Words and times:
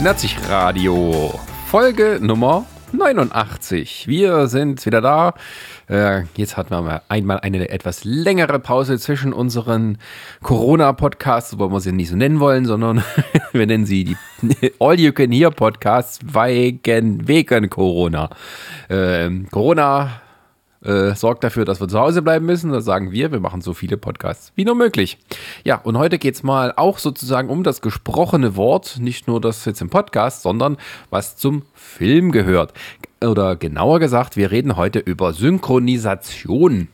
Nazi 0.00 0.28
Radio 0.48 1.32
Folge 1.66 2.18
Nummer 2.20 2.64
89. 2.92 4.06
Wir 4.08 4.46
sind 4.48 4.84
wieder 4.86 5.00
da. 5.00 5.34
Äh, 5.88 6.22
jetzt 6.36 6.56
hatten 6.56 6.70
wir 6.70 6.82
mal 6.82 7.02
einmal 7.08 7.40
eine 7.40 7.68
etwas 7.68 8.04
längere 8.04 8.58
Pause 8.58 8.98
zwischen 8.98 9.32
unseren 9.32 9.98
Corona-Podcasts, 10.42 11.58
wo 11.58 11.70
wir 11.70 11.80
sie 11.80 11.92
nicht 11.92 12.10
so 12.10 12.16
nennen 12.16 12.40
wollen, 12.40 12.64
sondern 12.64 13.02
wir 13.52 13.66
nennen 13.66 13.86
sie 13.86 14.04
die 14.04 14.16
All 14.78 14.98
You 14.98 15.12
Can 15.12 15.32
Hear 15.32 15.50
Podcasts 15.50 16.20
wegen, 16.22 17.26
wegen 17.26 17.70
Corona. 17.70 18.30
Ähm, 18.88 19.48
Corona 19.50 20.20
äh, 20.88 21.14
sorgt 21.14 21.44
dafür, 21.44 21.66
dass 21.66 21.80
wir 21.80 21.88
zu 21.88 22.00
Hause 22.00 22.22
bleiben 22.22 22.46
müssen. 22.46 22.72
Das 22.72 22.84
sagen 22.84 23.12
wir. 23.12 23.30
Wir 23.30 23.40
machen 23.40 23.60
so 23.60 23.74
viele 23.74 23.98
Podcasts 23.98 24.52
wie 24.54 24.64
nur 24.64 24.74
möglich. 24.74 25.18
Ja, 25.62 25.76
und 25.76 25.98
heute 25.98 26.18
geht's 26.18 26.42
mal 26.42 26.72
auch 26.76 26.98
sozusagen 26.98 27.50
um 27.50 27.62
das 27.62 27.82
gesprochene 27.82 28.56
Wort. 28.56 28.98
Nicht 28.98 29.28
nur 29.28 29.40
das 29.40 29.64
jetzt 29.66 29.82
im 29.82 29.90
Podcast, 29.90 30.42
sondern 30.42 30.78
was 31.10 31.36
zum 31.36 31.62
Film 31.74 32.32
gehört. 32.32 32.72
Oder 33.22 33.56
genauer 33.56 34.00
gesagt, 34.00 34.36
wir 34.36 34.50
reden 34.50 34.76
heute 34.76 34.98
über 34.98 35.34
Synchronisation. 35.34 36.88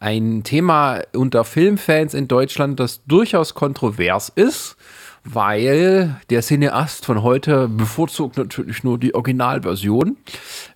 Ein 0.00 0.42
Thema 0.42 1.02
unter 1.14 1.44
Filmfans 1.44 2.14
in 2.14 2.28
Deutschland, 2.28 2.80
das 2.80 3.02
durchaus 3.06 3.54
kontrovers 3.54 4.28
ist 4.28 4.76
weil 5.34 6.16
der 6.30 6.42
Cineast 6.42 7.04
von 7.04 7.22
heute 7.22 7.68
bevorzugt 7.68 8.38
natürlich 8.38 8.82
nur 8.82 8.98
die 8.98 9.14
Originalversion, 9.14 10.16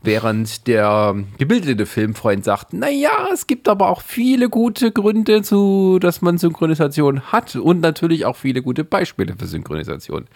während 0.02 0.66
der 0.66 1.16
gebildete 1.38 1.86
Filmfreund 1.86 2.44
sagt, 2.44 2.72
naja, 2.72 3.28
es 3.32 3.46
gibt 3.46 3.68
aber 3.68 3.88
auch 3.88 4.02
viele 4.02 4.48
gute 4.48 4.92
Gründe 4.92 5.42
zu, 5.42 5.98
dass 5.98 6.20
man 6.20 6.38
Synchronisation 6.38 7.32
hat 7.32 7.56
und 7.56 7.80
natürlich 7.80 8.27
auch 8.27 8.36
viele 8.36 8.62
gute 8.62 8.84
Beispiele 8.84 9.34
für 9.38 9.46
Synchronisation. 9.46 10.27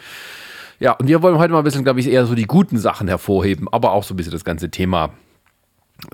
Ja, 0.78 0.92
und 0.92 1.08
wir 1.08 1.22
wollen 1.22 1.38
heute 1.38 1.52
mal 1.52 1.58
ein 1.58 1.64
bisschen, 1.64 1.84
glaube 1.84 2.00
ich, 2.00 2.08
eher 2.08 2.26
so 2.26 2.34
die 2.34 2.46
guten 2.46 2.78
Sachen 2.78 3.08
hervorheben, 3.08 3.68
aber 3.70 3.92
auch 3.92 4.04
so 4.04 4.14
ein 4.14 4.16
bisschen 4.16 4.32
das 4.32 4.44
ganze 4.44 4.70
Thema 4.70 5.10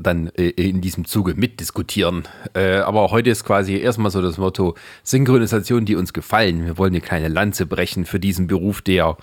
dann 0.01 0.29
äh, 0.37 0.49
in 0.51 0.81
diesem 0.81 1.05
Zuge 1.05 1.35
mitdiskutieren. 1.35 2.25
Äh, 2.55 2.77
aber 2.79 3.11
heute 3.11 3.31
ist 3.31 3.45
quasi 3.45 3.77
erstmal 3.77 4.11
so 4.11 4.23
das 4.23 4.39
Motto 4.39 4.75
Synchronisation, 5.03 5.85
die 5.85 5.97
uns 5.97 6.13
gefallen. 6.13 6.65
Wir 6.65 6.79
wollen 6.79 6.93
eine 6.93 7.01
kleine 7.01 7.29
Lanze 7.29 7.67
brechen 7.67 8.05
für 8.05 8.21
diesen 8.21 8.47
Beruf, 8.47 8.83
der 8.83 9.17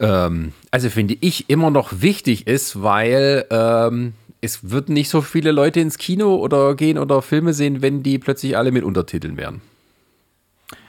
ähm, 0.00 0.52
also 0.70 0.90
finde 0.90 1.16
ich 1.20 1.48
immer 1.48 1.70
noch 1.70 2.00
wichtig 2.00 2.46
ist, 2.46 2.82
weil 2.82 3.46
ähm, 3.50 4.14
es 4.40 4.70
wird 4.70 4.88
nicht 4.88 5.08
so 5.08 5.20
viele 5.20 5.52
Leute 5.52 5.80
ins 5.80 5.98
Kino 5.98 6.36
oder 6.36 6.74
gehen 6.74 6.98
oder 6.98 7.22
Filme 7.22 7.54
sehen, 7.54 7.82
wenn 7.82 8.02
die 8.02 8.18
plötzlich 8.18 8.56
alle 8.56 8.72
mit 8.72 8.82
Untertiteln 8.82 9.36
wären. 9.36 9.62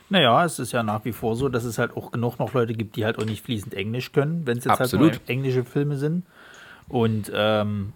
Naja, 0.10 0.46
es 0.46 0.60
ist 0.60 0.72
ja 0.72 0.84
nach 0.84 1.06
wie 1.06 1.12
vor 1.12 1.36
so, 1.36 1.50
dass 1.50 1.64
es 1.64 1.78
halt 1.78 1.96
auch 1.96 2.12
genug 2.12 2.38
noch 2.40 2.54
Leute 2.54 2.74
gibt, 2.74 2.96
die 2.96 3.06
halt 3.06 3.18
auch 3.18 3.26
nicht 3.26 3.44
fließend 3.44 3.74
Englisch 3.74 4.12
können, 4.12 4.46
wenn 4.46 4.58
es 4.58 4.66
jetzt 4.66 4.80
Absolut. 4.80 5.12
halt 5.12 5.22
nur 5.22 5.30
englische 5.30 5.64
Filme 5.64 5.98
sind. 5.98 6.26
Und 6.88 7.32
ähm, 7.34 7.94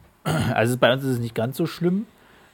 also 0.53 0.77
bei 0.77 0.91
uns 0.93 1.03
ist 1.03 1.11
es 1.11 1.19
nicht 1.19 1.35
ganz 1.35 1.57
so 1.57 1.65
schlimm. 1.65 2.05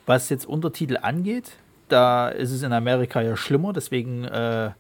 Was 0.06 0.30
jetzt 0.30 0.46
Untertitel 0.46 0.98
angeht, 1.02 1.54
da 1.88 2.30
ist 2.30 2.52
es 2.52 2.62
in 2.64 2.74
Amerika 2.74 3.22
ja 3.22 3.38
schlimmer, 3.38 3.72
deswegen 3.72 4.26
äh, 4.26 4.72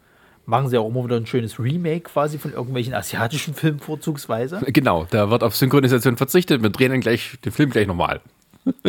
machen 0.46 0.68
sie 0.68 0.78
auch 0.78 0.88
immer 0.88 1.06
wieder 1.06 1.16
ein 1.16 1.26
schönes 1.26 1.60
Remake 1.60 2.02
quasi 2.02 2.38
von 2.38 2.52
irgendwelchen 2.52 2.94
asiatischen 2.94 3.54
Filmen 3.56 3.80
vorzugsweise. 3.80 4.62
Genau, 4.68 5.06
da 5.10 5.30
wird 5.30 5.44
auf 5.44 5.56
Synchronisation 5.56 6.18
verzichtet. 6.18 6.62
Wir 6.62 6.70
drehen 6.70 6.92
dann 6.92 7.00
gleich 7.00 7.38
den 7.46 7.52
Film 7.52 7.70
gleich 7.70 7.88
nochmal. 7.88 8.22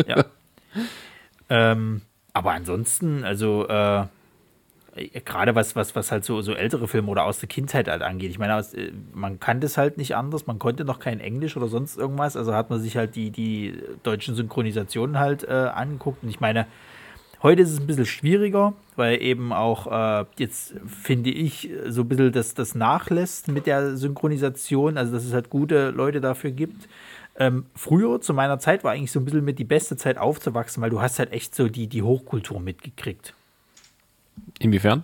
Ja. 0.07 0.25
ähm, 1.49 2.01
aber 2.33 2.51
ansonsten, 2.51 3.23
also 3.23 3.67
äh, 3.67 4.03
gerade 4.95 5.55
was, 5.55 5.75
was, 5.75 5.95
was 5.95 6.11
halt 6.11 6.23
so, 6.23 6.41
so 6.41 6.53
ältere 6.53 6.87
Filme 6.87 7.09
oder 7.09 7.25
aus 7.25 7.39
der 7.39 7.49
Kindheit 7.49 7.87
halt 7.87 8.01
angeht. 8.01 8.31
Ich 8.31 8.39
meine, 8.39 8.55
aus, 8.55 8.73
äh, 8.73 8.91
man 9.13 9.39
kannte 9.39 9.67
es 9.67 9.77
halt 9.77 9.97
nicht 9.97 10.15
anders, 10.15 10.47
man 10.47 10.59
konnte 10.59 10.85
noch 10.85 10.99
kein 10.99 11.19
Englisch 11.19 11.57
oder 11.57 11.67
sonst 11.67 11.97
irgendwas, 11.97 12.37
also 12.37 12.53
hat 12.53 12.69
man 12.69 12.79
sich 12.79 12.95
halt 12.95 13.15
die, 13.15 13.29
die 13.29 13.77
deutschen 14.03 14.35
Synchronisationen 14.35 15.19
halt 15.19 15.43
äh, 15.43 15.51
angeguckt. 15.51 16.23
Und 16.23 16.29
ich 16.29 16.39
meine, 16.39 16.65
heute 17.43 17.61
ist 17.61 17.71
es 17.71 17.79
ein 17.79 17.87
bisschen 17.87 18.05
schwieriger, 18.05 18.73
weil 18.95 19.21
eben 19.21 19.51
auch 19.51 19.87
äh, 20.21 20.25
jetzt 20.37 20.75
finde 20.87 21.29
ich 21.29 21.69
so 21.87 22.01
ein 22.01 22.07
bisschen 22.07 22.31
das, 22.31 22.53
das 22.53 22.73
nachlässt 22.73 23.49
mit 23.49 23.67
der 23.67 23.97
Synchronisation, 23.97 24.97
also 24.97 25.11
dass 25.11 25.25
es 25.25 25.33
halt 25.33 25.49
gute 25.49 25.89
Leute 25.89 26.21
dafür 26.21 26.51
gibt. 26.51 26.87
Ähm, 27.37 27.65
früher, 27.75 28.21
zu 28.21 28.33
meiner 28.33 28.59
Zeit, 28.59 28.85
war 28.85 28.93
eigentlich 28.93 29.11
so 29.11 29.19
ein 29.19 29.25
bisschen 29.25 29.43
mit 29.43 29.59
die 29.59 29.65
beste 29.65 29.97
Zeit 29.97 30.17
aufzuwachsen, 30.17 30.81
weil 30.81 30.89
du 30.89 31.01
hast 31.01 31.19
halt 31.19 31.33
echt 31.33 31.53
so 31.53 31.67
die, 31.67 31.87
die 31.87 32.01
Hochkultur 32.01 32.61
mitgekriegt. 32.61 33.33
Inwiefern? 34.59 35.03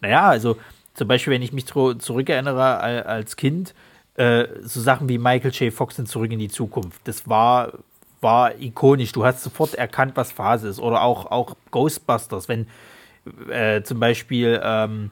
Naja, 0.00 0.28
also 0.28 0.56
zum 0.94 1.08
Beispiel, 1.08 1.32
wenn 1.32 1.42
ich 1.42 1.52
mich 1.52 1.66
zurückerinnere 1.66 3.06
als 3.06 3.36
Kind, 3.36 3.74
äh, 4.16 4.46
so 4.62 4.80
Sachen 4.80 5.08
wie 5.08 5.18
Michael 5.18 5.52
J. 5.52 5.72
Fox 5.72 5.98
in 5.98 6.06
Zurück 6.06 6.30
in 6.32 6.38
die 6.38 6.48
Zukunft, 6.48 7.00
das 7.04 7.28
war, 7.28 7.72
war 8.20 8.60
ikonisch. 8.60 9.12
Du 9.12 9.24
hast 9.24 9.42
sofort 9.42 9.74
erkannt, 9.74 10.12
was 10.16 10.32
Phase 10.32 10.68
ist. 10.68 10.80
Oder 10.80 11.02
auch, 11.02 11.30
auch 11.30 11.56
Ghostbusters, 11.70 12.48
wenn 12.48 12.66
äh, 13.48 13.82
zum 13.82 14.00
Beispiel, 14.00 14.60
ähm, 14.62 15.10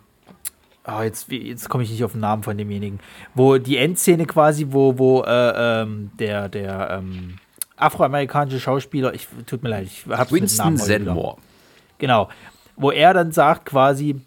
oh, 0.86 1.02
jetzt, 1.02 1.30
jetzt 1.30 1.68
komme 1.68 1.84
ich 1.84 1.90
nicht 1.90 2.04
auf 2.04 2.12
den 2.12 2.20
Namen 2.20 2.42
von 2.42 2.58
demjenigen, 2.58 3.00
wo 3.34 3.58
die 3.58 3.78
Endszene 3.78 4.26
quasi, 4.26 4.66
wo, 4.70 4.98
wo 4.98 5.22
äh, 5.22 5.82
ähm, 5.82 6.10
der, 6.18 6.48
der 6.48 6.98
ähm, 6.98 7.38
afroamerikanische 7.76 8.60
Schauspieler, 8.60 9.14
ich 9.14 9.28
tut 9.46 9.62
mir 9.62 9.70
leid, 9.70 9.86
ich 9.86 10.04
habe 10.06 10.30
Winston 10.32 10.76
Zenmore. 10.76 11.36
Genau, 11.98 12.28
wo 12.80 12.90
er 12.90 13.14
dann 13.14 13.32
sagt 13.32 13.66
quasi, 13.66 14.20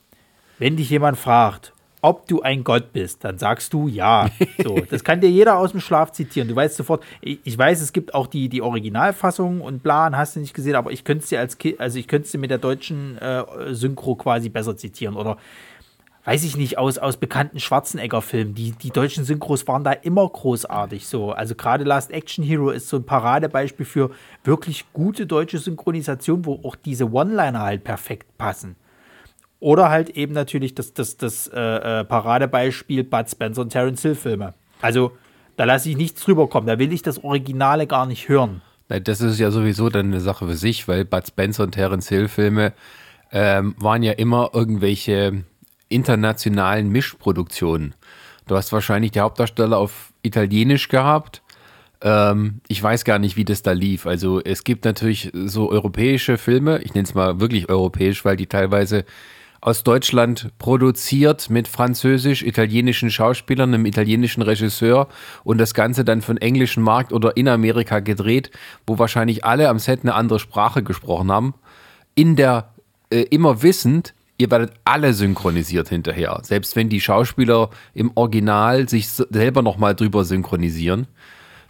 wenn 0.60 0.78
dich 0.78 0.90
jemand 0.90 1.18
fragt, 1.18 1.74
ob 2.04 2.28
du 2.28 2.42
ein 2.42 2.66
Gott 2.66 2.92
bist, 2.92 3.24
dann 3.24 3.38
sagst 3.38 3.72
du 3.74 3.88
ja. 3.88 4.30
So, 4.62 4.76
das 4.90 5.06
kann 5.06 5.22
dir 5.22 5.30
jeder 5.30 5.58
aus 5.58 5.72
dem 5.72 5.80
Schlaf 5.80 6.12
zitieren. 6.12 6.50
Du 6.50 6.56
weißt 6.56 6.76
sofort, 6.76 7.04
ich, 7.22 7.58
weiß, 7.58 7.82
es 7.82 7.94
gibt 7.94 8.14
auch 8.14 8.28
die, 8.28 8.50
die 8.50 8.62
Originalfassung 8.62 9.62
und 9.62 9.84
Plan, 9.84 10.18
hast 10.18 10.36
du 10.36 10.42
nicht 10.42 10.54
gesehen, 10.54 10.76
aber 10.76 10.92
ich 10.92 11.06
könnte 11.06 11.24
es 11.24 11.30
dir 11.30 11.40
als 11.40 11.58
Kind, 11.58 11.80
also 11.80 11.98
ich 11.98 12.10
könnte 12.10 12.26
es 12.26 12.32
dir 12.32 12.40
mit 12.40 12.52
der 12.52 12.58
deutschen 12.58 13.18
äh, 13.20 13.74
Synchro 13.74 14.16
quasi 14.16 14.50
besser 14.50 14.76
zitieren. 14.76 15.16
Oder 15.16 15.38
weiß 16.26 16.44
ich 16.44 16.56
nicht, 16.56 16.78
aus, 16.78 16.98
aus 16.98 17.18
bekannten 17.18 17.60
Schwarzenegger-Filmen. 17.60 18.54
Die, 18.56 18.72
die 18.72 18.92
deutschen 18.92 19.26
Synchros 19.26 19.68
waren 19.68 19.84
da 19.84 19.92
immer 19.92 20.28
großartig 20.28 21.08
so. 21.08 21.32
Also 21.32 21.56
gerade 21.56 21.84
Last 21.84 22.12
Action 22.12 22.44
Hero 22.44 22.70
ist 22.70 22.88
so 22.88 22.98
ein 22.98 23.06
Paradebeispiel 23.06 23.86
für 23.86 24.12
wirklich 24.44 24.86
gute 24.94 25.26
deutsche 25.26 25.60
Synchronisation, 25.60 26.46
wo 26.46 26.62
auch 26.64 26.76
diese 26.76 27.12
One-Liner 27.12 27.62
halt 27.62 27.84
perfekt 27.84 28.38
passen. 28.38 28.76
Oder 29.60 29.90
halt 29.90 30.10
eben 30.12 30.34
natürlich 30.34 30.76
das, 30.76 30.94
das, 30.94 31.18
das 31.18 31.48
äh, 31.48 31.60
äh, 31.60 32.04
Paradebeispiel 32.06 33.04
Bud 33.04 33.30
Spencer 33.30 33.62
und 33.62 33.70
Terence 33.70 34.02
Hill 34.02 34.16
Filme. 34.16 34.54
Also 34.82 35.12
da 35.56 35.66
lasse 35.66 35.90
ich 35.90 35.98
nichts 35.98 36.24
drüber 36.24 36.48
kommen. 36.48 36.68
Da 36.68 36.80
will 36.80 36.92
ich 36.92 37.02
das 37.02 37.24
Originale 37.24 37.88
gar 37.88 38.06
nicht 38.06 38.28
hören. 38.28 38.62
Das 38.88 39.22
ist 39.22 39.40
ja 39.40 39.52
sowieso 39.52 39.90
dann 39.90 40.08
eine 40.08 40.20
Sache 40.20 40.48
für 40.48 40.56
sich, 40.56 40.88
weil 40.88 41.06
Bud 41.06 41.28
Spencer 41.28 41.64
und 41.64 41.72
Terence 41.72 42.10
Hill 42.10 42.28
Filme 42.28 42.74
ähm, 43.32 43.76
waren 43.78 44.04
ja 44.04 44.14
immer 44.14 44.52
irgendwelche 44.54 45.44
internationalen 45.94 46.90
Mischproduktionen. 46.90 47.96
Du 48.48 48.56
hast 48.56 48.74
wahrscheinlich 48.74 49.12
die 49.12 49.20
Hauptdarsteller 49.20 49.78
auf 49.78 50.12
Italienisch 50.22 50.90
gehabt. 50.90 51.42
Ähm, 52.02 52.62
ich 52.68 52.82
weiß 52.82 53.06
gar 53.06 53.20
nicht, 53.20 53.38
wie 53.38 53.46
das 53.46 53.62
da 53.62 53.72
lief. 53.72 54.06
Also 54.06 54.42
es 54.44 54.64
gibt 54.64 54.86
natürlich 54.86 55.32
so 55.34 55.70
europäische 55.70 56.38
Filme, 56.38 56.80
ich 56.80 56.94
nenne 56.94 57.06
es 57.08 57.14
mal 57.14 57.40
wirklich 57.40 57.70
europäisch, 57.70 58.26
weil 58.26 58.36
die 58.36 58.48
teilweise 58.48 59.06
aus 59.62 59.84
Deutschland 59.84 60.50
produziert 60.60 61.50
mit 61.50 61.70
französisch-italienischen 61.70 63.10
Schauspielern, 63.10 63.74
einem 63.74 63.86
italienischen 63.86 64.42
Regisseur 64.42 65.08
und 65.46 65.58
das 65.58 65.74
Ganze 65.74 66.04
dann 66.04 66.22
für 66.22 66.34
den 66.34 66.42
englischen 66.42 66.84
Markt 66.84 67.14
oder 67.14 67.38
in 67.38 67.48
Amerika 67.48 68.02
gedreht, 68.02 68.52
wo 68.86 69.00
wahrscheinlich 69.00 69.46
alle 69.46 69.70
am 69.70 69.80
Set 69.80 70.02
eine 70.02 70.16
andere 70.16 70.40
Sprache 70.40 70.84
gesprochen 70.84 71.32
haben. 71.32 71.54
In 72.14 72.36
der, 72.36 72.74
äh, 73.10 73.22
immer 73.22 73.64
wissend, 73.64 74.14
ihr 74.38 74.50
werdet 74.52 74.74
alle 74.84 75.14
synchronisiert 75.14 75.90
hinterher. 75.90 76.40
Selbst 76.44 76.76
wenn 76.76 76.90
die 76.90 77.02
Schauspieler 77.02 77.70
im 77.94 78.12
Original 78.16 78.90
sich 78.90 79.10
selber 79.10 79.62
nochmal 79.62 79.96
drüber 79.96 80.26
synchronisieren. 80.26 81.08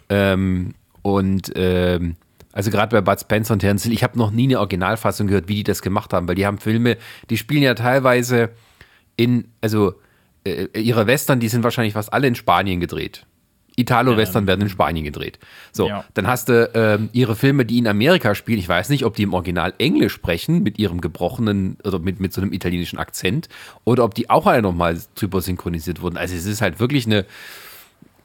Ähm, 0.09 0.73
und 1.01 1.51
ähm, 1.55 2.15
also 2.53 2.71
gerade 2.71 2.95
bei 2.95 3.01
Bud 3.01 3.19
Spencer 3.19 3.53
und 3.53 3.59
Terence 3.59 3.83
Hill, 3.83 3.93
ich 3.93 4.03
habe 4.03 4.17
noch 4.17 4.31
nie 4.31 4.45
eine 4.45 4.59
Originalfassung 4.59 5.27
gehört, 5.27 5.47
wie 5.47 5.55
die 5.55 5.63
das 5.63 5.81
gemacht 5.81 6.13
haben, 6.13 6.27
weil 6.27 6.35
die 6.35 6.45
haben 6.45 6.59
Filme, 6.59 6.97
die 7.29 7.37
spielen 7.37 7.63
ja 7.63 7.73
teilweise 7.73 8.51
in, 9.15 9.47
also 9.59 9.95
äh, 10.45 10.67
ihre 10.79 11.07
Western, 11.07 11.39
die 11.39 11.49
sind 11.49 11.63
wahrscheinlich 11.63 11.93
fast 11.93 12.13
alle 12.13 12.27
in 12.27 12.35
Spanien 12.35 12.79
gedreht. 12.79 13.25
Italo-Western 13.75 14.43
ja, 14.43 14.47
werden 14.47 14.61
in 14.61 14.69
Spanien 14.69 15.03
gedreht. 15.03 15.39
So, 15.71 15.87
ja. 15.87 16.05
dann 16.13 16.27
hast 16.27 16.49
du 16.49 16.69
ähm, 16.73 17.09
ihre 17.13 17.35
Filme, 17.35 17.65
die 17.65 17.77
in 17.77 17.87
Amerika 17.87 18.35
spielen. 18.35 18.59
Ich 18.59 18.69
weiß 18.69 18.89
nicht, 18.89 19.05
ob 19.05 19.15
die 19.15 19.23
im 19.23 19.33
Original 19.33 19.73
Englisch 19.77 20.13
sprechen, 20.13 20.63
mit 20.63 20.79
ihrem 20.79 21.01
gebrochenen 21.01 21.77
oder 21.83 21.99
mit, 21.99 22.19
mit 22.19 22.33
so 22.33 22.41
einem 22.41 22.53
italienischen 22.53 22.99
Akzent, 22.99 23.49
oder 23.83 24.03
ob 24.03 24.15
die 24.15 24.29
auch 24.29 24.45
alle 24.45 24.61
nochmal 24.61 24.99
drüber 25.15 25.41
synchronisiert 25.41 26.01
wurden. 26.01 26.17
Also, 26.17 26.35
es 26.35 26.45
ist 26.45 26.61
halt 26.61 26.79
wirklich 26.79 27.05
eine, 27.05 27.25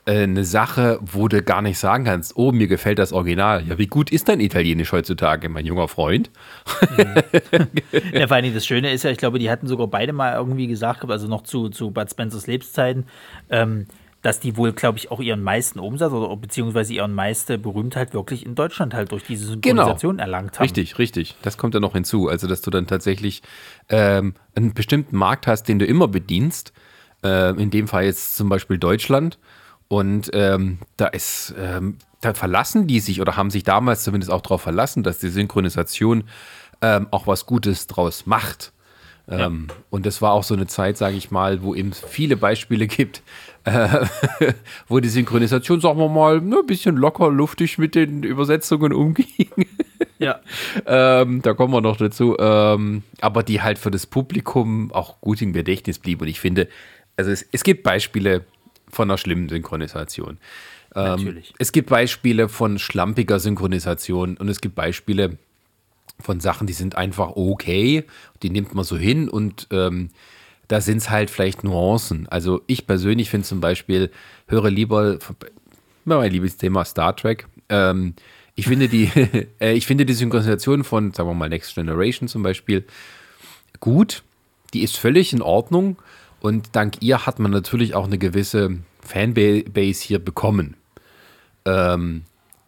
äh, 0.09 0.23
eine 0.23 0.45
Sache, 0.45 0.99
wo 1.03 1.29
du 1.29 1.43
gar 1.43 1.61
nicht 1.61 1.79
sagen 1.79 2.05
kannst, 2.05 2.37
oh, 2.37 2.51
mir 2.51 2.67
gefällt 2.67 2.99
das 2.99 3.13
Original. 3.13 3.65
Ja, 3.69 3.77
wie 3.77 3.87
gut 3.87 4.11
ist 4.11 4.29
dein 4.29 4.41
Italienisch 4.41 4.93
heutzutage, 4.93 5.51
mein 5.51 5.67
junger 5.67 5.87
Freund? 5.87 6.31
Mhm. 6.97 7.67
ja, 8.15 8.27
vor 8.27 8.37
allem 8.37 8.55
das 8.55 8.65
Schöne 8.65 8.91
ist 8.91 9.05
ja, 9.05 9.11
ich 9.11 9.19
glaube, 9.19 9.39
die 9.39 9.51
hatten 9.51 9.67
sogar 9.67 9.87
beide 9.87 10.15
mal 10.15 10.35
irgendwie 10.35 10.67
gesagt, 10.67 11.05
also 11.11 11.29
noch 11.29 11.43
zu, 11.43 11.69
zu 11.69 11.91
Bud 11.91 12.11
Spencers 12.11 12.47
Lebenszeiten, 12.47 13.05
ähm, 13.51 13.87
dass 14.29 14.41
die 14.41 14.59
wohl, 14.59 14.73
glaube 14.73 14.99
ich, 14.99 15.11
auch 15.11 15.21
ihren 15.21 15.43
meisten 15.43 15.79
Umsatz 15.79 16.13
oder 16.13 16.37
beziehungsweise 16.37 16.93
ihren 16.93 17.15
meiste 17.15 17.57
Berühmtheit 17.57 18.13
wirklich 18.13 18.45
in 18.45 18.55
Deutschland 18.55 18.93
halt 18.93 19.11
durch 19.11 19.25
diese 19.25 19.47
Synchronisation 19.47 20.17
genau. 20.17 20.23
erlangt 20.23 20.59
haben. 20.59 20.65
Richtig, 20.65 20.99
richtig. 20.99 21.35
Das 21.41 21.57
kommt 21.57 21.73
ja 21.73 21.81
noch 21.81 21.95
hinzu. 21.95 22.29
Also, 22.29 22.47
dass 22.47 22.61
du 22.61 22.71
dann 22.71 22.87
tatsächlich 22.87 23.41
ähm, 23.89 24.35
einen 24.55 24.75
bestimmten 24.75 25.17
Markt 25.17 25.47
hast, 25.47 25.63
den 25.63 25.79
du 25.79 25.87
immer 25.87 26.09
bedienst. 26.09 26.75
Äh, 27.25 27.53
in 27.53 27.71
dem 27.71 27.89
Fall 27.89 28.05
jetzt 28.05 28.37
zum 28.37 28.51
Beispiel 28.51 28.77
Deutschland. 28.77 29.39
Und 29.89 30.29
ähm, 30.35 30.81
da 30.99 31.07
ist, 31.07 31.55
ähm, 31.59 31.97
da 32.21 32.35
verlassen 32.35 32.87
die 32.87 33.01
sich 33.01 33.23
oder 33.23 33.35
haben 33.35 33.49
sich 33.49 33.63
damals 33.63 34.05
zumindest 34.05 34.31
auch 34.31 34.43
darauf 34.43 34.61
verlassen, 34.61 35.05
dass 35.05 35.21
die 35.21 35.31
Synchronisation 35.31 36.25
ähm, 36.83 37.07
auch 37.13 37.27
was 37.27 37.47
Gutes 37.47 37.87
draus 37.87 38.27
macht. 38.27 38.75
Ja. 39.31 39.47
Ähm, 39.47 39.69
und 39.91 40.07
das 40.07 40.23
war 40.23 40.33
auch 40.33 40.45
so 40.45 40.55
eine 40.55 40.67
Zeit, 40.67 40.97
sage 40.97 41.17
ich 41.17 41.31
mal, 41.31 41.63
wo 41.63 41.75
eben 41.75 41.93
viele 41.93 42.37
Beispiele 42.37 42.87
gibt, 42.99 43.23
äh, 43.69 44.53
wo 44.89 45.01
die 45.01 45.09
Synchronisation, 45.09 45.81
sagen 45.81 45.99
wir 45.99 46.09
mal, 46.09 46.41
ne, 46.41 46.59
ein 46.61 46.67
bisschen 46.67 46.97
locker, 46.97 47.31
luftig 47.31 47.79
mit 47.79 47.95
den 47.95 48.23
Übersetzungen 48.23 48.93
umging. 48.93 49.49
Ja. 50.19 50.41
ähm, 50.87 51.43
da 51.43 51.55
kommen 51.55 51.73
wir 51.73 51.81
noch 51.81 51.97
dazu. 51.97 52.37
Ähm, 52.39 53.03
aber 53.21 53.43
die 53.43 53.63
halt 53.63 53.79
für 53.79 53.91
das 53.91 54.07
Publikum 54.07 54.93
auch 54.93 55.21
gut 55.21 55.43
im 55.43 55.53
Gedächtnis 55.53 55.99
blieb. 55.99 56.23
Und 56.23 56.29
ich 56.29 56.41
finde, 56.41 56.69
also 57.17 57.31
es, 57.31 57.47
es 57.53 57.65
gibt 57.65 57.83
Beispiele 57.83 58.45
von 58.91 59.11
einer 59.11 59.19
schlimmen 59.19 59.49
Synchronisation. 59.49 60.39
Ähm, 60.95 61.05
Natürlich. 61.05 61.55
Es 61.59 61.73
gibt 61.73 61.91
Beispiele 61.91 62.49
von 62.49 62.79
schlampiger 62.79 63.39
Synchronisation 63.39 64.37
und 64.37 64.49
es 64.49 64.61
gibt 64.61 64.75
Beispiele 64.75 65.39
von 66.21 66.41
Sachen, 66.41 66.67
die 66.67 66.73
sind 66.73 66.97
einfach 66.97 67.37
okay, 67.37 68.05
die 68.43 68.51
nimmt 68.51 68.75
man 68.75 68.85
so 68.85 68.97
hin 68.97 69.29
und 69.29 69.69
ähm, 69.71 70.11
da 70.69 70.81
sind 70.81 70.99
es 70.99 71.11
halt 71.11 71.31
vielleicht 71.31 71.65
Nuancen. 71.65 72.29
Also 72.29 72.63
ich 72.67 72.87
persönlich 72.87 73.31
finde 73.31 73.47
zum 73.47 73.61
Beispiel, 73.61 74.11
höre 74.47 74.71
lieber, 74.71 75.19
mein 76.05 76.31
liebes 76.31 76.57
Thema 76.57 76.85
Star 76.85 77.17
Trek, 77.17 77.49
ähm, 77.69 78.15
ich 78.55 78.67
finde 78.67 78.89
die, 78.89 79.11
äh, 79.61 79.73
ich 79.73 79.87
finde 79.87 80.05
die 80.05 80.15
Synchronisation 80.15 80.85
von, 80.85 81.13
sagen 81.13 81.29
wir 81.29 81.35
mal, 81.35 81.49
Next 81.49 81.75
Generation 81.75 82.29
zum 82.29 82.43
Beispiel 82.43 82.85
gut. 83.81 84.23
Die 84.75 84.83
ist 84.83 84.97
völlig 84.97 85.33
in 85.33 85.43
Ordnung. 85.43 85.97
Und 86.41 86.71
dank 86.73 86.97
ihr 87.01 87.25
hat 87.25 87.39
man 87.39 87.51
natürlich 87.51 87.95
auch 87.95 88.07
eine 88.07 88.19
gewisse 88.19 88.79
Fanbase 89.01 90.05
hier 90.05 90.19
bekommen. 90.19 90.77
Ähm, 91.65 92.23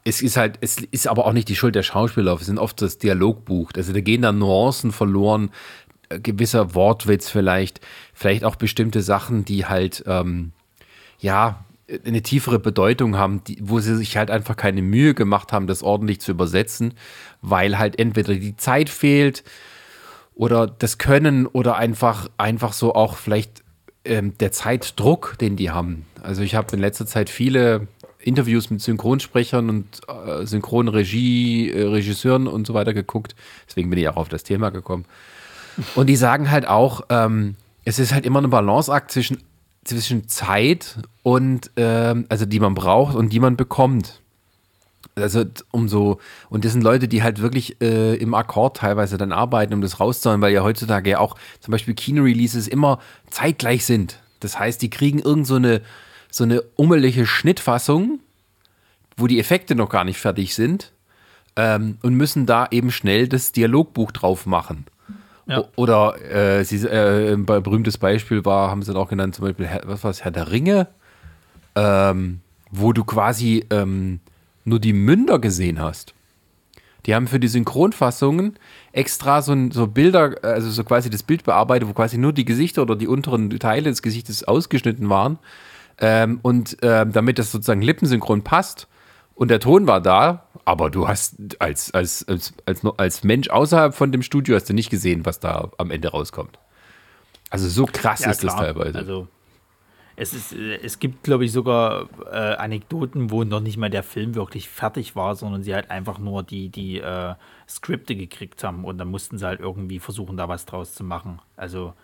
es 0.05 0.23
ist 0.23 0.37
halt, 0.37 0.59
es 0.61 0.79
ist 0.79 1.07
aber 1.07 1.27
auch 1.27 1.33
nicht 1.33 1.49
die 1.49 1.57
Schuld 1.57 1.75
der 1.75 1.83
Schauspieler, 1.83 2.35
es 2.35 2.47
sind 2.47 2.59
oft 2.59 2.81
das 2.81 2.99
Dialogbuch. 2.99 3.73
Also 3.77 3.93
da 3.93 4.01
gehen 4.01 4.23
dann 4.23 4.39
Nuancen 4.39 4.93
verloren, 4.93 5.51
gewisser 6.19 6.75
Wortwitz 6.75 7.31
vielleicht, 7.31 7.81
vielleicht 8.13 8.45
auch 8.45 8.57
bestimmte 8.57 9.03
Sachen, 9.03 9.45
die 9.45 9.67
halt, 9.67 10.05
ähm, 10.07 10.53
ja, 11.19 11.65
eine 12.05 12.23
tiefere 12.23 12.59
Bedeutung 12.59 13.17
haben, 13.17 13.43
die, 13.45 13.59
wo 13.61 13.81
sie 13.81 13.97
sich 13.97 14.17
halt 14.17 14.31
einfach 14.31 14.57
keine 14.57 14.83
Mühe 14.83 15.15
gemacht 15.15 15.53
haben, 15.53 15.67
das 15.67 15.83
ordentlich 15.83 16.21
zu 16.21 16.31
übersetzen, 16.31 16.95
weil 17.43 17.79
halt 17.79 17.99
entweder 17.99 18.35
die 18.35 18.57
Zeit 18.57 18.89
fehlt 18.89 19.43
oder 20.35 20.67
das 20.67 20.99
Können 20.99 21.47
oder 21.47 21.77
einfach, 21.77 22.29
einfach 22.37 22.73
so 22.73 22.95
auch 22.95 23.17
vielleicht 23.17 23.65
ähm, 24.05 24.39
der 24.39 24.53
Zeitdruck, 24.53 25.37
den 25.41 25.57
die 25.57 25.71
haben. 25.71 26.07
Also 26.23 26.43
ich 26.43 26.55
habe 26.55 26.75
in 26.75 26.81
letzter 26.81 27.07
Zeit 27.07 27.29
viele 27.29 27.89
Interviews 28.19 28.71
mit 28.71 28.81
Synchronsprechern 28.81 29.69
und 29.69 30.01
äh, 30.09 30.47
Synchronregie, 30.47 31.71
äh, 31.71 31.87
Regisseuren 31.87 32.47
und 32.47 32.67
so 32.67 32.75
weiter 32.75 32.95
geguckt. 32.95 33.35
Deswegen 33.69 33.91
bin 33.91 33.99
ich 33.99 34.09
auch 34.09 34.17
auf 34.17 34.29
das 34.29 34.45
Thema 34.45 34.71
gekommen. 34.71 35.07
Und 35.95 36.07
die 36.09 36.17
sagen 36.17 36.51
halt 36.51 36.67
auch, 36.67 37.03
ähm, 37.09 37.57
es 37.85 37.99
ist 37.99 38.13
halt 38.13 38.27
immer 38.27 38.41
ein 38.43 38.51
Balanceakt 38.51 39.11
zwischen, 39.11 39.43
zwischen 39.85 40.29
Zeit 40.29 40.97
und, 41.23 41.71
ähm, 41.77 42.27
also 42.29 42.47
die 42.47 42.61
man 42.61 42.75
braucht 42.75 43.15
und 43.15 43.33
die 43.33 43.41
man 43.41 43.57
bekommt. 43.57 44.21
Also 45.17 45.45
umso, 45.71 46.21
und 46.49 46.65
das 46.65 46.73
sind 46.73 46.83
Leute, 46.83 47.09
die 47.09 47.23
halt 47.23 47.41
wirklich 47.41 47.81
äh, 47.81 48.15
im 48.15 48.35
Akkord 48.35 48.79
teilweise 48.79 49.19
dann 49.19 49.33
arbeiten, 49.33 49.75
um 49.75 49.81
das 49.81 50.01
rauszuholen, 50.01 50.41
weil 50.41 50.53
ja 50.53 50.63
heutzutage 50.63 51.11
ja 51.11 51.19
auch 51.19 51.37
zum 51.61 51.73
Beispiel 51.73 51.95
Kino-Releases 51.95 52.69
immer 52.69 53.01
zeitgleich 53.29 53.85
sind. 53.85 54.21
Das 54.41 54.59
heißt, 54.59 54.81
die 54.81 54.91
kriegen 54.91 55.19
irgend 55.19 55.47
so 55.47 55.57
eine, 55.57 55.83
so 56.31 56.45
eine 56.45 56.63
ummelige 56.77 57.27
Schnittfassung, 57.27 58.21
wo 59.17 59.27
die 59.27 59.41
Effekte 59.41 59.75
noch 59.75 59.89
gar 59.89 60.05
nicht 60.05 60.19
fertig 60.19 60.55
sind 60.55 60.93
ähm, 61.57 61.99
und 62.03 62.15
müssen 62.15 62.47
da 62.47 62.69
eben 62.71 62.91
schnell 62.91 63.29
das 63.29 63.53
Dialogbuch 63.53 64.13
drauf 64.13 64.47
machen. 64.47 64.87
Oder 65.77 66.15
äh, 66.31 66.65
sie, 66.65 66.87
äh, 66.87 67.35
ein 67.35 67.47
berühmtes 67.47 67.99
Beispiel 67.99 68.45
war, 68.45 68.71
haben 68.71 68.83
sie 68.83 68.93
dann 68.93 69.03
auch 69.03 69.09
genannt, 69.09 69.35
zum 69.35 69.47
Beispiel, 69.47 69.69
was 69.85 70.05
war 70.05 70.11
es, 70.11 70.25
Herr 70.25 70.31
der 70.31 70.51
Ringe, 70.51 70.89
ähm, 71.75 72.41
wo 72.71 72.93
du 72.93 73.05
quasi 73.05 73.65
ähm, 73.71 74.21
nur 74.65 74.79
die 74.79 74.93
Münder 74.93 75.39
gesehen 75.39 75.81
hast. 75.81 76.15
Die 77.07 77.15
haben 77.15 77.27
für 77.27 77.41
die 77.41 77.49
Synchronfassungen 77.49 78.59
extra 78.93 79.43
so, 79.43 79.57
so 79.71 79.87
Bilder, 79.87 80.35
also 80.43 80.71
so 80.71 80.85
quasi 80.85 81.09
das 81.09 81.23
Bild 81.23 81.45
bearbeitet, 81.45 81.89
wo 81.89 81.93
quasi 81.95 82.19
nur 82.19 82.33
die 82.33 82.45
Gesichter 82.45 82.83
oder 82.83 82.97
die 82.97 83.09
unteren 83.09 83.51
Teile 83.59 83.89
des 83.89 84.03
Gesichtes 84.03 84.45
ausgeschnitten 84.45 85.09
waren. 85.09 85.39
Ähm, 85.99 86.41
und 86.43 86.77
ähm, 86.83 87.13
damit 87.13 87.39
das 87.39 87.53
sozusagen 87.53 87.83
lippensynchron 87.83 88.43
passt 88.43 88.87
und 89.35 89.51
der 89.51 89.61
Ton 89.61 89.87
war 89.87 90.01
da, 90.01 90.45
aber 90.65 90.91
du 90.91 91.09
hast 91.09 91.37
als, 91.59 91.93
als, 91.93 92.27
als, 92.27 92.55
als, 92.67 92.85
als 92.97 93.25
Mensch 93.25 93.49
außerhalb 93.49 93.95
von 93.95 94.13
dem 94.13 94.23
Studio 94.23 94.57
hast 94.57 94.69
du 94.69 94.75
nicht 94.75 94.91
gesehen, 94.91 95.27
was 95.27 95.41
da 95.41 95.71
am 95.79 95.91
Ende 95.91 96.09
rauskommt. 96.09 96.59
Also 97.51 97.69
so 97.69 97.87
krass 97.87 98.21
ja, 98.21 98.31
ist 98.31 98.41
klar. 98.41 98.57
das 98.57 98.65
teilweise. 98.65 98.99
Also 98.99 99.29
es, 100.21 100.35
ist, 100.35 100.53
äh, 100.53 100.77
es 100.83 100.99
gibt, 100.99 101.25
glaube 101.25 101.45
ich, 101.45 101.53
sogar 101.53 102.09
äh, 102.31 102.37
Anekdoten, 102.57 103.31
wo 103.31 103.43
noch 103.45 103.61
nicht 103.61 103.79
mal 103.79 103.91
der 103.91 104.03
Film 104.03 104.35
wirklich 104.35 104.69
fertig 104.69 105.17
war, 105.17 105.35
sondern 105.35 105.63
sie 105.63 105.75
halt 105.75 105.91
einfach 105.91 106.19
nur 106.19 106.43
die, 106.43 106.69
die 106.69 107.01
äh, 107.01 107.35
Skripte 107.69 108.15
gekriegt 108.15 108.63
haben 108.63 108.85
und 108.85 108.99
dann 108.99 109.09
mussten 109.09 109.39
sie 109.39 109.47
halt 109.47 109.61
irgendwie 109.61 109.99
versuchen, 109.99 110.37
da 110.37 110.49
was 110.49 110.67
draus 110.67 110.95
zu 110.95 111.05
machen. 111.05 111.41
Also, 111.57 111.95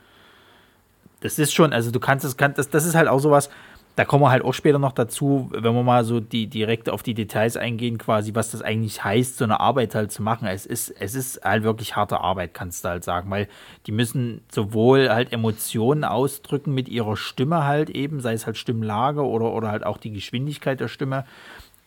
das 1.21 1.39
ist 1.39 1.53
schon, 1.53 1.73
also 1.73 1.91
du 1.91 2.01
kannst 2.01 2.25
es, 2.25 2.37
kann, 2.37 2.55
das, 2.55 2.71
das 2.71 2.87
ist 2.87 2.95
halt 2.95 3.09
auch 3.09 3.21
sowas, 3.21 3.51
da 3.97 4.05
kommen 4.05 4.23
wir 4.23 4.31
halt 4.31 4.45
auch 4.45 4.53
später 4.53 4.79
noch 4.79 4.93
dazu, 4.93 5.49
wenn 5.53 5.75
wir 5.75 5.83
mal 5.83 6.05
so 6.05 6.21
die 6.21 6.49
direkt 6.49 6.91
auf 6.91 7.03
die 7.03 7.15
Details 7.15 7.57
eingehen, 7.57 7.97
quasi, 7.97 8.35
was 8.35 8.51
das 8.51 8.61
eigentlich 8.61 9.03
heißt, 9.03 9.39
so 9.39 9.45
eine 9.45 9.59
Arbeit 9.59 9.95
halt 9.95 10.13
zu 10.13 10.23
machen. 10.23 10.47
Es 10.47 10.67
ist, 10.67 10.91
es 10.91 11.15
ist 11.15 11.43
halt 11.43 11.63
wirklich 11.63 11.97
harte 11.97 12.21
Arbeit, 12.21 12.53
kannst 12.53 12.85
du 12.85 12.91
halt 12.91 13.05
sagen, 13.05 13.31
weil 13.31 13.49
die 13.87 13.93
müssen 13.93 14.43
sowohl 14.53 15.09
halt 15.09 15.33
Emotionen 15.33 16.05
ausdrücken 16.05 16.75
mit 16.75 16.91
ihrer 16.91 17.17
Stimme 17.17 17.65
halt 17.65 17.89
eben, 17.89 18.21
sei 18.21 18.35
es 18.35 18.45
halt 18.45 18.59
Stimmlage 18.59 19.25
oder, 19.25 19.53
oder 19.55 19.71
halt 19.71 19.87
auch 19.87 19.97
die 19.97 20.13
Geschwindigkeit 20.13 20.79
der 20.79 20.89
Stimme. 20.89 21.25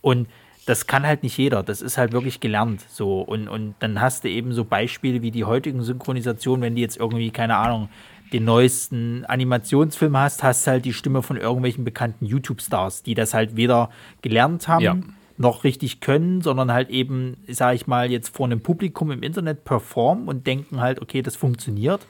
Und 0.02 0.28
das 0.66 0.88
kann 0.88 1.06
halt 1.06 1.22
nicht 1.22 1.38
jeder. 1.38 1.62
Das 1.62 1.82
ist 1.82 2.00
halt 2.00 2.12
wirklich 2.12 2.40
gelernt. 2.40 2.86
So. 2.90 3.22
Und, 3.22 3.48
und 3.48 3.76
dann 3.80 4.02
hast 4.02 4.24
du 4.24 4.30
eben 4.30 4.54
so 4.54 4.66
Beispiele 4.66 5.22
wie 5.22 5.32
die 5.32 5.46
heutigen 5.46 5.84
Synchronisationen, 5.84 6.62
wenn 6.64 6.76
die 6.76 6.82
jetzt 6.82 6.98
irgendwie, 6.98 7.30
keine 7.30 7.58
Ahnung, 7.58 7.90
den 8.34 8.46
neuesten 8.46 9.26
Animationsfilm 9.26 10.16
hast, 10.18 10.44
hast 10.44 10.68
halt 10.68 10.86
die 10.86 10.94
Stimme 10.94 11.24
von 11.24 11.38
irgendwelchen 11.38 11.84
bekannten 11.84 12.26
YouTube-Stars, 12.26 13.04
die 13.04 13.16
das 13.16 13.34
halt 13.34 13.56
weder 13.56 13.90
gelernt 14.22 14.68
haben, 14.68 14.84
ja. 14.84 14.98
noch 15.38 15.64
richtig 15.64 16.00
können, 16.00 16.42
sondern 16.42 16.72
halt 16.72 16.90
eben, 16.90 17.38
sag 17.48 17.76
ich 17.76 17.88
mal, 17.88 18.12
jetzt 18.12 18.36
vor 18.36 18.46
einem 18.46 18.62
Publikum 18.62 19.12
im 19.12 19.24
Internet 19.24 19.66
performen 19.66 20.28
und 20.28 20.46
denken 20.48 20.80
halt, 20.80 21.02
okay, 21.02 21.22
das 21.22 21.36
funktioniert. 21.36 22.02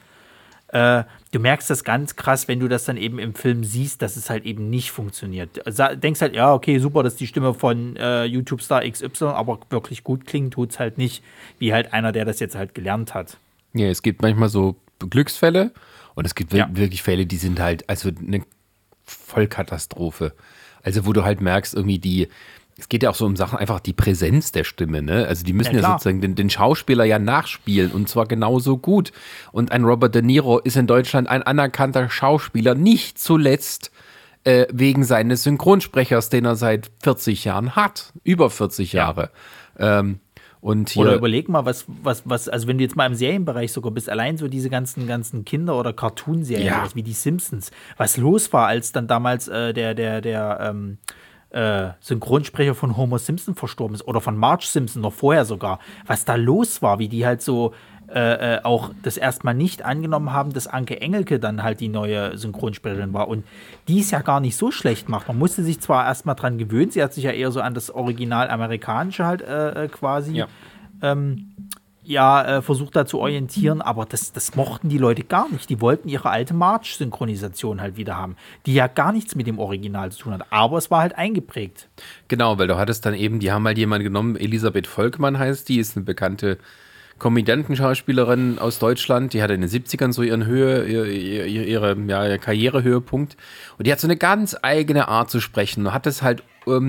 Äh, 0.72 1.02
du 1.32 1.40
merkst 1.40 1.68
das 1.68 1.82
ganz 1.82 2.14
krass, 2.14 2.46
wenn 2.46 2.60
du 2.60 2.68
das 2.68 2.84
dann 2.84 2.96
eben 2.96 3.18
im 3.18 3.34
Film 3.34 3.64
siehst, 3.64 4.02
dass 4.02 4.16
es 4.16 4.30
halt 4.30 4.44
eben 4.44 4.70
nicht 4.70 4.92
funktioniert. 4.92 5.60
Sa 5.66 5.96
denkst 5.96 6.20
halt, 6.20 6.36
ja, 6.36 6.54
okay, 6.54 6.78
super, 6.78 7.02
das 7.02 7.14
ist 7.14 7.20
die 7.20 7.26
Stimme 7.26 7.54
von 7.54 7.96
äh, 7.96 8.24
YouTube-Star 8.24 8.88
XY, 8.88 9.24
aber 9.24 9.58
wirklich 9.70 10.04
gut 10.04 10.26
klingen 10.26 10.52
tut 10.52 10.70
es 10.70 10.78
halt 10.78 10.96
nicht, 10.96 11.24
wie 11.58 11.72
halt 11.72 11.92
einer, 11.92 12.12
der 12.12 12.24
das 12.24 12.38
jetzt 12.38 12.54
halt 12.54 12.74
gelernt 12.74 13.14
hat. 13.14 13.36
Ja, 13.72 13.86
es 13.86 14.02
gibt 14.02 14.22
manchmal 14.22 14.48
so 14.48 14.76
Glücksfälle, 14.98 15.72
und 16.14 16.26
es 16.26 16.34
gibt 16.34 16.52
ja. 16.52 16.68
wirklich 16.72 17.02
Fälle, 17.02 17.26
die 17.26 17.36
sind 17.36 17.60
halt, 17.60 17.88
also 17.88 18.08
eine 18.08 18.42
Vollkatastrophe. 19.04 20.34
Also, 20.82 21.06
wo 21.06 21.12
du 21.12 21.24
halt 21.24 21.40
merkst, 21.40 21.74
irgendwie 21.74 21.98
die, 21.98 22.28
es 22.78 22.88
geht 22.88 23.02
ja 23.02 23.10
auch 23.10 23.14
so 23.14 23.26
um 23.26 23.36
Sachen, 23.36 23.58
einfach 23.58 23.80
die 23.80 23.92
Präsenz 23.92 24.52
der 24.52 24.64
Stimme, 24.64 25.02
ne? 25.02 25.26
Also 25.26 25.44
die 25.44 25.52
müssen 25.52 25.74
ja, 25.74 25.82
ja 25.82 25.92
sozusagen 25.92 26.20
den, 26.20 26.34
den, 26.34 26.48
Schauspieler 26.48 27.04
ja 27.04 27.18
nachspielen 27.18 27.92
und 27.92 28.08
zwar 28.08 28.26
genauso 28.26 28.78
gut. 28.78 29.12
Und 29.52 29.70
ein 29.70 29.84
Robert 29.84 30.14
De 30.14 30.22
Niro 30.22 30.58
ist 30.58 30.76
in 30.76 30.86
Deutschland 30.86 31.28
ein 31.28 31.42
anerkannter 31.42 32.08
Schauspieler, 32.08 32.74
nicht 32.74 33.18
zuletzt 33.18 33.90
äh, 34.44 34.66
wegen 34.72 35.04
seines 35.04 35.42
Synchronsprechers, 35.42 36.30
den 36.30 36.46
er 36.46 36.56
seit 36.56 36.90
40 37.02 37.44
Jahren 37.44 37.76
hat, 37.76 38.12
über 38.24 38.48
40 38.48 38.94
Jahre. 38.94 39.30
Ja. 39.78 40.00
Ähm, 40.00 40.20
und 40.60 40.94
oder 40.96 41.14
überleg 41.14 41.48
mal, 41.48 41.64
was, 41.64 41.86
was, 42.02 42.22
was, 42.28 42.48
also 42.48 42.68
wenn 42.68 42.76
du 42.76 42.84
jetzt 42.84 42.94
mal 42.94 43.06
im 43.06 43.14
Serienbereich 43.14 43.72
sogar 43.72 43.92
bist, 43.92 44.10
allein 44.10 44.36
so 44.36 44.46
diese 44.46 44.68
ganzen, 44.68 45.06
ganzen 45.06 45.44
Kinder- 45.44 45.78
oder 45.78 45.92
Cartoon-Serien, 45.92 46.66
ja. 46.66 46.88
wie 46.94 47.02
die 47.02 47.14
Simpsons, 47.14 47.70
was 47.96 48.18
los 48.18 48.52
war, 48.52 48.66
als 48.66 48.92
dann 48.92 49.06
damals 49.06 49.48
äh, 49.48 49.72
der, 49.72 49.94
der, 49.94 50.20
der, 50.20 50.58
ähm, 50.60 50.98
äh, 51.50 51.90
Synchronsprecher 52.00 52.74
von 52.74 52.96
Homer 52.96 53.18
Simpson 53.18 53.54
verstorben 53.54 53.94
ist 53.94 54.06
oder 54.06 54.20
von 54.20 54.36
Marge 54.36 54.66
Simpson 54.66 55.02
noch 55.02 55.12
vorher 55.12 55.44
sogar, 55.44 55.78
was 56.06 56.24
da 56.24 56.36
los 56.36 56.82
war, 56.82 56.98
wie 56.98 57.08
die 57.08 57.26
halt 57.26 57.42
so 57.42 57.72
äh, 58.12 58.56
äh, 58.56 58.60
auch 58.64 58.90
das 59.02 59.16
erstmal 59.16 59.54
nicht 59.54 59.84
angenommen 59.84 60.32
haben, 60.32 60.52
dass 60.52 60.66
Anke 60.66 61.00
Engelke 61.00 61.38
dann 61.38 61.62
halt 61.62 61.78
die 61.78 61.88
neue 61.88 62.36
Synchronsprecherin 62.36 63.12
war 63.12 63.28
und 63.28 63.44
die 63.86 64.00
es 64.00 64.10
ja 64.10 64.20
gar 64.20 64.40
nicht 64.40 64.56
so 64.56 64.72
schlecht 64.72 65.08
macht. 65.08 65.28
Man 65.28 65.38
musste 65.38 65.62
sich 65.62 65.78
zwar 65.78 66.06
erstmal 66.06 66.34
dran 66.34 66.58
gewöhnen, 66.58 66.90
sie 66.90 67.02
hat 67.02 67.14
sich 67.14 67.22
ja 67.22 67.30
eher 67.30 67.52
so 67.52 67.60
an 67.60 67.72
das 67.72 67.88
Original 67.90 68.50
amerikanische 68.50 69.24
halt 69.24 69.42
äh, 69.42 69.84
äh 69.84 69.88
quasi 69.88 70.34
ja. 70.34 70.48
Ähm, 71.02 71.49
ja, 72.10 72.56
äh, 72.56 72.62
versucht 72.62 72.96
da 72.96 73.06
zu 73.06 73.20
orientieren, 73.20 73.80
aber 73.80 74.04
das, 74.04 74.32
das 74.32 74.56
mochten 74.56 74.88
die 74.88 74.98
Leute 74.98 75.22
gar 75.22 75.48
nicht. 75.48 75.70
Die 75.70 75.80
wollten 75.80 76.08
ihre 76.08 76.28
alte 76.28 76.54
March-Synchronisation 76.54 77.80
halt 77.80 77.96
wieder 77.96 78.16
haben, 78.16 78.34
die 78.66 78.74
ja 78.74 78.88
gar 78.88 79.12
nichts 79.12 79.36
mit 79.36 79.46
dem 79.46 79.60
Original 79.60 80.10
zu 80.10 80.24
tun 80.24 80.32
hat. 80.34 80.46
Aber 80.50 80.76
es 80.78 80.90
war 80.90 81.02
halt 81.02 81.16
eingeprägt. 81.16 81.88
Genau, 82.26 82.58
weil 82.58 82.66
du 82.66 82.76
hattest 82.76 83.06
dann 83.06 83.14
eben, 83.14 83.38
die 83.38 83.52
haben 83.52 83.64
halt 83.64 83.78
jemanden 83.78 84.02
genommen, 84.02 84.34
Elisabeth 84.34 84.88
Volkmann 84.88 85.38
heißt 85.38 85.68
die, 85.68 85.78
ist 85.78 85.96
eine 85.96 86.04
bekannte 86.04 86.58
Komödiantenschauspielerin 87.20 88.58
aus 88.58 88.80
Deutschland, 88.80 89.32
die 89.32 89.40
hatte 89.40 89.54
in 89.54 89.60
den 89.60 89.70
70ern 89.70 90.12
so 90.12 90.22
ihren 90.22 90.46
Höhe, 90.46 90.86
ihre, 90.86 91.46
ihre 91.46 91.96
ja, 92.08 92.38
Karrierehöhepunkt. 92.38 93.36
Und 93.78 93.86
die 93.86 93.92
hat 93.92 94.00
so 94.00 94.08
eine 94.08 94.16
ganz 94.16 94.56
eigene 94.60 95.06
Art 95.06 95.30
zu 95.30 95.38
sprechen 95.38 95.86
und 95.86 95.94
hat 95.94 96.08
es 96.08 96.22
halt 96.22 96.42
ähm, 96.66 96.88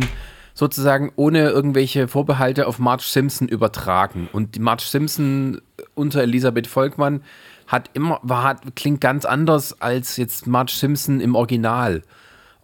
sozusagen 0.54 1.12
ohne 1.16 1.50
irgendwelche 1.50 2.08
Vorbehalte 2.08 2.68
auf 2.68 2.80
Marge 2.80 3.04
Simpson 3.06 3.48
übertragen. 3.48 4.30
Und 4.32 4.56
die 4.56 4.60
Marge 4.60 4.84
Simpson 4.84 5.62
unter 5.96 6.22
Elisabeth 6.22 6.68
Volkmann 6.68 7.22
hat 7.68 7.90
immer, 7.94 8.20
war, 8.22 8.44
hat, 8.44 8.76
klingt 8.76 9.02
ganz 9.02 9.26
anders 9.26 9.82
als 9.82 10.18
jetzt 10.18 10.48
Marge 10.48 10.74
Simpson 10.74 11.22
im 11.22 11.36
Original. 11.36 12.04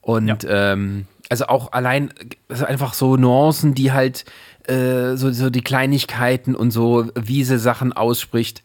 Und 0.02 0.44
ja. 0.44 0.74
ähm, 0.74 1.06
also 1.30 1.48
auch 1.48 1.72
allein 1.72 2.14
also 2.50 2.66
einfach 2.66 2.94
so 2.94 3.18
Nuancen, 3.18 3.74
die 3.74 3.92
halt 3.92 4.26
äh, 4.68 5.16
so, 5.16 5.32
so 5.32 5.50
die 5.50 5.62
Kleinigkeiten 5.62 6.56
und 6.56 6.72
so, 6.72 7.10
wie 7.16 7.44
sie 7.44 7.60
Sachen 7.60 7.94
ausspricht. 7.94 8.64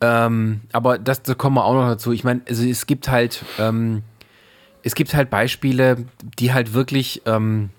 Ähm, 0.00 0.62
aber 0.72 0.98
das, 0.98 1.22
da 1.22 1.34
kommen 1.34 1.56
wir 1.56 1.64
auch 1.64 1.74
noch 1.74 1.86
dazu. 1.86 2.12
Ich 2.12 2.24
meine, 2.24 2.42
also 2.48 2.64
es 2.64 2.86
gibt 2.86 3.08
halt, 3.08 3.44
ähm, 3.58 4.02
es 4.82 4.94
gibt 4.94 5.14
halt 5.14 5.30
Beispiele, 5.30 6.04
die 6.38 6.52
halt 6.52 6.74
wirklich 6.74 7.22
ähm, 7.26 7.70
äh, 7.70 7.73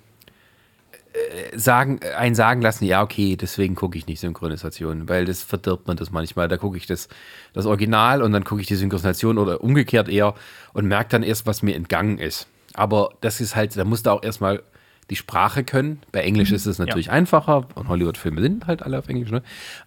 sagen, 1.55 1.99
einen 2.17 2.35
sagen 2.35 2.61
lassen, 2.61 2.85
ja, 2.85 3.01
okay, 3.01 3.35
deswegen 3.35 3.75
gucke 3.75 3.97
ich 3.97 4.07
nicht 4.07 4.19
Synchronisation, 4.19 5.07
weil 5.07 5.25
das 5.25 5.43
verdirbt 5.43 5.87
man 5.87 5.97
das 5.97 6.11
manchmal. 6.11 6.47
Da 6.47 6.57
gucke 6.57 6.77
ich 6.77 6.85
das, 6.85 7.07
das 7.53 7.65
Original 7.65 8.21
und 8.21 8.31
dann 8.31 8.43
gucke 8.43 8.61
ich 8.61 8.67
die 8.67 8.75
Synchronisation 8.75 9.37
oder 9.37 9.61
umgekehrt 9.61 10.09
eher 10.09 10.35
und 10.73 10.85
merke 10.85 11.09
dann 11.09 11.23
erst, 11.23 11.45
was 11.45 11.61
mir 11.61 11.75
entgangen 11.75 12.17
ist. 12.17 12.47
Aber 12.73 13.11
das 13.21 13.41
ist 13.41 13.55
halt, 13.55 13.75
da 13.77 13.85
musst 13.85 14.05
du 14.05 14.11
auch 14.11 14.23
erstmal 14.23 14.61
die 15.09 15.15
Sprache 15.15 15.63
können. 15.63 16.01
Bei 16.11 16.21
Englisch 16.21 16.49
mhm. 16.49 16.55
ist 16.55 16.65
es 16.65 16.79
natürlich 16.79 17.07
ja. 17.07 17.13
einfacher 17.13 17.67
und 17.75 17.87
Hollywood-Filme 17.87 18.41
sind 18.41 18.67
halt 18.67 18.83
alle 18.83 18.99
auf 18.99 19.07
Englisch, 19.07 19.31
ne? 19.31 19.43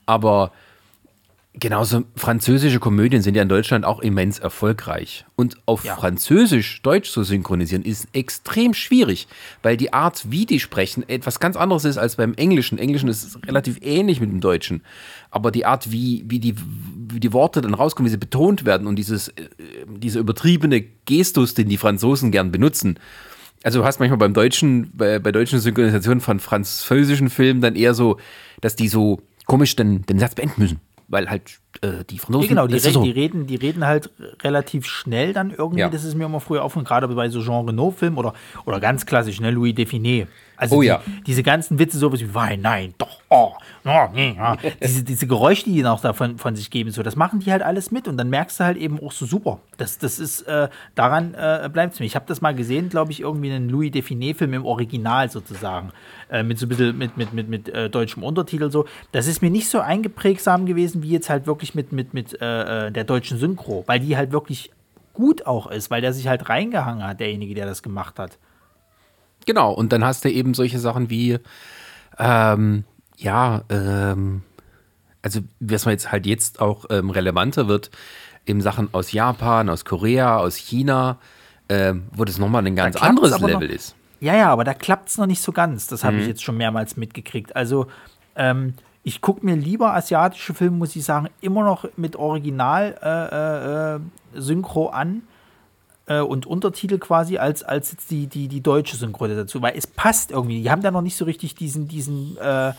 Aber 0.07 0.53
genauso 1.61 2.05
französische 2.17 2.79
Komödien 2.81 3.23
sind 3.23 3.35
ja 3.35 3.43
in 3.43 3.49
Deutschland 3.49 3.85
auch 3.85 4.01
immens 4.01 4.39
erfolgreich. 4.39 5.25
Und 5.37 5.57
auf 5.67 5.85
ja. 5.85 5.97
Französisch 5.97 6.83
Deutsch 6.83 7.11
zu 7.11 7.23
synchronisieren 7.23 7.85
ist 7.85 8.09
extrem 8.13 8.75
schwierig, 8.75 9.29
weil 9.63 9.77
die 9.77 9.93
Art, 9.93 10.31
wie 10.31 10.47
die 10.47 10.61
sprechen, 10.61 11.09
etwas 11.09 11.41
ganz 11.41 11.57
anderes 11.57 11.85
ist 11.85 11.99
als 11.99 12.17
beim 12.17 12.35
Englischen. 12.35 12.79
Englischen 12.79 13.09
ist 13.09 13.39
relativ 13.47 13.79
ähnlich 13.83 14.21
mit 14.21 14.31
dem 14.31 14.41
Deutschen. 14.41 14.83
Aber 15.31 15.51
die 15.51 15.67
Art, 15.67 15.91
wie, 15.93 16.25
wie, 16.27 16.39
die, 16.39 16.55
wie 16.57 17.21
die 17.21 17.33
Worte 17.33 17.61
dann 17.61 17.75
rauskommen, 17.75 18.07
wie 18.07 18.13
sie 18.13 18.19
betont 18.19 18.65
werden 18.65 18.87
und 18.87 18.97
dieses, 18.97 19.29
äh, 19.29 19.49
dieser 19.87 20.21
übertriebene 20.21 20.85
Gestus, 21.05 21.55
den 21.55 21.69
die 21.69 21.79
Franzosen 21.79 22.31
gern 22.31 22.53
benutzen, 22.53 22.99
also 23.65 23.81
du 23.81 23.85
hast 23.85 23.99
manchmal 23.99 24.19
beim 24.19 24.35
deutschen, 24.35 24.93
bei, 24.95 25.19
bei 25.19 25.33
deutschen 25.33 25.59
Synchronisationen 25.59 26.21
von 26.21 26.39
französischen 26.39 27.29
Filmen 27.29 27.61
dann 27.61 27.75
eher 27.75 27.93
so, 27.93 28.19
dass 28.61 28.77
die 28.77 28.89
so 28.89 29.21
komisch 29.47 29.75
den, 29.75 30.07
den 30.07 30.21
Satz 30.21 30.37
beenden 30.37 30.61
müssen. 30.63 30.81
Weil 31.09 31.31
halt 31.31 31.61
äh, 31.81 32.05
die 32.09 32.19
Franzosen. 32.19 32.57
Ja, 32.57 32.63
genau, 32.63 32.67
die, 32.67 32.75
re 32.75 32.93
so. 32.93 33.03
die, 33.03 33.11
reden, 33.11 33.47
die 33.47 33.57
reden 33.57 33.87
halt 33.87 34.11
relativ 34.43 34.87
schnell 34.87 35.33
dann 35.33 35.51
irgendwie. 35.51 35.81
Ja. 35.81 35.89
Das 35.89 36.05
ist 36.05 36.15
mir 36.15 36.27
immer 36.27 36.41
früher 36.41 36.63
aufgefallen, 36.63 36.85
gerade 36.87 37.09
bei 37.09 37.29
so 37.31 37.43
Jean 37.43 37.67
Renault-Filmen 37.67 38.19
oder, 38.19 38.35
oder 38.67 38.79
ganz 38.79 39.07
klassisch, 39.07 39.41
ne, 39.41 39.51
Louis 39.51 39.75
Define. 39.75 40.29
Also 40.59 40.77
oh, 40.77 40.83
die, 40.83 40.89
ja. 40.89 41.01
diese 41.27 41.43
ganzen 41.43 41.79
Witze, 41.79 41.99
sowas 41.99 42.21
wie 42.21 42.35
Wein, 42.35 42.61
nein, 42.61 42.95
doch, 42.99 43.21
oh, 43.29 43.53
oh 43.85 44.09
nee, 44.13 44.35
ja. 44.37 44.57
diese, 44.83 45.05
diese 45.05 45.27
Geräusche, 45.27 45.65
die 45.65 45.73
die 45.73 45.83
noch 45.83 46.01
davon 46.01 46.37
von 46.39 46.57
sich 46.57 46.71
geben, 46.71 46.91
so, 46.91 47.03
das 47.03 47.15
machen 47.17 47.39
die 47.39 47.53
halt 47.53 47.63
alles 47.63 47.91
mit 47.91 48.09
und 48.09 48.17
dann 48.17 48.29
merkst 48.29 48.59
du 48.59 48.65
halt 48.65 48.77
eben 48.77 49.01
auch 49.01 49.13
so 49.13 49.25
super. 49.25 49.61
Das, 49.77 49.99
das 49.99 50.19
ist, 50.19 50.43
äh, 50.43 50.69
daran 50.97 51.35
äh, 51.35 51.71
bleibt 51.73 51.95
es 51.95 52.01
mir. 52.01 52.07
Ich 52.07 52.17
habe 52.17 52.27
das 52.27 52.41
mal 52.41 52.55
gesehen, 52.55 52.89
glaube 52.89 53.13
ich, 53.13 53.21
irgendwie 53.21 53.53
einen 53.53 53.69
Louis 53.69 53.93
Define-Film 53.93 54.53
im 54.55 54.67
Original 54.67 55.31
sozusagen. 55.31 55.93
Äh, 56.31 56.43
mit 56.43 56.59
so 56.59 56.67
ein 56.67 56.69
bisschen 56.69 56.99
mit, 56.99 57.17
mit, 57.17 57.33
mit, 57.33 57.49
mit 57.49 57.69
äh, 57.69 57.89
deutschem 57.89 58.23
Untertitel 58.23 58.71
so. 58.71 58.87
Das 59.13 59.27
ist 59.27 59.41
mir 59.41 59.51
nicht 59.51 59.71
so 59.71 59.81
eingeprägsam 59.81 60.67
gewesen, 60.67 61.03
wie 61.03 61.11
jetzt 61.11 61.31
halt 61.31 61.47
wirklich 61.47 61.75
mit, 61.75 61.93
mit, 61.93 62.13
mit 62.13 62.41
äh, 62.41 62.89
äh, 62.89 62.91
der 62.91 63.05
deutschen 63.05 63.39
Synchro, 63.39 63.85
weil 63.87 64.01
die 64.01 64.17
halt 64.17 64.33
wirklich 64.33 64.73
gut 65.15 65.47
auch 65.47 65.69
ist, 65.69 65.91
weil 65.91 66.01
der 66.01 66.13
sich 66.13 66.29
halt 66.29 66.49
reingehangen 66.49 67.07
hat, 67.07 67.21
derjenige, 67.21 67.55
der 67.55 67.67
das 67.67 67.83
gemacht 67.83 68.19
hat. 68.19 68.39
Genau, 69.49 69.73
und 69.73 69.93
dann 69.95 70.05
hast 70.05 70.27
du 70.27 70.31
eben 70.31 70.53
solche 70.53 70.79
Sachen 70.79 71.09
wie, 71.09 71.39
ähm, 72.19 72.85
ja, 73.17 73.63
ähm, 73.71 74.43
also 75.23 75.41
was 75.59 75.87
man 75.87 75.93
jetzt 75.93 76.13
halt 76.13 76.27
jetzt 76.27 76.61
auch 76.61 76.85
ähm, 76.91 77.09
relevanter 77.09 77.67
wird, 77.67 77.91
eben 78.45 78.61
Sachen 78.61 78.91
aus 78.93 79.11
Japan, 79.11 79.71
aus 79.71 79.87
Korea, 79.87 80.37
aus 80.37 80.57
China, 80.57 81.17
ähm, 81.71 82.09
wo 82.13 82.27
das 82.27 82.37
nochmal 82.37 82.67
ein 82.67 82.77
ganz 82.77 82.97
anderes 82.97 83.41
Level 83.41 83.69
noch, 83.69 83.75
ist. 83.75 83.97
Ja, 84.21 84.37
ja, 84.37 84.51
aber 84.51 84.65
da 84.65 84.75
klappt 84.75 85.09
es 85.09 85.17
noch 85.17 85.25
nicht 85.25 85.41
so 85.41 85.53
ganz. 85.53 85.87
Das 85.87 86.05
habe 86.05 86.17
mhm. 86.17 86.21
ich 86.21 86.29
jetzt 86.29 86.43
schon 86.43 86.59
mehrmals 86.59 86.99
mitgekriegt. 86.99 87.57
Also, 87.57 87.87
ähm, 88.37 88.75
ich 89.03 89.23
gucke 89.23 89.47
mir 89.47 89.57
lieber 89.57 89.95
asiatische 89.95 90.53
Filme, 90.53 90.77
muss 90.77 90.95
ich 90.95 91.07
sagen, 91.07 91.31
immer 91.41 91.65
noch 91.65 91.87
mit 91.97 92.17
Original-Synchro 92.17 94.85
äh, 94.85 94.89
äh, 94.89 94.91
äh 94.91 94.95
an 94.95 95.23
äh, 96.09 96.21
und 96.21 96.47
Untertitel 96.47 96.99
quasi 96.99 97.39
als, 97.39 97.63
als 97.63 97.93
jetzt 97.93 98.11
die, 98.11 98.27
die, 98.27 98.49
die 98.49 98.61
deutsche 98.61 98.97
Synchro 98.97 99.29
dazu, 99.29 99.63
weil 99.63 99.75
es 99.77 99.87
passt 99.87 100.31
irgendwie. 100.31 100.63
Die 100.63 100.71
haben 100.71 100.83
da 100.83 100.91
noch 100.91 101.03
nicht 101.03 101.17
so 101.17 101.25
richtig 101.25 101.55
diesen, 101.55 101.87
diesen 101.87 102.37
äh, 102.39 102.73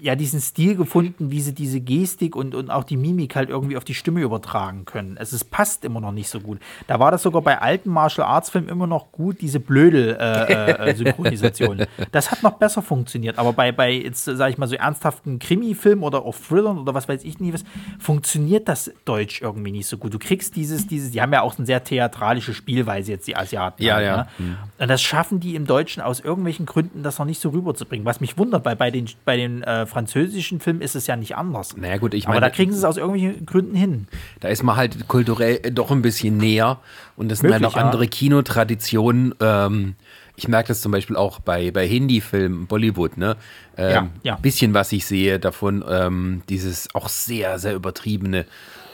ja 0.00 0.16
diesen 0.16 0.40
Stil 0.40 0.76
gefunden, 0.76 1.30
wie 1.30 1.40
sie 1.40 1.54
diese 1.54 1.80
Gestik 1.80 2.36
und, 2.36 2.54
und 2.54 2.70
auch 2.70 2.84
die 2.84 2.96
Mimik 2.96 3.36
halt 3.36 3.50
irgendwie 3.50 3.76
auf 3.76 3.84
die 3.84 3.94
Stimme 3.94 4.20
übertragen 4.20 4.84
können. 4.84 5.16
Es 5.18 5.32
ist, 5.32 5.50
passt 5.50 5.84
immer 5.84 6.00
noch 6.00 6.12
nicht 6.12 6.28
so 6.28 6.40
gut. 6.40 6.58
Da 6.86 6.98
war 6.98 7.10
das 7.10 7.22
sogar 7.22 7.42
bei 7.42 7.60
alten 7.60 7.90
Martial 7.90 8.26
Arts 8.26 8.50
Filmen 8.50 8.68
immer 8.68 8.86
noch 8.86 9.12
gut, 9.12 9.40
diese 9.40 9.60
Blödel-Synchronisation. 9.60 11.80
Äh, 11.80 11.82
äh, 11.82 12.06
das 12.12 12.30
hat 12.30 12.42
noch 12.42 12.54
besser 12.54 12.82
funktioniert. 12.82 13.38
Aber 13.38 13.52
bei, 13.52 13.72
bei 13.72 13.92
jetzt, 13.92 14.24
sag 14.24 14.50
ich 14.50 14.58
mal, 14.58 14.66
so 14.66 14.76
ernsthaften 14.76 15.38
Krimi-Filmen 15.38 16.02
oder 16.02 16.24
auch 16.24 16.36
Thrillern 16.36 16.78
oder 16.78 16.94
was 16.94 17.08
weiß 17.08 17.24
ich 17.24 17.40
nicht 17.40 17.54
was, 17.54 17.64
funktioniert 17.98 18.68
das 18.68 18.92
Deutsch 19.04 19.42
irgendwie 19.42 19.72
nicht 19.72 19.86
so 19.86 19.98
gut. 19.98 20.14
Du 20.14 20.18
kriegst 20.18 20.56
dieses, 20.56 20.86
dieses, 20.86 21.10
die 21.10 21.20
haben 21.20 21.32
ja 21.32 21.42
auch 21.42 21.58
eine 21.58 21.66
sehr 21.66 21.84
theatralische 21.84 22.54
Spielweise 22.54 23.12
jetzt, 23.12 23.26
die 23.26 23.36
Asiaten. 23.36 23.82
Ja, 23.82 23.96
haben, 23.96 24.04
ja. 24.04 24.16
Ne? 24.16 24.26
Mhm. 24.38 24.56
Und 24.78 24.88
das 24.88 25.02
schaffen 25.02 25.40
die 25.40 25.54
im 25.54 25.66
Deutschen 25.66 26.02
aus 26.02 26.20
irgendwelchen 26.20 26.66
Gründen, 26.66 27.02
das 27.02 27.18
noch 27.18 27.26
nicht 27.26 27.40
so 27.40 27.50
rüberzubringen. 27.50 28.06
Was 28.06 28.20
mich 28.20 28.38
wundert, 28.38 28.64
weil 28.64 28.76
bei 28.76 28.90
den, 28.90 29.06
bei 29.24 29.36
den 29.36 29.62
äh, 29.62 29.86
französischen 29.90 30.60
Film 30.60 30.80
ist 30.80 30.96
es 30.96 31.06
ja 31.06 31.16
nicht 31.16 31.36
anders. 31.36 31.76
Naja, 31.76 31.98
gut, 31.98 32.14
ich 32.14 32.24
meine. 32.24 32.38
Aber 32.38 32.46
da 32.46 32.50
kriegen 32.50 32.72
sie 32.72 32.78
es 32.78 32.84
aus 32.84 32.96
irgendwelchen 32.96 33.44
Gründen 33.44 33.76
hin. 33.76 34.06
Da 34.40 34.48
ist 34.48 34.62
man 34.62 34.76
halt 34.76 35.08
kulturell 35.08 35.58
doch 35.72 35.90
ein 35.90 36.00
bisschen 36.00 36.38
näher 36.38 36.78
und 37.16 37.30
das 37.30 37.40
sind 37.40 37.52
halt 37.52 37.64
auch 37.64 37.76
ja. 37.76 37.82
andere 37.82 38.08
Kinotraditionen. 38.08 39.34
Ähm, 39.40 39.96
ich 40.36 40.48
merke 40.48 40.68
das 40.68 40.80
zum 40.80 40.92
Beispiel 40.92 41.16
auch 41.16 41.40
bei, 41.40 41.70
bei 41.70 41.86
Hindi-Filmen, 41.86 42.66
Bollywood, 42.66 43.18
ne? 43.18 43.36
Ähm, 43.76 43.90
ja, 43.90 44.08
ja. 44.22 44.36
Bisschen, 44.36 44.72
was 44.72 44.90
ich 44.92 45.04
sehe 45.04 45.38
davon, 45.38 45.84
ähm, 45.86 46.42
dieses 46.48 46.94
auch 46.94 47.10
sehr, 47.10 47.58
sehr 47.58 47.74
übertriebene. 47.74 48.46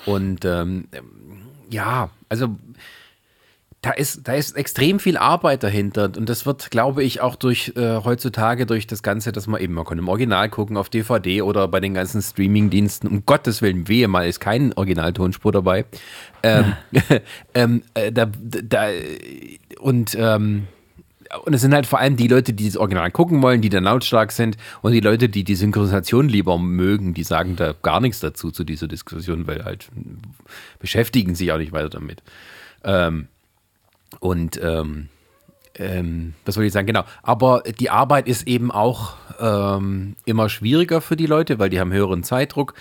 Und 0.06 0.44
ähm, 0.44 0.88
ja, 1.70 2.10
also 2.28 2.56
da 3.86 3.92
ist, 3.92 4.26
da 4.26 4.34
ist 4.34 4.56
extrem 4.56 4.98
viel 4.98 5.16
Arbeit 5.16 5.62
dahinter 5.62 6.10
und 6.16 6.28
das 6.28 6.44
wird, 6.44 6.72
glaube 6.72 7.04
ich, 7.04 7.20
auch 7.20 7.36
durch 7.36 7.72
äh, 7.76 8.00
heutzutage 8.02 8.66
durch 8.66 8.88
das 8.88 9.04
Ganze, 9.04 9.30
dass 9.30 9.46
man 9.46 9.60
eben, 9.60 9.74
man 9.74 9.84
kann 9.84 9.96
im 9.98 10.08
Original 10.08 10.48
gucken 10.48 10.76
auf 10.76 10.88
DVD 10.88 11.42
oder 11.42 11.68
bei 11.68 11.78
den 11.78 11.94
ganzen 11.94 12.20
Streaming-Diensten. 12.20 13.06
Um 13.06 13.24
Gottes 13.26 13.62
Willen, 13.62 13.86
wehe 13.86 14.08
mal, 14.08 14.26
ist 14.26 14.40
kein 14.40 14.72
Originaltonspur 14.72 15.52
dabei. 15.52 15.84
Ähm, 16.42 16.72
ähm, 17.54 17.82
äh, 17.94 18.10
da, 18.10 18.26
da, 18.26 18.88
und 19.78 20.16
ähm, 20.18 20.66
und 21.44 21.54
es 21.54 21.60
sind 21.60 21.74
halt 21.74 21.86
vor 21.86 22.00
allem 22.00 22.16
die 22.16 22.28
Leute, 22.28 22.52
die 22.52 22.66
das 22.66 22.76
Original 22.76 23.10
gucken 23.12 23.42
wollen, 23.42 23.60
die 23.60 23.68
dann 23.68 23.84
lautstark 23.84 24.32
sind 24.32 24.56
und 24.82 24.92
die 24.92 25.00
Leute, 25.00 25.28
die 25.28 25.44
die 25.44 25.54
Synchronisation 25.54 26.28
lieber 26.28 26.58
mögen, 26.58 27.14
die 27.14 27.24
sagen 27.24 27.54
da 27.54 27.72
gar 27.82 28.00
nichts 28.00 28.18
dazu 28.18 28.50
zu 28.50 28.64
dieser 28.64 28.88
Diskussion, 28.88 29.46
weil 29.46 29.64
halt 29.64 29.88
beschäftigen 30.80 31.36
sich 31.36 31.52
auch 31.52 31.58
nicht 31.58 31.72
weiter 31.72 31.90
damit. 31.90 32.22
Ähm, 32.84 33.28
und 34.20 34.60
ähm, 34.62 35.08
ähm, 35.78 36.34
was 36.44 36.54
soll 36.54 36.64
ich 36.64 36.72
sagen, 36.72 36.86
genau. 36.86 37.04
Aber 37.22 37.62
die 37.78 37.90
Arbeit 37.90 38.28
ist 38.28 38.46
eben 38.46 38.70
auch 38.70 39.14
ähm, 39.40 40.16
immer 40.24 40.48
schwieriger 40.48 41.00
für 41.00 41.16
die 41.16 41.26
Leute, 41.26 41.58
weil 41.58 41.70
die 41.70 41.80
haben 41.80 41.92
höheren 41.92 42.22
Zeitdruck. 42.22 42.74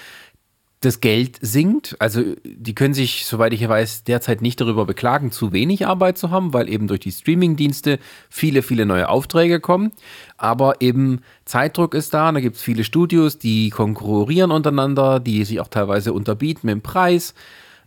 das 0.81 1.01
Geld 1.01 1.39
sinkt. 1.41 1.95
Also 1.99 2.21
die 2.43 2.75
können 2.75 2.93
sich, 2.93 3.25
soweit 3.25 3.53
ich 3.53 3.67
weiß, 3.67 4.03
derzeit 4.03 4.41
nicht 4.41 4.61
darüber 4.61 4.85
beklagen, 4.85 5.31
zu 5.31 5.51
wenig 5.51 5.87
Arbeit 5.87 6.17
zu 6.17 6.29
haben, 6.29 6.53
weil 6.53 6.69
eben 6.69 6.87
durch 6.87 6.99
die 6.99 7.11
Streaming-Dienste 7.11 7.97
viele, 8.29 8.61
viele 8.61 8.85
neue 8.85 9.09
Aufträge 9.09 9.59
kommen. 9.59 9.91
Aber 10.37 10.81
eben 10.81 11.21
Zeitdruck 11.43 11.95
ist 11.95 12.13
da, 12.13 12.31
da 12.31 12.39
gibt 12.39 12.57
es 12.57 12.61
viele 12.61 12.83
Studios, 12.83 13.39
die 13.39 13.71
konkurrieren 13.71 14.51
untereinander, 14.51 15.19
die 15.19 15.43
sich 15.43 15.59
auch 15.59 15.69
teilweise 15.69 16.13
unterbieten 16.13 16.67
dem 16.67 16.81
Preis. 16.81 17.33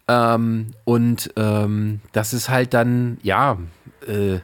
Ähm, 0.08 0.68
und 0.84 1.30
ähm, 1.36 2.00
das 2.12 2.32
ist 2.32 2.48
halt 2.48 2.74
dann, 2.74 3.18
ja, 3.22 3.58
äh, 4.06 4.36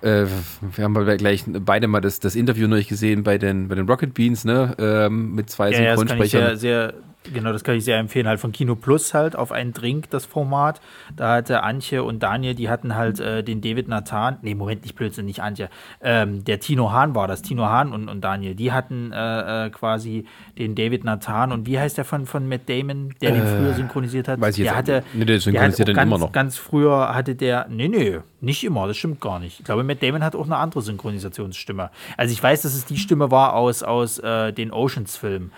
äh, 0.00 0.26
wir 0.74 0.84
haben 0.84 0.94
gleich 1.18 1.44
beide 1.46 1.88
mal 1.88 2.00
das, 2.00 2.20
das 2.20 2.34
Interview 2.34 2.66
nicht 2.68 2.88
gesehen 2.88 3.24
bei 3.24 3.36
den, 3.36 3.68
bei 3.68 3.74
den 3.74 3.88
Rocket 3.88 4.14
Beans, 4.14 4.44
ne? 4.44 4.74
Ähm, 4.78 5.34
mit 5.34 5.50
zwei 5.50 5.70
ja, 5.70 5.96
Synchronsprechern. 5.96 6.40
Ja, 6.40 6.56
sehr, 6.56 6.56
sehr 6.56 6.94
Genau, 7.32 7.52
das 7.52 7.62
kann 7.62 7.76
ich 7.76 7.84
sehr 7.84 7.98
empfehlen. 7.98 8.26
Halt 8.26 8.40
von 8.40 8.52
Kino 8.52 8.74
Plus 8.74 9.14
halt 9.14 9.36
auf 9.36 9.52
einen 9.52 9.72
Drink, 9.72 10.10
das 10.10 10.26
Format. 10.26 10.80
Da 11.14 11.34
hatte 11.34 11.62
Antje 11.62 12.02
und 12.02 12.22
Daniel, 12.22 12.54
die 12.54 12.68
hatten 12.68 12.94
halt 12.96 13.20
äh, 13.20 13.44
den 13.44 13.60
David 13.60 13.88
Nathan, 13.88 14.38
nee, 14.42 14.54
Moment, 14.54 14.82
nicht 14.82 14.96
Blödsinn, 14.96 15.26
nicht 15.26 15.40
Antje, 15.40 15.68
ähm, 16.00 16.44
der 16.44 16.58
Tino 16.60 16.90
Hahn 16.90 17.14
war 17.14 17.28
das, 17.28 17.42
Tino 17.42 17.66
Hahn 17.66 17.92
und, 17.92 18.08
und 18.08 18.22
Daniel. 18.22 18.54
Die 18.54 18.72
hatten 18.72 19.12
äh, 19.12 19.66
äh, 19.66 19.70
quasi 19.70 20.26
den 20.58 20.74
David 20.74 21.04
Nathan 21.04 21.52
und 21.52 21.66
wie 21.66 21.78
heißt 21.78 21.96
der 21.96 22.04
von, 22.04 22.26
von 22.26 22.48
Matt 22.48 22.68
Damon, 22.68 23.14
der 23.20 23.32
den 23.32 23.46
früher 23.46 23.70
äh, 23.70 23.74
synchronisiert 23.74 24.26
hat? 24.26 24.40
Weiß 24.40 24.58
ich 24.58 24.64
der 24.64 24.72
jetzt 24.72 24.76
hatte, 24.76 25.04
nee, 25.12 25.24
der 25.24 25.40
synchronisiert 25.40 25.78
der 25.78 25.86
den 25.86 25.96
ganz, 25.96 26.08
immer 26.08 26.18
noch. 26.18 26.32
Ganz 26.32 26.56
früher 26.56 27.14
hatte 27.14 27.36
der, 27.36 27.66
nee, 27.68 27.88
nee, 27.88 28.18
nicht 28.40 28.64
immer, 28.64 28.88
das 28.88 28.96
stimmt 28.96 29.20
gar 29.20 29.38
nicht. 29.38 29.60
Ich 29.60 29.64
glaube, 29.64 29.84
Matt 29.84 30.02
Damon 30.02 30.24
hat 30.24 30.34
auch 30.34 30.46
eine 30.46 30.56
andere 30.56 30.82
Synchronisationsstimme. 30.82 31.90
Also 32.16 32.32
ich 32.32 32.42
weiß, 32.42 32.62
dass 32.62 32.74
es 32.74 32.84
die 32.84 32.96
Stimme 32.96 33.30
war 33.30 33.54
aus, 33.54 33.82
aus 33.84 34.18
äh, 34.18 34.52
den 34.52 34.72
Oceans-Filmen. 34.72 35.52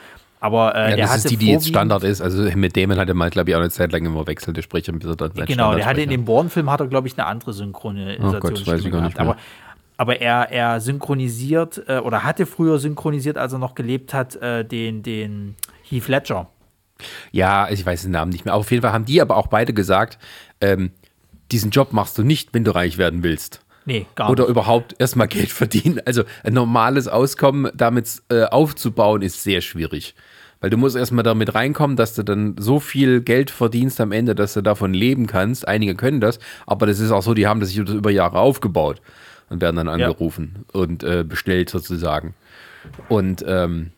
Aber 0.44 0.74
äh, 0.74 0.90
ja, 0.90 0.96
das 1.06 1.16
ist 1.16 1.30
die, 1.30 1.38
die 1.38 1.52
jetzt 1.52 1.66
Standard 1.66 2.04
ist. 2.04 2.20
Also 2.20 2.42
mit 2.54 2.76
Damon 2.76 2.98
hatte 2.98 3.14
mal, 3.14 3.30
glaube 3.30 3.48
ich, 3.48 3.56
auch 3.56 3.60
eine 3.60 3.70
Zeit 3.70 3.92
lang 3.92 4.04
immer 4.04 4.26
wechselnde 4.26 4.60
Sprecher, 4.60 4.92
bis 4.92 5.08
er 5.08 5.16
dann 5.16 5.32
Genau, 5.46 5.74
der 5.74 5.86
hatte 5.86 6.02
in 6.02 6.10
dem 6.10 6.26
Bourne-Film 6.26 6.70
hat 6.70 6.80
er, 6.80 6.86
glaube 6.86 7.08
ich, 7.08 7.16
eine 7.16 7.26
andere 7.26 7.54
Synchronisation. 7.54 8.36
Oh 8.36 8.40
Gott, 8.40 8.66
weiß 8.66 8.84
ich 8.84 8.92
gar 8.92 9.00
nicht 9.00 9.16
mehr. 9.16 9.26
Aber, 9.26 9.36
aber 9.96 10.20
er, 10.20 10.52
er 10.52 10.82
synchronisiert 10.82 11.84
äh, 11.88 11.96
oder 11.96 12.24
hatte 12.24 12.44
früher 12.44 12.78
synchronisiert, 12.78 13.38
als 13.38 13.54
er 13.54 13.58
noch 13.58 13.74
gelebt 13.74 14.12
hat, 14.12 14.36
äh, 14.36 14.66
den, 14.66 15.02
den 15.02 15.56
Heath 15.82 16.08
Ledger. 16.08 16.50
Ja, 17.32 17.70
ich 17.70 17.86
weiß 17.86 18.02
den 18.02 18.10
Namen 18.10 18.30
nicht 18.30 18.44
mehr. 18.44 18.54
auf 18.54 18.70
jeden 18.70 18.82
Fall 18.82 18.92
haben 18.92 19.06
die 19.06 19.22
aber 19.22 19.38
auch 19.38 19.46
beide 19.46 19.72
gesagt, 19.72 20.18
ähm, 20.60 20.90
diesen 21.52 21.70
Job 21.70 21.94
machst 21.94 22.18
du 22.18 22.22
nicht, 22.22 22.52
wenn 22.52 22.64
du 22.64 22.74
reich 22.74 22.98
werden 22.98 23.22
willst. 23.22 23.64
Nee, 23.86 24.04
gar 24.14 24.28
Oder 24.28 24.42
nicht. 24.42 24.50
überhaupt 24.50 24.94
erstmal 24.98 25.26
Geld 25.28 25.50
verdienen. 25.50 26.02
Also 26.04 26.24
ein 26.42 26.52
normales 26.52 27.08
Auskommen 27.08 27.72
damit 27.74 28.22
äh, 28.28 28.44
aufzubauen, 28.44 29.22
ist 29.22 29.42
sehr 29.42 29.62
schwierig. 29.62 30.14
Weil 30.64 30.70
du 30.70 30.78
musst 30.78 30.96
erstmal 30.96 31.24
damit 31.24 31.54
reinkommen, 31.54 31.94
dass 31.94 32.14
du 32.14 32.22
dann 32.22 32.56
so 32.58 32.80
viel 32.80 33.20
Geld 33.20 33.50
verdienst 33.50 34.00
am 34.00 34.12
Ende, 34.12 34.34
dass 34.34 34.54
du 34.54 34.62
davon 34.62 34.94
leben 34.94 35.26
kannst. 35.26 35.68
Einige 35.68 35.94
können 35.94 36.22
das, 36.22 36.38
aber 36.66 36.86
das 36.86 37.00
ist 37.00 37.10
auch 37.10 37.22
so, 37.22 37.34
die 37.34 37.46
haben 37.46 37.60
das 37.60 37.68
sich 37.68 37.76
über 37.80 38.10
Jahre 38.10 38.38
aufgebaut 38.38 39.02
und 39.50 39.60
werden 39.60 39.76
dann 39.76 39.88
angerufen 39.88 40.64
ja. 40.72 40.80
und 40.80 41.04
äh, 41.04 41.22
bestellt 41.22 41.68
sozusagen. 41.68 42.32
Und 43.10 43.44
ähm, 43.46 43.90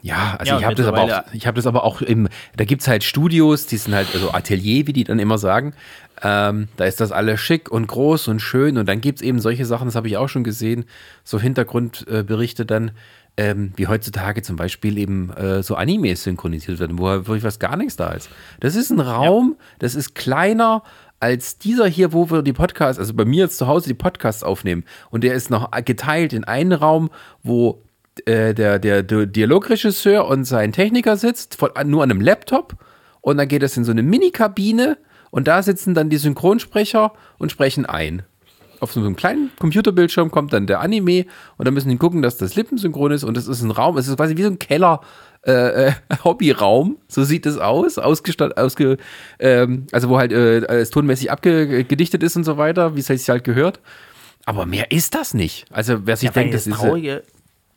ja, 0.00 0.36
also 0.38 0.52
ja, 0.52 0.58
ich 0.60 0.64
habe 0.64 0.76
das 0.76 0.86
aber 0.86 1.00
auch, 1.00 1.22
ich 1.32 1.48
habe 1.48 1.56
das 1.56 1.66
aber 1.66 1.82
auch 1.82 2.02
im, 2.02 2.28
da 2.56 2.64
gibt 2.64 2.82
es 2.82 2.88
halt 2.88 3.02
Studios, 3.02 3.66
die 3.66 3.76
sind 3.76 3.92
halt, 3.92 4.06
also 4.14 4.30
Atelier, 4.32 4.86
wie 4.86 4.92
die 4.92 5.02
dann 5.02 5.18
immer 5.18 5.38
sagen. 5.38 5.74
Ähm, 6.22 6.68
da 6.76 6.84
ist 6.84 7.00
das 7.00 7.10
alles 7.10 7.40
schick 7.40 7.68
und 7.68 7.88
groß 7.88 8.28
und 8.28 8.38
schön 8.38 8.78
und 8.78 8.88
dann 8.88 9.00
gibt 9.00 9.18
es 9.18 9.22
eben 9.22 9.40
solche 9.40 9.64
Sachen, 9.64 9.86
das 9.86 9.96
habe 9.96 10.06
ich 10.06 10.16
auch 10.16 10.28
schon 10.28 10.44
gesehen, 10.44 10.84
so 11.24 11.40
Hintergrundberichte 11.40 12.64
dann, 12.64 12.92
ähm, 13.36 13.72
wie 13.76 13.86
heutzutage 13.86 14.42
zum 14.42 14.56
Beispiel 14.56 14.98
eben 14.98 15.30
äh, 15.30 15.62
so 15.62 15.74
Animes 15.74 16.24
synchronisiert 16.24 16.78
werden, 16.78 16.98
wo 16.98 17.04
wirklich 17.04 17.44
was 17.44 17.58
gar 17.58 17.76
nichts 17.76 17.96
da 17.96 18.12
ist. 18.12 18.28
Das 18.60 18.76
ist 18.76 18.90
ein 18.90 19.00
Raum, 19.00 19.56
ja. 19.58 19.64
das 19.78 19.94
ist 19.94 20.14
kleiner 20.14 20.82
als 21.20 21.56
dieser 21.56 21.86
hier, 21.86 22.12
wo 22.12 22.30
wir 22.30 22.42
die 22.42 22.52
Podcasts, 22.52 22.98
also 22.98 23.14
bei 23.14 23.24
mir 23.24 23.44
jetzt 23.44 23.56
zu 23.56 23.68
Hause 23.68 23.88
die 23.88 23.94
Podcasts 23.94 24.42
aufnehmen. 24.42 24.84
Und 25.10 25.22
der 25.22 25.34
ist 25.34 25.50
noch 25.50 25.70
geteilt 25.84 26.32
in 26.32 26.42
einen 26.44 26.72
Raum, 26.72 27.10
wo 27.44 27.82
äh, 28.26 28.54
der, 28.54 28.78
der, 28.78 29.04
der 29.04 29.26
Dialogregisseur 29.26 30.26
und 30.26 30.44
sein 30.44 30.72
Techniker 30.72 31.16
sitzt, 31.16 31.54
von, 31.54 31.70
nur 31.86 32.02
an 32.02 32.10
einem 32.10 32.20
Laptop. 32.20 32.74
Und 33.20 33.36
dann 33.36 33.46
geht 33.46 33.62
das 33.62 33.76
in 33.76 33.84
so 33.84 33.92
eine 33.92 34.02
Mini-Kabine 34.02 34.98
und 35.30 35.46
da 35.46 35.62
sitzen 35.62 35.94
dann 35.94 36.10
die 36.10 36.16
Synchronsprecher 36.16 37.12
und 37.38 37.52
sprechen 37.52 37.86
ein 37.86 38.24
auf 38.82 38.92
so 38.92 39.00
einem 39.00 39.16
kleinen 39.16 39.50
Computerbildschirm 39.58 40.30
kommt 40.30 40.52
dann 40.52 40.66
der 40.66 40.80
Anime 40.80 41.26
und 41.56 41.66
dann 41.66 41.74
müssen 41.74 41.88
die 41.88 41.96
gucken, 41.96 42.20
dass 42.20 42.36
das 42.36 42.56
lippensynchron 42.56 43.12
ist 43.12 43.24
und 43.24 43.36
es 43.36 43.46
ist 43.46 43.62
ein 43.62 43.70
Raum, 43.70 43.96
es 43.96 44.08
ist 44.08 44.16
quasi 44.16 44.36
wie 44.36 44.42
so 44.42 44.48
ein 44.48 44.58
Keller. 44.58 45.00
Äh, 45.44 45.88
äh, 45.88 45.92
Hobbyraum, 46.24 46.98
so 47.08 47.24
sieht 47.24 47.46
es 47.46 47.58
aus, 47.58 47.98
ausgestattet, 47.98 48.56
ausge, 48.58 48.96
ähm, 49.40 49.88
also 49.90 50.08
wo 50.08 50.16
halt 50.16 50.30
äh, 50.30 50.60
es 50.60 50.90
tonmäßig 50.90 51.32
abgedichtet 51.32 52.22
ist 52.22 52.36
und 52.36 52.44
so 52.44 52.58
weiter, 52.58 52.94
wie 52.94 53.00
es 53.00 53.06
sich 53.06 53.28
halt 53.28 53.42
gehört. 53.42 53.80
Aber 54.44 54.66
mehr 54.66 54.92
ist 54.92 55.16
das 55.16 55.34
nicht. 55.34 55.64
Also 55.72 56.06
wer 56.06 56.16
sich 56.16 56.28
ja, 56.28 56.32
denkt, 56.32 56.54
das, 56.54 56.64
das 56.64 56.74
ist 56.74 56.80
traurige, 56.80 57.24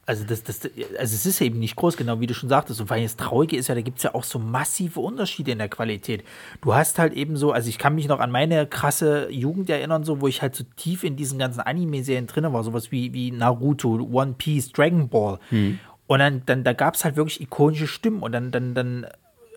also, 0.08 0.24
das, 0.24 0.44
das, 0.44 0.62
also 0.62 1.16
es 1.16 1.26
ist 1.26 1.42
eben 1.42 1.58
nicht 1.58 1.76
groß, 1.76 1.98
genau 1.98 2.20
wie 2.20 2.28
du 2.28 2.36
schon 2.36 2.50
sagtest. 2.50 2.80
Und 2.80 2.92
allem 2.92 3.04
das 3.04 3.16
Traurige 3.16 3.58
ist 3.58 3.70
ja, 3.70 3.76
da 3.76 3.82
gibt 3.82 3.98
es 3.98 4.04
ja 4.04 4.14
auch 4.14 4.24
so 4.24 4.38
massive 4.38 5.00
Unterschiede 5.00 5.52
in 5.52 5.58
der 5.58 5.70
Qualität. 5.70 6.24
Du 6.62 6.76
hast 6.76 7.00
halt 7.00 7.14
eben 7.14 7.38
so, 7.38 7.52
also 7.52 7.70
ich 7.70 7.80
kann 7.80 7.96
mich 7.96 8.08
noch 8.08 8.20
an 8.20 8.30
meine 8.30 8.68
krasse 8.68 9.30
Jugend 9.32 9.70
erinnern, 9.70 10.04
so, 10.04 10.22
wo 10.22 10.28
ich 10.28 10.44
halt 10.44 10.56
so 10.56 10.64
tief 10.76 11.04
in 11.04 11.16
diesen 11.16 11.40
ganzen 11.40 11.62
Anime-Serien 11.62 12.28
drin 12.28 12.52
war, 12.54 12.64
sowas 12.64 12.92
wie, 12.92 13.14
wie 13.14 13.32
Naruto, 13.32 13.96
One 14.12 14.36
Piece, 14.38 14.72
Dragon 14.72 15.10
Ball. 15.10 15.40
Hm. 15.50 15.80
Und 16.06 16.20
dann, 16.20 16.44
dann 16.46 16.64
da 16.64 16.74
gab 16.74 16.94
es 16.94 17.04
halt 17.04 17.16
wirklich 17.16 17.42
ikonische 17.42 17.88
Stimmen 17.88 18.22
und 18.22 18.32
dann, 18.32 18.52
dann, 18.52 18.76
dann 18.76 19.08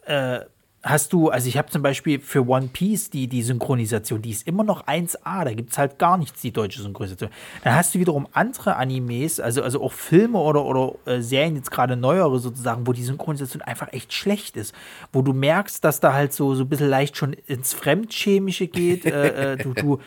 äh, 0.07 0.41
hast 0.83 1.13
du, 1.13 1.29
also 1.29 1.49
ich 1.49 1.57
habe 1.57 1.69
zum 1.71 1.83
Beispiel 1.83 2.21
für 2.21 2.47
One 2.47 2.69
Piece 2.73 3.11
die, 3.11 3.27
die 3.27 3.43
Synchronisation, 3.43 4.23
die 4.23 4.31
ist 4.31 4.47
immer 4.47 4.63
noch 4.63 4.87
1A, 4.87 5.45
da 5.45 5.53
gibt 5.53 5.73
es 5.73 5.79
halt 5.79 5.99
gar 5.99 6.17
nichts, 6.17 6.41
die 6.41 6.53
deutsche 6.53 6.81
Synchronisation. 6.83 7.31
Dann 7.65 7.75
hast 7.75 7.95
du 7.95 7.99
wiederum 7.99 8.29
andere 8.33 8.77
Animes, 8.77 9.41
also, 9.41 9.63
also 9.63 9.83
auch 9.83 9.93
Filme 9.93 10.39
oder, 10.39 10.65
oder 10.65 10.95
äh, 11.07 11.21
Serien, 11.21 11.57
jetzt 11.57 11.71
gerade 11.71 11.97
neuere 11.97 12.39
sozusagen, 12.39 12.87
wo 12.87 12.93
die 12.93 13.03
Synchronisation 13.03 13.63
einfach 13.63 13.93
echt 13.93 14.13
schlecht 14.13 14.57
ist. 14.57 14.75
Wo 15.13 15.23
du 15.23 15.33
merkst, 15.33 15.85
dass 15.85 16.01
da 16.01 16.13
halt 16.13 16.33
so, 16.33 16.55
so 16.55 16.63
ein 16.63 16.69
bisschen 16.69 16.89
leicht 16.89 17.17
schon 17.17 17.33
ins 17.33 17.75
Fremdchemische 17.75 18.69
geht. 18.69 19.05
äh, 19.05 19.55
äh, 19.55 19.57
du, 19.57 19.75
du, 19.75 19.99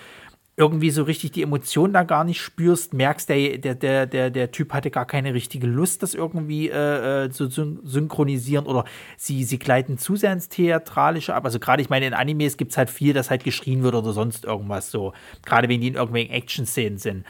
irgendwie 0.61 0.91
so 0.91 1.01
richtig 1.01 1.31
die 1.31 1.41
Emotionen 1.41 1.91
da 1.91 2.03
gar 2.03 2.23
nicht 2.23 2.39
spürst, 2.39 2.93
merkst, 2.93 3.27
der, 3.29 3.57
der, 3.57 4.05
der, 4.05 4.29
der, 4.29 4.51
Typ 4.51 4.73
hatte 4.73 4.91
gar 4.91 5.07
keine 5.07 5.33
richtige 5.33 5.65
Lust, 5.65 6.03
das 6.03 6.13
irgendwie 6.13 6.69
äh, 6.69 7.25
äh 7.25 7.29
zu 7.31 7.49
synchronisieren 7.49 8.67
oder 8.67 8.85
sie, 9.17 9.43
sie 9.43 9.57
gleiten 9.57 9.97
zu 9.97 10.15
sehr 10.15 10.31
ins 10.31 10.49
Theatralische 10.49 11.33
ab. 11.33 11.45
Also 11.45 11.57
gerade, 11.57 11.81
ich 11.81 11.89
meine, 11.89 12.05
in 12.05 12.13
Animes 12.13 12.57
gibt 12.57 12.73
es 12.73 12.77
halt 12.77 12.91
viel, 12.91 13.13
dass 13.13 13.31
halt 13.31 13.43
geschrien 13.43 13.81
wird 13.81 13.95
oder 13.95 14.13
sonst 14.13 14.45
irgendwas 14.45 14.91
so. 14.91 15.13
Gerade 15.43 15.67
wenn 15.67 15.81
die 15.81 15.87
in 15.87 15.95
irgendwelchen 15.95 16.31
Action-Szenen 16.31 16.99
sind. 16.99 17.25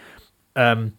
Ähm, 0.55 0.91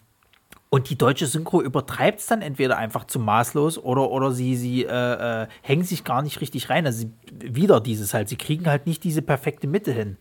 und 0.71 0.89
die 0.89 0.97
deutsche 0.97 1.27
Synchro 1.27 1.61
übertreibt 1.61 2.21
es 2.21 2.27
dann 2.29 2.41
entweder 2.41 2.79
einfach 2.79 3.05
zu 3.05 3.19
maßlos 3.19 3.77
oder, 3.77 4.11
oder 4.11 4.33
sie, 4.33 4.57
sie 4.57 4.85
äh, 4.85 5.43
äh, 5.43 5.47
hängen 5.61 5.85
sich 5.85 6.03
gar 6.03 6.23
nicht 6.23 6.41
richtig 6.41 6.71
rein. 6.71 6.87
Also 6.87 7.01
sie, 7.01 7.13
wieder 7.55 7.79
dieses 7.79 8.15
halt, 8.15 8.31
sie 8.31 8.37
kriegen 8.37 8.67
halt 8.67 8.87
nicht 8.87 9.05
diese 9.05 9.21
perfekte 9.21 9.67
Mitte 9.67 9.93
hin. 9.93 10.17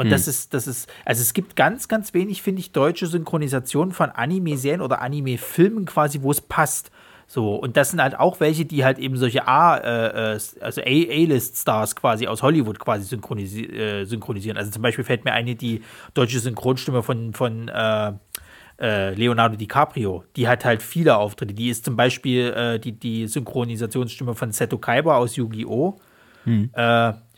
Und 0.00 0.06
hm. 0.06 0.12
das 0.12 0.26
ist, 0.26 0.54
das 0.54 0.66
ist, 0.66 0.90
also 1.04 1.20
es 1.20 1.34
gibt 1.34 1.56
ganz, 1.56 1.86
ganz 1.86 2.14
wenig, 2.14 2.40
finde 2.40 2.60
ich, 2.60 2.72
deutsche 2.72 3.06
Synchronisationen 3.06 3.92
von 3.92 4.08
Anime-Serien 4.08 4.80
oder 4.80 5.02
Anime-Filmen 5.02 5.84
quasi, 5.84 6.22
wo 6.22 6.30
es 6.30 6.40
passt. 6.40 6.90
So, 7.26 7.54
und 7.54 7.76
das 7.76 7.90
sind 7.90 8.00
halt 8.00 8.18
auch 8.18 8.40
welche, 8.40 8.64
die 8.64 8.82
halt 8.82 8.98
eben 8.98 9.18
solche 9.18 9.46
A, 9.46 9.76
äh, 9.76 10.36
äh 10.36 10.40
also 10.60 10.80
A-List-Stars 10.80 11.96
quasi 11.96 12.26
aus 12.26 12.42
Hollywood 12.42 12.78
quasi 12.78 13.04
synchronisi 13.04 13.64
äh, 13.64 14.06
synchronisieren. 14.06 14.56
Also 14.56 14.70
zum 14.70 14.80
Beispiel 14.80 15.04
fällt 15.04 15.26
mir 15.26 15.34
eine, 15.34 15.54
die 15.54 15.82
deutsche 16.14 16.40
Synchronstimme 16.40 17.02
von, 17.02 17.34
von 17.34 17.68
äh, 17.68 18.12
äh, 18.80 19.12
Leonardo 19.12 19.56
DiCaprio, 19.56 20.24
die 20.34 20.48
hat 20.48 20.64
halt 20.64 20.82
viele 20.82 21.18
Auftritte. 21.18 21.52
Die 21.52 21.68
ist 21.68 21.84
zum 21.84 21.94
Beispiel 21.94 22.54
äh, 22.56 22.78
die, 22.80 22.92
die 22.92 23.26
Synchronisationsstimme 23.26 24.34
von 24.34 24.50
Seto 24.52 24.78
Kaiba 24.78 25.18
aus 25.18 25.36
Yu-Gi-Oh! 25.36 26.00
Hm. 26.44 26.70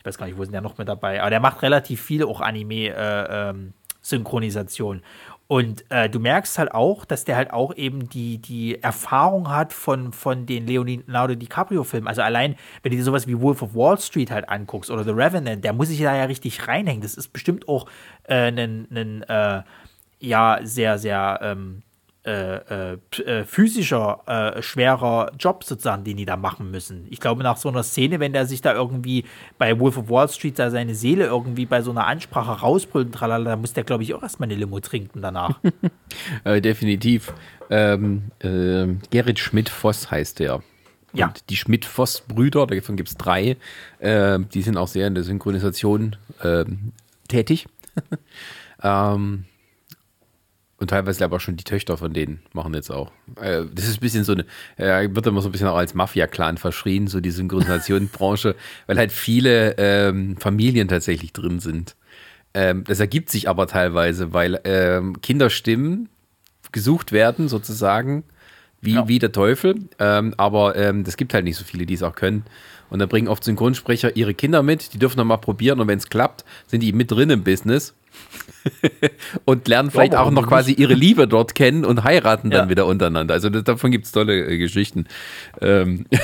Ich 0.03 0.07
weiß 0.07 0.17
gar 0.17 0.25
nicht, 0.25 0.37
wo 0.37 0.43
sind 0.43 0.51
der 0.51 0.59
noch 0.59 0.77
mit 0.77 0.89
dabei, 0.89 1.21
aber 1.21 1.29
der 1.29 1.39
macht 1.39 1.61
relativ 1.61 2.01
viele 2.01 2.27
auch 2.27 2.41
Anime-Synchronisation. 2.41 4.97
Äh, 4.97 4.99
ähm, 4.99 5.05
und 5.47 5.89
äh, 5.89 6.09
du 6.09 6.19
merkst 6.19 6.57
halt 6.57 6.73
auch, 6.73 7.05
dass 7.05 7.23
der 7.23 7.37
halt 7.37 7.53
auch 7.53 7.73
eben 7.75 8.09
die, 8.09 8.39
die 8.39 8.83
Erfahrung 8.83 9.49
hat 9.49 9.71
von, 9.71 10.11
von 10.11 10.45
den 10.45 10.67
Leonardo 10.67 11.35
DiCaprio-Filmen. 11.35 12.05
Also 12.07 12.21
allein, 12.21 12.57
wenn 12.81 12.91
du 12.91 12.97
dir 12.97 13.03
sowas 13.03 13.27
wie 13.27 13.39
Wolf 13.39 13.61
of 13.61 13.75
Wall 13.75 13.97
Street 13.97 14.29
halt 14.29 14.49
anguckst 14.49 14.91
oder 14.91 15.05
The 15.05 15.11
Revenant, 15.11 15.63
der 15.63 15.71
muss 15.71 15.87
sich 15.87 16.01
da 16.01 16.13
ja 16.15 16.25
richtig 16.25 16.67
reinhängen. 16.67 17.01
Das 17.01 17.15
ist 17.15 17.31
bestimmt 17.31 17.69
auch 17.69 17.85
ein 18.27 18.91
äh, 18.91 19.59
äh, 19.59 19.63
ja, 20.19 20.59
sehr, 20.63 20.97
sehr 20.97 21.39
ähm, 21.41 21.83
äh, 22.25 22.93
äh, 22.93 22.97
äh, 23.25 23.43
physischer, 23.43 24.21
äh, 24.27 24.61
schwerer 24.61 25.33
Job 25.37 25.65
sozusagen, 25.65 26.05
den 26.05 26.15
die 26.15 26.25
da 26.25 26.37
machen 26.37 26.71
müssen. 26.71 27.05
Ich 27.09 27.19
glaube, 27.19 27.43
nach 27.43 27.57
so 27.57 27.67
einer 27.67 27.83
Szene, 27.83 28.21
wenn 28.21 28.31
der 28.31 28.45
sich 28.45 28.61
da 28.61 28.73
irgendwie 28.73 29.25
bei 29.57 29.77
Wolf 29.77 29.97
of 29.97 30.09
Wall 30.09 30.29
Street 30.29 30.57
da 30.57 30.71
seine 30.71 30.95
Seele 30.95 31.25
irgendwie 31.25 31.65
bei 31.65 31.81
so 31.81 31.91
einer 31.91 32.07
Ansprache 32.07 32.61
rausbrüllt, 32.61 33.13
tralala, 33.13 33.51
da 33.51 33.55
muss 33.57 33.73
der, 33.73 33.83
glaube 33.83 34.03
ich, 34.03 34.13
auch 34.13 34.23
erstmal 34.23 34.47
eine 34.47 34.55
Limo 34.55 34.79
trinken 34.79 35.21
danach. 35.21 35.59
äh, 36.45 36.61
definitiv. 36.61 37.33
Ähm, 37.69 38.31
äh, 38.39 38.87
Gerrit 39.09 39.39
Schmidt-Voss 39.39 40.09
heißt 40.09 40.39
der. 40.39 40.61
Ja. 41.11 41.27
Und 41.27 41.49
die 41.49 41.57
Schmidt-Voss-Brüder, 41.57 42.67
davon 42.67 42.95
gibt 42.95 43.09
es 43.09 43.17
drei, 43.17 43.57
äh, 43.99 44.39
die 44.39 44.61
sind 44.61 44.77
auch 44.77 44.87
sehr 44.87 45.07
in 45.07 45.15
der 45.15 45.25
Synchronisation 45.25 46.15
äh, 46.41 46.63
tätig. 47.27 47.67
ähm, 48.81 49.43
und 50.83 50.89
teilweise 50.89 51.23
aber 51.25 51.39
schon 51.39 51.55
die 51.55 51.63
Töchter 51.63 51.97
von 51.97 52.13
denen 52.13 52.41
machen 52.53 52.73
jetzt 52.75 52.91
auch. 52.91 53.11
Äh, 53.41 53.63
das 53.73 53.87
ist 53.87 53.97
ein 53.97 54.01
bisschen 54.01 54.23
so 54.23 54.33
eine, 54.33 54.45
äh, 54.77 55.09
wird 55.13 55.25
immer 55.25 55.41
so 55.41 55.49
ein 55.49 55.51
bisschen 55.51 55.67
auch 55.67 55.75
als 55.77 55.93
Mafia-Clan 55.95 56.57
verschrien, 56.57 57.07
so 57.07 57.19
die 57.19 57.31
Synchronisationsbranche, 57.31 58.55
weil 58.87 58.97
halt 58.97 59.11
viele 59.11 59.75
ähm, 59.77 60.37
Familien 60.37 60.87
tatsächlich 60.87 61.33
drin 61.33 61.59
sind. 61.59 61.95
Ähm, 62.53 62.83
das 62.83 62.99
ergibt 62.99 63.29
sich 63.31 63.49
aber 63.49 63.65
teilweise, 63.67 64.33
weil 64.33 64.59
ähm, 64.63 65.19
Kinderstimmen 65.21 66.09
gesucht 66.71 67.11
werden, 67.11 67.47
sozusagen, 67.47 68.23
wie, 68.81 68.93
Ja. 68.95 69.07
wie 69.07 69.19
der 69.19 69.31
Teufel. 69.31 69.75
Ähm, 69.99 70.33
aber 70.37 70.75
ähm, 70.75 71.03
das 71.03 71.17
gibt 71.17 71.33
halt 71.33 71.45
nicht 71.45 71.57
so 71.57 71.63
viele, 71.63 71.85
die 71.85 71.93
es 71.95 72.03
auch 72.03 72.15
können. 72.15 72.43
Und 72.89 72.99
da 72.99 73.05
bringen 73.07 73.27
oft 73.27 73.43
Synchronsprecher 73.43 74.15
ihre 74.15 74.33
Kinder 74.35 74.61
mit, 74.61 74.93
die 74.93 74.99
dürfen 74.99 75.17
dann 75.17 75.25
mal 75.27 75.37
probieren 75.37 75.79
und 75.79 75.87
wenn 75.87 75.97
es 75.97 76.09
klappt, 76.09 76.45
sind 76.67 76.81
die 76.83 76.93
mit 76.93 77.09
drin 77.09 77.29
im 77.31 77.43
Business. 77.43 77.95
und 79.45 79.67
lernen 79.67 79.91
vielleicht 79.91 80.15
auch 80.15 80.31
noch 80.31 80.47
quasi 80.47 80.71
ihre 80.73 80.93
Liebe 80.93 81.27
dort 81.27 81.55
kennen 81.55 81.85
und 81.85 82.03
heiraten 82.03 82.49
dann 82.49 82.65
Ja. 82.65 82.69
wieder 82.69 82.85
untereinander. 82.85 83.33
Also 83.33 83.49
das, 83.49 83.63
davon 83.63 83.91
gibt 83.91 84.05
es 84.05 84.11
tolle 84.11 84.45
äh, 84.47 84.57
Geschichten. 84.57 85.05
Ähm, 85.61 86.05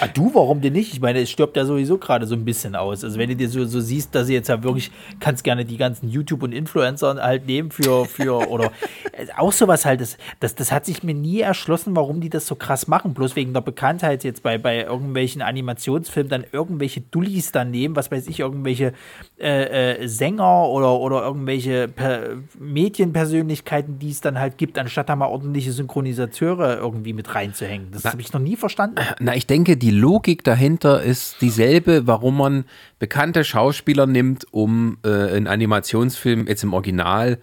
Ah, 0.00 0.06
du, 0.06 0.32
warum 0.34 0.60
denn 0.60 0.74
nicht? 0.74 0.92
Ich 0.92 1.00
meine, 1.00 1.20
es 1.20 1.30
stirbt 1.30 1.56
ja 1.56 1.64
sowieso 1.64 1.98
gerade 1.98 2.26
so 2.26 2.34
ein 2.34 2.44
bisschen 2.44 2.76
aus. 2.76 3.02
Also 3.02 3.18
wenn 3.18 3.28
du 3.28 3.36
dir 3.36 3.48
so, 3.48 3.64
so 3.64 3.80
siehst, 3.80 4.14
dass 4.14 4.28
sie 4.28 4.34
jetzt 4.34 4.48
ja 4.48 4.62
wirklich, 4.62 4.90
kannst 5.18 5.42
gerne 5.44 5.64
die 5.64 5.76
ganzen 5.76 6.08
YouTube- 6.08 6.42
und 6.42 6.52
Influencer 6.52 7.16
halt 7.20 7.46
nehmen 7.46 7.70
für, 7.70 8.04
für 8.04 8.48
oder 8.48 8.66
äh, 9.12 9.26
auch 9.36 9.52
sowas 9.52 9.84
halt, 9.84 10.00
das, 10.00 10.18
das, 10.40 10.54
das 10.54 10.70
hat 10.70 10.86
sich 10.86 11.02
mir 11.02 11.14
nie 11.14 11.40
erschlossen, 11.40 11.96
warum 11.96 12.20
die 12.20 12.30
das 12.30 12.46
so 12.46 12.54
krass 12.54 12.86
machen. 12.86 13.14
Bloß 13.14 13.34
wegen 13.36 13.52
der 13.52 13.60
Bekanntheit 13.60 14.24
jetzt 14.24 14.42
bei, 14.42 14.56
bei 14.58 14.82
irgendwelchen 14.84 15.42
Animationsfilmen 15.42 16.30
dann 16.30 16.44
irgendwelche 16.52 17.00
Dullis 17.00 17.50
dann 17.52 17.70
nehmen, 17.70 17.96
was 17.96 18.10
weiß 18.10 18.28
ich, 18.28 18.40
irgendwelche 18.40 18.92
äh, 19.40 20.02
äh, 20.02 20.06
Sänger 20.06 20.44
oder, 20.60 20.98
oder 20.98 21.22
irgendwelche 21.22 21.88
per 21.88 22.36
Medienpersönlichkeiten, 22.58 23.98
die 23.98 24.10
es 24.10 24.20
dann 24.20 24.38
halt 24.38 24.58
gibt, 24.58 24.78
anstatt 24.78 25.08
da 25.08 25.16
mal 25.16 25.26
ordentliche 25.26 25.72
Synchronisateure 25.72 26.78
irgendwie 26.78 27.12
mit 27.12 27.34
reinzuhängen. 27.34 27.88
Das 27.92 28.04
habe 28.04 28.20
ich 28.20 28.32
noch 28.32 28.40
nie 28.40 28.56
verstanden. 28.56 28.96
Na, 29.20 29.34
ich 29.34 29.46
denke, 29.46 29.76
die 29.76 29.90
Logik 29.90 30.44
dahinter 30.44 31.02
ist 31.02 31.40
dieselbe, 31.40 32.06
warum 32.06 32.36
man 32.38 32.64
bekannte 32.98 33.44
Schauspieler 33.44 34.06
nimmt, 34.06 34.46
um 34.52 34.98
äh, 35.04 35.36
in 35.36 35.46
Animationsfilmen 35.46 36.46
jetzt 36.46 36.62
im 36.62 36.72
Original 36.72 37.38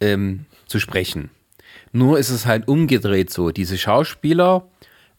ähm, 0.00 0.46
zu 0.66 0.78
sprechen. 0.78 1.30
Nur 1.92 2.18
ist 2.18 2.30
es 2.30 2.46
halt 2.46 2.68
umgedreht 2.68 3.30
so. 3.30 3.50
Diese 3.50 3.78
Schauspieler 3.78 4.68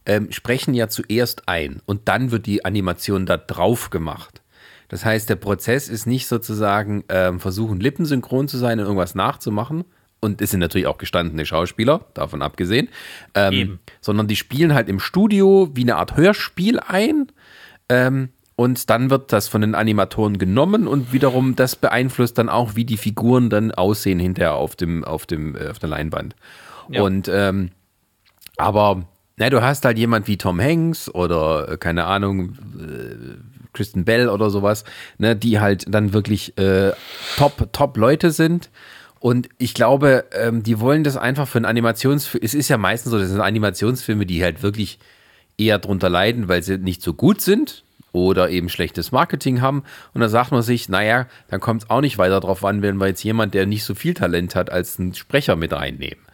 ähm, 0.05 0.31
sprechen 0.31 0.73
ja 0.73 0.87
zuerst 0.87 1.47
ein 1.47 1.81
und 1.85 2.07
dann 2.07 2.31
wird 2.31 2.45
die 2.45 2.65
Animation 2.65 3.25
da 3.25 3.37
drauf 3.37 3.89
gemacht. 3.89 4.41
Das 4.89 5.03
heißt, 5.03 5.29
der 5.29 5.35
Prozess 5.35 5.89
ist 5.89 6.05
nicht 6.05 6.27
sozusagen 6.27 7.03
ähm, 7.09 7.39
versuchen, 7.39 7.79
lippensynchron 7.79 8.47
zu 8.47 8.57
sein 8.57 8.79
und 8.79 8.85
irgendwas 8.85 9.15
nachzumachen. 9.15 9.85
Und 10.19 10.41
es 10.41 10.51
sind 10.51 10.61
natürlich 10.61 10.87
auch 10.87 10.97
gestandene 10.97 11.45
Schauspieler, 11.45 12.05
davon 12.13 12.41
abgesehen. 12.41 12.89
Ähm, 13.35 13.79
sondern 14.01 14.27
die 14.27 14.35
spielen 14.35 14.73
halt 14.73 14.89
im 14.89 14.99
Studio 14.99 15.69
wie 15.73 15.83
eine 15.83 15.97
Art 15.97 16.17
Hörspiel 16.17 16.79
ein. 16.79 17.27
Ähm, 17.89 18.29
und 18.55 18.89
dann 18.89 19.11
wird 19.11 19.31
das 19.31 19.47
von 19.47 19.61
den 19.61 19.75
Animatoren 19.75 20.39
genommen 20.39 20.87
und 20.87 21.13
wiederum 21.13 21.55
das 21.55 21.75
beeinflusst 21.75 22.39
dann 22.39 22.49
auch, 22.49 22.75
wie 22.75 22.85
die 22.85 22.97
Figuren 22.97 23.51
dann 23.51 23.71
aussehen 23.71 24.19
hinterher 24.19 24.55
auf 24.55 24.75
dem, 24.75 25.03
auf 25.03 25.27
dem, 25.27 25.55
äh, 25.55 25.67
auf 25.67 25.77
der 25.77 25.89
Leinwand. 25.89 26.35
Ja. 26.89 27.03
Und 27.03 27.29
ähm, 27.31 27.69
aber 28.57 29.05
na, 29.37 29.51
du 29.51 29.61
hast 29.61 29.85
halt 29.85 29.99
jemand 29.99 30.27
wie 30.27 30.37
Tom 30.37 30.59
Hanks 30.59 31.13
oder 31.13 31.73
äh, 31.73 31.77
keine 31.77 32.05
Ahnung, 32.05 32.57
äh, 32.79 33.37
Kristen 33.77 34.03
Bell 34.05 34.29
oder 34.29 34.49
sowas, 34.49 34.83
ne, 35.17 35.35
die 35.35 35.59
halt 35.59 35.85
dann 35.87 36.13
wirklich 36.13 36.57
äh, 36.57 36.91
top, 37.37 37.69
top 37.71 37.97
Leute 37.97 38.31
sind. 38.31 38.69
Und 39.19 39.49
ich 39.57 39.73
glaube, 39.73 40.25
ähm, 40.31 40.63
die 40.63 40.79
wollen 40.79 41.03
das 41.03 41.17
einfach 41.17 41.47
für 41.47 41.57
einen 41.57 41.65
Animationsfilm. 41.65 42.43
Es 42.43 42.53
ist 42.53 42.69
ja 42.69 42.77
meistens 42.77 43.11
so, 43.11 43.19
das 43.19 43.29
sind 43.29 43.41
Animationsfilme, 43.41 44.25
die 44.25 44.43
halt 44.43 44.61
wirklich 44.61 44.99
eher 45.57 45.79
drunter 45.79 46.09
leiden, 46.09 46.47
weil 46.47 46.61
sie 46.63 46.77
nicht 46.77 47.01
so 47.01 47.13
gut 47.13 47.41
sind 47.41 47.83
oder 48.11 48.49
eben 48.49 48.69
schlechtes 48.69 49.11
Marketing 49.11 49.61
haben. 49.61 49.83
Und 50.13 50.21
da 50.21 50.29
sagt 50.29 50.51
man 50.51 50.61
sich, 50.61 50.89
naja, 50.89 51.27
dann 51.49 51.59
kommt 51.59 51.83
es 51.83 51.89
auch 51.89 52.01
nicht 52.01 52.17
weiter 52.17 52.39
drauf 52.39 52.63
an, 52.63 52.81
wenn 52.81 52.97
wir 52.97 53.07
jetzt 53.07 53.23
jemand, 53.23 53.53
der 53.53 53.65
nicht 53.65 53.83
so 53.83 53.95
viel 53.95 54.13
Talent 54.13 54.55
hat, 54.55 54.71
als 54.71 54.99
einen 54.99 55.13
Sprecher 55.13 55.55
mit 55.55 55.73
reinnehmen. 55.73 56.26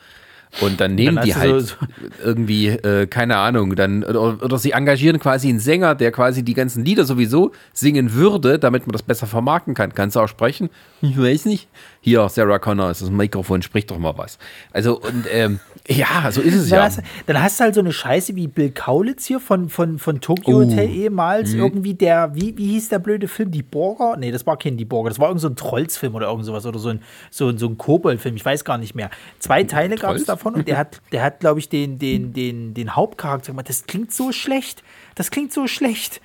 Und 0.62 0.80
dann 0.80 0.94
nehmen 0.96 1.16
Dann 1.16 1.26
die 1.26 1.36
halt 1.36 1.62
so- 1.66 1.76
irgendwie, 2.24 2.68
äh, 2.68 3.08
keine 3.08 3.38
Ahnung, 3.38 3.76
dann, 3.76 4.04
oder, 4.04 4.44
oder 4.44 4.58
sie 4.60 4.72
engagieren 4.72 5.20
quasi 5.20 5.50
einen 5.50 5.60
Sänger, 5.60 5.96
der 5.96 6.12
quasi 6.12 6.44
die 6.44 6.54
ganzen 6.54 6.86
Lieder 6.86 7.06
sowieso 7.06 7.52
singen 7.74 8.14
würde, 8.14 8.60
damit 8.60 8.86
man 8.86 8.92
das 8.92 9.02
besser 9.02 9.26
vermarkten 9.26 9.74
kann. 9.74 9.94
Kannst 9.96 10.16
du 10.16 10.20
auch 10.20 10.28
sprechen? 10.28 10.70
Ich 11.02 11.18
weiß 11.20 11.46
nicht. 11.46 11.68
Hier, 12.06 12.28
Sarah 12.28 12.60
Connor, 12.60 12.92
ist 12.92 13.02
das 13.02 13.10
Mikrofon, 13.10 13.62
sprich 13.62 13.86
doch 13.86 13.98
mal 13.98 14.18
was. 14.18 14.38
Also, 14.74 15.00
und 15.00 15.26
ähm, 15.32 15.62
ja, 15.88 16.30
so 16.32 16.42
ist 16.42 16.54
es 16.54 16.68
Dann, 16.68 16.80
ja. 16.80 16.84
hast, 16.84 17.02
dann 17.28 17.42
hast 17.42 17.60
du 17.60 17.64
halt 17.64 17.76
so 17.76 17.80
eine 17.80 17.94
Scheiße 17.94 18.36
wie 18.36 18.48
Bill 18.48 18.72
Kaulitz 18.72 19.26
hier 19.26 19.40
von, 19.40 19.70
von, 19.70 20.00
von 20.00 20.20
Tokyo 20.20 20.58
Oh. 20.58 20.62
Hotel 20.66 20.90
ehemals. 20.90 21.54
Mhm. 21.54 21.60
Irgendwie 21.60 21.94
der, 21.94 22.36
wie, 22.36 22.58
wie 22.58 22.72
hieß 22.72 22.90
der 22.90 23.00
blöde 23.00 23.30
Film? 23.30 23.52
Die 23.52 23.64
Borger? 23.64 24.18
Nee, 24.18 24.32
das 24.32 24.46
war 24.46 24.58
kein 24.58 24.76
Die 24.76 24.84
Borger. 24.84 25.12
Das 25.12 25.20
war 25.20 25.30
irgend 25.30 25.40
so 25.40 25.48
ein 25.48 25.56
Trollsfilm 25.56 26.14
oder 26.14 26.28
irgend 26.28 26.44
sowas. 26.44 26.66
Oder 26.66 26.78
so 26.78 26.90
ein, 26.90 27.02
so, 27.32 27.58
so 27.58 27.68
ein 27.68 27.78
Koboldfilm. 27.78 28.36
Ich 28.36 28.44
weiß 28.44 28.66
gar 28.66 28.78
nicht 28.78 28.96
mehr. 28.96 29.10
Zwei 29.40 29.64
Teile 29.64 29.96
gab 29.96 30.14
es 30.18 30.26
davon 30.26 30.56
und 30.56 30.68
der 30.68 30.78
hat, 30.78 31.02
der 31.14 31.24
hat 31.24 31.40
glaube 31.40 31.60
ich, 31.60 31.70
den, 31.70 32.00
den, 32.00 32.34
den, 32.34 32.74
den 32.74 32.98
Hauptcharakter 32.98 33.54
gemacht. 33.54 33.70
Das 33.70 33.86
klingt 33.86 34.12
so 34.12 34.34
schlecht. 34.34 34.84
Das 35.16 35.32
klingt 35.32 35.54
so 35.54 35.68
schlecht. 35.68 36.20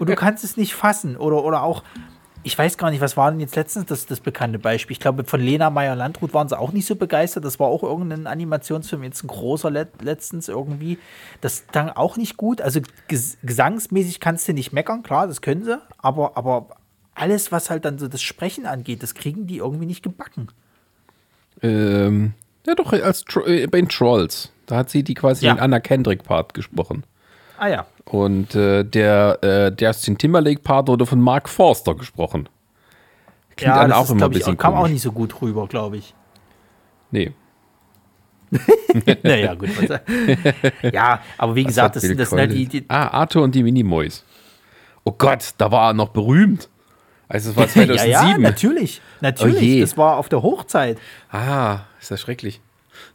Und 0.00 0.08
du 0.08 0.16
kannst 0.16 0.42
es 0.42 0.56
nicht 0.56 0.74
fassen. 0.74 1.16
Oder, 1.16 1.44
oder 1.44 1.62
auch. 1.62 1.84
Ich 2.46 2.56
weiß 2.58 2.76
gar 2.76 2.90
nicht, 2.90 3.00
was 3.00 3.16
war 3.16 3.30
denn 3.30 3.40
jetzt 3.40 3.56
letztens 3.56 3.86
das, 3.86 4.04
das 4.06 4.20
bekannte 4.20 4.58
Beispiel? 4.58 4.92
Ich 4.92 5.00
glaube, 5.00 5.24
von 5.24 5.40
Lena 5.40 5.70
Meyer-Landrut 5.70 6.34
waren 6.34 6.46
sie 6.46 6.58
auch 6.58 6.72
nicht 6.72 6.86
so 6.86 6.94
begeistert. 6.94 7.44
Das 7.44 7.58
war 7.58 7.68
auch 7.68 7.82
irgendein 7.82 8.26
Animationsfilm, 8.26 9.02
jetzt 9.02 9.24
ein 9.24 9.28
großer 9.28 9.70
let 9.70 10.02
letztens 10.02 10.48
irgendwie. 10.48 10.98
Das 11.40 11.64
dann 11.72 11.88
auch 11.88 12.18
nicht 12.18 12.36
gut. 12.36 12.60
Also 12.60 12.80
ges 13.08 13.38
gesangsmäßig 13.42 14.20
kannst 14.20 14.46
du 14.46 14.52
nicht 14.52 14.72
meckern, 14.74 15.02
klar, 15.02 15.26
das 15.26 15.40
können 15.40 15.64
sie. 15.64 15.80
Aber, 15.98 16.36
aber 16.36 16.68
alles, 17.14 17.50
was 17.50 17.70
halt 17.70 17.86
dann 17.86 17.98
so 17.98 18.08
das 18.08 18.20
Sprechen 18.22 18.66
angeht, 18.66 19.02
das 19.02 19.14
kriegen 19.14 19.46
die 19.46 19.56
irgendwie 19.56 19.86
nicht 19.86 20.02
gebacken. 20.02 20.48
Ähm, 21.62 22.34
ja, 22.66 22.74
doch, 22.74 22.92
als 22.92 23.24
Tro 23.24 23.46
äh, 23.46 23.66
bei 23.66 23.78
den 23.80 23.88
Trolls. 23.88 24.50
Da 24.66 24.76
hat 24.76 24.90
sie 24.90 25.02
die 25.02 25.14
quasi 25.14 25.46
Ja. 25.46 25.54
den 25.54 25.60
Anna 25.60 25.80
Kendrick-Part 25.80 26.54
gesprochen. 26.54 27.04
Ah 27.58 27.68
ja. 27.68 27.86
Und 28.04 28.54
äh, 28.54 28.84
der 28.84 29.38
äh, 29.42 29.72
Justin 29.78 30.18
Timberlake-Part 30.18 30.88
wurde 30.88 31.06
von 31.06 31.20
Mark 31.20 31.48
Forster 31.48 31.94
gesprochen. 31.94 32.48
Klingt 33.56 33.74
ja, 33.74 33.86
das 33.86 33.96
auch 33.96 34.04
ist, 34.04 34.10
immer 34.10 34.16
ein 34.16 34.18
glaub 34.18 34.32
ich, 34.32 34.38
bisschen 34.38 34.56
kam 34.56 34.74
auch 34.74 34.78
komisch. 34.78 34.92
nicht 34.92 35.02
so 35.02 35.12
gut 35.12 35.40
rüber, 35.40 35.66
glaube 35.66 35.96
ich. 35.98 36.14
Nee. 37.10 37.32
naja, 39.22 39.54
gut. 39.54 39.70
Was, 39.88 40.00
ja, 40.92 41.20
aber 41.38 41.54
wie 41.54 41.64
gesagt, 41.64 41.96
das, 41.96 42.02
Bill 42.02 42.16
das 42.16 42.30
sind 42.30 42.38
halt 42.38 42.52
die, 42.52 42.66
die 42.66 42.84
Ah, 42.88 43.08
Arthur 43.08 43.42
und 43.42 43.54
die 43.54 43.62
Minimoys. 43.62 44.24
Oh 45.04 45.12
Gott, 45.12 45.54
da 45.58 45.70
war 45.70 45.90
er 45.90 45.94
noch 45.94 46.08
berühmt. 46.08 46.68
Also 47.28 47.50
es 47.50 47.56
war 47.56 47.64
ja, 47.66 47.70
2007. 47.70 48.10
ja, 48.10 48.38
natürlich. 48.38 49.00
Natürlich. 49.20 49.78
Oh 49.78 49.80
das 49.80 49.96
war 49.96 50.16
auf 50.18 50.28
der 50.28 50.42
Hochzeit. 50.42 50.98
Ah, 51.30 51.80
ist 52.00 52.10
das 52.10 52.20
schrecklich. 52.20 52.60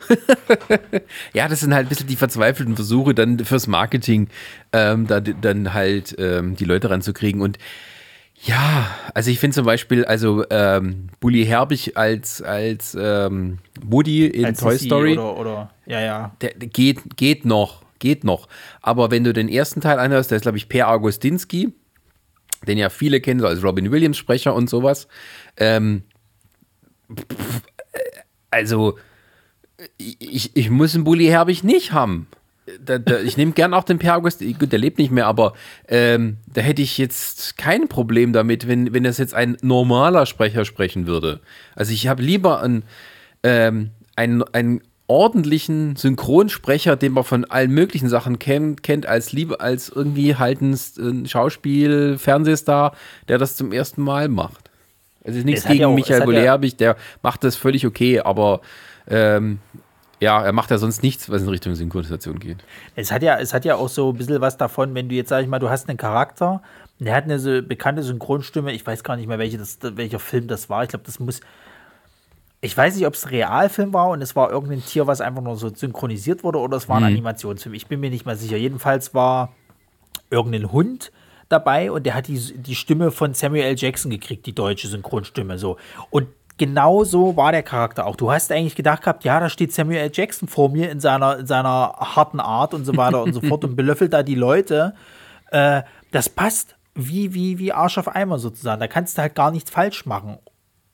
ja, 1.34 1.48
das 1.48 1.60
sind 1.62 1.74
halt 1.74 1.88
ein 1.88 1.90
bisschen 1.90 2.08
die 2.08 2.16
verzweifelten 2.16 2.76
Versuche 2.76 3.14
dann 3.14 3.40
fürs 3.40 3.68
Marketing, 3.68 4.30
ähm, 4.74 5.08
da, 5.08 5.20
dann 5.20 5.74
halt 5.74 6.16
ähm, 6.18 6.56
die 6.56 6.66
Leute 6.66 6.90
ranzukriegen. 6.90 7.42
Und 7.42 7.58
ja, 8.42 8.88
also 9.14 9.30
ich 9.32 9.40
finde 9.40 9.56
zum 9.56 9.66
Beispiel, 9.66 10.06
also 10.06 10.46
ähm, 10.50 11.10
Bully 11.20 11.46
Herbig 11.46 11.98
als, 11.98 12.42
als 12.42 12.96
ähm, 13.00 13.60
Woody 13.82 14.28
in 14.28 14.46
Als 14.46 14.60
Toy 14.60 14.78
Story, 14.78 15.14
Oder, 15.14 15.38
oder, 15.38 15.72
ja, 15.86 16.00
ja. 16.00 16.36
der, 16.40 16.54
der 16.54 16.70
geht, 16.70 17.18
geht 17.18 17.44
noch, 17.44 17.84
geht 18.00 18.24
noch. 18.24 18.48
Aber 18.82 19.12
wenn 19.12 19.26
du 19.26 19.34
den 19.34 19.50
ersten 19.50 19.82
Teil 19.82 20.00
anhörst, 20.00 20.32
der 20.32 20.38
ist, 20.38 20.44
glaube 20.44 20.58
ich, 20.58 20.70
Per 20.70 20.90
Augustinski, 20.90 21.74
den 22.66 22.78
ja 22.78 22.90
viele 22.90 23.20
kennen, 23.20 23.42
so 23.42 23.48
als 23.48 23.62
Robin 23.62 23.92
Williams 23.92 24.18
Sprecher 24.18 24.56
und 24.56 24.70
sowas. 24.70 25.10
Ähm, 25.58 26.04
äh, 27.10 28.00
also, 28.52 28.98
ich, 29.98 30.52
ich 30.56 30.70
muss 30.70 30.96
einen 30.96 31.04
Bully 31.04 31.26
Herbig 31.28 31.64
nicht 31.64 31.92
haben. 31.92 32.28
Da, 32.86 33.00
da, 33.00 33.20
ich 33.20 33.36
nehme 33.36 33.54
gern 33.54 33.74
auch 33.74 33.84
den 33.84 33.98
Per 33.98 34.16
August, 34.18 34.42
gut, 34.60 34.72
der 34.72 34.78
lebt 34.78 35.00
nicht 35.00 35.10
mehr, 35.12 35.26
aber 35.26 35.54
ähm, 35.88 36.38
da 36.54 36.62
hätte 36.62 36.84
ich 36.84 37.00
jetzt 37.00 37.58
kein 37.58 37.88
Problem 37.88 38.32
damit, 38.32 38.68
wenn, 38.68 38.94
wenn 38.94 39.04
das 39.04 39.18
jetzt 39.18 39.34
ein 39.34 39.58
normaler 39.64 40.28
Sprecher 40.28 40.66
sprechen 40.66 41.08
würde. 41.08 41.40
Also 41.76 41.94
ich 41.94 42.08
habe 42.08 42.22
lieber 42.22 42.62
einen, 42.62 42.84
ähm, 43.42 43.90
einen, 44.16 44.44
einen 44.54 44.82
ordentlichen 45.08 45.96
Synchronsprecher, 45.96 46.96
den 46.96 47.14
man 47.14 47.24
von 47.24 47.44
allen 47.46 47.72
möglichen 47.72 48.08
Sachen 48.08 48.38
kennt, 48.38 48.84
kennt 48.84 49.08
als 49.08 49.32
Liebe, 49.32 49.60
als 49.60 49.90
irgendwie 49.90 50.36
halt 50.36 50.62
ein, 50.62 50.78
ein 51.00 51.26
Schauspiel, 51.28 52.20
Fernsehstar, 52.20 52.96
der 53.28 53.40
das 53.40 53.56
zum 53.56 53.72
ersten 53.72 54.04
Mal 54.04 54.30
macht. 54.30 54.70
Es 55.24 55.36
ist 55.36 55.46
nichts 55.46 55.64
hat 55.66 55.72
ja 55.72 55.74
gegen 55.74 55.86
auch- 55.86 55.96
Michael 55.96 56.22
hat 56.22 56.64
ja- 56.64 56.70
der 56.78 56.98
macht 57.24 57.44
das 57.44 57.56
völlig 57.56 57.88
okay, 57.88 58.20
aber 58.20 58.62
ähm, 59.10 59.60
ja, 60.20 60.44
er 60.44 60.52
macht 60.52 60.70
ja 60.70 60.78
sonst 60.78 61.02
nichts, 61.02 61.30
was 61.30 61.44
in 61.44 61.50
Richtung 61.50 61.76
Synchronisation 61.76 62.40
geht. 62.40 62.58
Es 62.96 63.12
hat 63.12 63.24
ja, 63.24 63.40
es 63.40 63.54
hat 63.54 63.64
ja 63.64 63.76
auch 63.76 63.88
so 63.88 64.12
ein 64.12 64.18
bisschen 64.18 64.42
was 64.42 64.58
davon, 64.58 64.94
wenn 64.94 65.08
du 65.08 65.16
jetzt, 65.16 65.30
sag 65.30 65.42
ich 65.42 65.48
mal, 65.48 65.60
du 65.60 65.70
hast 65.70 65.88
einen 65.88 65.98
Charakter, 65.98 66.62
der 67.00 67.16
hat 67.16 67.24
eine 67.24 67.40
so 67.40 67.62
bekannte 67.62 68.04
Synchronstimme, 68.04 68.74
ich 68.74 68.86
weiß 68.86 69.04
gar 69.04 69.16
nicht 69.16 69.28
mehr, 69.28 69.40
welche 69.40 69.58
das, 69.58 69.78
welcher 69.82 70.20
Film 70.20 70.48
das 70.48 70.70
war. 70.70 70.84
Ich 70.84 70.90
glaube, 70.90 71.06
das 71.06 71.20
muss. 71.20 71.40
Ich 72.62 72.76
weiß 72.76 72.98
nicht, 72.98 73.08
ob 73.08 73.14
es 73.14 73.24
ein 73.24 73.30
Realfilm 73.30 73.94
war 73.94 74.10
und 74.10 74.22
es 74.22 74.36
war 74.36 74.52
irgendein 74.52 74.84
Tier, 74.84 75.08
was 75.08 75.22
einfach 75.22 75.42
nur 75.42 75.56
so 75.56 75.74
synchronisiert 75.74 76.44
wurde, 76.44 76.60
oder 76.60 76.76
es 76.76 76.90
war 76.90 76.98
ein 76.98 77.04
mhm. 77.04 77.08
Animationsfilm. 77.08 77.74
Ich 77.74 77.88
bin 77.88 78.02
mir 78.02 78.10
nicht 78.10 78.26
mal 78.26 78.36
sicher. 78.36 78.58
Jedenfalls 78.58 79.14
war 79.14 79.54
irgendein 80.30 80.70
Hund 80.74 81.14
dabei 81.48 81.90
und 81.90 82.06
der 82.06 82.16
hat 82.16 82.28
die, 82.28 82.38
die 82.38 82.76
Stimme 82.76 83.12
von 83.12 83.34
Samuel 83.34 83.64
L. 83.64 83.76
Jackson 83.78 84.12
gekriegt, 84.12 84.46
die 84.46 84.54
deutsche 84.54 84.90
Synchronstimme. 84.90 85.58
So. 85.58 85.78
Und 86.10 86.28
genau 86.60 87.04
so 87.04 87.36
war 87.36 87.52
der 87.52 87.64
Charakter 87.64 88.06
auch. 88.06 88.16
Du 88.16 88.32
hast 88.32 88.52
eigentlich 88.52 88.76
gedacht 88.76 89.02
gehabt, 89.02 89.24
ja, 89.24 89.40
da 89.40 89.50
steht 89.50 89.74
Samuel 89.74 89.98
L. 89.98 90.12
Jackson 90.14 90.48
vor 90.48 90.70
mir 90.70 90.92
in 90.92 91.00
seiner, 91.00 91.40
in 91.40 91.48
seiner 91.48 91.94
harten 91.98 92.40
Art 92.40 92.76
und 92.76 92.86
so 92.86 92.96
weiter 92.96 93.24
und 93.24 93.34
so 93.34 93.42
fort 93.42 93.66
und 93.66 93.76
belöffelt 93.78 94.14
da 94.14 94.22
die 94.22 94.36
Leute. 94.36 94.94
Äh, 95.50 95.82
das 96.12 96.30
passt 96.30 96.76
wie, 96.94 97.34
wie, 97.34 97.58
wie 97.58 97.74
Arsch 97.74 97.98
auf 97.98 98.14
Eimer 98.14 98.38
sozusagen. 98.38 98.80
Da 98.80 98.88
kannst 98.88 99.18
du 99.18 99.22
halt 99.24 99.34
gar 99.34 99.50
nichts 99.50 99.72
falsch 99.72 100.06
machen. 100.06 100.38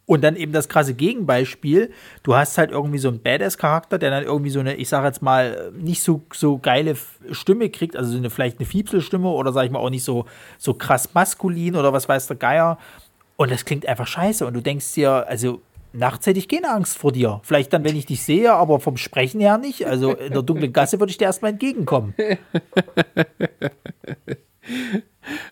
Und 0.08 0.23
dann 0.23 0.36
eben 0.36 0.51
das 0.51 0.69
krasse 0.69 0.93
Gegenbeispiel. 0.93 1.91
Du 2.21 2.36
hast 2.36 2.60
halt 2.60 2.69
irgendwie 2.69 2.99
so 2.99 3.08
einen 3.08 3.23
Badass-Charakter, 3.23 3.97
der 3.97 4.12
dann 4.12 4.23
irgendwie 4.23 4.51
so 4.51 4.60
eine, 4.60 4.75
ich 4.75 4.88
sag 4.88 5.04
jetzt 5.04 5.23
mal, 5.23 5.71
nicht 5.75 6.04
so, 6.04 6.21
so 6.32 6.60
geile 6.60 6.95
Stimme 7.32 7.71
kriegt, 7.71 7.95
also 7.95 8.12
so 8.12 8.17
eine, 8.17 8.30
vielleicht 8.30 8.60
eine 8.60 8.67
Fiepselstimme 8.67 9.28
oder 9.28 9.51
sag 9.51 9.65
ich 9.65 9.71
mal 9.71 9.80
auch 9.80 9.89
nicht 9.89 10.04
so, 10.04 10.25
so 10.60 10.75
krass 10.75 11.15
maskulin 11.15 11.75
oder 11.75 11.91
was 11.91 12.08
weiß 12.08 12.28
der 12.28 12.36
Geier. 12.36 12.78
Und 13.37 13.51
das 13.51 13.65
klingt 13.65 13.85
einfach 13.85 14.07
scheiße. 14.07 14.45
Und 14.45 14.53
du 14.53 14.61
denkst 14.61 14.93
dir, 14.93 15.27
also 15.27 15.61
nachts 15.93 16.25
hätte 16.27 16.39
ich 16.39 16.47
keine 16.47 16.71
Angst 16.71 16.97
vor 16.97 17.11
dir. 17.11 17.41
Vielleicht 17.43 17.73
dann, 17.73 17.83
wenn 17.83 17.95
ich 17.95 18.05
dich 18.05 18.23
sehe, 18.23 18.53
aber 18.53 18.79
vom 18.79 18.97
Sprechen 18.97 19.41
her 19.41 19.57
nicht. 19.57 19.85
Also 19.85 20.13
in 20.13 20.33
der 20.33 20.43
dunklen 20.43 20.73
Gasse 20.73 20.99
würde 20.99 21.11
ich 21.11 21.17
dir 21.17 21.25
erstmal 21.25 21.51
entgegenkommen. 21.51 22.13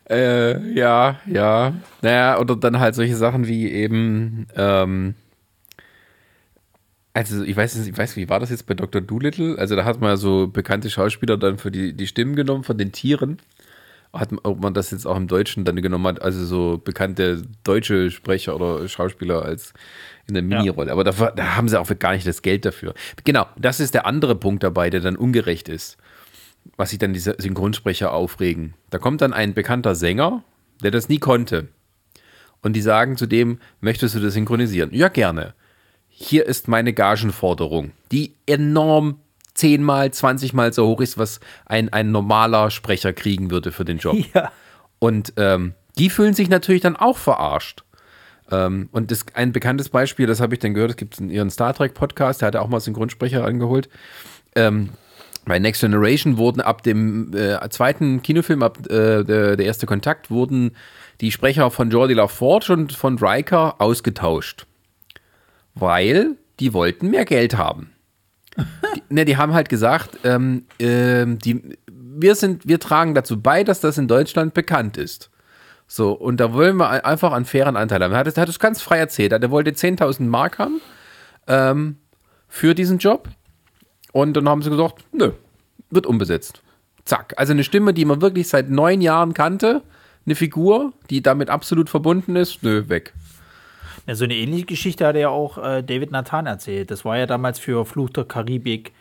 äh, 0.10 0.74
ja, 0.74 1.20
ja. 1.26 1.74
Naja, 2.02 2.40
oder 2.40 2.56
dann 2.56 2.80
halt 2.80 2.96
solche 2.96 3.16
Sachen 3.16 3.48
wie 3.48 3.70
eben, 3.70 4.48
ähm, 4.56 5.16
also 7.14 7.44
ich 7.44 7.56
weiß, 7.56 7.88
ich 7.88 7.98
weiß, 7.98 8.16
wie 8.16 8.30
war 8.30 8.40
das 8.40 8.50
jetzt 8.50 8.66
bei 8.66 8.74
Dr. 8.74 9.02
Doolittle? 9.02 9.58
Also 9.58 9.76
da 9.76 9.86
hat 9.86 10.02
man 10.02 10.12
ja 10.12 10.18
so 10.18 10.48
bekannte 10.48 10.90
Schauspieler 10.90 11.38
dann 11.38 11.58
für 11.58 11.72
die, 11.72 11.94
die 11.94 12.08
Stimmen 12.08 12.36
genommen 12.36 12.64
von 12.64 12.78
den 12.78 12.92
Tieren 12.92 13.38
hat, 14.14 14.30
ob 14.44 14.62
man 14.62 14.76
das 14.76 14.92
jetzt 14.92 15.08
auch 15.08 15.18
im 15.18 15.28
Deutschen 15.28 15.66
dann 15.66 15.82
genommen 15.82 16.06
hat, 16.06 16.22
also 16.22 16.46
so 16.46 16.78
bekannte 16.78 17.42
deutsche 17.64 18.12
Sprecher 18.12 18.56
oder 18.56 18.88
Schauspieler 18.88 19.44
als 19.44 19.74
in 20.28 20.36
der 20.36 20.44
Mini-Rolle. 20.44 20.88
Ja. 20.88 20.94
Aber 20.94 21.04
da, 21.04 21.12
da, 21.12 21.56
haben 21.56 21.68
sie 21.68 21.80
auch 21.80 21.90
gar 21.98 22.14
nicht 22.14 22.28
das 22.28 22.44
Geld 22.44 22.64
dafür. 22.64 22.94
Genau, 23.24 23.48
das 23.58 23.80
ist 23.80 23.96
der 23.96 24.06
andere 24.06 24.36
Punkt 24.36 24.64
dabei, 24.64 24.92
der 24.92 25.00
dann 25.00 25.16
ungerecht 25.16 25.68
ist, 25.68 25.98
was 26.78 26.92
sich 26.92 27.00
dann 27.00 27.14
diese 27.14 27.36
Synchronsprecher 27.40 28.14
aufregen. 28.14 28.76
Da 28.92 29.00
kommt 29.00 29.22
dann 29.22 29.34
ein 29.34 29.56
bekannter 29.56 29.96
Sänger, 29.96 30.44
der 30.84 30.92
das 30.92 31.10
nie 31.10 31.20
konnte. 31.20 31.70
Und 32.62 32.74
die 32.74 32.82
sagen 32.82 33.18
zu 33.18 33.26
dem, 33.26 33.60
möchtest 33.82 34.16
du 34.16 34.20
das 34.20 34.36
synchronisieren? 34.36 34.94
Ja, 34.94 35.10
gerne. 35.10 35.56
Hier 36.08 36.46
ist 36.46 36.68
meine 36.68 36.94
Gagenforderung, 36.94 37.92
die 38.12 38.36
enorm 38.46 39.20
zehnmal, 39.54 40.12
zwanzigmal 40.12 40.74
so 40.74 40.88
hoch 40.88 41.02
ist, 41.02 41.18
was 41.18 41.40
ein, 41.66 41.92
ein 41.92 42.12
normaler 42.12 42.72
Sprecher 42.72 43.14
kriegen 43.14 43.52
würde 43.52 43.72
für 43.72 43.86
den 43.86 43.98
Job. 43.98 44.18
Ja. 44.34 44.52
Und 45.00 45.34
ähm, 45.36 45.74
die 45.98 46.10
fühlen 46.10 46.34
sich 46.34 46.48
natürlich 46.50 46.82
dann 46.82 46.96
auch 46.96 47.18
verarscht. 47.18 47.84
Ähm, 48.50 48.88
und 48.94 49.12
das, 49.12 49.26
ein 49.34 49.52
bekanntes 49.52 49.90
Beispiel, 49.90 50.28
das 50.28 50.40
habe 50.40 50.56
ich 50.56 50.60
dann 50.60 50.74
gehört, 50.74 50.92
es 50.92 50.98
gibt 50.98 51.20
in 51.20 51.30
ihren 51.30 51.50
Star 51.50 51.74
Trek 51.74 51.94
Podcast, 51.94 52.42
der 52.42 52.48
hat 52.48 52.56
auch 52.56 52.70
mal 52.70 52.80
Synchronsprecher 52.80 53.44
angeholt. 53.44 53.90
Ähm, 54.56 54.90
bei 55.46 55.60
Next 55.60 55.82
Generation 55.82 56.38
wurden 56.38 56.62
ab 56.62 56.84
dem 56.84 57.34
äh, 57.36 57.70
zweiten 57.70 58.22
Kinofilm, 58.22 58.64
ab 58.64 58.80
äh, 58.86 59.24
der, 59.24 59.58
der, 59.58 59.66
erste 59.66 59.86
Kontakt, 59.86 60.32
wurden 60.32 60.72
die 61.20 61.32
Sprecher 61.32 61.70
von 61.70 61.92
Jordi 61.92 62.14
LaForge 62.14 62.72
und 62.72 62.94
von 62.94 63.18
Riker 63.18 63.82
ausgetauscht. 63.82 64.66
Weil 65.76 66.38
die 66.62 66.74
wollten 66.74 67.10
mehr 67.10 67.26
Geld 67.26 67.58
haben 67.58 67.93
ne, 69.10 69.26
die 69.26 69.38
haben 69.38 69.54
halt 69.54 69.70
gesagt, 69.70 70.20
ähm, 70.24 70.66
äh, 70.80 71.26
die, 71.26 71.78
wir, 71.88 72.36
sind, 72.36 72.68
wir 72.68 72.80
tragen 72.80 73.16
dazu 73.16 73.42
bei, 73.42 73.64
dass 73.64 73.80
das 73.80 73.98
in 73.98 74.08
Deutschland 74.08 74.54
bekannt 74.54 74.98
ist. 74.98 75.30
So, 75.88 76.14
und 76.14 76.40
da 76.40 76.54
wollen 76.54 76.78
wir 76.78 77.06
einfach 77.06 77.34
einen 77.34 77.46
fairen 77.46 77.76
Anteil 77.76 78.04
haben. 78.04 78.14
Er 78.14 78.20
hat, 78.20 78.38
hat 78.38 78.50
es 78.50 78.60
ganz 78.60 78.82
frei 78.82 78.98
erzählt. 78.98 79.32
Er 79.32 79.52
wollte 79.52 79.72
10.000 79.72 80.24
Mark 80.24 80.58
haben 80.58 80.82
ähm, 81.48 81.98
für 82.48 82.74
diesen 82.74 82.98
Job. 82.98 83.30
Und 84.12 84.36
dann 84.38 84.48
haben 84.48 84.62
sie 84.62 84.70
gesagt, 84.70 85.04
nö, 85.12 85.32
wird 85.90 86.06
umbesetzt. 86.06 86.62
Zack. 87.06 87.34
Also 87.38 87.54
eine 87.54 87.64
Stimme, 87.64 87.94
die 87.94 88.06
man 88.06 88.22
wirklich 88.22 88.48
seit 88.48 88.70
neun 88.70 89.02
Jahren 89.02 89.34
kannte, 89.34 89.82
eine 90.26 90.36
Figur, 90.36 90.94
die 91.10 91.22
damit 91.22 91.50
absolut 91.50 91.90
verbunden 91.90 92.36
ist, 92.36 92.64
nö, 92.64 92.88
weg. 92.88 93.14
Ja, 94.06 94.16
so 94.16 94.26
eine 94.26 94.36
ähnliche 94.36 94.66
Geschichte 94.66 95.08
hat 95.08 95.16
ja 95.16 95.30
auch 95.30 95.58
äh, 95.58 95.82
David 95.82 96.12
Nathan 96.12 96.46
erzählt. 96.46 96.92
Das 96.92 97.06
war 97.06 97.18
ja 97.18 97.26
damals 97.26 97.60
für 97.60 97.86
Fluch 97.86 98.10
der 98.10 98.26
Karibik 98.26 98.92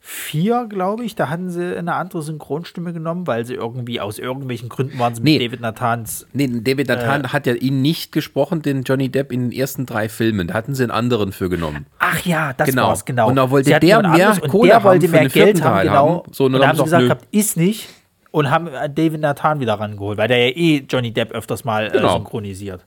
4, 0.00 0.66
glaube 0.70 1.04
ich. 1.04 1.16
Da 1.16 1.28
hatten 1.28 1.50
sie 1.50 1.76
eine 1.76 1.94
andere 1.94 2.22
Synchronstimme 2.22 2.92
genommen, 2.92 3.26
weil 3.26 3.44
sie 3.44 3.54
irgendwie 3.54 4.00
aus 4.00 4.18
irgendwelchen 4.18 4.68
Gründen 4.68 4.98
waren 4.98 5.14
sie 5.14 5.22
nee. 5.22 5.38
mit 5.38 5.48
David 5.48 5.60
Nathans. 5.60 6.26
Nee, 6.32 6.48
David 6.62 6.88
Nathan 6.88 7.24
äh, 7.24 7.28
hat 7.28 7.46
ja 7.46 7.54
ihn 7.54 7.82
nicht 7.82 8.12
gesprochen, 8.12 8.62
den 8.62 8.84
Johnny 8.84 9.10
Depp 9.10 9.32
in 9.32 9.50
den 9.50 9.52
ersten 9.52 9.86
drei 9.86 10.08
Filmen. 10.08 10.48
Da 10.48 10.54
hatten 10.54 10.74
sie 10.74 10.84
einen 10.84 10.92
anderen 10.92 11.32
für 11.32 11.50
genommen. 11.50 11.86
Ach 11.98 12.24
ja, 12.24 12.52
das 12.54 12.70
genau. 12.70 12.88
war's, 12.88 13.04
genau. 13.04 13.28
Und 13.28 13.36
da 13.36 13.50
wollte 13.50 13.78
der 13.78 14.02
mehr 14.02 14.38
Kohle 14.48 14.70
der 14.70 14.84
wollte 14.84 15.08
mehr 15.08 15.28
Geld 15.28 15.62
haben, 15.62 15.82
genau. 15.82 16.22
Haben. 16.24 16.32
So, 16.32 16.44
und, 16.44 16.54
und 16.54 16.60
dann 16.60 16.70
haben 16.70 16.76
sie 16.78 16.84
gesagt, 16.84 17.04
gehabt, 17.04 17.26
ist 17.30 17.56
nicht. 17.56 17.88
Und 18.30 18.50
haben 18.50 18.70
David 18.94 19.20
Nathan 19.20 19.60
wieder 19.60 19.74
rangeholt, 19.74 20.16
weil 20.16 20.28
der 20.28 20.48
ja 20.48 20.56
eh 20.56 20.84
Johnny 20.88 21.12
Depp 21.12 21.32
öfters 21.32 21.64
mal 21.64 21.88
äh, 21.88 21.90
genau. 21.90 22.16
synchronisiert. 22.16 22.86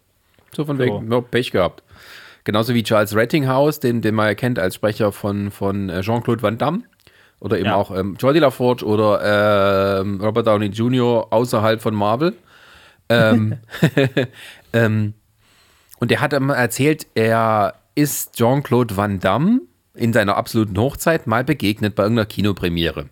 So 0.55 0.65
von 0.65 0.79
wegen, 0.79 1.09
so. 1.09 1.21
Pech 1.21 1.51
gehabt. 1.51 1.83
Genauso 2.43 2.73
wie 2.73 2.83
Charles 2.83 3.15
Rettinghaus, 3.15 3.79
den, 3.79 4.01
den 4.01 4.15
man 4.15 4.27
ja 4.27 4.35
kennt 4.35 4.57
als 4.57 4.75
Sprecher 4.75 5.11
von, 5.11 5.51
von 5.51 5.89
äh, 5.89 6.01
Jean-Claude 6.01 6.41
Van 6.41 6.57
Damme. 6.57 6.83
Oder 7.39 7.57
eben 7.57 7.67
ja. 7.67 7.75
auch 7.75 7.95
ähm, 7.95 8.15
Jordi 8.19 8.39
LaForge 8.39 8.85
oder 8.85 9.19
äh, 9.21 9.99
Robert 9.99 10.45
Downey 10.45 10.67
Jr. 10.67 11.27
außerhalb 11.31 11.81
von 11.81 11.95
Marvel. 11.95 12.33
Ähm, 13.09 13.57
ähm, 14.73 15.13
und 15.99 16.11
er 16.11 16.21
hat 16.21 16.33
erzählt, 16.33 17.07
er 17.15 17.75
ist 17.95 18.35
Jean-Claude 18.35 18.95
Van 18.95 19.19
Damme 19.19 19.61
in 19.95 20.13
seiner 20.13 20.37
absoluten 20.37 20.77
Hochzeit 20.77 21.27
mal 21.27 21.43
begegnet 21.43 21.95
bei 21.95 22.03
irgendeiner 22.03 22.27
Kinopremiere. 22.27 23.09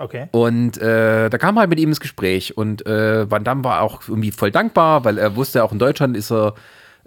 Okay. 0.00 0.28
Und 0.32 0.78
äh, 0.78 1.28
da 1.28 1.36
kam 1.36 1.58
halt 1.58 1.68
mit 1.68 1.78
ihm 1.78 1.90
ins 1.90 2.00
Gespräch 2.00 2.56
und 2.56 2.86
äh, 2.86 3.30
Van 3.30 3.44
Damme 3.44 3.64
war 3.64 3.82
auch 3.82 4.00
irgendwie 4.08 4.30
voll 4.30 4.50
dankbar, 4.50 5.04
weil 5.04 5.18
er 5.18 5.36
wusste, 5.36 5.62
auch 5.62 5.72
in 5.72 5.78
Deutschland 5.78 6.16
ist 6.16 6.32
er 6.32 6.54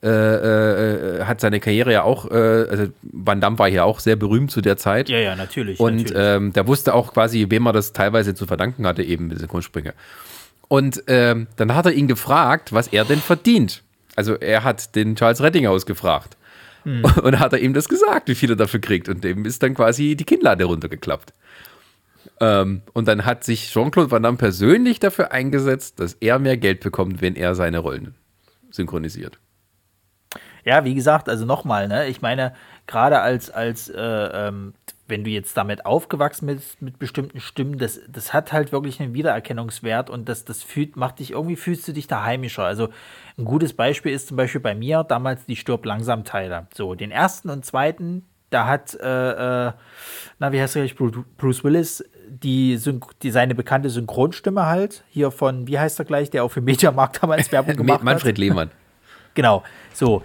äh, 0.03 0.09
äh, 0.09 1.21
äh, 1.21 1.23
hat 1.23 1.41
seine 1.41 1.59
Karriere 1.59 1.91
ja 1.91 2.03
auch, 2.03 2.29
äh, 2.29 2.35
also 2.35 2.87
Van 3.01 3.41
Damme 3.41 3.57
war 3.57 3.67
ja 3.67 3.83
auch 3.83 3.99
sehr 3.99 4.15
berühmt 4.15 4.51
zu 4.51 4.61
der 4.61 4.77
Zeit. 4.77 5.09
Ja, 5.09 5.17
ja, 5.17 5.35
natürlich. 5.35 5.79
Und 5.79 5.95
natürlich. 5.95 6.17
Ähm, 6.17 6.53
der 6.53 6.67
wusste 6.67 6.93
auch 6.93 7.13
quasi, 7.13 7.47
wem 7.49 7.65
er 7.65 7.73
das 7.73 7.93
teilweise 7.93 8.35
zu 8.35 8.45
verdanken 8.45 8.85
hatte, 8.85 9.01
eben 9.01 9.29
diese 9.29 9.39
Synchronsprecher. 9.39 9.93
Und 10.67 11.03
ähm, 11.07 11.47
dann 11.55 11.73
hat 11.73 11.85
er 11.85 11.93
ihn 11.93 12.07
gefragt, 12.07 12.73
was 12.73 12.89
er 12.89 13.05
denn 13.05 13.19
verdient. 13.19 13.81
Also 14.15 14.35
er 14.35 14.63
hat 14.63 14.93
den 14.95 15.15
Charles 15.15 15.41
Rettinghaus 15.41 15.85
gefragt. 15.85 16.37
Hm. 16.83 17.05
Und 17.23 17.39
hat 17.39 17.53
er 17.53 17.59
ihm 17.59 17.73
das 17.73 17.89
gesagt, 17.89 18.27
wie 18.27 18.35
viel 18.35 18.51
er 18.51 18.55
dafür 18.55 18.81
kriegt. 18.81 19.09
Und 19.09 19.23
dem 19.23 19.45
ist 19.45 19.63
dann 19.63 19.73
quasi 19.73 20.15
die 20.15 20.25
Kinnlade 20.25 20.65
runtergeklappt. 20.65 21.33
Ähm, 22.39 22.81
und 22.93 23.07
dann 23.07 23.25
hat 23.25 23.43
sich 23.43 23.71
Jean-Claude 23.71 24.11
Van 24.11 24.23
Damme 24.23 24.37
persönlich 24.37 24.99
dafür 24.99 25.31
eingesetzt, 25.31 25.99
dass 25.99 26.13
er 26.15 26.39
mehr 26.39 26.57
Geld 26.57 26.81
bekommt, 26.81 27.21
wenn 27.21 27.35
er 27.35 27.55
seine 27.55 27.79
Rollen 27.79 28.15
synchronisiert. 28.69 29.39
Ja, 30.65 30.85
wie 30.85 30.95
gesagt, 30.95 31.27
also 31.27 31.45
nochmal, 31.45 31.87
ne? 31.87 32.07
Ich 32.07 32.21
meine, 32.21 32.53
gerade 32.87 33.19
als, 33.19 33.49
als 33.49 33.89
äh, 33.89 33.99
ähm, 34.01 34.73
wenn 35.07 35.23
du 35.23 35.29
jetzt 35.29 35.57
damit 35.57 35.85
aufgewachsen 35.85 36.47
bist 36.47 36.81
mit 36.81 36.99
bestimmten 36.99 37.39
Stimmen, 37.41 37.77
das, 37.77 37.99
das 38.07 38.33
hat 38.33 38.53
halt 38.53 38.71
wirklich 38.71 39.01
einen 39.01 39.13
Wiedererkennungswert 39.13 40.09
und 40.09 40.29
das, 40.29 40.45
das 40.45 40.63
fühlt, 40.63 40.95
macht 40.95 41.19
dich, 41.19 41.31
irgendwie 41.31 41.57
fühlst 41.57 41.87
du 41.87 41.91
dich 41.91 42.07
da 42.07 42.23
heimischer. 42.23 42.63
Also 42.63 42.89
ein 43.37 43.45
gutes 43.45 43.73
Beispiel 43.73 44.13
ist 44.13 44.29
zum 44.29 44.37
Beispiel 44.37 44.61
bei 44.61 44.73
mir 44.73 45.03
damals 45.03 45.45
die 45.45 45.57
Stirb 45.57 45.85
langsam 45.85 46.23
Teile. 46.23 46.67
So, 46.73 46.95
den 46.95 47.11
ersten 47.11 47.49
und 47.49 47.65
zweiten, 47.65 48.25
da 48.49 48.67
hat, 48.67 48.93
äh, 48.95 49.67
äh, 49.67 49.73
na, 50.39 50.51
wie 50.51 50.61
heißt 50.61 50.77
er 50.77 50.87
Bruce 50.87 51.63
Willis, 51.63 52.03
die, 52.27 52.79
die, 53.21 53.31
seine 53.31 53.55
bekannte 53.55 53.89
Synchronstimme 53.89 54.65
halt, 54.65 55.03
hier 55.09 55.31
von, 55.31 55.67
wie 55.67 55.79
heißt 55.79 55.99
er 55.99 56.05
gleich, 56.05 56.29
der 56.29 56.43
auch 56.43 56.49
für 56.49 56.61
Mediamarkt 56.61 57.21
damals 57.21 57.51
Werbung 57.51 57.75
gemacht 57.75 57.99
hat. 57.99 58.03
Manfred 58.03 58.37
Lehmann. 58.37 58.71
Genau, 59.35 59.63
so, 59.95 60.21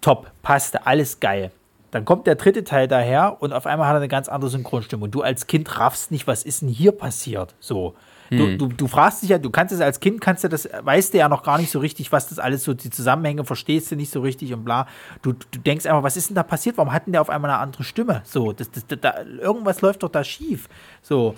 top, 0.00 0.30
passte, 0.42 0.86
alles 0.86 1.18
geil. 1.18 1.50
Dann 1.90 2.04
kommt 2.04 2.28
der 2.28 2.36
dritte 2.36 2.62
Teil 2.62 2.86
daher 2.86 3.38
und 3.40 3.52
auf 3.52 3.66
einmal 3.66 3.88
hat 3.88 3.94
er 3.94 3.96
eine 3.96 4.06
ganz 4.06 4.28
andere 4.28 4.50
Synchronstimme. 4.50 5.02
Und 5.02 5.10
du 5.10 5.22
als 5.22 5.48
Kind 5.48 5.80
raffst 5.80 6.12
nicht, 6.12 6.28
was 6.28 6.44
ist 6.44 6.62
denn 6.62 6.68
hier 6.68 6.92
passiert? 6.92 7.56
So. 7.58 7.96
Du, 8.38 8.46
hm. 8.46 8.58
du, 8.58 8.68
du 8.68 8.86
fragst 8.86 9.22
dich 9.22 9.28
ja, 9.28 9.38
du 9.38 9.50
kannst 9.50 9.74
es 9.74 9.80
als 9.82 10.00
Kind, 10.00 10.22
kannst 10.22 10.42
du 10.42 10.48
das, 10.48 10.66
weißt 10.80 11.12
du 11.12 11.18
ja 11.18 11.28
noch 11.28 11.42
gar 11.42 11.58
nicht 11.58 11.70
so 11.70 11.80
richtig, 11.80 12.12
was 12.12 12.28
das 12.28 12.38
alles 12.38 12.64
so, 12.64 12.72
die 12.72 12.88
Zusammenhänge 12.88 13.44
verstehst 13.44 13.90
du 13.92 13.96
nicht 13.96 14.10
so 14.10 14.22
richtig 14.22 14.54
und 14.54 14.64
bla. 14.64 14.86
Du, 15.20 15.32
du 15.32 15.58
denkst 15.58 15.84
einfach, 15.84 16.02
was 16.02 16.16
ist 16.16 16.30
denn 16.30 16.36
da 16.36 16.42
passiert? 16.42 16.78
Warum 16.78 16.92
hat 16.94 17.06
denn 17.06 17.12
der 17.12 17.20
auf 17.20 17.28
einmal 17.28 17.50
eine 17.50 17.60
andere 17.60 17.84
Stimme? 17.84 18.22
So, 18.24 18.52
das, 18.52 18.70
das, 18.70 18.86
da, 19.00 19.22
irgendwas 19.38 19.82
läuft 19.82 20.02
doch 20.02 20.08
da 20.08 20.24
schief. 20.24 20.68
So. 21.02 21.34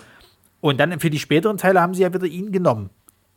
Und 0.61 0.79
dann 0.79 0.99
für 1.01 1.09
die 1.09 1.19
späteren 1.19 1.57
Teile 1.57 1.81
haben 1.81 1.93
sie 1.93 2.03
ja 2.03 2.13
wieder 2.13 2.25
ihn 2.25 2.53
genommen. 2.53 2.89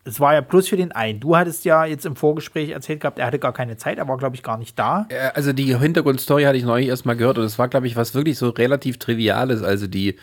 Es 0.04 0.20
war 0.20 0.34
ja 0.34 0.40
bloß 0.40 0.68
für 0.68 0.76
den 0.76 0.92
einen. 0.92 1.20
Du 1.20 1.36
hattest 1.36 1.64
ja 1.64 1.84
jetzt 1.84 2.06
im 2.06 2.16
Vorgespräch 2.16 2.70
erzählt 2.70 3.00
gehabt, 3.00 3.18
er 3.18 3.26
hatte 3.26 3.38
gar 3.38 3.52
keine 3.52 3.76
Zeit, 3.76 3.98
er 3.98 4.08
war, 4.08 4.16
glaube 4.16 4.36
ich, 4.36 4.42
gar 4.42 4.56
nicht 4.56 4.78
da. 4.78 5.06
Also 5.34 5.52
die 5.52 5.76
Hintergrundstory 5.76 6.44
hatte 6.44 6.56
ich 6.56 6.64
neulich 6.64 6.88
erst 6.88 7.04
mal 7.04 7.16
gehört 7.16 7.38
und 7.38 7.44
es 7.44 7.58
war, 7.58 7.68
glaube 7.68 7.88
ich, 7.88 7.96
was 7.96 8.14
wirklich 8.14 8.38
so 8.38 8.48
relativ 8.50 8.98
Triviales. 8.98 9.62
Also 9.62 9.86
die, 9.86 10.16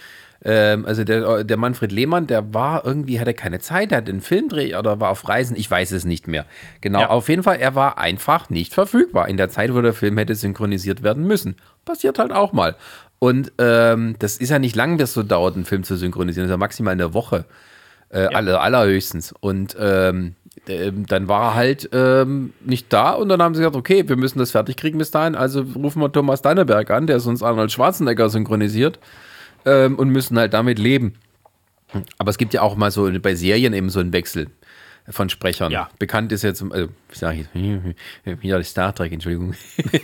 ähm, 0.46 0.86
also 0.86 1.04
der, 1.04 1.44
der 1.44 1.58
Manfred 1.58 1.92
Lehmann, 1.92 2.28
der 2.28 2.54
war 2.54 2.86
irgendwie, 2.86 3.20
hatte 3.20 3.34
keine 3.34 3.60
Zeit, 3.60 3.90
der 3.90 3.98
hat 3.98 4.10
einen 4.10 4.22
Filmdreh 4.22 4.76
oder 4.76 5.00
war 5.00 5.10
auf 5.10 5.28
Reisen, 5.28 5.58
ich 5.58 5.70
weiß 5.70 5.92
es 5.92 6.06
nicht 6.06 6.28
mehr. 6.28 6.46
Genau, 6.82 7.02
ja. 7.02 7.10
auf 7.10 7.30
jeden 7.30 7.42
Fall, 7.42 7.58
er 7.58 7.74
war 7.74 7.98
einfach 7.98 8.52
nicht 8.52 8.74
verfügbar 8.74 9.28
in 9.28 9.38
der 9.38 9.50
Zeit, 9.50 9.74
wo 9.74 9.82
der 9.82 9.94
Film 9.94 10.18
hätte 10.20 10.36
synchronisiert 10.36 11.02
werden 11.02 11.26
müssen. 11.26 11.56
Passiert 11.84 12.20
halt 12.20 12.32
auch 12.32 12.54
mal. 12.54 12.76
Und 13.18 13.54
ähm, 13.58 14.16
das 14.20 14.38
ist 14.38 14.52
ja 14.52 14.60
nicht 14.60 14.76
lang, 14.76 15.00
es 15.00 15.14
so 15.14 15.24
dauert, 15.24 15.56
einen 15.56 15.66
Film 15.66 15.84
zu 15.84 15.96
synchronisieren. 15.96 16.48
Das 16.48 16.52
ist 16.52 16.54
ja 16.54 16.58
maximal 16.58 16.92
eine 16.92 17.16
Woche. 17.16 17.46
Äh, 18.10 18.24
ja. 18.24 18.30
aller, 18.30 18.62
allerhöchstens. 18.62 19.34
Und 19.40 19.76
ähm, 19.80 20.36
äh, 20.68 20.92
dann 20.94 21.28
war 21.28 21.50
er 21.50 21.56
halt 21.56 21.90
ähm, 21.92 22.54
nicht 22.64 22.94
da 22.94 23.12
und 23.12 23.30
dann 23.30 23.42
haben 23.42 23.56
sie 23.56 23.62
gesagt, 23.62 23.76
okay, 23.76 24.08
wir 24.08 24.16
müssen 24.16 24.38
das 24.38 24.52
fertig 24.52 24.78
kriegen 24.78 25.00
bis 25.00 25.10
dahin, 25.10 25.34
also 25.34 25.66
rufen 25.76 26.02
wir 26.02 26.12
Thomas 26.12 26.44
Danneberg 26.44 26.92
an, 26.92 27.08
der 27.08 27.20
sonst 27.20 27.42
Arnold 27.42 27.72
Schwarzenegger 27.72 28.30
synchronisiert 28.30 29.00
ähm, 29.66 29.96
und 29.96 30.10
müssen 30.10 30.38
halt 30.38 30.54
damit 30.54 30.80
leben. 30.80 31.16
Aber 32.18 32.30
es 32.30 32.38
gibt 32.38 32.54
ja 32.54 32.62
auch 32.62 32.76
mal 32.76 32.92
so 32.92 33.10
bei 33.20 33.36
Serien 33.36 33.74
eben 33.74 33.90
so 33.90 34.00
einen 34.00 34.14
Wechsel 34.14 34.48
von 35.10 35.30
Sprechern. 35.30 35.72
Ja. 35.72 35.90
Bekannt 36.00 36.32
ist 36.32 36.44
jetzt, 36.44 36.64
also, 36.64 36.90
ich 37.12 37.18
sage 37.18 37.46
jetzt, 38.26 38.42
wieder 38.44 38.64
Star 38.64 38.94
Trek, 38.94 39.12
Entschuldigung, 39.12 39.54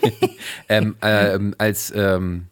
ähm, 0.69 0.95
ähm, 1.02 1.56
als 1.58 1.91
ähm, 1.95 2.47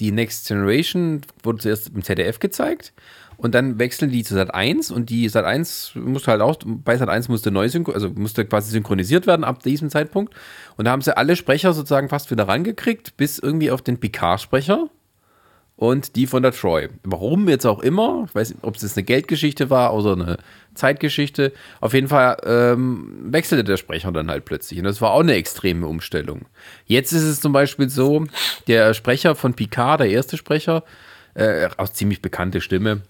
die 0.00 0.12
Next 0.12 0.48
Generation 0.48 1.22
wurde 1.42 1.58
zuerst 1.58 1.88
im 1.88 2.02
ZDF 2.02 2.38
gezeigt 2.40 2.92
und 3.38 3.54
dann 3.54 3.78
wechseln 3.78 4.10
die 4.10 4.24
zu 4.24 4.34
Sat 4.34 4.52
1 4.52 4.90
und 4.90 5.10
die 5.10 5.28
Sat 5.28 5.44
1 5.44 5.92
musste 5.94 6.32
halt 6.32 6.40
auch, 6.40 6.56
bei 6.64 6.96
Sat 6.96 7.08
1 7.08 7.28
musste 7.28 7.52
neu 7.52 7.68
also 7.92 8.10
musste 8.10 8.44
quasi 8.44 8.72
synchronisiert 8.72 9.28
werden 9.28 9.44
ab 9.44 9.62
diesem 9.62 9.90
Zeitpunkt. 9.90 10.34
Und 10.76 10.86
da 10.86 10.90
haben 10.90 11.02
sie 11.02 11.16
alle 11.16 11.36
Sprecher 11.36 11.72
sozusagen 11.72 12.08
fast 12.08 12.32
wieder 12.32 12.48
rangekriegt, 12.48 13.16
bis 13.16 13.38
irgendwie 13.38 13.70
auf 13.70 13.80
den 13.80 14.00
Picard-Sprecher 14.00 14.90
und 15.78 16.16
die 16.16 16.26
von 16.26 16.42
der 16.42 16.50
Troy. 16.50 16.88
Warum 17.04 17.48
jetzt 17.48 17.64
auch 17.64 17.78
immer, 17.78 18.24
ich 18.26 18.34
weiß 18.34 18.50
nicht, 18.50 18.64
ob 18.64 18.74
es 18.74 18.82
jetzt 18.82 18.96
eine 18.96 19.04
Geldgeschichte 19.04 19.70
war 19.70 19.94
oder 19.94 20.12
eine 20.12 20.38
Zeitgeschichte. 20.74 21.52
Auf 21.80 21.94
jeden 21.94 22.08
Fall 22.08 22.36
ähm, 22.44 23.20
wechselte 23.22 23.62
der 23.62 23.76
Sprecher 23.76 24.10
dann 24.10 24.28
halt 24.28 24.44
plötzlich. 24.44 24.80
Und 24.80 24.86
das 24.86 25.00
war 25.00 25.12
auch 25.12 25.20
eine 25.20 25.34
extreme 25.34 25.86
Umstellung. 25.86 26.46
Jetzt 26.84 27.12
ist 27.12 27.22
es 27.22 27.40
zum 27.40 27.52
Beispiel 27.52 27.88
so, 27.88 28.26
der 28.66 28.92
Sprecher 28.92 29.36
von 29.36 29.54
Picard, 29.54 30.00
der 30.00 30.10
erste 30.10 30.36
Sprecher, 30.36 30.82
äh, 31.34 31.68
auch 31.76 31.90
ziemlich 31.90 32.22
bekannte 32.22 32.60
Stimme, 32.60 33.02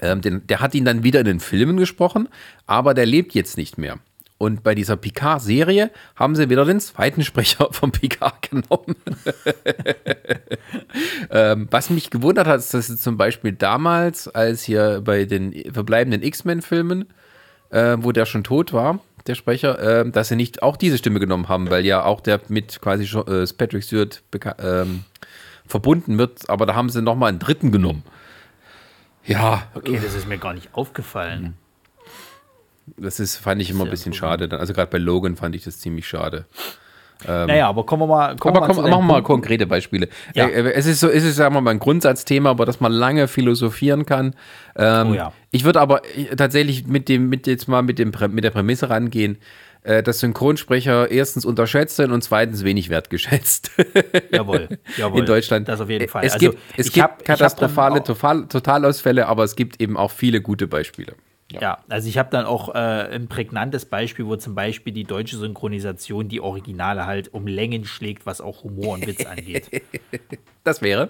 ähm, 0.00 0.20
den, 0.20 0.46
der 0.46 0.60
hat 0.60 0.76
ihn 0.76 0.84
dann 0.84 1.02
wieder 1.02 1.18
in 1.18 1.26
den 1.26 1.40
Filmen 1.40 1.78
gesprochen, 1.78 2.28
aber 2.68 2.94
der 2.94 3.06
lebt 3.06 3.34
jetzt 3.34 3.56
nicht 3.56 3.76
mehr. 3.76 3.98
Und 4.38 4.62
bei 4.62 4.76
dieser 4.76 4.96
Picard-Serie 4.96 5.90
haben 6.14 6.36
sie 6.36 6.48
wieder 6.48 6.64
den 6.64 6.78
zweiten 6.78 7.24
Sprecher 7.24 7.68
von 7.72 7.90
Picard 7.90 8.50
genommen. 8.50 8.94
ähm, 11.30 11.66
was 11.70 11.90
mich 11.90 12.10
gewundert 12.10 12.46
hat, 12.46 12.60
ist, 12.60 12.72
dass 12.72 12.86
sie 12.86 12.96
zum 12.96 13.16
Beispiel 13.16 13.52
damals, 13.52 14.28
als 14.28 14.62
hier 14.62 15.02
bei 15.04 15.24
den 15.24 15.52
verbleibenden 15.72 16.22
X-Men-Filmen, 16.22 17.06
äh, 17.70 17.96
wo 17.98 18.12
der 18.12 18.26
schon 18.26 18.44
tot 18.44 18.72
war, 18.72 19.00
der 19.26 19.34
Sprecher, 19.34 19.78
äh, 19.78 20.10
dass 20.10 20.28
sie 20.28 20.36
nicht 20.36 20.62
auch 20.62 20.76
diese 20.76 20.98
Stimme 20.98 21.18
genommen 21.18 21.48
haben, 21.48 21.68
weil 21.68 21.84
ja 21.84 22.04
auch 22.04 22.20
der 22.20 22.40
mit 22.48 22.80
quasi 22.80 23.04
äh, 23.04 23.44
Patrick 23.58 23.82
Stewart 23.82 24.22
ähm, 24.60 25.04
verbunden 25.66 26.16
wird. 26.16 26.48
Aber 26.48 26.64
da 26.64 26.76
haben 26.76 26.90
sie 26.90 27.02
nochmal 27.02 27.30
einen 27.30 27.40
dritten 27.40 27.72
genommen. 27.72 28.04
Ja. 29.26 29.64
Okay, 29.74 30.00
das 30.02 30.14
ist 30.14 30.28
mir 30.28 30.38
gar 30.38 30.54
nicht 30.54 30.72
aufgefallen. 30.72 31.56
Das 32.96 33.20
ist, 33.20 33.36
fand 33.36 33.60
ich 33.60 33.70
immer 33.70 33.84
ein 33.84 33.90
bisschen 33.90 34.12
schade. 34.12 34.48
Also 34.58 34.72
gerade 34.72 34.90
bei 34.90 34.98
Logan 34.98 35.36
fand 35.36 35.54
ich 35.54 35.64
das 35.64 35.78
ziemlich 35.78 36.06
schade. 36.06 36.46
Ähm, 37.26 37.48
naja, 37.48 37.68
aber 37.68 37.84
kommen 37.84 38.02
wir 38.02 38.06
mal. 38.06 38.36
Kommen 38.36 38.56
aber 38.56 38.66
komm, 38.66 38.76
machen 38.76 38.90
wir 38.90 39.00
mal 39.00 39.22
konkrete 39.22 39.66
Beispiele. 39.66 40.08
Ja. 40.34 40.46
Äh, 40.46 40.72
es 40.72 40.86
ist 40.86 41.00
so, 41.00 41.08
es 41.08 41.24
ist 41.24 41.36
sagen 41.36 41.54
wir 41.54 41.60
mal 41.60 41.72
ein 41.72 41.80
Grundsatzthema, 41.80 42.50
aber 42.50 42.64
dass 42.64 42.80
man 42.80 42.92
lange 42.92 43.26
philosophieren 43.26 44.06
kann. 44.06 44.34
Ähm, 44.76 45.10
oh 45.10 45.14
ja. 45.14 45.32
Ich 45.50 45.64
würde 45.64 45.80
aber 45.80 46.02
tatsächlich 46.36 46.86
mit 46.86 47.08
dem, 47.08 47.28
mit 47.28 47.46
jetzt 47.46 47.66
mal 47.66 47.82
mit 47.82 47.98
dem 47.98 48.12
mit 48.30 48.44
der 48.44 48.50
Prämisse 48.50 48.88
rangehen, 48.90 49.38
äh, 49.82 50.02
dass 50.02 50.20
Synchronsprecher 50.20 51.10
erstens 51.10 51.44
unterschätzt 51.44 51.96
sind 51.96 52.12
und 52.12 52.22
zweitens 52.22 52.62
wenig 52.62 52.88
wertgeschätzt. 52.88 53.72
jawohl, 54.30 54.68
jawohl. 54.96 55.20
In 55.20 55.26
Deutschland. 55.26 55.68
Das 55.68 55.80
auf 55.80 55.90
jeden 55.90 56.08
Fall. 56.08 56.24
Es 56.24 56.34
also, 56.34 56.50
gibt, 56.50 56.62
es 56.76 56.92
gibt 56.92 57.02
hab, 57.02 57.24
katastrophale 57.24 58.02
Total, 58.04 58.46
Totalausfälle, 58.46 59.26
aber 59.26 59.42
es 59.42 59.56
gibt 59.56 59.80
eben 59.80 59.96
auch 59.96 60.12
viele 60.12 60.40
gute 60.40 60.68
Beispiele. 60.68 61.14
Ja. 61.50 61.60
ja, 61.60 61.78
also 61.88 62.08
ich 62.08 62.18
habe 62.18 62.28
dann 62.30 62.44
auch 62.44 62.74
äh, 62.74 62.78
ein 62.78 63.26
prägnantes 63.28 63.86
Beispiel, 63.86 64.26
wo 64.26 64.36
zum 64.36 64.54
Beispiel 64.54 64.92
die 64.92 65.04
deutsche 65.04 65.38
Synchronisation 65.38 66.28
die 66.28 66.42
Originale 66.42 67.06
halt 67.06 67.32
um 67.32 67.46
Längen 67.46 67.86
schlägt, 67.86 68.26
was 68.26 68.42
auch 68.42 68.64
Humor 68.64 68.94
und 68.94 69.06
Witz 69.06 69.24
angeht. 69.24 69.70
Das 70.64 70.82
wäre? 70.82 71.08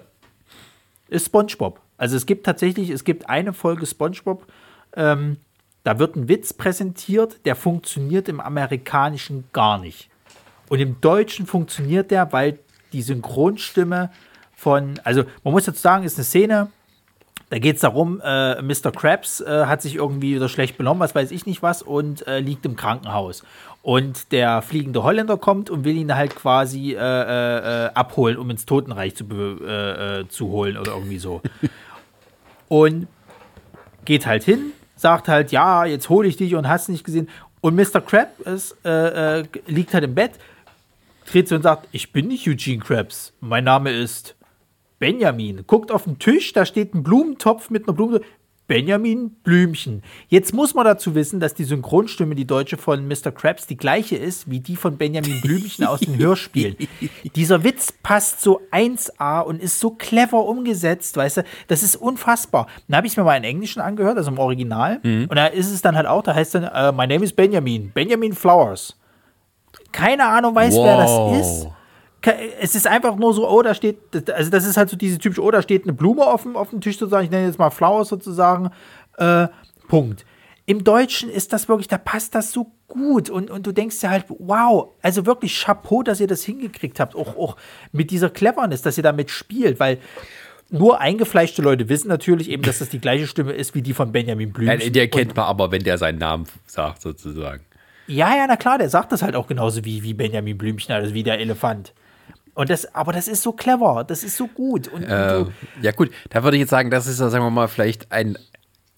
Ist 1.09 1.25
SpongeBob. 1.25 1.81
Also 1.97 2.15
es 2.15 2.25
gibt 2.25 2.45
tatsächlich, 2.45 2.89
es 2.91 3.03
gibt 3.03 3.27
eine 3.29 3.51
Folge 3.51 3.85
SpongeBob, 3.85 4.47
ähm, 4.95 5.35
da 5.83 5.99
wird 5.99 6.15
ein 6.15 6.29
Witz 6.29 6.53
präsentiert, 6.53 7.45
der 7.45 7.57
funktioniert 7.57 8.29
im 8.29 8.39
Amerikanischen 8.39 9.45
gar 9.51 9.79
nicht. 9.79 10.09
Und 10.69 10.79
im 10.79 11.01
Deutschen 11.01 11.45
funktioniert 11.45 12.11
der, 12.11 12.31
weil 12.31 12.59
die 12.93 13.01
Synchronstimme 13.01 14.11
von, 14.55 14.99
also 15.03 15.23
man 15.43 15.53
muss 15.53 15.65
jetzt 15.65 15.81
sagen, 15.81 16.05
ist 16.05 16.17
eine 16.17 16.23
Szene, 16.23 16.71
da 17.49 17.57
geht 17.57 17.75
es 17.75 17.81
darum, 17.81 18.21
äh, 18.23 18.61
Mr. 18.61 18.91
Krabs 18.91 19.41
äh, 19.41 19.65
hat 19.65 19.81
sich 19.81 19.95
irgendwie 19.95 20.35
wieder 20.35 20.49
schlecht 20.49 20.77
benommen, 20.77 20.99
was 20.99 21.15
weiß 21.15 21.31
ich 21.31 21.45
nicht 21.45 21.63
was, 21.63 21.81
und 21.81 22.27
äh, 22.27 22.39
liegt 22.39 22.65
im 22.65 22.75
Krankenhaus. 22.75 23.43
Und 23.81 24.31
der 24.31 24.61
fliegende 24.61 25.03
Holländer 25.03 25.37
kommt 25.37 25.69
und 25.69 25.83
will 25.83 25.95
ihn 25.95 26.13
halt 26.15 26.35
quasi 26.35 26.93
äh, 26.93 26.97
äh, 26.97 27.85
äh, 27.85 27.89
abholen, 27.93 28.37
um 28.37 28.49
ins 28.49 28.65
Totenreich 28.65 29.15
zu, 29.15 29.25
zu 30.29 30.47
holen 30.49 30.77
oder 30.77 30.93
irgendwie 30.93 31.17
so. 31.17 31.41
und 32.67 33.07
geht 34.05 34.27
halt 34.27 34.43
hin, 34.43 34.73
sagt 34.95 35.27
halt, 35.27 35.51
ja, 35.51 35.85
jetzt 35.85 36.09
hole 36.09 36.27
ich 36.27 36.37
dich 36.37 36.55
und 36.55 36.67
hast 36.67 36.89
nicht 36.89 37.03
gesehen. 37.03 37.29
Und 37.61 37.75
Mr. 37.75 38.01
Krabs 38.01 38.75
liegt 39.65 39.93
halt 39.93 40.03
im 40.03 40.13
Bett, 40.13 40.31
dreht 41.25 41.47
sich 41.47 41.55
und 41.55 41.63
sagt, 41.63 41.87
ich 41.91 42.11
bin 42.11 42.27
nicht 42.27 42.47
Eugene 42.47 42.83
Krabs, 42.83 43.33
mein 43.39 43.63
Name 43.63 43.91
ist 43.91 44.35
Benjamin 44.99 45.63
guckt 45.65 45.91
auf 45.91 46.03
den 46.03 46.19
Tisch, 46.19 46.53
da 46.53 46.65
steht 46.65 46.93
ein 46.93 47.03
Blumentopf 47.03 47.69
mit 47.69 47.87
einer 47.87 47.95
Blume. 47.95 48.21
Benjamin 48.69 49.31
Blümchen. 49.43 50.03
Jetzt 50.27 50.53
muss 50.53 50.75
man 50.75 50.85
dazu 50.85 51.15
wissen, 51.15 51.39
dass 51.39 51.55
die 51.55 51.63
Synchronstimme, 51.63 52.35
die 52.35 52.45
deutsche 52.45 52.77
von 52.77 53.07
Mr. 53.07 53.31
Krabs, 53.31 53.65
die 53.65 53.77
gleiche 53.77 54.15
ist 54.15 54.49
wie 54.49 54.59
die 54.59 54.75
von 54.75 54.95
Benjamin 54.95 55.41
Blümchen 55.41 55.85
aus 55.85 56.01
den 56.01 56.19
Hörspielen. 56.19 56.77
Dieser 57.35 57.63
Witz 57.63 57.91
passt 57.91 58.41
so 58.41 58.61
1A 58.71 59.41
und 59.41 59.59
ist 59.59 59.79
so 59.79 59.89
clever 59.89 60.45
umgesetzt, 60.45 61.17
weißt 61.17 61.37
du, 61.37 61.43
das 61.67 61.81
ist 61.81 61.95
unfassbar. 61.95 62.67
Dann 62.87 62.97
habe 62.97 63.07
ich 63.07 63.13
es 63.13 63.17
mir 63.17 63.23
mal 63.23 63.37
in 63.37 63.43
Englischen 63.43 63.81
angehört, 63.81 64.17
also 64.17 64.29
im 64.29 64.37
Original. 64.37 64.99
Mhm. 65.01 65.25
Und 65.27 65.35
da 65.35 65.47
ist 65.47 65.71
es 65.71 65.81
dann 65.81 65.95
halt 65.95 66.05
auch, 66.05 66.21
da 66.21 66.35
heißt 66.35 66.53
dann, 66.53 66.65
uh, 66.65 66.95
My 66.95 67.07
name 67.07 67.25
is 67.25 67.33
Benjamin, 67.33 67.89
Benjamin 67.91 68.33
Flowers. 68.33 68.95
Keine 69.91 70.27
Ahnung 70.27 70.53
weiß, 70.53 70.75
wow. 70.75 70.85
wer 70.85 70.97
das 70.97 71.47
ist 71.47 71.78
es 72.21 72.75
ist 72.75 72.87
einfach 72.87 73.15
nur 73.15 73.33
so, 73.33 73.49
oh, 73.49 73.61
da 73.61 73.73
steht, 73.73 73.97
also 74.31 74.49
das 74.49 74.65
ist 74.65 74.77
halt 74.77 74.89
so 74.89 74.97
diese 74.97 75.17
typische, 75.17 75.41
oh, 75.41 75.51
da 75.51 75.61
steht 75.61 75.83
eine 75.83 75.93
Blume 75.93 76.25
auf 76.25 76.43
dem, 76.43 76.55
auf 76.55 76.71
dem 76.71 76.81
Tisch 76.81 76.97
sozusagen, 76.97 77.25
ich 77.25 77.31
nenne 77.31 77.47
jetzt 77.47 77.59
mal 77.59 77.69
Flowers 77.69 78.09
sozusagen, 78.09 78.71
äh, 79.17 79.47
Punkt. 79.87 80.25
Im 80.65 80.83
Deutschen 80.83 81.29
ist 81.29 81.51
das 81.53 81.67
wirklich, 81.67 81.87
da 81.87 81.97
passt 81.97 82.35
das 82.35 82.51
so 82.51 82.71
gut 82.87 83.29
und, 83.29 83.49
und 83.49 83.65
du 83.65 83.71
denkst 83.71 83.99
dir 83.99 84.09
halt, 84.09 84.25
wow, 84.27 84.89
also 85.01 85.25
wirklich 85.25 85.63
Chapeau, 85.63 86.03
dass 86.03 86.19
ihr 86.19 86.27
das 86.27 86.43
hingekriegt 86.43 86.99
habt, 86.99 87.15
auch, 87.15 87.37
auch 87.37 87.55
mit 87.91 88.11
dieser 88.11 88.29
Cleverness, 88.29 88.81
dass 88.81 88.97
ihr 88.97 89.03
damit 89.03 89.31
spielt, 89.31 89.79
weil 89.79 89.99
nur 90.69 91.01
eingefleischte 91.01 91.61
Leute 91.61 91.89
wissen 91.89 92.07
natürlich 92.07 92.49
eben, 92.49 92.61
dass 92.61 92.79
das 92.79 92.89
die 92.89 92.99
gleiche 92.99 93.25
Stimme 93.25 93.53
ist 93.53 93.73
wie 93.73 93.81
die 93.81 93.93
von 93.93 94.11
Benjamin 94.11 94.51
Blümchen. 94.53 94.79
Ja, 94.79 94.89
der 94.89 95.07
kennt 95.07 95.35
man 95.35 95.45
aber, 95.45 95.71
wenn 95.71 95.83
der 95.83 95.97
seinen 95.97 96.19
Namen 96.19 96.45
sagt, 96.67 97.01
sozusagen. 97.01 97.63
Ja, 98.05 98.35
ja, 98.35 98.45
na 98.47 98.55
klar, 98.55 98.77
der 98.77 98.89
sagt 98.89 99.11
das 99.11 99.21
halt 99.21 99.35
auch 99.35 99.47
genauso 99.47 99.85
wie, 99.85 100.03
wie 100.03 100.13
Benjamin 100.13 100.57
Blümchen, 100.57 100.93
also 100.93 101.13
wie 101.13 101.23
der 101.23 101.39
Elefant. 101.39 101.93
Und 102.59 102.69
das, 102.69 102.93
aber 102.93 103.13
das 103.13 103.29
ist 103.29 103.41
so 103.41 103.53
clever, 103.53 104.03
das 104.05 104.21
ist 104.21 104.35
so 104.35 104.45
gut. 104.47 104.89
Und, 104.89 105.03
äh, 105.03 105.45
ja, 105.81 105.91
gut, 105.93 106.11
da 106.29 106.43
würde 106.43 106.57
ich 106.57 106.59
jetzt 106.59 106.71
sagen, 106.71 106.91
das 106.91 107.07
ist, 107.07 107.15
sagen 107.15 107.31
wir 107.41 107.49
mal, 107.49 107.69
vielleicht 107.69 108.11
ein 108.11 108.37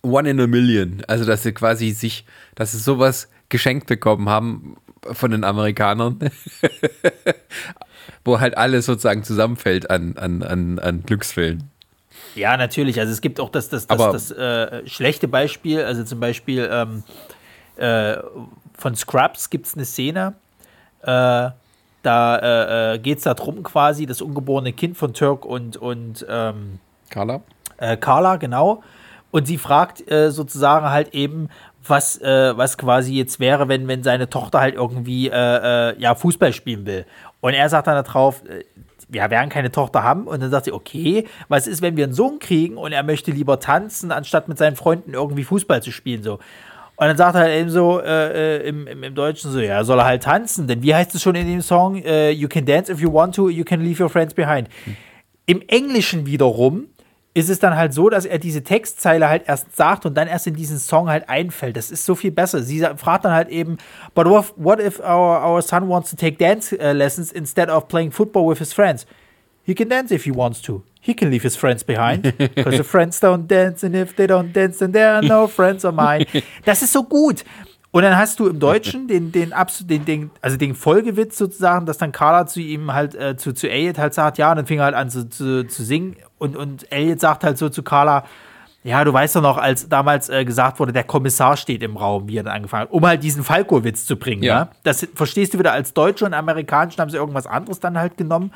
One 0.01 0.27
in 0.31 0.39
a 0.39 0.47
Million. 0.47 1.03
Also, 1.07 1.25
dass 1.25 1.43
sie 1.43 1.51
quasi 1.51 1.91
sich, 1.91 2.25
dass 2.55 2.71
sie 2.71 2.79
sowas 2.79 3.29
geschenkt 3.49 3.85
bekommen 3.85 4.29
haben 4.29 4.77
von 5.11 5.29
den 5.29 5.43
Amerikanern, 5.43 6.31
wo 8.25 8.39
halt 8.39 8.57
alles 8.57 8.87
sozusagen 8.87 9.23
zusammenfällt 9.23 9.91
an, 9.91 10.17
an, 10.17 10.41
an, 10.41 10.79
an 10.79 11.03
Glücksfällen. 11.03 11.69
Ja, 12.33 12.57
natürlich. 12.57 12.99
Also 12.99 13.13
es 13.13 13.21
gibt 13.21 13.39
auch 13.39 13.49
das, 13.49 13.69
das, 13.69 13.85
das, 13.85 13.99
Aber- 13.99 14.11
das 14.11 14.31
äh, 14.31 14.87
schlechte 14.87 15.27
Beispiel, 15.27 15.83
also 15.83 16.03
zum 16.03 16.19
Beispiel 16.19 16.67
ähm, 16.71 17.03
äh, 17.75 18.17
von 18.75 18.95
Scrubs 18.95 19.51
gibt 19.51 19.67
es 19.67 19.75
eine 19.75 19.85
Szene, 19.85 20.33
äh, 21.03 21.51
da 22.01 22.37
äh, 22.37 22.95
äh, 22.95 22.99
geht 22.99 23.19
es 23.19 23.23
darum 23.23 23.63
quasi, 23.63 24.05
das 24.05 24.21
ungeborene 24.21 24.73
Kind 24.73 24.97
von 24.97 25.13
Turk 25.13 25.45
und, 25.45 25.77
und 25.77 26.25
ähm, 26.29 26.79
Carla? 27.09 27.41
äh, 27.77 27.97
Carla, 27.97 28.37
genau. 28.37 28.83
Und 29.31 29.47
sie 29.47 29.57
fragt 29.57 30.09
äh, 30.11 30.31
sozusagen 30.31 30.89
halt 30.89 31.13
eben, 31.13 31.49
was, 31.85 32.21
äh, 32.21 32.55
was 32.55 32.77
quasi 32.77 33.13
jetzt 33.15 33.39
wäre, 33.39 33.67
wenn, 33.67 33.87
wenn 33.87 34.03
seine 34.03 34.29
Tochter 34.29 34.59
halt 34.59 34.75
irgendwie 34.75 35.29
äh, 35.29 35.91
äh, 35.91 35.99
ja, 35.99 36.15
Fußball 36.15 36.53
spielen 36.53 36.85
will. 36.85 37.05
Und 37.39 37.53
er 37.53 37.69
sagt 37.69 37.87
dann 37.87 38.03
darauf, 38.03 38.43
äh, 38.45 38.65
wir 39.09 39.29
werden 39.29 39.49
keine 39.49 39.71
Tochter 39.71 40.03
haben. 40.03 40.27
Und 40.27 40.41
dann 40.41 40.51
sagt 40.51 40.65
sie, 40.65 40.71
okay, 40.71 41.27
was 41.47 41.67
ist, 41.67 41.81
wenn 41.81 41.97
wir 41.97 42.05
einen 42.05 42.13
Sohn 42.13 42.39
kriegen 42.39 42.77
und 42.77 42.91
er 42.91 43.03
möchte 43.03 43.31
lieber 43.31 43.59
tanzen, 43.59 44.11
anstatt 44.11 44.47
mit 44.47 44.57
seinen 44.57 44.75
Freunden 44.75 45.13
irgendwie 45.13 45.43
Fußball 45.43 45.81
zu 45.81 45.91
spielen? 45.91 46.23
So. 46.23 46.39
Und 47.01 47.07
dann 47.07 47.17
sagt 47.17 47.33
er 47.33 47.41
halt 47.41 47.59
eben 47.59 47.71
so 47.71 47.99
äh, 47.99 48.57
äh, 48.57 48.67
im, 48.67 48.85
im, 48.85 49.01
im 49.01 49.15
Deutschen 49.15 49.49
so, 49.51 49.59
ja, 49.59 49.83
soll 49.83 49.97
er 49.97 50.05
halt 50.05 50.21
tanzen. 50.21 50.67
Denn 50.67 50.83
wie 50.83 50.93
heißt 50.93 51.15
es 51.15 51.23
schon 51.23 51.33
in 51.33 51.47
dem 51.47 51.61
Song? 51.61 51.95
Äh, 51.95 52.29
you 52.29 52.47
can 52.47 52.63
dance 52.63 52.91
if 52.91 52.99
you 52.99 53.11
want 53.11 53.33
to, 53.33 53.49
you 53.49 53.63
can 53.63 53.81
leave 53.81 54.03
your 54.03 54.07
friends 54.07 54.35
behind. 54.35 54.69
Im 55.47 55.63
Englischen 55.67 56.27
wiederum 56.27 56.89
ist 57.33 57.49
es 57.49 57.57
dann 57.57 57.75
halt 57.75 57.95
so, 57.95 58.07
dass 58.09 58.25
er 58.25 58.37
diese 58.37 58.63
Textzeile 58.63 59.29
halt 59.29 59.45
erst 59.47 59.75
sagt 59.75 60.05
und 60.05 60.15
dann 60.15 60.27
erst 60.27 60.45
in 60.45 60.53
diesen 60.53 60.77
Song 60.77 61.09
halt 61.09 61.27
einfällt. 61.27 61.75
Das 61.75 61.89
ist 61.89 62.05
so 62.05 62.13
viel 62.13 62.29
besser. 62.29 62.61
Sie 62.61 62.85
fragt 62.97 63.25
dann 63.25 63.33
halt 63.33 63.49
eben, 63.49 63.77
but 64.13 64.27
what, 64.27 64.53
what 64.55 64.79
if 64.79 64.99
our, 64.99 65.43
our 65.43 65.63
son 65.63 65.89
wants 65.89 66.11
to 66.11 66.15
take 66.15 66.37
dance 66.37 66.71
uh, 66.71 66.91
lessons 66.91 67.31
instead 67.31 67.71
of 67.71 67.87
playing 67.87 68.11
football 68.11 68.47
with 68.47 68.59
his 68.59 68.73
friends? 68.73 69.07
He 69.71 69.75
can 69.75 69.87
dance 69.87 70.11
if 70.11 70.25
he 70.25 70.31
wants 70.31 70.61
to. 70.63 70.83
He 70.99 71.13
can 71.13 71.29
leave 71.29 71.43
his 71.43 71.55
friends 71.55 71.81
behind. 71.81 72.23
Because 72.37 72.75
the 72.75 72.83
friends 72.83 73.21
don't 73.21 73.47
dance 73.47 73.85
and 73.85 73.95
if 73.95 74.13
they 74.17 74.27
don't 74.27 74.51
dance, 74.51 74.79
then 74.79 74.91
there 74.91 75.13
are 75.13 75.21
no 75.21 75.47
friends 75.57 75.85
of 75.85 75.95
mine. 75.95 76.25
Das 76.65 76.81
ist 76.81 76.91
so 76.91 77.03
gut. 77.03 77.45
Und 77.91 78.03
dann 78.03 78.17
hast 78.17 78.37
du 78.39 78.47
im 78.47 78.59
Deutschen 78.59 79.07
den, 79.07 79.31
den, 79.31 79.53
den, 79.89 80.05
den, 80.05 80.31
also 80.41 80.57
den 80.57 80.75
Folgewitz 80.75 81.37
sozusagen, 81.37 81.85
dass 81.85 81.97
dann 81.97 82.11
Carla 82.11 82.47
zu 82.47 82.59
ihm 82.59 82.93
halt, 82.93 83.15
äh, 83.15 83.37
zu, 83.37 83.53
zu 83.53 83.69
Elliot 83.69 83.97
halt 83.97 84.13
sagt, 84.13 84.37
ja, 84.37 84.51
und 84.51 84.57
dann 84.57 84.65
fing 84.65 84.79
er 84.79 84.85
halt 84.85 84.95
an 84.95 85.09
zu, 85.09 85.29
zu, 85.29 85.65
zu 85.65 85.83
singen 85.83 86.17
und, 86.37 86.57
und 86.57 86.91
Elliot 86.91 87.21
sagt 87.21 87.45
halt 87.45 87.57
so 87.57 87.69
zu 87.69 87.81
Carla, 87.81 88.25
ja, 88.83 89.03
du 89.03 89.13
weißt 89.13 89.35
doch 89.35 89.41
noch, 89.41 89.57
als 89.57 89.89
damals 89.89 90.29
äh, 90.29 90.43
gesagt 90.43 90.79
wurde, 90.79 90.91
der 90.91 91.03
Kommissar 91.03 91.55
steht 91.55 91.83
im 91.83 91.97
Raum, 91.97 92.27
wie 92.27 92.37
er 92.37 92.43
dann 92.43 92.53
angefangen 92.53 92.83
hat, 92.83 92.91
um 92.91 93.05
halt 93.05 93.21
diesen 93.21 93.43
Falco-Witz 93.43 94.07
zu 94.07 94.15
bringen. 94.15 94.41
Ja. 94.41 94.55
Ja. 94.55 94.69
Das 94.83 95.07
verstehst 95.13 95.53
du 95.53 95.59
wieder 95.59 95.71
als 95.71 95.93
Deutsche 95.93 96.25
und 96.25 96.33
Amerikanischen 96.33 96.99
haben 96.99 97.09
sie 97.09 97.17
irgendwas 97.17 97.45
anderes 97.45 97.79
dann 97.79 97.97
halt 97.99 98.17
genommen. 98.17 98.51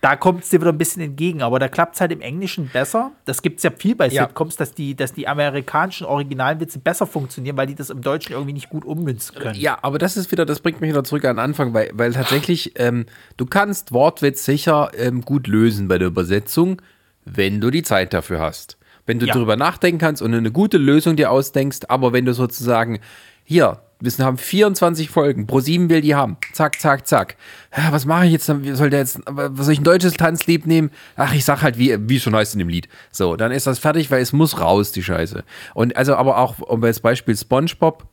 Da 0.00 0.14
kommt 0.14 0.44
es 0.44 0.50
dir 0.50 0.60
wieder 0.60 0.70
ein 0.70 0.78
bisschen 0.78 1.02
entgegen, 1.02 1.42
aber 1.42 1.58
da 1.58 1.66
klappt 1.68 1.96
es 1.96 2.00
halt 2.00 2.12
im 2.12 2.20
Englischen 2.20 2.68
besser. 2.68 3.10
Das 3.24 3.42
gibt 3.42 3.56
es 3.58 3.64
ja 3.64 3.70
viel 3.76 3.96
bei 3.96 4.06
Ja. 4.08 4.26
Sitcoms, 4.26 4.54
dass 4.56 4.72
die, 4.72 4.94
dass 4.94 5.12
die 5.12 5.26
amerikanischen 5.26 6.06
Originalwitze 6.06 6.78
besser 6.78 7.04
funktionieren, 7.04 7.56
weil 7.56 7.66
die 7.66 7.74
das 7.74 7.90
im 7.90 8.00
Deutschen 8.00 8.32
irgendwie 8.32 8.52
nicht 8.52 8.70
gut 8.70 8.84
ummünzen 8.84 9.34
können. 9.34 9.58
Ja, 9.58 9.78
aber 9.82 9.98
das 9.98 10.16
ist 10.16 10.30
wieder, 10.30 10.46
das 10.46 10.60
bringt 10.60 10.80
mich 10.80 10.90
wieder 10.90 11.02
zurück 11.02 11.24
an 11.24 11.34
den 11.36 11.40
Anfang, 11.44 11.74
weil, 11.74 11.90
weil 11.94 12.12
tatsächlich, 12.12 12.78
ähm, 12.78 13.06
du 13.36 13.46
kannst 13.46 13.90
Wortwitz 13.92 14.44
sicher 14.44 14.92
ähm, 14.96 15.22
gut 15.22 15.48
lösen 15.48 15.88
bei 15.88 15.98
der 15.98 16.06
Übersetzung, 16.08 16.80
wenn 17.24 17.60
du 17.60 17.70
die 17.72 17.82
Zeit 17.82 18.12
dafür 18.12 18.38
hast. 18.38 18.78
Wenn 19.04 19.18
du 19.18 19.26
Ja. 19.26 19.34
darüber 19.34 19.56
nachdenken 19.56 19.98
kannst 19.98 20.22
und 20.22 20.32
eine 20.32 20.52
gute 20.52 20.78
Lösung 20.78 21.16
dir 21.16 21.32
ausdenkst, 21.32 21.80
aber 21.88 22.12
wenn 22.12 22.24
du 22.24 22.34
sozusagen, 22.34 23.00
hier, 23.42 23.80
wir 24.00 24.24
haben 24.24 24.38
24 24.38 25.10
Folgen, 25.10 25.46
pro 25.46 25.60
sieben 25.60 25.90
will 25.90 26.00
die 26.00 26.14
haben. 26.14 26.36
Zack, 26.52 26.80
zack, 26.80 27.06
zack. 27.06 27.36
Ja, 27.76 27.92
was 27.92 28.06
mache 28.06 28.26
ich 28.26 28.32
jetzt? 28.32 28.46
Soll 28.46 28.90
der 28.90 29.00
jetzt, 29.00 29.20
was 29.26 29.66
soll 29.66 29.72
ich 29.72 29.80
ein 29.80 29.84
deutsches 29.84 30.14
Tanzlied 30.14 30.66
nehmen? 30.66 30.90
Ach, 31.16 31.34
ich 31.34 31.44
sag 31.44 31.62
halt, 31.62 31.78
wie, 31.78 31.96
wie 32.08 32.16
es 32.16 32.22
schon 32.22 32.34
heißt 32.34 32.54
in 32.54 32.60
dem 32.60 32.68
Lied. 32.68 32.88
So, 33.10 33.36
dann 33.36 33.50
ist 33.50 33.66
das 33.66 33.78
fertig, 33.78 34.10
weil 34.10 34.22
es 34.22 34.32
muss 34.32 34.60
raus, 34.60 34.92
die 34.92 35.02
Scheiße. 35.02 35.42
Und 35.74 35.96
also 35.96 36.14
aber 36.14 36.38
auch, 36.38 36.60
um 36.60 36.82
als 36.84 37.00
Beispiel 37.00 37.36
SpongeBob, 37.36 38.06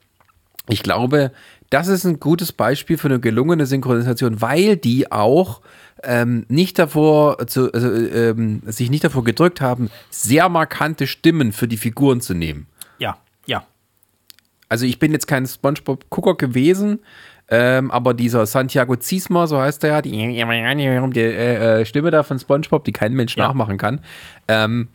ich 0.68 0.82
glaube, 0.82 1.32
das 1.70 1.88
ist 1.88 2.06
ein 2.06 2.20
gutes 2.20 2.52
Beispiel 2.52 2.98
für 2.98 3.08
eine 3.08 3.20
gelungene 3.20 3.66
Synchronisation, 3.66 4.42
weil 4.42 4.78
die 4.78 5.12
auch 5.12 5.62
ähm, 6.04 6.46
nicht 6.48 6.80
davor, 6.80 7.46
zu, 7.48 7.72
also, 7.72 7.92
ähm, 7.92 8.62
sich 8.66 8.90
nicht 8.90 9.04
davor 9.04 9.24
gedrückt 9.24 9.62
haben, 9.62 9.90
sehr 10.10 10.50
markante 10.50 11.08
Stimmen 11.08 11.52
für 11.52 11.68
die 11.68 11.78
Figuren 11.78 12.22
zu 12.22 12.34
nehmen. 12.34 12.68
Also 14.70 14.86
ich 14.86 15.00
bin 15.00 15.12
jetzt 15.12 15.28
kein 15.28 15.46
SpongeBob-Gucker 15.46 16.36
gewesen, 16.36 17.00
ähm, 17.50 17.92
aber 17.92 18.14
dieser 18.14 18.46
Santiago 18.46 18.96
Ziesmer, 18.96 19.46
so 19.48 19.60
heißt 19.60 19.84
er 19.84 19.90
ja, 19.92 20.02
die, 20.02 20.12
die 20.12 21.20
äh, 21.20 21.82
äh, 21.82 21.86
Stimme 21.86 22.12
da 22.12 22.24
von 22.24 22.40
SpongeBob, 22.40 22.84
die 22.84 22.92
kein 22.92 23.14
Mensch 23.14 23.38
Ja. 23.38 23.48
nachmachen 23.48 23.78
kann, 23.78 24.02
ähm, 24.48 24.88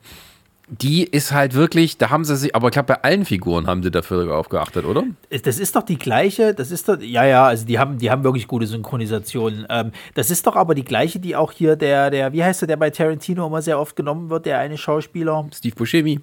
die 0.68 1.02
ist 1.02 1.32
halt 1.32 1.54
wirklich, 1.54 1.98
da 1.98 2.10
haben 2.10 2.24
sie 2.24 2.36
sich, 2.36 2.54
aber 2.54 2.68
ich 2.68 2.72
glaube, 2.72 2.86
bei 2.94 3.02
allen 3.02 3.24
Figuren 3.24 3.66
haben 3.66 3.82
sie 3.82 3.90
dafür 3.90 4.24
darauf 4.26 4.48
geachtet, 4.48 4.84
oder? 4.84 5.02
Das 5.42 5.58
ist 5.58 5.74
doch 5.74 5.82
die 5.82 5.98
gleiche, 5.98 6.54
das 6.54 6.70
ist 6.70 6.88
doch, 6.88 7.00
ja, 7.00 7.24
ja, 7.24 7.44
also 7.46 7.66
die 7.66 7.78
haben, 7.78 7.98
die 7.98 8.08
haben 8.10 8.22
wirklich 8.22 8.46
gute 8.46 8.66
Synchronisationen. 8.66 9.66
Ähm, 9.68 9.90
das 10.14 10.30
ist 10.30 10.46
doch 10.46 10.54
aber 10.54 10.76
die 10.76 10.84
gleiche, 10.84 11.18
die 11.18 11.34
auch 11.34 11.50
hier 11.50 11.74
der, 11.74 12.10
der, 12.10 12.32
wie 12.32 12.44
heißt 12.44 12.62
der, 12.62 12.68
der 12.68 12.76
bei 12.76 12.90
Tarantino 12.90 13.46
immer 13.48 13.62
sehr 13.62 13.80
oft 13.80 13.96
genommen 13.96 14.30
wird, 14.30 14.46
der 14.46 14.58
eine 14.60 14.78
Schauspieler. 14.78 15.48
Steve 15.52 15.74
Buscemi. 15.74 16.20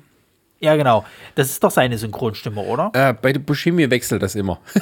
Ja, 0.60 0.76
genau. 0.76 1.06
Das 1.36 1.50
ist 1.50 1.64
doch 1.64 1.72
seine 1.72 1.98
Synchronstimme, 1.98 2.62
oder? 2.62 2.92
Äh, 2.94 3.14
bei 3.14 3.34
Buscemi 3.34 3.90
wechselt 3.90 4.22
das 4.24 4.36
immer. 4.36 4.60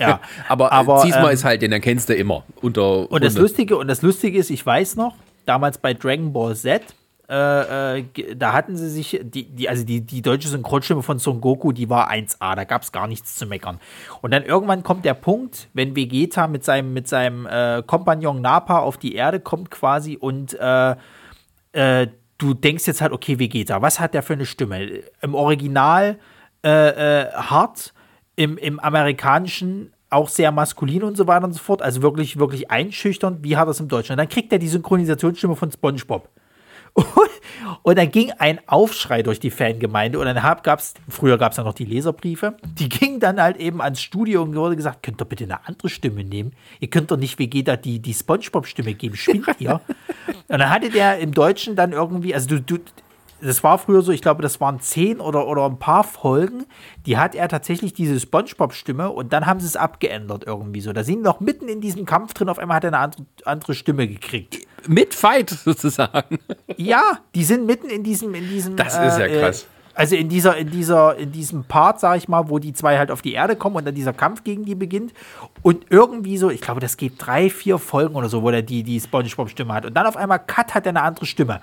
Ja. 0.00 0.18
aber 0.48 0.72
Aber, 0.72 0.94
aber 0.94 1.02
Ziesmer 1.02 1.28
ähm, 1.28 1.34
ist 1.34 1.44
halt, 1.44 1.62
den 1.62 1.70
erkennst 1.70 2.08
du 2.08 2.14
immer. 2.14 2.42
Unter 2.62 3.10
Und 3.10 3.22
das 3.22 3.36
100. 3.36 3.36
Lustige, 3.36 3.76
und 3.76 3.86
das 3.86 4.02
Lustige 4.02 4.38
ist, 4.38 4.50
ich 4.50 4.64
weiß 4.64 4.96
noch, 4.96 5.14
damals 5.44 5.78
bei 5.78 5.94
Dragon 5.94 6.32
Ball 6.32 6.56
Z, 6.56 6.82
äh, 7.28 7.98
äh, 7.98 8.34
da 8.34 8.52
hatten 8.52 8.76
sie 8.76 8.88
sich, 8.88 9.20
die, 9.22 9.44
die, 9.44 9.68
also 9.68 9.84
die, 9.84 10.00
die 10.00 10.20
deutsche 10.20 10.48
Synchronstimme 10.48 11.02
von 11.02 11.18
Son 11.18 11.40
Goku, 11.40 11.72
die 11.72 11.88
war 11.88 12.10
1A, 12.10 12.54
da 12.54 12.64
gab 12.64 12.82
es 12.82 12.92
gar 12.92 13.06
nichts 13.06 13.36
zu 13.36 13.46
meckern. 13.46 13.78
Und 14.20 14.32
dann 14.32 14.42
irgendwann 14.42 14.82
kommt 14.82 15.04
der 15.04 15.14
Punkt, 15.14 15.68
wenn 15.72 15.96
Vegeta 15.96 16.48
mit 16.48 16.64
seinem, 16.64 16.92
mit 16.92 17.08
seinem 17.08 17.46
äh, 17.46 17.82
Kompagnon 17.86 18.40
Nappa 18.40 18.80
auf 18.80 18.98
die 18.98 19.14
Erde 19.14 19.40
kommt 19.40 19.70
quasi 19.70 20.16
und 20.16 20.58
äh, 20.58 20.96
äh, 21.72 22.08
du 22.38 22.54
denkst 22.54 22.86
jetzt 22.86 23.00
halt, 23.00 23.12
okay, 23.12 23.38
Vegeta, 23.38 23.82
was 23.82 24.00
hat 24.00 24.14
der 24.14 24.22
für 24.22 24.34
eine 24.34 24.46
Stimme? 24.46 25.02
Im 25.20 25.34
Original 25.34 26.18
äh, 26.64 27.22
äh, 27.22 27.32
hart, 27.32 27.92
im, 28.36 28.58
im 28.58 28.80
amerikanischen 28.80 29.92
auch 30.10 30.28
sehr 30.28 30.52
maskulin 30.52 31.02
und 31.02 31.16
so 31.16 31.26
weiter 31.26 31.44
und 31.44 31.52
so 31.52 31.58
fort, 31.58 31.82
also 31.82 32.00
wirklich, 32.02 32.38
wirklich 32.38 32.70
einschüchternd. 32.70 33.42
Wie 33.42 33.56
hat 33.56 33.68
es 33.68 33.80
im 33.80 33.88
Deutschen? 33.88 34.12
Und 34.12 34.18
dann 34.18 34.28
kriegt 34.28 34.52
er 34.52 34.58
die 34.58 34.68
Synchronisationsstimme 34.68 35.56
von 35.56 35.70
SpongeBob. 35.70 36.28
Und, 36.94 37.06
und 37.82 37.98
dann 37.98 38.10
ging 38.10 38.32
ein 38.38 38.60
Aufschrei 38.66 39.22
durch 39.22 39.40
die 39.40 39.50
Fangemeinde 39.50 40.18
und 40.18 40.26
dann 40.26 40.36
gab 40.62 40.78
es, 40.78 40.94
früher 41.08 41.38
gab 41.38 41.52
es 41.52 41.58
ja 41.58 41.64
noch 41.64 41.74
die 41.74 41.84
Leserbriefe, 41.84 42.56
die 42.62 42.88
gingen 42.88 43.20
dann 43.20 43.40
halt 43.40 43.56
eben 43.56 43.82
ans 43.82 44.00
Studio 44.00 44.42
und 44.42 44.54
wurde 44.54 44.76
gesagt, 44.76 45.02
könnt 45.02 45.20
ihr 45.20 45.24
bitte 45.26 45.44
eine 45.44 45.66
andere 45.66 45.88
Stimme 45.88 46.24
nehmen? 46.24 46.52
Ihr 46.80 46.88
könnt 46.88 47.10
doch 47.10 47.16
nicht 47.16 47.38
Vegeta 47.38 47.76
die, 47.76 47.98
die 47.98 48.14
Spongebob-Stimme 48.14 48.94
geben, 48.94 49.16
spinnt 49.16 49.60
ihr? 49.60 49.80
und 50.48 50.58
dann 50.60 50.70
hatte 50.70 50.90
der 50.90 51.18
im 51.18 51.32
Deutschen 51.32 51.76
dann 51.76 51.92
irgendwie, 51.92 52.34
also 52.34 52.48
du, 52.48 52.60
du, 52.60 52.78
das 53.40 53.62
war 53.62 53.78
früher 53.78 54.02
so, 54.02 54.12
ich 54.12 54.22
glaube, 54.22 54.42
das 54.42 54.60
waren 54.60 54.80
zehn 54.80 55.20
oder, 55.20 55.46
oder 55.46 55.66
ein 55.66 55.78
paar 55.78 56.04
Folgen, 56.04 56.64
die 57.06 57.18
hat 57.18 57.34
er 57.34 57.48
tatsächlich 57.48 57.92
diese 57.92 58.18
Spongebob-Stimme 58.18 59.10
und 59.10 59.32
dann 59.32 59.46
haben 59.46 59.60
sie 59.60 59.66
es 59.66 59.76
abgeändert 59.76 60.44
irgendwie 60.46 60.80
so. 60.80 60.92
Da 60.92 61.04
sind 61.04 61.22
noch 61.22 61.40
mitten 61.40 61.68
in 61.68 61.80
diesem 61.80 62.06
Kampf 62.06 62.34
drin, 62.34 62.48
auf 62.48 62.58
einmal 62.58 62.76
hat 62.76 62.84
er 62.84 62.88
eine 62.88 62.98
andere, 62.98 63.26
andere 63.44 63.74
Stimme 63.74 64.08
gekriegt. 64.08 64.66
Mit 64.86 65.14
Fight 65.14 65.50
sozusagen. 65.50 66.38
Ja, 66.76 67.18
die 67.34 67.44
sind 67.44 67.66
mitten 67.66 67.88
in 67.88 68.02
diesem, 68.02 68.34
in 68.34 68.48
diesem. 68.48 68.76
Das 68.76 68.94
ist 68.94 69.18
ja 69.18 69.28
krass. 69.28 69.62
Äh, 69.62 69.66
also 69.94 70.16
in 70.16 70.28
dieser, 70.28 70.56
in 70.56 70.70
dieser, 70.70 71.16
in 71.16 71.30
diesem 71.30 71.64
Part, 71.64 72.00
sag 72.00 72.16
ich 72.16 72.28
mal, 72.28 72.48
wo 72.48 72.58
die 72.58 72.72
zwei 72.72 72.98
halt 72.98 73.12
auf 73.12 73.22
die 73.22 73.32
Erde 73.32 73.54
kommen 73.54 73.76
und 73.76 73.86
dann 73.86 73.94
dieser 73.94 74.12
Kampf 74.12 74.42
gegen 74.42 74.64
die 74.64 74.74
beginnt. 74.74 75.12
Und 75.62 75.86
irgendwie 75.88 76.36
so, 76.36 76.50
ich 76.50 76.60
glaube, 76.60 76.80
das 76.80 76.96
geht 76.96 77.14
drei, 77.18 77.48
vier 77.48 77.78
Folgen 77.78 78.16
oder 78.16 78.28
so, 78.28 78.42
wo 78.42 78.50
der 78.50 78.62
die, 78.62 78.82
die 78.82 79.00
SpongeBob-Stimme 79.00 79.72
hat. 79.72 79.86
Und 79.86 79.94
dann 79.94 80.06
auf 80.06 80.16
einmal, 80.16 80.40
Cut, 80.40 80.74
hat 80.74 80.86
er 80.86 80.90
eine 80.90 81.02
andere 81.02 81.26
Stimme. 81.26 81.60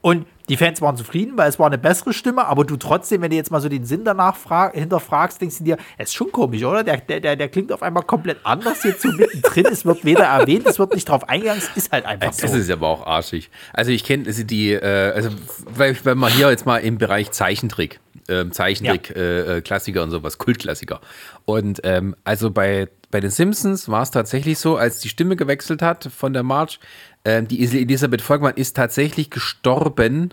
Und 0.00 0.26
die 0.50 0.56
Fans 0.56 0.82
waren 0.82 0.96
zufrieden, 0.96 1.38
weil 1.38 1.48
es 1.48 1.60
war 1.60 1.68
eine 1.68 1.78
bessere 1.78 2.12
Stimme, 2.12 2.44
aber 2.44 2.64
du 2.64 2.76
trotzdem, 2.76 3.22
wenn 3.22 3.30
du 3.30 3.36
jetzt 3.36 3.52
mal 3.52 3.60
so 3.60 3.68
den 3.68 3.84
Sinn 3.84 4.04
danach 4.04 4.34
fra- 4.34 4.72
hinterfragst, 4.72 5.40
denkst 5.40 5.58
du 5.58 5.64
dir, 5.64 5.76
es 5.96 6.08
ist 6.08 6.14
schon 6.16 6.32
komisch, 6.32 6.64
oder? 6.64 6.82
Der, 6.82 6.96
der, 6.96 7.36
der, 7.36 7.48
klingt 7.48 7.70
auf 7.70 7.84
einmal 7.84 8.02
komplett 8.02 8.38
anders 8.42 8.82
jetzt 8.82 9.02
so 9.02 9.12
mittendrin. 9.12 9.66
es 9.66 9.84
wird 9.84 10.04
weder 10.04 10.24
erwähnt, 10.24 10.66
es 10.66 10.80
wird 10.80 10.92
nicht 10.92 11.08
drauf 11.08 11.28
eingegangen, 11.28 11.62
es 11.62 11.76
ist 11.76 11.92
halt 11.92 12.04
einfach 12.04 12.32
so. 12.32 12.42
Das 12.42 12.56
ist 12.56 12.68
aber 12.68 12.88
auch 12.88 13.06
arschig. 13.06 13.48
Also 13.72 13.92
ich 13.92 14.02
kenne 14.02 14.26
also 14.26 14.42
die, 14.42 14.72
äh, 14.72 15.12
also 15.14 15.30
weil 15.72 15.96
man 16.16 16.32
hier 16.32 16.50
jetzt 16.50 16.66
mal 16.66 16.78
im 16.78 16.98
Bereich 16.98 17.30
Zeichentrick, 17.30 18.00
ähm, 18.28 18.50
Zeichentrick, 18.50 19.14
äh, 19.14 19.58
äh, 19.58 19.60
Klassiker 19.60 20.02
und 20.02 20.10
sowas, 20.10 20.38
Kultklassiker. 20.38 21.00
Und 21.44 21.80
ähm, 21.84 22.16
also 22.24 22.50
bei, 22.50 22.88
bei 23.12 23.20
den 23.20 23.30
Simpsons 23.30 23.88
war 23.88 24.02
es 24.02 24.10
tatsächlich 24.10 24.58
so, 24.58 24.76
als 24.76 24.98
die 24.98 25.08
Stimme 25.08 25.36
gewechselt 25.36 25.80
hat 25.80 26.08
von 26.16 26.32
der 26.32 26.42
Marge, 26.42 26.78
ähm, 27.24 27.48
die 27.48 27.62
Elisabeth 27.62 28.22
Volkmann 28.22 28.54
ist 28.54 28.76
tatsächlich 28.76 29.30
gestorben, 29.30 30.32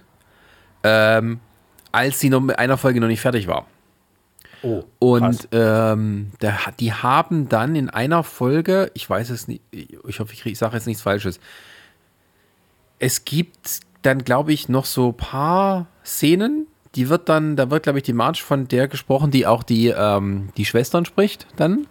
ähm, 0.83 1.39
als 1.91 2.19
sie 2.19 2.29
noch 2.29 2.41
mit 2.41 2.59
einer 2.59 2.77
Folge 2.77 2.99
noch 2.99 3.07
nicht 3.07 3.21
fertig 3.21 3.47
war. 3.47 3.67
oh. 4.63 4.83
Und 4.99 5.49
ähm, 5.51 6.31
der, 6.41 6.57
die 6.79 6.93
haben 6.93 7.49
dann 7.49 7.75
in 7.75 7.89
einer 7.89 8.23
Folge, 8.23 8.91
ich 8.93 9.09
weiß 9.09 9.29
es 9.29 9.47
nicht, 9.47 9.61
ich 9.71 10.19
hoffe, 10.19 10.33
ich, 10.33 10.45
ich 10.45 10.57
sage 10.57 10.75
jetzt 10.75 10.88
nichts 10.88 11.01
Falsches. 11.01 11.39
Es 12.99 13.25
gibt 13.25 13.81
dann, 14.01 14.23
glaube 14.23 14.53
ich, 14.53 14.69
noch 14.69 14.85
so 14.85 15.09
ein 15.09 15.17
paar 15.17 15.88
Szenen. 16.05 16.67
Die 16.95 17.09
wird 17.09 17.29
dann, 17.29 17.55
da 17.55 17.69
wird, 17.69 17.83
glaube 17.83 17.99
ich, 17.99 18.03
die 18.03 18.13
March 18.13 18.41
von 18.41 18.67
der 18.67 18.88
gesprochen, 18.88 19.29
die 19.29 19.45
auch 19.45 19.63
die, 19.63 19.89
ähm, 19.89 20.49
die 20.57 20.65
Schwestern 20.65 21.05
spricht 21.05 21.45
dann. 21.57 21.85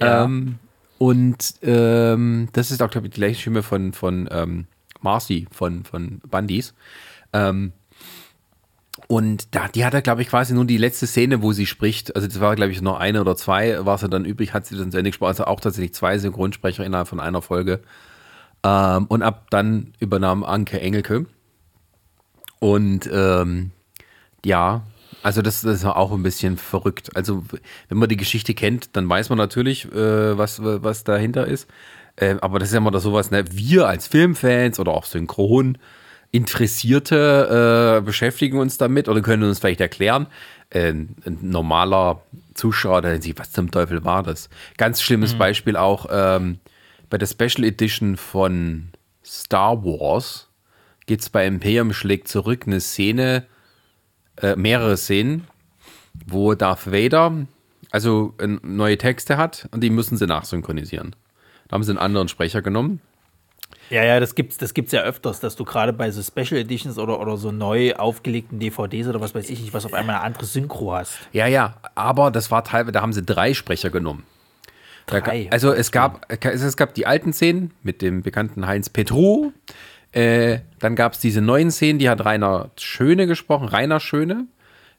Ja. 0.00 0.24
Ähm, 0.24 0.58
und 1.02 1.54
ähm, 1.62 2.48
das 2.52 2.70
ist 2.70 2.80
auch, 2.80 2.88
glaube 2.88 3.08
ich, 3.08 3.12
die 3.12 3.18
gleiche 3.18 3.40
Stimme 3.40 3.64
von, 3.64 3.92
von 3.92 4.28
ähm, 4.30 4.68
Marcy, 5.00 5.48
von, 5.50 5.82
von 5.82 6.20
Bundys. 6.30 6.74
Ähm, 7.32 7.72
und 9.08 9.52
da, 9.52 9.66
die 9.66 9.84
hat 9.84 9.94
er, 9.94 10.02
glaube 10.02 10.22
ich, 10.22 10.28
quasi 10.28 10.54
nur 10.54 10.64
die 10.64 10.76
letzte 10.76 11.08
Szene, 11.08 11.42
wo 11.42 11.50
sie 11.50 11.66
spricht. 11.66 12.14
Also 12.14 12.28
das 12.28 12.38
war, 12.38 12.54
glaube 12.54 12.70
ich, 12.70 12.80
noch 12.82 13.00
eine 13.00 13.20
oder 13.20 13.34
zwei, 13.34 13.84
war 13.84 13.98
sie 13.98 14.08
dann 14.08 14.24
übrig, 14.24 14.54
hat 14.54 14.64
sie 14.64 14.76
dann 14.76 14.92
zu 14.92 14.98
Ende 14.98 15.10
gesprochen. 15.10 15.30
Also 15.30 15.46
auch 15.46 15.58
tatsächlich 15.58 15.92
zwei 15.92 16.18
Synchronsprecher 16.18 16.84
innerhalb 16.84 17.08
von 17.08 17.18
einer 17.18 17.42
Folge. 17.42 17.80
Ähm, 18.62 19.06
und 19.06 19.22
ab 19.22 19.48
dann 19.50 19.94
übernahm 19.98 20.44
Anke 20.44 20.80
Engelke. 20.80 21.26
Und 22.60 23.10
ähm, 23.12 23.72
ja, 24.44 24.82
also 25.22 25.42
das, 25.42 25.62
das 25.62 25.76
ist 25.76 25.84
auch 25.84 26.12
ein 26.12 26.22
bisschen 26.22 26.56
verrückt. 26.56 27.14
Also 27.16 27.44
wenn 27.88 27.98
man 27.98 28.08
die 28.08 28.16
Geschichte 28.16 28.54
kennt, 28.54 28.96
dann 28.96 29.08
weiß 29.08 29.28
man 29.28 29.38
natürlich, 29.38 29.86
äh, 29.92 30.36
was, 30.36 30.62
was 30.62 31.04
dahinter 31.04 31.46
ist. 31.46 31.68
Äh, 32.16 32.36
aber 32.40 32.58
das 32.58 32.68
ist 32.68 32.74
ja 32.74 32.78
immer 32.78 32.90
das 32.90 33.02
sowas, 33.02 33.30
ne? 33.30 33.44
wir 33.50 33.86
als 33.86 34.06
Filmfans 34.06 34.78
oder 34.78 34.92
auch 34.92 35.04
Synchron 35.04 35.78
Interessierte 36.34 37.98
äh, 37.98 38.04
beschäftigen 38.04 38.58
uns 38.58 38.78
damit 38.78 39.06
oder 39.06 39.20
können 39.20 39.42
uns 39.42 39.58
vielleicht 39.58 39.82
erklären. 39.82 40.28
Äh, 40.70 40.88
ein 40.88 41.38
normaler 41.42 42.22
Zuschauer, 42.54 43.02
der 43.02 43.18
denkt 43.18 43.38
was 43.38 43.52
zum 43.52 43.70
Teufel 43.70 44.02
war 44.04 44.22
das? 44.22 44.48
Ganz 44.78 45.02
schlimmes 45.02 45.34
mhm. 45.34 45.38
Beispiel 45.38 45.76
auch 45.76 46.06
ähm, 46.10 46.58
bei 47.10 47.18
der 47.18 47.26
Special 47.26 47.64
Edition 47.64 48.16
von 48.16 48.88
Star 49.22 49.84
Wars 49.84 50.48
gibt 51.04 51.20
es 51.20 51.28
bei 51.28 51.46
Imperium 51.46 51.92
schlägt 51.92 52.28
zurück 52.28 52.62
eine 52.66 52.80
Szene, 52.80 53.44
äh, 54.42 54.56
mehrere 54.56 54.96
Szenen, 54.96 55.46
wo 56.26 56.54
Darth 56.54 56.90
Vader 56.90 57.46
also 57.92 58.34
äh, 58.38 58.46
neue 58.46 58.98
Texte 58.98 59.36
hat 59.36 59.68
und 59.70 59.82
die 59.82 59.90
müssen 59.90 60.16
sie 60.16 60.26
nachsynchronisieren. 60.26 61.14
Da 61.68 61.74
haben 61.74 61.84
sie 61.84 61.92
einen 61.92 61.98
anderen 61.98 62.28
Sprecher 62.28 62.62
genommen. 62.62 63.00
Ja, 63.90 64.04
ja, 64.04 64.20
das 64.20 64.34
gibt's, 64.34 64.56
das 64.56 64.74
gibt's 64.74 64.92
ja 64.92 65.02
öfters, 65.02 65.40
dass 65.40 65.56
du 65.56 65.64
gerade 65.64 65.92
bei 65.92 66.10
so 66.10 66.22
Special 66.22 66.60
Editions 66.60 66.98
oder, 66.98 67.20
oder 67.20 67.36
so 67.36 67.52
neu 67.52 67.94
aufgelegten 67.94 68.58
DVDs 68.58 69.06
oder 69.06 69.20
was 69.20 69.34
weiß 69.34 69.50
ich 69.50 69.60
nicht, 69.60 69.74
was 69.74 69.84
auf 69.84 69.92
einmal 69.92 70.16
eine 70.16 70.24
andere 70.24 70.46
Synchro 70.46 70.94
hast. 70.94 71.18
Ja, 71.32 71.46
ja, 71.46 71.76
aber 71.94 72.30
das 72.30 72.50
war 72.50 72.64
teilweise, 72.64 72.92
da 72.92 73.02
haben 73.02 73.12
sie 73.12 73.22
drei 73.22 73.52
Sprecher 73.52 73.90
genommen. 73.90 74.24
Drei. 75.06 75.44
Da, 75.44 75.50
also 75.50 75.72
es 75.72 75.92
gab, 75.92 76.26
es 76.28 76.76
gab 76.76 76.94
die 76.94 77.06
alten 77.06 77.32
Szenen 77.32 77.72
mit 77.82 78.00
dem 78.02 78.22
bekannten 78.22 78.66
Heinz 78.66 78.88
Petru, 78.88 79.52
äh, 80.12 80.60
dann 80.78 80.94
gab 80.94 81.14
es 81.14 81.18
diese 81.18 81.40
neuen 81.40 81.70
Szenen, 81.70 81.98
die 81.98 82.08
hat 82.08 82.24
Rainer 82.24 82.70
Schöne 82.78 83.26
gesprochen, 83.26 83.68
Rainer 83.68 84.00
Schöne. 84.00 84.46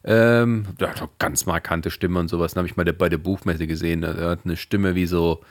Ähm, 0.03 0.65
der 0.79 0.89
hat 0.89 1.01
auch 1.01 1.09
ganz 1.17 1.45
markante 1.45 1.89
Stimme 1.89 2.19
und 2.19 2.27
sowas. 2.27 2.53
Den 2.53 2.59
habe 2.59 2.67
ich 2.67 2.75
mal 2.75 2.85
bei 2.91 3.09
der 3.09 3.17
Buchmesse 3.17 3.67
gesehen. 3.67 4.03
Er 4.03 4.31
hat 4.31 4.41
eine 4.43 4.57
Stimme 4.57 4.95
wie 4.95 5.05
so 5.05 5.41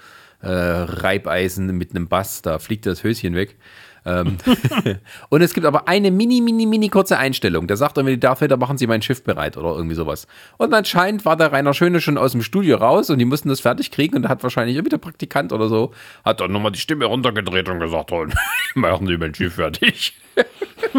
äh, 0.43 0.49
Reibeisen 0.51 1.67
mit 1.79 1.91
einem 1.91 2.09
Bass. 2.09 2.43
Da 2.43 2.59
fliegt 2.59 2.85
das 2.87 3.03
Höschen 3.03 3.35
weg. 3.35 3.57
Ähm, 4.05 4.39
und 5.29 5.43
es 5.43 5.55
gibt 5.55 5.67
aber 5.67 5.89
eine 5.89 6.11
mini, 6.11 6.41
mini, 6.41 6.67
mini 6.67 6.89
kurze 6.89 7.19
Einstellung. 7.19 7.67
Da 7.67 7.77
sagt 7.77 7.97
irgendwie 7.97 8.19
Darth 8.19 8.41
Vader, 8.41 8.57
machen 8.57 8.79
Sie 8.79 8.87
mein 8.87 9.03
Schiff 9.03 9.23
bereit 9.23 9.57
oder 9.57 9.75
irgendwie 9.75 9.95
sowas. 9.95 10.27
Und 10.59 10.75
anscheinend 10.75 11.25
war 11.25 11.37
der 11.37 11.53
Rainer 11.53 11.75
Schöne 11.75 12.01
schon 12.01 12.19
aus 12.19 12.33
dem 12.33 12.43
Studio 12.43 12.77
raus 12.77 13.11
und 13.11 13.19
die 13.19 13.25
mussten 13.25 13.49
das 13.49 13.61
fertig 13.61 13.91
kriegen 13.91 14.17
und 14.17 14.23
da 14.23 14.29
hat 14.29 14.43
wahrscheinlich 14.43 14.77
irgendwie 14.77 14.91
der 14.91 14.99
Praktikant 14.99 15.53
oder 15.53 15.69
so, 15.69 15.93
hat 16.25 16.41
dann 16.41 16.53
nochmal 16.53 16.73
die 16.73 16.81
Stimme 16.81 17.05
runtergedreht 17.05 17.69
und 17.69 17.81
gesagt, 17.81 18.13
machen 18.75 19.07
Sie 19.07 19.17
mein 19.17 19.35
Schiff 19.35 19.55
fertig. 19.55 20.15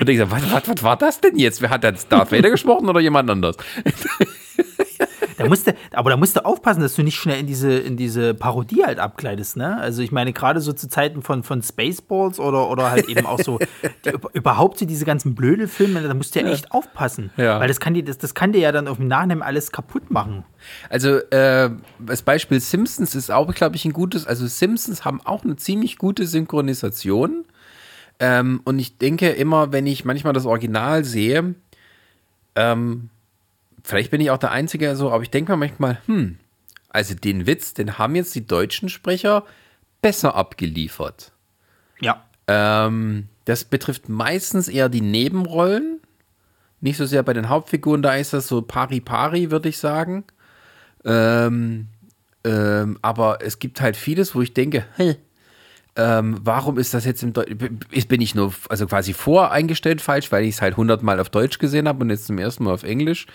und 0.00 0.08
ich 0.08 0.18
so, 0.18 0.30
was, 0.30 0.52
was, 0.52 0.68
was 0.68 0.82
war 0.82 0.96
das 0.96 1.20
denn 1.20 1.36
jetzt? 1.36 1.60
Wer 1.60 1.70
hat 1.70 1.84
jetzt 1.84 2.10
Darth 2.10 2.32
Vader 2.32 2.50
gesprochen 2.50 2.88
oder 2.88 3.00
jemand 3.00 3.28
anders? 3.28 3.56
Da 5.42 5.48
musste, 5.48 5.74
aber 5.92 6.10
da 6.10 6.16
musst 6.16 6.36
du 6.36 6.44
aufpassen, 6.44 6.80
dass 6.80 6.94
du 6.94 7.02
nicht 7.02 7.16
schnell 7.16 7.40
in 7.40 7.46
diese, 7.46 7.72
in 7.72 7.96
diese 7.96 8.34
Parodie 8.34 8.84
halt 8.84 8.98
abkleidest, 8.98 9.56
ne? 9.56 9.78
Also 9.78 10.02
ich 10.02 10.12
meine, 10.12 10.32
gerade 10.32 10.60
so 10.60 10.72
zu 10.72 10.88
Zeiten 10.88 11.22
von, 11.22 11.42
von 11.42 11.62
Spaceballs 11.62 12.40
oder, 12.40 12.70
oder 12.70 12.90
halt 12.90 13.08
eben 13.08 13.26
auch 13.26 13.40
so, 13.40 13.58
die, 14.04 14.12
überhaupt 14.32 14.78
so 14.78 14.86
diese 14.86 15.04
ganzen 15.04 15.34
Blödelfilme, 15.34 16.02
da 16.02 16.14
musst 16.14 16.34
du 16.34 16.40
ja 16.40 16.48
echt 16.48 16.66
ja. 16.66 16.70
aufpassen. 16.72 17.30
Ja. 17.36 17.60
Weil 17.60 17.68
das 17.68 17.80
kann, 17.80 17.94
dir, 17.94 18.04
das, 18.04 18.18
das 18.18 18.34
kann 18.34 18.52
dir 18.52 18.60
ja 18.60 18.72
dann 18.72 18.88
auf 18.88 18.96
dem 18.96 19.08
Nachhinein 19.08 19.42
alles 19.42 19.72
kaputt 19.72 20.10
machen. 20.10 20.44
Also 20.88 21.16
äh, 21.30 21.70
das 21.98 22.22
Beispiel 22.22 22.60
Simpsons 22.60 23.14
ist 23.14 23.30
auch, 23.30 23.52
glaube 23.54 23.76
ich, 23.76 23.84
ein 23.84 23.92
gutes, 23.92 24.26
also 24.26 24.46
Simpsons 24.46 25.04
haben 25.04 25.20
auch 25.24 25.44
eine 25.44 25.56
ziemlich 25.56 25.98
gute 25.98 26.26
Synchronisation. 26.26 27.44
Ähm, 28.18 28.60
und 28.64 28.78
ich 28.78 28.98
denke 28.98 29.30
immer, 29.30 29.72
wenn 29.72 29.86
ich 29.86 30.04
manchmal 30.04 30.32
das 30.32 30.46
Original 30.46 31.04
sehe, 31.04 31.54
ähm, 32.54 33.08
vielleicht 33.82 34.10
bin 34.10 34.20
ich 34.20 34.30
auch 34.30 34.38
der 34.38 34.52
Einzige 34.52 34.96
so, 34.96 35.10
aber 35.10 35.22
ich 35.22 35.30
denke 35.30 35.52
mir 35.52 35.58
manchmal, 35.58 35.98
hm, 36.06 36.38
also 36.88 37.14
den 37.14 37.46
Witz, 37.46 37.74
den 37.74 37.98
haben 37.98 38.14
jetzt 38.14 38.34
die 38.34 38.46
deutschen 38.46 38.88
Sprecher 38.88 39.44
besser 40.02 40.34
abgeliefert. 40.34 41.32
Ja. 42.00 42.24
Ähm, 42.46 43.28
das 43.44 43.64
betrifft 43.64 44.08
meistens 44.08 44.68
eher 44.68 44.88
die 44.88 45.00
Nebenrollen, 45.00 46.00
nicht 46.80 46.96
so 46.96 47.06
sehr 47.06 47.22
bei 47.22 47.32
den 47.32 47.48
Hauptfiguren, 47.48 48.02
da 48.02 48.14
ist 48.16 48.32
das 48.32 48.48
so 48.48 48.60
pari-pari, 48.62 49.50
würde 49.50 49.68
ich 49.68 49.78
sagen. 49.78 50.24
Ähm, 51.04 51.88
ähm, 52.44 52.98
aber 53.02 53.38
es 53.40 53.58
gibt 53.58 53.80
halt 53.80 53.96
vieles, 53.96 54.34
wo 54.34 54.42
ich 54.42 54.52
denke, 54.52 54.84
hey, 54.96 55.16
ähm, 55.96 56.38
warum 56.42 56.78
ist 56.78 56.94
das 56.94 57.04
jetzt 57.04 57.22
im 57.22 57.32
Deutsch? 57.32 57.52
Bin 58.08 58.20
ich 58.20 58.34
nur 58.34 58.52
also 58.68 58.86
quasi 58.86 59.12
voreingestellt 59.12 60.00
falsch, 60.00 60.32
weil 60.32 60.44
ich 60.44 60.56
es 60.56 60.62
halt 60.62 60.76
hundertmal 60.76 61.20
auf 61.20 61.28
Deutsch 61.28 61.58
gesehen 61.58 61.86
habe 61.86 62.02
und 62.02 62.10
jetzt 62.10 62.26
zum 62.26 62.38
ersten 62.38 62.64
Mal 62.64 62.72
auf 62.72 62.82
Englisch? 62.82 63.26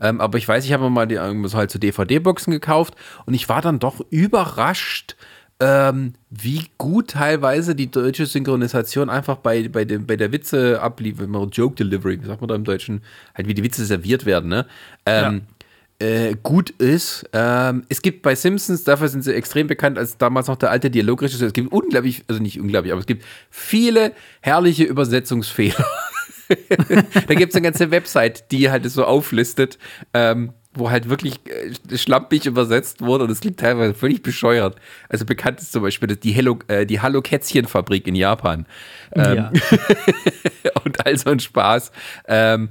Ähm, 0.00 0.20
aber 0.20 0.38
ich 0.38 0.46
weiß, 0.46 0.64
ich 0.64 0.72
habe 0.72 0.90
mal 0.90 1.06
die, 1.06 1.16
so 1.48 1.58
halt 1.58 1.70
so 1.70 1.78
DVD-Boxen 1.78 2.52
gekauft 2.52 2.94
und 3.26 3.34
ich 3.34 3.48
war 3.48 3.62
dann 3.62 3.78
doch 3.78 4.00
überrascht, 4.10 5.16
ähm, 5.60 6.14
wie 6.30 6.66
gut 6.78 7.10
teilweise 7.10 7.74
die 7.74 7.90
deutsche 7.90 8.26
Synchronisation 8.26 9.08
einfach 9.08 9.36
bei, 9.36 9.68
bei, 9.68 9.84
dem, 9.84 10.06
bei 10.06 10.16
der 10.16 10.32
Witze 10.32 10.80
abliefert, 10.80 11.28
Joke 11.52 11.76
Delivery, 11.76 12.20
wie 12.20 12.26
sagt 12.26 12.40
man 12.40 12.48
da 12.48 12.54
im 12.54 12.64
Deutschen, 12.64 13.02
halt 13.34 13.46
wie 13.46 13.54
die 13.54 13.62
Witze 13.62 13.84
serviert 13.84 14.26
werden, 14.26 14.50
ne? 14.50 14.66
Ähm, 15.06 15.42
ja. 15.48 15.53
Äh, 15.98 16.34
gut 16.42 16.70
ist. 16.70 17.24
Ähm, 17.32 17.84
es 17.88 18.02
gibt 18.02 18.22
bei 18.22 18.34
Simpsons, 18.34 18.84
dafür 18.84 19.08
sind 19.08 19.22
sie 19.22 19.34
extrem 19.34 19.66
bekannt, 19.66 19.98
als 19.98 20.18
damals 20.18 20.48
noch 20.48 20.56
der 20.56 20.70
alte 20.70 20.90
Dialogregisseur. 20.90 21.46
Es 21.46 21.52
gibt 21.52 21.72
unglaublich, 21.72 22.24
also 22.28 22.42
nicht 22.42 22.60
unglaublich, 22.60 22.92
aber 22.92 23.00
es 23.00 23.06
gibt 23.06 23.24
viele 23.50 24.12
herrliche 24.40 24.84
Übersetzungsfehler. 24.84 25.86
da 26.48 27.34
gibt 27.34 27.52
es 27.52 27.56
eine 27.56 27.62
ganze 27.62 27.90
Website, 27.90 28.50
die 28.50 28.70
halt 28.70 28.90
so 28.90 29.04
auflistet, 29.04 29.78
ähm, 30.12 30.52
wo 30.74 30.90
halt 30.90 31.08
wirklich 31.08 31.40
äh, 31.46 31.96
schlampig 31.96 32.46
übersetzt 32.46 33.00
wurde 33.00 33.24
und 33.24 33.30
es 33.30 33.40
klingt 33.40 33.60
teilweise 33.60 33.94
völlig 33.94 34.22
bescheuert. 34.22 34.76
Also 35.08 35.24
bekannt 35.24 35.60
ist 35.60 35.72
zum 35.72 35.82
Beispiel 35.82 36.08
die 36.16 36.32
Hello, 36.32 36.58
äh, 36.66 36.84
die 36.86 37.00
Hallo 37.00 37.22
Kätzchen 37.22 37.66
Fabrik 37.66 38.06
in 38.06 38.16
Japan. 38.16 38.66
Ähm, 39.12 39.36
ja. 39.36 39.52
und 40.84 41.06
all 41.06 41.16
so 41.16 41.30
ein 41.30 41.40
Spaß. 41.40 41.92
Ähm, 42.26 42.70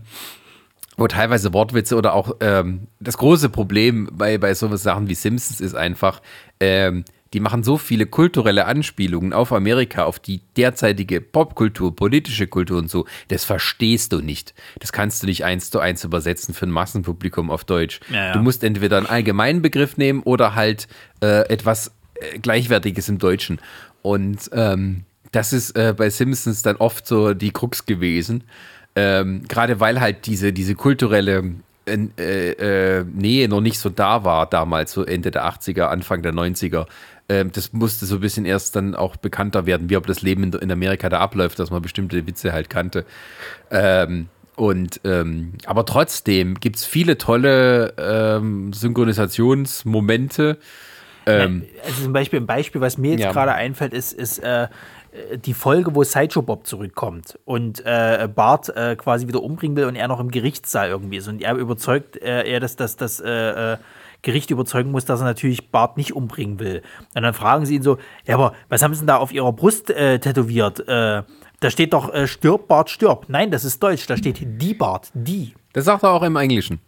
wo 0.98 1.08
teilweise 1.08 1.54
Wortwitze 1.54 1.96
oder 1.96 2.14
auch 2.14 2.36
ähm, 2.39 2.88
das 3.00 3.18
große 3.18 3.50
Problem 3.50 4.10
bei, 4.12 4.38
bei 4.38 4.54
so 4.54 4.74
Sachen 4.76 5.10
wie 5.10 5.16
Simpsons 5.16 5.60
ist 5.62 5.76
einfach, 5.76 6.22
ähm, 6.60 7.06
die 7.34 7.39
machen 7.39 7.64
so 7.64 7.78
viele 7.78 8.06
kulturelle 8.06 8.66
Anspielungen 8.66 9.34
auf 9.34 9.52
Amerika, 9.52 10.04
auf 10.04 10.20
die 10.20 10.41
derzeitige 10.56 11.20
Popkultur, 11.20 11.96
politische 11.96 12.48
Kultur 12.48 12.78
und 12.78 12.89
so. 12.89 13.06
Das 13.30 13.44
verstehst 13.44 14.14
du 14.14 14.22
nicht. 14.22 14.54
Das 14.80 14.91
kannst 14.91 15.24
du 15.24 15.28
nicht 15.28 15.44
eins 15.44 15.72
zu 15.72 15.80
eins 15.80 16.04
übersetzen 16.04 16.54
für 16.54 16.68
ein 16.68 16.72
Massenpublikum 16.72 17.50
auf 17.50 17.64
Deutsch. 17.66 18.00
Ja, 18.12 18.28
ja. 18.28 18.34
Du 18.34 18.39
musst 18.39 18.64
entweder 18.64 18.98
einen 18.98 19.08
allgemeinen 19.08 19.64
Begriff 19.64 19.98
nehmen 19.98 20.22
oder 20.22 20.54
halt 20.54 20.88
äh, 21.22 21.50
etwas 21.50 21.91
äh, 22.16 22.38
Gleichwertiges 22.38 23.10
im 23.10 23.18
Deutschen. 23.18 23.60
Und 24.04 24.52
ähm, 24.54 25.06
das 25.32 25.54
ist 25.54 25.76
äh, 25.76 25.96
bei 25.98 26.12
Simpsons 26.12 26.62
dann 26.62 26.76
oft 26.76 27.08
so 27.08 27.34
die 27.34 27.52
Krux 27.52 27.88
gewesen. 27.88 28.44
Ähm, 28.96 29.44
Gerade 29.48 29.80
weil 29.80 30.00
halt 30.00 30.26
diese, 30.26 30.54
diese 30.54 30.76
kulturelle 30.76 31.56
äh, 31.86 33.00
äh, 33.00 33.04
Nähe 33.04 33.50
noch 33.50 33.62
nicht 33.62 33.80
so 33.80 33.89
da 33.89 34.24
war 34.24 34.46
damals, 34.46 34.94
so 34.94 35.04
Ende 35.04 35.32
der 35.32 35.46
80er, 35.46 35.84
Anfang 35.84 36.22
der 36.22 36.34
90er. 36.34 36.86
Ähm, 37.30 37.52
das 37.52 37.74
musste 37.74 38.06
so 38.06 38.16
ein 38.16 38.22
bisschen 38.22 38.46
erst 38.46 38.76
dann 38.76 38.96
auch 38.96 39.16
bekannter 39.16 39.66
werden, 39.66 39.89
wie 39.89 39.98
ob 39.98 40.08
das 40.08 40.22
Leben 40.22 40.44
in, 40.44 40.54
in 40.54 40.72
Amerika 40.72 41.10
da 41.10 41.20
abläuft, 41.20 41.60
dass 41.60 41.72
man 41.72 41.82
bestimmte 41.82 42.26
Witze 42.28 42.54
halt 42.54 42.70
kannte. 42.70 43.06
Ähm, 43.72 44.28
und 44.56 45.02
ähm, 45.04 45.54
aber 45.66 45.86
trotzdem 45.86 46.60
gibt 46.60 46.76
es 46.76 46.86
viele 46.86 47.18
tolle 47.18 47.94
ähm, 47.98 48.72
Synchronisationsmomente. 48.72 50.60
Ähm, 51.26 51.66
also 51.84 52.04
zum 52.04 52.14
Beispiel 52.14 52.39
ein 52.39 52.46
Beispiel, 52.46 52.80
was 52.80 52.98
mir 52.98 53.12
jetzt 53.12 53.22
ja. 53.22 53.32
gerade 53.32 53.54
einfällt, 53.54 53.94
ist, 53.94 54.14
ist 54.14 54.39
äh, 54.39 54.68
die 55.36 55.53
Folge, 55.53 55.95
wo 55.95 56.03
Sideshow 56.03 56.41
Bob 56.41 56.66
zurückkommt 56.66 57.38
und 57.45 57.86
äh, 57.86 58.28
Bart 58.34 58.70
äh, 58.76 58.95
quasi 58.95 59.28
wieder 59.28 59.43
umbringen 59.43 59.78
will 59.78 59.86
und 59.86 59.95
er 59.95 60.07
noch 60.07 60.20
im 60.20 60.32
Gerichtssaal 60.32 60.89
irgendwie 60.89 61.18
ist 61.18 61.28
und 61.28 61.41
er 61.41 61.55
überzeugt 61.55 62.18
äh, 62.18 62.43
er, 62.43 62.59
dass 62.59 62.76
das, 62.76 62.95
das 62.95 63.20
äh, 63.20 63.74
äh 63.74 63.78
Gericht 64.24 64.51
überzeugen 64.51 64.89
muss, 64.89 65.03
dass 65.03 65.20
er 65.20 65.26
natürlich 65.26 65.70
Bart 65.70 65.97
nicht 65.97 66.16
umbringen 66.16 66.57
will. 66.57 66.82
Und 67.14 67.24
dann 67.24 67.34
fragen 67.34 67.66
sie 67.66 67.76
ihn 67.76 67.84
so, 67.84 67.97
ja, 68.26 68.36
aber 68.36 68.53
was 68.70 68.82
haben 68.82 68.93
sie 68.93 69.01
denn 69.01 69.07
da 69.07 69.18
auf 69.18 69.34
ihrer 69.34 69.51
Brust 69.51 69.89
äh, 69.89 70.18
tätowiert? 70.18 70.80
Äh, 70.88 71.24
da 71.59 71.70
steht 71.70 71.91
doch 71.91 72.14
äh, 72.14 72.26
stirb, 72.26 72.70
Bart, 72.70 72.89
stirb. 72.89 73.26
Nein, 73.28 73.51
das 73.51 73.66
ist 73.66 73.84
Deutsch, 73.84 74.07
da 74.07 74.16
steht 74.16 74.39
die 74.41 74.74
Bart, 74.74 75.09
die. 75.14 75.53
Das 75.74 75.86
sagt 75.86 76.03
er 76.03 76.11
auch 76.11 76.24
im 76.24 76.38
Englischen. 76.38 76.80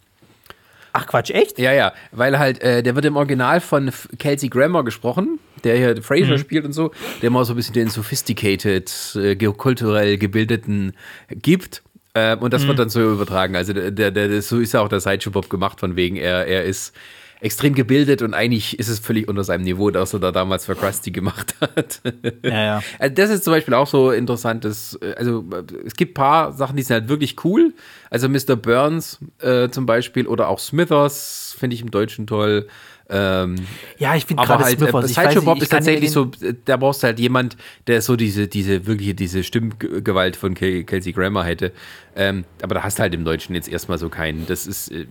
Ach 0.93 1.05
Quatsch, 1.07 1.29
echt? 1.31 1.59
Ja, 1.59 1.73
ja, 1.73 1.91
weil 2.13 2.39
halt, 2.39 2.61
äh, 2.63 2.81
der 2.81 2.95
wird 2.95 3.03
im 3.03 3.17
Original 3.17 3.59
von 3.59 3.91
Kelsey 4.17 4.47
Grammer 4.47 4.85
gesprochen, 4.85 5.39
der 5.65 5.77
hier 5.77 6.01
Fraser 6.01 6.37
spielt 6.37 6.65
und 6.65 6.73
so, 6.73 6.91
der 7.21 7.29
mal 7.31 7.43
so 7.43 7.53
ein 7.53 7.55
bisschen 7.57 7.73
den 7.73 7.89
sophisticated, 7.89 8.91
äh, 9.15 9.35
kulturell 9.35 10.17
gebildeten 10.17 10.93
gibt. 11.29 11.83
Ähm, 12.13 12.39
und 12.39 12.53
das 12.53 12.65
wird 12.65 12.79
dann 12.79 12.89
so 12.89 13.01
übertragen. 13.01 13.55
Also 13.57 13.73
der, 13.73 13.91
der, 13.91 14.11
der, 14.11 14.41
so 14.41 14.59
ist 14.59 14.73
ja 14.73 14.81
auch 14.81 14.87
der 14.87 15.01
Sideshow 15.01 15.31
Bob 15.31 15.49
gemacht, 15.49 15.81
von 15.81 15.97
wegen, 15.97 16.15
er, 16.15 16.47
er 16.47 16.63
ist 16.63 16.95
extrem 17.41 17.75
gebildet 17.75 18.21
und 18.21 18.33
eigentlich 18.33 18.79
ist 18.79 18.87
es 18.87 18.99
völlig 18.99 19.27
unter 19.27 19.43
seinem 19.43 19.63
Niveau, 19.63 19.91
das 19.91 20.13
er 20.13 20.19
da 20.19 20.31
damals 20.31 20.65
für 20.65 20.75
Krusty 20.75 21.11
gemacht 21.11 21.55
hat. 21.61 22.01
Ja, 22.43 22.63
ja. 22.63 22.83
Also 22.97 23.13
das 23.13 23.29
ist 23.29 23.43
zum 23.43 23.53
Beispiel 23.53 23.73
auch 23.73 23.87
so 23.87 24.11
interessantes, 24.11 24.97
äh, 25.01 25.13
also 25.15 25.45
äh, 25.51 25.63
es 25.85 25.95
gibt 25.95 26.11
ein 26.11 26.13
paar 26.15 26.53
Sachen, 26.53 26.77
die 26.77 26.83
sind 26.83 26.93
halt 26.93 27.09
wirklich 27.09 27.43
cool. 27.43 27.73
Also 28.09 28.29
Mr. 28.29 28.55
Burns 28.55 29.19
äh, 29.39 29.69
zum 29.69 29.85
Beispiel 29.85 30.27
oder 30.27 30.47
auch 30.47 30.59
Smithers 30.59 31.55
finde 31.57 31.75
ich 31.75 31.81
im 31.81 31.91
Deutschen 31.91 32.27
toll. 32.27 32.67
Ähm, 33.07 33.55
Ja, 33.99 34.15
ich 34.15 34.25
finde 34.25 34.43
gerade 34.43 34.63
halt, 34.63 34.79
Smithers, 34.79 35.03
äh, 35.03 35.07
ich 35.07 35.13
Sideshow 35.13 35.41
Bob 35.43 35.57
ich 35.57 35.63
ist 35.63 35.69
tatsächlich 35.69 36.09
so, 36.11 36.31
äh, 36.41 36.55
da 36.65 36.75
brauchst 36.77 37.03
du 37.03 37.07
halt 37.07 37.19
jemand, 37.19 37.55
der 37.85 38.01
so 38.01 38.15
diese, 38.15 38.47
diese, 38.47 38.87
wirkliche, 38.87 39.13
diese 39.13 39.43
Stimmgewalt 39.43 40.35
von 40.35 40.55
Kel- 40.55 40.83
Kelsey 40.85 41.11
Grammer 41.13 41.43
hätte. 41.43 41.71
Ähm, 42.15 42.45
aber 42.63 42.75
da 42.75 42.83
hast 42.83 42.97
du 42.97 43.03
halt 43.03 43.13
im 43.13 43.23
Deutschen 43.23 43.53
jetzt 43.53 43.67
erstmal 43.67 43.99
so 43.99 44.09
keinen. 44.09 44.47
Das 44.47 44.65
ist 44.65 44.91
äh, 44.91 45.05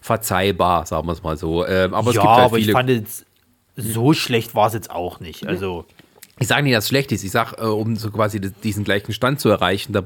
verzeihbar, 0.00 0.86
sagen 0.86 1.06
wir 1.06 1.12
es 1.12 1.22
mal 1.22 1.36
so. 1.36 1.66
Ähm, 1.66 1.92
aber 1.94 2.10
es 2.10 2.16
ja, 2.16 2.22
gibt 2.22 2.34
halt 2.34 2.44
aber 2.46 2.56
ich 2.58 2.64
viele. 2.64 2.72
fand 2.76 2.88
jetzt, 2.90 3.26
so 3.76 4.12
schlecht 4.14 4.54
war 4.54 4.68
es 4.68 4.72
jetzt 4.74 4.90
auch 4.90 5.20
nicht. 5.20 5.46
Also, 5.46 5.84
Ich 6.38 6.46
sage 6.48 6.62
nicht, 6.62 6.74
dass 6.74 6.84
es 6.84 6.88
schlecht 6.88 7.12
ist. 7.12 7.24
Ich 7.24 7.30
sage, 7.30 7.56
äh, 7.58 7.66
um 7.66 7.96
so 7.96 8.10
quasi 8.10 8.40
diesen 8.40 8.84
gleichen 8.84 9.12
Stand 9.12 9.40
zu 9.40 9.48
erreichen, 9.50 9.92
da, 9.92 10.04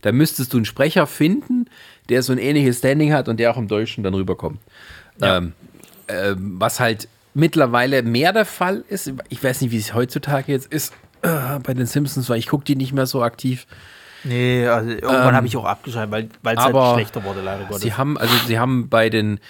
da 0.00 0.12
müsstest 0.12 0.52
du 0.52 0.56
einen 0.56 0.64
Sprecher 0.64 1.06
finden, 1.06 1.66
der 2.08 2.22
so 2.22 2.32
ein 2.32 2.38
ähnliches 2.38 2.78
Standing 2.78 3.12
hat 3.12 3.28
und 3.28 3.38
der 3.38 3.50
auch 3.50 3.58
im 3.58 3.68
Deutschen 3.68 4.02
dann 4.04 4.14
rüberkommt. 4.14 4.60
Ja. 5.20 5.38
Ähm, 5.38 5.52
ähm, 6.08 6.56
was 6.58 6.80
halt 6.80 7.08
mittlerweile 7.34 8.02
mehr 8.02 8.32
der 8.32 8.44
Fall 8.44 8.84
ist. 8.88 9.12
Ich 9.28 9.42
weiß 9.42 9.60
nicht, 9.60 9.70
wie 9.70 9.78
es 9.78 9.94
heutzutage 9.94 10.52
jetzt 10.52 10.72
ist 10.72 10.92
äh, 11.22 11.58
bei 11.62 11.74
den 11.74 11.86
Simpsons, 11.86 12.28
weil 12.28 12.38
ich 12.38 12.48
gucke 12.48 12.64
die 12.64 12.76
nicht 12.76 12.92
mehr 12.92 13.06
so 13.06 13.22
aktiv. 13.22 13.66
nee, 14.24 14.66
also 14.66 14.90
irgendwann 14.90 15.34
habe 15.34 15.46
ich 15.46 15.56
auch 15.56 15.64
abgeschaltet, 15.64 16.30
weil 16.42 16.56
es 16.56 16.64
halt 16.64 16.94
schlechter 16.94 17.22
wurde, 17.24 17.40
leider 17.40 17.64
Gottes. 17.64 17.82
Sie 17.82 17.94
haben, 17.94 18.18
also 18.18 18.34
sie 18.46 18.58
haben 18.58 18.88
bei 18.88 19.10
den 19.10 19.40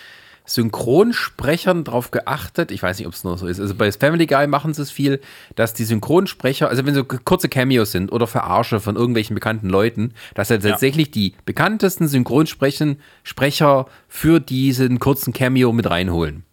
Synchronsprechern 0.44 1.84
darauf 1.84 2.10
geachtet, 2.10 2.70
ich 2.70 2.82
weiß 2.82 2.98
nicht, 2.98 3.06
ob 3.06 3.12
es 3.12 3.22
noch 3.22 3.36
so 3.36 3.46
ist, 3.46 3.60
also 3.60 3.74
bei 3.74 3.92
Family 3.92 4.26
Guy 4.26 4.46
machen 4.46 4.72
sie 4.72 4.82
es 4.82 4.90
viel, 4.90 5.20
dass 5.56 5.74
die 5.74 5.84
Synchronsprecher, 5.84 6.68
also 6.68 6.86
wenn 6.86 6.94
so 6.94 7.04
kurze 7.04 7.48
Cameos 7.48 7.92
sind 7.92 8.10
oder 8.10 8.26
Verarsche 8.26 8.80
von 8.80 8.96
irgendwelchen 8.96 9.34
bekannten 9.34 9.68
Leuten, 9.68 10.14
dass 10.34 10.50
halt 10.50 10.62
tatsächlich 10.62 11.10
die 11.10 11.34
bekanntesten 11.44 12.08
Synchronsprechen 12.08 13.00
Sprecher 13.22 13.86
für 14.08 14.40
diesen 14.40 14.98
kurzen 14.98 15.32
Cameo 15.32 15.72
mit 15.72 15.88
reinholen. 15.88 16.44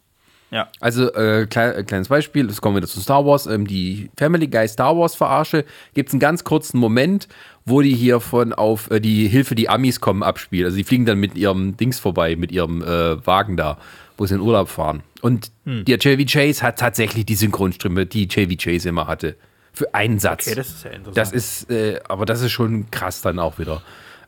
Ja. 0.51 0.69
Also, 0.79 1.11
äh, 1.13 1.47
klei- 1.49 1.71
äh, 1.73 1.83
kleines 1.83 2.07
Beispiel, 2.07 2.47
das 2.47 2.61
kommen 2.61 2.75
wir 2.75 2.81
wieder 2.81 2.87
zu 2.91 3.01
Star 3.01 3.25
Wars. 3.25 3.45
Ähm, 3.47 3.67
die 3.67 4.09
Family 4.17 4.47
Guy 4.47 4.67
Star 4.67 4.97
Wars 4.97 5.15
Verarsche 5.15 5.65
gibt 5.93 6.09
es 6.09 6.13
einen 6.13 6.19
ganz 6.19 6.43
kurzen 6.43 6.77
Moment, 6.79 7.27
wo 7.65 7.81
die 7.81 7.95
hier 7.95 8.19
von 8.19 8.53
auf 8.53 8.89
äh, 8.91 8.99
die 8.99 9.27
Hilfe, 9.27 9.55
die 9.55 9.69
Amis 9.69 9.99
kommen, 9.99 10.23
abspielt. 10.23 10.65
Also, 10.65 10.77
die 10.77 10.83
fliegen 10.83 11.05
dann 11.05 11.19
mit 11.19 11.35
ihrem 11.35 11.75
Dings 11.77 11.99
vorbei, 11.99 12.35
mit 12.35 12.51
ihrem 12.51 12.81
äh, 12.83 13.25
Wagen 13.25 13.57
da, 13.57 13.77
wo 14.17 14.25
sie 14.25 14.35
in 14.35 14.41
Urlaub 14.41 14.69
fahren. 14.69 15.03
Und 15.21 15.51
der 15.65 15.97
JV 15.97 16.23
Chase 16.31 16.61
hat 16.61 16.77
tatsächlich 16.77 17.25
die 17.25 17.35
Synchronstimme, 17.35 18.05
die 18.05 18.27
JV 18.27 18.55
Chase 18.57 18.87
immer 18.89 19.07
hatte. 19.07 19.35
Für 19.73 19.93
einen 19.95 20.19
Satz. 20.19 20.45
Okay, 20.47 20.55
das 20.55 20.67
ist 20.69 20.83
ja 20.85 20.91
interessant. 20.91 21.17
Das 21.17 21.31
ist, 21.33 21.69
äh, 21.71 21.99
aber 22.07 22.25
das 22.25 22.41
ist 22.41 22.51
schon 22.51 22.89
krass 22.91 23.21
dann 23.21 23.39
auch 23.39 23.57
wieder. 23.59 23.81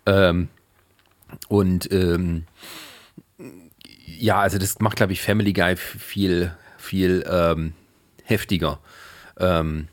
Ähm, 0.07 0.49
und 1.47 1.91
ähm, 1.91 2.45
ja, 4.20 4.39
also 4.39 4.57
das 4.57 4.80
macht, 4.80 4.97
glaube 4.97 5.13
ich, 5.13 5.22
Family 5.22 5.53
Guy 5.53 5.76
viel, 5.76 6.51
viel 6.78 7.26
ähm, 7.30 7.74
heftiger. 8.24 8.80
Ähm, 9.39 9.88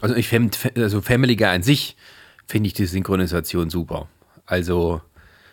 also 0.00 0.14
ich 0.14 0.28
finde, 0.28 0.56
also 0.76 1.00
Family 1.00 1.36
Guy 1.36 1.48
an 1.48 1.62
sich 1.62 1.96
finde 2.46 2.68
ich 2.68 2.74
die 2.74 2.86
Synchronisation 2.86 3.70
super. 3.70 4.08
Also 4.46 5.00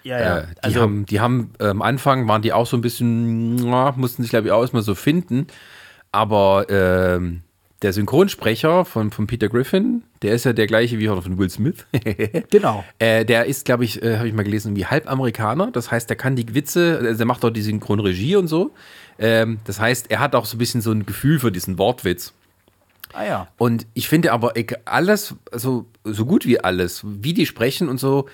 ja, 0.03 0.19
ja. 0.19 0.38
äh, 0.39 0.47
die 0.47 0.61
also, 0.61 0.82
haben, 0.82 1.05
die 1.05 1.19
haben 1.19 1.53
äh, 1.59 1.67
am 1.67 1.82
Anfang 1.82 2.28
waren 2.28 2.41
die 2.41 2.53
auch 2.53 2.67
so 2.67 2.78
ein 2.78 2.82
bisschen, 2.82 3.55
mussten 3.55 4.21
sich 4.21 4.30
glaube 4.30 4.47
ich 4.47 4.51
auch 4.51 4.61
erstmal 4.61 4.84
so 4.84 4.95
finden. 4.95 5.47
Aber 6.11 6.67
ähm, 6.69 7.41
der 7.84 7.93
Synchronsprecher 7.93 8.86
von, 8.86 9.11
von 9.11 9.27
Peter 9.27 9.49
Griffin, 9.49 10.03
der 10.21 10.34
ist 10.34 10.45
ja 10.45 10.53
der 10.53 10.67
gleiche 10.67 10.99
wie 10.99 11.07
von 11.07 11.38
Will 11.38 11.49
Smith. 11.49 11.86
genau. 12.49 12.84
Äh, 12.97 13.25
der 13.25 13.45
ist, 13.45 13.65
glaube 13.65 13.84
ich, 13.84 14.01
äh, 14.01 14.17
habe 14.17 14.27
ich 14.27 14.34
mal 14.34 14.43
gelesen, 14.43 14.75
wie 14.75 14.86
halb 14.86 15.09
Amerikaner. 15.11 15.69
Das 15.71 15.91
heißt, 15.91 16.09
der 16.09 16.15
kann 16.15 16.36
die 16.36 16.55
Witze, 16.55 16.99
also 17.01 17.17
der 17.17 17.25
macht 17.25 17.43
auch 17.43 17.49
die 17.49 17.61
Synchronregie 17.61 18.38
und 18.38 18.47
so. 18.47 18.71
Ähm, 19.19 19.59
das 19.65 19.79
heißt, 19.79 20.09
er 20.09 20.19
hat 20.19 20.34
auch 20.34 20.45
so 20.45 20.55
ein 20.55 20.59
bisschen 20.59 20.81
so 20.81 20.91
ein 20.91 21.05
Gefühl 21.05 21.39
für 21.39 21.51
diesen 21.51 21.77
Wortwitz. 21.77 22.34
Ah 23.11 23.25
ja. 23.25 23.47
Und 23.57 23.86
ich 23.93 24.07
finde 24.07 24.31
aber 24.31 24.53
alles, 24.86 25.36
also 25.51 25.86
so 26.03 26.25
gut 26.25 26.45
wie 26.45 26.59
alles, 26.59 27.03
wie 27.05 27.34
die 27.34 27.45
sprechen 27.45 27.89
und 27.89 27.99
so, 27.99 28.27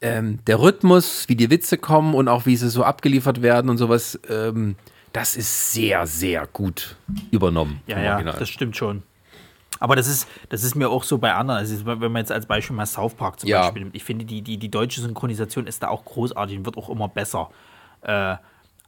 ähm, 0.00 0.40
der 0.46 0.58
Rhythmus, 0.58 1.28
wie 1.28 1.36
die 1.36 1.50
Witze 1.50 1.78
kommen 1.78 2.14
und 2.14 2.28
auch 2.28 2.46
wie 2.46 2.56
sie 2.56 2.70
so 2.70 2.82
abgeliefert 2.82 3.42
werden 3.42 3.70
und 3.70 3.78
sowas, 3.78 4.18
ähm, 4.28 4.74
das 5.16 5.34
ist 5.34 5.72
sehr, 5.72 6.06
sehr 6.06 6.46
gut 6.46 6.96
übernommen. 7.30 7.80
Ja, 7.86 8.00
ja, 8.00 8.12
Original. 8.12 8.38
das 8.38 8.48
stimmt 8.50 8.76
schon. 8.76 9.02
Aber 9.80 9.96
das 9.96 10.06
ist, 10.08 10.28
das 10.50 10.62
ist 10.62 10.74
mir 10.74 10.90
auch 10.90 11.04
so 11.04 11.16
bei 11.16 11.32
anderen. 11.32 11.58
Also 11.58 11.86
wenn 11.86 11.98
man 11.98 12.16
jetzt 12.16 12.32
als 12.32 12.44
Beispiel 12.44 12.76
mal 12.76 12.84
South 12.84 13.14
Park 13.14 13.40
zum 13.40 13.48
Ja. 13.48 13.62
Beispiel 13.62 13.82
nimmt, 13.84 13.96
ich 13.96 14.04
finde, 14.04 14.26
die, 14.26 14.42
die, 14.42 14.58
die 14.58 14.70
deutsche 14.70 15.00
Synchronisation 15.00 15.66
ist 15.66 15.82
da 15.82 15.88
auch 15.88 16.04
großartig 16.04 16.58
und 16.58 16.66
wird 16.66 16.76
auch 16.76 16.90
immer 16.90 17.08
besser. 17.08 17.50
Äh, 18.02 18.36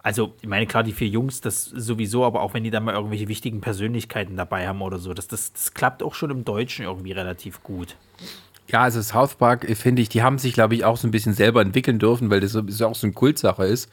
also, 0.03 0.35
ich 0.41 0.49
meine, 0.49 0.67
klar, 0.67 0.83
die 0.83 0.93
vier 0.93 1.09
Jungs, 1.09 1.41
das 1.41 1.65
sowieso, 1.65 2.25
aber 2.25 2.43
auch 2.43 2.55
wenn 2.55 2.63
die 2.63 2.71
dann 2.71 2.85
mal 2.85 2.95
irgendwelche 2.95 3.29
wichtigen 3.29 3.61
Persönlichkeiten 3.61 4.37
dabei 4.37 4.69
haben 4.69 4.81
oder 4.83 4.99
so, 4.99 5.13
das, 5.15 5.29
das, 5.29 5.53
das 5.53 5.75
klappt 5.75 6.03
auch 6.03 6.15
schon 6.15 6.31
im 6.31 6.45
Deutschen 6.45 6.85
irgendwie 6.85 7.13
relativ 7.13 7.63
gut. 7.63 7.97
Ja, 8.69 8.83
also 8.83 9.01
South 9.01 9.35
Park, 9.37 9.69
äh, 9.69 9.75
finde 9.75 10.03
ich, 10.03 10.11
die 10.11 10.23
haben 10.23 10.39
sich, 10.39 10.53
glaube 10.53 10.75
ich, 10.75 10.85
auch 10.85 10.99
so 10.99 11.09
ein 11.09 11.11
bisschen 11.11 11.33
selber 11.33 11.63
entwickeln 11.63 11.99
dürfen, 11.99 12.31
weil 12.31 12.41
das 12.41 12.53
so 12.53 12.87
auch 12.87 12.95
so 12.95 13.07
eine 13.07 13.15
Kultsache 13.15 13.65
ist. 13.67 13.91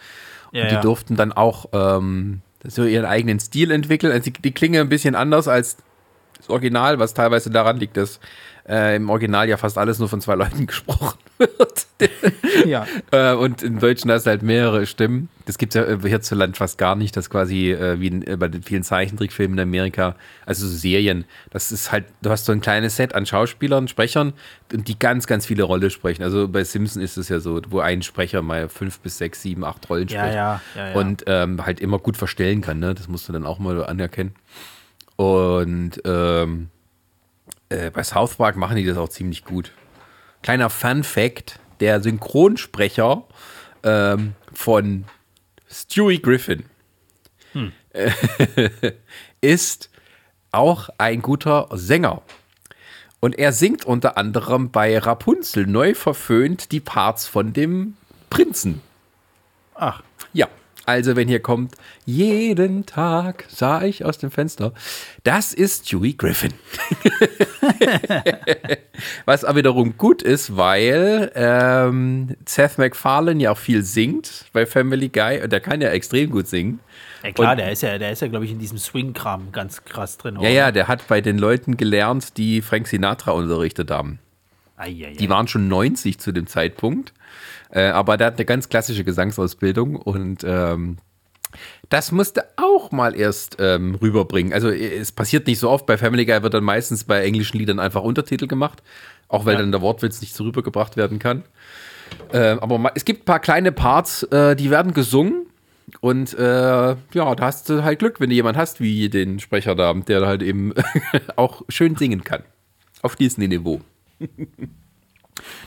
Ja, 0.56 0.68
die 0.68 0.76
ja. 0.76 0.82
durften 0.82 1.16
dann 1.16 1.34
auch 1.34 1.66
ähm, 1.74 2.42
so 2.64 2.86
ihren 2.86 3.06
eigenen 3.06 3.40
Stil 3.40 3.72
entwickeln. 3.72 4.12
Also 4.14 4.32
die, 4.32 4.42
die 4.42 4.52
klingen 4.52 4.82
ein 4.82 4.90
bisschen 4.90 5.14
anders 5.16 5.48
als 5.48 5.78
das 6.38 6.50
Original, 6.50 6.98
was 7.00 7.14
teilweise 7.14 7.50
daran 7.50 7.78
liegt, 7.78 7.98
dass 7.98 8.20
äh, 8.68 8.96
im 8.96 9.10
Original 9.10 9.48
ja 9.48 9.58
fast 9.58 9.78
alles 9.78 10.00
nur 10.00 10.10
von 10.10 10.22
zwei 10.22 10.36
Leuten 10.36 10.66
gesprochen 10.68 11.20
wird. 11.38 11.86
Ja. 12.66 12.86
äh, 13.12 13.34
und 13.34 13.64
im 13.64 13.80
Deutschen 13.80 14.12
hast 14.12 14.26
du 14.26 14.30
halt 14.30 14.42
mehrere 14.42 14.86
Stimmen. 14.86 15.30
Das 15.46 15.58
gibt 15.58 15.76
es 15.76 15.82
ja 15.82 15.88
äh, 15.88 15.98
hierzulande 16.08 16.58
fast 16.58 16.78
gar 16.78 16.96
nicht, 16.96 17.16
das 17.16 17.30
quasi 17.30 17.72
äh, 17.72 18.00
wie 18.00 18.08
in, 18.08 18.28
äh, 18.28 18.38
bei 18.38 18.48
den 18.48 18.64
vielen 18.64 18.84
Zeichentrickfilmen 18.84 19.58
in 19.58 19.64
Amerika, 19.64 20.16
also 20.46 20.68
so 20.68 20.76
Serien. 20.76 21.26
Das 21.52 21.72
ist 21.72 21.92
halt, 21.92 22.06
du 22.22 22.30
hast 22.30 22.46
so 22.46 22.52
ein 22.52 22.62
kleines 22.62 22.96
Set 22.96 23.16
an 23.16 23.26
Schauspielern, 23.26 23.88
Sprechern, 23.88 24.34
und 24.74 24.88
die 24.88 24.98
ganz, 24.98 25.28
ganz 25.28 25.46
viele 25.46 25.64
Rollen 25.64 25.90
sprechen. 25.90 26.24
Also 26.24 26.48
bei 26.48 26.64
Simpson 26.64 27.02
ist 27.02 27.18
es 27.18 27.30
ja 27.30 27.40
so, 27.40 27.62
wo 27.70 27.80
ein 27.80 28.02
Sprecher 28.02 28.42
mal 28.42 28.68
fünf 28.68 29.00
bis 29.00 29.18
sechs, 29.18 29.42
sieben, 29.42 29.64
acht 29.64 29.90
Rollen 29.90 30.10
spricht. 30.10 30.26
ja, 30.26 30.34
ja, 30.34 30.62
ja. 30.76 30.94
Und 30.94 31.24
ähm, 31.28 31.66
halt 31.66 31.80
immer 31.80 32.00
gut 32.00 32.18
verstellen 32.18 32.62
kann, 32.62 32.80
ne? 32.80 32.94
Das 32.94 33.08
musst 33.08 33.30
du 33.30 33.34
dann 33.34 33.46
auch 33.46 33.60
mal 33.60 33.86
anerkennen. 33.86 34.34
Und 35.18 36.02
ähm, 36.04 36.70
äh, 37.70 37.90
bei 37.92 38.04
South 38.04 38.36
Park 38.36 38.56
machen 38.56 38.78
die 38.78 38.86
das 38.86 38.98
auch 38.98 39.10
ziemlich 39.10 39.44
gut. 39.44 39.72
Kleiner 40.42 40.70
Fun 40.70 41.04
Fact: 41.04 41.60
Der 41.80 42.02
Synchronsprecher 42.02 43.24
ähm, 43.84 44.34
von 44.54 45.06
Stewie 45.70 46.20
Griffin 46.20 46.66
äh, 47.94 48.12
ist 49.42 49.90
auch 50.52 50.90
ein 50.98 51.22
guter 51.22 51.68
Sänger. 51.72 52.22
Und 53.20 53.38
er 53.38 53.54
singt 53.54 53.86
unter 53.86 54.18
anderem 54.18 54.72
bei 54.72 54.98
Rapunzel 54.98 55.66
neu 55.66 55.96
verföhnt 55.96 56.72
die 56.72 56.80
Parts 56.80 57.28
von 57.28 57.54
dem 57.54 57.96
Prinzen. 58.30 58.82
Ach, 59.74 60.04
also 60.86 61.16
wenn 61.16 61.28
hier 61.28 61.40
kommt, 61.42 61.76
jeden 62.06 62.86
Tag 62.86 63.46
sah 63.50 63.84
ich 63.84 64.06
aus 64.06 64.18
dem 64.18 64.32
Fenster. 64.32 64.74
Das 65.24 65.54
ist 65.54 65.88
Stewie 65.88 66.14
Griffin. 66.16 66.54
Was 69.26 69.44
aber 69.44 69.58
wiederum 69.60 69.98
gut 69.98 70.22
ist, 70.22 70.56
weil 70.58 71.32
ähm, 71.36 72.36
Seth 72.46 72.78
MacFarlane 72.78 73.42
ja 73.44 73.52
auch 73.52 73.58
viel 73.58 73.84
singt 73.84 74.46
bei 74.54 74.66
Family 74.66 75.10
Guy 75.10 75.42
und 75.44 75.52
der 75.52 75.60
kann 75.60 75.82
ja 75.82 75.90
extrem 75.90 76.30
gut 76.30 76.48
singen. 76.48 76.80
ja 77.24 77.32
klar, 77.32 77.52
Und- 77.52 77.58
der 77.58 77.72
ist 77.72 77.82
ja, 77.82 77.98
der 77.98 78.12
ist 78.12 78.22
ja, 78.22 78.28
glaube 78.28 78.46
ich, 78.46 78.52
in 78.52 78.60
diesem 78.60 78.78
Swing-Kram 78.78 79.52
ganz 79.52 79.84
krass 79.84 80.18
drin. 80.18 80.38
Ja, 80.40 80.50
ja, 80.50 80.72
der 80.72 80.88
hat 80.88 81.08
bei 81.08 81.22
den 81.22 81.38
Leuten 81.38 81.78
gelernt, 81.78 82.38
die 82.38 82.62
Frank 82.62 82.88
Sinatra 82.88 83.32
unterrichtet 83.32 83.92
haben. 83.92 84.20
Die 84.86 85.14
Die 85.16 85.30
waren 85.30 85.48
schon 85.48 85.70
90 85.70 86.20
zu 86.20 86.34
dem 86.34 86.48
Zeitpunkt. 86.48 87.14
Äh, 87.76 87.90
aber 87.90 88.16
der 88.16 88.28
hat 88.28 88.38
eine 88.38 88.46
ganz 88.46 88.70
klassische 88.70 89.04
Gesangsausbildung 89.04 89.98
und 89.98 90.44
ähm, 90.46 90.98
Das 91.90 92.12
musste 92.14 92.46
auch 92.56 92.92
mal 92.92 93.16
erst 93.16 93.58
ähm, 93.60 93.96
rüberbringen. 93.96 94.54
Also 94.54 94.70
es 94.70 95.12
passiert 95.12 95.46
nicht 95.48 95.60
so 95.60 95.70
oft. 95.70 95.86
Bei 95.86 95.98
Family 95.98 96.26
Guy 96.26 96.42
wird 96.42 96.54
dann 96.54 96.64
meistens 96.64 97.04
bei 97.04 97.24
englischen 97.24 97.58
Liedern 97.58 97.80
einfach 97.80 98.02
Untertitel 98.02 98.48
gemacht, 98.48 98.82
auch 99.28 99.46
weil 99.46 99.56
ja. 99.56 99.60
dann 99.60 99.72
der 99.72 99.82
Wortwitz 99.82 100.22
nicht 100.22 100.34
so 100.34 100.46
rübergebracht 100.46 100.96
werden 100.96 101.20
kann. 101.20 101.44
Äh, 102.32 102.58
aber 102.62 102.92
es 102.96 103.04
gibt 103.04 103.24
ein 103.24 103.26
paar 103.26 103.40
kleine 103.40 103.74
Parts, 103.74 104.24
äh, 104.24 104.56
die 104.56 104.70
werden 104.70 104.94
gesungen. 104.94 105.46
Und 106.00 106.34
äh, 106.34 106.42
ja, 106.42 107.36
da 107.36 107.38
hast 107.40 107.70
du 107.70 107.84
halt 107.84 108.00
Glück, 108.00 108.22
wenn 108.22 108.30
du 108.30 108.36
jemanden 108.36 108.60
hast 108.60 108.80
wie 108.80 109.10
den 109.10 109.40
Sprecher 109.40 109.76
da, 109.76 109.94
der 109.94 110.26
halt 110.26 110.44
eben 110.44 110.74
auch 111.36 111.62
schön 111.68 111.98
singen 111.98 112.24
kann. 112.24 112.44
Auf 113.02 113.18
diesem 113.18 113.48
Niveau. 113.48 113.82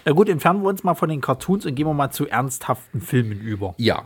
Na 0.05 0.12
gut, 0.12 0.29
entfernen 0.29 0.62
wir 0.62 0.69
uns 0.69 0.85
mal 0.85 0.95
von 0.95 1.09
den 1.09 1.21
Cartoons 1.21 1.66
und 1.66 1.75
gehen 1.75 1.87
wir 1.87 1.95
mal 1.95 2.11
zu 2.11 2.27
ernsthaften 2.27 3.01
Filmen 3.01 3.41
über. 3.41 3.75
Ja. 3.79 4.05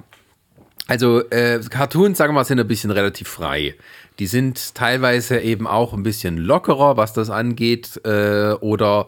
Also 0.89 1.29
äh, 1.31 1.61
Cartoons, 1.71 2.19
sagen 2.19 2.33
wir 2.33 2.41
mal, 2.41 2.45
sind 2.45 2.59
ein 2.59 2.67
bisschen 2.67 2.91
relativ 2.91 3.29
frei. 3.29 3.77
Die 4.19 4.27
sind 4.27 4.75
teilweise 4.75 5.41
eben 5.41 5.67
auch 5.67 5.93
ein 5.93 6.03
bisschen 6.03 6.37
lockerer, 6.37 6.97
was 6.97 7.13
das 7.13 7.31
angeht. 7.31 8.01
Äh, 8.05 8.55
oder 8.61 9.07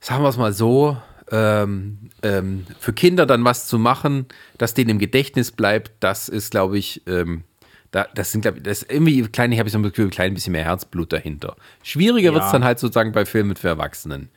sagen 0.00 0.22
wir 0.22 0.28
es 0.28 0.36
mal 0.36 0.52
so, 0.52 0.96
ähm, 1.30 1.98
ähm, 2.22 2.66
für 2.78 2.92
Kinder 2.92 3.26
dann 3.26 3.44
was 3.44 3.66
zu 3.66 3.78
machen, 3.78 4.26
das 4.58 4.74
denen 4.74 4.90
im 4.90 4.98
Gedächtnis 4.98 5.52
bleibt, 5.52 5.92
das 6.00 6.28
ist, 6.28 6.50
glaube 6.50 6.78
ich, 6.78 7.02
ähm, 7.06 7.42
da, 7.90 8.06
das 8.14 8.32
sind, 8.32 8.42
glaube 8.42 8.58
ich, 8.58 8.62
das 8.62 8.82
ist 8.82 8.92
irgendwie 8.92 9.22
klein, 9.22 9.52
ich 9.52 9.58
habe 9.58 9.70
so 9.70 9.78
ein 9.78 9.82
Gefühl, 9.82 10.06
ein 10.06 10.10
klein 10.10 10.34
bisschen 10.34 10.52
mehr 10.52 10.64
Herzblut 10.64 11.12
dahinter. 11.12 11.56
Schwieriger 11.82 12.30
ja. 12.30 12.34
wird 12.34 12.44
es 12.44 12.52
dann 12.52 12.64
halt 12.64 12.78
sozusagen 12.78 13.12
bei 13.12 13.24
Filmen 13.24 13.56
für 13.56 13.68
Erwachsenen. 13.68 14.28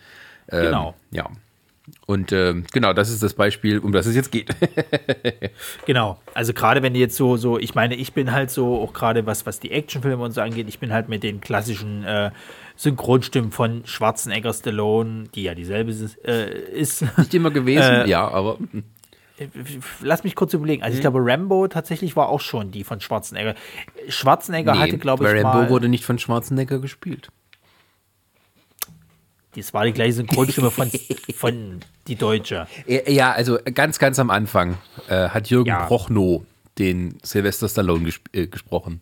Ähm, 0.51 0.63
genau. 0.63 0.95
Ja. 1.11 1.29
Und 2.05 2.31
ähm, 2.31 2.65
genau, 2.71 2.93
das 2.93 3.09
ist 3.09 3.23
das 3.23 3.33
Beispiel, 3.33 3.79
um 3.79 3.91
das 3.91 4.05
es 4.05 4.15
jetzt 4.15 4.31
geht. 4.31 4.49
genau. 5.85 6.19
Also 6.33 6.53
gerade 6.53 6.81
wenn 6.83 6.93
die 6.93 6.99
jetzt 6.99 7.15
so, 7.15 7.37
so, 7.37 7.57
ich 7.57 7.75
meine, 7.75 7.95
ich 7.95 8.13
bin 8.13 8.31
halt 8.31 8.51
so, 8.51 8.81
auch 8.81 8.93
gerade 8.93 9.25
was, 9.25 9.45
was 9.45 9.59
die 9.59 9.71
Actionfilme 9.71 10.23
und 10.23 10.31
so 10.31 10.41
angeht, 10.41 10.67
ich 10.69 10.79
bin 10.79 10.93
halt 10.93 11.09
mit 11.09 11.23
den 11.23 11.41
klassischen 11.41 12.03
äh, 12.03 12.31
Synchronstimmen 12.75 13.51
von 13.51 13.85
Schwarzenegger 13.85 14.53
Stallone, 14.53 15.25
die 15.35 15.43
ja 15.43 15.55
dieselbe 15.55 15.93
äh, 16.25 16.71
ist. 16.71 17.05
Nicht 17.17 17.33
immer 17.33 17.51
gewesen, 17.51 17.81
äh, 17.81 18.07
ja, 18.07 18.27
aber. 18.27 18.57
Äh, 19.37 19.47
lass 20.01 20.23
mich 20.23 20.35
kurz 20.35 20.53
überlegen. 20.53 20.83
Also 20.83 20.93
ich 20.93 20.99
mhm. 20.99 21.11
glaube, 21.11 21.19
Rambo 21.23 21.67
tatsächlich 21.67 22.15
war 22.15 22.29
auch 22.29 22.41
schon 22.41 22.71
die 22.71 22.83
von 22.83 23.01
Schwarzenegger. 23.01 23.55
Schwarzenegger 24.07 24.73
nee, 24.73 24.79
hatte, 24.79 24.97
glaube 24.97 25.25
ich, 25.25 25.43
Rambo 25.43 25.59
mal, 25.59 25.69
wurde 25.69 25.89
nicht 25.89 26.05
von 26.05 26.19
Schwarzenegger 26.19 26.79
gespielt. 26.79 27.29
Das 29.55 29.73
war 29.73 29.85
die 29.85 29.93
gleiche 29.93 30.13
Synchronstimme 30.13 30.71
von, 30.71 30.91
von 31.35 31.79
die 32.07 32.15
Deutsche. 32.15 32.67
Ja, 32.85 33.31
also 33.31 33.57
ganz, 33.73 33.99
ganz 33.99 34.19
am 34.19 34.29
Anfang 34.29 34.77
äh, 35.07 35.29
hat 35.29 35.49
Jürgen 35.49 35.69
ja. 35.69 35.85
Prochnow 35.85 36.43
den 36.77 37.17
Sylvester 37.23 37.67
Stallone 37.67 38.05
gesp 38.05 38.25
äh, 38.33 38.47
gesprochen, 38.47 39.01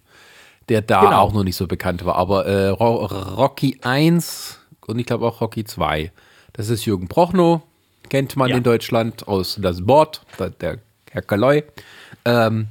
der 0.70 0.82
da 0.82 1.02
genau. 1.02 1.22
auch 1.22 1.34
noch 1.34 1.44
nicht 1.44 1.56
so 1.56 1.68
bekannt 1.68 2.06
war. 2.06 2.16
Aber 2.16 2.46
äh, 2.46 2.70
Rocky 2.70 3.80
1 3.82 4.60
und 4.88 5.00
ich 5.00 5.06
glaube 5.06 5.26
auch 5.26 5.42
Rocky 5.42 5.66
2, 5.66 6.12
das 6.54 6.70
ist 6.70 6.86
Jürgen 6.86 7.08
Prochnow, 7.08 7.62
kennt 8.10 8.36
man 8.36 8.50
ja. 8.50 8.58
in 8.58 8.64
Deutschland 8.64 9.28
aus 9.28 9.60
Das 9.62 9.86
Board, 9.86 10.22
der 10.62 10.80
Herr 11.12 11.22
Kaloy. 11.22 11.64
Ähm, 12.26 12.68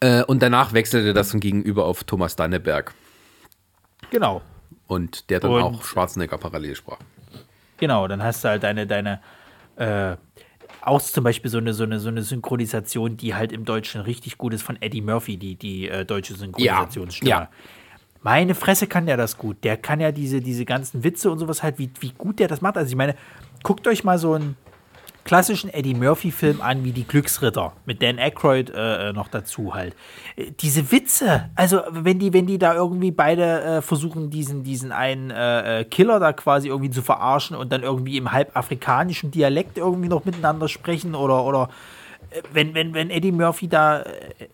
äh, 0.00 0.22
und 0.24 0.42
danach 0.42 0.72
wechselte 0.72 1.12
das 1.12 1.32
gegenüber 1.32 1.84
auf 1.84 2.04
Thomas 2.04 2.36
Danneberg. 2.36 2.94
Genau. 4.10 4.42
Und 4.92 5.30
der 5.30 5.40
dann 5.40 5.52
und, 5.52 5.62
auch 5.62 5.84
Schwarzenegger 5.84 6.36
parallel 6.36 6.74
sprach. 6.76 6.98
Genau, 7.78 8.06
dann 8.06 8.22
hast 8.22 8.44
du 8.44 8.48
halt 8.48 8.62
deine, 8.62 8.86
deine, 8.86 9.20
äh, 9.76 10.16
auch 10.82 11.00
zum 11.00 11.24
Beispiel 11.24 11.50
so 11.50 11.56
eine, 11.56 11.72
so, 11.72 11.84
eine, 11.84 11.98
so 11.98 12.10
eine 12.10 12.22
Synchronisation, 12.22 13.16
die 13.16 13.34
halt 13.34 13.52
im 13.52 13.64
Deutschen 13.64 14.02
richtig 14.02 14.36
gut 14.36 14.52
ist 14.52 14.62
von 14.62 14.76
Eddie 14.82 15.00
Murphy, 15.00 15.38
die, 15.38 15.54
die 15.54 15.88
äh, 15.88 16.04
deutsche 16.04 16.34
Synchronisationsstimme. 16.34 17.30
Ja, 17.30 17.40
ja. 17.40 17.48
Meine 18.20 18.54
Fresse 18.54 18.86
kann 18.86 19.06
der 19.06 19.16
das 19.16 19.38
gut. 19.38 19.64
Der 19.64 19.78
kann 19.78 19.98
ja 19.98 20.12
diese, 20.12 20.42
diese 20.42 20.66
ganzen 20.66 21.02
Witze 21.02 21.30
und 21.30 21.38
sowas 21.38 21.62
halt, 21.62 21.78
wie, 21.78 21.90
wie 22.00 22.12
gut 22.12 22.38
der 22.38 22.48
das 22.48 22.60
macht. 22.60 22.76
Also 22.76 22.90
ich 22.90 22.96
meine, 22.96 23.16
guckt 23.62 23.88
euch 23.88 24.04
mal 24.04 24.18
so 24.18 24.34
ein 24.34 24.56
klassischen 25.24 25.72
Eddie 25.72 25.94
Murphy-Film 25.94 26.60
an, 26.60 26.84
wie 26.84 26.92
die 26.92 27.06
Glücksritter, 27.06 27.72
mit 27.86 28.02
Dan 28.02 28.18
Aykroyd 28.18 28.70
äh, 28.70 29.10
äh, 29.10 29.12
noch 29.12 29.28
dazu 29.28 29.74
halt. 29.74 29.94
Äh, 30.36 30.50
diese 30.60 30.90
Witze, 30.90 31.50
also 31.54 31.80
wenn 31.90 32.18
die, 32.18 32.32
wenn 32.32 32.46
die 32.46 32.58
da 32.58 32.74
irgendwie 32.74 33.10
beide 33.10 33.62
äh, 33.62 33.82
versuchen, 33.82 34.30
diesen, 34.30 34.64
diesen 34.64 34.92
einen 34.92 35.30
äh, 35.30 35.80
äh, 35.80 35.84
Killer 35.84 36.18
da 36.20 36.32
quasi 36.32 36.68
irgendwie 36.68 36.90
zu 36.90 37.02
verarschen 37.02 37.56
und 37.56 37.72
dann 37.72 37.82
irgendwie 37.82 38.16
im 38.16 38.32
halb 38.32 38.56
afrikanischen 38.56 39.30
Dialekt 39.30 39.78
irgendwie 39.78 40.08
noch 40.08 40.24
miteinander 40.24 40.68
sprechen 40.68 41.14
oder, 41.14 41.44
oder 41.44 41.68
wenn, 42.52 42.74
wenn, 42.74 42.94
wenn 42.94 43.10
Eddie 43.10 43.32
Murphy 43.32 43.68
da, 43.68 44.04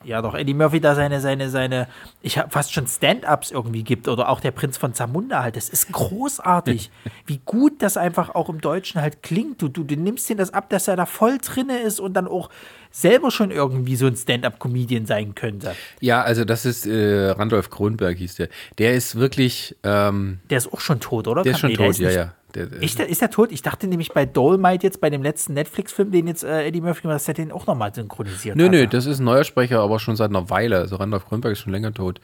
ja 0.05 0.23
doch, 0.23 0.35
Eddie 0.35 0.55
Murphy 0.55 0.81
da 0.81 0.95
seine, 0.95 1.21
seine, 1.21 1.51
seine, 1.51 1.89
ich 2.23 2.39
habe 2.39 2.51
fast 2.51 2.73
schon 2.73 2.87
Stand-ups 2.87 3.51
irgendwie 3.51 3.83
gibt 3.83 4.09
oder 4.09 4.29
auch 4.29 4.41
der 4.41 4.51
Prinz 4.51 4.77
von 4.77 4.95
Zamunda 4.95 5.43
halt, 5.43 5.57
das 5.57 5.69
ist 5.69 5.93
großartig, 5.93 6.91
wie 7.27 7.41
gut 7.45 7.83
das 7.83 7.97
einfach 7.97 8.35
auch 8.35 8.49
im 8.49 8.61
Deutschen 8.61 9.01
halt 9.01 9.23
klingt. 9.23 9.63
Du, 9.63 9.69
du, 9.69 9.85
du 9.85 9.97
nimmst 9.97 10.29
ihn 10.31 10.39
das 10.39 10.53
ab, 10.53 10.71
dass 10.71 10.89
er 10.89 10.97
da 10.97 11.07
voll 11.07 11.39
drinne 11.39 11.79
ist 11.79 12.01
und 12.01 12.15
dann 12.15 12.29
auch 12.29 12.51
selber 12.91 13.31
schon 13.31 13.51
irgendwie 13.51 13.97
so 13.97 14.07
ein 14.07 14.17
Stand-up-Comedian 14.17 15.07
sein 15.07 15.35
könnte. 15.35 15.75
Ja, 16.01 16.23
also 16.23 16.45
das 16.45 16.65
ist 16.65 16.87
äh, 16.87 17.31
Randolph 17.31 17.71
Kronberg 17.71 18.19
hieß 18.19 18.37
der. 18.37 18.49
Der 18.79 18.95
ist 18.95 19.17
wirklich. 19.17 19.77
Ähm, 19.83 20.41
der 20.51 20.59
ist 20.59 20.73
auch 20.73 20.81
schon 20.81 21.01
tot, 21.01 21.29
oder? 21.29 21.43
Der 21.43 21.53
ist 21.53 21.61
schon 21.61 21.71
nee, 21.71 21.77
tot, 21.77 21.91
ist 21.91 22.01
ja, 22.01 22.11
ja. 22.11 22.35
Der, 22.55 22.67
der, 22.67 22.83
ist, 22.83 22.99
der, 22.99 23.09
ist 23.09 23.21
der 23.21 23.31
tot? 23.31 23.53
Ich 23.53 23.61
dachte 23.63 23.87
nämlich 23.87 24.13
bei 24.13 24.25
Dolmite 24.25 24.87
jetzt, 24.87 25.01
bei 25.01 25.11
dem 25.11 25.23
letzten 25.23 25.53
Netflix-Film, 25.53 26.11
den 26.11 26.27
jetzt 26.29 26.45
äh, 26.45 26.65
Eddie 26.65 26.81
Murphy 26.81 27.03
gemacht 27.03 27.17
hat, 27.17 27.21
dass 27.21 27.29
er 27.29 27.35
den 27.35 27.53
auch 27.53 27.67
nochmal 27.67 27.95
synchronisiert 27.95 28.57
Nö, 28.57 28.65
hatte. 28.65 28.77
nö, 28.77 28.87
das 28.87 29.05
ist 29.05 29.19
ein 29.19 29.25
neuer 29.25 29.45
Sprecher, 29.45 29.81
aber 29.81 30.01
schon 30.01 30.17
seit 30.17 30.31
einer 30.31 30.49
Weile. 30.49 30.79
Also 30.79 30.97
Randolph 30.97 31.27
Kronberg 31.27 31.53
ist 31.53 31.61
schon 31.61 31.73
länger 31.73 31.93
tot. 31.93 32.21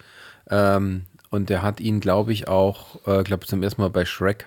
Ähm, 0.50 1.04
und 1.28 1.50
der 1.50 1.62
hat 1.62 1.80
ihn, 1.80 2.00
glaube 2.00 2.32
ich, 2.32 2.48
auch, 2.48 3.06
äh, 3.06 3.22
glaube 3.22 3.46
zum 3.46 3.62
ersten 3.62 3.82
Mal 3.82 3.90
bei 3.90 4.04
Shrek, 4.04 4.46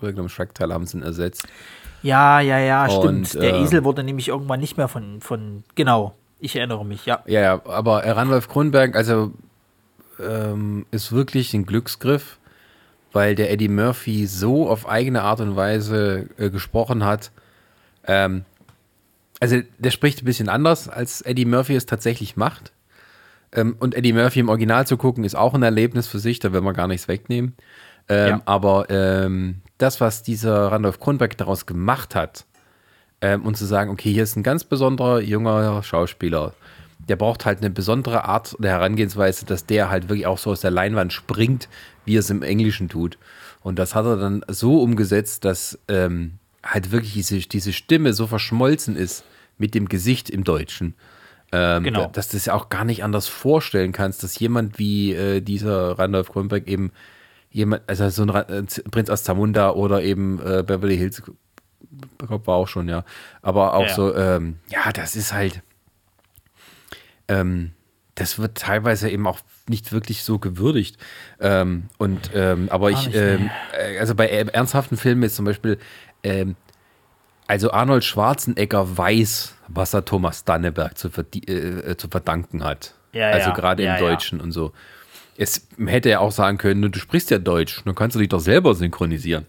irgendeinem 0.00 0.28
Shrek-Teil 0.30 0.72
haben 0.72 0.86
sie 0.86 0.96
ihn 0.96 1.02
ersetzt. 1.02 1.46
Ja, 2.02 2.40
ja, 2.40 2.58
ja, 2.58 2.86
und, 2.86 3.26
stimmt. 3.26 3.42
Der 3.42 3.54
äh, 3.54 3.62
Esel 3.62 3.84
wurde 3.84 4.02
nämlich 4.02 4.28
irgendwann 4.28 4.60
nicht 4.60 4.76
mehr 4.76 4.88
von, 4.88 5.20
von, 5.20 5.64
genau, 5.74 6.14
ich 6.38 6.56
erinnere 6.56 6.84
mich, 6.84 7.06
ja. 7.06 7.22
Ja, 7.26 7.40
ja, 7.40 7.60
aber 7.66 8.04
Randolph 8.04 8.48
Kronberg, 8.48 8.96
also 8.96 9.32
ähm, 10.18 10.86
ist 10.90 11.12
wirklich 11.12 11.52
ein 11.54 11.66
Glücksgriff 11.66 12.38
weil 13.12 13.34
der 13.34 13.50
Eddie 13.50 13.68
Murphy 13.68 14.26
so 14.26 14.68
auf 14.68 14.88
eigene 14.88 15.22
Art 15.22 15.40
und 15.40 15.56
Weise 15.56 16.28
äh, 16.38 16.50
gesprochen 16.50 17.04
hat. 17.04 17.30
Ähm, 18.06 18.44
also 19.40 19.58
der 19.78 19.90
spricht 19.90 20.22
ein 20.22 20.26
bisschen 20.26 20.48
anders, 20.48 20.88
als 20.88 21.22
Eddie 21.22 21.44
Murphy 21.44 21.74
es 21.74 21.86
tatsächlich 21.86 22.36
macht. 22.36 22.72
Ähm, 23.52 23.76
und 23.80 23.94
Eddie 23.94 24.12
Murphy 24.12 24.40
im 24.40 24.48
Original 24.48 24.86
zu 24.86 24.96
gucken, 24.96 25.24
ist 25.24 25.34
auch 25.34 25.54
ein 25.54 25.62
Erlebnis 25.62 26.06
für 26.06 26.20
sich, 26.20 26.38
da 26.38 26.52
will 26.52 26.60
man 26.60 26.74
gar 26.74 26.86
nichts 26.86 27.08
wegnehmen. 27.08 27.56
Ähm, 28.08 28.28
ja. 28.28 28.42
Aber 28.44 28.88
ähm, 28.90 29.62
das, 29.82 30.00
was 30.00 30.22
dieser 30.22 30.72
Randolph 30.72 31.00
Kronberg 31.00 31.36
daraus 31.36 31.66
gemacht 31.66 32.14
hat, 32.14 32.44
ähm, 33.20 33.44
und 33.44 33.56
zu 33.56 33.66
sagen, 33.66 33.90
okay, 33.90 34.12
hier 34.12 34.22
ist 34.22 34.36
ein 34.36 34.42
ganz 34.42 34.64
besonderer 34.64 35.20
junger 35.20 35.82
Schauspieler, 35.82 36.54
der 37.08 37.16
braucht 37.16 37.44
halt 37.44 37.58
eine 37.58 37.70
besondere 37.70 38.24
Art 38.24 38.56
der 38.58 38.72
Herangehensweise, 38.72 39.46
dass 39.46 39.66
der 39.66 39.90
halt 39.90 40.08
wirklich 40.08 40.26
auch 40.26 40.38
so 40.38 40.50
aus 40.50 40.60
der 40.60 40.70
Leinwand 40.70 41.12
springt, 41.12 41.68
wie 42.04 42.16
er 42.16 42.20
es 42.20 42.30
im 42.30 42.42
Englischen 42.42 42.88
tut. 42.88 43.18
Und 43.62 43.78
das 43.78 43.94
hat 43.94 44.06
er 44.06 44.16
dann 44.16 44.44
so 44.48 44.80
umgesetzt, 44.82 45.44
dass 45.44 45.78
ähm, 45.88 46.38
halt 46.64 46.92
wirklich 46.92 47.12
diese, 47.12 47.38
diese 47.40 47.72
Stimme 47.72 48.12
so 48.12 48.26
verschmolzen 48.26 48.96
ist 48.96 49.24
mit 49.58 49.74
dem 49.74 49.88
Gesicht 49.88 50.30
im 50.30 50.44
Deutschen. 50.44 50.94
Ähm, 51.52 51.84
genau. 51.84 52.06
Dass 52.12 52.28
du 52.28 52.36
es 52.36 52.46
ja 52.46 52.54
auch 52.54 52.68
gar 52.68 52.84
nicht 52.84 53.02
anders 53.02 53.28
vorstellen 53.28 53.92
kannst, 53.92 54.22
dass 54.22 54.38
jemand 54.38 54.78
wie 54.78 55.12
äh, 55.12 55.40
dieser 55.40 55.98
Randolph 55.98 56.30
Kronberg 56.30 56.68
eben 56.68 56.92
jemand, 57.50 57.82
also 57.88 58.08
so 58.08 58.22
ein 58.22 58.28
äh, 58.30 58.62
Prinz 58.90 59.10
aus 59.10 59.22
Zamunda 59.24 59.70
oder 59.70 60.02
eben 60.02 60.40
äh, 60.40 60.62
Beverly 60.62 60.96
Hills 60.96 61.22
war 62.18 62.54
auch 62.54 62.68
schon, 62.68 62.88
ja. 62.88 63.04
Aber 63.42 63.74
auch 63.74 63.86
ja. 63.86 63.94
so, 63.94 64.14
ähm, 64.14 64.58
ja, 64.68 64.92
das 64.92 65.16
ist 65.16 65.32
halt, 65.32 65.62
ähm, 67.28 67.72
das 68.14 68.38
wird 68.38 68.58
teilweise 68.58 69.10
eben 69.10 69.26
auch 69.26 69.40
nicht 69.68 69.92
wirklich 69.92 70.22
so 70.22 70.38
gewürdigt. 70.38 70.98
Ähm, 71.40 71.88
und 71.98 72.30
ähm, 72.34 72.68
aber 72.70 72.90
ich, 72.90 73.14
ähm, 73.14 73.50
äh, 73.72 73.98
also 73.98 74.14
bei 74.14 74.28
ernsthaften 74.28 74.96
Filmen 74.96 75.22
ist 75.22 75.36
zum 75.36 75.44
Beispiel, 75.44 75.78
ähm, 76.22 76.56
also 77.46 77.72
Arnold 77.72 78.04
Schwarzenegger 78.04 78.96
weiß, 78.96 79.54
was 79.68 79.94
er 79.94 80.04
Thomas 80.04 80.44
Danneberg 80.44 80.96
zu, 80.96 81.08
äh, 81.08 81.96
zu 81.96 82.08
verdanken 82.08 82.62
hat. 82.62 82.94
Ja, 83.12 83.30
also 83.30 83.48
ja. 83.48 83.54
gerade 83.54 83.82
im 83.82 83.96
Deutschen 83.98 84.40
und 84.40 84.52
so. 84.52 84.72
Es 85.40 85.66
hätte 85.86 86.10
er 86.10 86.20
auch 86.20 86.32
sagen 86.32 86.58
können, 86.58 86.92
du 86.92 86.98
sprichst 86.98 87.30
ja 87.30 87.38
Deutsch, 87.38 87.80
dann 87.86 87.94
kannst 87.94 88.14
du 88.14 88.18
dich 88.18 88.28
doch 88.28 88.40
selber 88.40 88.74
synchronisieren. 88.74 89.46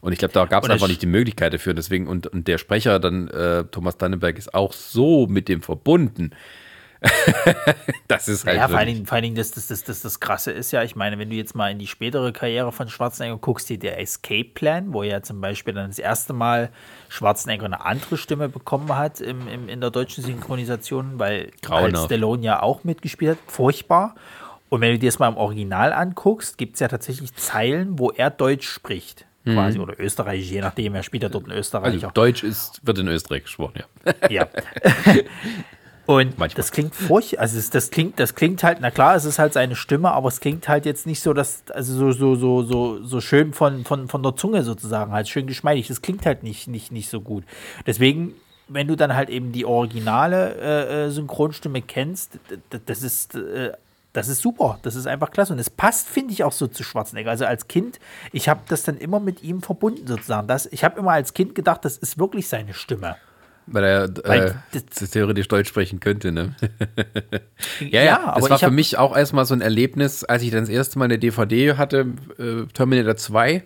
Und 0.00 0.12
ich 0.12 0.20
glaube, 0.20 0.32
da 0.32 0.46
gab 0.46 0.62
es 0.62 0.70
einfach 0.70 0.86
nicht 0.86 1.02
die 1.02 1.06
Möglichkeit 1.06 1.52
dafür. 1.52 1.74
Deswegen, 1.74 2.06
und, 2.06 2.28
und 2.28 2.46
der 2.46 2.56
Sprecher 2.56 3.00
dann, 3.00 3.26
äh, 3.28 3.64
Thomas 3.64 3.98
Danneberg, 3.98 4.38
ist 4.38 4.54
auch 4.54 4.72
so 4.72 5.26
mit 5.26 5.48
dem 5.48 5.60
verbunden. 5.60 6.30
das 8.08 8.28
ist 8.28 8.46
halt. 8.46 8.58
Ja, 8.58 8.68
vor 8.68 8.78
allen 8.78 8.86
Dingen, 8.86 9.06
vor 9.06 9.16
allen 9.16 9.24
Dingen 9.24 9.34
das, 9.34 9.50
das, 9.50 9.66
das, 9.66 9.82
das, 9.82 10.02
das 10.02 10.20
Krasse 10.20 10.52
ist 10.52 10.70
ja, 10.70 10.84
ich 10.84 10.94
meine, 10.94 11.18
wenn 11.18 11.30
du 11.30 11.36
jetzt 11.36 11.56
mal 11.56 11.72
in 11.72 11.80
die 11.80 11.88
spätere 11.88 12.30
Karriere 12.30 12.70
von 12.70 12.88
Schwarzenegger 12.88 13.38
guckst, 13.38 13.66
hier 13.66 13.78
der 13.78 13.98
Escape 13.98 14.50
Plan, 14.54 14.92
wo 14.92 15.02
ja 15.02 15.20
zum 15.20 15.40
Beispiel 15.40 15.74
dann 15.74 15.88
das 15.88 15.98
erste 15.98 16.32
Mal 16.32 16.70
Schwarzenegger 17.08 17.64
eine 17.64 17.84
andere 17.84 18.18
Stimme 18.18 18.48
bekommen 18.48 18.96
hat 18.96 19.20
im, 19.20 19.48
im, 19.48 19.68
in 19.68 19.80
der 19.80 19.90
deutschen 19.90 20.22
Synchronisation, 20.22 21.18
weil 21.18 21.50
halt 21.68 21.98
Stallone 21.98 22.44
ja 22.44 22.62
auch 22.62 22.84
mitgespielt 22.84 23.32
hat, 23.32 23.38
furchtbar. 23.50 24.14
Und 24.70 24.80
wenn 24.80 24.92
du 24.92 24.98
dir 24.98 25.08
das 25.08 25.18
mal 25.18 25.28
im 25.28 25.36
Original 25.36 25.92
anguckst, 25.92 26.56
gibt 26.56 26.74
es 26.74 26.80
ja 26.80 26.88
tatsächlich 26.88 27.34
Zeilen, 27.34 27.98
wo 27.98 28.10
er 28.10 28.30
Deutsch 28.30 28.68
spricht. 28.68 29.26
Mhm. 29.44 29.54
Quasi, 29.54 29.78
oder 29.78 29.98
Österreich, 29.98 30.48
je 30.50 30.60
nachdem, 30.60 30.94
er 30.94 31.02
spielt 31.02 31.24
ja 31.24 31.28
dort 31.28 31.46
in 31.46 31.52
Österreich. 31.52 31.92
Also 31.94 32.10
Deutsch 32.10 32.44
ist, 32.44 32.80
wird 32.86 32.98
in 32.98 33.08
Österreich 33.08 33.42
gesprochen, 33.44 33.80
ja. 33.80 34.14
Ja. 34.30 34.48
Und 36.06 36.38
Manchmal. 36.38 36.56
das 36.56 36.72
klingt 36.72 36.94
furchtbar. 36.94 37.42
Also 37.42 37.56
das, 37.56 37.70
das, 37.70 37.90
klingt, 37.90 38.18
das 38.18 38.34
klingt 38.34 38.64
halt, 38.64 38.78
na 38.80 38.90
klar, 38.90 39.14
es 39.14 39.24
ist 39.24 39.38
halt 39.38 39.52
seine 39.52 39.76
Stimme, 39.76 40.10
aber 40.10 40.28
es 40.28 40.40
klingt 40.40 40.68
halt 40.68 40.84
jetzt 40.84 41.06
nicht 41.06 41.20
so, 41.20 41.32
dass, 41.32 41.62
also 41.70 41.94
so, 41.94 42.12
so, 42.12 42.34
so, 42.34 42.62
so, 42.64 43.02
so 43.04 43.20
schön 43.20 43.52
von, 43.52 43.84
von, 43.84 44.08
von 44.08 44.22
der 44.22 44.34
Zunge 44.34 44.64
sozusagen, 44.64 45.12
halt 45.12 45.28
schön 45.28 45.46
geschmeidig. 45.46 45.86
Das 45.86 46.02
klingt 46.02 46.26
halt 46.26 46.42
nicht, 46.42 46.66
nicht, 46.66 46.90
nicht 46.90 47.08
so 47.08 47.20
gut. 47.20 47.44
Deswegen, 47.86 48.34
wenn 48.66 48.88
du 48.88 48.96
dann 48.96 49.14
halt 49.14 49.30
eben 49.30 49.52
die 49.52 49.64
originale 49.64 50.56
äh, 50.56 51.06
äh 51.06 51.10
Synchronstimme 51.10 51.82
kennst, 51.82 52.38
das 52.86 53.02
ist. 53.02 53.34
Äh, 53.36 53.72
das 54.12 54.28
ist 54.28 54.42
super, 54.42 54.78
das 54.82 54.96
ist 54.96 55.06
einfach 55.06 55.30
klasse. 55.30 55.52
Und 55.52 55.58
es 55.58 55.70
passt, 55.70 56.08
finde 56.08 56.32
ich, 56.32 56.42
auch 56.42 56.52
so 56.52 56.66
zu 56.66 56.82
Schwarzenegger. 56.82 57.30
Also 57.30 57.44
als 57.44 57.68
Kind, 57.68 58.00
ich 58.32 58.48
habe 58.48 58.60
das 58.68 58.82
dann 58.82 58.98
immer 58.98 59.20
mit 59.20 59.42
ihm 59.42 59.62
verbunden 59.62 60.06
sozusagen. 60.06 60.48
Das, 60.48 60.66
ich 60.66 60.84
habe 60.84 60.98
immer 60.98 61.12
als 61.12 61.32
Kind 61.32 61.54
gedacht, 61.54 61.84
das 61.84 61.96
ist 61.96 62.18
wirklich 62.18 62.48
seine 62.48 62.74
Stimme. 62.74 63.16
Weil 63.66 63.84
er 63.84 64.04
äh, 64.24 64.52
das 64.72 65.10
theoretisch 65.10 65.46
Deutsch 65.46 65.68
sprechen 65.68 66.00
könnte, 66.00 66.32
ne? 66.32 66.56
ja, 67.80 67.86
ja, 68.00 68.02
ja, 68.02 68.24
aber 68.24 68.40
das 68.40 68.50
war 68.50 68.58
für 68.58 68.70
mich 68.72 68.98
auch 68.98 69.16
erstmal 69.16 69.44
so 69.44 69.54
ein 69.54 69.60
Erlebnis, 69.60 70.24
als 70.24 70.42
ich 70.42 70.50
dann 70.50 70.60
das 70.60 70.68
erste 70.68 70.98
Mal 70.98 71.04
eine 71.04 71.20
DVD 71.20 71.74
hatte, 71.74 72.06
äh, 72.38 72.66
Terminator 72.72 73.14
2, 73.14 73.62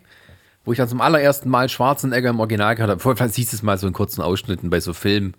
wo 0.66 0.72
ich 0.72 0.78
dann 0.78 0.88
zum 0.88 1.00
allerersten 1.00 1.48
Mal 1.48 1.70
Schwarzenegger 1.70 2.28
im 2.28 2.40
Original 2.40 2.74
gehört 2.74 2.90
habe. 2.90 3.00
Vorher 3.00 3.28
siehst 3.30 3.52
du 3.52 3.56
es 3.56 3.62
mal 3.62 3.78
so 3.78 3.86
in 3.86 3.94
kurzen 3.94 4.20
Ausschnitten 4.20 4.68
bei 4.68 4.80
so 4.80 4.92
Filmen. 4.92 5.34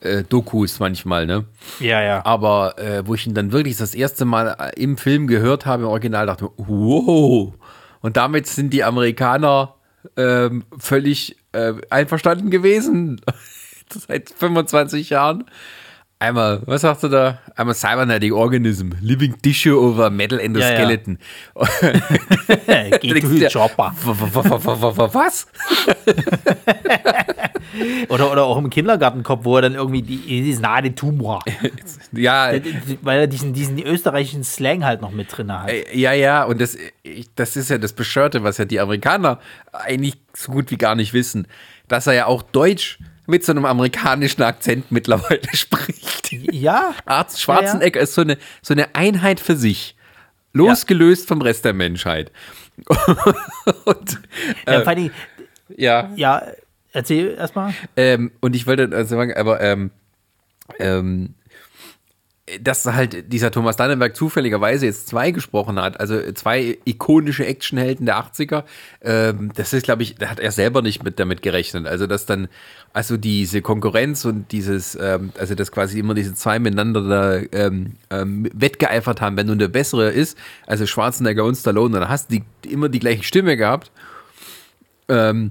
Äh, 0.00 0.24
Dokus 0.24 0.78
manchmal, 0.78 1.26
ne? 1.26 1.46
Ja, 1.80 2.02
ja. 2.02 2.24
Aber 2.24 2.78
äh, 2.78 3.06
wo 3.06 3.14
ich 3.14 3.26
ihn 3.26 3.34
dann 3.34 3.52
wirklich 3.52 3.76
das 3.76 3.94
erste 3.94 4.24
Mal 4.24 4.72
im 4.76 4.98
Film 4.98 5.26
gehört 5.26 5.66
habe, 5.66 5.84
im 5.84 5.88
Original, 5.88 6.26
dachte 6.26 6.46
ich, 6.46 6.64
wow. 6.66 7.54
Und 8.00 8.16
damit 8.16 8.46
sind 8.46 8.72
die 8.72 8.84
Amerikaner 8.84 9.74
ähm, 10.16 10.64
völlig 10.78 11.36
äh, 11.52 11.74
einverstanden 11.90 12.50
gewesen. 12.50 13.20
seit 13.90 14.30
25 14.30 15.10
Jahren. 15.10 15.44
Einmal, 16.18 16.62
was 16.64 16.80
sagst 16.80 17.02
du 17.02 17.08
da? 17.08 17.40
Einmal 17.56 17.74
Cybernetic 17.74 18.32
Organism, 18.32 18.92
Living 19.02 19.34
Tissue 19.42 19.78
over 19.78 20.08
Metal 20.08 20.40
Endoskeleton. 20.40 21.18
Ja, 21.54 21.64
ja. 22.66 22.96
Geht 22.98 23.22
du 23.22 23.48
Chopper. 23.50 23.94
Was? 25.12 25.46
oder, 28.08 28.32
oder 28.32 28.44
auch 28.44 28.56
im 28.56 28.70
Kindergartenkopf, 28.70 29.44
wo 29.44 29.56
er 29.56 29.62
dann 29.62 29.74
irgendwie 29.74 30.00
die, 30.00 30.16
die 30.26 30.54
Nade 30.54 30.94
Tumor. 30.94 31.44
ja. 32.12 32.50
Weil 33.02 33.20
er 33.20 33.26
diesen, 33.26 33.52
diesen 33.52 33.78
österreichischen 33.82 34.42
Slang 34.42 34.86
halt 34.86 35.02
noch 35.02 35.10
mit 35.10 35.36
drin 35.36 35.52
hat. 35.52 35.68
Äh, 35.68 35.94
ja, 35.94 36.14
ja, 36.14 36.44
und 36.44 36.62
das, 36.62 36.78
das 37.34 37.56
ist 37.56 37.68
ja 37.68 37.76
das 37.76 37.92
Beschörte, 37.92 38.42
was 38.42 38.56
ja 38.56 38.64
die 38.64 38.80
Amerikaner 38.80 39.38
eigentlich 39.70 40.14
so 40.34 40.52
gut 40.52 40.70
wie 40.70 40.78
gar 40.78 40.94
nicht 40.94 41.12
wissen, 41.12 41.46
dass 41.88 42.06
er 42.06 42.14
ja 42.14 42.24
auch 42.24 42.42
Deutsch 42.42 42.98
mit 43.26 43.44
so 43.44 43.52
einem 43.52 43.64
amerikanischen 43.64 44.42
Akzent 44.42 44.90
mittlerweile 44.90 45.48
spricht. 45.52 46.32
Ja. 46.32 46.94
Arzt 47.04 47.40
Schwarzenegger 47.40 48.00
ja, 48.00 48.00
ja. 48.00 48.04
ist 48.04 48.14
so 48.14 48.22
eine, 48.22 48.38
so 48.62 48.74
eine 48.74 48.94
Einheit 48.94 49.40
für 49.40 49.56
sich. 49.56 49.96
Losgelöst 50.52 51.24
ja. 51.24 51.28
vom 51.28 51.42
Rest 51.42 51.64
der 51.64 51.74
Menschheit. 51.74 52.32
und, 53.84 54.20
äh, 54.66 54.82
ja, 54.82 55.10
ja. 55.76 56.10
Ja, 56.16 56.42
erzähl 56.92 57.34
erstmal. 57.34 57.74
Ähm, 57.96 58.32
und 58.40 58.56
ich 58.56 58.66
wollte 58.66 58.88
also 58.92 59.16
sagen, 59.16 59.34
aber 59.34 59.60
ähm, 59.60 59.90
ähm, 60.78 61.34
dass 62.60 62.86
halt 62.86 63.32
dieser 63.32 63.50
Thomas 63.50 63.76
Dannenberg 63.76 64.14
zufälligerweise 64.14 64.86
jetzt 64.86 65.08
zwei 65.08 65.32
gesprochen 65.32 65.80
hat, 65.80 65.98
also 65.98 66.32
zwei 66.32 66.78
ikonische 66.84 67.44
Actionhelden 67.44 68.06
der 68.06 68.18
80er, 68.18 68.64
ähm, 69.02 69.50
das 69.56 69.72
ist, 69.72 69.82
glaube 69.82 70.04
ich, 70.04 70.14
da 70.14 70.28
hat 70.28 70.38
er 70.38 70.52
selber 70.52 70.80
nicht 70.80 71.02
mit 71.02 71.18
damit 71.18 71.42
gerechnet. 71.42 71.86
Also, 71.86 72.06
dass 72.06 72.24
dann, 72.24 72.46
also 72.96 73.18
diese 73.18 73.60
Konkurrenz 73.60 74.24
und 74.24 74.50
dieses, 74.52 74.96
ähm, 74.98 75.30
also 75.38 75.54
dass 75.54 75.70
quasi 75.70 75.98
immer 75.98 76.14
diese 76.14 76.32
zwei 76.32 76.58
miteinander 76.58 77.02
da 77.02 77.36
ähm, 77.52 77.96
ähm, 78.08 78.48
wettgeeifert 78.54 79.20
haben, 79.20 79.36
wenn 79.36 79.48
nun 79.48 79.58
der 79.58 79.68
bessere 79.68 80.08
ist, 80.08 80.38
also 80.66 80.86
Schwarzenegger 80.86 81.44
und 81.44 81.56
Stallone, 81.56 82.00
dann 82.00 82.08
hast 82.08 82.30
du 82.30 82.40
die, 82.64 82.72
immer 82.72 82.88
die 82.88 82.98
gleiche 82.98 83.22
Stimme 83.22 83.58
gehabt. 83.58 83.92
Ähm, 85.10 85.50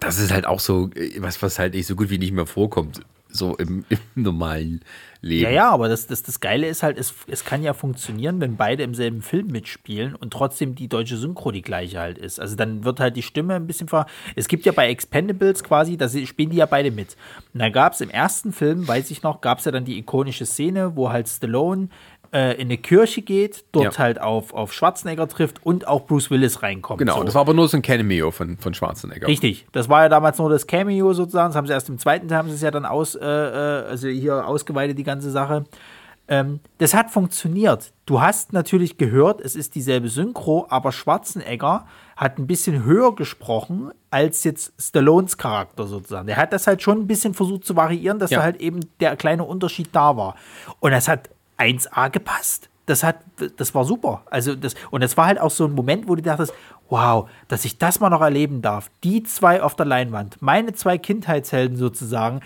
das 0.00 0.18
ist 0.18 0.32
halt 0.32 0.44
auch 0.44 0.60
so, 0.60 0.90
was, 1.20 1.40
was 1.40 1.58
halt 1.58 1.72
nicht 1.72 1.86
so 1.86 1.96
gut 1.96 2.10
wie 2.10 2.18
nicht 2.18 2.32
mehr 2.32 2.44
vorkommt, 2.44 3.00
so 3.32 3.56
im, 3.56 3.84
im 3.88 3.98
normalen 4.14 4.80
leben. 5.22 5.44
Ja, 5.44 5.50
ja, 5.50 5.70
aber 5.70 5.88
das, 5.88 6.06
das, 6.06 6.22
das 6.22 6.40
Geile 6.40 6.66
ist 6.66 6.82
halt, 6.82 6.98
es, 6.98 7.14
es 7.26 7.44
kann 7.44 7.62
ja 7.62 7.74
funktionieren, 7.74 8.40
wenn 8.40 8.56
beide 8.56 8.82
im 8.82 8.94
selben 8.94 9.22
Film 9.22 9.48
mitspielen 9.48 10.14
und 10.14 10.32
trotzdem 10.32 10.74
die 10.74 10.88
deutsche 10.88 11.16
Synchro 11.16 11.50
die 11.50 11.62
gleiche 11.62 11.98
halt 11.98 12.18
ist. 12.18 12.40
Also 12.40 12.56
dann 12.56 12.84
wird 12.84 13.00
halt 13.00 13.16
die 13.16 13.22
Stimme 13.22 13.54
ein 13.54 13.66
bisschen 13.66 13.88
ver. 13.88 14.06
Es 14.36 14.48
gibt 14.48 14.66
ja 14.66 14.72
bei 14.72 14.88
Expendables 14.88 15.64
quasi, 15.64 15.96
da 15.96 16.08
spielen 16.08 16.50
die 16.50 16.56
ja 16.56 16.66
beide 16.66 16.90
mit. 16.90 17.16
Und 17.52 17.60
dann 17.60 17.72
gab 17.72 17.92
es 17.92 18.00
im 18.00 18.10
ersten 18.10 18.52
Film, 18.52 18.86
weiß 18.86 19.10
ich 19.10 19.22
noch, 19.22 19.40
gab 19.40 19.58
es 19.58 19.64
ja 19.64 19.72
dann 19.72 19.84
die 19.84 19.98
ikonische 19.98 20.46
Szene, 20.46 20.96
wo 20.96 21.10
halt 21.10 21.28
Stallone 21.28 21.88
äh, 22.32 22.54
in 22.54 22.68
eine 22.68 22.78
Kirche 22.78 23.22
geht, 23.22 23.64
dort 23.72 23.94
ja. 23.94 23.98
halt 23.98 24.20
auf, 24.20 24.54
auf 24.54 24.72
Schwarzenegger 24.72 25.28
trifft 25.28 25.64
und 25.64 25.86
auch 25.88 26.06
Bruce 26.06 26.30
Willis 26.30 26.62
reinkommt. 26.62 26.98
Genau, 26.98 27.18
so. 27.18 27.24
das 27.24 27.34
war 27.34 27.42
aber 27.42 27.54
nur 27.54 27.68
so 27.68 27.76
ein 27.76 27.82
Cameo 27.82 28.30
von, 28.30 28.56
von 28.58 28.74
Schwarzenegger. 28.74 29.26
Richtig, 29.26 29.66
das 29.72 29.88
war 29.88 30.02
ja 30.02 30.08
damals 30.08 30.38
nur 30.38 30.48
das 30.50 30.66
Cameo 30.66 31.12
sozusagen. 31.12 31.48
Das 31.48 31.56
haben 31.56 31.66
sie 31.66 31.72
erst 31.72 31.88
im 31.88 31.98
zweiten 31.98 32.28
Teil, 32.28 32.38
haben 32.38 32.48
sie 32.48 32.54
es 32.54 32.62
ja 32.62 32.70
dann 32.70 32.86
aus, 32.86 33.14
äh, 33.14 33.26
äh, 33.26 33.86
also 33.88 34.08
hier 34.08 34.46
ausgeweitet, 34.46 34.98
die 34.98 35.04
ganze 35.04 35.30
Sache. 35.30 35.64
Ähm, 36.28 36.60
das 36.78 36.94
hat 36.94 37.10
funktioniert. 37.10 37.92
Du 38.06 38.20
hast 38.20 38.52
natürlich 38.52 38.96
gehört, 38.96 39.40
es 39.40 39.56
ist 39.56 39.74
dieselbe 39.74 40.08
Synchro, 40.08 40.66
aber 40.70 40.92
Schwarzenegger 40.92 41.86
hat 42.16 42.38
ein 42.38 42.46
bisschen 42.46 42.84
höher 42.84 43.16
gesprochen 43.16 43.90
als 44.10 44.44
jetzt 44.44 44.72
Stallones 44.80 45.38
Charakter 45.38 45.88
sozusagen. 45.88 46.28
Der 46.28 46.36
hat 46.36 46.52
das 46.52 46.68
halt 46.68 46.82
schon 46.82 47.00
ein 47.00 47.06
bisschen 47.08 47.34
versucht 47.34 47.64
zu 47.64 47.74
variieren, 47.74 48.20
dass 48.20 48.30
ja. 48.30 48.38
da 48.38 48.44
halt 48.44 48.60
eben 48.60 48.80
der 49.00 49.16
kleine 49.16 49.42
Unterschied 49.42 49.88
da 49.90 50.16
war. 50.16 50.36
Und 50.78 50.92
das 50.92 51.08
hat 51.08 51.30
1A 51.60 52.10
gepasst. 52.10 52.68
Das 52.86 53.04
hat, 53.04 53.20
das 53.56 53.74
war 53.74 53.84
super. 53.84 54.22
Also 54.30 54.56
das, 54.56 54.74
und 54.90 55.02
es 55.02 55.16
war 55.16 55.26
halt 55.26 55.40
auch 55.40 55.50
so 55.50 55.66
ein 55.66 55.72
Moment, 55.72 56.08
wo 56.08 56.16
du 56.16 56.22
dachtest, 56.22 56.52
wow, 56.88 57.28
dass 57.46 57.64
ich 57.64 57.78
das 57.78 58.00
mal 58.00 58.10
noch 58.10 58.20
erleben 58.20 58.62
darf. 58.62 58.90
Die 59.04 59.22
zwei 59.22 59.62
auf 59.62 59.76
der 59.76 59.86
Leinwand, 59.86 60.42
meine 60.42 60.72
zwei 60.72 60.98
Kindheitshelden 60.98 61.76
sozusagen. 61.76 62.40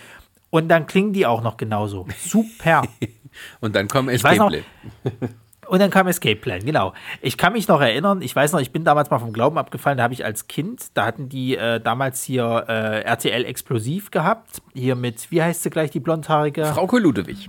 Und 0.51 0.69
dann 0.69 0.87
klingen 0.87 1.12
die 1.12 1.27
auch 1.27 1.43
noch 1.43 1.57
genauso. 1.57 2.07
Super. 2.19 2.83
und 3.61 3.75
dann 3.75 3.89
kommen 3.89 4.09
Escape 4.09 4.37
Plan. 4.37 4.65
Und 5.67 5.81
dann 5.81 5.91
kam 5.91 6.07
Escape 6.07 6.37
Plan, 6.37 6.61
genau. 6.65 6.93
Ich 7.21 7.39
kann 7.39 7.55
mich 7.55 7.69
noch 7.69 7.81
erinnern, 7.81 8.23
ich 8.23 8.37
weiß 8.37 8.53
noch, 8.53 8.61
ich 8.61 8.71
bin 8.71 8.85
damals 8.85 9.11
mal 9.11 9.19
vom 9.19 9.33
Glauben 9.33 9.59
abgefallen, 9.59 9.99
da 9.99 10.05
habe 10.05 10.15
ich 10.15 10.25
als 10.25 10.47
Kind, 10.47 10.89
da 10.95 11.07
hatten 11.07 11.29
die 11.29 11.57
äh, 11.57 11.81
damals 11.81 12.23
hier 12.23 12.67
äh, 12.69 13.01
RTL 13.01 13.45
Explosiv 13.45 14.11
gehabt, 14.11 14.61
hier 14.75 14.95
mit, 14.95 15.31
wie 15.31 15.43
heißt 15.43 15.62
sie 15.62 15.71
gleich, 15.71 15.91
die 15.91 16.01
blondhaarige? 16.01 16.67
Frau 16.67 16.87
Ludewig. 16.99 17.49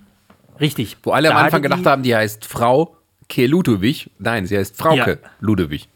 Richtig. 0.60 0.98
Wo 1.04 1.12
alle 1.12 1.32
am 1.32 1.38
Anfang 1.38 1.62
gedacht 1.62 1.86
haben, 1.86 2.04
die 2.04 2.16
heißt 2.16 2.46
Frau 2.46 2.96
Ke 3.28 3.48
Ludewig. 3.48 4.10
Nein, 4.20 4.46
sie 4.46 4.58
heißt 4.58 4.78
Frauke 4.78 5.20
ja. 5.22 5.30
Ludewig. 5.40 5.90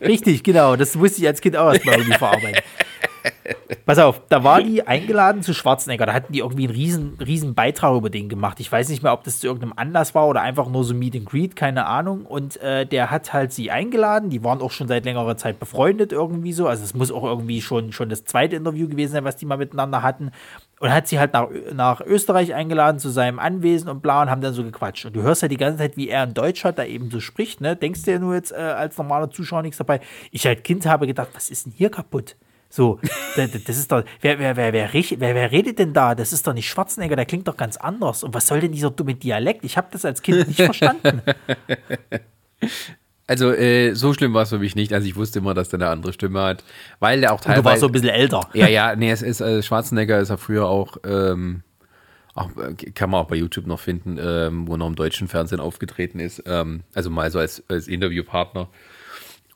Richtig, 0.00 0.42
genau. 0.42 0.76
Das 0.76 0.98
wusste 0.98 1.22
ich 1.22 1.26
als 1.26 1.40
Kind 1.40 1.56
auch 1.56 1.72
erstmal 1.72 1.96
irgendwie 1.96 2.12
verarbeiten. 2.18 2.62
Pass 3.84 3.98
auf, 3.98 4.20
da 4.28 4.42
war 4.42 4.62
die 4.62 4.86
eingeladen 4.86 5.42
zu 5.42 5.54
Schwarzenegger. 5.54 6.06
Da 6.06 6.12
hatten 6.12 6.32
die 6.32 6.40
irgendwie 6.40 6.64
einen 6.66 6.74
riesen, 6.74 7.18
riesen 7.24 7.54
Beitrag 7.54 7.96
über 7.96 8.10
den 8.10 8.28
gemacht. 8.28 8.58
Ich 8.60 8.70
weiß 8.70 8.88
nicht 8.88 9.02
mehr, 9.02 9.12
ob 9.12 9.24
das 9.24 9.38
zu 9.40 9.46
irgendeinem 9.46 9.74
Anlass 9.76 10.14
war 10.14 10.26
oder 10.26 10.42
einfach 10.42 10.68
nur 10.68 10.84
so 10.84 10.94
Meet 10.94 11.16
and 11.16 11.26
Greet, 11.26 11.56
keine 11.56 11.86
Ahnung. 11.86 12.26
Und 12.26 12.60
äh, 12.62 12.84
der 12.84 13.10
hat 13.10 13.32
halt 13.32 13.52
sie 13.52 13.70
eingeladen. 13.70 14.30
Die 14.30 14.42
waren 14.42 14.60
auch 14.60 14.72
schon 14.72 14.88
seit 14.88 15.04
längerer 15.04 15.36
Zeit 15.36 15.60
befreundet 15.60 16.12
irgendwie 16.12 16.52
so. 16.52 16.66
Also 16.66 16.84
es 16.84 16.94
muss 16.94 17.12
auch 17.12 17.24
irgendwie 17.24 17.62
schon, 17.62 17.92
schon 17.92 18.08
das 18.08 18.24
zweite 18.24 18.56
Interview 18.56 18.88
gewesen 18.88 19.12
sein, 19.12 19.24
was 19.24 19.36
die 19.36 19.46
mal 19.46 19.58
miteinander 19.58 20.02
hatten. 20.02 20.32
Und 20.78 20.92
hat 20.92 21.08
sie 21.08 21.18
halt 21.18 21.32
nach, 21.32 21.48
nach 21.72 22.00
Österreich 22.02 22.54
eingeladen 22.54 22.98
zu 22.98 23.08
seinem 23.08 23.38
Anwesen 23.38 23.88
und 23.88 24.02
bla 24.02 24.22
und 24.22 24.30
haben 24.30 24.42
dann 24.42 24.52
so 24.52 24.62
gequatscht. 24.62 25.06
Und 25.06 25.16
du 25.16 25.22
hörst 25.22 25.42
halt 25.42 25.52
die 25.52 25.56
ganze 25.56 25.78
Zeit, 25.78 25.96
wie 25.96 26.08
er 26.08 26.24
in 26.24 26.34
Deutsch 26.34 26.64
hat, 26.64 26.78
da 26.78 26.84
eben 26.84 27.10
so 27.10 27.20
spricht, 27.20 27.62
ne? 27.62 27.76
Denkst 27.76 28.02
du 28.02 28.10
ja 28.10 28.18
nur 28.18 28.34
jetzt 28.34 28.52
äh, 28.52 28.56
als 28.56 28.98
normaler 28.98 29.30
Zuschauer 29.30 29.62
nichts 29.62 29.78
dabei. 29.78 30.00
Ich 30.32 30.46
als 30.46 30.62
Kind 30.64 30.84
habe 30.84 31.06
gedacht, 31.06 31.28
was 31.32 31.48
ist 31.50 31.64
denn 31.64 31.72
hier 31.72 31.88
kaputt? 31.88 32.36
So, 32.68 32.98
das 33.36 33.54
ist 33.54 33.90
doch, 33.90 34.04
wer, 34.20 34.38
wer, 34.38 34.56
wer, 34.56 34.72
wer, 34.72 34.90
wer, 34.92 35.52
redet 35.52 35.78
denn 35.78 35.92
da? 35.92 36.14
Das 36.14 36.32
ist 36.32 36.46
doch 36.46 36.52
nicht 36.52 36.68
Schwarzenegger, 36.68 37.16
der 37.16 37.24
klingt 37.24 37.48
doch 37.48 37.56
ganz 37.56 37.76
anders. 37.76 38.22
Und 38.22 38.34
was 38.34 38.46
soll 38.46 38.60
denn 38.60 38.72
dieser 38.72 38.90
dumme 38.90 39.14
Dialekt? 39.14 39.64
Ich 39.64 39.76
habe 39.76 39.88
das 39.90 40.04
als 40.04 40.22
Kind 40.22 40.48
nicht 40.48 40.60
verstanden. 40.60 41.22
Also, 43.28 43.52
äh, 43.52 43.92
so 43.94 44.14
schlimm 44.14 44.34
war 44.34 44.42
es 44.42 44.50
für 44.50 44.60
mich 44.60 44.76
nicht. 44.76 44.92
Also, 44.92 45.08
ich 45.08 45.16
wusste 45.16 45.40
immer, 45.40 45.52
dass 45.52 45.68
der 45.68 45.80
eine 45.80 45.88
andere 45.88 46.12
Stimme 46.12 46.40
hat, 46.40 46.62
weil 47.00 47.20
der 47.20 47.32
auch 47.32 47.40
teilweise. 47.40 47.58
Und 47.58 47.64
du 47.64 47.70
warst 47.70 47.80
so 47.80 47.86
ein 47.86 47.92
bisschen 47.92 48.08
älter. 48.10 48.48
Ja, 48.54 48.68
ja, 48.68 48.94
nee, 48.94 49.10
es 49.10 49.20
ist, 49.20 49.40
äh, 49.40 49.64
Schwarzenegger 49.64 50.20
ist 50.20 50.28
ja 50.28 50.36
früher 50.36 50.68
auch 50.68 50.96
ähm, 51.04 51.64
auch, 52.36 52.50
äh, 52.56 52.74
kann 52.92 53.10
man 53.10 53.22
auch 53.22 53.28
bei 53.28 53.36
YouTube 53.36 53.66
noch 53.66 53.80
finden, 53.80 54.18
ähm, 54.20 54.68
wo 54.68 54.76
noch 54.76 54.86
im 54.86 54.94
deutschen 54.94 55.26
Fernsehen 55.26 55.60
aufgetreten 55.60 56.20
ist. 56.20 56.42
Ähm, 56.46 56.82
also 56.94 57.10
mal 57.10 57.30
so 57.30 57.38
als, 57.38 57.62
als 57.68 57.88
Interviewpartner 57.88 58.68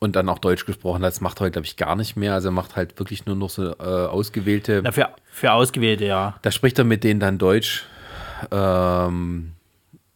und 0.01 0.15
dann 0.15 0.27
auch 0.29 0.39
Deutsch 0.39 0.65
gesprochen 0.65 1.03
hat. 1.03 1.13
Das 1.13 1.21
macht 1.21 1.39
er 1.39 1.41
heute, 1.41 1.51
glaube 1.51 1.67
ich, 1.67 1.77
gar 1.77 1.95
nicht 1.95 2.17
mehr. 2.17 2.33
Also 2.33 2.49
er 2.49 2.53
macht 2.53 2.75
halt 2.75 2.97
wirklich 2.99 3.27
nur 3.27 3.35
noch 3.35 3.51
so 3.51 3.71
äh, 3.71 3.83
ausgewählte. 3.83 4.81
Na, 4.83 4.91
für, 4.91 5.09
für 5.31 5.51
Ausgewählte, 5.53 6.05
ja. 6.05 6.35
Da 6.41 6.51
spricht 6.51 6.79
er 6.79 6.85
mit 6.85 7.03
denen 7.03 7.19
dann 7.19 7.37
Deutsch. 7.37 7.85
Ähm, 8.49 9.51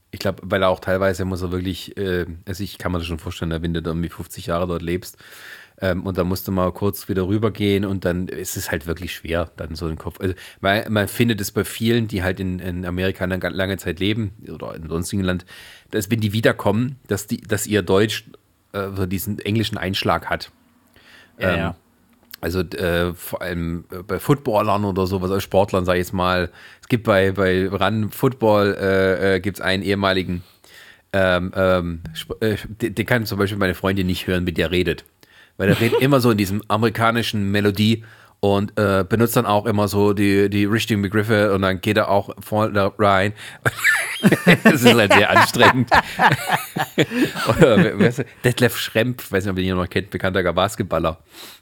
ich 0.10 0.20
glaube, 0.20 0.42
weil 0.44 0.64
er 0.64 0.70
auch 0.70 0.80
teilweise 0.80 1.24
muss 1.24 1.44
er 1.44 1.52
wirklich, 1.52 1.96
äh, 1.98 2.26
also 2.48 2.64
ich 2.64 2.80
kann 2.80 2.92
mir 2.92 2.98
das 2.98 3.08
schon 3.08 3.20
vorstellen, 3.20 3.62
wenn 3.62 3.76
du 3.76 3.82
irgendwie 3.82 4.10
50 4.10 4.48
Jahre 4.48 4.66
dort 4.66 4.82
lebst 4.82 5.18
ähm, 5.80 6.04
und 6.04 6.18
dann 6.18 6.28
musst 6.28 6.48
du 6.48 6.52
mal 6.52 6.72
kurz 6.72 7.08
wieder 7.08 7.28
rübergehen 7.28 7.86
und 7.86 8.06
dann 8.06 8.28
ist 8.28 8.58
es 8.58 8.72
halt 8.72 8.88
wirklich 8.88 9.14
schwer, 9.14 9.52
dann 9.56 9.76
so 9.76 9.88
den 9.88 10.00
Kopf. 10.00 10.20
Also 10.20 10.34
man, 10.62 10.92
man 10.92 11.08
findet 11.08 11.42
es 11.42 11.52
bei 11.52 11.64
vielen, 11.64 12.08
die 12.08 12.24
halt 12.24 12.40
in, 12.40 12.58
in 12.58 12.88
Amerika 12.88 13.24
eine 13.24 13.38
lange 13.38 13.78
Zeit 13.78 14.00
leben 14.00 14.32
oder 14.52 14.74
in 14.74 14.90
sonstigen 14.90 15.24
Land, 15.24 15.46
dass 15.92 16.10
wenn 16.10 16.22
die 16.22 16.34
wiederkommen, 16.34 16.96
dass, 17.06 17.28
die, 17.28 17.42
dass 17.42 17.68
ihr 17.68 17.84
Deutsch 17.84 18.26
äh, 18.76 19.08
diesen 19.08 19.40
englischen 19.40 19.78
Einschlag 19.78 20.30
hat. 20.30 20.52
Ja, 21.40 21.50
ähm, 21.50 21.60
ja. 21.60 21.76
Also 22.42 22.60
äh, 22.60 23.14
vor 23.14 23.42
allem 23.42 23.86
äh, 23.92 24.04
bei 24.04 24.20
Footballern 24.20 24.86
oder 24.86 25.08
sowas, 25.08 25.32
also 25.32 25.40
Sportlern, 25.40 25.86
sage 25.86 26.00
ich 26.00 26.06
jetzt 26.06 26.14
mal. 26.14 26.52
Es 26.82 26.88
gibt 26.88 27.06
bei, 27.06 27.32
bei 27.32 27.68
Run 27.68 28.12
Football 28.12 28.78
äh, 28.80 29.36
äh, 29.36 29.40
gibt 29.40 29.58
es 29.58 29.62
einen 29.62 29.82
ehemaligen, 29.82 30.44
ähm, 31.14 31.52
ähm, 31.56 32.02
äh, 32.42 32.56
den, 32.68 32.94
den 32.94 33.06
kann 33.06 33.26
zum 33.26 33.40
Beispiel 33.40 33.58
meine 33.58 33.74
Freundin 33.74 34.06
nicht 34.06 34.28
hören, 34.28 34.44
mit 34.44 34.58
der 34.58 34.70
redet. 34.70 35.06
Weil 35.58 35.70
der 35.70 35.80
redet 35.80 36.00
immer 36.02 36.20
so 36.20 36.30
in 36.30 36.38
diesem 36.38 36.62
amerikanischen 36.68 37.52
Melodie 37.52 38.04
und 38.54 38.78
äh, 38.78 39.04
benutzt 39.08 39.36
dann 39.36 39.46
auch 39.46 39.66
immer 39.66 39.88
so 39.88 40.14
die, 40.14 40.50
die 40.50 40.66
richtigen 40.66 41.02
Begriffe 41.02 41.54
und 41.54 41.62
dann 41.62 41.82
geht 41.82 41.98
er 41.98 42.10
auch 42.10 42.30
voll 42.40 42.74
da 42.74 42.92
rein. 42.98 43.34
das 44.64 44.84
ist 44.84 44.94
halt 44.94 45.14
sehr 45.14 45.30
anstrengend. 45.30 45.90
Oder, 47.50 48.00
weißt 48.00 48.20
du, 48.20 48.26
Detlef 48.44 48.78
Schrempf, 48.78 49.32
weiß 49.32 49.46
nicht, 49.46 49.52
ob 49.52 49.58
ihr 49.58 49.66
ihn 49.66 49.76
noch 49.76 49.90
kennt, 49.90 50.10
bekannter 50.10 50.54
Basketballer. 50.54 51.20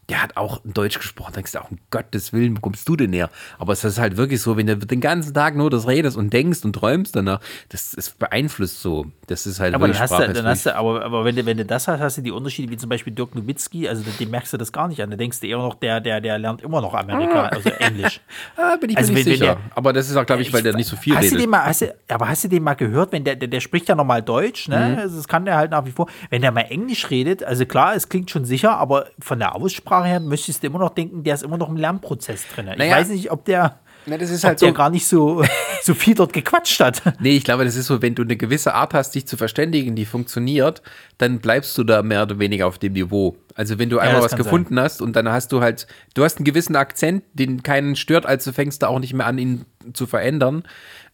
Der 0.10 0.22
hat 0.22 0.36
auch 0.36 0.60
Deutsch 0.66 1.00
gesprochen. 1.00 1.32
Da 1.32 1.36
denkst 1.36 1.54
du 1.54 1.62
auch, 1.62 1.72
um 1.72 1.78
Gottes 1.90 2.34
Willen, 2.34 2.58
wo 2.58 2.60
kommst 2.62 2.88
du 2.90 2.98
denn 2.98 3.14
her? 3.14 3.30
Aber 3.58 3.72
es 3.72 3.84
ist 3.86 4.00
halt 4.00 4.18
wirklich 4.18 4.42
so, 4.42 4.58
wenn 4.58 4.68
du 4.68 4.76
den 4.76 5.00
ganzen 5.00 5.34
Tag 5.34 5.56
nur 5.56 5.70
das 5.70 5.88
redest 5.88 6.18
und 6.18 6.34
denkst 6.34 6.60
und 6.66 6.74
träumst 6.74 7.16
danach, 7.16 7.40
das, 7.70 7.92
das 7.92 8.10
beeinflusst 8.10 8.82
so. 8.82 9.06
Das 9.28 9.46
ist 9.46 9.62
halt 9.62 9.74
Aber 9.74 9.88
dann 9.88 9.96
wirklich 9.98 10.12
hast 10.12 10.28
du, 10.30 10.34
dann 10.34 10.46
hast 10.46 10.66
du, 10.66 10.76
aber, 10.76 11.06
aber 11.06 11.24
wenn 11.24 11.38
du, 11.38 11.46
wenn 11.46 11.56
du 11.56 11.64
das 11.64 11.88
hast, 11.88 12.02
hast 12.02 12.18
du 12.18 12.22
die 12.22 12.32
Unterschiede, 12.32 12.70
wie 12.70 12.76
zum 12.76 12.90
Beispiel 12.90 13.14
Dirk 13.14 13.34
Nowitzki, 13.34 13.88
also 13.88 14.04
dem 14.20 14.30
merkst 14.30 14.52
du 14.52 14.58
das 14.58 14.74
gar 14.74 14.90
nicht 14.90 15.02
an. 15.02 15.10
Da 15.10 15.16
denkst 15.16 15.40
du 15.40 15.48
eher 15.48 15.58
noch, 15.58 15.76
der, 15.76 16.02
der, 16.02 16.20
der 16.20 16.38
lernt 16.38 16.62
immer 16.62 16.82
noch 16.82 16.94
Amerika, 16.94 17.44
also 17.48 17.70
Englisch. 17.70 18.20
Ah, 18.58 18.76
bin 18.76 18.90
ich 18.90 18.98
Also 18.98 19.14
mir 19.14 19.20
nicht 19.20 19.26
wenn- 19.28 19.32
wenn 19.34 19.40
sicher. 19.40 19.56
der- 19.56 19.72
Aber 19.76 19.94
das 19.94 20.10
ist 20.10 20.18
auch, 20.18 20.26
glaube 20.26 20.42
ich, 20.42 20.52
weil 20.52 20.62
der 20.64 20.76
nicht 20.76 20.88
so 20.90 20.96
viel 20.98 21.16
hast 21.16 21.24
Du 21.24 21.36
redet. 21.36 21.44
den 21.46 21.50
mal, 21.50 21.64
hast 21.66 21.82
du, 21.82 21.96
aber 22.10 22.28
hast 22.28 22.44
du 22.44 22.50
den 22.50 22.62
mal 22.64 22.74
gehört, 22.76 23.12
wenn 23.14 23.24
der, 23.24 23.36
der, 23.38 23.48
der 23.48 23.62
spricht 23.62 23.88
ja 23.88 23.96
normal 23.96 24.22
Deutsch, 24.22 24.68
ne? 24.68 24.90
Mhm. 24.96 24.98
Also 25.00 25.16
das 25.18 25.28
kann 25.30 25.46
der 25.46 25.56
halt 25.56 25.72
nach 25.72 25.86
wie 25.86 25.92
vor. 25.92 26.08
Wenn 26.30 26.42
der 26.42 26.52
mal 26.52 26.62
Englisch 26.62 27.10
redet, 27.10 27.42
also 27.44 27.66
klar, 27.66 27.96
es 27.96 28.10
klingt 28.10 28.30
schon 28.30 28.44
sicher, 28.46 28.78
aber 28.78 29.08
von 29.20 29.40
der 29.40 29.56
Aussprache 29.56 29.93
her 30.02 30.20
müsstest 30.20 30.64
du 30.64 30.68
immer 30.68 30.80
noch 30.80 30.92
denken, 30.92 31.24
der 31.24 31.36
ist 31.36 31.44
immer 31.44 31.58
noch 31.58 31.70
im 31.70 31.78
Lernprozess 31.78 32.46
drin. 32.48 32.68
Ich 32.72 32.78
Naja. 32.78 32.96
weiß 32.96 33.10
nicht, 33.10 33.30
ob 33.32 33.46
der, 33.46 33.80
Na, 34.06 34.18
das 34.18 34.30
ist 34.32 34.44
halt 34.44 34.60
so. 34.60 34.72
gar 34.74 34.90
nicht 34.90 35.06
so, 35.08 35.44
so 35.84 35.94
viel 35.94 36.16
dort 36.16 36.34
gequatscht 36.34 36.80
hat. 36.80 37.02
Nee, 37.20 37.38
ich 37.38 37.44
glaube, 37.44 37.64
das 37.66 37.76
ist 37.76 37.88
so, 37.88 38.02
wenn 38.02 38.16
du 38.16 38.24
eine 38.24 38.36
gewisse 38.38 38.74
Art 38.74 38.94
hast, 38.94 39.12
dich 39.16 39.28
zu 39.28 39.38
verständigen, 39.38 39.96
die 39.96 40.06
funktioniert, 40.06 40.82
dann 41.18 41.40
bleibst 41.40 41.78
du 41.78 41.84
da 41.84 42.02
mehr 42.02 42.24
oder 42.24 42.40
weniger 42.40 42.66
auf 42.68 42.80
dem 42.80 42.94
Niveau. 42.94 43.38
Also 43.56 43.78
wenn 43.78 43.90
du 43.90 44.00
einmal 44.00 44.22
das 44.22 44.32
was 44.32 44.38
gefunden 44.38 44.80
hast 44.80 45.02
und 45.02 45.16
dann 45.16 45.30
hast 45.30 45.52
du 45.52 45.62
halt, 45.62 45.86
du 46.16 46.24
hast 46.24 46.38
einen 46.38 46.46
gewissen 46.46 46.76
Akzent, 46.76 47.24
den 47.34 47.62
keinen 47.62 47.96
stört, 47.96 48.26
also 48.26 48.52
fängst 48.52 48.82
du 48.82 48.88
auch 48.88 49.00
nicht 49.00 49.14
mehr 49.14 49.28
an, 49.28 49.38
ihn 49.38 49.66
zu 49.94 50.08
verändern. 50.08 50.64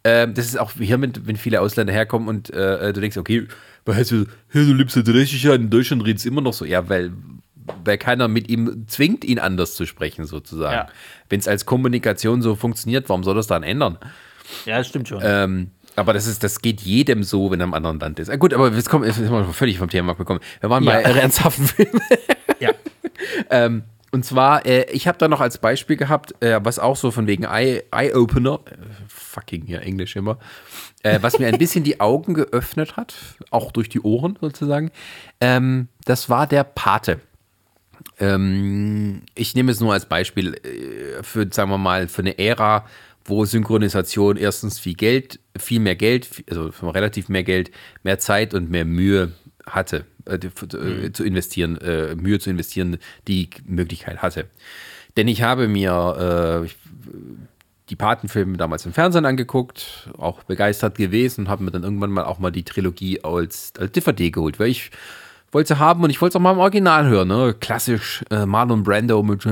Ähm, 0.06 0.34
das 0.34 0.46
ist 0.46 0.58
auch 0.58 0.72
hier, 0.72 0.98
mit, 0.98 1.28
wenn 1.28 1.36
viele 1.36 1.60
Ausländer 1.60 1.92
herkommen 1.92 2.30
und 2.30 2.50
äh, 2.52 2.94
du 2.94 3.02
denkst, 3.02 3.18
okay, 3.18 3.48
weißt 3.86 4.12
du, 4.12 4.26
hey, 4.48 4.66
du 4.66 4.74
lebst 4.74 4.96
seit 4.96 5.08
30 5.08 5.44
Jahren 5.44 5.64
in 5.64 5.70
Deutschland, 5.70 6.06
redest 6.06 6.26
immer 6.26 6.40
noch 6.40 6.54
so. 6.54 6.64
Ja, 6.64 6.88
weil, 6.88 7.12
weil 7.86 7.98
keiner 7.98 8.28
mit 8.28 8.50
ihm 8.50 8.86
zwingt, 8.88 9.24
ihn 9.26 9.40
anders 9.40 9.76
zu 9.76 9.86
sprechen, 9.86 10.26
sozusagen. 10.26 10.74
Ja. 10.74 10.88
Wenn 11.30 11.40
es 11.40 11.48
als 11.48 11.66
Kommunikation 11.66 12.42
so 12.42 12.56
funktioniert, 12.56 13.10
warum 13.10 13.24
soll 13.24 13.36
das 13.36 13.48
dann 13.48 13.64
ändern? 13.64 13.98
Ja, 14.66 14.78
das 14.80 14.88
stimmt 14.88 15.08
schon. 15.08 15.20
Ähm, 15.24 15.72
aber 15.96 16.14
das 16.14 16.28
ist, 16.28 16.44
das 16.44 16.62
geht 16.62 16.82
jedem 16.82 17.24
so, 17.24 17.52
wenn 17.52 17.60
er 17.60 17.66
im 17.66 17.74
anderen 17.74 18.00
Land 18.00 18.20
ist. 18.20 18.30
Ah, 18.30 18.36
gut, 18.38 18.54
aber 18.54 18.72
jetzt 18.72 18.90
kommen, 18.90 19.06
jetzt 19.06 19.16
sind 19.18 19.32
wir 19.32 19.44
völlig 19.46 19.78
vom 19.78 19.90
Thema 19.90 20.12
abgekommen. 20.14 20.42
Wir 20.62 20.70
waren 20.70 20.84
Ja. 20.84 20.92
bei 20.94 21.02
ernsthaften 21.04 21.66
Filmen. 21.68 22.02
ja. 22.60 22.72
ähm, 23.50 23.84
und 24.12 24.26
zwar, 24.26 24.66
äh, 24.66 24.90
ich 24.92 25.08
habe 25.08 25.20
da 25.20 25.28
noch 25.28 25.40
als 25.40 25.60
Beispiel 25.60 25.96
gehabt, 25.96 26.34
äh, 26.44 26.60
was 26.64 26.80
auch 26.80 26.96
so 26.96 27.12
von 27.12 27.28
wegen 27.28 27.44
Eye- 27.44 27.84
Eye-Opener, 27.92 28.60
äh, 28.66 28.76
fucking 29.08 29.66
hier 29.68 29.82
Englisch 29.84 30.16
immer, 30.16 30.40
äh, 31.04 31.20
was 31.22 31.38
mir 31.38 31.48
ein 31.48 31.60
bisschen 31.60 31.84
die 31.84 32.00
Augen 32.00 32.34
geöffnet 32.34 32.98
hat, 32.98 33.14
auch 33.52 33.72
durch 33.72 33.88
die 33.88 34.00
Ohren 34.02 34.36
sozusagen. 34.42 34.90
Ähm, 35.42 35.90
das 36.06 36.28
war 36.28 36.48
der 36.48 36.64
Pate. 36.64 37.20
Ähm, 38.20 39.22
ich 39.36 39.56
nehme 39.56 39.72
es 39.72 39.80
nur 39.80 39.94
als 39.94 40.06
Beispiel 40.06 40.54
äh, 40.56 41.24
für, 41.24 41.48
sagen 41.52 41.72
wir 41.72 41.78
mal, 41.78 42.08
für 42.08 42.22
eine 42.22 42.38
Ära, 42.38 42.86
wo 43.26 43.46
Synchronisation 43.46 44.38
erstens 44.38 44.80
viel 44.80 44.96
Geld, 44.96 45.40
viel 45.58 45.80
mehr 45.80 45.96
Geld, 45.96 46.44
also 46.50 46.72
relativ 46.84 47.30
mehr 47.30 47.44
Geld, 47.44 47.72
mehr 48.04 48.20
Zeit 48.20 48.54
und 48.54 48.70
mehr 48.70 48.86
Mühe 48.86 49.32
hatte, 49.66 50.06
äh, 50.26 50.36
äh, 50.36 51.12
zu 51.12 51.24
investieren, 51.24 51.78
äh, 51.78 52.16
Mühe 52.16 52.40
zu 52.40 52.50
investieren, 52.50 52.98
die 53.28 53.50
Möglichkeit 53.66 54.22
hatte. 54.22 54.48
Denn 55.18 55.28
ich 55.28 55.42
habe 55.42 55.68
mir 55.68 56.66
äh, 56.66 56.70
die 57.90 57.96
Patenfilme 57.96 58.58
damals 58.58 58.86
im 58.86 58.94
Fernsehen 58.94 59.26
angeguckt, 59.26 60.10
auch 60.18 60.44
begeistert 60.44 60.98
gewesen 60.98 61.42
und 61.46 61.50
habe 61.50 61.64
mir 61.64 61.72
dann 61.72 61.84
irgendwann 61.84 62.12
mal 62.12 62.24
auch 62.24 62.40
mal 62.40 62.52
die 62.52 62.64
Trilogie 62.64 63.24
als, 63.24 63.74
als 63.78 63.92
DVD 63.92 64.30
geholt, 64.30 64.60
weil 64.60 64.70
ich 64.70 64.92
wollte 65.52 65.76
sie 65.76 65.80
haben 65.80 66.04
und 66.04 66.10
ich 66.10 66.22
wollte 66.22 66.32
es 66.32 66.36
auch 66.36 66.42
mal 66.42 66.54
im 66.54 66.60
Original 66.60 67.08
hören, 67.08 67.28
ne? 67.28 67.56
Klassisch 67.60 68.24
äh, 68.30 68.46
Marlon 68.46 68.84
Brando 68.84 69.22
mit 69.24 69.46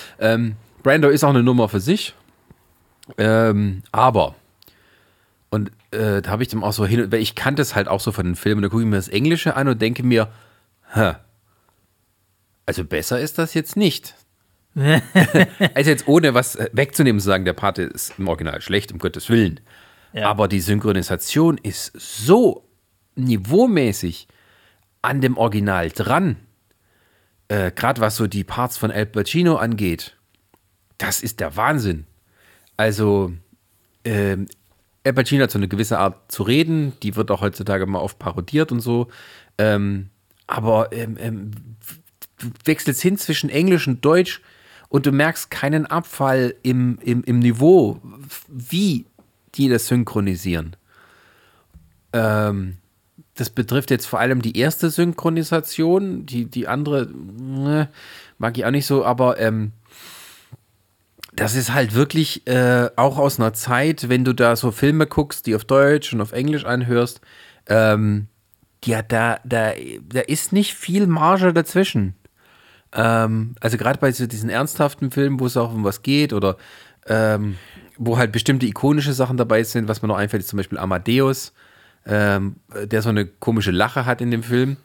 ähm, 0.20 0.56
Brando 0.82 1.08
ist 1.08 1.24
auch 1.24 1.30
eine 1.30 1.42
Nummer 1.42 1.68
für 1.68 1.80
sich. 1.80 2.14
Ähm, 3.18 3.82
aber 3.92 4.34
und 5.50 5.70
äh, 5.90 6.22
da 6.22 6.30
habe 6.30 6.42
ich 6.42 6.48
dann 6.48 6.62
auch 6.62 6.72
so 6.72 6.86
hin, 6.86 7.10
weil 7.10 7.20
ich 7.20 7.34
kannte 7.34 7.62
es 7.62 7.74
halt 7.74 7.88
auch 7.88 8.00
so 8.00 8.12
von 8.12 8.26
den 8.26 8.36
Filmen, 8.36 8.62
da 8.62 8.68
gucke 8.68 8.82
ich 8.82 8.88
mir 8.88 8.96
das 8.96 9.08
Englische 9.08 9.56
an 9.56 9.68
und 9.68 9.80
denke 9.80 10.02
mir, 10.02 10.28
hä, 10.92 11.14
also 12.66 12.84
besser 12.84 13.20
ist 13.20 13.38
das 13.38 13.54
jetzt 13.54 13.76
nicht. 13.76 14.14
also 15.74 15.90
jetzt 15.90 16.06
ohne 16.06 16.34
was 16.34 16.56
äh, 16.56 16.68
wegzunehmen, 16.72 17.20
zu 17.20 17.26
sagen, 17.26 17.44
der 17.44 17.54
Pate 17.54 17.82
ist 17.82 18.18
im 18.18 18.28
Original 18.28 18.60
schlecht, 18.60 18.92
um 18.92 18.98
Gottes 18.98 19.30
Willen. 19.30 19.60
Ja. 20.12 20.28
Aber 20.28 20.48
die 20.48 20.60
Synchronisation 20.60 21.58
ist 21.58 21.92
so 21.94 22.65
niveaumäßig 23.16 24.28
an 25.02 25.20
dem 25.20 25.36
Original 25.36 25.90
dran. 25.90 26.36
Äh, 27.48 27.70
Gerade 27.72 28.00
was 28.00 28.16
so 28.16 28.26
die 28.26 28.44
Parts 28.44 28.76
von 28.76 28.90
Al 28.90 29.06
Pacino 29.06 29.56
angeht. 29.56 30.16
Das 30.98 31.22
ist 31.22 31.40
der 31.40 31.56
Wahnsinn. 31.56 32.06
Also, 32.76 33.32
ähm, 34.04 34.48
Al 35.04 35.12
Pacino 35.12 35.44
hat 35.44 35.50
so 35.50 35.58
eine 35.58 35.68
gewisse 35.68 35.98
Art 35.98 36.30
zu 36.30 36.42
reden, 36.42 36.94
die 37.02 37.16
wird 37.16 37.30
auch 37.30 37.40
heutzutage 37.40 37.86
mal 37.86 38.00
oft 38.00 38.18
parodiert 38.18 38.72
und 38.72 38.80
so. 38.80 39.08
Ähm, 39.58 40.10
aber 40.46 40.92
ähm, 40.92 41.16
ähm, 41.20 41.50
du 42.38 42.50
wechselst 42.64 43.00
hin 43.00 43.16
zwischen 43.16 43.50
Englisch 43.50 43.86
und 43.86 44.04
Deutsch 44.04 44.40
und 44.88 45.06
du 45.06 45.12
merkst 45.12 45.50
keinen 45.50 45.86
Abfall 45.86 46.54
im, 46.62 46.98
im, 47.02 47.22
im 47.24 47.38
Niveau, 47.38 48.00
wie 48.48 49.06
die 49.54 49.68
das 49.68 49.86
synchronisieren. 49.88 50.76
Ähm, 52.12 52.78
das 53.36 53.50
betrifft 53.50 53.90
jetzt 53.90 54.06
vor 54.06 54.18
allem 54.18 54.42
die 54.42 54.58
erste 54.58 54.90
Synchronisation, 54.90 56.26
die, 56.26 56.46
die 56.46 56.68
andere 56.68 57.06
ne, 57.06 57.88
mag 58.38 58.58
ich 58.58 58.64
auch 58.64 58.70
nicht 58.70 58.86
so, 58.86 59.04
aber 59.04 59.38
ähm, 59.38 59.72
das 61.34 61.54
ist 61.54 61.72
halt 61.72 61.94
wirklich 61.94 62.46
äh, 62.46 62.88
auch 62.96 63.18
aus 63.18 63.38
einer 63.38 63.52
Zeit, 63.52 64.08
wenn 64.08 64.24
du 64.24 64.32
da 64.32 64.56
so 64.56 64.70
Filme 64.72 65.06
guckst, 65.06 65.46
die 65.46 65.54
auf 65.54 65.64
Deutsch 65.64 66.12
und 66.12 66.22
auf 66.22 66.32
Englisch 66.32 66.64
anhörst, 66.64 67.20
ähm, 67.68 68.28
ja, 68.84 69.02
da, 69.02 69.38
da, 69.44 69.72
da 70.08 70.20
ist 70.20 70.52
nicht 70.52 70.74
viel 70.74 71.06
Marge 71.06 71.52
dazwischen. 71.52 72.14
Ähm, 72.92 73.54
also 73.60 73.76
gerade 73.76 73.98
bei 73.98 74.10
so 74.12 74.26
diesen 74.26 74.48
ernsthaften 74.48 75.10
Filmen, 75.10 75.38
wo 75.38 75.46
es 75.46 75.56
auch 75.56 75.74
um 75.74 75.84
was 75.84 76.02
geht 76.02 76.32
oder 76.32 76.56
ähm, 77.06 77.56
wo 77.98 78.16
halt 78.16 78.32
bestimmte 78.32 78.66
ikonische 78.66 79.12
Sachen 79.12 79.36
dabei 79.36 79.62
sind, 79.62 79.88
was 79.88 80.02
mir 80.02 80.08
noch 80.08 80.16
einfällt, 80.16 80.42
ist 80.42 80.48
zum 80.48 80.56
Beispiel 80.56 80.78
Amadeus, 80.78 81.52
ähm, 82.06 82.56
der 82.84 83.02
so 83.02 83.08
eine 83.08 83.26
komische 83.26 83.70
Lache 83.72 84.06
hat 84.06 84.20
in 84.20 84.30
dem 84.30 84.42
Film 84.42 84.76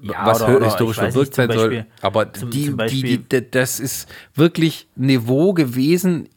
Ja, 0.00 0.26
was 0.26 0.42
oder- 0.42 0.56
oder 0.56 0.66
historisch 0.66 0.96
verwirkt 0.96 1.34
sein 1.34 1.50
soll. 1.50 1.86
Aber 2.02 2.32
zum- 2.32 2.50
die, 2.50 2.66
zum 2.66 2.78
die, 2.86 3.18
die, 3.28 3.50
das 3.50 3.80
ist 3.80 4.08
wirklich 4.34 4.86
Niveau 4.96 5.52
gewesen, 5.54 6.28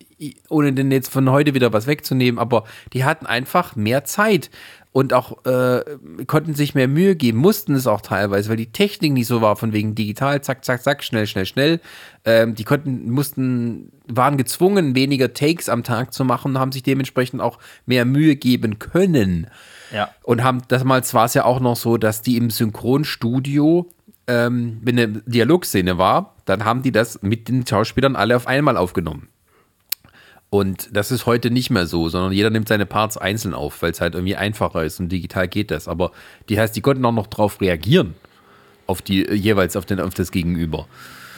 ohne 0.50 0.74
denn 0.74 0.92
jetzt 0.92 1.12
von 1.12 1.30
heute 1.30 1.54
wieder 1.54 1.72
was 1.74 1.88
wegzunehmen, 1.88 2.40
aber 2.40 2.64
die 2.94 3.04
hatten 3.04 3.26
einfach 3.26 3.76
mehr 3.76 4.04
Zeit. 4.06 4.50
und 4.92 5.12
auch 5.12 5.44
äh, 5.46 5.82
konnten 6.26 6.54
sich 6.54 6.74
mehr 6.74 6.88
Mühe 6.88 7.18
geben, 7.18 7.38
mussten 7.40 7.76
es 7.76 7.86
auch 7.86 8.00
teilweise, 8.00 8.48
weil 8.50 8.56
die 8.56 8.72
Technik 8.72 9.12
nicht 9.12 9.28
so 9.28 9.42
war, 9.42 9.58
von 9.58 9.74
wegen 9.74 9.94
digital, 9.94 10.40
zack, 10.42 10.64
zack, 10.64 10.84
zack, 10.84 11.04
schnell, 11.04 11.28
schnell, 11.28 11.46
schnell. 11.46 11.82
Ähm, 12.24 12.56
die 12.56 12.64
konnten, 12.64 13.12
mussten, 13.12 13.92
waren 14.08 14.38
gezwungen, 14.38 14.96
weniger 14.96 15.34
Takes 15.34 15.68
am 15.68 15.84
Tag 15.84 16.14
zu 16.14 16.24
machen 16.24 16.54
und 16.54 16.60
haben 16.60 16.72
sich 16.72 16.82
dementsprechend 16.82 17.42
auch 17.42 17.60
mehr 17.86 18.06
Mühe 18.06 18.38
geben 18.38 18.80
können. 18.80 19.48
Ja. 19.92 20.10
Und 20.24 20.44
haben, 20.44 20.62
damals 20.68 21.14
war 21.14 21.26
es 21.26 21.34
ja 21.34 21.46
auch 21.46 21.60
noch 21.60 21.76
so, 21.76 21.98
dass 21.98 22.22
die 22.22 22.38
im 22.38 22.50
Synchronstudio, 22.50 23.90
ähm, 24.28 24.80
wenn 24.82 25.00
eine 25.00 25.08
Dialogszene 25.26 25.98
war, 25.98 26.36
dann 26.46 26.66
haben 26.66 26.82
die 26.82 26.92
das 26.92 27.22
mit 27.22 27.48
den 27.48 27.66
Schauspielern 27.66 28.16
alle 28.16 28.36
auf 28.36 28.48
einmal 28.48 28.78
aufgenommen. 28.78 29.30
Und 30.50 30.96
das 30.96 31.12
ist 31.12 31.26
heute 31.26 31.52
nicht 31.52 31.70
mehr 31.70 31.86
so, 31.86 32.08
sondern 32.08 32.32
jeder 32.32 32.50
nimmt 32.50 32.68
seine 32.68 32.86
Parts 32.86 33.18
einzeln 33.18 33.54
auf, 33.54 33.82
weil 33.82 33.92
es 33.92 34.00
halt 34.00 34.14
irgendwie 34.16 34.36
einfacher 34.36 34.84
ist 34.84 35.00
und 35.00 35.10
digital 35.10 35.48
geht 35.48 35.70
das. 35.72 35.88
Aber 35.88 36.12
die 36.48 36.60
heißt, 36.60 36.76
die 36.76 36.82
konnten 36.82 37.04
auch 37.04 37.12
noch 37.12 37.28
drauf 37.28 37.60
reagieren, 37.60 38.16
auf 38.88 39.02
die 39.02 39.30
jeweils 39.32 39.76
auf, 39.76 39.86
den, 39.86 40.00
auf 40.00 40.14
das 40.14 40.32
Gegenüber. 40.32 40.88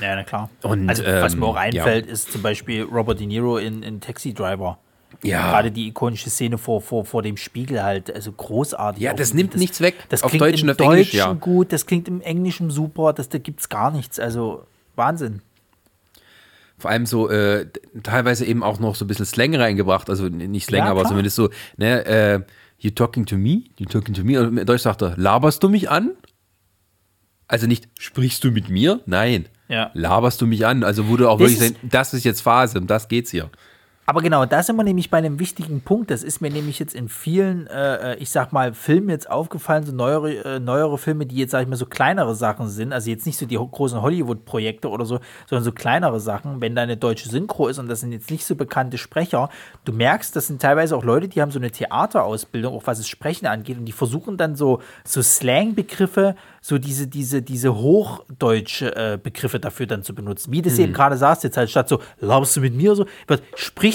Ja, 0.02 0.16
na 0.16 0.24
klar. 0.24 0.50
Und, 0.62 0.88
also, 0.88 1.04
was 1.04 1.34
ähm, 1.34 1.40
mir 1.40 1.46
auch 1.48 1.56
einfällt, 1.56 2.06
ja. 2.06 2.12
ist 2.12 2.32
zum 2.32 2.44
Beispiel 2.44 2.84
Robert 2.84 3.20
De 3.20 3.26
Niro 3.26 3.58
in, 3.58 3.82
in 3.82 4.02
Taxi 4.02 4.34
Driver. 4.34 4.78
Ja. 5.24 5.50
Gerade 5.52 5.72
die 5.72 5.88
ikonische 5.88 6.30
Szene 6.30 6.58
vor, 6.58 6.82
vor, 6.82 7.06
vor 7.06 7.24
dem 7.24 7.38
Spiegel 7.38 7.84
halt, 7.84 8.14
also 8.14 8.32
großartig. 8.32 9.02
Ja, 9.02 9.14
das 9.14 9.34
nimmt 9.34 9.56
nichts 9.56 9.82
weg. 9.82 9.96
Das 10.10 10.24
Auf 10.24 10.30
klingt 10.32 10.42
Deutsch 10.44 10.62
im 10.64 10.70
auf 10.70 10.80
Englisch, 10.80 11.12
Deutschen 11.12 11.18
ja. 11.18 11.34
gut, 11.34 11.74
das 11.74 11.86
klingt 11.86 12.08
im 12.08 12.22
Englischen 12.22 12.70
super, 12.70 13.14
das, 13.14 13.28
da 13.30 13.38
gibt 13.40 13.60
es 13.62 13.70
gar 13.70 13.92
nichts. 13.92 14.20
Also 14.20 14.66
Wahnsinn. 14.96 15.42
Vor 16.78 16.92
allem 16.92 17.08
so 17.08 17.30
äh, 17.30 17.66
teilweise 18.04 18.46
eben 18.46 18.62
auch 18.62 18.80
noch 18.80 18.94
so 18.96 19.06
ein 19.06 19.08
bisschen 19.08 19.26
Slang 19.26 19.56
reingebracht, 19.56 20.10
also 20.10 20.28
nicht 20.30 20.68
Slang, 20.68 20.86
Ja, 20.86 20.92
aber 20.92 21.06
zumindest 21.06 21.36
so, 21.36 21.50
ne, 21.78 22.06
äh, 22.06 22.40
you 22.78 22.92
talking 22.92 23.26
to 23.26 23.36
me? 23.38 23.64
You 23.80 23.88
talking 23.88 24.14
to 24.14 24.24
me? 24.24 24.40
Und 24.40 24.58
in 24.58 24.66
Deutsch 24.66 24.84
sagt 24.84 25.02
er, 25.02 25.16
laberst 25.18 25.64
du 25.64 25.70
mich 25.70 25.90
an? 25.90 26.12
Also 27.48 27.66
nicht, 27.66 27.88
sprichst 27.98 28.44
du 28.44 28.52
mit 28.52 28.70
mir? 28.70 29.00
Nein. 29.08 29.48
Ja. 29.70 29.90
Laberst 29.96 30.40
du 30.42 30.46
mich 30.46 30.66
an? 30.68 30.84
Also 30.84 31.04
du 31.18 31.28
auch 31.28 31.40
Das 31.40 31.50
wirklich 31.52 31.60
ist- 31.72 31.82
sagst, 31.82 31.94
das 31.94 32.14
ist 32.14 32.24
jetzt 32.26 32.42
Phase, 32.42 32.78
um 32.78 32.86
das 32.88 33.08
geht's 33.08 33.32
hier. 33.32 33.50
Aber 34.10 34.22
genau, 34.22 34.46
da 34.46 34.64
sind 34.64 34.78
wir 34.78 34.86
nämlich 34.86 35.10
bei 35.10 35.18
einem 35.18 35.38
wichtigen 35.38 35.82
Punkt. 35.82 36.12
Das 36.12 36.24
ist 36.24 36.40
mir 36.40 36.50
nämlich 36.50 36.80
jetzt 36.80 36.96
in 36.96 37.10
vielen, 37.10 37.68
äh, 37.68 38.16
ich 38.16 38.30
sag 38.30 38.54
mal, 38.54 38.74
Filmen 38.74 39.10
jetzt 39.10 39.30
aufgefallen, 39.30 39.84
so 39.84 39.92
neuere, 39.92 40.32
äh, 40.46 40.60
neuere 40.62 40.98
Filme, 40.98 41.26
die 41.26 41.36
jetzt, 41.36 41.52
sag 41.52 41.64
ich 41.64 41.68
mal, 41.68 41.76
so 41.76 41.86
kleinere 41.86 42.34
Sachen 42.34 42.70
sind. 42.70 42.94
Also 42.94 43.10
jetzt 43.10 43.26
nicht 43.26 43.38
so 43.38 43.46
die 43.46 43.58
großen 43.58 44.02
Hollywood-Projekte 44.02 44.88
oder 44.88 45.04
so, 45.04 45.20
sondern 45.46 45.66
so 45.66 45.74
kleinere 45.74 46.22
Sachen. 46.22 46.62
Wenn 46.62 46.74
da 46.74 46.84
eine 46.84 46.96
deutsche 46.96 47.28
Synchro 47.28 47.68
ist 47.68 47.80
und 47.80 47.90
das 47.90 48.00
sind 48.00 48.14
jetzt 48.14 48.32
nicht 48.32 48.46
so 48.46 48.56
bekannte 48.56 48.98
Sprecher, 48.98 49.50
du 49.84 49.92
merkst, 49.92 50.34
das 50.38 50.48
sind 50.48 50.62
teilweise 50.62 50.96
auch 50.96 51.04
Leute, 51.04 51.28
die 51.28 51.42
haben 51.42 51.52
so 51.52 51.60
eine 51.60 51.72
Theaterausbildung, 51.72 52.74
auch 52.74 52.84
was 52.86 53.00
das 53.00 53.10
Sprechen 53.10 53.46
angeht, 53.46 53.78
und 53.78 53.84
die 53.84 53.92
versuchen 53.92 54.38
dann 54.38 54.56
so, 54.56 54.82
so 55.04 55.22
Slang-Begriffe, 55.22 56.38
so 56.62 56.78
diese, 56.78 57.08
diese, 57.08 57.42
diese 57.42 57.76
hochdeutsche 57.76 58.96
äh, 58.96 59.20
Begriffe 59.22 59.60
dafür 59.60 59.86
dann 59.86 60.04
zu 60.04 60.16
benutzen. 60.16 60.54
Wie 60.54 60.62
du 60.62 60.70
es 60.70 60.80
eben 60.80 60.94
gerade 60.94 61.18
sagst, 61.18 61.44
jetzt 61.44 61.58
halt 61.58 61.70
statt 61.70 61.90
so, 61.90 62.00
laberst 62.20 62.56
du 62.56 62.62
mit 62.62 62.74
mir 62.74 62.96
so, 62.96 63.06
wird, 63.28 63.42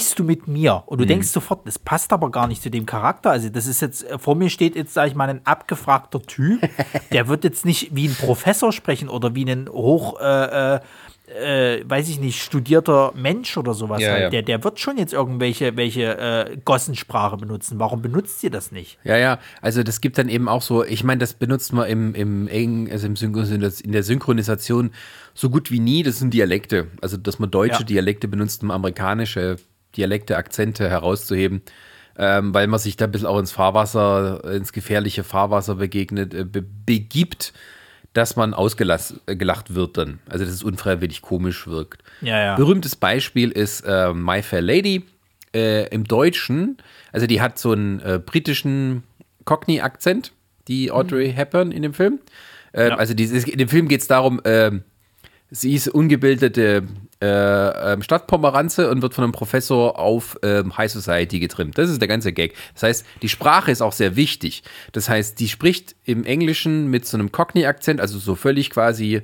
sprichst 0.03 0.19
du 0.19 0.23
mit 0.23 0.47
mir? 0.47 0.83
Und 0.85 0.99
du 0.99 1.05
denkst 1.05 1.29
sofort, 1.29 1.65
das 1.67 1.79
passt 1.79 2.11
aber 2.13 2.29
gar 2.31 2.47
nicht 2.47 2.61
zu 2.61 2.69
dem 2.69 2.85
Charakter. 2.85 3.31
Also, 3.31 3.49
das 3.49 3.65
ist 3.67 3.81
jetzt, 3.81 4.03
äh, 4.09 4.19
vor 4.19 4.35
mir 4.35 4.49
steht 4.49 4.75
jetzt, 4.75 4.93
sag 4.93 5.07
ich 5.07 5.15
mal, 5.15 5.29
ein 5.29 5.45
abgefragter 5.45 6.21
Typ, 6.21 6.61
der 7.11 7.27
wird 7.27 7.43
jetzt 7.43 7.65
nicht 7.65 7.95
wie 7.95 8.07
ein 8.07 8.15
Professor 8.15 8.71
sprechen 8.71 9.09
oder 9.09 9.35
wie 9.35 9.45
ein 9.49 9.69
hoch, 9.69 10.19
äh, 10.19 10.75
äh, 10.75 10.79
äh, 11.25 11.83
weiß 11.89 12.09
ich 12.09 12.19
nicht, 12.19 12.41
studierter 12.43 13.13
Mensch 13.15 13.55
oder 13.57 13.73
sowas 13.73 14.01
Ja, 14.01 14.11
halt. 14.11 14.21
ja. 14.23 14.29
Der, 14.29 14.41
der 14.41 14.63
wird 14.63 14.79
schon 14.79 14.97
jetzt 14.97 15.13
irgendwelche 15.13 15.75
welche, 15.77 16.17
äh, 16.17 16.57
Gossensprache 16.63 17.37
benutzen. 17.37 17.79
Warum 17.79 18.01
benutzt 18.01 18.43
ihr 18.43 18.51
das 18.51 18.71
nicht? 18.71 18.99
Ja, 19.03 19.17
ja, 19.17 19.39
also 19.61 19.83
das 19.83 20.01
gibt 20.01 20.17
dann 20.17 20.27
eben 20.27 20.49
auch 20.49 20.61
so, 20.61 20.83
ich 20.83 21.03
meine, 21.03 21.19
das 21.19 21.33
benutzt 21.33 21.71
man 21.71 21.87
im, 21.87 22.13
im 22.13 22.47
engen, 22.49 22.91
also 22.91 23.07
im 23.07 23.15
Synchronis 23.15 23.79
in 23.81 23.93
der 23.93 24.03
Synchronisation 24.03 24.91
so 25.33 25.49
gut 25.49 25.71
wie 25.71 25.79
nie, 25.79 26.03
das 26.03 26.19
sind 26.19 26.33
Dialekte. 26.33 26.87
Also, 27.01 27.15
dass 27.17 27.39
man 27.39 27.49
deutsche 27.49 27.79
Ja. 27.79 27.85
Dialekte 27.85 28.27
benutzt, 28.27 28.61
um 28.61 28.69
amerikanische 28.69 29.55
Dialekte, 29.95 30.37
Akzente 30.37 30.89
herauszuheben, 30.89 31.61
ähm, 32.17 32.53
weil 32.53 32.67
man 32.67 32.79
sich 32.79 32.95
da 32.97 33.05
ein 33.05 33.11
bisschen 33.11 33.27
auch 33.27 33.39
ins 33.39 33.51
Fahrwasser, 33.51 34.43
ins 34.53 34.71
gefährliche 34.73 35.23
Fahrwasser 35.23 35.75
begegnet, 35.75 36.33
äh, 36.33 36.43
be 36.45 36.63
begibt, 36.85 37.53
dass 38.13 38.35
man 38.35 38.53
ausgelacht 38.53 39.15
gelacht 39.25 39.73
wird 39.73 39.97
dann. 39.97 40.19
Also, 40.29 40.45
dass 40.45 40.53
es 40.53 40.63
unfreiwillig 40.63 41.21
komisch 41.23 41.65
wirkt. 41.67 42.03
Ja, 42.21 42.39
ja. 42.39 42.55
Berühmtes 42.55 42.95
Beispiel 42.95 43.49
ist 43.49 43.81
äh, 43.81 44.13
My 44.13 44.43
Fair 44.43 44.61
Lady 44.61 45.05
äh, 45.55 45.87
im 45.87 46.03
Deutschen. 46.03 46.77
Also 47.11 47.25
die 47.25 47.41
hat 47.41 47.57
so 47.57 47.71
einen 47.71 47.99
äh, 48.01 48.19
britischen 48.23 49.03
Cockney-Akzent, 49.45 50.31
die 50.67 50.91
Audrey 50.91 51.33
Hepburn 51.33 51.71
in 51.71 51.81
dem 51.81 51.93
Film. 51.93 52.19
Äh, 52.71 52.89
Ja. 52.89 52.95
Also 52.97 53.13
dieses, 53.15 53.45
in 53.45 53.57
dem 53.57 53.69
Film 53.69 53.87
geht 53.87 54.01
es 54.01 54.07
darum, 54.07 54.41
sie 55.51 55.73
ist 55.73 55.87
ungebildete 55.87 56.83
äh, 57.23 57.93
ähm, 57.93 58.01
Stadtpomeranze 58.01 58.89
und 58.89 59.01
wird 59.01 59.13
von 59.13 59.23
einem 59.23 59.31
Professor 59.31 59.97
auf 59.97 60.37
ähm, 60.43 60.77
High 60.77 60.91
Society 60.91 61.39
getrimmt. 61.39 61.77
Das 61.77 61.89
ist 61.89 62.01
der 62.01 62.09
ganze 62.09 62.33
Gag. 62.33 62.53
Das 62.73 62.83
heißt, 62.83 63.05
die 63.21 63.29
Sprache 63.29 63.71
ist 63.71 63.81
auch 63.81 63.93
sehr 63.93 64.17
wichtig. 64.17 64.63
Das 64.91 65.07
heißt, 65.07 65.39
die 65.39 65.47
spricht 65.47 65.95
im 66.03 66.25
Englischen 66.25 66.89
mit 66.89 67.05
so 67.05 67.15
einem 67.15 67.31
Cockney-Akzent, 67.31 68.01
also 68.01 68.19
so 68.19 68.35
völlig 68.35 68.69
quasi 68.71 69.21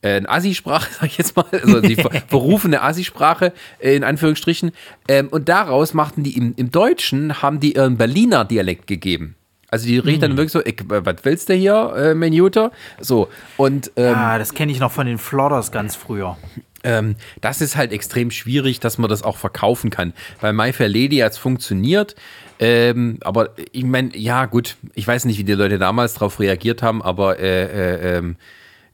äh, 0.00 0.16
eine 0.16 0.30
Assi-Sprache, 0.30 0.88
sag 1.00 1.08
ich 1.08 1.18
jetzt 1.18 1.36
mal, 1.36 1.44
also 1.52 1.82
die 1.82 1.96
ver 1.96 2.10
verrufene 2.26 2.80
Assi-Sprache, 2.80 3.52
äh, 3.80 3.96
in 3.96 4.04
Anführungsstrichen. 4.04 4.72
Ähm, 5.06 5.28
und 5.28 5.50
daraus 5.50 5.92
machten 5.92 6.22
die 6.22 6.38
im, 6.38 6.54
im 6.56 6.70
Deutschen, 6.70 7.42
haben 7.42 7.60
die 7.60 7.74
ihren 7.74 7.98
Berliner 7.98 8.46
Dialekt 8.46 8.86
gegeben. 8.86 9.36
Also 9.70 9.86
die 9.86 9.98
redet 9.98 10.22
dann 10.22 10.36
wirklich 10.36 10.52
so, 10.52 10.62
ich, 10.64 10.76
was 10.86 11.16
willst 11.22 11.48
du 11.48 11.54
hier, 11.54 11.94
äh, 11.96 12.14
Menjuter? 12.14 12.72
So, 13.00 13.28
und 13.56 13.90
ähm, 13.96 14.14
Ah, 14.14 14.38
das 14.38 14.52
kenne 14.52 14.70
ich 14.70 14.80
noch 14.80 14.92
von 14.92 15.06
den 15.06 15.16
Flodders 15.16 15.72
ganz 15.72 15.96
früher. 15.96 16.36
Ähm, 16.84 17.16
das 17.40 17.60
ist 17.60 17.76
halt 17.76 17.92
extrem 17.92 18.30
schwierig, 18.30 18.80
dass 18.80 18.98
man 18.98 19.08
das 19.08 19.22
auch 19.22 19.36
verkaufen 19.36 19.90
kann. 19.90 20.12
Bei 20.40 20.52
My 20.52 20.72
Fair 20.72 20.88
Lady 20.88 21.18
hat 21.18 21.32
es 21.32 21.38
funktioniert. 21.38 22.14
Ähm, 22.58 23.18
aber 23.22 23.50
ich 23.72 23.84
meine, 23.84 24.16
ja, 24.16 24.46
gut, 24.46 24.76
ich 24.94 25.06
weiß 25.06 25.24
nicht, 25.24 25.38
wie 25.38 25.44
die 25.44 25.54
Leute 25.54 25.78
damals 25.78 26.14
darauf 26.14 26.38
reagiert 26.38 26.82
haben, 26.82 27.02
aber 27.02 27.40
äh, 27.40 28.18
äh, 28.18 28.34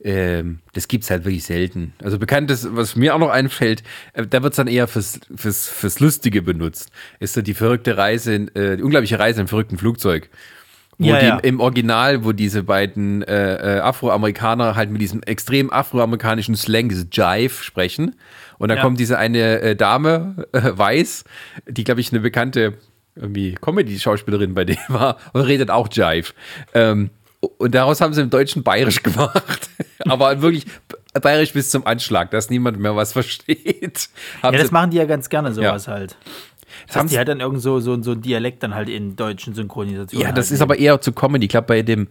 ähm, 0.03 0.61
das 0.75 0.89
gibt 0.89 1.05
es 1.05 1.11
halt 1.11 1.25
wirklich 1.25 1.45
selten. 1.45 1.93
Also 2.03 2.19
bekanntes, 2.19 2.69
was 2.71 2.95
mir 2.95 3.15
auch 3.15 3.19
noch 3.19 3.31
einfällt, 3.31 3.83
äh, 4.13 4.27
da 4.27 4.43
wird 4.43 4.53
es 4.53 4.57
dann 4.57 4.69
eher 4.69 4.87
fürs, 4.87 5.21
fürs, 5.35 5.69
fürs 5.69 6.01
Lustige 6.01 6.43
benutzt. 6.43 6.91
Ist 7.19 7.35
so 7.35 7.43
die 7.43 7.55
verrückte 7.55 7.97
Reise, 7.97 8.35
äh, 8.35 8.77
die 8.77 8.83
unglaubliche 8.83 9.19
Reise 9.19 9.41
im 9.41 9.49
verrückten 9.49 9.77
Flugzeug. 9.77 10.31
Wo 10.99 11.07
Ja, 11.09 11.19
die 11.21 11.27
ja. 11.27 11.37
im 11.39 11.61
Original, 11.61 12.25
wo 12.25 12.33
diese 12.33 12.65
beiden 12.65 13.23
äh, 13.23 13.77
äh, 13.77 13.81
Afroamerikaner 13.81 14.75
halt 14.75 14.91
mit 14.91 15.01
diesem 15.01 15.23
extrem 15.23 15.73
afroamerikanischen 15.73 16.57
Slang, 16.57 16.89
dieses 16.89 17.07
Jive, 17.13 17.63
sprechen. 17.63 18.17
Und 18.59 18.69
dann 18.69 18.79
Ja. 18.79 18.83
kommt 18.85 18.99
diese 18.99 19.17
eine 19.17 19.61
äh, 19.61 19.77
Dame, 19.77 20.47
äh, 20.53 20.61
weiß, 20.75 21.25
die, 21.69 21.85
glaube 21.85 22.01
ich, 22.01 22.11
eine 22.13 22.21
bekannte 22.21 22.75
irgendwie 23.15 23.55
Comedy-Schauspielerin 23.61 24.55
bei 24.55 24.65
dem 24.65 24.77
war 24.89 25.17
und 25.33 25.43
redet 25.43 25.71
auch 25.71 25.89
Jive. 25.91 26.33
Ähm, 26.75 27.11
und 27.59 27.73
daraus 27.75 28.01
haben 28.01 28.13
sie 28.15 28.21
im 28.23 28.31
Deutschen 28.31 28.65
bayerisch 28.65 29.03
gemacht. 29.05 29.71
Aber 30.01 30.43
wirklich 30.43 30.67
bayerisch 31.23 31.53
bis 31.53 31.71
zum 31.71 31.87
Anschlag, 31.87 32.31
dass 32.33 32.51
niemand 32.51 32.79
mehr 32.81 32.97
was 32.97 33.13
versteht. 33.15 34.09
Haben 34.43 34.55
Ja, 34.57 34.63
das 34.63 34.73
machen 34.73 34.91
die 34.91 34.97
ja 34.97 35.05
ganz 35.05 35.29
gerne, 35.29 35.53
sowas 35.53 35.87
halt. 35.87 36.17
Das 36.89 36.97
haben 36.97 37.07
die 37.07 37.13
sie- 37.13 37.19
halt 37.19 37.29
dann 37.29 37.39
irgend 37.41 37.63
so, 37.63 37.79
so, 37.81 38.03
so 38.03 38.11
ein 38.13 38.21
Dialekt 38.21 38.63
dann 38.65 38.75
halt 38.75 38.89
in 38.89 39.15
deutschen 39.15 39.55
Synchronisationen. 39.55 40.27
Ja, 40.27 40.33
das 40.33 40.47
halt 40.47 40.55
ist 40.57 40.61
aber 40.63 40.79
eher 40.79 41.01
zu 41.01 41.13
Comedy. 41.13 41.45
Ich 41.47 41.51
glaube, 41.51 41.69
bei 41.69 41.83
dem 41.83 42.09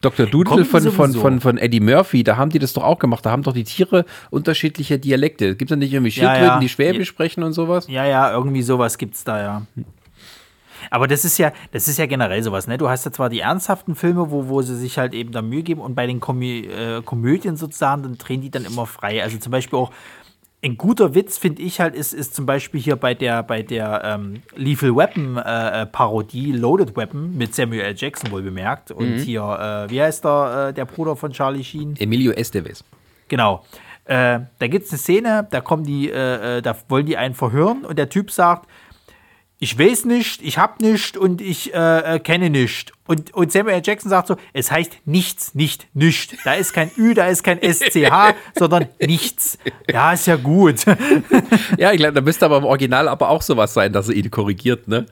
Dr. 0.00 0.26
Doodle 0.26 0.64
von, 0.64 0.82
von, 0.90 1.12
von, 1.12 1.40
von 1.40 1.58
Eddie 1.58 1.78
Murphy, 1.78 2.24
da 2.24 2.36
haben 2.36 2.50
die 2.50 2.58
das 2.58 2.72
doch 2.72 2.82
auch 2.82 2.98
gemacht. 2.98 3.24
Da 3.24 3.30
haben 3.30 3.44
doch 3.44 3.52
die 3.52 3.62
Tiere 3.62 4.04
unterschiedliche 4.30 4.98
Dialekte. 4.98 5.54
Gibt 5.54 5.70
es 5.70 5.74
da 5.74 5.76
nicht 5.76 5.92
irgendwie 5.92 6.10
Ja, 6.10 6.14
Schildkröten, 6.14 6.46
ja. 6.54 6.58
die 6.60 6.68
Schwäbisch 6.68 6.98
Ja. 7.08 7.12
sprechen 7.12 7.42
und 7.44 7.52
sowas? 7.52 7.86
Ja, 7.88 8.04
ja, 8.04 8.32
irgendwie 8.32 8.62
sowas 8.62 8.98
gibt's 8.98 9.22
da, 9.22 9.40
ja. 9.40 9.62
Aber 10.90 11.06
das 11.06 11.24
ist 11.24 11.38
ja, 11.38 11.52
das 11.70 11.86
ist 11.86 11.98
ja 11.98 12.06
generell 12.06 12.42
sowas, 12.42 12.66
ne? 12.66 12.76
Du 12.76 12.88
hast 12.88 13.04
ja 13.04 13.12
zwar 13.12 13.28
die 13.28 13.38
ernsthaften 13.38 13.94
Filme, 13.94 14.32
wo, 14.32 14.48
wo 14.48 14.62
sie 14.62 14.74
sich 14.76 14.98
halt 14.98 15.14
eben 15.14 15.30
da 15.30 15.40
Mühe 15.40 15.62
geben 15.62 15.80
und 15.80 15.94
bei 15.94 16.08
den 16.08 16.18
Komö 16.18 16.62
äh, 16.62 17.02
Komödien 17.04 17.56
sozusagen, 17.56 18.02
dann 18.02 18.18
drehen 18.18 18.40
die 18.40 18.50
dann 18.50 18.64
immer 18.64 18.86
frei. 18.86 19.22
Also 19.22 19.38
zum 19.38 19.52
Beispiel 19.52 19.78
auch 19.78 19.92
ein 20.64 20.76
guter 20.76 21.14
Witz, 21.14 21.38
finde 21.38 21.62
ich 21.62 21.80
halt, 21.80 21.94
ist, 21.94 22.12
ist 22.12 22.34
zum 22.34 22.46
Beispiel 22.46 22.80
hier 22.80 22.94
bei 22.96 23.14
der, 23.14 23.42
bei 23.42 23.62
der 23.62 24.02
ähm, 24.04 24.42
Lethal 24.54 24.94
Weapon 24.94 25.36
äh, 25.36 25.82
äh, 25.82 25.86
Parodie, 25.86 26.52
Loaded 26.52 26.96
Weapon 26.96 27.36
mit 27.36 27.54
Samuel 27.54 27.80
L. 27.80 27.94
Jackson 27.96 28.30
wohl 28.30 28.42
bemerkt. 28.42 28.92
Und 28.92 29.18
hier, 29.18 29.42
äh, 29.42 29.90
wie 29.90 30.00
heißt 30.00 30.24
der, 30.24 30.68
äh, 30.68 30.72
der 30.72 30.84
Bruder 30.84 31.16
von 31.16 31.32
Charlie 31.32 31.64
Sheen? 31.64 31.96
Emilio 31.98 32.30
Estevez. 32.32 32.84
Genau. 33.26 33.64
Äh, 34.04 34.40
da 34.58 34.66
gibt 34.68 34.86
es 34.86 34.92
eine 34.92 34.98
Szene, 34.98 35.48
da 35.50 35.60
kommen 35.60 35.84
die, 35.84 36.10
äh, 36.10 36.62
da 36.62 36.76
wollen 36.88 37.06
die 37.06 37.16
einen 37.16 37.34
verhören 37.34 37.84
und 37.84 37.98
der 37.98 38.08
Typ 38.08 38.30
sagt, 38.30 38.68
ich 39.62 39.78
weiß 39.78 40.06
nicht, 40.06 40.42
ich 40.42 40.58
hab 40.58 40.80
nicht 40.80 41.16
und 41.16 41.40
ich 41.40 41.72
äh, 41.72 42.16
äh, 42.16 42.18
kenne 42.18 42.50
nicht. 42.50 42.90
Und, 43.06 43.32
und 43.32 43.52
Samuel 43.52 43.76
L. 43.76 43.82
Jackson 43.84 44.10
sagt 44.10 44.26
so, 44.26 44.36
es 44.52 44.72
heißt 44.72 44.90
nichts, 45.04 45.54
nicht 45.54 45.86
nicht. 45.94 46.36
Da 46.44 46.54
ist 46.54 46.72
kein 46.72 46.90
Ü, 46.98 47.14
da 47.14 47.28
ist 47.28 47.44
kein 47.44 47.60
SCH, 47.62 48.34
sondern 48.58 48.88
nichts. 48.98 49.58
Ja, 49.88 50.14
ist 50.14 50.26
ja 50.26 50.34
gut. 50.34 50.84
ja, 51.78 51.92
ich 51.92 51.98
glaube, 51.98 52.14
da 52.14 52.20
müsste 52.22 52.44
aber 52.46 52.58
im 52.58 52.64
Original 52.64 53.06
aber 53.06 53.28
auch 53.28 53.40
sowas 53.40 53.72
sein, 53.72 53.92
dass 53.92 54.08
er 54.08 54.16
ihn 54.16 54.32
korrigiert, 54.32 54.88
ne? 54.88 55.06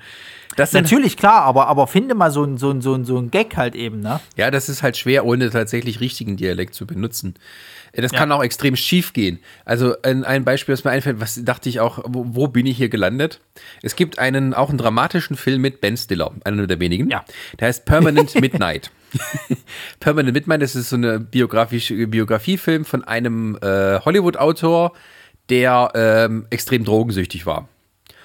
Das 0.56 0.72
Natürlich, 0.72 1.16
klar, 1.16 1.42
aber, 1.42 1.68
aber 1.68 1.86
finde 1.86 2.16
mal 2.16 2.32
so 2.32 2.42
ein, 2.42 2.58
so, 2.58 2.70
ein, 2.72 2.80
so, 2.80 2.94
ein, 2.94 3.04
so 3.04 3.18
ein 3.18 3.30
Gag 3.30 3.56
halt 3.56 3.76
eben, 3.76 4.00
ne? 4.00 4.18
Ja, 4.36 4.50
das 4.50 4.68
ist 4.68 4.82
halt 4.82 4.96
schwer, 4.96 5.24
ohne 5.26 5.48
tatsächlich 5.50 6.00
richtigen 6.00 6.36
Dialekt 6.36 6.74
zu 6.74 6.88
benutzen. 6.88 7.34
Das 7.92 8.12
ja. 8.12 8.18
kann 8.18 8.32
auch 8.32 8.42
extrem 8.42 8.76
schief 8.76 9.12
gehen. 9.12 9.40
Also 9.64 9.94
ein, 10.02 10.24
ein, 10.24 10.44
Beispiel, 10.44 10.72
was 10.72 10.84
mir 10.84 10.90
einfällt, 10.90 11.20
was 11.20 11.42
dachte 11.44 11.68
ich 11.68 11.80
auch, 11.80 11.98
wo, 12.06 12.24
wo, 12.28 12.48
bin 12.48 12.66
ich 12.66 12.76
hier 12.76 12.88
gelandet? 12.88 13.40
Es 13.82 13.96
gibt 13.96 14.18
einen, 14.18 14.54
auch 14.54 14.68
einen 14.68 14.78
dramatischen 14.78 15.36
Film 15.36 15.60
mit 15.60 15.80
Ben 15.80 15.96
Stiller, 15.96 16.32
einer 16.44 16.66
der 16.66 16.78
wenigen. 16.80 17.10
Ja. 17.10 17.24
Der 17.58 17.68
heißt 17.68 17.84
Permanent 17.84 18.40
Midnight. 18.40 18.90
Permanent 20.00 20.34
Midnight, 20.34 20.62
das 20.62 20.76
ist 20.76 20.90
so 20.90 20.96
eine 20.96 21.18
biografische 21.18 22.06
Biografiefilm 22.06 22.84
von 22.84 23.02
einem 23.04 23.58
äh, 23.60 23.98
Hollywood-Autor, 24.00 24.92
der 25.48 25.90
ähm, 25.94 26.46
extrem 26.50 26.84
drogensüchtig 26.84 27.44
war. 27.44 27.68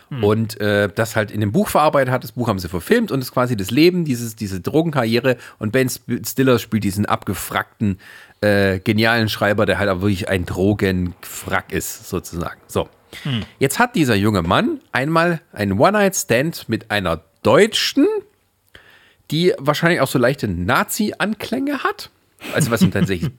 Hm. 0.10 0.24
Und 0.24 0.62
äh, 0.62 0.90
das 0.94 1.16
halt 1.16 1.32
in 1.32 1.42
dem 1.42 1.52
Buch 1.52 1.70
verarbeitet 1.70 2.14
hat. 2.14 2.24
Das 2.24 2.34
Buch 2.34 2.48
haben 2.48 2.60
sie 2.60 2.70
verfilmt 2.70 3.12
und 3.12 3.20
es 3.20 3.28
ist 3.28 3.32
quasi 3.32 3.58
das 3.58 3.72
Leben, 3.72 4.06
dieses, 4.06 4.36
diese 4.36 4.60
Drogenkarriere. 4.62 5.38
Und 5.58 5.72
Ben 5.72 5.90
Stiller 5.90 6.60
spielt 6.60 6.84
diesen 6.84 7.06
abgefrackten 7.06 7.98
äh, 8.46 8.80
genialen 8.80 9.28
Schreiber, 9.28 9.66
der 9.66 9.80
halt 9.80 9.90
auch 9.90 10.02
wirklich 10.02 10.30
ein 10.30 10.46
Drogenfrack 10.46 11.74
ist, 11.74 12.08
sozusagen. 12.10 12.62
So. 12.68 12.88
Hm. 13.24 13.44
Jetzt 13.60 13.80
hat 13.80 13.96
dieser 13.96 14.16
junge 14.16 14.44
Mann 14.44 14.82
einmal 14.92 15.42
einen 15.52 15.80
One-Night-Stand 15.80 16.70
mit 16.70 16.92
einer 16.92 17.24
Deutschen, 17.42 18.08
die 19.32 19.54
wahrscheinlich 19.58 20.02
auch 20.02 20.08
so 20.08 20.20
leichte 20.20 20.48
Nazi-Anklänge 20.48 21.84
hat. 21.84 22.12
Also 22.54 22.70
was 22.70 22.82
ihm 22.84 22.92
tatsächlich 22.92 23.32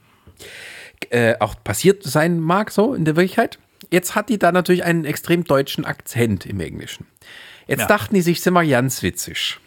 äh, 1.11 1.35
auch 1.39 1.55
passiert 1.63 2.03
sein 2.03 2.41
mag, 2.41 2.73
so 2.73 2.95
in 2.95 3.05
der 3.05 3.15
Wirklichkeit. 3.15 3.59
Jetzt 3.93 4.17
hat 4.17 4.29
die 4.29 4.39
da 4.39 4.51
natürlich 4.51 4.83
einen 4.83 5.05
extrem 5.05 5.45
deutschen 5.45 5.85
Akzent 5.85 6.47
im 6.47 6.59
Englischen. 6.59 7.07
Jetzt 7.69 7.81
ja. 7.81 7.87
dachten 7.87 8.15
die 8.15 8.23
sich, 8.23 8.41
sind 8.41 8.55
wir 8.55 8.67
ganz 8.67 9.03
witzig. 9.03 9.59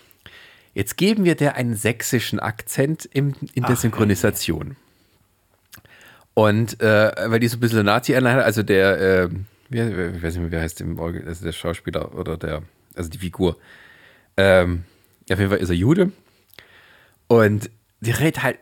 Jetzt 0.74 0.98
geben 0.98 1.24
wir 1.24 1.36
der 1.36 1.56
einen 1.56 1.76
sächsischen 1.76 2.40
Akzent 2.40 3.08
im, 3.14 3.36
in 3.54 3.64
der 3.64 3.76
Ach, 3.76 3.78
Synchronisation. 3.78 4.76
Und 6.40 6.82
äh, 6.82 7.12
weil 7.26 7.42
die 7.42 7.50
so 7.50 7.58
ein 7.58 7.60
bisschen 7.60 7.84
Nazi-Einheit 7.84 8.38
hat, 8.38 8.46
also 8.46 8.64
der, 8.64 9.02
äh, 9.02 9.30
wie, 9.68 9.82
ich 9.82 10.24
weiß 10.24 10.36
nicht 10.36 10.50
mehr, 10.50 10.52
wie 10.54 10.64
heißt 10.64 10.80
im 10.80 10.98
also 10.98 11.44
der 11.44 11.52
Schauspieler 11.52 12.16
oder 12.16 12.38
der, 12.38 12.64
also 12.96 13.10
die 13.10 13.18
Figur. 13.18 13.58
Ähm, 14.38 14.86
auf 15.30 15.38
jeden 15.38 15.50
Fall 15.50 15.60
ist 15.60 15.68
er 15.68 15.76
Jude. 15.76 16.14
Und 17.28 17.70
die 18.00 18.12
redet 18.12 18.42
halt, 18.42 18.58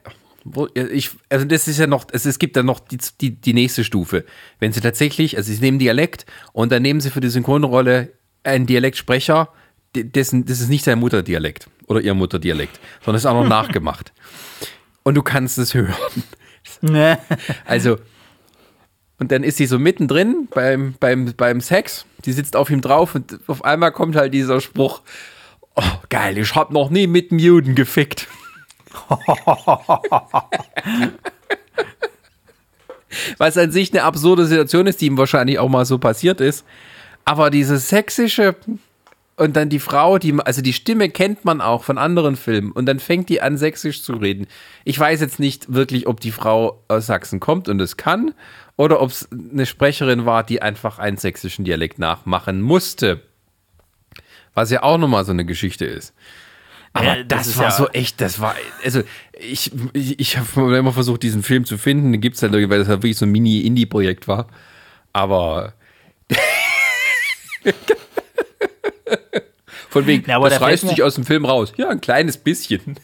ich, 0.74 1.12
also 1.30 1.46
das 1.46 1.68
ist 1.68 1.78
ja 1.78 1.86
noch, 1.86 2.08
es, 2.12 2.26
es 2.26 2.40
gibt 2.40 2.56
dann 2.56 2.66
noch 2.66 2.80
die, 2.80 2.98
die, 3.22 3.40
die 3.40 3.54
nächste 3.54 3.84
Stufe. 3.84 4.26
Wenn 4.58 4.74
sie 4.74 4.82
tatsächlich, 4.82 5.38
also 5.38 5.54
sie 5.54 5.60
nehmen 5.60 5.78
Dialekt 5.78 6.26
und 6.54 6.72
dann 6.72 6.82
nehmen 6.82 7.00
sie 7.00 7.12
für 7.12 7.22
die 7.22 7.30
Synchronrolle 7.30 8.12
einen 8.42 8.66
Dialektsprecher, 8.66 9.54
dessen, 9.96 10.46
das 10.46 10.62
ist 10.62 10.70
nicht 10.70 10.84
sein 10.84 10.98
Mutterdialekt 10.98 11.70
oder 11.86 12.02
ihr 12.02 12.16
Mutterdialekt, 12.16 12.80
sondern 13.06 13.18
es 13.18 13.22
ist 13.22 13.28
auch 13.28 13.40
noch 13.40 13.48
nachgemacht. 13.68 14.14
Und 15.04 15.14
du 15.14 15.22
kannst 15.22 15.60
es 15.60 15.76
hören. 15.76 15.94
also, 17.66 17.98
und 19.20 19.32
dann 19.32 19.44
ist 19.44 19.58
sie 19.58 19.66
so 19.66 19.80
mittendrin 19.80 20.48
beim, 20.54 20.94
beim, 21.00 21.34
beim 21.36 21.62
Sex. 21.62 22.06
Die 22.26 22.34
sitzt 22.34 22.56
auf 22.56 22.70
ihm 22.70 22.82
drauf 22.82 23.16
und 23.16 23.40
auf 23.48 23.66
einmal 23.66 23.92
kommt 23.92 24.16
halt 24.16 24.34
dieser 24.34 24.62
Spruch: 24.62 25.02
oh, 25.76 25.84
geil, 26.10 26.38
ich 26.38 26.56
hab 26.56 26.72
noch 26.72 26.90
nie 26.90 27.08
mit 27.08 27.32
einem 27.32 27.40
Juden 27.40 27.76
gefickt. 27.76 28.28
Was 33.38 33.58
an 33.58 33.72
sich 33.72 33.92
eine 33.92 34.04
absurde 34.04 34.46
Situation 34.46 34.86
ist, 34.88 35.02
die 35.02 35.08
ihm 35.08 35.18
wahrscheinlich 35.18 35.60
auch 35.60 35.70
mal 35.70 35.86
so 35.86 35.98
passiert 35.98 36.42
ist. 36.42 36.66
Aber 37.26 37.50
diese 37.50 37.78
sächsische 37.78 38.56
und 39.38 39.56
dann 39.56 39.70
die 39.70 39.80
Frau, 39.80 40.18
die, 40.18 40.34
also 40.44 40.62
die 40.62 40.74
Stimme 40.74 41.10
kennt 41.10 41.46
man 41.46 41.62
auch 41.62 41.84
von 41.84 42.00
anderen 42.00 42.36
Filmen 42.36 42.72
und 42.72 42.88
dann 42.88 43.00
fängt 43.00 43.30
die 43.30 43.40
an, 43.40 43.56
sächsisch 43.56 44.02
zu 44.02 44.14
reden. 44.14 44.48
Ich 44.84 45.00
weiß 45.00 45.22
jetzt 45.22 45.40
nicht 45.40 45.72
wirklich, 45.72 46.08
ob 46.08 46.20
die 46.20 46.32
Frau 46.32 46.84
aus 46.88 47.06
Sachsen 47.06 47.40
kommt 47.40 47.70
und 47.70 47.80
es 47.80 47.98
kann 47.98 48.34
oder 48.78 49.00
ob 49.00 49.12
es 49.12 49.30
eine 49.32 49.68
Sprecherin 49.68 50.26
war, 50.26 50.44
die 50.44 50.62
einfach 50.64 50.98
einen 50.98 51.18
sächsischen 51.18 51.66
Dialekt 51.66 52.00
nachmachen 52.00 52.62
musste. 52.62 53.22
Was 54.56 54.72
ja 54.72 54.82
auch 54.82 54.98
nochmal 54.98 55.24
so 55.24 55.34
eine 55.34 55.46
Geschichte 55.46 55.86
ist. 55.86 56.16
Aber 56.94 57.06
ja, 57.06 57.24
das, 57.24 57.46
das 57.46 57.58
war 57.58 57.66
ja 57.66 57.72
so 57.72 57.90
echt, 57.90 58.20
das 58.22 58.40
war, 58.40 58.56
also 58.84 59.04
ich, 59.38 59.72
ich, 59.94 60.20
ich 60.20 60.38
habe 60.40 60.76
immer 60.76 60.94
versucht, 60.94 61.22
diesen 61.22 61.44
Film 61.44 61.64
zu 61.64 61.78
finden. 61.78 62.12
Den 62.12 62.22
gibt 62.22 62.38
es 62.38 62.42
halt, 62.42 62.54
weil 62.54 62.80
das 62.80 62.88
halt 62.88 63.04
wirklich 63.04 63.18
so 63.18 63.28
ein 63.28 63.32
Mini-Indie-Projekt 63.32 64.28
war. 64.28 64.48
Aber 65.14 65.74
Von 69.90 70.06
wegen, 70.06 70.30
ja, 70.30 70.40
das 70.40 70.62
reißt 70.62 70.88
sich 70.88 71.04
aus 71.04 71.16
dem 71.16 71.26
Film 71.26 71.46
raus. 71.46 71.74
Ja, 71.78 71.90
ein 71.90 72.02
kleines 72.02 72.38
bisschen. 72.38 73.00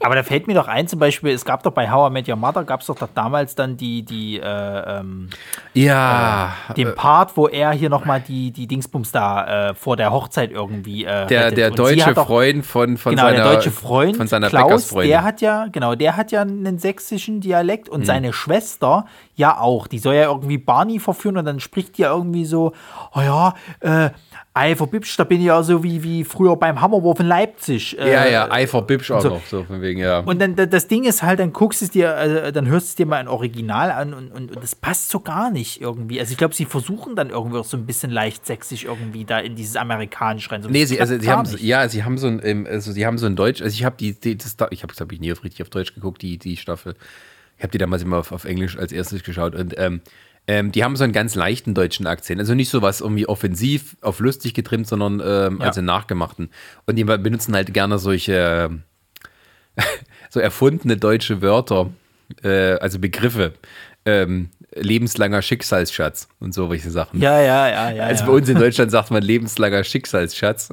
Aber 0.00 0.14
da 0.14 0.22
fällt 0.22 0.46
mir 0.46 0.54
doch 0.54 0.68
ein, 0.68 0.86
zum 0.86 0.98
Beispiel, 0.98 1.32
es 1.32 1.44
gab 1.44 1.62
doch 1.62 1.72
bei 1.72 1.90
How 1.90 2.08
I 2.08 2.12
Met 2.12 2.28
Your 2.28 2.36
Mother, 2.36 2.64
gab 2.64 2.80
es 2.80 2.86
doch, 2.86 2.94
doch 2.94 3.08
damals 3.14 3.54
dann 3.54 3.76
die, 3.76 4.02
die, 4.02 4.38
äh, 4.38 4.98
ähm, 5.00 5.30
ja, 5.72 6.52
äh, 6.68 6.74
den 6.74 6.94
Part, 6.94 7.36
wo 7.36 7.48
er 7.48 7.72
hier 7.72 7.88
nochmal 7.88 8.20
die, 8.20 8.52
die 8.52 8.66
Dingsbums 8.66 9.10
da 9.10 9.70
äh, 9.70 9.74
vor 9.74 9.96
der 9.96 10.12
Hochzeit 10.12 10.52
irgendwie 10.52 11.04
äh, 11.04 11.26
Der, 11.26 11.50
der 11.50 11.70
deutsche 11.70 12.16
auch, 12.16 12.26
Freund 12.26 12.64
von, 12.64 12.96
von 12.96 13.16
genau, 13.16 13.28
seiner, 13.28 13.42
der 13.42 13.54
deutsche 13.54 13.70
Freund, 13.70 14.16
von 14.16 14.28
seiner 14.28 14.48
Klaus, 14.48 14.90
der 14.90 15.24
hat 15.24 15.40
ja, 15.40 15.66
genau, 15.72 15.94
der 15.94 16.16
hat 16.16 16.30
ja 16.30 16.42
einen 16.42 16.78
sächsischen 16.78 17.40
Dialekt 17.40 17.88
und 17.88 18.00
hm. 18.00 18.06
seine 18.06 18.32
Schwester 18.32 19.06
ja 19.34 19.58
auch. 19.58 19.86
Die 19.86 19.98
soll 19.98 20.14
ja 20.14 20.24
irgendwie 20.24 20.58
Barney 20.58 21.00
verführen 21.00 21.36
und 21.38 21.44
dann 21.46 21.60
spricht 21.60 21.98
die 21.98 22.02
ja 22.02 22.14
irgendwie 22.14 22.44
so, 22.44 22.72
oh 23.14 23.20
ja, 23.20 23.54
äh, 23.80 24.10
Eifer 24.56 24.86
Bibsch, 24.86 25.16
da 25.16 25.24
bin 25.24 25.40
ich 25.40 25.46
ja 25.46 25.60
so 25.64 25.82
wie, 25.82 26.04
wie 26.04 26.22
früher 26.22 26.54
beim 26.56 26.80
Hammerwurf 26.80 27.18
in 27.18 27.26
Leipzig. 27.26 27.98
Äh, 27.98 28.12
ja, 28.12 28.26
ja, 28.26 28.50
Eifer 28.52 28.82
Bibsch 28.82 29.10
auch 29.10 29.20
so. 29.20 29.28
noch, 29.30 29.46
so 29.46 29.63
von 29.66 29.82
wegen, 29.82 30.00
ja. 30.00 30.20
Und 30.20 30.40
dann 30.40 30.56
das 30.56 30.88
Ding 30.88 31.04
ist 31.04 31.22
halt, 31.22 31.40
dann 31.40 31.52
guckst 31.52 31.80
du 31.80 31.86
es 31.86 31.90
dir, 31.90 32.16
also, 32.16 32.50
dann 32.50 32.66
hörst 32.66 32.86
du 32.86 32.90
es 32.90 32.94
dir 32.94 33.06
mal 33.06 33.16
ein 33.16 33.28
Original 33.28 33.90
an 33.90 34.14
und, 34.14 34.32
und, 34.32 34.54
und 34.54 34.62
das 34.62 34.74
passt 34.74 35.10
so 35.10 35.20
gar 35.20 35.50
nicht 35.50 35.80
irgendwie. 35.80 36.20
Also 36.20 36.32
ich 36.32 36.38
glaube, 36.38 36.54
sie 36.54 36.64
versuchen 36.64 37.16
dann 37.16 37.30
irgendwie 37.30 37.62
so 37.64 37.76
ein 37.76 37.86
bisschen 37.86 38.10
leicht 38.10 38.46
sächsisch 38.46 38.84
irgendwie 38.84 39.24
da 39.24 39.38
in 39.38 39.56
dieses 39.56 39.76
amerikanische 39.76 40.50
rein. 40.50 40.62
So, 40.62 40.68
nee, 40.68 40.84
sie, 40.84 41.00
also, 41.00 41.18
sie 41.18 41.30
haben, 41.30 41.50
nicht. 41.50 41.62
ja, 41.62 41.88
sie 41.88 42.04
haben 42.04 42.18
so 42.18 42.26
ein, 42.26 42.66
also 42.66 42.92
sie 42.92 43.06
haben 43.06 43.18
so 43.18 43.26
ein 43.26 43.36
Deutsch, 43.36 43.62
also 43.62 43.74
ich 43.74 43.84
habe 43.84 43.96
die, 43.98 44.18
die 44.18 44.36
das, 44.36 44.56
ich 44.70 44.82
habe, 44.82 44.94
glaube 44.94 45.14
ich, 45.14 45.20
nie 45.20 45.32
auf 45.32 45.44
richtig 45.44 45.62
auf 45.62 45.70
Deutsch 45.70 45.94
geguckt, 45.94 46.22
die, 46.22 46.38
die 46.38 46.56
Staffel. 46.56 46.94
Ich 47.56 47.62
habe 47.62 47.70
die 47.70 47.78
damals 47.78 48.02
immer 48.02 48.18
auf, 48.18 48.32
auf 48.32 48.44
Englisch 48.44 48.76
als 48.76 48.92
erstes 48.92 49.22
geschaut 49.22 49.54
und 49.54 49.74
ähm, 49.78 50.00
ähm, 50.46 50.72
die 50.72 50.84
haben 50.84 50.96
so 50.96 51.04
einen 51.04 51.12
ganz 51.12 51.34
leichten 51.34 51.74
deutschen 51.74 52.06
Akzent. 52.06 52.40
Also 52.40 52.54
nicht 52.54 52.68
so 52.68 52.82
was 52.82 53.00
irgendwie 53.00 53.26
offensiv 53.26 53.96
auf 54.02 54.20
lustig 54.20 54.52
getrimmt, 54.52 54.86
sondern 54.86 55.20
ähm, 55.24 55.58
ja. 55.60 55.66
also 55.66 55.80
nachgemachten. 55.80 56.50
Und 56.86 56.96
die 56.96 57.04
benutzen 57.04 57.54
halt 57.54 57.72
gerne 57.72 57.98
solche 57.98 58.82
so 60.30 60.40
erfundene 60.40 60.96
deutsche 60.96 61.42
Wörter, 61.42 61.90
äh, 62.42 62.74
also 62.74 62.98
Begriffe. 62.98 63.54
Ähm, 64.06 64.50
lebenslanger 64.74 65.40
Schicksalsschatz 65.40 66.28
und 66.40 66.52
so 66.52 66.68
welche 66.70 66.90
Sachen. 66.90 67.20
Ja, 67.20 67.40
ja, 67.40 67.68
ja, 67.68 67.90
ja. 67.90 68.04
Also 68.04 68.26
bei 68.26 68.32
uns 68.32 68.48
in 68.48 68.58
Deutschland 68.58 68.90
sagt 68.90 69.10
man 69.10 69.22
lebenslanger 69.22 69.84
Schicksalsschatz. 69.84 70.70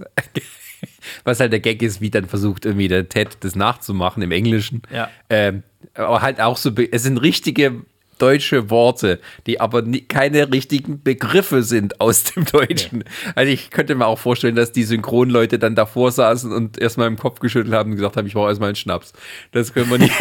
Was 1.23 1.39
halt 1.39 1.51
der 1.51 1.59
Gag 1.59 1.81
ist, 1.83 2.01
wie 2.01 2.09
dann 2.09 2.25
versucht 2.25 2.65
irgendwie 2.65 2.87
der 2.87 3.07
Ted 3.07 3.37
das 3.41 3.55
nachzumachen 3.55 4.23
im 4.23 4.31
Englischen. 4.31 4.81
Ja. 4.91 5.09
Ähm, 5.29 5.61
aber 5.93 6.21
halt 6.21 6.41
auch 6.41 6.57
so, 6.57 6.71
es 6.91 7.03
sind 7.03 7.17
richtige 7.17 7.83
deutsche 8.21 8.69
Worte, 8.69 9.19
die 9.47 9.59
aber 9.59 9.81
nie, 9.81 10.01
keine 10.01 10.51
richtigen 10.51 11.01
Begriffe 11.01 11.63
sind 11.63 11.99
aus 11.99 12.23
dem 12.23 12.45
Deutschen. 12.45 12.99
Nee. 12.99 13.31
Also 13.35 13.51
ich 13.51 13.71
könnte 13.71 13.95
mir 13.95 14.05
auch 14.05 14.19
vorstellen, 14.19 14.55
dass 14.55 14.71
die 14.71 14.83
Synchronleute 14.83 15.59
dann 15.59 15.75
davor 15.75 16.11
saßen 16.11 16.51
und 16.51 16.79
erstmal 16.79 17.07
im 17.07 17.17
Kopf 17.17 17.39
geschüttelt 17.39 17.73
haben 17.73 17.91
und 17.91 17.97
gesagt 17.97 18.17
haben, 18.17 18.27
ich 18.27 18.33
brauche 18.33 18.49
erstmal 18.49 18.69
einen 18.69 18.75
Schnaps. 18.75 19.13
Das 19.51 19.73
können 19.73 19.89
wir 19.89 19.97
nicht. 19.97 20.13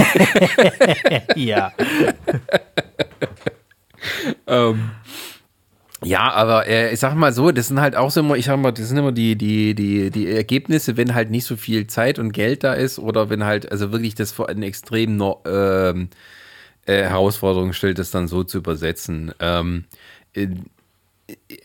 ja. 1.37 1.73
ähm, 4.47 4.91
ja, 6.03 6.33
aber 6.33 6.67
äh, 6.67 6.95
ich 6.95 7.01
sag 7.01 7.15
mal 7.15 7.33
so, 7.33 7.51
das 7.51 7.69
sind 7.69 7.81
halt 7.81 7.95
auch 7.95 8.11
so 8.11 8.21
immer, 8.21 8.37
ich 8.37 8.47
sag 8.47 8.59
mal, 8.59 8.73
das 8.73 8.89
sind 8.89 8.97
immer 8.97 9.13
die, 9.13 9.37
die, 9.37 9.75
die, 9.75 10.11
die 10.11 10.29
Ergebnisse, 10.29 10.97
wenn 10.97 11.15
halt 11.15 11.31
nicht 11.31 11.45
so 11.45 11.57
viel 11.57 11.87
Zeit 11.89 12.19
und 12.19 12.33
Geld 12.33 12.65
da 12.65 12.73
ist 12.73 12.99
oder 12.99 13.29
wenn 13.29 13.45
halt, 13.45 13.71
also 13.71 13.93
wirklich 13.93 14.15
das 14.15 14.33
vor 14.33 14.49
einem 14.49 14.63
extrem 14.63 15.23
ähm, 15.45 16.09
äh, 16.91 17.05
Herausforderung 17.09 17.73
stellt, 17.73 17.99
das 17.99 18.11
dann 18.11 18.29
so 18.29 18.43
zu 18.45 18.59
übersetzen. 18.59 19.33
Ähm, 19.41 19.85
äh, 20.35 20.49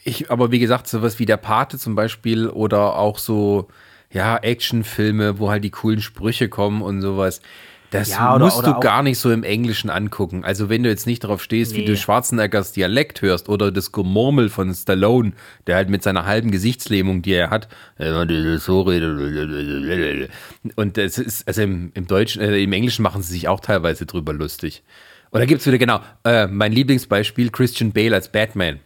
ich, 0.03 0.30
aber 0.30 0.52
wie 0.52 0.60
gesagt, 0.60 0.88
sowas 0.88 1.18
wie 1.19 1.26
der 1.26 1.38
Pate 1.38 1.77
zum 1.80 1.95
Beispiel 1.95 2.47
oder 2.47 2.97
auch 2.97 3.18
so, 3.18 3.68
ja, 4.11 4.38
Actionfilme, 4.38 5.39
wo 5.39 5.49
halt 5.49 5.64
die 5.64 5.72
coolen 5.72 6.02
Sprüche 6.02 6.49
kommen 6.49 6.81
und 6.81 7.02
sowas. 7.02 7.41
Das 7.91 8.10
Ja, 8.10 8.35
oder- 8.35 8.45
musst 8.45 8.57
oder 8.57 8.73
du 8.73 8.80
gar 8.80 9.03
nicht 9.03 9.19
so 9.19 9.31
im 9.31 9.43
Englischen 9.43 9.89
angucken. 9.89 10.43
Also 10.43 10.69
wenn 10.69 10.84
du 10.84 10.89
jetzt 10.89 11.06
nicht 11.07 11.23
darauf 11.23 11.41
stehst, 11.41 11.76
wie 11.76 11.80
Nee. 11.81 11.85
du 11.85 11.95
Schwarzeneggers 11.97 12.73
Dialekt 12.73 13.22
hörst 13.22 13.47
oder 13.47 13.72
das 13.72 13.91
Gemurmel 13.91 14.49
von 14.49 14.73
Stallone, 14.73 15.34
der 15.68 15.76
halt 15.77 15.89
mit 15.89 16.03
seiner 16.03 16.26
halben 16.26 16.52
Gesichtslähmung, 16.52 17.22
die 17.22 17.34
er 17.34 17.52
hat, 17.52 17.68
so 17.97 18.81
redet. 18.81 20.30
Und 20.76 20.97
das 20.97 21.18
ist, 21.18 21.47
also 21.47 21.61
im, 21.61 21.91
im 21.93 22.07
Deutschen, 22.07 22.41
äh, 22.41 22.57
im 22.61 22.73
Englischen 22.73 23.03
machen 23.03 23.22
sie 23.22 23.34
sich 23.34 23.47
auch 23.47 23.60
teilweise 23.60 24.06
drüber 24.06 24.34
lustig. 24.34 24.84
Und 25.36 25.41
da 25.41 25.45
gibt 25.48 25.60
es 25.60 25.68
wieder, 25.68 25.78
genau, 25.78 25.99
äh, 26.24 26.48
mein 26.48 26.72
Lieblingsbeispiel, 26.72 27.49
Christian 27.52 27.91
Bale 27.91 28.16
als 28.16 28.30
Batman. 28.32 28.80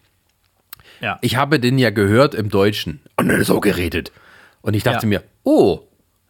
Ja. 1.00 1.20
Ich 1.22 1.36
habe 1.36 1.60
den 1.60 1.78
ja 1.78 1.92
gehört 1.92 2.34
im 2.34 2.50
Deutschen 2.50 3.02
und 3.18 3.46
so 3.46 3.60
geredet. 3.60 4.12
Und 4.64 4.74
ich 4.74 4.82
dachte 4.82 5.06
Ja. 5.06 5.10
mir, 5.10 5.24
oh, 5.44 5.82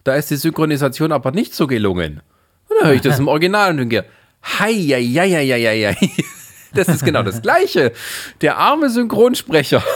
da 0.04 0.16
ist 0.16 0.30
die 0.30 0.36
Synchronisation 0.36 1.14
aber 1.14 1.32
nicht 1.32 1.54
so 1.56 1.68
gelungen. 1.68 2.22
Und 2.68 2.78
dann 2.82 2.88
höre 2.88 2.96
ich 2.96 3.02
das 3.02 3.18
im 3.18 3.30
Original 3.30 3.72
und 3.72 3.78
denke, 3.78 4.04
hei, 4.44 4.74
hei, 4.74 5.04
hei, 5.06 5.30
hei, 5.32 5.48
hei, 5.48 5.96
hei. 5.98 6.10
Das 6.74 6.90
ist 6.90 7.06
genau 7.06 7.24
das 7.24 7.41
Gleiche. 7.41 7.94
Der 8.41 8.58
arme 8.58 8.90
Synchronsprecher. 8.90 9.82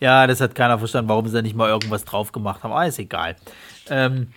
Ja, 0.00 0.26
das 0.26 0.40
hat 0.40 0.54
keiner 0.54 0.78
verstanden, 0.78 1.08
warum 1.10 1.26
sie 1.28 1.34
da 1.34 1.42
nicht 1.42 1.54
mal 1.54 1.68
irgendwas 1.68 2.04
drauf 2.04 2.32
gemacht 2.32 2.62
haben. 2.62 2.72
Aber 2.72 2.86
ist 2.86 2.98
egal. 2.98 3.36
Ähm, 3.90 4.28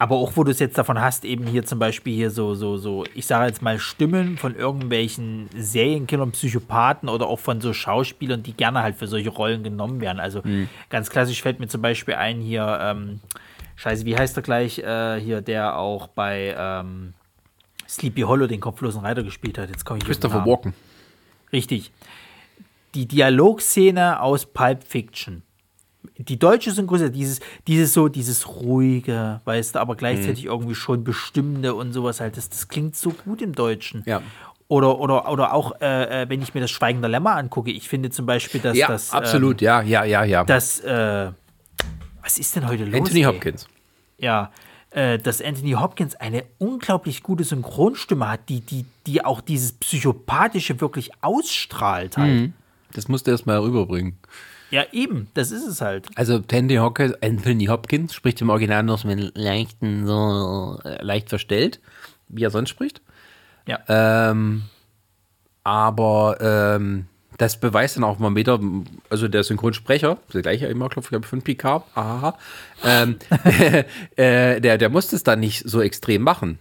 aber 0.00 0.16
auch, 0.16 0.32
wo 0.34 0.44
du 0.44 0.50
es 0.50 0.58
jetzt 0.60 0.78
davon 0.78 0.98
hast, 0.98 1.26
eben 1.26 1.46
hier 1.46 1.66
zum 1.66 1.78
Beispiel 1.78 2.14
hier 2.14 2.30
so, 2.30 2.54
so, 2.54 2.78
so, 2.78 3.04
ich 3.14 3.26
sage 3.26 3.46
jetzt 3.46 3.60
mal 3.60 3.78
Stimmen 3.78 4.38
von 4.38 4.56
irgendwelchen 4.56 5.50
Serienkillern, 5.54 6.32
Psychopathen 6.32 7.10
oder 7.10 7.26
auch 7.26 7.38
von 7.38 7.60
so 7.60 7.74
Schauspielern, 7.74 8.42
die 8.42 8.54
gerne 8.54 8.82
halt 8.82 8.96
für 8.96 9.06
solche 9.06 9.28
Rollen 9.28 9.62
genommen 9.62 10.00
werden. 10.00 10.18
Also 10.18 10.42
ganz 10.88 11.10
klassisch 11.10 11.42
fällt 11.42 11.60
mir 11.60 11.68
zum 11.68 11.82
Beispiel 11.82 12.14
ein 12.14 12.40
hier, 12.40 12.78
ähm, 12.80 13.20
scheiße, 13.76 14.06
wie 14.06 14.16
heißt 14.16 14.38
er 14.38 14.42
gleich, 14.42 14.78
äh, 14.78 15.20
hier, 15.20 15.42
der 15.42 15.76
auch 15.76 16.06
bei 16.06 16.54
ähm, 16.56 17.12
Sleepy 17.86 18.22
Hollow 18.22 18.46
den 18.46 18.60
kopflosen 18.60 19.02
Reiter 19.02 19.22
gespielt 19.22 19.58
hat. 19.58 19.68
Jetzt 19.68 19.84
komme 19.84 19.98
ich 19.98 20.06
Christopher. 20.06 20.46
Walken. 20.46 20.72
Richtig. 21.52 21.92
Die 22.94 23.04
Dialogszene 23.06 24.22
aus 24.22 24.46
Pulp 24.46 24.82
Fiction. 24.82 25.42
Die 26.16 26.38
deutsche 26.38 26.70
Synchronisation, 26.70 27.12
dieses, 27.14 27.40
dieses 27.66 27.92
so, 27.92 28.08
dieses 28.08 28.48
ruhige, 28.48 29.40
weißt 29.44 29.74
du, 29.74 29.78
aber 29.80 29.96
gleichzeitig 29.96 30.44
Mhm. 30.44 30.50
irgendwie 30.50 30.74
schon 30.74 31.04
bestimmende 31.04 31.74
und 31.74 31.92
sowas 31.92 32.20
halt, 32.20 32.36
das, 32.36 32.48
das 32.48 32.68
klingt 32.68 32.96
so 32.96 33.10
gut 33.10 33.42
im 33.42 33.54
Deutschen. 33.54 34.02
Ja. 34.06 34.22
Oder, 34.68 34.98
oder, 34.98 35.30
oder 35.30 35.52
auch, 35.52 35.80
äh, 35.80 36.22
äh, 36.22 36.28
wenn 36.28 36.40
ich 36.42 36.54
mir 36.54 36.60
das 36.60 36.70
Schweigen 36.70 37.00
der 37.00 37.10
Lämmer 37.10 37.36
angucke, 37.36 37.70
ich 37.70 37.88
finde 37.88 38.10
zum 38.10 38.24
Beispiel, 38.24 38.60
dass 38.60 38.76
Ja, 38.76 38.86
das. 38.88 39.12
absolut, 39.12 39.60
ja, 39.60 39.82
ja, 39.82 40.04
ja, 40.04 40.24
ja. 40.24 40.40
Ähm, 40.42 40.46
dass, 40.46 40.80
äh, 40.80 41.32
was 42.22 42.38
ist 42.38 42.54
denn 42.56 42.68
heute 42.68 42.84
los? 42.84 42.94
Anthony 43.00 43.20
ey? 43.20 43.24
Hopkins. 43.26 43.66
Ja, 44.18 44.52
äh, 44.90 45.18
dass 45.18 45.42
Anthony 45.42 45.72
Hopkins 45.72 46.14
eine 46.16 46.44
unglaublich 46.58 47.22
gute 47.22 47.44
Synchronstimme 47.44 48.28
hat, 48.28 48.48
die, 48.48 48.60
die, 48.60 48.84
die 49.06 49.24
auch 49.24 49.40
dieses 49.40 49.72
Psychopathische 49.72 50.80
wirklich 50.80 51.10
ausstrahlt 51.20 52.16
halt. 52.16 52.40
Mhm. 52.40 52.52
Das 52.92 53.08
musst 53.08 53.26
du 53.26 53.30
erst 53.32 53.46
mal 53.46 53.58
rüberbringen. 53.58 54.16
Ja, 54.70 54.84
eben, 54.92 55.28
das 55.34 55.50
ist 55.50 55.66
es 55.66 55.80
halt. 55.80 56.08
Also 56.14 56.36
Anthony 56.36 56.76
Hopkins, 56.76 57.14
Anthony 57.22 57.66
Hopkins 57.66 58.14
spricht 58.14 58.40
im 58.40 58.50
Original 58.50 58.82
noch 58.82 58.98
so 58.98 59.08
mit 59.08 59.36
leichten, 59.36 60.06
so 60.06 60.78
äh, 60.84 61.02
leicht 61.02 61.28
verstellt, 61.28 61.80
wie 62.28 62.44
er 62.44 62.50
sonst 62.50 62.70
spricht. 62.70 63.02
Ja. 63.66 63.80
Ähm, 63.88 64.62
aber 65.64 66.38
ähm, 66.40 67.06
das 67.40 67.58
beweist 67.58 67.96
dann 67.96 68.04
auch 68.04 68.18
mal 68.18 68.34
wieder, 68.34 68.60
also 69.08 69.26
der 69.26 69.44
Synchronsprecher, 69.44 70.18
der 70.32 70.42
gleiche 70.42 70.66
immer, 70.66 70.88
glaube 70.88 71.08
ich, 71.10 71.26
von 71.26 71.42
Picard, 71.42 71.84
aha, 71.94 72.36
ähm, 72.84 73.16
äh, 74.16 74.60
der, 74.60 74.78
der 74.78 74.88
muss 74.90 75.08
das 75.08 75.22
dann 75.22 75.40
nicht 75.40 75.62
so 75.66 75.80
extrem 75.80 76.22
machen. 76.22 76.58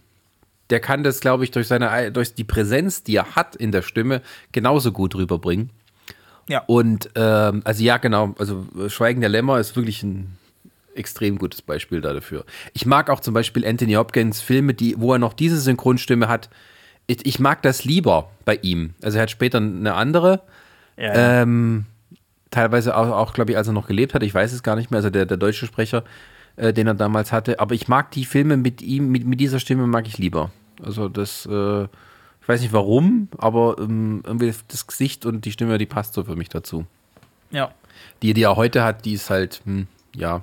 Der 0.69 0.79
kann 0.79 1.03
das, 1.03 1.19
glaube 1.19 1.43
ich, 1.43 1.51
durch 1.51 1.67
seine, 1.67 2.11
durch 2.11 2.33
die 2.33 2.43
Präsenz, 2.43 3.03
die 3.03 3.15
er 3.15 3.35
hat 3.35 3.55
in 3.55 3.71
der 3.71 3.81
Stimme, 3.81 4.21
genauso 4.51 4.91
gut 4.91 5.15
rüberbringen. 5.15 5.71
Ja. 6.49 6.63
Und 6.65 7.11
ähm, 7.15 7.61
also 7.63 7.83
ja, 7.83 7.97
genau, 7.97 8.33
also 8.39 8.65
äh, 8.77 8.89
Schweigen 8.89 9.21
der 9.21 9.29
Lämmer 9.29 9.59
ist 9.59 9.75
wirklich 9.75 10.01
ein 10.03 10.35
extrem 10.95 11.37
gutes 11.37 11.61
Beispiel 11.61 12.01
dafür. 12.01 12.43
Ich 12.73 12.85
mag 12.85 13.09
auch 13.09 13.19
zum 13.19 13.35
Beispiel 13.35 13.65
Anthony 13.65 13.93
Hopkins 13.93 14.41
Filme, 14.41 14.73
die, 14.73 14.95
wo 14.99 15.13
er 15.13 15.19
noch 15.19 15.33
diese 15.33 15.59
Synchronstimme 15.59 16.27
hat. 16.27 16.49
Ich, 17.05 17.25
ich 17.25 17.39
mag 17.39 17.61
das 17.61 17.85
lieber 17.85 18.31
bei 18.45 18.55
ihm. 18.61 18.95
Also 19.03 19.17
er 19.17 19.21
hat 19.23 19.31
später 19.31 19.59
eine 19.59 19.93
andere, 19.93 20.41
ja, 20.97 21.05
ja. 21.05 21.41
ähm, 21.43 21.85
teilweise 22.49 22.97
auch, 22.97 23.09
auch 23.09 23.33
glaube 23.33 23.51
ich, 23.51 23.57
als 23.57 23.67
er 23.67 23.73
noch 23.73 23.87
gelebt 23.87 24.15
hat. 24.15 24.23
Ich 24.23 24.33
weiß 24.33 24.51
es 24.51 24.63
gar 24.63 24.75
nicht 24.75 24.89
mehr. 24.89 24.97
Also 24.97 25.11
der, 25.11 25.27
der 25.27 25.37
deutsche 25.37 25.67
Sprecher, 25.67 26.03
äh, 26.55 26.73
den 26.73 26.87
er 26.87 26.95
damals 26.95 27.31
hatte. 27.31 27.59
Aber 27.59 27.75
ich 27.75 27.87
mag 27.87 28.09
die 28.11 28.25
Filme 28.25 28.57
mit 28.57 28.81
ihm, 28.81 29.11
mit, 29.11 29.25
mit 29.25 29.39
dieser 29.39 29.59
Stimme 29.59 29.85
mag 29.85 30.07
ich 30.07 30.17
lieber. 30.17 30.49
Also 30.83 31.09
das, 31.09 31.45
äh, 31.45 31.87
weiß 32.49 32.61
nicht 32.61 32.73
warum, 32.73 33.29
aber 33.37 33.77
ähm, 33.79 34.21
irgendwie 34.25 34.51
das 34.67 34.87
Gesicht 34.87 35.25
und 35.25 35.45
die 35.45 35.51
Stimme, 35.51 35.77
die 35.77 35.85
passt 35.85 36.13
so 36.15 36.23
für 36.23 36.35
mich 36.35 36.49
dazu. 36.49 36.85
ja. 37.51 37.71
Die, 38.21 38.33
die 38.33 38.43
er 38.43 38.55
heute 38.55 38.83
hat, 38.83 39.05
die 39.05 39.13
ist 39.13 39.29
halt, 39.29 39.61
hm, 39.65 39.87
ja. 40.15 40.41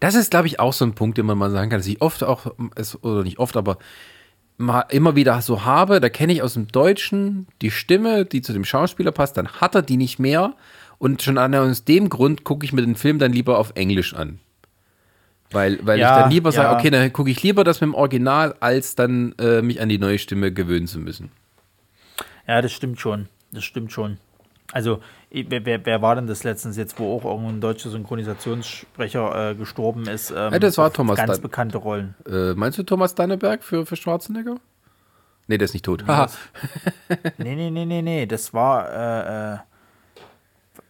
Das 0.00 0.14
ist, 0.14 0.30
glaube 0.30 0.46
ich, 0.46 0.58
auch 0.60 0.72
so 0.72 0.84
ein 0.86 0.94
Punkt, 0.94 1.18
den 1.18 1.26
man 1.26 1.36
mal 1.38 1.50
sagen 1.50 1.70
kann, 1.70 1.78
dass 1.78 1.86
ich 1.86 2.00
oft 2.02 2.22
auch, 2.24 2.46
es- 2.76 3.02
oder 3.02 3.22
nicht 3.24 3.38
oft, 3.38 3.56
aber 3.56 3.78
mal 4.56 4.82
immer 4.90 5.16
wieder 5.16 5.40
so 5.42 5.64
habe, 5.64 6.00
da 6.00 6.08
kenne 6.08 6.32
ich 6.32 6.42
aus 6.42 6.54
dem 6.54 6.68
Deutschen 6.68 7.46
die 7.62 7.70
Stimme, 7.70 8.24
die 8.24 8.42
zu 8.42 8.52
dem 8.52 8.64
Schauspieler 8.64 9.12
passt, 9.12 9.36
dann 9.36 9.48
hat 9.48 9.74
er 9.74 9.82
die 9.82 9.96
nicht 9.98 10.18
mehr 10.18 10.54
und 10.98 11.22
schon 11.22 11.36
an- 11.38 11.54
aus 11.54 11.84
dem 11.84 12.08
Grund 12.08 12.44
gucke 12.44 12.64
ich 12.64 12.72
mir 12.72 12.82
den 12.82 12.96
Film 12.96 13.18
dann 13.18 13.32
lieber 13.32 13.58
auf 13.58 13.72
Englisch 13.74 14.14
an. 14.14 14.38
Weil, 15.50 15.78
weil 15.86 15.98
Ja, 15.98 16.16
ich 16.16 16.22
dann 16.22 16.30
lieber 16.30 16.52
sage, 16.52 16.68
ja. 16.72 16.78
okay, 16.78 16.90
dann 16.90 17.12
gucke 17.12 17.30
ich 17.30 17.42
lieber 17.42 17.64
das 17.64 17.80
mit 17.80 17.88
dem 17.88 17.94
Original, 17.94 18.54
als 18.60 18.94
dann 18.94 19.34
äh, 19.38 19.62
mich 19.62 19.80
an 19.80 19.88
die 19.88 19.98
neue 19.98 20.18
Stimme 20.18 20.52
gewöhnen 20.52 20.86
zu 20.86 20.98
müssen. 20.98 21.30
Ja, 22.46 22.60
das 22.62 22.72
stimmt 22.72 23.00
schon. 23.00 23.28
Das 23.52 23.64
stimmt 23.64 23.92
schon. 23.92 24.18
Also, 24.72 25.00
wer, 25.30 25.64
wer, 25.64 25.86
wer 25.86 26.02
war 26.02 26.14
denn 26.14 26.26
das 26.26 26.44
letztens 26.44 26.76
jetzt, 26.76 26.98
wo 26.98 27.16
auch 27.16 27.24
irgendein 27.24 27.62
deutscher 27.62 27.88
Synchronisationssprecher 27.88 29.50
äh, 29.50 29.54
gestorben 29.54 30.06
ist? 30.06 30.30
Ähm, 30.30 30.52
Ja, 30.52 30.58
das 30.58 30.76
war 30.76 30.92
Thomas 30.92 31.16
Ganz 31.16 31.32
Dann- 31.32 31.40
bekannte 31.42 31.78
Rollen. 31.78 32.14
Äh, 32.30 32.52
meinst 32.54 32.78
du 32.78 32.82
Thomas 32.82 33.14
Danneberg 33.14 33.62
für, 33.64 33.86
für 33.86 33.96
Schwarzenegger? 33.96 34.56
Nee, 35.46 35.56
der 35.56 35.64
ist 35.64 35.72
nicht 35.72 35.86
tot. 35.86 36.06
Haha. 36.06 36.28
Nee, 37.38 37.54
nee, 37.54 37.70
nee, 37.70 37.86
nee, 37.86 38.02
nee. 38.02 38.26
Das 38.26 38.52
war, 38.52 38.90
äh, 38.92 39.54
äh, 39.54 39.58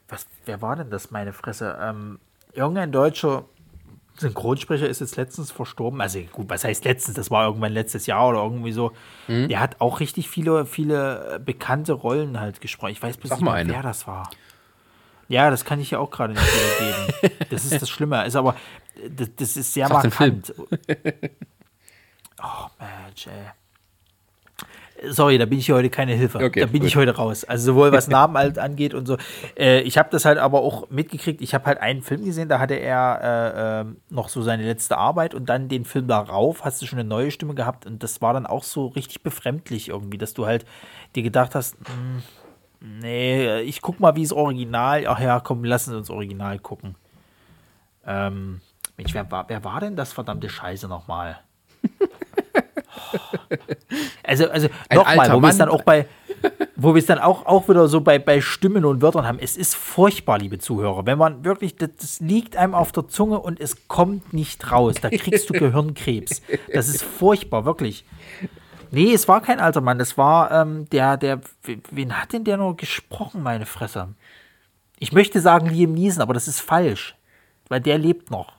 was, 0.08 0.26
wer 0.46 0.60
war 0.60 0.74
denn 0.74 0.90
das, 0.90 1.12
meine 1.12 1.32
Fresse? 1.32 1.78
Ähm, 1.80 2.18
irgendein 2.54 2.90
deutscher 2.90 3.44
Synchronsprecher 4.18 4.88
ist 4.88 5.00
jetzt 5.00 5.16
letztens 5.16 5.52
verstorben. 5.52 6.00
Also 6.00 6.20
gut, 6.32 6.48
was 6.48 6.64
heißt 6.64 6.84
letztens? 6.84 7.16
Das 7.16 7.30
war 7.30 7.46
irgendwann 7.46 7.72
letztes 7.72 8.06
Jahr 8.06 8.28
oder 8.28 8.42
irgendwie 8.42 8.72
so. 8.72 8.92
Mhm. 9.28 9.48
Der 9.48 9.60
hat 9.60 9.80
auch 9.80 10.00
richtig 10.00 10.28
viele, 10.28 10.66
viele 10.66 11.34
äh, 11.34 11.38
bekannte 11.38 11.92
Rollen 11.92 12.40
halt 12.40 12.60
gesprochen. 12.60 12.92
Ich 12.92 13.02
weiß 13.02 13.16
bloß 13.16 13.30
Sag 13.30 13.40
nicht 13.40 13.52
mehr, 13.52 13.68
wer 13.68 13.82
das 13.82 14.06
war. 14.06 14.30
Ja, 15.28 15.50
das 15.50 15.64
kann 15.64 15.80
ich 15.80 15.90
ja 15.90 15.98
auch 15.98 16.10
gerade 16.10 16.32
nicht 16.32 16.42
wiedergeben. 16.42 17.46
das 17.50 17.64
ist 17.64 17.80
das 17.80 17.88
Schlimme. 17.88 18.24
Ist 18.26 18.36
aber, 18.36 18.56
äh, 18.96 19.10
das, 19.10 19.28
das 19.36 19.56
ist 19.56 19.72
sehr 19.74 19.88
Sag 19.88 20.04
markant. 20.04 20.54
Oh, 22.42 22.66
Mensch, 22.78 23.26
ey. 23.26 23.50
Sorry, 25.06 25.38
da 25.38 25.46
bin 25.46 25.58
ich 25.58 25.70
heute 25.70 25.90
keine 25.90 26.14
Hilfe. 26.14 26.38
Okay, 26.38 26.60
da 26.60 26.66
bin 26.66 26.80
gut. 26.80 26.88
ich 26.88 26.96
heute 26.96 27.14
raus. 27.16 27.44
Also 27.44 27.72
sowohl 27.72 27.92
was 27.92 28.08
Namen 28.08 28.36
halt 28.36 28.58
angeht 28.58 28.94
und 28.94 29.06
so. 29.06 29.16
Äh, 29.56 29.80
ich 29.82 29.98
habe 29.98 30.08
das 30.10 30.24
halt 30.24 30.38
aber 30.38 30.60
auch 30.60 30.90
mitgekriegt. 30.90 31.40
Ich 31.40 31.54
habe 31.54 31.66
halt 31.66 31.78
einen 31.78 32.02
Film 32.02 32.24
gesehen, 32.24 32.48
da 32.48 32.58
hatte 32.58 32.74
er 32.74 33.20
äh, 33.22 33.80
ähm, 33.80 33.96
noch 34.10 34.28
so 34.28 34.42
seine 34.42 34.64
letzte 34.64 34.98
Arbeit 34.98 35.34
und 35.34 35.48
dann 35.48 35.68
den 35.68 35.84
Film 35.84 36.08
darauf 36.08 36.64
hast 36.64 36.82
du 36.82 36.86
schon 36.86 36.98
eine 36.98 37.08
neue 37.08 37.30
Stimme 37.30 37.54
gehabt 37.54 37.86
und 37.86 38.02
das 38.02 38.20
war 38.20 38.32
dann 38.32 38.46
auch 38.46 38.64
so 38.64 38.86
richtig 38.86 39.22
befremdlich 39.22 39.88
irgendwie, 39.88 40.18
dass 40.18 40.34
du 40.34 40.46
halt 40.46 40.64
dir 41.14 41.22
gedacht 41.22 41.54
hast, 41.54 41.76
hm, 41.76 42.22
nee, 42.80 43.60
ich 43.60 43.80
guck 43.82 44.00
mal, 44.00 44.16
wie 44.16 44.22
es 44.22 44.32
Original. 44.32 45.06
Ach 45.06 45.20
ja, 45.20 45.40
komm, 45.40 45.64
lassen 45.64 45.90
Sie 45.90 45.96
uns 45.96 46.10
Original 46.10 46.58
gucken. 46.58 46.96
Ähm, 48.06 48.60
Mensch, 48.96 49.14
wer 49.14 49.30
war, 49.30 49.48
wer 49.48 49.62
war 49.64 49.80
denn 49.80 49.96
das 49.96 50.12
verdammte 50.12 50.48
Scheiße 50.48 50.88
nochmal? 50.88 51.38
Also, 54.22 54.50
also 54.50 54.68
nochmal, 54.92 55.32
wo 55.32 55.40
wir 55.40 55.48
es 55.48 55.56
dann 55.56 55.70
auch 55.70 55.82
bei, 55.82 56.06
wo 56.76 56.94
wir 56.94 56.98
es 56.98 57.06
dann 57.06 57.18
auch, 57.18 57.46
auch 57.46 57.68
wieder 57.68 57.88
so 57.88 58.02
bei, 58.02 58.18
bei 58.18 58.42
Stimmen 58.42 58.84
und 58.84 59.00
Wörtern 59.00 59.26
haben. 59.26 59.38
Es 59.40 59.56
ist 59.56 59.74
furchtbar, 59.74 60.38
liebe 60.38 60.58
Zuhörer. 60.58 61.06
Wenn 61.06 61.16
man 61.16 61.44
wirklich, 61.44 61.76
das, 61.76 61.90
das 61.98 62.20
liegt 62.20 62.56
einem 62.56 62.74
auf 62.74 62.92
der 62.92 63.08
Zunge 63.08 63.40
und 63.40 63.58
es 63.58 63.88
kommt 63.88 64.34
nicht 64.34 64.70
raus. 64.70 64.96
Da 65.00 65.08
kriegst 65.08 65.48
du 65.48 65.54
Gehirnkrebs. 65.58 66.42
Das 66.72 66.88
ist 66.88 67.02
furchtbar, 67.02 67.64
wirklich. 67.64 68.04
Nee, 68.90 69.12
es 69.12 69.28
war 69.28 69.40
kein 69.40 69.60
alter 69.60 69.80
Mann. 69.80 69.98
Das 69.98 70.18
war 70.18 70.50
ähm, 70.50 70.88
der, 70.90 71.16
der, 71.16 71.40
wen 71.90 72.20
hat 72.20 72.32
denn 72.32 72.44
der 72.44 72.58
nur 72.58 72.76
gesprochen, 72.76 73.42
meine 73.42 73.66
Fresse? 73.66 74.08
Ich 74.98 75.12
möchte 75.12 75.40
sagen 75.40 75.68
Liam 75.68 75.94
Neeson, 75.94 76.22
aber 76.22 76.34
das 76.34 76.48
ist 76.48 76.60
falsch. 76.60 77.16
Weil 77.68 77.80
der 77.80 77.98
lebt 77.98 78.30
noch. 78.30 78.52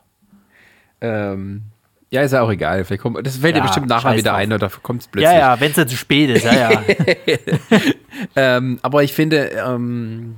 Ähm, 1.02 1.64
ja, 2.12 2.22
ist 2.22 2.32
ja 2.32 2.42
auch 2.42 2.50
egal. 2.52 2.84
Vielleicht 2.86 3.02
kommt, 3.04 3.26
das 3.26 3.38
fällt 3.38 3.56
dir 3.56 3.60
Ja, 3.60 3.66
bestimmt 3.66 3.88
nachher 3.88 4.16
wieder 4.18 4.32
drauf. 4.32 4.40
ein 4.40 4.54
oder 4.54 4.70
kommt 4.82 5.02
es 5.02 5.08
plötzlich. 5.08 5.32
Ja, 5.32 5.38
ja, 5.56 5.60
wenn 5.60 5.70
es 5.70 5.76
dann 5.76 5.88
zu 5.88 5.96
spät 5.98 6.30
ist, 6.30 6.44
ja, 6.46 6.72
ja. 6.72 6.84
Ähm, 8.36 8.80
aber 8.82 9.04
ich 9.04 9.14
finde, 9.14 9.50
ähm, 9.52 10.36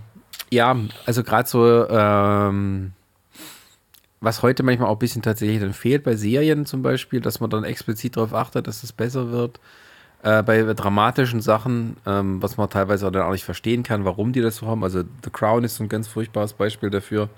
ja, 0.51 0.75
also 1.05 1.23
gerade 1.23 1.47
so, 1.49 1.87
ähm, 1.89 2.91
was 4.19 4.43
heute 4.43 4.61
manchmal 4.63 4.89
auch 4.89 4.97
ein 4.97 4.99
bisschen 4.99 5.21
tatsächlich 5.23 5.59
dann 5.61 5.73
fehlt 5.73 6.03
bei 6.03 6.15
Serien 6.15 6.65
zum 6.65 6.83
Beispiel, 6.83 7.21
dass 7.21 7.39
man 7.39 7.49
dann 7.49 7.63
explizit 7.63 8.17
darauf 8.17 8.33
achtet, 8.35 8.67
dass 8.67 8.83
es 8.83 8.91
besser 8.91 9.31
wird. 9.31 9.59
Äh, 10.23 10.43
bei 10.43 10.61
dramatischen 10.61 11.41
Sachen, 11.41 11.97
ähm, 12.05 12.39
was 12.43 12.55
man 12.57 12.69
teilweise 12.69 13.07
auch 13.07 13.11
dann 13.11 13.23
auch 13.23 13.31
nicht 13.31 13.45
verstehen 13.45 13.81
kann, 13.81 14.05
warum 14.05 14.31
die 14.33 14.41
das 14.41 14.57
so 14.57 14.67
haben. 14.67 14.83
Also 14.83 15.01
The 15.23 15.31
Crown 15.31 15.63
ist 15.63 15.77
so 15.77 15.83
ein 15.83 15.89
ganz 15.89 16.07
furchtbares 16.07 16.53
Beispiel 16.53 16.91
dafür, 16.91 17.29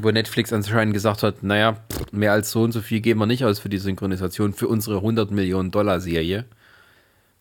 wo 0.00 0.10
Netflix 0.10 0.52
anscheinend 0.52 0.94
gesagt 0.94 1.22
hat, 1.22 1.42
naja, 1.42 1.76
mehr 2.10 2.32
als 2.32 2.50
so 2.50 2.62
und 2.62 2.72
so 2.72 2.80
viel 2.80 3.00
geben 3.00 3.20
wir 3.20 3.26
nicht 3.26 3.44
aus 3.44 3.58
für 3.58 3.68
die 3.68 3.78
Synchronisation 3.78 4.52
für 4.52 4.68
unsere 4.68 4.96
100 4.96 5.30
Millionen 5.30 5.70
Dollar 5.70 6.00
Serie. 6.00 6.44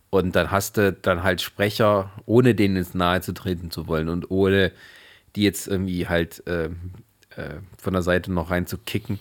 Und 0.10 0.36
dann 0.36 0.52
hast 0.52 0.78
du 0.78 0.92
dann 0.92 1.24
halt 1.24 1.42
Sprecher, 1.42 2.12
ohne 2.26 2.54
denen 2.54 2.76
ins 2.76 2.94
Nahe 2.94 3.22
zu 3.22 3.34
treten 3.34 3.72
zu 3.72 3.88
wollen 3.88 4.10
und 4.10 4.30
ohne 4.30 4.72
die 5.36 5.44
jetzt 5.44 5.68
irgendwie 5.68 6.08
halt 6.08 6.46
äh, 6.48 6.66
äh, 6.66 7.60
von 7.78 7.94
der 7.94 8.02
Seite 8.02 8.32
noch 8.32 8.52
rein 8.52 8.68
zu 8.68 8.78
kicken, 8.78 9.20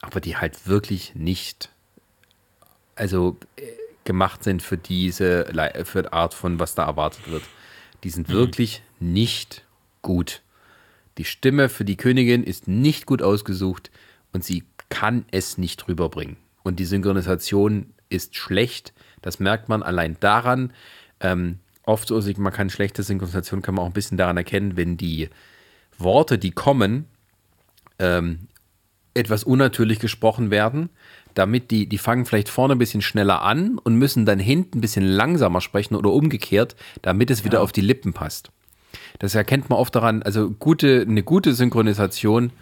aber 0.00 0.20
die 0.20 0.36
halt 0.36 0.68
wirklich 0.68 1.16
nicht, 1.16 1.70
also 2.94 3.36
äh, 3.56 3.62
gemacht 4.04 4.44
sind 4.44 4.62
für 4.62 4.76
diese 4.76 5.46
für 5.84 6.02
die 6.02 6.12
Art 6.12 6.34
von 6.34 6.58
was 6.58 6.74
da 6.74 6.84
erwartet 6.84 7.30
wird. 7.30 7.42
Die 8.04 8.10
sind 8.10 8.28
mhm. 8.28 8.32
wirklich 8.32 8.82
nicht 9.00 9.64
gut. 10.02 10.42
Die 11.18 11.24
Stimme 11.24 11.68
für 11.68 11.84
die 11.84 11.96
Königin 11.96 12.42
ist 12.42 12.68
nicht 12.68 13.06
gut 13.06 13.22
ausgesucht 13.22 13.90
und 14.32 14.44
sie 14.44 14.64
kann 14.88 15.24
es 15.30 15.58
nicht 15.58 15.88
rüberbringen. 15.88 16.36
Und 16.62 16.78
die 16.78 16.84
Synchronisation 16.84 17.92
ist 18.08 18.36
schlecht. 18.36 18.92
Das 19.20 19.40
merkt 19.40 19.68
man 19.68 19.82
allein 19.82 20.16
daran. 20.20 20.72
Ähm, 21.20 21.58
oft 21.84 22.08
so, 22.08 22.20
man 22.36 22.52
kann 22.52 22.70
schlechte 22.70 23.02
Synchronisation 23.02 23.62
kann 23.62 23.74
man 23.74 23.84
auch 23.84 23.88
ein 23.88 23.94
bisschen 23.94 24.18
daran 24.18 24.36
erkennen, 24.36 24.76
wenn 24.76 24.96
die 24.96 25.28
Worte, 25.98 26.38
die 26.38 26.50
kommen, 26.50 27.06
ähm, 27.98 28.48
etwas 29.14 29.44
unnatürlich 29.44 29.98
gesprochen 29.98 30.50
werden, 30.50 30.88
damit 31.34 31.70
die, 31.70 31.86
die 31.86 31.98
fangen 31.98 32.24
vielleicht 32.24 32.48
vorne 32.48 32.74
ein 32.74 32.78
bisschen 32.78 33.02
schneller 33.02 33.42
an 33.42 33.78
und 33.78 33.96
müssen 33.96 34.26
dann 34.26 34.38
hinten 34.38 34.78
ein 34.78 34.80
bisschen 34.80 35.04
langsamer 35.04 35.60
sprechen 35.60 35.94
oder 35.94 36.10
umgekehrt, 36.12 36.76
damit 37.02 37.30
es 37.30 37.44
wieder 37.44 37.58
ja. 37.58 37.62
auf 37.62 37.72
die 37.72 37.80
Lippen 37.80 38.12
passt. 38.12 38.50
Das 39.18 39.34
erkennt 39.34 39.70
man 39.70 39.78
oft 39.78 39.94
daran, 39.94 40.22
also 40.22 40.50
gute, 40.50 41.06
eine 41.08 41.22
gute 41.22 41.54
Synchronisation 41.54 42.52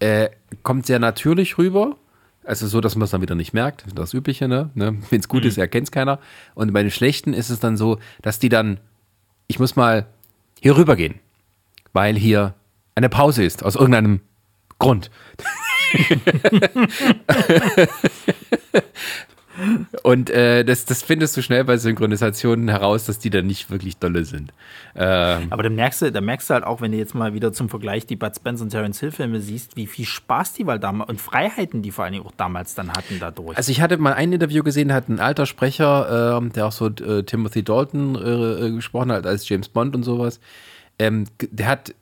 äh, 0.00 0.30
kommt 0.62 0.86
sehr 0.86 0.98
natürlich 0.98 1.58
rüber, 1.58 1.96
also 2.44 2.66
so, 2.66 2.80
dass 2.80 2.96
man 2.96 3.04
es 3.04 3.10
dann 3.10 3.22
wieder 3.22 3.34
nicht 3.34 3.52
merkt, 3.52 3.84
das 3.94 4.14
Übliche, 4.14 4.48
ne? 4.48 4.70
ne? 4.74 4.96
Wenn 5.10 5.20
es 5.20 5.28
gut 5.28 5.42
mhm. 5.42 5.48
ist, 5.48 5.58
erkennt 5.58 5.88
es 5.88 5.92
keiner. 5.92 6.18
Und 6.54 6.72
bei 6.72 6.82
den 6.82 6.90
Schlechten 6.90 7.34
ist 7.34 7.50
es 7.50 7.60
dann 7.60 7.76
so, 7.76 7.98
dass 8.22 8.38
die 8.38 8.48
dann, 8.48 8.80
ich 9.46 9.58
muss 9.58 9.76
mal 9.76 10.06
hier 10.60 10.76
rüber 10.76 10.96
gehen, 10.96 11.20
weil 11.92 12.16
hier 12.16 12.54
eine 12.94 13.08
Pause 13.08 13.44
ist, 13.44 13.64
aus 13.64 13.76
irgendeinem 13.76 14.20
Grund. 14.78 15.10
Und 20.02 20.30
äh, 20.30 20.64
das, 20.64 20.84
das 20.84 21.02
findest 21.02 21.36
du 21.36 21.42
schnell 21.42 21.64
bei 21.64 21.76
Synchronisationen 21.76 22.68
heraus, 22.68 23.06
dass 23.06 23.18
die 23.18 23.30
dann 23.30 23.46
nicht 23.46 23.70
wirklich 23.70 23.98
dolle 23.98 24.24
sind. 24.24 24.52
Ähm 24.94 25.48
Aber 25.50 25.62
da 25.62 25.70
merkst, 25.70 26.02
du, 26.02 26.12
da 26.12 26.20
merkst 26.20 26.50
du 26.50 26.54
halt 26.54 26.64
auch, 26.64 26.80
wenn 26.80 26.92
du 26.92 26.98
jetzt 26.98 27.14
mal 27.14 27.34
wieder 27.34 27.52
zum 27.52 27.68
Vergleich 27.68 28.06
die 28.06 28.16
Bud 28.16 28.34
Spence 28.34 28.62
und 28.62 28.70
Terence 28.70 29.00
Hill 29.00 29.12
Filme 29.12 29.40
siehst, 29.40 29.76
wie 29.76 29.86
viel 29.86 30.04
Spaß 30.04 30.54
die 30.54 30.66
weil 30.66 30.78
damals 30.78 31.10
und 31.10 31.20
Freiheiten 31.20 31.82
die 31.82 31.90
vor 31.90 32.04
allem 32.04 32.22
auch 32.22 32.32
damals 32.36 32.74
dann 32.74 32.92
hatten 32.92 33.18
dadurch. 33.20 33.56
Also 33.56 33.72
ich 33.72 33.80
hatte 33.80 33.98
mal 33.98 34.14
ein 34.14 34.32
Interview 34.32 34.62
gesehen, 34.62 34.88
da 34.88 34.94
hat 34.94 35.08
ein 35.08 35.20
alter 35.20 35.46
Sprecher, 35.46 36.40
äh, 36.40 36.50
der 36.50 36.66
auch 36.66 36.72
so 36.72 36.86
äh, 36.88 37.22
Timothy 37.24 37.62
Dalton 37.62 38.16
äh, 38.16 38.66
äh, 38.66 38.70
gesprochen 38.72 39.12
hat 39.12 39.26
als 39.26 39.48
James 39.48 39.68
Bond 39.68 39.94
und 39.94 40.02
sowas. 40.02 40.40
Ähm, 40.98 41.26
der 41.40 41.66
hat 41.66 41.94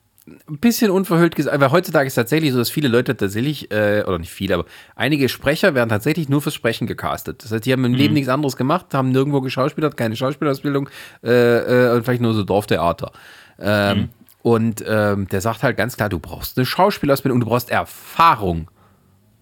ein 0.49 0.59
bisschen 0.59 0.91
unverhüllt 0.91 1.37
gesagt, 1.37 1.61
weil 1.61 1.71
heutzutage 1.71 2.07
ist 2.07 2.13
es 2.13 2.17
tatsächlich 2.17 2.53
so, 2.53 2.59
dass 2.59 2.71
viele 2.71 2.89
Leute 2.89 3.17
tatsächlich, 3.17 3.71
äh, 3.71 4.05
oder 4.07 4.19
nicht 4.19 4.33
viele, 4.33 4.55
aber 4.55 4.65
einige 4.97 5.29
Sprecher 5.29 5.75
werden 5.75 5.89
tatsächlich 5.89 6.29
nur 6.29 6.43
fürs 6.43 6.55
Sprechen 6.55 6.87
gecastet. 6.87 7.45
Das 7.45 7.53
heißt, 7.53 7.67
die 7.67 7.73
haben 7.73 7.85
im 7.85 7.93
mhm. 7.93 7.99
Leben 7.99 8.15
nichts 8.15 8.29
anderes 8.29 8.57
gemacht, 8.57 8.87
haben 8.93 9.11
nirgendwo 9.11 9.41
geschauspielert, 9.41 9.97
keine 9.97 10.17
Schauspielausbildung 10.17 10.89
äh, 11.23 11.91
äh, 11.91 11.97
und 11.97 12.05
vielleicht 12.05 12.23
nur 12.23 12.35
so 12.35 12.45
Dorftheater. 12.45 13.13
Ähm, 13.59 13.99
mhm. 13.99 14.09
Und 14.43 14.85
ähm, 14.87 15.29
der 15.29 15.41
sagt 15.41 15.63
halt 15.63 15.77
ganz 15.77 15.97
klar, 15.97 16.09
du 16.09 16.19
brauchst 16.19 16.57
eine 16.57 16.67
Schauspielausbildung 16.67 17.37
und 17.37 17.41
du 17.41 17.51
brauchst 17.51 17.71
Erfahrung 17.71 18.71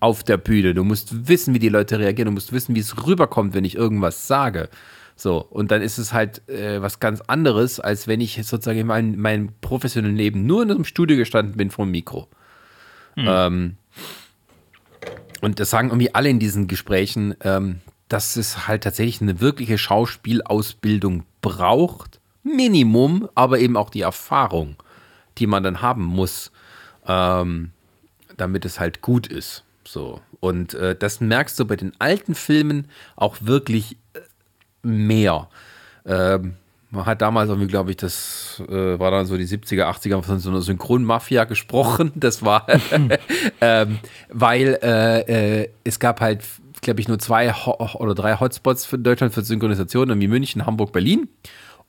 auf 0.01 0.25
der 0.25 0.37
Bühne. 0.37 0.75
Du 0.75 0.85
musst 0.85 1.29
wissen, 1.29 1.55
wie 1.55 1.59
die 1.59 1.69
Leute 1.69 1.99
reagieren, 1.99 2.27
du 2.27 2.33
musst 2.33 2.53
wissen, 2.53 2.75
wie 2.75 2.81
es 2.81 3.07
rüberkommt, 3.07 3.55
wenn 3.55 3.65
ich 3.65 3.77
irgendwas 3.77 4.27
sage. 4.27 4.69
So, 5.17 5.39
und 5.39 5.71
dann 5.71 5.81
ist 5.81 5.97
es 5.97 6.13
halt 6.13 6.47
äh, 6.49 6.83
was 6.83 7.01
ganz 7.01 7.23
anderes, 7.23 7.81
als 7.81 8.07
wenn 8.07 8.21
ich 8.21 8.35
sozusagen 8.35 8.81
in 8.81 8.87
meinem, 8.87 9.19
meinem 9.19 9.49
professionellen 9.63 10.17
Leben 10.17 10.45
nur 10.45 10.63
in 10.63 10.71
einem 10.71 10.85
Studio 10.85 11.17
gestanden 11.17 11.57
bin 11.57 11.71
vor 11.71 11.87
dem 11.87 11.93
Mikro. 11.93 12.29
Mhm. 13.17 13.27
Ähm, 13.27 13.77
und 15.41 15.59
das 15.59 15.71
sagen 15.71 15.89
irgendwie 15.89 16.15
alle 16.15 16.29
in 16.29 16.39
diesen 16.39 16.69
Gesprächen, 16.69 17.35
ähm, 17.41 17.81
dass 18.09 18.37
es 18.37 18.69
halt 18.69 18.85
tatsächlich 18.85 19.23
eine 19.23 19.41
wirkliche 19.41 19.79
Schauspielausbildung 19.79 21.25
braucht. 21.41 22.21
Minimum, 22.43 23.29
aber 23.35 23.59
eben 23.59 23.77
auch 23.77 23.91
die 23.91 24.03
Erfahrung, 24.03 24.77
die 25.39 25.47
man 25.47 25.63
dann 25.63 25.83
haben 25.83 26.05
muss, 26.05 26.53
ähm, 27.07 27.73
damit 28.37 28.65
es 28.65 28.79
halt 28.79 29.01
gut 29.01 29.27
ist. 29.27 29.65
So. 29.85 30.21
Und 30.41 30.75
äh, 30.75 30.95
das 30.95 31.21
merkst 31.21 31.59
du 31.59 31.65
bei 31.65 31.77
den 31.77 31.93
alten 31.99 32.35
Filmen 32.35 32.89
auch 33.17 33.37
wirklich 33.41 33.97
mehr. 34.87 35.49
Ähm, 36.05 36.55
man 36.91 37.05
hat 37.07 37.21
damals 37.21 37.49
irgendwie, 37.49 37.69
glaube 37.69 37.91
ich, 37.91 37.97
das 37.97 38.63
äh, 38.69 38.99
war 38.99 39.11
dann 39.11 39.27
so 39.27 39.37
die 39.37 39.47
70er, 39.47 39.85
80er 39.85 40.23
von 40.23 40.39
so 40.39 40.51
einer 40.51 40.63
Synchronmafia 40.63 41.45
gesprochen. 41.45 42.13
Das 42.17 42.45
war, 42.45 42.67
ähm, 43.61 43.99
weil 44.31 44.79
äh, 44.83 45.63
äh, 45.63 45.69
es 45.85 45.99
gab 46.01 46.21
halt, 46.21 46.43
glaube 46.81 47.01
ich, 47.01 47.09
nur 47.09 47.19
zwei 47.19 47.53
Ho 47.53 47.77
oder 47.99 48.15
drei 48.15 48.39
Hotspots 48.39 48.87
für 48.87 48.99
Deutschland 48.99 49.35
für 49.35 49.43
Synchronisation, 49.43 50.09
nämlich 50.09 50.29
München, 50.29 50.65
Hamburg, 50.65 50.93
Berlin. 50.93 51.29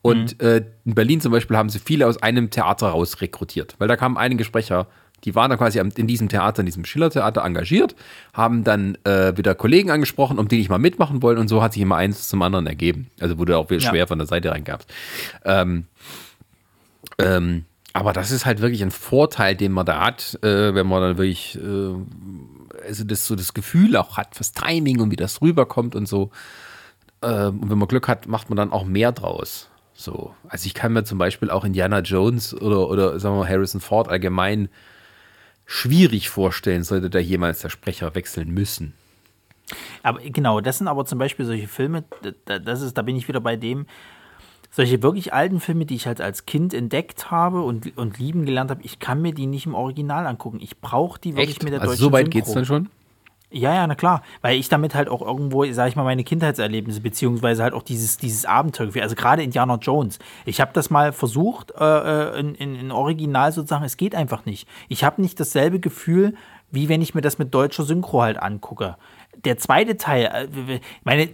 Und 0.01 0.41
mhm. 0.41 0.47
äh, 0.47 0.61
in 0.85 0.95
Berlin 0.95 1.21
zum 1.21 1.31
Beispiel 1.31 1.57
haben 1.57 1.69
sie 1.69 1.79
viele 1.79 2.07
aus 2.07 2.21
einem 2.21 2.49
Theater 2.49 2.89
raus 2.89 3.21
rekrutiert, 3.21 3.75
weil 3.79 3.87
da 3.87 3.95
kamen 3.95 4.17
einige 4.17 4.43
Sprecher 4.43 4.87
die 5.23 5.35
waren 5.35 5.49
dann 5.49 5.59
quasi 5.59 5.79
in 5.79 6.07
diesem 6.07 6.29
Theater, 6.29 6.59
in 6.61 6.65
diesem 6.65 6.85
Schillertheater 6.85 7.43
engagiert, 7.43 7.95
haben 8.33 8.63
dann 8.63 8.97
äh, 9.03 9.35
wieder 9.35 9.55
Kollegen 9.55 9.89
angesprochen, 9.91 10.37
um 10.37 10.47
die 10.47 10.59
ich 10.59 10.69
mal 10.69 10.77
mitmachen 10.77 11.21
wollen 11.21 11.37
und 11.37 11.47
so 11.47 11.61
hat 11.61 11.73
sich 11.73 11.81
immer 11.81 11.95
eins 11.95 12.29
zum 12.29 12.41
anderen 12.41 12.67
ergeben. 12.67 13.07
Also 13.19 13.37
wurde 13.37 13.57
auch 13.57 13.69
wieder 13.69 13.81
ja. 13.81 13.89
schwer 13.89 14.07
von 14.07 14.19
der 14.19 14.27
Seite 14.27 14.51
reingab. 14.51 14.85
Ähm, 15.43 15.85
ähm, 17.17 17.65
aber 17.93 18.13
das 18.13 18.29
ist 18.29 18.45
halt 18.45 18.61
wirklich 18.61 18.83
ein 18.83 18.91
Vorteil, 18.91 19.55
den 19.55 19.71
man 19.71 19.85
da 19.85 20.05
hat, 20.05 20.37
äh, 20.43 20.75
wenn 20.75 20.85
man 20.85 21.01
dann 21.01 21.17
wirklich 21.17 21.57
äh, 21.57 21.95
also 22.85 23.03
das 23.03 23.25
so 23.25 23.35
das 23.35 23.53
Gefühl 23.53 23.95
auch 23.97 24.17
hat 24.17 24.35
fürs 24.35 24.51
Timing 24.51 24.99
und 25.01 25.11
wie 25.11 25.15
das 25.15 25.41
rüberkommt 25.41 25.95
und 25.95 26.07
so. 26.07 26.31
Äh, 27.21 27.47
und 27.47 27.69
wenn 27.69 27.77
man 27.77 27.87
Glück 27.87 28.07
hat, 28.07 28.27
macht 28.27 28.49
man 28.49 28.57
dann 28.57 28.71
auch 28.71 28.85
mehr 28.85 29.11
draus. 29.11 29.69
So, 29.93 30.35
also 30.47 30.67
ich 30.67 30.75
kann 30.75 30.93
mir 30.93 31.03
zum 31.05 31.17
Beispiel 31.17 31.49
auch 31.49 31.65
Indiana 31.65 31.99
Jones 31.99 32.53
oder, 32.53 32.87
oder 32.87 33.19
sagen 33.19 33.35
wir 33.35 33.39
mal 33.39 33.49
Harrison 33.49 33.81
Ford 33.81 34.09
allgemein 34.09 34.69
schwierig 35.67 36.29
vorstellen, 36.29 36.83
sollte 36.83 37.11
da 37.11 37.19
jemals 37.19 37.59
der 37.59 37.69
Sprecher 37.69 38.15
wechseln 38.15 38.49
müssen. 38.49 38.93
Aber 40.01 40.21
genau, 40.21 40.61
das 40.61 40.79
sind 40.79 40.87
aber 40.87 41.05
zum 41.05 41.19
Beispiel 41.19 41.45
solche 41.45 41.67
Filme, 41.67 42.05
das 42.45 42.81
ist, 42.81 42.97
da 42.97 43.01
bin 43.01 43.17
ich 43.17 43.27
wieder 43.27 43.41
bei 43.41 43.57
dem, 43.57 43.85
solche 44.71 45.03
wirklich 45.03 45.33
alten 45.33 45.59
Filme, 45.59 45.85
die 45.85 45.95
ich 45.95 46.07
halt 46.07 46.21
als 46.21 46.45
Kind 46.45 46.73
entdeckt 46.73 47.29
habe 47.29 47.61
und, 47.61 47.97
und 47.97 48.17
lieben 48.17 48.45
gelernt 48.45 48.71
habe, 48.71 48.81
ich 48.83 48.99
kann 48.99 49.21
mir 49.21 49.33
die 49.33 49.45
nicht 49.45 49.65
im 49.65 49.75
Original 49.75 50.25
angucken. 50.25 50.59
Ich 50.61 50.79
brauche 50.79 51.19
die 51.19 51.35
wirklich 51.35 51.49
Echt? 51.49 51.63
mit 51.63 51.73
der 51.73 51.81
also 51.81 51.91
deutschen 51.91 52.03
So 52.03 52.11
weit 52.13 52.31
geht 52.31 52.45
es 52.45 52.53
dann 52.53 52.65
schon? 52.65 52.89
Ja, 53.49 53.73
ja, 53.73 53.87
na 53.87 53.95
klar. 53.95 54.23
Weil 54.41 54.59
ich 54.59 54.67
damit 54.67 54.93
halt 54.93 55.07
auch 55.07 55.21
irgendwo, 55.21 55.63
sag 55.71 55.87
ich 55.87 55.95
mal, 55.95 56.03
meine 56.03 56.25
Kindheitserlebnisse, 56.25 56.99
beziehungsweise 56.99 57.63
halt 57.63 57.73
auch 57.73 57.83
dieses, 57.83 58.17
dieses 58.17 58.43
Abenteuer, 58.43 58.91
also 59.01 59.15
gerade 59.15 59.41
Indiana 59.41 59.75
Jones. 59.75 60.19
Ich 60.45 60.59
habe 60.59 60.71
das 60.73 60.89
mal 60.89 61.13
versucht, 61.13 61.71
äh, 61.79 61.83
äh, 61.83 62.39
in, 62.39 62.55
in, 62.55 62.75
in 62.75 62.91
Original 62.91 63.53
sozusagen, 63.53 63.85
es 63.85 63.95
geht 63.95 64.15
einfach 64.15 64.45
nicht. 64.45 64.67
Ich 64.89 65.05
habe 65.05 65.21
nicht 65.21 65.39
dasselbe 65.39 65.79
Gefühl, 65.79 66.35
wie 66.71 66.89
wenn 66.89 67.01
ich 67.01 67.15
mir 67.15 67.21
das 67.21 67.37
mit 67.37 67.53
deutscher 67.53 67.83
Synchro 67.83 68.21
halt 68.21 68.37
angucke. 68.37 68.97
Der 69.45 69.57
zweite 69.57 69.95
Teil, 69.95 70.25
äh, 70.25 70.79
meine, 71.05 71.29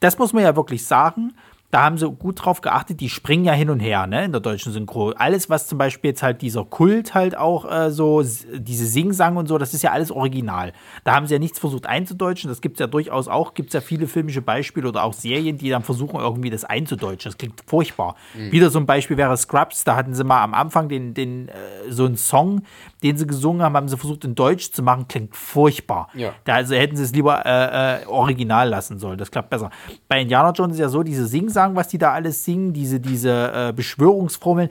das 0.00 0.18
muss 0.18 0.32
man 0.32 0.42
ja 0.42 0.56
wirklich 0.56 0.84
sagen, 0.84 1.32
da 1.72 1.84
haben 1.84 1.96
sie 1.96 2.06
gut 2.06 2.44
drauf 2.44 2.60
geachtet, 2.60 3.00
die 3.00 3.08
springen 3.08 3.46
ja 3.46 3.54
hin 3.54 3.70
und 3.70 3.80
her, 3.80 4.06
ne, 4.06 4.26
in 4.26 4.32
der 4.32 4.42
deutschen 4.42 4.74
Synchro. 4.74 5.12
Alles, 5.12 5.48
was 5.48 5.66
zum 5.66 5.78
Beispiel 5.78 6.10
jetzt 6.10 6.22
halt 6.22 6.42
dieser 6.42 6.66
Kult 6.66 7.14
halt 7.14 7.34
auch 7.34 7.64
äh, 7.64 7.90
so, 7.90 8.22
diese 8.22 8.84
Singsang 8.84 9.38
und 9.38 9.48
so, 9.48 9.56
das 9.56 9.72
ist 9.72 9.80
ja 9.80 9.90
alles 9.90 10.10
original. 10.10 10.74
Da 11.04 11.14
haben 11.14 11.26
sie 11.26 11.32
ja 11.32 11.38
nichts 11.38 11.58
versucht 11.58 11.86
einzudeutschen, 11.86 12.50
das 12.50 12.60
gibt 12.60 12.76
es 12.76 12.80
ja 12.80 12.88
durchaus 12.88 13.26
auch, 13.26 13.54
gibt 13.54 13.70
es 13.70 13.72
ja 13.72 13.80
viele 13.80 14.06
filmische 14.06 14.42
Beispiele 14.42 14.86
oder 14.86 15.02
auch 15.02 15.14
Serien, 15.14 15.56
die 15.56 15.70
dann 15.70 15.82
versuchen 15.82 16.20
irgendwie 16.20 16.50
das 16.50 16.64
einzudeutschen. 16.64 17.30
Das 17.30 17.38
klingt 17.38 17.62
furchtbar. 17.66 18.16
Mhm. 18.34 18.52
Wieder 18.52 18.68
so 18.68 18.78
ein 18.78 18.84
Beispiel 18.84 19.16
wäre 19.16 19.34
Scrubs, 19.38 19.82
da 19.84 19.96
hatten 19.96 20.12
sie 20.12 20.24
mal 20.24 20.44
am 20.44 20.52
Anfang 20.52 20.90
den, 20.90 21.14
den, 21.14 21.48
äh, 21.48 21.52
so 21.88 22.04
einen 22.04 22.18
Song, 22.18 22.64
den 23.02 23.16
sie 23.16 23.26
gesungen 23.26 23.62
haben, 23.62 23.74
haben 23.78 23.88
sie 23.88 23.96
versucht 23.96 24.26
in 24.26 24.34
Deutsch 24.34 24.72
zu 24.72 24.82
machen, 24.82 25.08
klingt 25.08 25.34
furchtbar. 25.34 26.08
Ja. 26.12 26.34
Da 26.44 26.56
also 26.56 26.74
hätten 26.74 26.96
sie 26.96 27.04
es 27.04 27.14
lieber 27.14 27.46
äh, 27.46 28.02
äh, 28.02 28.06
original 28.08 28.68
lassen 28.68 28.98
sollen, 28.98 29.16
das 29.16 29.30
klappt 29.30 29.48
besser. 29.48 29.70
Bei 30.06 30.20
Indiana 30.20 30.50
Jones 30.50 30.74
ist 30.74 30.80
ja 30.80 30.90
so, 30.90 31.02
diese 31.02 31.26
Singsang 31.26 31.61
sagen, 31.62 31.76
was 31.76 31.88
die 31.88 31.98
da 31.98 32.12
alles 32.12 32.44
singen, 32.44 32.72
diese, 32.72 33.00
diese 33.00 33.52
äh, 33.52 33.72
Beschwörungsformeln, 33.72 34.70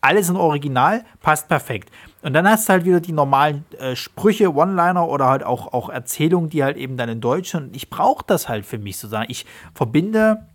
alles 0.00 0.28
in 0.28 0.36
Original, 0.36 1.04
passt 1.20 1.48
perfekt. 1.48 1.90
Und 2.22 2.32
dann 2.32 2.48
hast 2.48 2.68
du 2.68 2.72
halt 2.72 2.84
wieder 2.84 3.00
die 3.00 3.12
normalen 3.12 3.64
äh, 3.78 3.96
Sprüche, 3.96 4.54
One-Liner 4.54 5.08
oder 5.08 5.26
halt 5.26 5.42
auch, 5.42 5.72
auch 5.72 5.88
Erzählungen, 5.88 6.50
die 6.50 6.62
halt 6.62 6.76
eben 6.76 6.96
dann 6.96 7.08
in 7.08 7.20
Deutsch 7.20 7.50
sind. 7.50 7.74
Ich 7.74 7.90
brauche 7.90 8.24
das 8.26 8.48
halt 8.48 8.64
für 8.64 8.78
mich 8.78 8.96
sozusagen. 8.96 9.26
Ich 9.28 9.44
verbinde 9.74 10.46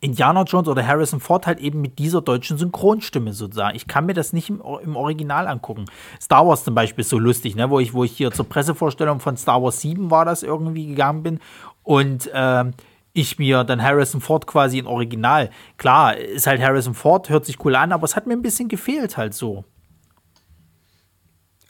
Indiana 0.00 0.42
Jones 0.44 0.68
oder 0.68 0.86
Harrison 0.86 1.20
Ford 1.20 1.46
halt 1.46 1.58
eben 1.58 1.80
mit 1.80 1.98
dieser 1.98 2.22
deutschen 2.22 2.56
Synchronstimme 2.56 3.32
sozusagen. 3.32 3.76
Ich 3.76 3.88
kann 3.88 4.06
mir 4.06 4.14
das 4.14 4.32
nicht 4.32 4.48
im, 4.48 4.62
im, 4.82 4.96
Original 4.96 5.48
angucken. 5.48 5.86
Star 6.20 6.46
Wars 6.46 6.64
zum 6.64 6.74
Beispiel 6.74 7.02
ist 7.02 7.10
so 7.10 7.18
lustig, 7.18 7.56
ne? 7.56 7.68
wo, 7.68 7.80
ich, 7.80 7.92
wo 7.94 8.04
ich 8.04 8.12
hier 8.12 8.30
zur 8.30 8.48
Pressevorstellung 8.48 9.18
von 9.20 9.36
Star 9.36 9.62
Wars 9.62 9.80
7 9.80 10.10
war 10.10 10.24
das 10.24 10.42
irgendwie 10.42 10.86
gegangen 10.86 11.22
bin 11.22 11.40
und 11.82 12.28
äh, 12.32 12.64
ich 13.12 13.38
mir 13.38 13.64
dann 13.64 13.82
Harrison 13.82 14.20
Ford 14.20 14.46
quasi 14.46 14.78
in 14.78 14.86
Original. 14.86 15.50
Klar, 15.76 16.16
ist 16.16 16.46
halt 16.46 16.60
Harrison 16.60 16.94
Ford, 16.94 17.28
hört 17.28 17.46
sich 17.46 17.64
cool 17.64 17.74
an, 17.74 17.92
aber 17.92 18.04
es 18.04 18.16
hat 18.16 18.26
mir 18.26 18.34
ein 18.34 18.42
bisschen 18.42 18.68
gefehlt 18.68 19.16
halt 19.16 19.34
so. 19.34 19.64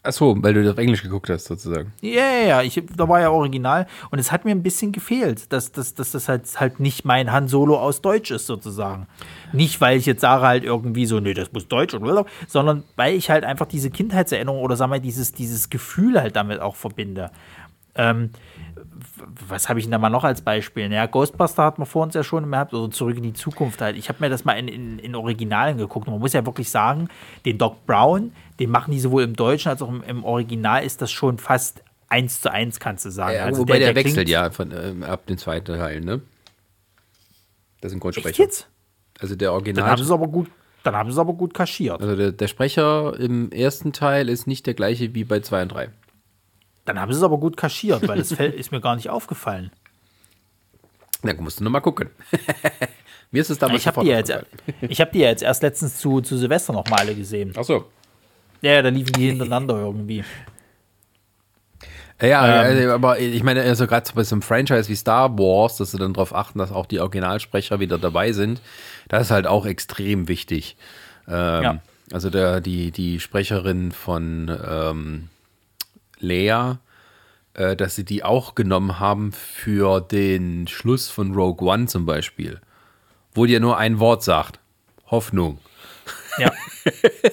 Ach 0.05 0.12
so, 0.12 0.35
weil 0.43 0.55
du 0.55 0.70
auf 0.70 0.78
Englisch 0.78 1.02
geguckt 1.02 1.28
hast, 1.28 1.47
sozusagen. 1.47 1.93
Ja, 2.01 2.23
ja, 2.23 2.47
ja, 2.47 2.62
ich, 2.62 2.81
da 2.97 3.09
war 3.09 3.20
ja 3.20 3.31
original 3.31 3.86
und 4.10 4.19
es 4.19 4.31
hat 4.31 4.44
mir 4.44 4.52
ein 4.52 4.62
bisschen 4.62 4.93
gefehlt, 4.93 5.52
dass, 5.52 5.73
dass, 5.73 5.93
dass 5.94 6.12
das 6.12 6.28
halt, 6.28 6.48
halt 6.59 6.78
nicht 6.78 7.05
mein 7.05 7.32
Han 7.32 7.48
Solo 7.48 7.78
aus 7.78 8.01
Deutsch 8.01 8.31
ist, 8.31 8.47
sozusagen. 8.47 9.09
Nicht, 9.52 9.81
weil 9.81 9.98
ich 9.98 10.06
jetzt 10.06 10.20
sage 10.20 10.47
halt 10.47 10.65
irgendwie 10.65 11.05
so, 11.05 11.19
nee, 11.19 11.35
das 11.35 11.52
muss 11.52 11.66
Deutsch, 11.66 11.94
oder, 11.94 12.24
sondern 12.47 12.85
weil 12.94 13.16
ich 13.16 13.28
halt 13.28 13.44
einfach 13.44 13.66
diese 13.66 13.90
Kindheitserinnerung 13.90 14.62
oder 14.62 14.77
sag 14.77 14.89
mal, 14.89 15.01
dieses, 15.01 15.32
dieses 15.32 15.69
Gefühl 15.69 16.20
halt 16.20 16.36
damit 16.36 16.60
auch 16.60 16.77
verbinde. 16.77 17.31
Ähm, 17.99 18.31
was 19.49 19.69
habe 19.69 19.79
ich 19.79 19.85
denn 19.85 19.93
da 19.93 19.99
mal 19.99 20.09
noch 20.09 20.25
als 20.25 20.41
Beispiel? 20.43 20.91
Ja, 20.91 21.07
Ghostbuster 21.07 21.65
hat 21.65 21.79
man 21.79 21.87
vor 21.87 22.05
uns 22.05 22.15
ja 22.15 22.23
schon 22.23 22.51
gehabt, 22.51 22.73
oder 22.73 22.91
Zurück 22.91 23.16
in 23.16 23.23
die 23.23 23.33
Zukunft 23.33 23.81
halt. 23.81 23.97
Ich 23.97 24.09
habe 24.09 24.19
mir 24.20 24.31
das 24.31 24.45
mal 24.45 24.55
in, 24.55 24.69
in, 24.69 24.99
in 24.99 25.15
Originalen 25.15 25.77
geguckt 25.79 26.07
und 26.07 26.15
man 26.15 26.20
muss 26.20 26.33
ja 26.33 26.47
wirklich 26.47 26.70
sagen, 26.70 27.09
den 27.45 27.59
Doc 27.59 27.85
Brown, 27.87 28.33
den 28.59 28.70
machen 28.70 28.93
die 28.93 29.01
sowohl 29.01 29.25
im 29.25 29.35
Deutschen 29.35 29.70
als 29.70 29.83
auch 29.83 29.89
im, 29.89 30.03
im 30.03 30.25
Original, 30.25 30.85
ist 30.85 31.03
das 31.03 31.11
schon 31.11 31.39
fast 31.39 31.83
eins 32.09 32.41
zu 32.41 32.51
eins, 32.51 32.81
kannst 32.81 33.05
du 33.05 33.11
sagen. 33.11 33.37
Ja, 33.37 33.45
also 33.45 33.62
wobei 33.62 33.79
der, 33.79 33.93
der, 33.93 33.95
der 33.95 34.05
wechselt 34.05 34.29
ja 34.29 34.51
von, 34.51 34.73
äh, 34.73 35.05
ab 35.05 35.27
dem 35.27 35.39
zweiten 35.39 35.66
Teil, 35.77 36.01
ne? 36.01 36.20
Das 37.81 37.91
sind 37.93 38.01
Grundsprecher. 38.01 38.43
Jetzt? 38.43 38.69
Also 39.20 39.37
der 39.37 39.53
Original. 39.53 39.83
Dann 39.83 39.91
haben 39.91 39.99
sie 39.99 40.05
es 40.05 40.11
aber 40.11 40.29
gut, 40.29 40.49
dann 40.83 40.97
haben 40.97 41.11
sie 41.11 41.15
es 41.15 41.19
aber 41.19 41.35
gut 41.35 41.55
kaschiert. 41.55 42.01
Also 42.01 42.16
der, 42.16 42.33
der 42.33 42.49
Sprecher 42.49 43.19
im 43.19 43.51
ersten 43.51 43.93
Teil 43.93 44.29
ist 44.29 44.47
nicht 44.47 44.66
der 44.66 44.75
gleiche 44.75 45.15
wie 45.15 45.25
bei 45.25 45.41
2 45.41 45.62
und 45.62 45.69
3. 45.69 45.89
Dann 46.89 46.98
haben 46.98 47.12
sie 47.12 47.19
es 47.19 47.23
aber 47.23 47.36
gut 47.36 47.59
kaschiert, 47.59 48.09
weil 48.09 48.16
das 48.16 48.32
ist 48.32 48.73
mir 48.73 48.81
gar 48.81 48.97
nicht 48.97 49.10
aufgefallen. 49.10 49.70
Na, 51.23 51.35
musst 51.35 51.60
du 51.60 51.65
noch 51.65 51.70
mal 51.70 51.81
gucken. 51.81 52.09
mir 53.31 53.43
ist 53.43 53.51
es 53.51 53.59
damals 53.59 53.82
ich 53.82 53.86
habe 53.86 54.01
die, 54.01 54.09
jetzt, 54.09 54.32
ich 54.81 54.98
hab 54.98 55.12
die 55.12 55.19
ja 55.19 55.28
jetzt 55.28 55.43
erst 55.43 55.62
letztens 55.62 55.98
zu, 55.98 56.23
zu 56.23 56.39
Silvester 56.39 56.73
noch 56.73 56.89
mal 56.89 57.01
alle 57.01 57.15
gesehen. 57.15 57.52
Ach 57.59 57.65
so. 57.65 57.85
Ja, 58.62 58.81
da 58.81 58.89
liefen 58.89 59.12
die 59.12 59.27
hintereinander 59.27 59.78
irgendwie. 59.78 60.24
Ja, 62.23 62.62
ähm, 62.62 62.78
also, 62.78 62.90
aber 62.93 63.19
ich 63.19 63.43
meine, 63.43 63.60
also 63.60 63.86
gerade 63.86 64.10
bei 64.15 64.24
so 64.24 64.35
einem 64.35 64.43
Franchise 64.43 64.89
wie 64.89 64.97
Star 64.97 65.39
Wars, 65.39 65.77
dass 65.77 65.90
sie 65.90 65.98
dann 65.98 66.15
darauf 66.15 66.35
achten, 66.35 66.59
dass 66.59 66.73
auch 66.73 66.86
die 66.86 67.01
Originalsprecher 67.01 67.81
wieder 67.81 67.98
dabei 67.98 68.32
sind, 68.32 68.62
das 69.09 69.24
ist 69.24 69.31
halt 69.31 69.47
auch 69.47 69.66
extrem 69.66 70.27
wichtig. 70.27 70.78
Ähm, 71.28 71.62
ja. 71.62 71.78
Also 72.15 72.31
der, 72.31 72.62
die, 72.62 72.93
die 72.93 73.20
Sprecherin 73.20 73.93
von 73.93 74.51
ähm, 74.66 75.28
Lea, 76.20 76.74
äh, 77.55 77.77
dass 77.77 77.97
sie 77.97 78.05
die 78.05 78.24
auch 78.24 78.55
genommen 78.55 78.99
haben 78.99 79.32
für 79.32 80.01
den 80.01 80.69
Schluss 80.69 81.11
von 81.11 81.35
Rogue 81.35 81.69
One 81.69 81.86
zum 81.86 82.07
Beispiel, 82.07 82.61
wo 83.35 83.47
dir 83.47 83.61
nur 83.61 83.78
ein 83.78 83.99
Wort 83.99 84.23
sagt: 84.23 84.61
Hoffnung. 85.11 85.59
Ja. 86.39 86.53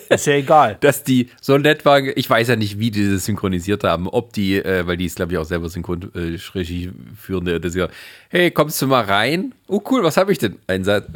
Ist 0.10 0.28
ja 0.28 0.34
egal. 0.34 0.78
Dass 0.82 1.04
die 1.04 1.30
so 1.42 1.58
nett 1.58 1.86
waren. 1.86 2.12
Ich 2.16 2.30
weiß 2.30 2.48
ja 2.48 2.56
nicht, 2.56 2.80
wie 2.80 2.92
die 2.92 3.12
das 3.12 3.26
synchronisiert 3.26 3.84
haben. 3.84 4.08
Ob 4.08 4.34
die, 4.34 4.58
äh, 4.58 4.86
weil 4.88 4.98
die 4.98 5.06
ist, 5.06 5.16
glaube 5.16 5.34
ich, 5.34 5.38
auch 5.38 5.46
selber 5.46 5.70
Synchronregie 5.70 6.86
äh, 6.86 6.92
führende, 7.16 7.60
dass 7.60 7.74
sie 7.74 7.88
hey, 8.30 8.52
kommst 8.52 8.82
du 8.82 8.88
mal 8.88 9.04
rein? 9.04 9.54
Oh, 9.68 9.82
cool, 9.90 10.04
was 10.04 10.18
habe 10.18 10.32
ich 10.32 10.40
denn? 10.40 10.58
Ein 10.68 10.84
Satz? 10.84 11.08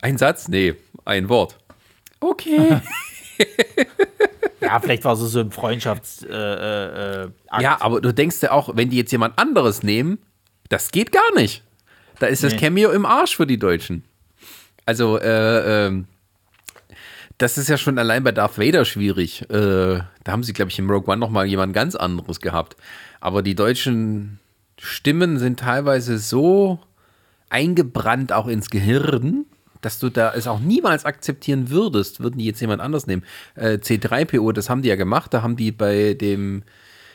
Ein 0.00 0.18
Satz? 0.18 0.48
Nee, 0.48 0.74
ein 1.04 1.28
Wort. 1.28 1.58
Okay. 2.20 2.80
Ja, 4.64 4.80
vielleicht 4.80 5.04
war 5.04 5.12
es 5.12 5.20
so 5.20 5.40
ein 5.40 5.50
Freundschafts. 5.50 6.22
Äh, 6.22 6.32
äh, 6.32 7.28
ja, 7.60 7.80
aber 7.80 8.00
du 8.00 8.12
denkst 8.12 8.36
ja 8.42 8.52
auch, 8.52 8.76
wenn 8.76 8.90
die 8.90 8.96
jetzt 8.96 9.12
jemand 9.12 9.38
anderes 9.38 9.82
nehmen, 9.82 10.18
das 10.68 10.90
geht 10.90 11.12
gar 11.12 11.34
nicht. 11.34 11.62
Da 12.18 12.26
ist 12.26 12.42
nee. 12.42 12.50
das 12.50 12.58
Cameo 12.58 12.90
im 12.90 13.06
Arsch 13.06 13.36
für 13.36 13.46
die 13.46 13.58
Deutschen. 13.58 14.04
Also, 14.86 15.18
äh, 15.18 15.86
ähm, 15.86 16.06
das 17.38 17.58
ist 17.58 17.68
ja 17.68 17.76
schon 17.76 17.98
allein 17.98 18.22
bei 18.22 18.32
Darth 18.32 18.58
Vader 18.58 18.84
schwierig. 18.84 19.42
Äh, 19.50 20.00
da 20.22 20.32
haben 20.32 20.42
sie, 20.42 20.52
glaube 20.52 20.70
ich, 20.70 20.78
im 20.78 20.88
Rogue 20.88 21.12
One 21.12 21.18
nochmal 21.18 21.46
jemand 21.46 21.74
ganz 21.74 21.94
anderes 21.94 22.40
gehabt. 22.40 22.76
Aber 23.20 23.42
die 23.42 23.54
deutschen 23.54 24.38
Stimmen 24.78 25.38
sind 25.38 25.60
teilweise 25.60 26.18
so 26.18 26.78
eingebrannt 27.50 28.32
auch 28.32 28.46
ins 28.46 28.70
Gehirn, 28.70 29.46
dass 29.84 29.98
du 29.98 30.10
da 30.10 30.32
es 30.34 30.46
auch 30.46 30.60
niemals 30.60 31.04
akzeptieren 31.04 31.70
würdest, 31.70 32.20
würden 32.20 32.38
die 32.38 32.46
jetzt 32.46 32.60
jemand 32.60 32.80
anders 32.80 33.06
nehmen. 33.06 33.22
Äh, 33.54 33.74
C3PO, 33.74 34.52
das 34.52 34.70
haben 34.70 34.82
die 34.82 34.88
ja 34.88 34.96
gemacht, 34.96 35.34
da 35.34 35.42
haben 35.42 35.56
die 35.56 35.72
bei 35.72 36.14
dem, 36.14 36.62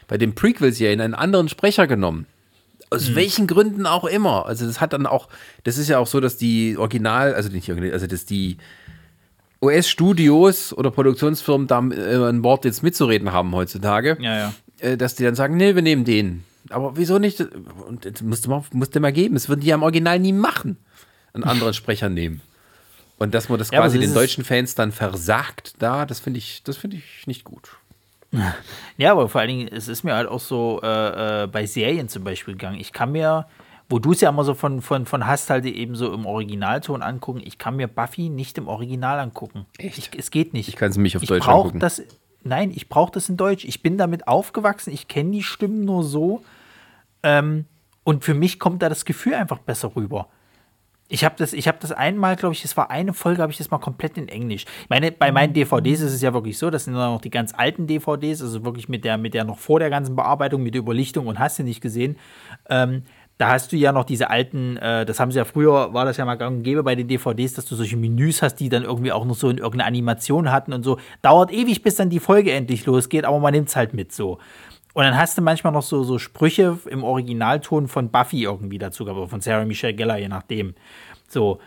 bei 0.08 0.18
dem 0.18 0.36
Prequel-Serien 0.36 1.02
einen 1.02 1.16
anderen 1.16 1.50
Sprecher 1.50 1.88
genommen. 1.88 2.26
Aus 2.92 3.10
mhm. 3.10 3.16
welchen 3.16 3.48
Gründen 3.48 3.86
auch 3.86 4.06
immer. 4.06 4.46
Also 4.46 4.66
das 4.66 4.82
hat 4.82 4.94
dann 4.94 5.06
auch, 5.06 5.30
das 5.64 5.78
ist 5.78 5.90
ja 5.90 6.00
auch 6.00 6.08
so, 6.08 6.20
dass 6.20 6.38
die 6.38 6.78
Original, 6.78 7.34
also 7.34 7.50
nicht 7.50 7.70
also 7.70 8.08
dass 8.08 8.26
die 8.26 8.58
US-Studios 9.62 10.74
oder 10.74 10.92
Produktionsfirmen 10.92 11.68
da 11.68 11.80
äh, 11.80 12.30
ein 12.30 12.44
Wort 12.44 12.66
jetzt 12.66 12.84
mitzureden 12.84 13.32
haben 13.34 13.54
heutzutage. 13.54 14.18
Ja, 14.20 14.38
ja. 14.38 14.54
Äh, 14.80 14.98
dass 14.98 15.16
die 15.16 15.24
dann 15.24 15.36
sagen, 15.36 15.58
nee, 15.58 15.76
wir 15.76 15.82
nehmen 15.82 16.06
den. 16.06 16.44
Aber 16.70 16.96
wieso 16.98 17.20
nicht? 17.20 17.42
Und 17.88 18.06
das 18.06 18.22
musste 18.22 18.50
man 18.50 18.64
musste 18.74 19.00
mal 19.00 19.12
geben. 19.12 19.34
Das 19.34 19.50
würden 19.50 19.62
die 19.62 19.68
ja 19.68 19.76
im 19.76 19.84
Original 19.84 20.20
nie 20.20 20.34
machen. 20.34 20.78
Einen 21.34 21.44
anderen 21.44 21.74
Sprecher 21.74 22.10
nehmen. 22.10 22.42
Und 23.20 23.34
dass 23.34 23.50
man 23.50 23.60
das 23.60 23.70
ja, 23.70 23.80
quasi 23.80 24.00
den 24.00 24.14
deutschen 24.14 24.44
Fans 24.44 24.76
dann 24.76 24.92
versagt, 24.92 25.74
da, 25.80 26.06
das 26.06 26.20
finde 26.20 26.40
ich, 26.40 26.64
das 26.64 26.78
finde 26.78 26.98
ich 26.98 27.28
nicht 27.28 27.44
gut. 27.44 27.78
Ja, 28.98 29.12
aber 29.12 29.28
vor 29.28 29.42
allen 29.42 29.50
Dingen, 29.50 29.68
es 29.68 29.88
ist 29.88 30.04
mir 30.04 30.16
halt 30.16 30.28
auch 30.28 30.40
so 30.40 30.80
äh, 30.84 31.44
äh, 31.44 31.48
bei 31.48 31.66
Serien 31.66 32.10
zum 32.10 32.24
Beispiel 32.24 32.54
gegangen. 32.54 32.80
Ich 32.80 32.94
kann 32.94 33.12
mir, 33.12 33.48
wo 33.90 34.00
du 34.00 34.12
es 34.12 34.22
ja 34.22 34.30
immer 34.30 34.44
so 34.44 34.54
von, 34.54 34.82
von, 34.82 35.06
von 35.06 35.26
hast, 35.26 35.50
halt 35.50 35.66
eben 35.66 35.96
so 35.96 36.14
im 36.14 36.26
Originalton 36.26 37.02
angucken, 37.02 37.42
ich 37.44 37.58
kann 37.58 37.76
mir 37.76 37.88
Buffy 37.88 38.30
nicht 38.30 38.58
im 38.58 38.68
Original 38.68 39.20
angucken. 39.20 39.66
Echt? 39.78 39.98
Ich, 39.98 40.12
es 40.18 40.32
geht 40.32 40.54
nicht. 40.54 40.70
Ich 40.70 40.76
kann 40.76 40.92
es 40.92 40.98
mich 40.98 41.18
auf 41.18 41.24
ich 41.24 41.30
Deutsch 41.30 41.48
angucken. 41.48 41.80
Das, 41.80 42.02
nein, 42.44 42.72
ich 42.72 42.88
brauche 42.88 43.12
das 43.12 43.30
in 43.30 43.36
Deutsch. 43.36 43.66
Ich 43.66 43.82
bin 43.82 43.98
damit 43.98 44.28
aufgewachsen, 44.28 44.94
ich 44.94 45.08
kenne 45.08 45.32
die 45.32 45.44
Stimmen 45.44 45.84
nur 45.84 46.04
so. 46.04 46.44
Ähm, 47.24 47.66
und 48.04 48.24
für 48.24 48.34
mich 48.34 48.60
kommt 48.60 48.82
da 48.82 48.90
das 48.90 49.06
Gefühl 49.06 49.34
einfach 49.34 49.60
besser 49.60 49.96
rüber. 49.96 50.28
Ich 51.12 51.26
habe 51.26 51.36
das, 51.38 51.54
ich 51.54 51.68
habe 51.68 51.80
das 51.82 51.92
einmal, 51.92 52.36
glaube 52.36 52.54
ich, 52.54 52.64
es 52.64 52.78
war 52.78 52.92
eine 52.92 53.14
Folge, 53.14 53.42
habe 53.42 53.52
ich 53.52 53.58
das 53.58 53.72
mal 53.72 53.80
komplett 53.80 54.16
in 54.18 54.28
Englisch. 54.30 54.66
Ich 54.84 54.90
meine, 54.90 55.12
bei 55.12 55.32
meinen 55.32 55.54
DVDs 55.54 56.02
ist 56.02 56.14
es 56.14 56.22
ja 56.22 56.36
wirklich 56.36 56.60
so, 56.60 56.70
das 56.70 56.86
sind 56.86 56.94
noch 56.94 57.20
die 57.20 57.32
ganz 57.32 57.52
alten 57.58 57.88
DVDs, 57.88 58.44
also 58.44 58.64
wirklich 58.64 58.88
mit 58.90 59.04
der, 59.04 59.18
mit 59.18 59.34
der 59.34 59.44
noch 59.44 59.58
vor 59.58 59.80
der 59.80 59.90
ganzen 59.90 60.16
Bearbeitung, 60.16 60.62
mit 60.62 60.76
der 60.76 60.82
Überlichtung 60.82 61.26
und 61.26 61.40
hast 61.40 61.58
du 61.58 61.64
nicht 61.64 61.82
gesehen. 61.82 62.18
Ähm, 62.70 63.04
da 63.40 63.52
hast 63.52 63.72
du 63.72 63.78
ja 63.78 63.94
noch 63.94 64.04
diese 64.04 64.30
alten, 64.30 64.76
äh, 64.78 65.06
das 65.06 65.20
haben 65.20 65.32
sie 65.32 65.38
ja 65.38 65.46
früher, 65.46 65.94
war 65.94 66.04
das 66.06 66.18
ja 66.18 66.26
mal 66.26 66.36
gang 66.36 66.58
und 66.58 66.64
gäbe 66.64 66.84
bei 66.84 66.94
den 66.94 67.08
DVDs, 67.08 67.54
dass 67.54 67.66
du 67.66 67.76
solche 67.76 67.96
Menüs 67.96 68.42
hast, 68.42 68.56
die 68.56 68.68
dann 68.68 68.84
irgendwie 68.84 69.14
auch 69.14 69.24
noch 69.26 69.34
so 69.34 69.50
in 69.50 69.58
irgendeine 69.58 69.88
Animation 69.88 70.52
hatten 70.52 70.74
und 70.74 70.84
so. 70.84 71.00
Dauert 71.22 71.50
ewig, 71.52 71.82
bis 71.82 71.96
dann 71.96 72.10
die 72.10 72.20
Folge 72.20 72.52
endlich 72.52 72.86
losgeht, 72.86 73.24
aber 73.24 73.40
man 73.40 73.54
nimmt 73.54 73.70
es 73.70 73.78
halt 73.78 73.94
mit 73.94 74.12
so. 74.12 74.40
Und 74.94 75.04
dann 75.04 75.18
hast 75.18 75.38
du 75.38 75.42
manchmal 75.42 75.74
noch 75.74 75.84
so, 75.84 76.04
so 76.04 76.18
Sprüche 76.18 76.78
im 76.90 77.04
Originalton 77.04 77.88
von 77.88 78.10
Buffy 78.10 78.44
irgendwie 78.44 78.80
dazu, 78.80 79.08
aber 79.08 79.28
von 79.28 79.42
Sarah 79.42 79.66
Michelle 79.66 79.94
Geller, 79.94 80.18
je 80.18 80.28
nachdem. 80.28 80.74
So. 81.28 81.60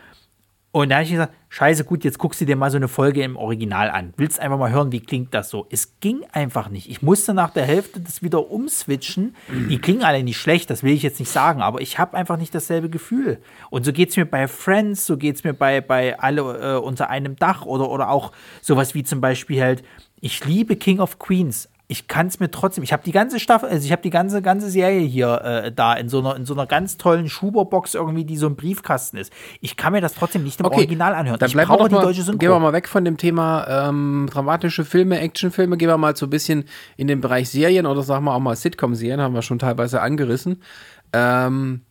Und 0.71 0.89
da 0.89 0.95
habe 0.95 1.03
ich 1.03 1.11
gesagt, 1.11 1.33
scheiße, 1.49 1.85
gut, 1.85 2.03
jetzt 2.03 2.17
guckst 2.17 2.41
du 2.41 2.45
dir 2.45 2.55
mal 2.55 2.71
so 2.71 2.77
eine 2.77 2.87
Folge 2.87 3.21
im 3.21 3.37
Original 3.37 3.91
an. 3.91 4.11
Willst 4.17 4.39
einfach 4.39 4.57
mal 4.57 4.71
hören, 4.71 4.91
wie 4.91 5.01
klingt 5.01 5.31
das 5.31 5.51
so? 5.51 5.67
Es 5.69 5.99
ging 5.99 6.25
einfach 6.31 6.67
nicht. 6.69 6.89
Ich 6.89 7.03
musste 7.03 7.35
nach 7.35 7.51
der 7.51 7.63
Hälfte 7.63 7.99
das 7.99 8.23
wieder 8.23 8.49
umswitchen. 8.49 9.35
Die 9.69 9.77
klingen 9.77 10.03
alle 10.03 10.23
nicht 10.23 10.37
schlecht, 10.37 10.71
das 10.71 10.81
will 10.81 10.93
ich 10.93 11.03
jetzt 11.03 11.19
nicht 11.19 11.31
sagen, 11.31 11.61
aber 11.61 11.79
ich 11.79 11.99
habe 11.99 12.17
einfach 12.17 12.37
nicht 12.37 12.55
dasselbe 12.55 12.89
Gefühl. 12.89 13.37
Und 13.69 13.85
so 13.85 13.93
geht 13.93 14.09
es 14.09 14.17
mir 14.17 14.25
bei 14.25 14.47
Friends, 14.47 15.05
so 15.05 15.15
geht 15.15 15.35
es 15.35 15.43
mir 15.43 15.53
bei, 15.53 15.79
bei 15.79 16.19
alle 16.19 16.41
äh, 16.41 16.77
unter 16.79 17.07
einem 17.11 17.35
Dach 17.35 17.67
oder, 17.67 17.87
oder 17.91 18.09
auch 18.09 18.31
sowas 18.61 18.95
wie 18.95 19.03
zum 19.03 19.21
Beispiel 19.21 19.61
halt, 19.61 19.83
ich 20.21 20.43
liebe 20.43 20.75
King 20.75 20.99
of 20.99 21.19
Queens, 21.19 21.69
ich 21.87 22.07
kann 22.07 22.27
es 22.27 22.39
mir 22.39 22.49
trotzdem, 22.49 22.83
ich 22.83 22.93
habe 22.93 23.03
die 23.03 23.11
ganze 23.11 23.39
Staffel, 23.39 23.69
also 23.69 23.85
ich 23.85 23.91
habe 23.91 24.01
die 24.01 24.09
ganze, 24.09 24.41
ganze 24.41 24.69
Serie 24.69 25.01
hier 25.01 25.41
äh, 25.43 25.71
da 25.71 25.93
in 25.93 26.07
so, 26.07 26.19
einer, 26.19 26.35
in 26.35 26.45
so 26.45 26.53
einer 26.53 26.65
ganz 26.65 26.97
tollen 26.97 27.27
Schuberbox 27.29 27.93
irgendwie, 27.93 28.23
die 28.23 28.37
so 28.37 28.47
ein 28.47 28.55
Briefkasten 28.55 29.17
ist. 29.17 29.33
Ich 29.59 29.75
kann 29.75 29.91
mir 29.91 30.01
das 30.01 30.13
trotzdem 30.13 30.43
nicht 30.43 30.59
im 30.59 30.65
okay, 30.65 30.77
Original 30.77 31.13
anhören. 31.13 31.39
Dann 31.39 31.49
ich 31.49 31.55
brauche 31.55 31.89
die 31.89 31.95
mal, 31.95 32.01
deutsche 32.01 32.23
Synchro. 32.23 32.39
Gehen 32.39 32.49
wir 32.51 32.59
mal 32.59 32.73
weg 32.73 32.87
von 32.87 33.03
dem 33.03 33.17
Thema 33.17 33.89
ähm, 33.89 34.27
dramatische 34.31 34.85
Filme, 34.85 35.19
Actionfilme, 35.19 35.77
gehen 35.77 35.89
wir 35.89 35.97
mal 35.97 36.15
so 36.15 36.25
ein 36.25 36.29
bisschen 36.29 36.65
in 36.95 37.07
den 37.07 37.19
Bereich 37.19 37.49
Serien 37.49 37.85
oder 37.85 38.01
sagen 38.01 38.25
wir 38.25 38.33
auch 38.33 38.39
mal 38.39 38.55
Sitcom-Serien, 38.55 39.19
haben 39.19 39.35
wir 39.35 39.41
schon 39.41 39.59
teilweise 39.59 40.01
angerissen. 40.01 40.61
Ähm, 41.11 41.81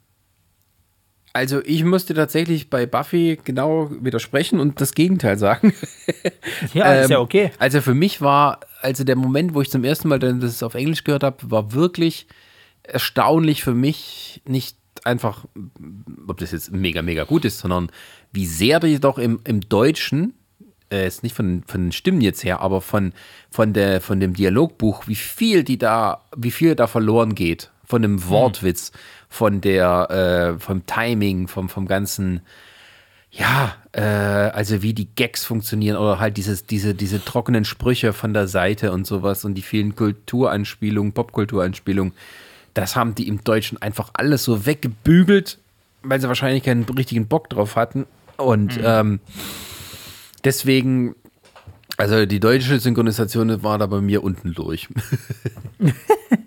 Also 1.32 1.62
ich 1.64 1.82
musste 1.84 2.12
tatsächlich 2.12 2.68
bei 2.68 2.84
Buffy 2.84 3.38
genau 3.42 3.90
widersprechen 3.90 4.60
und 4.60 4.80
das 4.80 4.94
Gegenteil 4.94 5.38
sagen. 5.38 5.72
Ja, 6.74 6.94
ist 6.94 7.10
ja 7.10 7.16
Ähm, 7.16 7.22
okay. 7.22 7.50
Also 7.58 7.80
für 7.80 7.94
mich 7.94 8.20
war, 8.20 8.60
also 8.80 9.04
der 9.04 9.16
Moment, 9.16 9.54
wo 9.54 9.60
ich 9.60 9.70
zum 9.70 9.84
ersten 9.84 10.08
Mal 10.08 10.18
das 10.18 10.62
auf 10.62 10.74
Englisch 10.74 11.02
gehört 11.02 11.24
habe, 11.24 11.50
war 11.50 11.72
wirklich 11.72 12.26
erstaunlich 12.82 13.62
für 13.64 13.74
mich. 13.74 14.42
Nicht 14.46 14.76
einfach, 15.04 15.44
ob 16.26 16.38
das 16.38 16.52
jetzt 16.52 16.72
mega, 16.72 17.02
mega 17.02 17.24
gut 17.24 17.44
ist, 17.44 17.58
sondern 17.58 17.90
wie 18.32 18.46
sehr 18.46 18.80
die 18.80 19.00
doch 19.00 19.18
im, 19.18 19.40
im 19.44 19.60
Deutschen, 19.60 20.34
äh, 20.90 21.06
ist 21.06 21.22
nicht 21.22 21.34
von, 21.34 21.64
von 21.66 21.86
den 21.86 21.92
Stimmen 21.92 22.20
jetzt 22.20 22.44
her, 22.44 22.60
aber 22.60 22.80
von, 22.80 23.12
von, 23.50 23.72
der, 23.72 24.00
von 24.00 24.20
dem 24.20 24.34
Dialogbuch, 24.34 25.08
wie 25.08 25.16
viel 25.16 25.64
die 25.64 25.78
da, 25.78 26.22
wie 26.36 26.50
viel 26.50 26.74
da 26.74 26.86
verloren 26.86 27.34
geht. 27.34 27.70
Von 27.84 28.02
dem 28.02 28.28
Wortwitz, 28.28 28.92
von 29.32 29.62
der, 29.62 30.10
äh, 30.56 30.60
vom 30.60 30.84
Timing, 30.84 31.48
vom, 31.48 31.70
vom 31.70 31.86
ganzen, 31.86 32.42
ja, 33.30 33.74
äh, 33.92 34.02
also 34.02 34.82
wie 34.82 34.92
die 34.92 35.08
Gags 35.08 35.42
funktionieren 35.46 35.96
oder 35.96 36.18
halt 36.18 36.36
dieses, 36.36 36.66
diese, 36.66 36.94
diese 36.94 37.24
trockenen 37.24 37.64
Sprüche 37.64 38.12
von 38.12 38.34
der 38.34 38.46
Seite 38.46 38.92
und 38.92 39.06
sowas 39.06 39.46
und 39.46 39.54
die 39.54 39.62
vielen 39.62 39.96
Kulturanspielungen, 39.96 41.14
Popkulturanspielungen, 41.14 42.12
das 42.74 42.94
haben 42.94 43.14
die 43.14 43.26
im 43.26 43.42
Deutschen 43.42 43.80
einfach 43.80 44.10
alles 44.12 44.44
so 44.44 44.66
weggebügelt, 44.66 45.58
weil 46.02 46.20
sie 46.20 46.28
wahrscheinlich 46.28 46.62
keinen 46.62 46.84
richtigen 46.84 47.26
Bock 47.26 47.48
drauf 47.48 47.74
hatten. 47.74 48.04
Und 48.36 48.78
ähm, 48.84 49.20
deswegen, 50.44 51.14
also 51.96 52.26
die 52.26 52.38
deutsche 52.38 52.78
Synchronisation 52.78 53.62
war 53.62 53.78
da 53.78 53.86
bei 53.86 54.02
mir 54.02 54.22
unten 54.22 54.52
durch. 54.52 54.90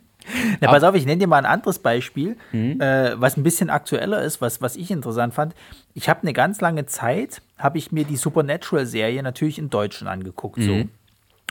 Na, 0.62 0.70
pass 0.70 0.84
auf, 0.84 0.96
ich 0.96 1.06
nenne 1.06 1.20
dir 1.20 1.28
mal 1.28 1.38
ein 1.38 1.46
anderes 1.46 1.80
Beispiel, 1.80 2.38
Mhm. 2.52 2.80
äh, 2.82 3.20
was 3.20 3.38
ein 3.38 3.44
bisschen 3.44 3.70
aktueller 3.70 4.22
ist, 4.22 4.42
was, 4.42 4.62
was 4.62 4.76
ich 4.76 4.92
interessant 4.92 5.34
fand. 5.34 5.54
Ich 5.94 6.10
habe 6.10 6.22
eine 6.22 6.34
ganz 6.34 6.62
lange 6.62 6.86
Zeit, 6.86 7.42
habe 7.58 7.78
ich 7.78 7.92
mir 7.92 8.04
die 8.06 8.18
Supernatural-Serie 8.18 9.24
natürlich 9.24 9.58
in 9.60 9.70
Deutschen 9.70 10.08
angeguckt. 10.08 10.62
So. 10.62 10.72
Mhm. 10.72 10.90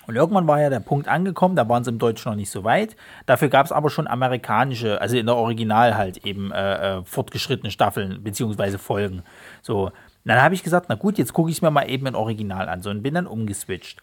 Und 0.07 0.17
irgendwann 0.17 0.47
war 0.47 0.61
ja 0.61 0.69
der 0.69 0.81
Punkt 0.81 1.09
angekommen, 1.09 1.57
da 1.57 1.67
waren 1.69 1.83
sie 1.83 1.91
im 1.91 1.99
Deutschen 1.99 2.31
noch 2.31 2.37
nicht 2.37 2.51
so 2.51 2.63
weit. 2.63 2.95
Dafür 3.25 3.49
gab 3.49 3.65
es 3.65 3.73
aber 3.73 3.89
schon 3.89 4.07
amerikanische, 4.07 5.01
also 5.01 5.17
in 5.17 5.25
der 5.27 5.37
Original 5.37 5.97
halt 5.97 6.27
eben 6.27 6.53
äh, 6.53 6.99
äh, 6.99 7.03
fortgeschrittene 7.05 7.71
Staffeln 7.71 8.23
beziehungsweise 8.23 8.79
Folgen. 8.79 9.23
So, 9.63 9.93
dann 10.27 10.43
habe 10.43 10.55
ich 10.55 10.63
gesagt, 10.63 10.87
na 10.91 10.95
gut, 10.95 11.17
jetzt 11.17 11.33
gucke 11.33 11.51
ich 11.51 11.57
es 11.57 11.63
mir 11.63 11.71
mal 11.71 11.89
eben 11.89 12.07
im 12.07 12.15
Original 12.15 12.69
an. 12.69 12.83
So 12.83 12.91
und 12.91 13.03
bin 13.03 13.15
dann 13.15 13.27
umgeswitcht. 13.27 14.01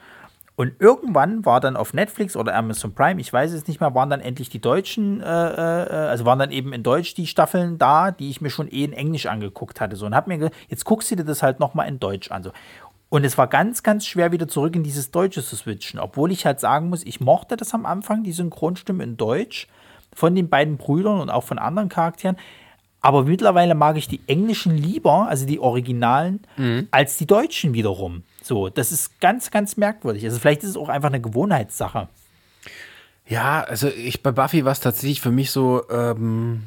Und 0.62 0.74
irgendwann 0.78 1.44
war 1.44 1.60
dann 1.60 1.76
auf 1.76 1.92
Netflix 1.92 2.36
oder 2.36 2.54
Amazon 2.54 2.94
Prime, 2.94 3.20
ich 3.20 3.34
weiß 3.34 3.52
es 3.52 3.66
nicht 3.66 3.82
mehr, 3.82 3.96
waren 3.96 4.12
dann 4.12 4.22
endlich 4.22 4.48
die 4.50 4.62
deutschen, 4.62 5.20
äh, 5.20 5.26
äh, 5.26 6.08
also 6.08 6.24
waren 6.26 6.38
dann 6.38 6.52
eben 6.52 6.72
in 6.72 6.84
Deutsch 6.84 7.16
die 7.16 7.26
Staffeln 7.26 7.80
da, 7.80 8.12
die 8.12 8.30
ich 8.30 8.42
mir 8.42 8.52
schon 8.52 8.68
eh 8.68 8.84
in 8.84 8.94
Englisch 8.94 9.26
angeguckt 9.26 9.82
hatte. 9.82 9.96
So 9.96 10.06
und 10.06 10.14
hab 10.14 10.28
mir 10.28 10.38
gesagt, 10.38 10.56
jetzt 10.68 10.86
guckst 10.86 11.10
du 11.10 11.16
dir 11.16 11.24
das 11.24 11.42
halt 11.42 11.60
nochmal 11.60 11.88
in 11.88 12.00
Deutsch 12.00 12.30
an. 12.30 12.44
So. 12.44 12.52
Und 13.10 13.24
es 13.24 13.40
war 13.40 13.48
ganz, 13.48 13.82
ganz 13.82 14.06
schwer, 14.06 14.32
wieder 14.32 14.48
zurück 14.48 14.76
in 14.76 14.84
dieses 14.84 15.10
Deutsche 15.10 15.44
zu 15.44 15.56
switchen. 15.56 16.00
Obwohl 16.00 16.32
ich 16.32 16.46
halt 16.46 16.60
sagen 16.60 16.90
muss, 16.90 17.04
ich 17.04 17.20
mochte 17.20 17.58
das 17.58 17.74
am 17.74 17.88
Anfang, 17.88 18.22
die 18.22 18.32
Synchronstimme 18.32 19.04
in 19.04 19.18
Deutsch 19.18 19.68
von 20.14 20.36
den 20.36 20.48
beiden 20.48 20.78
Brüdern 20.78 21.22
und 21.22 21.32
auch 21.32 21.44
von 21.44 21.58
anderen 21.58 21.90
Charakteren. 21.90 22.38
Aber 23.02 23.24
mittlerweile 23.24 23.74
mag 23.74 23.98
ich 23.98 24.08
die 24.08 24.22
englischen 24.28 24.78
lieber, 24.78 25.28
also 25.28 25.48
die 25.48 25.60
Originalen, 25.60 26.42
als 26.92 27.18
die 27.18 27.26
deutschen 27.26 27.74
wiederum. 27.74 28.22
So, 28.42 28.70
das 28.70 28.92
ist 28.92 29.20
ganz, 29.20 29.52
ganz 29.52 29.78
merkwürdig. 29.78 30.26
Also 30.26 30.40
vielleicht 30.40 30.64
ist 30.64 30.72
es 30.72 30.78
auch 30.78 30.90
einfach 30.90 31.10
eine 31.10 31.22
Gewohnheitssache. 31.22 32.08
Ja, 33.28 33.62
also 33.62 33.88
ich 33.88 34.24
bei 34.24 34.32
Buffy 34.32 34.66
war 34.66 34.72
es 34.72 34.80
tatsächlich 34.80 35.22
für 35.22 35.32
mich 35.32 35.52
so, 35.52 35.84
ähm, 35.90 36.64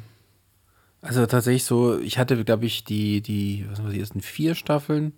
also 1.01 1.25
tatsächlich 1.25 1.65
so, 1.65 1.99
ich 1.99 2.17
hatte, 2.17 2.43
glaube 2.43 2.65
ich, 2.65 2.83
die, 2.83 3.21
die, 3.21 3.65
was 3.69 3.83
war 3.83 3.91
die 3.91 3.99
ersten 3.99 4.21
vier 4.21 4.55
Staffeln 4.55 5.13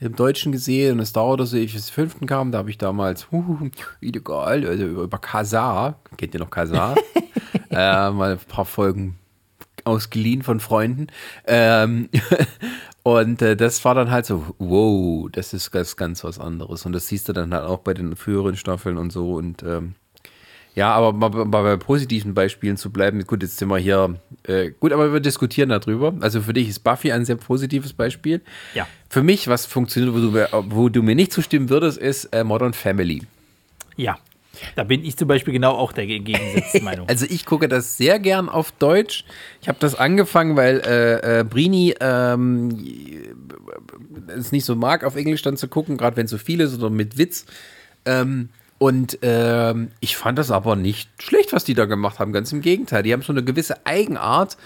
im 0.00 0.16
Deutschen 0.16 0.50
gesehen 0.50 0.94
und 0.94 1.00
es 1.00 1.12
dauerte 1.12 1.46
so, 1.46 1.56
ich 1.56 1.74
bis 1.74 1.90
fünften 1.90 2.26
kam, 2.26 2.50
da 2.50 2.58
habe 2.58 2.70
ich 2.70 2.78
damals, 2.78 3.30
huhu, 3.30 3.70
illegal, 4.00 4.66
also 4.66 4.84
über, 4.84 5.02
über 5.02 5.18
Kazar, 5.18 6.00
kennt 6.16 6.34
ihr 6.34 6.40
noch 6.40 6.50
Kazar? 6.50 6.96
äh, 7.70 8.10
mal 8.10 8.32
ein 8.32 8.38
paar 8.38 8.64
Folgen 8.64 9.18
ausgeliehen 9.84 10.42
von 10.42 10.60
Freunden. 10.60 11.08
Ähm, 11.46 12.08
und 13.04 13.40
äh, 13.42 13.54
das 13.56 13.84
war 13.84 13.94
dann 13.94 14.10
halt 14.10 14.26
so, 14.26 14.44
wow, 14.58 15.28
das 15.30 15.52
ist 15.54 15.70
ganz, 15.70 15.94
ganz 15.94 16.24
was 16.24 16.40
anderes. 16.40 16.84
Und 16.86 16.92
das 16.92 17.06
siehst 17.06 17.28
du 17.28 17.32
dann 17.32 17.54
halt 17.54 17.64
auch 17.64 17.78
bei 17.78 17.94
den 17.94 18.16
früheren 18.16 18.56
Staffeln 18.56 18.96
und 18.98 19.12
so. 19.12 19.34
Und 19.34 19.62
ähm, 19.62 19.94
ja, 20.74 20.92
aber 20.92 21.12
mal, 21.12 21.28
mal 21.44 21.62
bei 21.62 21.76
positiven 21.76 22.34
Beispielen 22.34 22.76
zu 22.76 22.90
bleiben, 22.90 23.24
gut, 23.26 23.42
jetzt 23.42 23.58
sind 23.58 23.68
wir 23.68 23.78
hier, 23.78 24.16
äh, 24.48 24.70
gut, 24.80 24.92
aber 24.92 25.12
wir 25.12 25.20
diskutieren 25.20 25.68
darüber. 25.68 26.14
Also 26.20 26.40
für 26.40 26.52
dich 26.52 26.68
ist 26.68 26.80
Buffy 26.80 27.12
ein 27.12 27.24
sehr 27.24 27.36
positives 27.36 27.92
Beispiel. 27.92 28.40
Ja. 28.74 28.88
Für 29.08 29.22
mich, 29.22 29.46
was 29.46 29.66
funktioniert, 29.66 30.12
wo 30.14 30.18
du, 30.18 30.30
mir- 30.32 30.48
wo 30.70 30.88
du 30.88 31.02
mir 31.02 31.14
nicht 31.14 31.32
zustimmen 31.32 31.68
würdest, 31.70 31.98
ist 31.98 32.24
äh, 32.34 32.42
Modern 32.42 32.72
Family. 32.72 33.22
Ja. 33.96 34.18
Da 34.76 34.84
bin 34.84 35.04
ich 35.04 35.16
zum 35.16 35.28
Beispiel 35.28 35.52
genau 35.52 35.72
auch 35.72 35.92
der 35.92 36.06
gegengesetzten 36.06 36.84
Meinung. 36.84 37.06
Also 37.14 37.26
ich 37.28 37.44
gucke 37.44 37.68
das 37.68 37.96
sehr 37.96 38.18
gern 38.18 38.48
auf 38.48 38.72
Deutsch. 38.72 39.24
Ich 39.60 39.68
habe 39.68 39.78
das 39.80 39.94
angefangen, 39.94 40.56
weil 40.56 40.80
äh, 40.80 41.40
äh, 41.40 41.44
Brini 41.44 41.94
ähm, 42.00 42.76
es 44.26 44.52
nicht 44.52 44.64
so 44.64 44.74
mag, 44.74 45.04
auf 45.04 45.16
Englisch 45.16 45.42
dann 45.42 45.56
zu 45.56 45.68
gucken, 45.68 45.96
gerade 45.96 46.16
wenn 46.16 46.26
so 46.26 46.38
viel 46.38 46.60
ist 46.60 46.74
oder 46.74 46.90
mit 46.90 47.18
Witz. 47.18 47.46
Ähm, 48.04 48.48
und 48.78 49.18
ähm, 49.22 49.90
ich 50.00 50.16
fand 50.16 50.38
das 50.38 50.50
aber 50.50 50.76
nicht 50.76 51.08
schlecht, 51.22 51.52
was 51.52 51.64
die 51.64 51.74
da 51.74 51.84
gemacht 51.84 52.18
haben. 52.18 52.32
Ganz 52.32 52.52
im 52.52 52.60
Gegenteil. 52.60 53.02
Die 53.02 53.12
haben 53.12 53.22
so 53.22 53.32
eine 53.32 53.44
gewisse 53.44 53.86
Eigenart. 53.86 54.56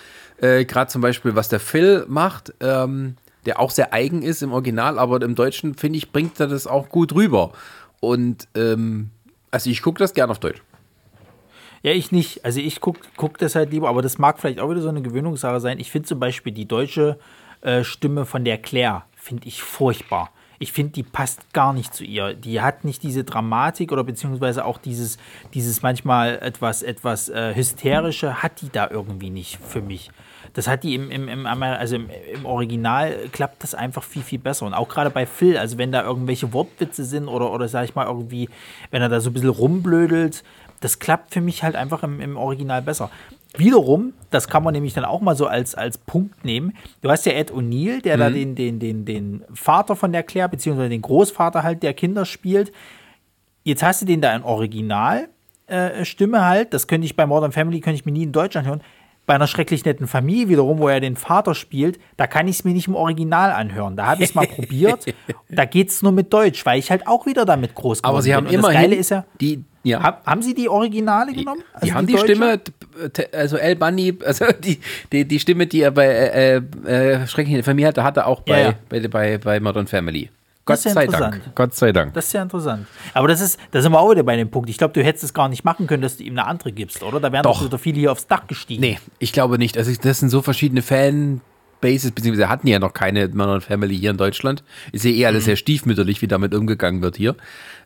Äh, 0.40 0.64
gerade 0.64 0.90
zum 0.90 1.02
Beispiel, 1.02 1.34
was 1.34 1.48
der 1.48 1.60
Phil 1.60 2.04
macht, 2.08 2.54
ähm, 2.60 3.16
der 3.46 3.60
auch 3.60 3.70
sehr 3.70 3.92
eigen 3.92 4.22
ist 4.22 4.42
im 4.42 4.52
Original, 4.52 4.98
aber 4.98 5.20
im 5.22 5.34
Deutschen, 5.34 5.74
finde 5.74 5.98
ich, 5.98 6.12
bringt 6.12 6.38
er 6.40 6.48
das 6.48 6.66
auch 6.66 6.88
gut 6.88 7.14
rüber. 7.14 7.52
Und 8.00 8.48
ähm, 8.54 9.10
also 9.50 9.70
ich 9.70 9.82
gucke 9.82 9.98
das 9.98 10.14
gern 10.14 10.30
auf 10.30 10.38
Deutsch. 10.38 10.62
Ja, 11.82 11.92
ich 11.92 12.10
nicht. 12.12 12.44
Also 12.44 12.60
ich 12.60 12.80
gucke 12.80 13.00
guck 13.16 13.38
das 13.38 13.54
halt 13.54 13.70
lieber, 13.70 13.88
aber 13.88 14.02
das 14.02 14.18
mag 14.18 14.38
vielleicht 14.40 14.58
auch 14.58 14.70
wieder 14.70 14.80
so 14.80 14.88
eine 14.88 15.02
Gewöhnungssache 15.02 15.60
sein. 15.60 15.78
Ich 15.78 15.90
finde 15.90 16.08
zum 16.08 16.18
Beispiel 16.18 16.52
die 16.52 16.66
deutsche 16.66 17.18
äh, 17.60 17.84
Stimme 17.84 18.24
von 18.24 18.44
der 18.44 18.58
Claire, 18.58 19.04
finde 19.14 19.46
ich 19.46 19.62
furchtbar. 19.62 20.30
Ich 20.60 20.72
finde, 20.72 20.92
die 20.92 21.04
passt 21.04 21.52
gar 21.52 21.72
nicht 21.72 21.94
zu 21.94 22.04
ihr. 22.04 22.34
Die 22.34 22.60
hat 22.60 22.84
nicht 22.84 23.04
diese 23.04 23.22
Dramatik 23.22 23.92
oder 23.92 24.02
beziehungsweise 24.02 24.64
auch 24.64 24.78
dieses, 24.78 25.18
dieses 25.54 25.82
manchmal 25.82 26.38
etwas, 26.40 26.82
etwas 26.82 27.28
äh, 27.28 27.54
hysterische, 27.54 28.42
hat 28.42 28.60
die 28.60 28.70
da 28.70 28.90
irgendwie 28.90 29.30
nicht 29.30 29.58
für 29.58 29.80
mich. 29.80 30.10
Das 30.58 30.66
hat 30.66 30.82
die 30.82 30.96
im, 30.96 31.08
im, 31.12 31.28
im, 31.28 31.46
also 31.46 31.94
im, 31.94 32.10
im 32.34 32.44
Original 32.44 33.14
klappt 33.30 33.62
das 33.62 33.76
einfach 33.76 34.02
viel, 34.02 34.22
viel 34.22 34.40
besser. 34.40 34.66
Und 34.66 34.74
auch 34.74 34.88
gerade 34.88 35.08
bei 35.08 35.24
Phil, 35.24 35.56
also 35.56 35.78
wenn 35.78 35.92
da 35.92 36.02
irgendwelche 36.02 36.52
Wortwitze 36.52 37.04
sind 37.04 37.28
oder, 37.28 37.52
oder 37.52 37.68
sag 37.68 37.84
ich 37.84 37.94
mal 37.94 38.06
irgendwie, 38.06 38.48
wenn 38.90 39.00
er 39.00 39.08
da 39.08 39.20
so 39.20 39.30
ein 39.30 39.34
bisschen 39.34 39.50
rumblödelt, 39.50 40.42
das 40.80 40.98
klappt 40.98 41.32
für 41.32 41.40
mich 41.40 41.62
halt 41.62 41.76
einfach 41.76 42.02
im, 42.02 42.20
im 42.20 42.36
Original 42.36 42.82
besser. 42.82 43.08
Wiederum, 43.56 44.14
das 44.32 44.48
kann 44.48 44.64
man 44.64 44.74
nämlich 44.74 44.94
dann 44.94 45.04
auch 45.04 45.20
mal 45.20 45.36
so 45.36 45.46
als, 45.46 45.76
als 45.76 45.96
Punkt 45.96 46.44
nehmen. 46.44 46.76
Du 47.02 47.08
hast 47.08 47.24
ja 47.24 47.34
Ed 47.34 47.52
O'Neill, 47.52 48.02
der 48.02 48.16
da 48.16 48.28
den, 48.28 48.56
den, 48.56 48.80
den, 48.80 49.04
den 49.04 49.44
Vater 49.54 49.94
von 49.94 50.10
der 50.10 50.24
Claire, 50.24 50.48
beziehungsweise 50.48 50.88
den 50.88 51.02
Großvater 51.02 51.62
halt 51.62 51.84
der 51.84 51.94
Kinder 51.94 52.24
spielt. 52.24 52.72
Jetzt 53.62 53.84
hast 53.84 54.02
du 54.02 54.06
den 54.06 54.20
da 54.20 54.34
in 54.34 54.42
Original 54.42 55.28
äh, 55.68 56.04
Stimme 56.04 56.44
halt. 56.44 56.74
Das 56.74 56.88
könnte 56.88 57.04
ich 57.04 57.14
bei 57.14 57.26
Modern 57.26 57.52
Family, 57.52 57.80
könnte 57.80 57.94
ich 57.94 58.06
mir 58.06 58.12
nie 58.12 58.24
in 58.24 58.32
Deutschland 58.32 58.66
hören. 58.66 58.82
Bei 59.28 59.34
einer 59.34 59.46
schrecklich 59.46 59.84
netten 59.84 60.06
Familie 60.08 60.48
wiederum, 60.48 60.78
wo 60.78 60.88
er 60.88 61.00
den 61.00 61.14
Vater 61.14 61.54
spielt, 61.54 62.00
da 62.16 62.26
kann 62.26 62.48
ich 62.48 62.56
es 62.56 62.64
mir 62.64 62.72
nicht 62.72 62.88
im 62.88 62.94
Original 62.96 63.52
anhören. 63.52 63.94
Da 63.94 64.06
habe 64.06 64.22
ich 64.24 64.30
es 64.30 64.34
mal 64.34 64.46
probiert. 64.46 65.04
Da 65.50 65.64
geht 65.64 65.90
es 65.90 66.02
nur 66.02 66.12
mit 66.12 66.32
Deutsch, 66.32 66.64
weil 66.66 66.78
ich 66.78 66.90
halt 66.90 67.06
auch 67.06 67.24
wieder 67.26 67.44
damit 67.44 67.74
groß 67.74 67.98
geworden 68.02 68.14
Aber 68.14 68.22
sie 68.22 68.34
haben 68.34 68.44
bin. 68.46 68.54
Immerhin 68.54 68.74
Das 68.74 68.82
Geile 68.82 68.94
ist 68.96 69.10
ja, 69.10 69.24
die, 69.40 69.64
ja, 69.82 70.02
hab, 70.02 70.26
haben 70.26 70.42
sie 70.42 70.54
die 70.54 70.68
Originale 70.68 71.32
genommen? 71.32 71.60
die 71.62 71.80
Also 71.82 71.94
haben 71.94 72.06
die, 72.06 72.12
deutsche? 72.14 72.26
Stimme, 72.34 72.60
t- 73.12 73.28
also 73.32 73.56
El 73.56 73.76
Bunny, 73.76 74.14
also 74.24 74.46
die, 74.64 74.80
die, 75.12 75.24
die 75.26 75.38
Stimme, 75.40 75.66
die 75.66 75.82
er 75.82 75.90
bei 75.90 76.06
äh, 76.06 76.56
äh, 76.86 77.26
Schreckliche 77.26 77.62
Familie 77.62 77.88
hatte, 77.88 78.04
hatte 78.04 78.26
auch 78.26 78.40
bei, 78.40 78.60
Ja, 78.60 78.68
ja. 78.70 78.74
bei, 78.88 79.08
bei, 79.08 79.38
bei 79.38 79.60
Modern 79.60 79.86
Family. 79.86 80.30
Gott 80.68 80.84
ja 80.84 80.90
sei. 80.92 81.06
Dank. 81.06 81.54
Gott 81.54 81.74
sei 81.74 81.92
Dank. 81.92 82.14
Das 82.14 82.26
ist 82.26 82.32
ja 82.32 82.42
interessant. 82.42 82.86
Aber 83.14 83.28
das 83.28 83.40
ist, 83.40 83.58
da 83.70 83.82
sind 83.82 83.92
wir 83.92 84.00
auch 84.00 84.10
wieder 84.10 84.22
bei 84.22 84.36
dem 84.36 84.50
Punkt. 84.50 84.68
Ich 84.70 84.78
glaube, 84.78 84.92
du 84.92 85.02
hättest 85.02 85.24
es 85.24 85.34
gar 85.34 85.48
nicht 85.48 85.64
machen 85.64 85.86
können, 85.86 86.02
dass 86.02 86.16
du 86.18 86.24
ihm 86.24 86.38
eine 86.38 86.46
andere 86.46 86.72
gibst, 86.72 87.02
oder? 87.02 87.20
Da 87.20 87.32
wären 87.32 87.42
doch, 87.42 87.58
Doch. 87.58 87.66
wieder 87.66 87.78
viele 87.78 87.98
hier 87.98 88.12
aufs 88.12 88.26
Dach 88.26 88.46
gestiegen. 88.46 88.80
Nee, 88.80 88.98
ich 89.18 89.32
glaube 89.32 89.58
nicht. 89.58 89.76
Also 89.76 89.92
das 90.00 90.20
sind 90.20 90.28
so 90.28 90.42
verschiedene 90.42 90.82
Fanbases, 90.82 92.12
beziehungsweise 92.12 92.48
hatten 92.48 92.66
ja 92.66 92.78
noch 92.78 92.92
keine 92.92 93.28
Modern 93.28 93.60
Family 93.60 93.96
hier 93.98 94.10
in 94.10 94.16
Deutschland. 94.16 94.62
Ist 94.92 95.04
ja 95.04 95.10
eh 95.10 95.26
alles 95.26 95.46
sehr 95.46 95.56
stiefmütterlich, 95.56 96.22
wie 96.22 96.28
damit 96.28 96.54
umgegangen 96.54 97.02
wird 97.02 97.16
hier. 97.16 97.34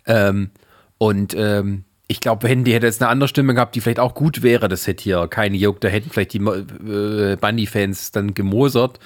Ähm, 0.06 0.50
und 0.98 1.34
ähm, 1.34 1.84
ich 2.09 2.20
glaube, 2.20 2.48
wenn 2.48 2.64
die 2.64 2.74
hätte 2.74 2.86
jetzt 2.86 3.00
eine 3.00 3.10
andere 3.10 3.28
Stimme 3.28 3.54
gehabt, 3.54 3.74
die 3.74 3.80
vielleicht 3.80 4.00
auch 4.00 4.14
gut 4.14 4.42
wäre, 4.42 4.68
das 4.68 4.86
hätte 4.86 5.02
hier 5.04 5.28
keine 5.28 5.56
Juck, 5.56 5.80
da 5.80 5.88
hätten 5.88 6.10
vielleicht 6.10 6.34
die 6.34 6.38
äh, 6.38 7.36
Bunny-Fans 7.40 8.12
dann 8.12 8.34
gemosert. 8.34 8.98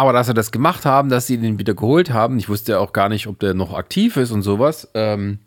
Aber 0.00 0.14
dass 0.14 0.28
sie 0.28 0.32
das 0.32 0.50
gemacht 0.50 0.86
haben, 0.86 1.10
dass 1.10 1.26
sie 1.26 1.36
den 1.36 1.58
wieder 1.58 1.74
geholt 1.74 2.10
haben, 2.10 2.38
ich 2.38 2.48
wusste 2.48 2.72
ja 2.72 2.78
auch 2.78 2.94
gar 2.94 3.10
nicht, 3.10 3.26
ob 3.26 3.38
der 3.38 3.52
noch 3.52 3.74
aktiv 3.74 4.16
ist 4.16 4.30
und 4.30 4.40
sowas, 4.40 4.88
ähm, 4.94 5.40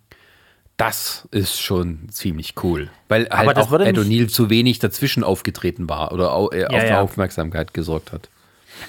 das 0.77 1.27
ist 1.31 1.59
schon 1.59 2.07
ziemlich 2.11 2.53
cool. 2.61 2.91
Weil 3.07 3.27
Aber 3.29 3.47
halt 3.47 3.57
das 3.57 3.73
auch 3.73 3.79
Ed 3.79 3.97
O'Neill 3.97 4.27
zu 4.27 4.51
wenig 4.51 4.77
dazwischen 4.77 5.23
aufgetreten 5.23 5.89
war 5.89 6.11
oder 6.11 6.27
äh, 6.51 6.65
auf 6.67 6.83
ja. 6.83 7.01
Aufmerksamkeit 7.01 7.73
gesorgt 7.73 8.11
hat. 8.11 8.29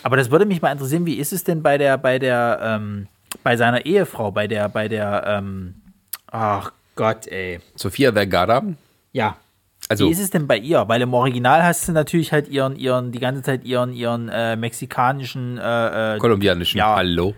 Aber 0.03 0.19
das 0.19 0.31
würde 0.31 0.45
mich 0.45 0.61
mal 0.61 0.71
interessieren, 0.71 1.07
wie 1.07 1.15
ist 1.15 1.33
es 1.33 1.45
denn 1.45 1.63
bei 1.63 1.79
der, 1.79 1.97
bei 1.97 2.19
der, 2.19 2.59
ähm, 2.63 3.07
bei 3.43 3.57
seiner 3.57 3.87
Ehefrau, 3.87 4.33
bei 4.33 4.47
der, 4.47 4.69
bei 4.69 4.89
der, 4.89 5.25
ähm, 5.27 5.77
ach 6.27 6.73
Gott, 6.95 7.27
ey. 7.29 7.61
Sophia 7.75 8.13
Vergara, 8.13 8.65
Ja. 9.15 9.39
Also 9.89 10.07
Wie 10.07 10.11
ist 10.13 10.21
es 10.21 10.31
denn 10.31 10.47
bei 10.47 10.57
ihr? 10.57 10.89
Weil 10.89 11.03
im 11.03 11.13
Original 11.15 11.63
hast 11.63 11.87
du 11.89 11.93
natürlich 11.93 12.33
halt 12.33 12.49
ihren, 12.49 12.77
ihren, 12.77 13.13
die 13.13 13.19
ganze 13.21 13.43
Zeit 13.43 13.65
ihren, 13.65 13.93
ihren 13.93 14.29
äh, 14.29 14.57
mexikanischen, 14.57 15.59
äh, 15.59 16.17
äh, 16.17 16.19
kolumbianischen 16.19 16.79
Ja. 16.79 16.97
Hallo. 16.97 17.35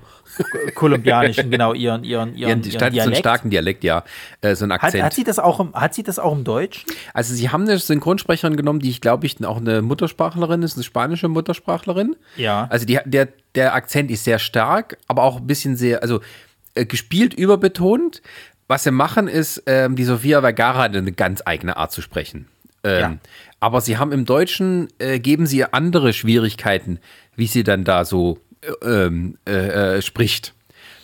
kolumbianischen, 0.74 1.51
genau, 1.51 1.73
ihren, 1.73 2.05
ihren, 2.05 2.35
ihren, 2.35 2.62
Ihren, 2.62 2.62
ihren 2.62 2.70
statt 2.70 2.81
so 2.81 2.85
einen 2.85 2.93
Dialekt. 2.94 3.18
starken 3.18 3.51
Dialekt, 3.51 3.85
ja. 3.85 4.05
Äh, 4.40 4.55
so 4.55 4.64
ein 4.64 4.73
Hat, 4.73 4.85
Akzent. 4.85 5.05
hat, 5.05 5.14
sie 5.14 5.24
das 5.24 5.39
auch 5.39 5.60
im, 5.60 5.73
hat 5.74 5.94
sie 5.94 6.02
das 6.02 6.18
auch 6.18 6.32
im 6.32 6.44
Deutschen? 6.44 6.85
Also 7.14 7.35
sie 7.35 7.51
haben 7.51 7.62
eine 7.62 7.78
Synchronsprecherin 7.78 8.56
genommen, 8.56 8.81
die 8.81 8.90
ich 8.90 9.01
glaube 9.01 9.27
ich 9.27 9.44
auch 9.44 9.59
eine 9.59 9.82
Muttersprachlerin 9.82 10.62
ist, 10.62 10.77
eine 10.77 10.85
spanische 10.85 11.28
Muttersprachlerin. 11.28 12.16
Ja. 12.36 12.66
Also 12.70 12.86
die, 12.86 12.98
der, 13.05 13.28
der 13.55 13.74
Akzent 13.74 14.10
ist 14.10 14.24
sehr 14.24 14.39
stark, 14.39 14.98
aber 15.09 15.23
auch 15.23 15.39
ein 15.39 15.47
bisschen 15.47 15.77
sehr, 15.77 16.02
also 16.02 16.20
äh, 16.74 16.85
gespielt 16.85 17.35
überbetont. 17.35 18.23
Was 18.69 18.85
sie 18.85 18.91
machen 18.91 19.29
ist, 19.29 19.63
ähm, 19.67 19.95
die 19.97 20.05
Sofia 20.05 20.41
Vergara 20.41 20.79
hat 20.85 20.97
eine 20.97 21.13
ganz 21.13 21.43
eigene 21.45 21.77
Art 21.77 21.93
zu 21.93 22.03
sprechen. 22.03 22.49
Ähm, 22.85 23.01
Ja. 23.01 23.17
Aber 23.61 23.81
sie 23.81 23.97
haben 23.99 24.13
im 24.13 24.25
Deutschen, 24.25 24.89
äh, 24.99 25.19
geben 25.19 25.47
sie 25.47 25.59
ihr 25.59 25.73
andere 25.75 26.13
Schwierigkeiten, 26.13 26.99
wie 27.37 27.47
sie 27.47 27.63
dann 27.65 27.85
da 27.85 28.05
so 28.05 28.39
äh, 28.63 28.87
ähm, 29.07 29.39
äh, 29.49 29.97
äh, 29.99 30.03
spricht. 30.03 30.53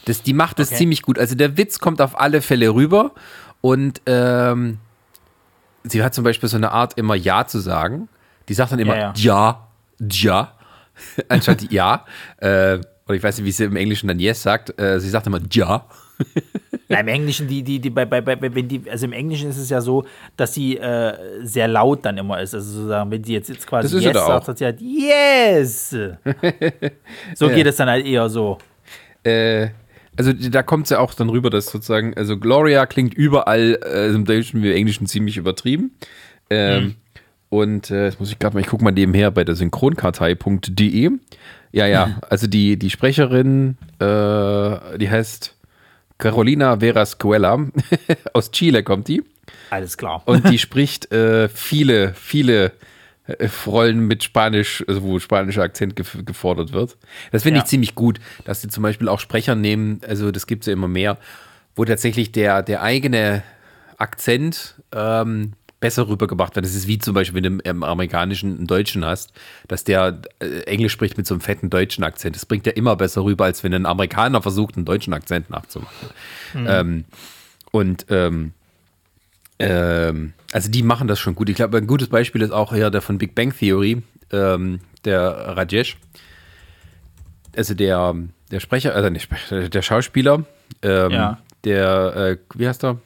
Das, 0.05 0.23
die 0.23 0.33
macht 0.35 0.59
das 0.59 0.69
Okay. 0.69 0.79
ziemlich 0.79 1.03
gut. 1.03 1.19
Also 1.19 1.35
der 1.37 1.57
Witz 1.57 1.79
kommt 1.79 2.01
auf 2.01 2.19
alle 2.19 2.43
Fälle 2.43 2.75
rüber 2.75 3.13
und 3.61 4.03
ähm, 4.07 4.79
sie 5.85 6.03
hat 6.03 6.15
zum 6.15 6.25
Beispiel 6.25 6.49
so 6.49 6.57
eine 6.57 6.73
Art, 6.73 6.99
immer 6.99 7.15
Ja 7.15 7.47
zu 7.47 7.59
sagen. 7.61 8.09
Die 8.49 8.55
sagt 8.55 8.73
dann 8.73 8.81
immer 8.81 8.97
Ja, 8.99 9.13
Ja, 9.17 9.69
ja, 10.01 10.53
anstatt 11.29 11.71
Ja. 11.73 12.05
Äh, 12.39 12.81
oder 13.07 13.15
ich 13.17 13.23
weiß 13.23 13.39
nicht, 13.39 13.47
wie 13.47 13.53
sie 13.53 13.65
im 13.65 13.77
Englischen 13.77 14.09
dann 14.09 14.19
Yes 14.19 14.43
sagt. 14.43 14.79
Äh, 14.81 14.99
sie 15.01 15.09
sagt 15.09 15.27
immer 15.27 15.41
Ja. 15.53 15.87
Na, 16.89 17.01
Im 17.01 17.09
Englischen, 17.09 17.49
die, 17.49 17.62
die, 17.62 17.78
die, 17.78 17.90
bei, 17.90 18.05
bei, 18.05 18.20
bei, 18.20 18.36
wenn 18.40 18.69
die, 18.69 18.82
also 18.90 19.07
im 19.07 19.12
Englischen 19.12 19.49
ist 19.49 19.57
es 19.57 19.70
ja 19.70 19.81
so, 19.81 20.05
dass 20.36 20.53
sie 20.53 20.77
äh, 20.77 21.15
sehr 21.43 21.69
laut 21.69 22.05
dann 22.05 22.19
immer 22.19 22.40
ist. 22.40 22.55
Also 22.55 22.70
sozusagen, 22.73 23.11
wenn 23.11 23.24
sie 23.24 23.32
jetzt, 23.32 23.49
jetzt 23.49 23.66
quasi 23.66 23.97
Yes 23.99 24.15
sagt, 24.15 24.44
sagt 24.44 24.59
sie 24.59 24.65
halt 24.65 24.81
Yes. 24.81 25.90
so 27.35 27.49
geht 27.49 27.66
es 27.66 27.77
dann 27.77 27.89
halt 27.89 28.05
eher 28.05 28.28
so. 28.28 28.59
Äh, 29.24 29.69
also 30.16 30.32
da 30.32 30.62
kommt 30.62 30.85
es 30.85 30.90
ja 30.90 30.99
auch 30.99 31.15
dann 31.15 31.31
rüber, 31.31 31.49
dass 31.49 31.66
sozusagen, 31.66 32.15
also 32.15 32.36
Gloria 32.36 32.85
klingt 32.85 33.15
überall 33.15 33.78
äh, 33.82 34.09
im 34.09 34.27
Deutschen 34.27 34.62
wie 34.62 34.70
im 34.70 34.77
Englischen 34.77 35.07
ziemlich 35.07 35.39
übertrieben. 35.39 35.93
Ähm, 36.51 36.97
Und 37.49 37.90
äh, 37.90 38.07
jetzt 38.07 38.19
muss 38.19 38.31
ich 38.31 38.39
gerade 38.39 38.55
mal, 38.55 38.61
ich 38.61 38.66
gucke 38.66 38.82
mal 38.82 38.93
nebenher 38.93 39.31
bei 39.31 39.44
der 39.44 39.55
synchronkartei.de. 39.55 41.11
Ja, 41.73 41.86
ja, 41.86 42.19
also 42.31 42.47
die, 42.47 42.78
die 42.78 42.90
Sprecherin, 42.90 43.77
äh, 43.99 44.99
die 44.99 45.09
heißt 45.11 45.55
Carolina 46.23 46.81
Verascuela. 46.81 47.59
Aus 48.32 48.51
Chile 48.53 48.82
kommt 48.82 49.09
die. 49.09 49.23
Alles 49.70 49.97
klar. 49.99 50.23
Und 50.27 50.49
die 50.49 50.59
spricht 50.59 51.11
äh, 51.12 51.49
viele, 51.49 52.15
viele 52.15 52.73
äh, 53.27 53.49
Rollen 53.66 54.07
mit 54.07 54.23
Spanisch, 54.23 54.85
also 54.86 55.03
wo 55.03 55.19
spanischer 55.19 55.62
Akzent 55.62 55.97
gef 55.97 56.16
gefordert 56.24 56.73
wird. 56.73 56.97
Das 57.32 57.43
finde 57.43 57.59
Ja. 57.59 57.65
ich 57.65 57.69
ziemlich 57.70 57.94
gut, 57.94 58.20
dass 58.44 58.61
sie 58.62 58.69
zum 58.69 58.82
Beispiel 58.82 59.09
auch 59.09 59.19
Sprecher 59.20 59.55
nehmen, 59.55 60.01
also 60.07 60.31
das 60.31 60.47
gibt 60.47 60.62
es 60.62 60.66
ja 60.69 60.73
immer 60.74 60.89
mehr, 60.89 61.19
wo 61.74 61.85
tatsächlich 61.85 62.31
der, 62.32 62.62
der 62.62 62.82
eigene 62.82 63.43
Akzent 63.99 64.74
ähm, 64.94 65.53
besser 65.83 66.09
rübergebracht 66.09 66.55
wird. 66.55 66.65
Das 66.65 66.75
ist 66.75 66.87
wie 66.87 66.99
zum 66.99 67.13
Beispiel, 67.13 67.43
wenn 67.43 67.59
du 67.59 67.63
im, 67.65 67.83
amerikanischen 67.83 68.57
einen 68.57 68.67
Deutschen 68.69 69.05
hast, 69.05 69.33
dass 69.69 69.83
der 69.83 70.23
äh, 70.39 70.61
Englisch 70.61 70.93
spricht 70.93 71.19
mit 71.19 71.27
so 71.27 71.35
einem 71.35 71.41
fetten 71.41 71.69
deutschen 71.71 72.05
Akzent. 72.05 72.37
Das 72.37 72.47
bringt 72.47 72.65
ja 72.67 72.73
immer 72.73 72.95
besser 72.97 73.25
rüber, 73.25 73.45
als 73.47 73.65
wenn 73.65 73.75
ein 73.75 73.85
Amerikaner 73.85 74.41
versucht, 74.41 74.77
einen 74.77 74.85
deutschen 74.87 75.13
Akzent 75.13 75.51
nachzumachen. 75.51 76.09
Ähm, 76.55 77.05
und 77.73 78.07
ähm, 78.11 78.53
ähm, 79.59 80.33
also 80.53 80.71
die 80.71 80.83
machen 80.85 81.09
das 81.09 81.19
schon 81.19 81.35
gut. 81.35 81.49
Ich 81.49 81.57
glaube, 81.57 81.79
ein 81.79 81.87
gutes 81.89 82.09
Beispiel 82.09 82.43
ist 82.43 82.53
auch 82.53 82.73
hier 82.73 82.91
der 82.91 83.03
von 83.03 83.19
Big 83.19 83.35
Bang 83.35 83.53
Theory, 83.53 84.03
ähm, 84.31 84.81
der 85.05 85.57
Rajesh. 85.57 85.97
Also 87.57 87.75
der, 87.75 88.15
der 88.53 88.61
Sprecher, 88.61 88.95
also 88.95 89.11
nicht 89.11 89.29
der 89.51 89.83
Schauspieler, 89.83 90.45
ähm, 90.83 91.11
Ja. 91.11 91.39
der, 91.65 92.15
äh, 92.17 92.37
wie 92.55 92.69
heißt 92.69 92.85
er? 92.85 92.99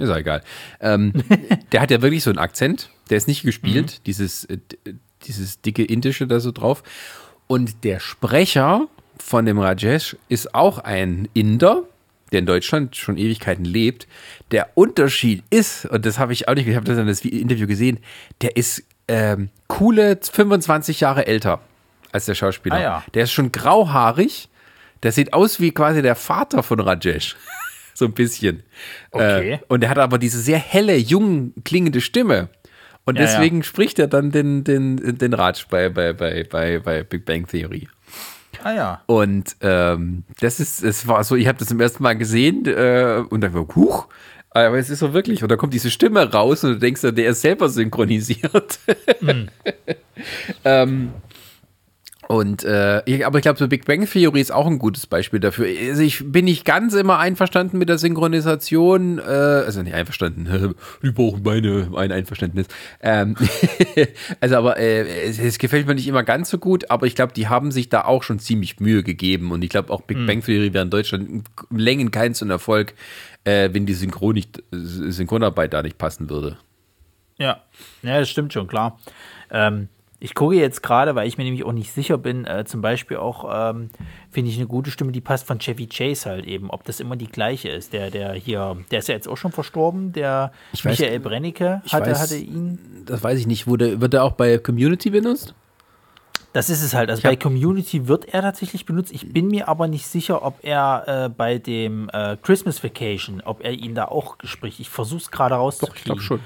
Ist 0.00 0.08
ja 0.08 0.16
egal. 0.16 0.42
Ähm, 0.80 1.12
der 1.72 1.80
hat 1.80 1.90
ja 1.90 2.02
wirklich 2.02 2.24
so 2.24 2.30
einen 2.30 2.38
Akzent. 2.38 2.90
Der 3.10 3.16
ist 3.16 3.28
nicht 3.28 3.42
gespielt, 3.42 4.06
dieses, 4.06 4.44
äh, 4.44 4.58
dieses 5.26 5.60
dicke 5.60 5.84
Indische 5.84 6.26
da 6.26 6.40
so 6.40 6.52
drauf. 6.52 6.82
Und 7.46 7.84
der 7.84 8.00
Sprecher 8.00 8.88
von 9.18 9.44
dem 9.44 9.58
Rajesh 9.58 10.16
ist 10.28 10.54
auch 10.54 10.78
ein 10.78 11.28
Inder, 11.34 11.82
der 12.32 12.40
in 12.40 12.46
Deutschland 12.46 12.96
schon 12.96 13.16
Ewigkeiten 13.16 13.64
lebt. 13.64 14.06
Der 14.50 14.70
Unterschied 14.74 15.42
ist, 15.50 15.84
und 15.86 16.06
das 16.06 16.18
habe 16.18 16.32
ich 16.32 16.48
auch 16.48 16.54
nicht, 16.54 16.68
ich 16.68 16.76
habe 16.76 16.86
das 16.86 16.98
in 16.98 17.06
das 17.06 17.24
Interview 17.24 17.66
gesehen, 17.66 17.98
der 18.40 18.56
ist 18.56 18.84
ähm, 19.08 19.50
coole 19.66 20.18
25 20.20 21.00
Jahre 21.00 21.26
älter 21.26 21.60
als 22.12 22.26
der 22.26 22.34
Schauspieler. 22.34 22.76
Ah, 22.76 22.80
ja. 22.80 23.04
Der 23.14 23.24
ist 23.24 23.32
schon 23.32 23.52
grauhaarig. 23.52 24.48
Der 25.02 25.12
sieht 25.12 25.32
aus 25.32 25.60
wie 25.60 25.72
quasi 25.72 26.02
der 26.02 26.14
Vater 26.14 26.62
von 26.62 26.78
Rajesh. 26.80 27.36
So 28.00 28.06
ein 28.06 28.12
bisschen. 28.12 28.64
Okay. 29.12 29.52
Äh, 29.52 29.58
und 29.68 29.84
er 29.84 29.90
hat 29.90 29.98
aber 29.98 30.18
diese 30.18 30.40
sehr 30.40 30.58
helle, 30.58 30.96
jung 30.96 31.54
klingende 31.64 32.00
Stimme. 32.00 32.48
Und 33.04 33.18
Ja, 33.18 33.22
deswegen 33.22 33.62
spricht 33.62 33.98
er 33.98 34.08
dann 34.08 34.32
den, 34.32 34.64
den, 34.64 35.18
den 35.18 35.34
Raj 35.34 35.64
bei, 35.70 35.88
bei, 35.88 36.12
bei, 36.12 36.44
bei, 36.44 36.80
bei 36.80 37.02
Big 37.04 37.24
Bang 37.24 37.46
Theory. 37.46 37.88
Ah 38.62 38.72
ja. 38.72 39.02
Und 39.06 39.56
ähm, 39.60 40.24
das 40.40 40.60
ist, 40.60 40.82
es 40.82 41.06
war 41.06 41.24
so, 41.24 41.36
ich 41.36 41.46
habe 41.46 41.58
das 41.58 41.68
zum 41.68 41.80
ersten 41.80 42.02
Mal 42.02 42.16
gesehen 42.16 42.66
äh, 42.66 43.22
und 43.30 43.40
dann 43.40 43.54
war, 43.54 43.66
huch, 43.74 44.08
aber 44.50 44.78
es 44.78 44.90
ist 44.90 44.98
so 44.98 45.14
wirklich, 45.14 45.42
und 45.42 45.50
da 45.50 45.56
kommt 45.56 45.72
diese 45.72 45.90
Stimme 45.90 46.30
raus 46.30 46.64
und 46.64 46.74
du 46.74 46.78
denkst, 46.78 47.02
der 47.02 47.30
ist 47.30 47.40
selber 47.40 47.68
synchronisiert. 47.68 48.80
ähm, 50.64 51.10
und 52.30 52.62
äh, 52.62 53.02
aber 53.24 53.38
ich 53.38 53.42
glaube, 53.42 53.58
so 53.58 53.66
Big 53.66 53.86
Bang 53.86 54.06
Theory 54.06 54.40
ist 54.40 54.52
auch 54.52 54.68
ein 54.68 54.78
gutes 54.78 55.08
Beispiel 55.08 55.40
dafür. 55.40 55.66
Also 55.88 56.02
ich 56.02 56.30
bin 56.30 56.44
nicht 56.44 56.64
ganz 56.64 56.94
immer 56.94 57.18
einverstanden 57.18 57.76
mit 57.76 57.88
der 57.88 57.98
Synchronisation, 57.98 59.18
äh, 59.18 59.22
also 59.22 59.82
nicht 59.82 59.94
einverstanden, 59.94 60.76
die 61.02 61.10
brauchen 61.10 61.42
meine 61.42 61.88
mein 61.90 62.12
Einverständnis. 62.12 62.68
Ähm, 63.02 63.34
also 64.40 64.58
aber 64.58 64.76
äh, 64.76 65.26
es, 65.26 65.40
es 65.40 65.58
gefällt 65.58 65.88
mir 65.88 65.96
nicht 65.96 66.06
immer 66.06 66.22
ganz 66.22 66.50
so 66.50 66.58
gut, 66.58 66.88
aber 66.88 67.08
ich 67.08 67.16
glaube, 67.16 67.32
die 67.32 67.48
haben 67.48 67.72
sich 67.72 67.88
da 67.88 68.04
auch 68.04 68.22
schon 68.22 68.38
ziemlich 68.38 68.78
Mühe 68.78 69.02
gegeben 69.02 69.50
und 69.50 69.64
ich 69.64 69.70
glaube 69.70 69.92
auch 69.92 70.02
Big 70.02 70.24
Bang 70.24 70.40
Theory 70.40 70.72
wäre 70.72 70.84
in 70.84 70.90
Deutschland 70.90 71.28
um 71.68 71.76
Längen 71.76 72.12
kein 72.12 72.34
so 72.34 72.44
ein 72.44 72.50
Erfolg, 72.50 72.94
äh, 73.42 73.70
wenn 73.72 73.86
die 73.86 73.94
Synchron 73.94 74.34
nicht, 74.34 74.62
Synchronarbeit 74.70 75.72
da 75.72 75.82
nicht 75.82 75.98
passen 75.98 76.30
würde. 76.30 76.58
Ja, 77.38 77.64
ja, 78.04 78.20
das 78.20 78.30
stimmt 78.30 78.52
schon, 78.52 78.68
klar. 78.68 79.00
Ähm, 79.50 79.88
ich 80.22 80.34
gucke 80.34 80.54
jetzt 80.54 80.82
gerade, 80.82 81.14
weil 81.14 81.26
ich 81.26 81.38
mir 81.38 81.44
nämlich 81.44 81.64
auch 81.64 81.72
nicht 81.72 81.92
sicher 81.92 82.18
bin, 82.18 82.44
äh, 82.44 82.64
zum 82.66 82.82
Beispiel 82.82 83.16
auch, 83.16 83.70
ähm, 83.70 83.88
finde 84.30 84.50
ich 84.50 84.58
eine 84.58 84.66
gute 84.66 84.90
Stimme, 84.90 85.12
die 85.12 85.20
passt 85.22 85.46
von 85.46 85.58
Chevy 85.58 85.86
Chase 85.86 86.28
halt 86.28 86.44
eben, 86.46 86.68
ob 86.70 86.84
das 86.84 87.00
immer 87.00 87.16
die 87.16 87.26
gleiche 87.26 87.70
ist. 87.70 87.92
Der, 87.94 88.10
der 88.10 88.34
hier, 88.34 88.76
der 88.90 88.98
ist 88.98 89.08
ja 89.08 89.14
jetzt 89.14 89.26
auch 89.28 89.36
schon 89.38 89.50
verstorben, 89.52 90.12
der 90.12 90.52
Ich 90.72 90.82
weiß- 90.82 90.90
Michael 90.90 91.20
Brennecke 91.20 91.82
ich 91.86 91.92
hatte, 91.94 92.12
weiß- 92.12 92.18
hatte 92.20 92.36
ihn. 92.36 92.78
Das 93.06 93.22
weiß 93.24 93.38
ich 93.38 93.46
nicht. 93.46 93.66
Wurde, 93.66 94.00
wird 94.00 94.12
der 94.12 94.22
auch 94.24 94.32
bei 94.32 94.58
Community 94.58 95.08
benutzt? 95.10 95.54
Das 96.52 96.68
ist 96.68 96.82
es 96.82 96.94
halt. 96.94 97.08
Also 97.10 97.20
Ich 97.20 97.24
bei 97.24 97.36
Community 97.36 98.08
wird 98.08 98.26
er 98.26 98.42
tatsächlich 98.42 98.84
benutzt. 98.84 99.12
Ich 99.12 99.32
bin 99.32 99.46
mir 99.46 99.68
aber 99.68 99.86
nicht 99.86 100.06
sicher, 100.08 100.44
ob 100.44 100.58
er 100.62 101.04
äh, 101.06 101.28
bei 101.28 101.58
dem 101.58 102.10
äh, 102.12 102.36
Christmas 102.42 102.82
Vacation, 102.82 103.40
ob 103.44 103.64
er 103.64 103.70
ihn 103.72 103.94
da 103.94 104.06
auch 104.06 104.36
spricht. 104.42 104.80
Ich 104.80 104.90
versuche 104.90 105.20
es 105.20 105.30
gerade 105.30 105.54
rauszukriegen. 105.54 106.40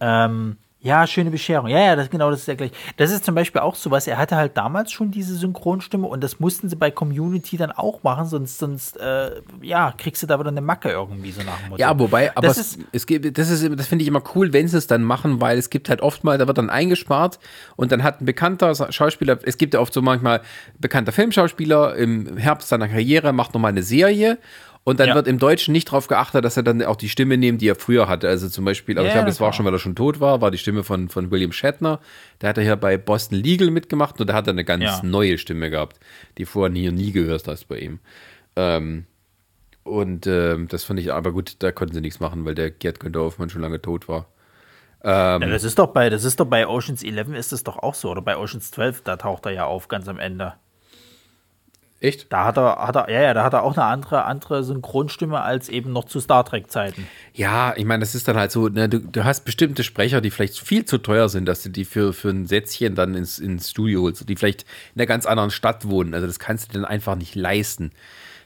Ähm, 0.00 0.56
ja, 0.82 1.06
schöne 1.06 1.30
Bescherung. 1.30 1.68
Ja, 1.68 1.78
ja, 1.78 1.96
das, 1.96 2.08
genau, 2.08 2.30
das 2.30 2.40
ist 2.40 2.46
ja 2.48 2.54
gleich. 2.54 2.70
Das 2.96 3.10
ist 3.10 3.24
zum 3.24 3.34
Beispiel 3.34 3.60
auch 3.60 3.74
so 3.74 3.90
was. 3.90 4.06
Er 4.06 4.16
hatte 4.16 4.36
halt 4.36 4.56
damals 4.56 4.90
schon 4.92 5.10
diese 5.10 5.34
Synchronstimme 5.34 6.06
und 6.06 6.24
das 6.24 6.40
mussten 6.40 6.68
sie 6.70 6.76
bei 6.76 6.90
Community 6.90 7.58
dann 7.58 7.70
auch 7.70 8.02
machen, 8.02 8.24
sonst, 8.26 8.58
sonst 8.58 8.96
äh, 8.98 9.42
ja, 9.60 9.92
kriegst 9.98 10.22
du 10.22 10.26
da 10.26 10.38
wieder 10.40 10.48
eine 10.48 10.62
Macke 10.62 10.88
irgendwie 10.90 11.32
so 11.32 11.42
nach 11.42 11.58
dem 11.60 11.68
Motto. 11.70 11.80
Ja, 11.80 11.98
wobei, 11.98 12.34
aber 12.34 12.46
Das 12.48 12.56
es, 12.56 12.76
ist- 12.76 12.86
es 12.92 13.06
gibt, 13.06 13.36
das 13.36 13.50
ist, 13.50 13.78
das 13.78 13.86
finde 13.88 14.02
ich 14.02 14.08
immer 14.08 14.22
cool, 14.34 14.52
wenn 14.54 14.68
sie 14.68 14.78
es 14.78 14.86
dann 14.86 15.02
machen, 15.04 15.40
weil 15.40 15.58
es 15.58 15.68
gibt 15.68 15.88
halt 15.90 16.00
oft 16.00 16.24
mal, 16.24 16.38
da 16.38 16.46
wird 16.46 16.56
dann 16.56 16.70
eingespart 16.70 17.38
und 17.76 17.92
dann 17.92 18.02
hat 18.02 18.22
ein 18.22 18.24
bekannter 18.24 18.74
Schauspieler, 18.90 19.38
es 19.42 19.58
gibt 19.58 19.74
ja 19.74 19.80
oft 19.80 19.92
so 19.92 20.00
manchmal 20.00 20.40
bekannter 20.78 21.12
Filmschauspieler 21.12 21.94
im 21.96 22.36
Herbst 22.38 22.68
seiner 22.68 22.88
Karriere 22.88 23.32
macht 23.32 23.52
nochmal 23.52 23.70
eine 23.72 23.82
Serie 23.82 24.38
und 24.84 24.98
dann 25.00 25.08
Ja. 25.08 25.14
wird 25.14 25.26
im 25.28 25.38
Deutschen 25.38 25.72
nicht 25.72 25.88
darauf 25.88 26.06
geachtet, 26.08 26.44
dass 26.44 26.56
er 26.56 26.62
dann 26.62 26.82
auch 26.82 26.96
die 26.96 27.08
Stimme 27.08 27.36
nimmt, 27.36 27.60
die 27.60 27.68
er 27.68 27.74
früher 27.76 28.08
hatte. 28.08 28.28
Also 28.28 28.48
zum 28.48 28.64
Beispiel, 28.64 28.96
aber 28.96 29.02
Ja, 29.04 29.08
ich 29.08 29.14
glaube, 29.14 29.26
das 29.26 29.40
war 29.40 29.46
war- 29.48 29.52
schon, 29.52 29.66
weil 29.66 29.74
er 29.74 29.78
schon 29.78 29.94
tot 29.94 30.20
war, 30.20 30.40
war 30.40 30.50
die 30.50 30.58
Stimme 30.58 30.82
von, 30.84 31.08
von 31.08 31.30
William 31.30 31.52
Shatner. 31.52 32.00
Der 32.40 32.48
hat 32.48 32.58
er 32.58 32.64
hier 32.64 32.76
bei 32.76 32.96
Boston 32.96 33.38
Legal 33.38 33.70
mitgemacht 33.70 34.20
und 34.20 34.26
da 34.28 34.34
hat 34.34 34.46
er 34.46 34.52
eine 34.52 34.64
ganz 34.64 34.84
Ja. 34.84 35.00
neue 35.02 35.36
Stimme 35.38 35.70
gehabt, 35.70 36.00
die 36.38 36.44
vorher 36.46 36.70
nie, 36.70 36.90
nie 36.90 37.12
gehört 37.12 37.46
hast 37.46 37.68
bei 37.68 37.78
ihm. 37.78 37.98
Ähm, 38.56 39.04
Und 39.82 40.26
äh, 40.26 40.56
das 40.66 40.84
fand 40.84 41.00
ich, 41.00 41.10
aber 41.12 41.32
gut, 41.32 41.56
da 41.60 41.72
konnten 41.72 41.94
sie 41.94 42.00
nichts 42.02 42.20
machen, 42.20 42.44
weil 42.44 42.54
der 42.54 42.70
Gerd 42.70 43.00
Günther 43.00 43.30
schon 43.48 43.62
lange 43.62 43.80
tot 43.80 44.08
war. 44.08 44.26
Ähm, 45.02 45.40
ja, 45.42 45.48
das 45.48 45.64
ist 45.64 45.78
doch 45.78 45.88
bei, 45.88 46.10
das 46.10 46.22
ist 46.24 46.38
doch 46.38 46.44
bei 46.46 46.66
Oceans 46.68 47.02
11 47.02 47.34
ist 47.34 47.52
es 47.52 47.64
doch 47.64 47.78
auch 47.78 47.94
so, 47.94 48.10
oder 48.10 48.20
bei 48.20 48.36
Oceans 48.36 48.70
12, 48.70 49.00
da 49.02 49.16
taucht 49.16 49.46
er 49.46 49.52
ja 49.52 49.64
auf 49.64 49.88
ganz 49.88 50.06
am 50.08 50.18
Ende. 50.18 50.52
Echt? 52.02 52.32
Da 52.32 52.46
hat 52.46 52.56
er, 52.56 52.76
hat 52.78 52.96
er, 52.96 53.10
ja, 53.10 53.20
ja, 53.20 53.34
da 53.34 53.44
hat 53.44 53.52
er 53.52 53.62
auch 53.62 53.76
eine 53.76 53.84
andere, 53.84 54.24
andere 54.24 54.64
Synchronstimme 54.64 55.42
als 55.42 55.68
eben 55.68 55.92
noch 55.92 56.06
zu 56.06 56.18
Star 56.18 56.46
Trek-Zeiten. 56.46 57.06
Ja, 57.34 57.74
ich 57.76 57.84
meine, 57.84 58.00
das 58.00 58.14
ist 58.14 58.26
dann 58.26 58.36
halt 58.36 58.50
so, 58.50 58.68
ne, 58.68 58.88
du, 58.88 59.00
du, 59.00 59.24
hast 59.24 59.44
bestimmte 59.44 59.84
Sprecher, 59.84 60.22
die 60.22 60.30
vielleicht 60.30 60.58
viel 60.58 60.86
zu 60.86 60.96
teuer 60.96 61.28
sind, 61.28 61.44
dass 61.44 61.62
du 61.62 61.68
die 61.68 61.84
für, 61.84 62.14
für 62.14 62.30
ein 62.30 62.46
Sätzchen 62.46 62.94
dann 62.94 63.14
ins, 63.14 63.38
ins 63.38 63.70
Studio 63.70 64.00
holst, 64.02 64.26
die 64.26 64.34
vielleicht 64.34 64.62
in 64.94 65.00
einer 65.00 65.06
ganz 65.06 65.26
anderen 65.26 65.50
Stadt 65.50 65.88
wohnen. 65.88 66.14
Also 66.14 66.26
das 66.26 66.38
kannst 66.38 66.70
du 66.70 66.72
dann 66.72 66.86
einfach 66.86 67.16
nicht 67.16 67.34
leisten. 67.34 67.90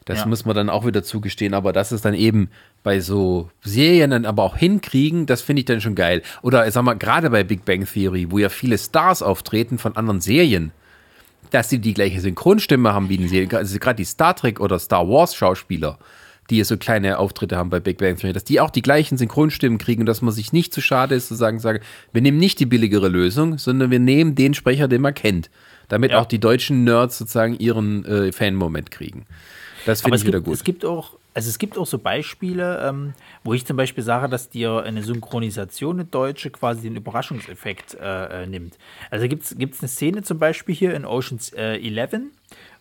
Das 0.05 0.21
ja. 0.21 0.27
muss 0.27 0.45
man 0.45 0.57
dann 0.57 0.69
auch 0.69 0.85
wieder 0.85 1.05
zugestehen, 1.05 1.55
aber 1.55 1.73
das 1.73 1.93
ist 1.93 2.05
dann 2.05 2.15
eben 2.15 2.51
bei 2.83 2.99
so 2.99 3.51
Serien 3.63 4.11
dann 4.11 4.27
aber 4.27 4.43
auch 4.43 4.57
hinkriegen, 4.57 5.27
das 5.27 5.43
finde 5.43 5.61
ich 5.61 5.67
dann 5.67 5.81
schon 5.81 5.95
geil. 5.95 6.23
Oder 6.43 6.69
sag 6.73 6.83
mal, 6.83 6.95
gerade 6.95 7.31
bei 7.31 7.45
Big 7.45 7.65
Bang 7.65 7.87
Theory, 7.87 8.31
wo 8.31 8.39
ja 8.39 8.49
viele 8.49 8.79
Stars 8.79 9.23
auftreten 9.23 9.79
von 9.79 9.97
anderen 9.97 10.21
Serien 10.21 10.73
dass 11.51 11.71
sie 11.71 11.79
die 11.79 11.95
gleiche 11.95 12.21
Synchronstimme 12.21 12.93
haben 12.93 13.09
wie 13.09 13.17
in 13.17 13.29
Serien. 13.29 13.53
Also 13.55 13.79
gerade 13.79 13.97
die 13.97 14.05
Star 14.05 14.35
Trek 14.35 14.61
oder 14.61 14.79
Star 14.79 15.09
Wars 15.09 15.35
Schauspieler, 15.35 15.99
die 16.51 16.63
so 16.65 16.77
kleine 16.77 17.19
Auftritte 17.19 17.57
haben 17.57 17.71
bei 17.71 17.81
Big 17.81 17.99
Bang 17.99 18.17
Theory, 18.17 18.33
dass 18.33 18.45
die 18.45 18.61
auch 18.61 18.71
die 18.71 18.83
gleichen 18.83 19.17
Synchronstimmen 19.17 19.79
kriegen 19.79 20.03
und 20.03 20.07
dass 20.07 20.23
man 20.23 20.33
sich 20.33 20.53
nicht 20.53 20.75
zu 20.75 20.81
schade 20.81 21.15
ist 21.15 21.29
zu 21.29 21.35
sagen, 21.35 21.59
sagen, 21.59 21.81
wir 22.13 22.23
nehmen 22.23 22.39
nicht 22.39 22.61
die 22.61 22.67
billigere 22.67 23.09
Lösung, 23.09 23.59
sondern 23.59 23.91
wir 23.91 24.01
nehmen 24.01 24.35
den 24.35 24.55
Sprecher, 24.55 24.89
den 24.89 25.01
man 25.01 25.15
kennt, 25.15 25.51
damit 25.89 26.11
ja. 26.11 26.21
auch 26.21 26.27
die 26.27 26.39
deutschen 26.39 26.85
Nerds 26.85 27.19
sozusagen 27.19 27.55
ihren 27.59 28.05
äh, 28.05 28.33
Fan-Moment 28.33 28.91
kriegen. 28.91 29.27
Das 29.87 30.03
finde 30.03 30.17
ich 30.17 30.27
wieder 30.27 30.41
gut. 30.41 30.55
Es 30.55 30.65
gibt 30.65 30.85
auch 30.85 31.19
also 31.35 31.49
es 31.49 31.59
gibt 31.59 31.77
auch 31.77 31.87
so 31.87 31.99
Beispiele, 31.99 32.89
ähm, 32.89 33.13
wo 33.43 33.55
ich 33.55 33.67
zum 33.67 33.77
Beispiel 33.77 34.05
sage, 34.05 34.29
dass 34.29 34.49
dir 34.49 34.85
eine 34.85 35.03
Synchronisation 35.03 35.97
eine 35.97 36.05
deutsche 36.05 36.51
quasi 36.51 36.83
den 36.83 36.95
Überraschungseffekt 36.97 37.95
äh, 37.95 38.45
äh, 38.45 38.47
nimmt. 38.47 38.79
Also 39.11 39.27
gibt 39.27 39.43
es 39.43 39.81
eine 39.81 39.89
Szene 39.89 40.23
zum 40.23 40.39
Beispiel 40.39 40.75
hier 40.75 40.95
in 40.95 41.05
Oceans 41.05 41.53
äh, 41.53 41.77
11, 41.77 42.31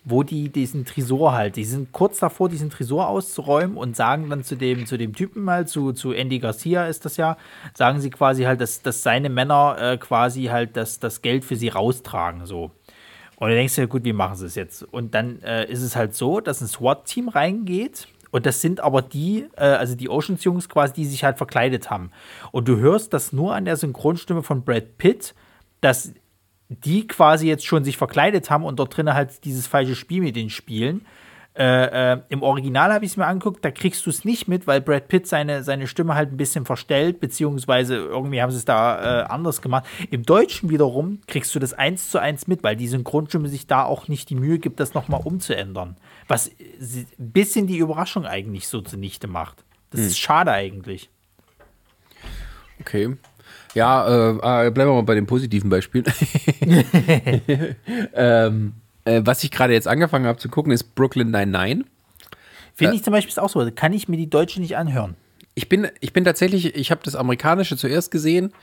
wo 0.06 0.22
die 0.22 0.50
diesen 0.50 0.86
Tresor 0.86 1.34
halt, 1.34 1.56
die 1.56 1.64
sind 1.64 1.94
kurz 1.94 2.20
davor, 2.20 2.48
diesen 2.48 2.70
Tresor 2.70 3.08
auszuräumen 3.08 3.76
und 3.76 3.96
sagen 3.96 4.30
dann 4.30 4.44
zu 4.44 4.56
dem, 4.56 4.86
zu 4.86 4.98
dem 4.98 5.16
Typen 5.16 5.44
mal, 5.44 5.68
zu, 5.68 5.92
zu 5.92 6.12
Andy 6.12 6.38
Garcia 6.38 6.86
ist 6.86 7.06
das 7.06 7.18
ja, 7.18 7.38
sagen 7.74 8.02
sie 8.02 8.12
quasi 8.12 8.44
halt, 8.44 8.62
dass, 8.62 8.84
dass 8.84 9.02
seine 9.02 9.30
Männer 9.30 9.78
äh, 9.80 9.98
quasi 9.98 10.44
halt 10.46 10.78
das, 10.78 11.00
das 11.00 11.24
Geld 11.24 11.44
für 11.44 11.56
sie 11.56 11.70
raustragen, 11.70 12.46
so. 12.46 12.70
Und 13.38 13.50
du 13.50 13.56
denkst 13.56 13.76
dir, 13.76 13.88
gut, 13.88 14.06
wie 14.06 14.14
machen 14.14 14.36
sie 14.36 14.46
es 14.46 14.56
jetzt? 14.56 14.84
Und 14.84 15.16
dann 15.16 15.42
äh, 15.42 15.66
ist 15.66 15.82
es 15.82 15.96
halt 15.96 16.14
so, 16.14 16.40
dass 16.40 16.62
ein 16.62 16.68
SWAT-Team 16.68 17.30
reingeht 17.30 18.08
und 18.34 18.48
das 18.48 18.62
sind 18.62 18.80
aber 18.80 19.04
die, 19.04 19.48
äh, 19.58 19.64
also 19.64 19.96
die 19.96 20.10
Oceans-Jungs 20.10 20.68
quasi, 20.68 20.94
die 20.94 21.06
sich 21.06 21.24
halt 21.24 21.38
verkleidet 21.38 21.92
haben. 21.92 22.10
Und 22.52 22.68
du 22.68 22.78
hörst 22.78 23.14
das 23.14 23.32
nur 23.32 23.54
an 23.54 23.66
der 23.66 23.78
Synchronstimme 23.78 24.42
von 24.42 24.64
Brad 24.64 24.98
Pitt, 24.98 25.36
dass 25.82 26.14
die 26.68 27.06
quasi 27.06 27.48
jetzt 27.48 27.64
schon 27.64 27.84
sich 27.84 27.96
verkleidet 27.96 28.50
haben 28.50 28.64
und 28.66 28.80
dort 28.80 28.98
drinnen 28.98 29.14
halt 29.14 29.46
dieses 29.46 29.68
falsche 29.68 29.94
Spiel 29.94 30.24
mit 30.24 30.36
denen 30.36 30.50
spielen. 30.50 31.06
Äh, 31.56 32.14
äh, 32.14 32.22
Im 32.30 32.42
Original 32.42 32.92
habe 32.92 33.06
ich 33.06 33.12
es 33.12 33.18
mir 33.18 33.28
angeguckt, 33.28 33.64
da 33.64 33.70
kriegst 33.70 34.06
du 34.08 34.10
es 34.10 34.26
nicht 34.26 34.48
mit, 34.48 34.66
weil 34.66 34.82
Brad 34.82 35.08
Pitt 35.08 35.28
seine, 35.28 35.64
seine 35.64 35.86
Stimme 35.86 36.16
halt 36.16 36.32
ein 36.32 36.38
bisschen 36.38 36.66
verstellt, 36.66 37.20
beziehungsweise 37.20 37.96
irgendwie 37.96 38.42
haben 38.42 38.50
sie 38.50 38.58
es 38.58 38.66
da 38.66 39.22
äh, 39.22 39.24
anders 39.26 39.62
gemacht. 39.62 39.86
Im 40.10 40.24
Deutschen 40.24 40.72
wiederum 40.72 41.20
kriegst 41.28 41.54
du 41.54 41.60
das 41.60 41.74
eins 41.74 42.10
zu 42.10 42.18
eins 42.18 42.48
mit, 42.48 42.64
weil 42.64 42.76
die 42.76 42.88
Synchronstimme 42.88 43.50
sich 43.50 43.68
da 43.68 43.84
auch 43.84 44.08
nicht 44.08 44.32
die 44.32 44.36
Mühe 44.36 44.58
gibt, 44.58 44.80
das 44.80 44.96
nochmal 44.96 45.22
umzuändern. 45.24 45.96
Was 46.28 46.50
ein 46.50 47.08
bisschen 47.20 47.68
die 47.68 47.78
Überraschung 47.78 48.26
eigentlich 48.26 48.68
so 48.68 48.82
zunichte 48.82 49.28
macht. 49.28 49.64
Das 49.92 50.00
hm. 50.00 50.08
ist 50.08 50.18
schade 50.18 50.52
eigentlich. 50.52 51.12
Okay. 52.80 53.16
Ja, 53.76 54.08
äh, 54.08 54.68
äh 54.68 54.72
bleiben 54.72 54.90
wir 54.90 54.96
mal 54.96 55.04
bei 55.04 55.16
dem 55.16 55.28
positiven 55.28 55.70
Beispiel. 55.70 56.04
ähm, 58.16 58.74
äh, 59.06 59.22
was 59.24 59.44
ich 59.44 59.52
gerade 59.52 59.74
jetzt 59.74 59.88
angefangen 59.88 60.26
habe 60.26 60.40
zu 60.40 60.50
gucken, 60.50 60.72
ist 60.72 60.96
Brooklyn 60.96 61.32
99. 61.32 61.86
Finde 62.76 62.94
äh, 62.94 62.96
ich 62.96 63.04
zum 63.04 63.14
Beispiel 63.14 63.42
auch 63.42 63.50
so. 63.50 63.70
Kann 63.74 63.94
ich 63.94 64.08
mir 64.08 64.18
die 64.18 64.30
Deutsche 64.30 64.60
nicht 64.62 64.78
anhören. 64.78 65.16
Ich 65.56 65.70
bin, 65.70 65.88
ich 66.00 66.14
bin 66.14 66.24
tatsächlich, 66.24 66.76
ich 66.76 66.90
habe 66.92 67.02
das 67.04 67.16
Amerikanische 67.16 67.78
zuerst 67.78 68.12
gesehen 68.12 68.54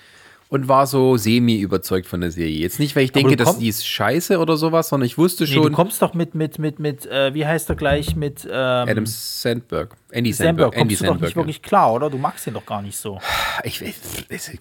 und 0.50 0.66
war 0.66 0.88
so 0.88 1.16
semi 1.16 1.60
überzeugt 1.60 2.08
von 2.08 2.20
der 2.20 2.32
Serie. 2.32 2.58
Jetzt 2.58 2.80
nicht, 2.80 2.96
weil 2.96 3.04
ich 3.04 3.12
denke, 3.12 3.36
dass 3.36 3.58
die 3.58 3.68
ist 3.68 3.86
scheiße 3.86 4.38
oder 4.38 4.56
sowas, 4.56 4.88
sondern 4.88 5.06
ich 5.06 5.16
wusste 5.16 5.46
schon. 5.46 5.62
Nee, 5.62 5.68
du 5.68 5.74
kommst 5.74 6.02
doch 6.02 6.12
mit, 6.12 6.34
mit, 6.34 6.58
mit, 6.58 6.80
mit, 6.80 7.06
äh, 7.06 7.32
wie 7.34 7.46
heißt 7.46 7.70
er 7.70 7.76
gleich, 7.76 8.16
mit 8.16 8.44
ähm, 8.44 8.50
Adam 8.52 9.06
Sandberg. 9.06 9.96
Andy 10.10 10.32
Sandberg. 10.32 10.74
Sandberg 10.74 10.74
kommst 10.74 10.80
Andy 10.80 10.96
du 10.96 11.04
doch 11.04 11.20
nicht 11.20 11.30
ja. 11.30 11.36
wirklich 11.36 11.62
klar, 11.62 11.92
oder? 11.92 12.10
Du 12.10 12.18
magst 12.18 12.48
ihn 12.48 12.54
doch 12.54 12.66
gar 12.66 12.82
nicht 12.82 12.96
so. 12.96 13.20
Ich, 13.62 13.82
ich, 13.82 13.94
ich, 14.30 14.58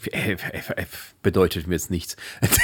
bedeutet 1.21 1.67
mir 1.67 1.75
jetzt 1.75 1.89
nichts. 1.89 2.17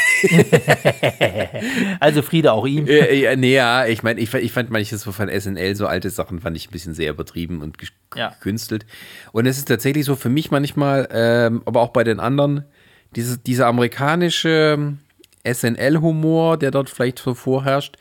also 2.01 2.21
Friede 2.21 2.51
auch 2.51 2.67
ihm. 2.67 2.87
Ja, 2.87 3.37
nee, 3.37 3.55
ja, 3.55 3.85
ich 3.85 4.03
meine, 4.03 4.19
ich, 4.19 4.33
ich 4.33 4.51
fand 4.51 4.69
manches 4.69 5.01
so 5.01 5.13
von 5.13 5.29
SNL, 5.29 5.77
so 5.77 5.87
alte 5.87 6.09
Sachen, 6.09 6.41
fand 6.41 6.57
ich 6.57 6.67
ein 6.67 6.71
bisschen 6.71 6.93
sehr 6.93 7.11
übertrieben 7.11 7.61
und 7.61 7.77
gekünstelt. 7.77 8.83
Ja. 8.83 9.29
Und 9.31 9.45
es 9.45 9.57
ist 9.57 9.69
tatsächlich 9.69 10.03
so 10.03 10.17
für 10.17 10.27
mich 10.27 10.51
manchmal, 10.51 11.07
ähm, 11.09 11.61
aber 11.65 11.79
auch 11.79 11.91
bei 11.91 12.03
den 12.03 12.19
anderen, 12.19 12.65
diese, 13.15 13.37
dieser 13.37 13.67
amerikanische 13.67 14.97
SNL-Humor, 15.45 16.57
der 16.57 16.71
dort 16.71 16.89
vielleicht 16.89 17.19
so 17.19 17.33
vorherrscht, 17.33 17.97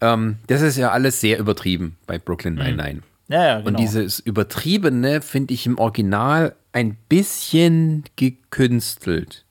ähm, 0.00 0.36
das 0.46 0.62
ist 0.62 0.76
ja 0.76 0.90
alles 0.90 1.20
sehr 1.20 1.38
übertrieben 1.38 1.96
bei 2.06 2.18
Brooklyn 2.18 2.54
mhm. 2.54 2.60
Nine-Nine. 2.60 2.94
Mhm. 2.94 3.02
Ja, 3.28 3.46
ja, 3.46 3.56
genau. 3.58 3.68
Und 3.68 3.78
dieses 3.78 4.20
Übertriebene 4.20 5.20
finde 5.20 5.52
ich 5.54 5.66
im 5.66 5.78
Original 5.78 6.54
ein 6.72 6.96
bisschen 7.08 8.04
gekünstelt. 8.16 9.44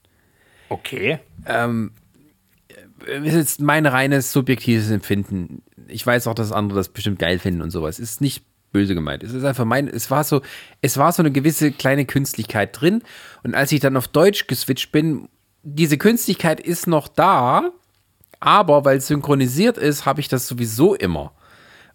Okay. 0.69 1.19
Ähm, 1.45 1.91
ist 3.05 3.35
jetzt 3.35 3.61
mein 3.61 3.85
reines 3.85 4.31
subjektives 4.31 4.89
Empfinden. 4.89 5.61
Ich 5.87 6.05
weiß 6.05 6.27
auch, 6.27 6.33
dass 6.33 6.51
andere 6.51 6.79
das 6.79 6.89
bestimmt 6.89 7.19
geil 7.19 7.39
finden 7.39 7.61
und 7.61 7.69
sowas. 7.69 7.99
Ist 7.99 8.19
nicht 8.19 8.43
böse 8.77 8.93
gemeint. 8.93 9.23
Es 9.23 9.33
ist 9.33 9.43
einfach 9.43 9.65
mein, 9.65 9.87
es 9.87 10.11
war 10.11 10.23
so, 10.23 10.41
es 10.81 10.97
war 10.97 11.11
so 11.11 11.23
eine 11.23 11.31
gewisse 11.31 11.71
kleine 11.71 12.05
Künstlichkeit 12.05 12.79
drin. 12.79 13.01
Und 13.43 13.55
als 13.55 13.71
ich 13.71 13.79
dann 13.79 13.97
auf 13.97 14.07
Deutsch 14.07 14.45
geswitcht 14.45 14.91
bin, 14.91 15.29
diese 15.63 15.97
Künstlichkeit 15.97 16.59
ist 16.59 16.85
noch 16.85 17.07
da, 17.07 17.71
aber 18.39 18.85
weil 18.85 18.97
es 18.97 19.07
synchronisiert 19.07 19.79
ist, 19.79 20.05
habe 20.05 20.21
ich 20.21 20.27
das 20.27 20.47
sowieso 20.47 20.93
immer. 20.93 21.31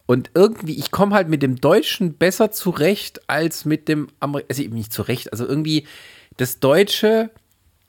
Und 0.07 0.33
irgendwie, 0.35 0.77
ich 0.77 0.91
komme 0.91 1.15
halt 1.15 1.29
mit 1.29 1.41
dem 1.43 1.61
Deutschen 1.61 2.15
besser 2.15 2.51
zurecht 2.51 3.29
als 3.29 3.65
mit 3.65 3.87
dem 3.87 4.09
Amerikanischen. 4.19 4.65
Also 4.65 4.75
nicht 4.75 4.93
zurecht, 4.93 5.31
also 5.31 5.47
irgendwie, 5.47 5.87
das 6.37 6.59
Deutsche 6.59 7.31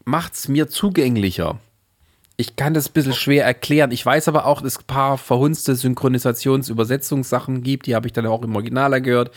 macht 0.06 0.36
es 0.36 0.48
mir 0.48 0.68
zugänglicher. 0.68 1.60
Ich 2.36 2.56
kann 2.56 2.74
das 2.74 2.90
ein 2.90 2.94
bisschen 2.94 3.14
schwer 3.14 3.46
erklären. 3.46 3.92
Ich 3.92 4.06
weiß 4.06 4.28
aber 4.28 4.46
auch, 4.46 4.62
dass 4.62 4.74
es 4.74 4.80
ein 4.80 4.88
paar 4.88 5.18
verhunzte 5.18 5.76
Synchronisations-Übersetzungssachen 5.76 7.62
gibt. 7.62 7.86
Die 7.86 7.96
habe 7.96 8.08
ich 8.08 8.14
dann 8.14 8.26
auch 8.26 8.42
im 8.42 8.56
Originaler 8.56 9.02
gehört. 9.02 9.32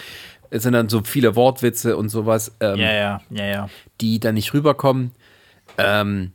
Es 0.51 0.63
sind 0.63 0.73
dann 0.73 0.89
so 0.89 1.03
viele 1.03 1.37
Wortwitze 1.37 1.97
und 1.97 2.09
sowas, 2.09 2.53
ähm, 2.61 2.77
ja, 2.77 3.21
ja, 3.31 3.45
ja, 3.45 3.69
die 4.01 4.21
dann 4.21 4.35
nicht 4.35 4.55
rüberkommen. 4.55 5.13
Ähm, 5.77 6.33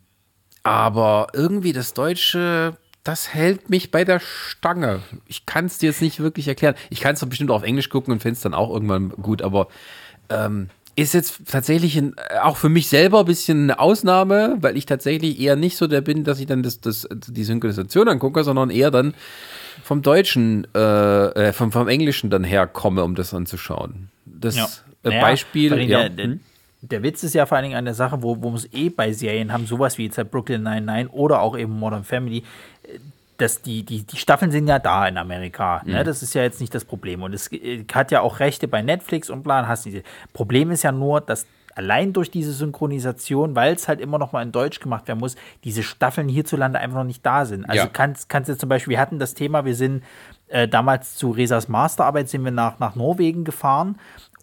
aber 0.63 1.27
irgendwie 1.33 1.73
das 1.73 1.93
Deutsche, 1.93 2.77
das 3.03 3.33
hält 3.33 3.69
mich 3.69 3.89
bei 3.89 4.03
der 4.03 4.19
Stange. 4.19 4.99
Ich 5.27 5.45
kann 5.45 5.65
es 5.65 5.79
dir 5.79 5.87
jetzt 5.87 6.01
nicht 6.01 6.19
wirklich 6.19 6.47
erklären. 6.47 6.75
Ich 6.89 7.01
kann 7.01 7.15
es 7.15 7.25
bestimmt 7.25 7.49
auch 7.51 7.55
auf 7.57 7.63
Englisch 7.63 7.89
gucken 7.89 8.13
und 8.13 8.21
finde 8.21 8.35
es 8.35 8.41
dann 8.41 8.53
auch 8.53 8.69
irgendwann 8.71 9.09
gut, 9.09 9.41
aber 9.41 9.67
ähm, 10.29 10.69
ist 10.95 11.13
jetzt 11.13 11.41
tatsächlich 11.47 11.97
ein, 11.97 12.15
auch 12.41 12.57
für 12.57 12.69
mich 12.69 12.89
selber 12.89 13.21
ein 13.21 13.25
bisschen 13.25 13.63
eine 13.63 13.79
Ausnahme, 13.79 14.57
weil 14.59 14.77
ich 14.77 14.85
tatsächlich 14.85 15.39
eher 15.39 15.55
nicht 15.55 15.77
so 15.77 15.87
der 15.87 16.01
bin, 16.01 16.23
dass 16.23 16.39
ich 16.39 16.47
dann 16.47 16.63
das, 16.63 16.81
das, 16.81 17.07
die 17.11 17.43
Synchronisation 17.43 18.07
angucke, 18.07 18.43
sondern 18.43 18.69
eher 18.69 18.91
dann 18.91 19.13
vom 19.83 20.01
Deutschen, 20.01 20.67
äh, 20.75 20.79
äh 20.79 21.53
vom, 21.53 21.71
vom 21.71 21.87
Englischen 21.87 22.29
dann 22.29 22.43
herkomme, 22.43 23.03
um 23.03 23.15
das 23.15 23.33
anzuschauen. 23.33 24.09
Das 24.25 24.55
ja. 24.55 24.67
äh, 25.03 25.09
naja, 25.09 25.21
Beispiel. 25.21 25.81
Ja. 25.81 25.99
Der, 25.99 26.09
der, 26.09 26.25
hm? 26.25 26.39
der, 26.81 27.03
Witz 27.03 27.23
ist 27.23 27.35
ja 27.35 27.45
vor 27.45 27.57
allen 27.57 27.65
Dingen 27.65 27.77
eine 27.77 27.93
Sache, 27.93 28.21
wo, 28.21 28.41
wo 28.41 28.51
wir 28.51 28.57
es 28.57 28.71
eh 28.73 28.89
bei 28.89 29.13
Serien 29.13 29.53
haben, 29.53 29.65
sowas 29.65 29.97
wie 29.97 30.05
jetzt 30.05 30.17
halt 30.17 30.29
Brooklyn 30.29 30.63
99 30.63 31.13
oder 31.13 31.41
auch 31.41 31.57
eben 31.57 31.71
Modern 31.71 32.03
Family 32.03 32.43
dass 33.41 33.61
die, 33.61 33.83
die, 33.83 34.03
die 34.03 34.17
Staffeln 34.17 34.51
sind 34.51 34.67
ja 34.67 34.79
da 34.79 35.07
in 35.07 35.17
Amerika. 35.17 35.81
Ne? 35.85 35.99
Mhm. 35.99 36.05
Das 36.05 36.21
ist 36.21 36.33
ja 36.33 36.43
jetzt 36.43 36.61
nicht 36.61 36.73
das 36.73 36.85
Problem. 36.85 37.23
Und 37.23 37.33
es 37.33 37.51
äh, 37.51 37.83
hat 37.93 38.11
ja 38.11 38.21
auch 38.21 38.39
Rechte 38.39 38.67
bei 38.67 38.81
Netflix 38.81 39.29
und 39.29 39.43
bla. 39.43 39.67
Hast 39.67 39.85
diese. 39.85 40.03
Problem 40.33 40.71
ist 40.71 40.83
ja 40.83 40.91
nur, 40.91 41.21
dass 41.21 41.47
allein 41.75 42.13
durch 42.13 42.29
diese 42.29 42.51
Synchronisation, 42.51 43.55
weil 43.55 43.73
es 43.73 43.87
halt 43.87 44.01
immer 44.01 44.17
noch 44.17 44.31
mal 44.31 44.43
in 44.43 44.51
Deutsch 44.51 44.79
gemacht 44.79 45.07
werden 45.07 45.19
muss, 45.19 45.35
diese 45.63 45.83
Staffeln 45.83 46.27
hierzulande 46.27 46.79
einfach 46.79 46.97
noch 46.97 47.05
nicht 47.05 47.25
da 47.25 47.45
sind. 47.45 47.65
Also 47.65 47.83
ja. 47.83 47.89
kannst, 47.91 48.29
kannst 48.29 48.49
du 48.49 48.57
zum 48.57 48.69
Beispiel, 48.69 48.91
wir 48.91 48.99
hatten 48.99 49.19
das 49.19 49.33
Thema, 49.33 49.65
wir 49.65 49.75
sind 49.75 50.03
äh, 50.49 50.67
damals 50.67 51.15
zu 51.15 51.31
Resas 51.31 51.67
Masterarbeit 51.69 52.29
sind 52.29 52.43
wir 52.43 52.51
nach, 52.51 52.79
nach 52.79 52.95
Norwegen 52.95 53.45
gefahren 53.45 53.97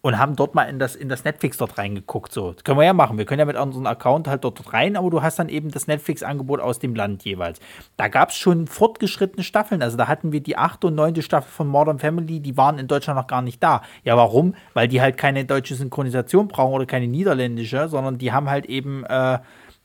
und 0.08 0.18
haben 0.18 0.36
dort 0.36 0.54
mal 0.54 0.62
in 0.64 0.78
das, 0.78 0.96
in 0.96 1.10
das 1.10 1.24
Netflix 1.24 1.58
dort 1.58 1.76
reingeguckt. 1.76 2.32
So, 2.32 2.52
das 2.52 2.64
können 2.64 2.78
wir 2.78 2.86
ja 2.86 2.94
machen. 2.94 3.18
Wir 3.18 3.26
können 3.26 3.40
ja 3.40 3.44
mit 3.44 3.56
unserem 3.56 3.86
Account 3.86 4.26
halt 4.26 4.42
dort 4.42 4.72
rein, 4.72 4.96
aber 4.96 5.10
du 5.10 5.20
hast 5.20 5.38
dann 5.38 5.50
eben 5.50 5.70
das 5.70 5.86
Netflix-Angebot 5.86 6.60
aus 6.60 6.78
dem 6.78 6.94
Land 6.94 7.24
jeweils. 7.24 7.60
Da 7.98 8.08
gab 8.08 8.30
es 8.30 8.38
schon 8.38 8.68
fortgeschrittene 8.68 9.44
Staffeln. 9.44 9.82
Also 9.82 9.98
da 9.98 10.08
hatten 10.08 10.32
wir 10.32 10.40
die 10.40 10.56
achte 10.56 10.86
und 10.86 10.94
neunte 10.94 11.20
Staffel 11.20 11.50
von 11.50 11.68
Modern 11.68 11.98
Family, 11.98 12.40
die 12.40 12.56
waren 12.56 12.78
in 12.78 12.88
Deutschland 12.88 13.18
noch 13.18 13.26
gar 13.26 13.42
nicht 13.42 13.62
da. 13.62 13.82
Ja, 14.02 14.16
warum? 14.16 14.54
Weil 14.72 14.88
die 14.88 15.02
halt 15.02 15.18
keine 15.18 15.44
deutsche 15.44 15.74
Synchronisation 15.74 16.48
brauchen 16.48 16.72
oder 16.72 16.86
keine 16.86 17.06
niederländische, 17.06 17.90
sondern 17.90 18.16
die 18.16 18.32
haben 18.32 18.48
halt 18.48 18.64
eben 18.64 19.04
äh, 19.04 19.40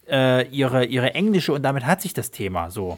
äh, 0.10 0.48
ihre, 0.48 0.86
ihre 0.86 1.16
englische 1.16 1.52
und 1.52 1.64
damit 1.64 1.86
hat 1.86 2.02
sich 2.02 2.14
das 2.14 2.32
Thema 2.32 2.72
so. 2.72 2.98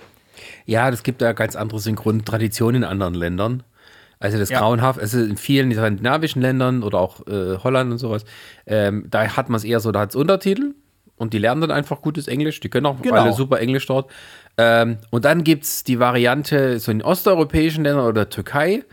Ja, 0.67 0.91
das 0.91 1.01
gibt 1.01 1.23
da 1.23 1.33
ganz 1.33 1.55
andere 1.55 1.79
Synchrontraditionen 1.79 2.83
in 2.83 2.87
anderen 2.87 3.15
Ländern. 3.15 3.63
Also 4.25 4.39
das 4.39 4.49
ja. 4.49 4.57
grauenhaft, 4.57 4.99
also 4.99 5.19
in 5.19 5.37
vielen 5.37 5.71
skandinavischen 5.71 6.41
Ländern 6.41 6.81
oder 6.81 6.97
auch 6.97 7.27
äh, 7.27 7.59
Holland 7.63 7.91
und 7.91 7.99
sowas, 7.99 8.25
ähm, 8.65 9.05
da 9.07 9.37
hat 9.37 9.49
man 9.49 9.57
es 9.57 9.63
eher 9.63 9.79
so, 9.79 9.91
da 9.91 9.99
hat 9.99 10.09
es 10.09 10.15
Untertitel 10.15 10.73
und 11.15 11.33
die 11.33 11.37
lernen 11.37 11.61
dann 11.61 11.69
einfach 11.69 12.01
gutes 12.01 12.27
Englisch, 12.27 12.59
die 12.59 12.69
können 12.69 12.87
auch 12.87 12.99
genau. 13.03 13.21
alle 13.21 13.33
super 13.33 13.59
Englisch 13.59 13.85
dort. 13.85 14.09
Ähm, 14.57 14.97
und 15.11 15.25
dann 15.25 15.43
gibt 15.43 15.65
es 15.65 15.83
die 15.83 15.99
Variante 15.99 16.79
so 16.79 16.91
in 16.91 17.03
osteuropäischen 17.03 17.83
Ländern 17.83 18.07
oder 18.07 18.27
Türkei, 18.27 18.83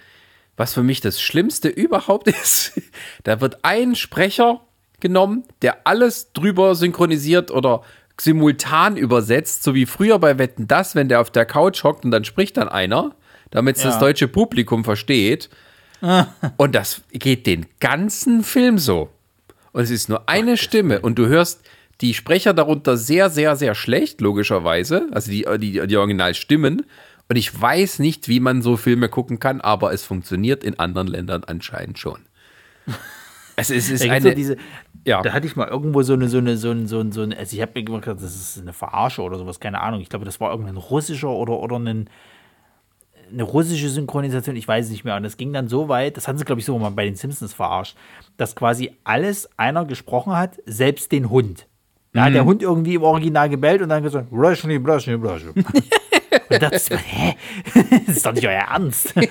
was 0.58 0.74
für 0.74 0.82
mich 0.82 1.00
das 1.00 1.18
Schlimmste 1.18 1.70
überhaupt 1.70 2.28
ist. 2.42 2.78
da 3.24 3.40
wird 3.40 3.60
ein 3.62 3.94
Sprecher 3.94 4.60
genommen, 5.00 5.44
der 5.62 5.86
alles 5.86 6.34
drüber 6.34 6.74
synchronisiert 6.74 7.50
oder 7.50 7.84
simultan 8.20 8.98
übersetzt, 8.98 9.62
so 9.62 9.74
wie 9.74 9.86
früher 9.86 10.18
bei 10.18 10.38
Wetten 10.38 10.68
das, 10.68 10.94
wenn 10.94 11.08
der 11.08 11.22
auf 11.22 11.30
der 11.30 11.46
Couch 11.46 11.84
hockt 11.84 12.04
und 12.04 12.10
dann 12.10 12.24
spricht 12.24 12.58
dann 12.58 12.68
einer 12.68 13.14
damit 13.52 13.76
es 13.76 13.84
ja. 13.84 13.90
das 13.90 14.00
deutsche 14.00 14.26
Publikum 14.26 14.82
versteht. 14.82 15.48
und 16.56 16.74
das 16.74 17.02
geht 17.12 17.46
den 17.46 17.66
ganzen 17.78 18.42
Film 18.42 18.78
so. 18.78 19.10
Und 19.70 19.82
es 19.82 19.90
ist 19.90 20.08
nur 20.08 20.28
eine 20.28 20.54
Ach, 20.54 20.58
Stimme 20.58 21.00
und 21.00 21.16
du 21.18 21.26
hörst 21.26 21.62
die 22.00 22.14
Sprecher 22.14 22.52
darunter 22.52 22.96
sehr, 22.96 23.30
sehr, 23.30 23.54
sehr 23.54 23.76
schlecht, 23.76 24.20
logischerweise. 24.20 25.08
Also 25.12 25.30
die, 25.30 25.46
die, 25.58 25.86
die 25.86 25.96
Originalstimmen. 25.96 26.82
Und 27.28 27.36
ich 27.36 27.58
weiß 27.58 28.00
nicht, 28.00 28.28
wie 28.28 28.40
man 28.40 28.60
so 28.60 28.76
Filme 28.76 29.08
gucken 29.08 29.38
kann, 29.38 29.60
aber 29.60 29.92
es 29.92 30.04
funktioniert 30.04 30.64
in 30.64 30.78
anderen 30.78 31.06
Ländern 31.06 31.44
anscheinend 31.44 31.98
schon. 31.98 32.20
Es 33.54 33.68
ist, 33.68 33.90
es 33.90 34.00
ist 34.00 34.10
eine, 34.10 34.30
so 34.30 34.34
diese, 34.34 34.56
ja. 35.04 35.20
Da 35.20 35.34
hatte 35.34 35.46
ich 35.46 35.56
mal 35.56 35.68
irgendwo 35.68 36.02
so 36.02 36.14
eine, 36.14 36.30
so 36.30 36.38
eine, 36.38 36.56
so 36.56 36.70
eine, 36.70 36.88
so 36.88 37.00
eine, 37.00 37.12
so 37.12 37.20
eine 37.20 37.36
also 37.36 37.54
ich 37.54 37.60
habe 37.60 37.72
mir 37.74 37.84
gedacht, 37.84 38.06
das 38.06 38.34
ist 38.34 38.58
eine 38.58 38.72
Verarsche 38.72 39.20
oder 39.20 39.36
sowas, 39.36 39.60
keine 39.60 39.82
Ahnung. 39.82 40.00
Ich 40.00 40.08
glaube, 40.08 40.24
das 40.24 40.40
war 40.40 40.50
irgendein 40.50 40.78
russischer 40.78 41.28
oder, 41.28 41.58
oder 41.60 41.78
ein, 41.78 42.08
eine 43.32 43.42
russische 43.42 43.88
Synchronisation, 43.88 44.56
ich 44.56 44.68
weiß 44.68 44.86
es 44.86 44.90
nicht 44.90 45.04
mehr. 45.04 45.16
Und 45.16 45.22
das 45.22 45.36
ging 45.36 45.52
dann 45.52 45.68
so 45.68 45.88
weit, 45.88 46.16
das 46.16 46.28
haben 46.28 46.38
sie, 46.38 46.44
glaube 46.44 46.60
ich, 46.60 46.64
so 46.64 46.78
mal 46.78 46.90
bei 46.90 47.04
den 47.04 47.16
Simpsons 47.16 47.54
verarscht, 47.54 47.96
dass 48.36 48.54
quasi 48.54 48.92
alles 49.04 49.48
einer 49.56 49.84
gesprochen 49.84 50.36
hat, 50.36 50.58
selbst 50.66 51.12
den 51.12 51.30
Hund. 51.30 51.66
Da 52.12 52.20
mhm. 52.20 52.24
hat 52.24 52.34
der 52.34 52.44
Hund 52.44 52.62
irgendwie 52.62 52.94
im 52.94 53.02
Original 53.02 53.48
gebellt 53.48 53.82
und 53.82 53.88
dann 53.88 54.02
gesagt, 54.02 54.30
Russian, 54.30 54.84
Russian, 54.84 55.22
Russian. 55.22 55.52
und 55.54 56.62
das, 56.62 56.90
hä? 56.90 57.36
das 58.06 58.16
ist 58.16 58.26
doch 58.26 58.32
nicht 58.32 58.46
euer 58.46 58.62
Ernst. 58.62 59.14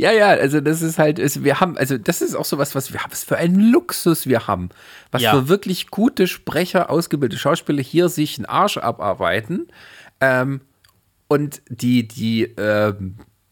Ja, 0.00 0.12
ja, 0.12 0.28
also 0.28 0.62
das 0.62 0.80
ist 0.80 0.98
halt, 0.98 1.18
ist, 1.18 1.44
wir 1.44 1.60
haben, 1.60 1.76
also 1.76 1.98
das 1.98 2.22
ist 2.22 2.34
auch 2.34 2.46
so 2.46 2.56
was, 2.56 2.74
was 2.74 2.90
wir 2.90 3.02
haben, 3.02 3.12
was 3.12 3.22
für 3.22 3.36
einen 3.36 3.60
Luxus 3.70 4.26
wir 4.26 4.46
haben. 4.46 4.70
Was 5.10 5.20
ja. 5.20 5.32
für 5.32 5.48
wirklich 5.48 5.88
gute 5.88 6.26
Sprecher, 6.26 6.88
ausgebildete 6.88 7.38
Schauspieler 7.38 7.82
hier 7.82 8.08
sich 8.08 8.38
einen 8.38 8.46
Arsch 8.46 8.78
abarbeiten. 8.78 9.68
Ähm, 10.22 10.62
und 11.30 11.62
die, 11.68 12.08
die, 12.08 12.42
äh, 12.42 12.92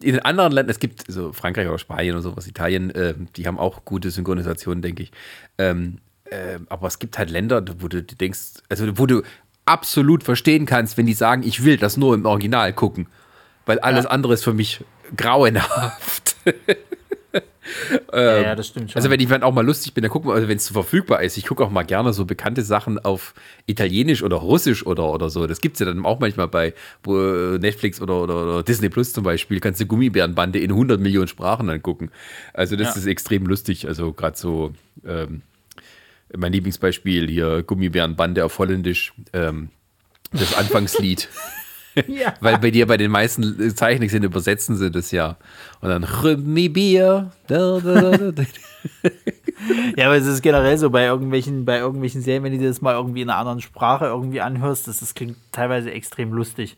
in 0.01 0.13
den 0.13 0.19
anderen 0.19 0.51
Ländern, 0.51 0.69
es 0.69 0.79
gibt 0.79 1.05
so 1.07 1.31
Frankreich 1.31 1.65
oder 1.65 1.79
Spanien 1.79 2.13
oder 2.13 2.21
sowas, 2.21 2.45
Italien, 2.45 2.89
äh, 2.89 3.13
die 3.37 3.47
haben 3.47 3.57
auch 3.57 3.85
gute 3.85 4.11
Synchronisationen, 4.11 4.81
denke 4.81 5.03
ich. 5.03 5.13
Ähm, 5.57 5.99
äh, 6.25 6.59
aber 6.67 6.87
es 6.87 6.99
gibt 6.99 7.17
halt 7.17 7.29
Länder, 7.29 7.63
wo 7.79 7.87
du 7.87 8.03
denkst, 8.03 8.63
also 8.67 8.97
wo 8.97 9.05
du 9.05 9.23
absolut 9.63 10.23
verstehen 10.23 10.65
kannst, 10.65 10.97
wenn 10.97 11.05
die 11.05 11.13
sagen, 11.13 11.41
ich 11.43 11.63
will 11.63 11.77
das 11.77 11.95
nur 11.95 12.13
im 12.15 12.25
Original 12.25 12.73
gucken, 12.73 13.07
weil 13.65 13.79
alles 13.79 14.03
ja. 14.03 14.09
andere 14.09 14.33
ist 14.33 14.43
für 14.43 14.53
mich 14.53 14.83
grauenhaft. 15.15 16.35
ähm, 18.13 18.43
ja, 18.43 18.55
das 18.55 18.67
stimmt 18.67 18.91
schon. 18.91 18.97
Also 18.97 19.09
wenn 19.09 19.19
ich 19.19 19.27
dann 19.27 19.43
auch 19.43 19.53
mal 19.53 19.65
lustig 19.65 19.93
bin, 19.93 20.01
dann 20.01 20.11
gucken 20.11 20.29
wir, 20.29 20.35
also 20.35 20.47
wenn 20.47 20.57
es 20.57 20.69
verfügbar 20.69 21.21
ist, 21.23 21.37
ich 21.37 21.45
gucke 21.45 21.63
auch 21.63 21.69
mal 21.69 21.83
gerne 21.83 22.13
so 22.13 22.25
bekannte 22.25 22.63
Sachen 22.63 22.99
auf 22.99 23.33
Italienisch 23.65 24.23
oder 24.23 24.37
Russisch 24.37 24.85
oder, 24.85 25.11
oder 25.11 25.29
so. 25.29 25.47
Das 25.47 25.61
gibt 25.61 25.75
es 25.75 25.79
ja 25.79 25.85
dann 25.85 26.05
auch 26.05 26.19
manchmal 26.19 26.47
bei 26.47 26.73
Netflix 27.05 28.01
oder, 28.01 28.21
oder, 28.21 28.43
oder, 28.43 28.63
Disney 28.63 28.89
Plus 28.89 29.13
zum 29.13 29.23
Beispiel, 29.23 29.59
kannst 29.59 29.81
du 29.81 29.85
Gummibärenbande 29.85 30.59
in 30.59 30.71
100 30.71 30.99
Millionen 30.99 31.27
Sprachen 31.27 31.69
angucken. 31.69 32.11
Also 32.53 32.75
das 32.75 32.95
ja. 32.95 33.01
ist 33.01 33.05
extrem 33.07 33.45
lustig, 33.45 33.87
also 33.87 34.13
gerade 34.13 34.37
so 34.37 34.73
ähm, 35.05 35.41
mein 36.35 36.53
Lieblingsbeispiel 36.53 37.27
hier, 37.29 37.63
Gummibärenbande 37.63 38.45
auf 38.45 38.57
Holländisch, 38.59 39.13
ähm, 39.33 39.69
das 40.31 40.53
Anfangslied. 40.55 41.29
Ja. 42.07 42.33
Weil 42.41 42.57
bei 42.57 42.71
dir 42.71 42.87
bei 42.87 42.97
den 42.97 43.11
meisten 43.11 43.75
Zeichnungen 43.75 44.23
übersetzen 44.23 44.75
sie 44.75 44.91
das 44.91 45.11
ja. 45.11 45.37
Und 45.81 45.89
dann 45.89 46.07
Bier. 46.69 47.31
ja, 49.95 50.05
aber 50.05 50.17
es 50.17 50.25
ist 50.25 50.41
generell 50.41 50.77
so 50.77 50.89
bei 50.89 51.05
irgendwelchen, 51.05 51.65
bei 51.65 51.79
irgendwelchen 51.79 52.21
Serien, 52.21 52.43
wenn 52.43 52.57
du 52.57 52.67
das 52.67 52.81
mal 52.81 52.95
irgendwie 52.95 53.21
in 53.21 53.29
einer 53.29 53.39
anderen 53.39 53.61
Sprache 53.61 54.05
irgendwie 54.05 54.41
anhörst, 54.41 54.87
das, 54.87 54.99
das 54.99 55.13
klingt 55.13 55.37
teilweise 55.51 55.91
extrem 55.91 56.33
lustig. 56.33 56.77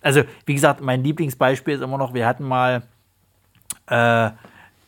Also, 0.00 0.22
wie 0.46 0.54
gesagt, 0.54 0.80
mein 0.80 1.04
Lieblingsbeispiel 1.04 1.74
ist 1.74 1.82
immer 1.82 1.98
noch, 1.98 2.14
wir 2.14 2.26
hatten 2.26 2.44
mal 2.44 2.82
äh, 3.88 4.30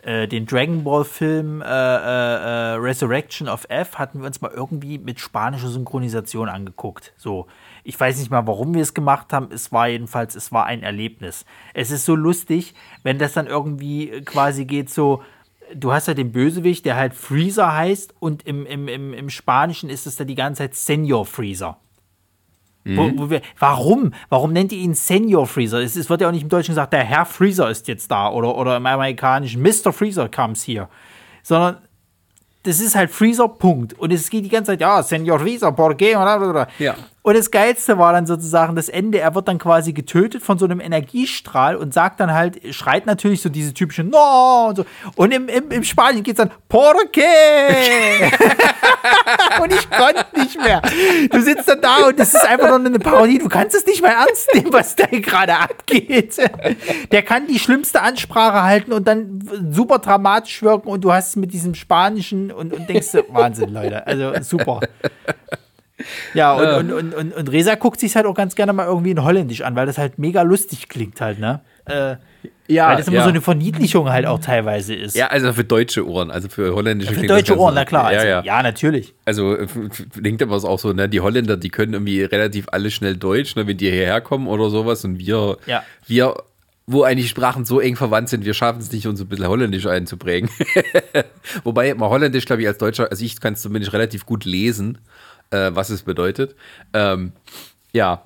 äh, 0.02 0.26
den 0.26 0.46
Dragon 0.46 0.82
Ball 0.82 1.04
Film 1.04 1.62
äh, 1.62 1.64
äh, 1.64 1.64
äh 1.68 2.74
Resurrection 2.74 3.48
of 3.48 3.66
F 3.68 3.98
hatten 3.98 4.20
wir 4.20 4.26
uns 4.26 4.40
mal 4.40 4.50
irgendwie 4.50 4.98
mit 4.98 5.20
spanischer 5.20 5.68
Synchronisation 5.68 6.48
angeguckt. 6.48 7.12
So, 7.16 7.46
ich 7.84 7.98
weiß 7.98 8.18
nicht 8.18 8.30
mal, 8.30 8.46
warum 8.46 8.74
wir 8.74 8.82
es 8.82 8.94
gemacht 8.94 9.32
haben. 9.32 9.48
Es 9.52 9.72
war 9.72 9.88
jedenfalls, 9.88 10.34
es 10.34 10.52
war 10.52 10.66
ein 10.66 10.82
Erlebnis. 10.82 11.44
Es 11.74 11.90
ist 11.90 12.04
so 12.04 12.14
lustig, 12.14 12.74
wenn 13.02 13.18
das 13.18 13.32
dann 13.32 13.46
irgendwie 13.46 14.22
quasi 14.24 14.64
geht 14.64 14.90
so, 14.90 15.22
du 15.74 15.92
hast 15.92 16.08
ja 16.08 16.14
den 16.14 16.32
Bösewicht, 16.32 16.84
der 16.84 16.96
halt 16.96 17.14
Freezer 17.14 17.74
heißt 17.74 18.14
und 18.20 18.46
im, 18.46 18.66
im, 18.66 18.88
im, 18.88 19.14
im 19.14 19.30
Spanischen 19.30 19.90
ist 19.90 20.06
es 20.06 20.16
dann 20.16 20.28
die 20.28 20.34
ganze 20.34 20.58
Zeit 20.58 20.74
Senior 20.74 21.26
Freezer. 21.26 21.78
Mhm. 22.84 22.96
Wo, 22.96 23.12
wo 23.16 23.30
wir, 23.30 23.42
warum? 23.58 24.12
Warum 24.28 24.52
nennt 24.52 24.72
ihr 24.72 24.78
ihn 24.78 24.94
Senior 24.94 25.46
Freezer? 25.46 25.80
Es, 25.80 25.96
es, 25.96 26.10
wird 26.10 26.20
ja 26.20 26.28
auch 26.28 26.32
nicht 26.32 26.42
im 26.42 26.48
Deutschen 26.48 26.72
gesagt, 26.72 26.92
der 26.92 27.04
Herr 27.04 27.26
Freezer 27.26 27.70
ist 27.70 27.88
jetzt 27.88 28.10
da 28.10 28.30
oder, 28.30 28.56
oder 28.56 28.76
im 28.76 28.86
Amerikanischen 28.86 29.62
Mr. 29.62 29.92
Freezer 29.92 30.28
comes 30.28 30.66
here. 30.66 30.88
Sondern 31.42 31.78
das 32.64 32.80
ist 32.80 32.94
halt 32.94 33.10
Freezer, 33.10 33.48
Punkt. 33.48 33.94
Und 33.94 34.12
es 34.12 34.30
geht 34.30 34.44
die 34.44 34.48
ganze 34.48 34.72
Zeit, 34.72 34.80
ja, 34.80 35.02
Senior 35.02 35.40
Freezer, 35.40 35.72
por 35.72 35.94
qué? 35.94 36.12
Ja. 36.78 36.94
Und 37.24 37.36
das 37.36 37.52
Geilste 37.52 37.98
war 37.98 38.12
dann 38.12 38.26
sozusagen 38.26 38.74
das 38.74 38.88
Ende. 38.88 39.20
Er 39.20 39.36
wird 39.36 39.46
dann 39.46 39.58
quasi 39.58 39.92
getötet 39.92 40.42
von 40.42 40.58
so 40.58 40.64
einem 40.64 40.80
Energiestrahl 40.80 41.76
und 41.76 41.94
sagt 41.94 42.18
dann 42.18 42.32
halt, 42.32 42.74
schreit 42.74 43.06
natürlich 43.06 43.42
so 43.42 43.48
diese 43.48 43.72
typische 43.72 44.02
No 44.02 44.66
und 44.68 44.76
so. 44.76 44.84
Und 45.14 45.32
im, 45.32 45.48
im, 45.48 45.70
im 45.70 45.84
Spanien 45.84 46.24
geht 46.24 46.36
es 46.36 46.38
dann 46.38 46.50
Por 46.68 46.96
qué? 47.12 47.22
und 49.62 49.72
ich 49.72 49.88
konnte 49.88 50.26
nicht 50.36 50.60
mehr. 50.60 50.82
Du 51.30 51.40
sitzt 51.40 51.68
dann 51.68 51.80
da 51.80 52.08
und 52.08 52.18
das 52.18 52.34
ist 52.34 52.44
einfach 52.44 52.68
nur 52.68 52.84
eine 52.84 52.98
Parodie. 52.98 53.38
Du 53.38 53.48
kannst 53.48 53.76
es 53.76 53.86
nicht 53.86 54.02
mehr 54.02 54.14
ernst 54.14 54.52
nehmen, 54.54 54.72
was 54.72 54.96
da 54.96 55.06
gerade 55.06 55.56
abgeht. 55.56 56.38
Der 57.12 57.22
kann 57.22 57.46
die 57.46 57.60
schlimmste 57.60 58.02
Ansprache 58.02 58.64
halten 58.64 58.92
und 58.92 59.06
dann 59.06 59.38
super 59.70 60.00
dramatisch 60.00 60.60
wirken 60.62 60.88
und 60.88 61.04
du 61.04 61.12
hast 61.12 61.30
es 61.30 61.36
mit 61.36 61.52
diesem 61.52 61.76
Spanischen 61.76 62.50
und, 62.50 62.72
und 62.72 62.88
denkst, 62.88 63.14
Wahnsinn, 63.28 63.72
Leute. 63.72 64.04
Also 64.08 64.32
super. 64.40 64.80
Ja, 66.34 66.54
und, 66.54 66.64
äh. 66.64 66.76
und, 66.76 66.92
und, 66.92 67.14
und, 67.14 67.34
und 67.34 67.52
Resa 67.52 67.74
guckt 67.74 68.00
sich 68.00 68.14
halt 68.16 68.26
auch 68.26 68.34
ganz 68.34 68.54
gerne 68.54 68.72
mal 68.72 68.86
irgendwie 68.86 69.10
in 69.10 69.24
Holländisch 69.24 69.62
an, 69.62 69.74
weil 69.76 69.86
das 69.86 69.98
halt 69.98 70.18
mega 70.18 70.42
lustig 70.42 70.88
klingt 70.88 71.20
halt, 71.20 71.38
ne? 71.38 71.60
Äh, 71.84 72.16
ja, 72.68 72.90
weil 72.90 72.96
das 72.98 73.08
immer 73.08 73.18
ja. 73.18 73.24
so 73.24 73.28
eine 73.28 73.40
Verniedlichung 73.40 74.08
halt 74.08 74.24
auch 74.26 74.38
teilweise 74.38 74.94
ist. 74.94 75.16
Ja, 75.16 75.26
also 75.26 75.52
für 75.52 75.64
deutsche 75.64 76.06
Ohren, 76.06 76.30
also 76.30 76.48
für 76.48 76.74
holländische 76.74 77.12
ja, 77.12 77.20
Für 77.20 77.26
deutsche 77.26 77.58
Ohren, 77.58 77.74
na 77.74 77.84
klar. 77.84 78.06
Also, 78.06 78.24
ja, 78.24 78.40
ja. 78.40 78.44
ja, 78.44 78.62
natürlich. 78.62 79.14
Also 79.24 79.56
klingt 80.12 80.40
immer 80.40 80.62
auch 80.64 80.78
so, 80.78 80.92
ne, 80.92 81.08
die 81.08 81.20
Holländer, 81.20 81.56
die 81.56 81.70
können 81.70 81.92
irgendwie 81.92 82.22
relativ 82.22 82.66
alle 82.70 82.90
schnell 82.90 83.16
Deutsch, 83.16 83.56
ne, 83.56 83.66
wenn 83.66 83.76
die 83.76 83.90
hierher 83.90 84.20
kommen 84.20 84.46
oder 84.46 84.70
sowas 84.70 85.04
und 85.04 85.18
wir, 85.18 85.58
ja. 85.66 85.82
wir 86.06 86.34
wo 86.86 87.04
eigentlich 87.04 87.28
Sprachen 87.28 87.64
so 87.64 87.80
eng 87.80 87.96
verwandt 87.96 88.28
sind, 88.28 88.44
wir 88.44 88.54
schaffen 88.54 88.80
es 88.80 88.90
nicht, 88.90 89.06
uns 89.06 89.20
ein 89.20 89.28
bisschen 89.28 89.46
Holländisch 89.46 89.86
einzuprägen. 89.86 90.50
Wobei 91.64 91.94
mal 91.94 92.10
Holländisch, 92.10 92.44
glaube 92.44 92.62
ich, 92.62 92.68
als 92.68 92.78
Deutscher, 92.78 93.08
also 93.10 93.24
ich 93.24 93.40
kann 93.40 93.54
es 93.54 93.62
zumindest 93.62 93.92
relativ 93.92 94.26
gut 94.26 94.44
lesen 94.44 94.98
äh, 95.52 95.74
was 95.74 95.90
es 95.90 96.02
bedeutet. 96.02 96.56
Ähm, 96.92 97.32
ja, 97.92 98.22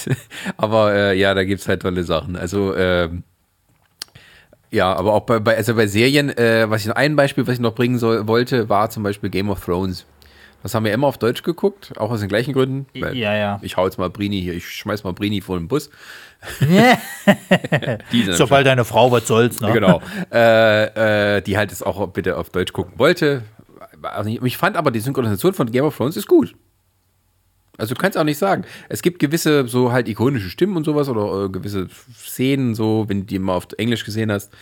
aber 0.56 0.92
äh, 0.92 1.18
ja, 1.18 1.34
da 1.34 1.44
gibt 1.44 1.60
es 1.60 1.68
halt 1.68 1.82
tolle 1.82 2.04
Sachen. 2.04 2.36
Also, 2.36 2.74
ähm, 2.76 3.22
ja, 4.70 4.92
aber 4.92 5.12
auch 5.12 5.20
bei, 5.20 5.38
bei, 5.38 5.56
also 5.56 5.74
bei 5.74 5.86
Serien, 5.86 6.36
äh, 6.36 6.68
was 6.68 6.82
ich 6.82 6.88
noch 6.88 6.96
ein 6.96 7.14
Beispiel, 7.14 7.46
was 7.46 7.54
ich 7.54 7.60
noch 7.60 7.74
bringen 7.74 7.98
soll, 7.98 8.26
wollte, 8.26 8.68
war 8.68 8.90
zum 8.90 9.04
Beispiel 9.04 9.30
Game 9.30 9.48
of 9.50 9.64
Thrones. 9.64 10.04
Das 10.64 10.74
haben 10.74 10.84
wir 10.84 10.94
immer 10.94 11.06
auf 11.06 11.18
Deutsch 11.18 11.42
geguckt, 11.42 11.92
auch 11.98 12.10
aus 12.10 12.20
den 12.20 12.28
gleichen 12.30 12.54
Gründen. 12.54 12.86
Ja, 12.94 13.12
ja. 13.12 13.58
Ich 13.62 13.76
hau 13.76 13.84
jetzt 13.84 13.98
mal 13.98 14.08
Brini 14.08 14.40
hier, 14.40 14.54
ich 14.54 14.66
schmeiß 14.66 15.04
mal 15.04 15.12
Brini 15.12 15.42
vor 15.42 15.58
den 15.58 15.68
Bus. 15.68 15.90
Sobald 18.32 18.66
deine 18.66 18.84
Frau 18.86 19.12
was 19.12 19.28
soll's, 19.28 19.60
ne? 19.60 19.72
genau. 19.72 20.00
äh, 20.32 21.36
äh, 21.36 21.42
die 21.42 21.58
halt 21.58 21.70
es 21.70 21.82
auch 21.82 22.08
bitte 22.08 22.38
auf 22.38 22.48
Deutsch 22.48 22.72
gucken 22.72 22.98
wollte. 22.98 23.42
Also 24.02 24.30
ich 24.30 24.56
fand 24.56 24.76
aber 24.76 24.90
die 24.90 25.00
Synchronisation 25.00 25.52
von 25.52 25.70
Game 25.70 25.84
of 25.84 25.96
Thrones 25.96 26.16
ist 26.16 26.26
gut. 26.26 26.54
Also 27.76 27.94
du 27.94 28.00
kannst 28.00 28.16
auch 28.16 28.24
nicht 28.24 28.38
sagen. 28.38 28.64
Es 28.88 29.02
gibt 29.02 29.18
gewisse 29.18 29.66
so 29.66 29.92
halt 29.92 30.08
ikonische 30.08 30.48
Stimmen 30.48 30.76
und 30.76 30.84
sowas 30.84 31.08
oder 31.08 31.44
äh, 31.44 31.48
gewisse 31.48 31.88
Szenen 32.16 32.74
so, 32.74 33.04
wenn 33.08 33.20
du 33.20 33.26
die 33.26 33.38
mal 33.38 33.56
auf 33.56 33.66
Englisch 33.78 34.04
gesehen 34.04 34.30
hast. 34.30 34.52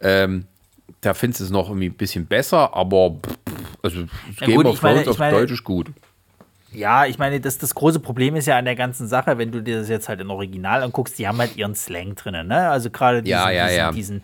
Ähm, 0.00 0.46
da 1.00 1.14
findest 1.14 1.40
du 1.40 1.44
es 1.44 1.50
noch 1.50 1.68
irgendwie 1.68 1.86
ein 1.86 1.94
bisschen 1.94 2.26
besser, 2.26 2.74
aber 2.74 3.16
also 3.82 4.00
Ja, 4.00 4.46
Game 4.46 4.56
gut, 4.56 4.66
of 4.66 4.80
Thrones 4.80 5.08
auf 5.08 5.16
Deutsch 5.16 5.52
ist 5.52 5.64
gut. 5.64 5.88
Ja, 6.72 7.06
ich 7.06 7.18
meine, 7.18 7.40
das, 7.40 7.56
das 7.58 7.74
große 7.74 8.00
Problem 8.00 8.36
ist 8.36 8.46
ja 8.46 8.58
an 8.58 8.66
der 8.66 8.76
ganzen 8.76 9.08
Sache, 9.08 9.38
wenn 9.38 9.50
du 9.50 9.62
dir 9.62 9.78
das 9.78 9.88
jetzt 9.88 10.08
halt 10.08 10.20
im 10.20 10.30
Original 10.30 10.82
anguckst, 10.82 11.18
die 11.18 11.26
haben 11.26 11.38
halt 11.38 11.56
ihren 11.56 11.74
Slang 11.74 12.14
drinnen, 12.16 12.48
ne? 12.48 12.68
Also 12.68 12.90
gerade 12.90 13.22
diesen, 13.22 13.30
Ja, 13.30 13.50
ja, 13.50 13.92
diesen, 13.92 14.20
diesen 14.20 14.22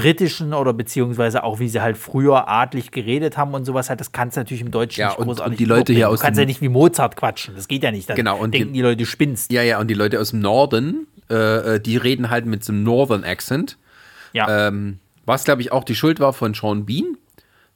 britischen 0.00 0.54
oder 0.54 0.72
beziehungsweise 0.72 1.42
auch 1.44 1.58
wie 1.60 1.68
sie 1.68 1.80
halt 1.80 1.96
früher 1.96 2.48
adlig 2.48 2.90
geredet 2.90 3.36
haben 3.36 3.54
und 3.54 3.64
sowas 3.64 3.88
halt, 3.90 4.00
das 4.00 4.12
kannst 4.12 4.36
du 4.36 4.40
natürlich 4.40 4.62
im 4.62 4.70
Deutschen 4.70 5.00
Ja, 5.00 5.08
nicht 5.08 5.18
und- 5.18 5.26
großartig 5.26 5.52
und 5.52 5.60
die 5.60 5.64
Leute 5.64 5.92
hier 5.92 6.08
aus 6.08 6.20
Du 6.20 6.24
kannst 6.26 6.38
dem- 6.38 6.42
ja 6.42 6.46
nicht 6.46 6.60
wie 6.62 6.68
Mozart 6.68 7.16
quatschen, 7.16 7.54
das 7.54 7.68
geht 7.68 7.82
ja 7.82 7.90
nicht. 7.90 8.08
Dann 8.08 8.16
Genau, 8.16 8.38
und 8.38 8.52
denken 8.54 8.68
die- 8.68 8.74
die, 8.78 8.82
Leute, 8.82 8.96
du 8.98 9.06
spinnst. 9.06 9.52
Ja, 9.52 9.62
ja, 9.62 9.78
und 9.80 9.88
die 9.88 9.94
Leute 9.94 10.20
aus 10.20 10.30
dem 10.30 10.40
Norden, 10.40 11.06
äh, 11.28 11.34
äh, 11.76 11.80
die 11.80 11.96
reden 11.96 12.30
halt 12.30 12.46
mit 12.46 12.64
so 12.64 12.72
einem 12.72 12.82
Northern 12.82 13.24
Accent. 13.24 13.76
Ja, 14.32 14.68
Ähm, 14.68 14.98
was, 15.26 15.44
glaube 15.44 15.60
ich, 15.62 15.72
auch 15.72 15.84
die 15.84 15.94
Schuld 15.94 16.20
war 16.20 16.32
von 16.32 16.54
Sean 16.54 16.86
Bean, 16.86 17.16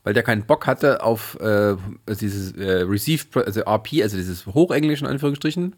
weil 0.02 0.12
der 0.14 0.22
keinen 0.22 0.44
Bock 0.44 0.66
hatte 0.66 1.02
auf 1.02 1.38
äh, 1.40 1.74
dieses 2.20 2.52
äh, 2.52 2.82
Receive, 2.82 3.24
also 3.44 3.62
RP, 3.62 4.02
also 4.02 4.16
dieses 4.16 4.46
Hochenglisch 4.46 5.00
in 5.00 5.06
Anführungsstrichen, 5.06 5.74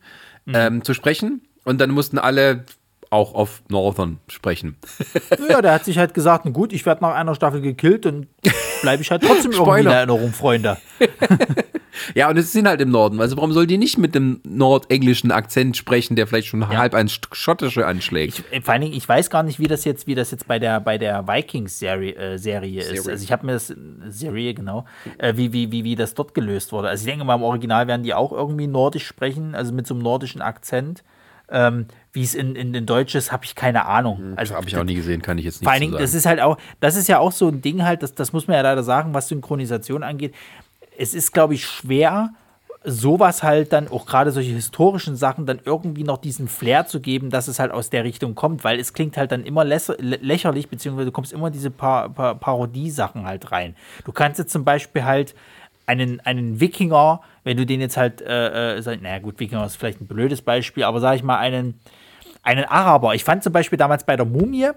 Mhm. 0.47 0.55
ähm, 0.55 0.85
zu 0.85 0.94
sprechen. 0.94 1.43
Und 1.64 1.81
dann 1.81 1.90
mussten 1.90 2.18
alle 2.18 2.64
auch 3.10 3.34
auf 3.34 3.62
Northern 3.68 4.18
sprechen. 4.28 4.76
ja, 5.48 5.62
der 5.62 5.72
hat 5.72 5.84
sich 5.84 5.98
halt 5.98 6.14
gesagt, 6.14 6.44
na 6.44 6.50
gut, 6.50 6.72
ich 6.72 6.84
werde 6.86 7.02
nach 7.02 7.14
einer 7.14 7.34
Staffel 7.34 7.60
gekillt 7.60 8.06
und 8.06 8.28
bleibe 8.82 9.02
ich 9.02 9.10
halt 9.10 9.22
trotzdem 9.22 9.52
irgendwie 9.52 9.80
in. 9.80 9.86
Erinnerung, 9.86 10.32
Freunde. 10.32 10.76
Ja, 12.14 12.28
und 12.28 12.36
es 12.36 12.52
sind 12.52 12.68
halt 12.68 12.80
im 12.80 12.90
Norden. 12.90 13.20
Also 13.20 13.36
warum 13.36 13.52
soll 13.52 13.66
die 13.66 13.78
nicht 13.78 13.98
mit 13.98 14.14
dem 14.14 14.40
nordenglischen 14.44 15.30
Akzent 15.30 15.76
sprechen, 15.76 16.16
der 16.16 16.26
vielleicht 16.26 16.48
schon 16.48 16.68
halb 16.68 16.94
ans 16.94 17.18
Schottische 17.32 17.86
anschlägt? 17.86 18.44
Ich, 18.50 18.64
vor 18.64 18.72
allen 18.72 18.82
Dingen, 18.82 18.94
ich 18.94 19.08
weiß 19.08 19.30
gar 19.30 19.42
nicht, 19.42 19.58
wie 19.58 19.66
das 19.66 19.84
jetzt, 19.84 20.06
wie 20.06 20.14
das 20.14 20.30
jetzt 20.30 20.46
bei 20.46 20.58
der, 20.58 20.80
bei 20.80 20.98
der 20.98 21.26
Vikings-Serie 21.26 22.14
äh, 22.14 22.38
Serie 22.38 22.80
ist. 22.80 22.88
Serie. 22.88 23.12
Also 23.12 23.24
ich 23.24 23.32
habe 23.32 23.46
mir 23.46 23.52
das, 23.52 23.74
Serie, 24.08 24.54
genau, 24.54 24.84
äh, 25.18 25.36
wie, 25.36 25.52
wie, 25.52 25.72
wie, 25.72 25.84
wie 25.84 25.96
das 25.96 26.14
dort 26.14 26.34
gelöst 26.34 26.72
wurde. 26.72 26.88
Also 26.88 27.02
ich 27.02 27.10
denke 27.10 27.24
mal, 27.24 27.34
im 27.34 27.42
Original 27.42 27.86
werden 27.86 28.02
die 28.02 28.14
auch 28.14 28.32
irgendwie 28.32 28.66
nordisch 28.66 29.06
sprechen, 29.06 29.54
also 29.54 29.72
mit 29.72 29.86
so 29.86 29.94
einem 29.94 30.02
nordischen 30.02 30.42
Akzent. 30.42 31.02
Ähm, 31.48 31.86
wie 32.12 32.23
es 32.23 32.35
in, 32.35 32.56
in, 32.56 32.74
in 32.74 32.86
Deutsch 32.86 33.14
ist, 33.14 33.31
habe 33.31 33.44
ich 33.44 33.55
keine 33.55 33.86
Ahnung. 33.86 34.32
Also 34.36 34.55
habe 34.55 34.66
ich 34.66 34.77
auch 34.77 34.85
nie 34.85 34.94
gesehen, 34.94 35.23
kann 35.23 35.39
ich 35.39 35.44
jetzt 35.44 35.60
nicht 35.60 35.64
Vor 35.64 35.73
allen 35.73 35.81
Dingen, 35.81 35.93
sagen. 35.93 36.02
das 36.02 36.14
ist 36.14 36.27
halt 36.27 36.40
auch, 36.40 36.56
das 36.81 36.97
ist 36.97 37.09
ja 37.09 37.18
auch 37.18 37.31
so 37.31 37.48
ein 37.48 37.60
Ding 37.60 37.85
halt, 37.85 38.02
das, 38.02 38.14
das 38.14 38.32
muss 38.32 38.48
man 38.48 38.56
ja 38.56 38.62
leider 38.62 38.82
sagen, 38.82 39.14
was 39.14 39.28
Synchronisation 39.28 40.02
angeht. 40.02 40.35
Es 40.98 41.14
ist, 41.14 41.32
glaube 41.32 41.55
ich, 41.55 41.66
schwer, 41.66 42.31
sowas 42.86 43.43
halt 43.43 43.73
dann, 43.73 43.89
auch 43.89 44.06
gerade 44.06 44.31
solche 44.31 44.52
historischen 44.52 45.16
Sachen, 45.16 45.44
dann 45.44 45.60
irgendwie 45.64 46.05
noch 46.05 46.18
diesen 46.18 46.47
Flair 46.48 46.86
zu 46.86 47.01
geben, 47.01 47.31
dass 47.31 47.48
es 47.48 47.59
halt 47.59 47.73
aus 47.73 47.90
der 47.90 48.05
Richtung 48.05 48.35
kommt, 48.35 48.62
weil 48.64 48.78
es 48.78 48.93
klingt 48.93 49.16
halt 49.16 49.32
dann 49.32 49.43
immer 49.44 49.64
lächerlich, 49.64 50.68
beziehungsweise 50.68 51.06
du 51.06 51.12
kommst 51.12 51.32
immer 51.32 51.51
diese 51.51 51.70
pa 51.70 52.09
pa 52.09 52.35
Parodie-Sachen 52.35 53.27
halt 53.27 53.51
rein. 53.51 53.74
Du 54.05 54.12
kannst 54.12 54.39
jetzt 54.39 54.52
zum 54.52 54.64
Beispiel 54.64 55.05
halt 55.05 55.35
einen, 55.86 56.20
einen 56.20 56.60
Wikinger, 56.60 57.20
wenn 57.44 57.56
du 57.56 57.64
den 57.64 57.80
jetzt 57.80 57.96
halt, 57.96 58.20
äh, 58.20 58.76
äh, 58.78 58.96
naja 59.00 59.18
gut, 59.20 59.40
Wikinger 59.40 59.64
ist 59.64 59.76
vielleicht 59.76 60.00
ein 60.00 60.06
blödes 60.06 60.42
Beispiel, 60.42 60.84
aber 60.84 61.00
sag 61.00 61.16
ich 61.16 61.22
mal, 61.22 61.38
einen, 61.38 61.80
einen 62.42 62.64
Araber. 62.64 63.14
Ich 63.14 63.24
fand 63.24 63.42
zum 63.42 63.52
Beispiel 63.52 63.78
damals 63.78 64.04
bei 64.04 64.16
der 64.16 64.26
Mumie, 64.26 64.70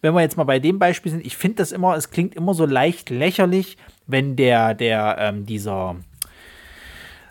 wenn 0.00 0.14
wir 0.14 0.20
jetzt 0.20 0.36
mal 0.36 0.44
bei 0.44 0.58
dem 0.58 0.78
Beispiel 0.78 1.10
sind, 1.10 1.24
ich 1.26 1.36
finde 1.36 1.56
das 1.56 1.72
immer, 1.72 1.96
es 1.96 2.10
klingt 2.10 2.34
immer 2.34 2.54
so 2.54 2.66
leicht 2.66 3.10
lächerlich, 3.10 3.76
wenn 4.06 4.36
der, 4.36 4.74
der, 4.74 5.16
ähm, 5.18 5.46
dieser, 5.46 5.96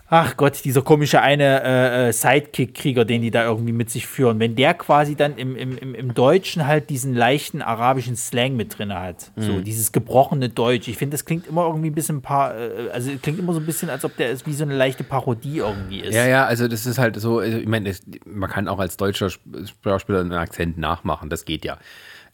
ach 0.09 0.37
Gott, 0.37 0.63
dieser 0.63 0.81
komische 0.81 1.21
eine 1.21 1.63
äh, 1.63 2.07
äh, 2.07 2.13
Sidekick-Krieger, 2.13 3.05
den 3.05 3.21
die 3.21 3.31
da 3.31 3.43
irgendwie 3.43 3.73
mit 3.73 3.89
sich 3.89 4.07
führen, 4.07 4.39
wenn 4.39 4.55
der 4.55 4.73
quasi 4.73 5.15
dann 5.15 5.37
im, 5.37 5.55
im, 5.55 5.77
im, 5.77 6.13
Deutschen 6.13 6.65
halt 6.65 6.89
diesen 6.89 7.13
leichten 7.13 7.61
arabischen 7.61 8.15
Slang 8.15 8.55
mit 8.55 8.77
drin 8.77 8.93
hat. 8.93 9.31
Mhm. 9.35 9.41
So, 9.41 9.59
dieses 9.59 9.91
gebrochene 9.91 10.49
Deutsch. 10.49 10.87
Ich 10.87 10.97
finde, 10.97 11.15
das 11.15 11.25
klingt 11.25 11.47
immer 11.47 11.65
irgendwie 11.65 11.89
ein 11.89 11.95
bisschen, 11.95 12.21
paar, 12.21 12.57
äh, 12.57 12.89
also 12.91 13.11
klingt 13.21 13.39
immer 13.39 13.53
so 13.53 13.59
ein 13.59 13.65
bisschen, 13.65 13.89
als 13.89 14.05
ob 14.05 14.15
der 14.17 14.31
ist 14.31 14.47
wie 14.47 14.53
so 14.53 14.63
eine 14.63 14.75
leichte 14.75 15.03
Parodie 15.03 15.57
irgendwie 15.57 15.99
ist. 15.99 16.15
Ja, 16.15 16.25
ja, 16.25 16.45
also 16.45 16.67
das 16.67 16.85
ist 16.85 16.97
halt 16.97 17.19
so, 17.19 17.39
also 17.39 17.57
ich 17.57 17.67
meine, 17.67 17.93
man 18.25 18.49
kann 18.49 18.67
auch 18.67 18.79
als 18.79 18.97
deutscher 18.97 19.27
Sp- 19.27 19.67
Schauspieler 19.83 20.21
einen 20.21 20.33
Akzent 20.33 20.77
nachmachen, 20.77 21.29
das 21.29 21.45
geht 21.45 21.65
ja. 21.65 21.77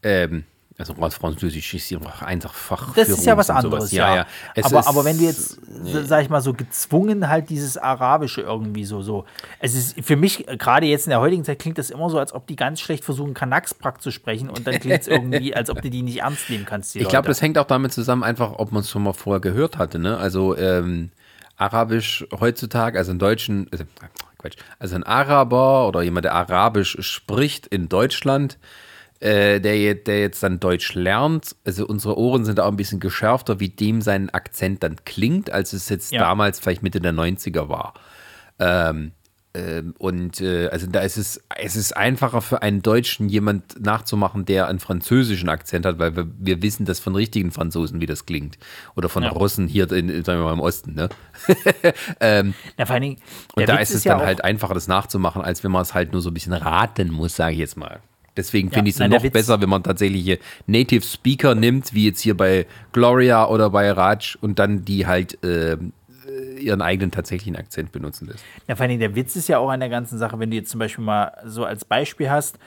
Ähm, 0.03 0.43
also 0.77 0.95
Französisch 0.95 1.73
ist 1.75 1.89
ja 1.91 1.99
einfach 2.21 2.93
Das 2.95 3.07
ist 3.07 3.25
ja 3.25 3.37
was 3.37 3.49
anderes, 3.49 3.91
ja. 3.91 4.15
ja. 4.15 4.25
Es 4.55 4.65
aber, 4.65 4.87
aber 4.87 5.05
wenn 5.05 5.17
du 5.19 5.23
jetzt, 5.23 5.59
so- 5.83 6.03
sag 6.03 6.23
ich 6.23 6.29
mal, 6.29 6.41
so 6.41 6.53
gezwungen 6.53 7.29
halt 7.29 7.49
dieses 7.49 7.77
Arabische 7.77 8.41
irgendwie 8.41 8.83
so, 8.83 9.01
so. 9.01 9.25
Es 9.59 9.75
ist 9.75 10.03
für 10.03 10.15
mich, 10.15 10.45
gerade 10.57 10.87
jetzt 10.87 11.05
in 11.05 11.11
der 11.11 11.19
heutigen 11.19 11.43
Zeit, 11.43 11.59
klingt 11.59 11.77
das 11.77 11.91
immer 11.91 12.09
so, 12.09 12.17
als 12.17 12.33
ob 12.33 12.47
die 12.47 12.55
ganz 12.55 12.79
schlecht 12.81 13.05
versuchen, 13.05 13.33
Kanaksprack 13.35 14.01
zu 14.01 14.09
sprechen 14.09 14.49
und 14.49 14.65
dann 14.65 14.79
klingt 14.79 15.01
es 15.01 15.07
irgendwie, 15.09 15.55
als 15.55 15.69
ob 15.69 15.81
du 15.81 15.89
die 15.91 16.01
nicht 16.01 16.21
ernst 16.21 16.49
nehmen 16.49 16.65
kannst. 16.65 16.95
Ich 16.95 17.07
glaube, 17.07 17.27
das 17.27 17.41
hängt 17.41 17.57
auch 17.59 17.67
damit 17.67 17.93
zusammen, 17.93 18.23
einfach, 18.23 18.53
ob 18.57 18.71
man 18.71 18.81
es 18.81 18.89
schon 18.89 19.03
mal 19.03 19.13
vorher 19.13 19.41
gehört 19.41 19.77
hatte. 19.77 19.99
Ne? 19.99 20.17
Also 20.17 20.57
ähm, 20.57 21.11
Arabisch 21.55 22.25
heutzutage, 22.39 22.97
also 22.97 23.11
in 23.11 23.19
Deutschen, 23.19 23.67
also, 23.71 23.83
Quatsch, 24.39 24.57
also 24.79 24.95
ein 24.95 25.03
Araber 25.03 25.87
oder 25.87 26.01
jemand, 26.01 26.25
der 26.25 26.33
Arabisch 26.33 26.97
spricht 27.01 27.67
in 27.67 27.89
Deutschland, 27.89 28.57
äh, 29.23 29.61
der, 29.61 29.95
der 29.95 30.19
jetzt 30.19 30.43
dann 30.43 30.59
Deutsch 30.59 30.93
lernt, 30.95 31.55
also 31.65 31.85
unsere 31.87 32.17
Ohren 32.17 32.43
sind 32.43 32.59
auch 32.59 32.67
ein 32.67 32.75
bisschen 32.75 32.99
geschärfter, 32.99 33.59
wie 33.61 33.69
dem 33.69 34.01
sein 34.01 34.29
Akzent 34.31 34.83
dann 34.83 34.97
klingt, 35.05 35.49
als 35.51 35.71
es 35.71 35.87
jetzt 35.89 36.11
Ja. 36.11 36.19
damals 36.19 36.59
vielleicht 36.59 36.83
Mitte 36.83 36.99
der 36.99 37.13
90er 37.13 37.69
war. 37.69 37.93
Ähm, 38.59 39.13
ähm, 39.55 39.93
und 39.99 40.41
äh, 40.41 40.67
also 40.69 40.87
da 40.87 41.01
ist 41.01 41.15
es, 41.17 41.39
es 41.57 41.75
ist 41.75 41.95
einfacher 41.95 42.41
für 42.41 42.63
einen 42.63 42.81
Deutschen 42.81 43.29
jemand 43.29 43.79
nachzumachen, 43.79 44.45
der 44.45 44.67
einen 44.67 44.79
französischen 44.79 45.47
Akzent 45.47 45.85
hat, 45.85 45.99
weil 45.99 46.15
wir, 46.17 46.27
wir 46.39 46.61
wissen 46.63 46.85
das 46.85 46.99
von 46.99 47.15
richtigen 47.15 47.51
Franzosen, 47.51 48.01
wie 48.01 48.07
das 48.07 48.25
klingt. 48.25 48.57
Oder 48.95 49.09
von 49.09 49.23
Ja. 49.23 49.29
Russen 49.29 49.67
hier 49.67 49.89
in, 49.91 50.09
sagen 50.25 50.39
wir 50.39 50.45
mal, 50.45 50.53
im 50.53 50.59
Osten, 50.59 50.95
ne? 50.95 51.07
Ja, 52.21 52.85
vor 52.85 52.93
allen 52.95 53.01
Dingen, 53.03 53.17
Und 53.55 53.69
da 53.69 53.73
Witz 53.79 53.89
ist 53.91 53.95
es 53.97 54.03
ja 54.03 54.17
dann 54.17 54.25
halt 54.25 54.43
einfacher, 54.43 54.73
das 54.73 54.87
nachzumachen, 54.87 55.41
als 55.43 55.63
wenn 55.63 55.71
man 55.71 55.81
es 55.83 55.93
halt 55.93 56.11
nur 56.13 56.21
so 56.21 56.29
ein 56.29 56.33
bisschen 56.33 56.53
raten 56.53 57.11
muss, 57.11 57.35
sage 57.35 57.53
ich 57.53 57.59
jetzt 57.59 57.77
mal. 57.77 57.99
Deswegen 58.35 58.69
Ja, 58.69 58.75
finde 58.75 58.89
ich 58.89 58.99
es 58.99 59.07
noch 59.07 59.23
Witz- 59.23 59.31
besser, 59.33 59.61
wenn 59.61 59.69
man 59.69 59.83
tatsächlich 59.83 60.23
hier 60.23 60.37
Native 60.65 61.03
Speaker 61.03 61.53
nimmt, 61.55 61.93
wie 61.93 62.05
jetzt 62.05 62.19
hier 62.21 62.35
bei 62.35 62.65
Gloria 62.91 63.47
oder 63.47 63.69
bei 63.69 63.91
Raj 63.91 64.37
und 64.41 64.59
dann 64.59 64.85
die 64.85 65.05
halt 65.05 65.37
ähm, 65.43 65.93
ihren 66.59 66.81
eigenen 66.81 67.11
tatsächlichen 67.11 67.55
Akzent 67.55 67.91
benutzen 67.91 68.27
lässt. 68.27 68.43
Ja, 68.67 68.75
vor 68.75 68.85
allem 68.85 68.99
der 68.99 69.15
Witz 69.15 69.35
ist 69.35 69.49
ja 69.49 69.59
auch 69.59 69.69
an 69.69 69.79
der 69.81 69.89
ganzen 69.89 70.17
Sache, 70.17 70.39
wenn 70.39 70.49
du 70.49 70.55
jetzt 70.55 70.69
zum 70.71 70.79
Beispiel 70.79 71.03
mal 71.03 71.31
so 71.45 71.65
als 71.65 71.85
Beispiel 71.85 72.29
hast, 72.29 72.57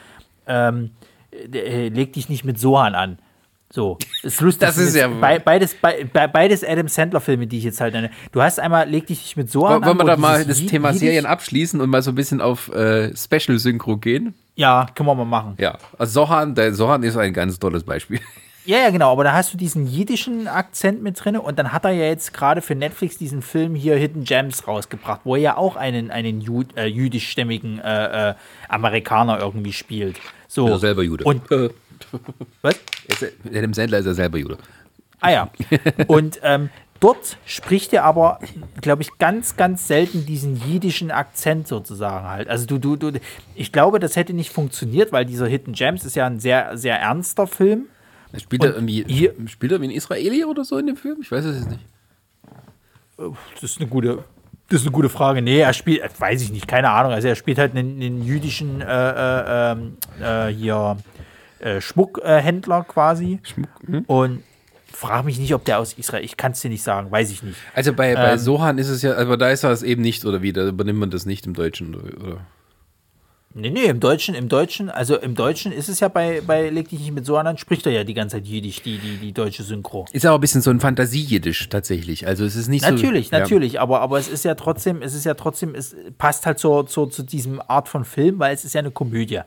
ähm, 0.47 0.90
äh, 1.32 1.88
leg 1.88 2.12
dich 2.12 2.28
nicht 2.28 2.44
mit 2.44 2.60
Sohan 2.60 2.94
an. 2.94 3.18
So, 3.72 3.98
ist 4.22 4.40
lustig. 4.40 4.60
Das 4.66 4.78
ist 4.78 4.94
ja- 4.94 5.09
Be 5.09 5.40
beides, 5.44 5.74
be 5.74 6.09
be 6.12 6.28
beides 6.32 6.62
Adam 6.64 6.86
Sandler-Filme, 6.88 7.47
die 7.47 7.59
ich 7.59 7.64
jetzt 7.64 7.80
halt 7.80 7.94
nenne. 7.94 8.10
Du 8.32 8.40
hast 8.40 8.60
einmal 8.60 8.88
Leg 8.88 9.06
dich 9.09 9.36
mit 9.36 9.51
Sohan 9.51 9.82
Wollen 9.82 9.84
an. 9.84 9.98
wir 9.98 10.02
wo 10.05 10.06
da 10.06 10.16
mal 10.16 10.44
das 10.44 10.60
Ji- 10.60 10.66
Thema 10.66 10.93
Serien 10.94 11.26
abschließen 11.26 11.80
und 11.80 11.90
mal 11.90 12.01
so 12.01 12.12
ein 12.12 12.14
bisschen 12.14 12.40
auf 12.40 12.68
äh, 12.72 13.14
Special-Synchro 13.16 13.97
gehen? 13.98 14.34
Ja, 14.55 14.86
können 14.94 15.09
wir 15.09 15.14
mal 15.16 15.24
machen. 15.24 15.55
Ja, 15.59 15.76
also 15.98 16.24
Sohan, 16.24 16.55
der 16.55 16.72
Sohan 16.74 17.02
ist 17.02 17.16
ein 17.16 17.32
ganz 17.32 17.59
tolles 17.59 17.84
Beispiel. 17.84 18.20
Ja, 18.68 18.78
ja, 18.78 18.90
genau, 18.90 19.12
aber 19.12 19.22
da 19.22 19.32
hast 19.32 19.52
du 19.55 19.56
diesen 19.56 19.86
jiddischen 19.86 20.48
Akzent 20.48 21.01
mit 21.01 21.24
drin 21.24 21.36
und 21.36 21.56
dann 21.56 21.70
hat 21.70 21.84
er 21.84 21.93
ja 21.93 22.06
jetzt 22.06 22.34
gerade 22.34 22.60
für 22.60 22.74
Netflix 22.74 23.16
diesen 23.16 23.40
Film 23.40 23.76
hier 23.76 23.94
Hidden 23.94 24.24
Gems 24.24 24.66
rausgebracht, 24.66 25.20
wo 25.22 25.36
er 25.36 25.40
ja 25.40 25.56
auch 25.56 25.76
einen, 25.76 26.10
einen 26.10 26.40
Jud, 26.40 26.76
äh, 26.76 26.86
jüdischstämmigen 26.86 27.78
äh, 27.78 28.30
äh, 28.30 28.34
Amerikaner 28.68 29.38
irgendwie 29.38 29.72
spielt. 29.72 30.16
So. 30.48 30.66
Ist 30.74 30.80
selber 30.80 31.05
Jude. 31.05 31.22
Und, 31.22 31.43
was? 32.62 32.74
Er 33.09 33.59
Adam 33.59 33.74
Sandler 33.74 33.99
ist 33.99 34.07
ja 34.07 34.15
selber 34.15 34.39
Jude. 34.39 34.59
Ah 35.20 35.31
ja. 35.31 35.51
Und 36.09 36.41
ähm, 36.43 36.69
dort 37.01 37.39
spricht 37.47 37.93
er 37.93 38.05
aber, 38.05 38.39
glaube 38.81 39.03
ich, 39.03 39.16
ganz, 39.19 39.57
ganz 39.57 39.87
selten 39.89 40.27
diesen 40.27 40.57
jiddischen 40.57 41.11
Akzent 41.11 41.69
sozusagen 41.69 42.27
halt. 42.27 42.49
Also 42.49 42.66
du, 42.66 42.78
du, 42.78 42.97
du, 42.97 43.19
ich 43.55 43.73
glaube, 43.73 43.99
das 43.99 44.16
hätte 44.16 44.33
nicht 44.35 44.51
funktioniert, 44.51 45.12
weil 45.12 45.24
dieser 45.24 45.47
Hidden 45.47 45.73
Gems 45.73 46.05
ist 46.05 46.16
ja 46.16 46.27
ein 46.27 46.39
sehr, 46.41 46.77
sehr 46.77 46.99
ernster 47.01 47.47
Film. 47.47 47.87
Spielt 48.39 48.65
er, 48.65 48.74
irgendwie, 48.74 49.05
hier- 49.07 49.35
spielt 49.47 49.73
er 49.73 49.81
wie 49.81 49.87
ein 49.87 49.91
Israeli 49.91 50.45
oder 50.45 50.65
so 50.65 50.77
in 50.78 50.87
dem 50.87 50.97
Film? 50.97 51.19
Ich 51.23 51.31
weiß 51.31 51.45
es 51.45 51.57
jetzt 51.61 51.70
nicht. 51.70 51.85
Das 53.16 53.62
ist 53.62 53.81
eine 53.81 53.89
gute, 53.89 54.24
das 54.69 54.81
ist 54.81 54.87
eine 54.87 54.93
gute 54.93 55.09
Frage. 55.09 55.41
Nee, 55.41 55.61
er 55.61 55.73
spielt, 55.73 56.03
äh, 56.03 56.09
weiß 56.19 56.43
ich 56.43 56.53
nicht, 56.53 56.69
keine 56.69 56.91
Ahnung. 56.91 57.12
Also 57.12 57.28
er 57.28 57.35
spielt 57.37 57.57
halt 57.57 57.74
einen, 57.74 58.01
einen 58.03 58.23
jüdischen 58.23 58.83
äh, 58.83 58.85
äh, 58.85 59.73
ähm, 59.73 59.97
äh, 60.20 60.49
hier 60.49 60.99
äh, 61.66 61.80
Schmuckhändler 61.80 62.84
quasi. 62.84 63.40
Schmuck, 63.43 63.68
hm? 63.86 64.05
Und 64.06 64.43
Frag 64.93 65.26
mich 65.26 65.38
nicht, 65.38 65.52
ob 65.52 65.62
der 65.66 65.78
aus 65.78 65.93
Israel, 65.93 66.24
ich 66.24 66.38
kann 66.38 66.52
es 66.52 66.60
dir 66.60 66.70
nicht 66.70 66.82
sagen, 66.82 67.10
weiß 67.10 67.30
ich 67.30 67.43
nicht. 67.43 67.59
Also 67.74 67.93
bei, 67.93 68.14
bei 68.14 68.32
ähm, 68.32 68.38
Sohan 68.38 68.78
ist 68.78 68.88
es 68.88 69.02
ja, 69.02 69.14
aber 69.16 69.36
da 69.36 69.51
ist 69.51 69.62
das 69.62 69.82
eben 69.82 70.01
nicht, 70.01 70.24
oder 70.24 70.40
wie, 70.40 70.55
da 70.55 70.66
übernimmt 70.66 70.98
man 70.98 71.10
das 71.10 71.26
nicht 71.26 71.44
im 71.44 71.52
Deutschen, 71.52 71.94
oder? 71.94 72.47
Nee, 73.52 73.70
nee, 73.70 73.84
im 73.84 74.01
Deutschen, 74.01 74.34
im 74.34 74.48
Deutschen, 74.48 74.88
also 74.88 75.16
im 75.16 75.34
Deutschen 75.34 75.72
ist 75.72 75.90
es 75.90 76.01
ja 76.01 76.09
bei, 76.09 76.43
bei 76.47 76.70
Leg 76.70 76.88
dich 76.88 77.01
nicht 77.01 77.12
mit 77.12 77.26
so 77.26 77.36
an, 77.36 77.59
spricht 77.59 77.86
er 77.86 77.93
ja 77.93 78.05
die 78.05 78.14
ganze 78.14 78.36
Zeit 78.36 78.47
Jiddisch, 78.47 78.82
die, 78.82 78.98
die, 78.98 79.16
die 79.16 79.32
deutsche 79.32 79.62
Synchro. 79.62 80.06
Ist 80.12 80.24
aber 80.24 80.38
ein 80.38 80.40
bisschen 80.40 80.62
so 80.62 80.70
ein 80.70 80.80
Fantasie-Jiddisch 80.80 81.68
tatsächlich. 81.68 82.26
Also 82.26 82.44
es 82.44 82.55
ist 82.55 82.68
nicht 82.68 82.82
natürlich, 82.82 83.01
so. 83.02 83.06
Natürlich, 83.06 83.30
natürlich, 83.32 83.80
aber, 83.80 84.01
aber 84.01 84.18
es 84.18 84.28
ist 84.28 84.44
ja 84.44 84.55
trotzdem, 84.55 85.02
es 85.02 85.14
ist 85.14 85.24
ja 85.24 85.34
trotzdem, 85.34 85.74
es 85.74 85.97
passt 86.18 86.47
halt 86.47 86.59
so, 86.59 86.86
so 86.86 87.06
zu 87.06 87.22
diesem 87.22 87.62
Art 87.66 87.88
von 87.88 88.05
Film, 88.05 88.38
weil 88.38 88.55
es 88.55 88.64
ist 88.64 88.74
ja 88.74 88.80
eine 88.80 88.90
Komödie. 88.90 89.40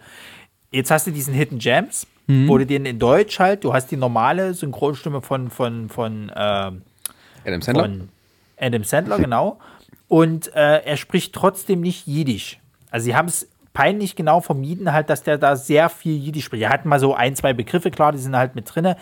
Jetzt 0.72 0.92
hast 0.92 1.08
du 1.08 1.12
diesen 1.12 1.34
Hidden 1.34 1.60
Gems, 1.60 2.06
mhm. 2.28 2.48
wo 2.48 2.58
du 2.58 2.66
den 2.66 2.86
in 2.86 3.00
Deutsch 3.00 3.40
halt, 3.40 3.64
du 3.64 3.74
hast 3.74 3.88
die 3.88 3.98
normale 3.98 4.54
Synchronstimme 4.54 5.22
von, 5.22 5.50
von, 5.50 5.90
von, 5.90 6.30
äh, 6.30 6.34
Adam 6.34 7.62
Sandler. 7.62 7.84
Von 7.84 8.10
Adam 8.58 8.84
Sandler, 8.84 9.18
genau. 9.20 9.60
Und 10.08 10.54
äh, 10.56 10.84
er 10.84 10.98
spricht 10.98 11.34
trotzdem 11.34 11.82
nicht 11.82 12.08
Jiddisch. 12.08 12.60
Also 12.92 13.06
sie 13.06 13.16
haben 13.16 13.28
es 13.28 13.48
peinlich 13.74 14.16
genau 14.16 14.42
vermieden, 14.42 14.92
halt, 14.92 15.10
dass 15.10 15.24
der 15.24 15.38
da 15.38 15.56
sehr 15.56 15.90
viel 15.90 16.18
Jiddisch 16.18 16.46
spricht. 16.46 16.64
Er 16.64 16.70
hat 16.70 16.86
mal 16.86 17.00
so 17.00 17.14
ein, 17.16 17.36
zwei 17.36 17.54
Begriffe, 17.54 17.92
klar, 17.92 18.12
die 18.12 18.18
sind 18.18 18.36
halt 18.36 18.56
mit 18.56 18.74
drin. 18.74 18.96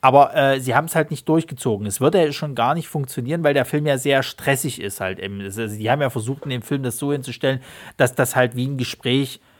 Aber 0.00 0.34
äh, 0.34 0.60
sie 0.60 0.74
haben 0.74 0.86
es 0.86 0.96
halt 0.96 1.12
nicht 1.12 1.28
durchgezogen. 1.28 1.86
Es 1.86 2.00
würde 2.00 2.24
ja 2.24 2.32
schon 2.32 2.56
gar 2.56 2.74
nicht 2.74 2.88
funktionieren, 2.88 3.44
weil 3.44 3.54
der 3.54 3.64
Film 3.64 3.86
ja 3.86 3.98
sehr 3.98 4.24
stressig 4.24 4.80
ist 4.80 5.00
halt. 5.00 5.20
Also, 5.22 5.68
die 5.68 5.88
haben 5.88 6.00
ja 6.00 6.10
versucht, 6.10 6.42
in 6.42 6.50
dem 6.50 6.62
Film 6.62 6.82
das 6.82 6.98
so 6.98 7.12
hinzustellen, 7.12 7.60
dass 7.96 8.16
das 8.16 8.34
halt 8.34 8.56
wie 8.56 8.66
ein 8.66 8.78
Gespräch 8.78 9.36
äh, 9.36 9.51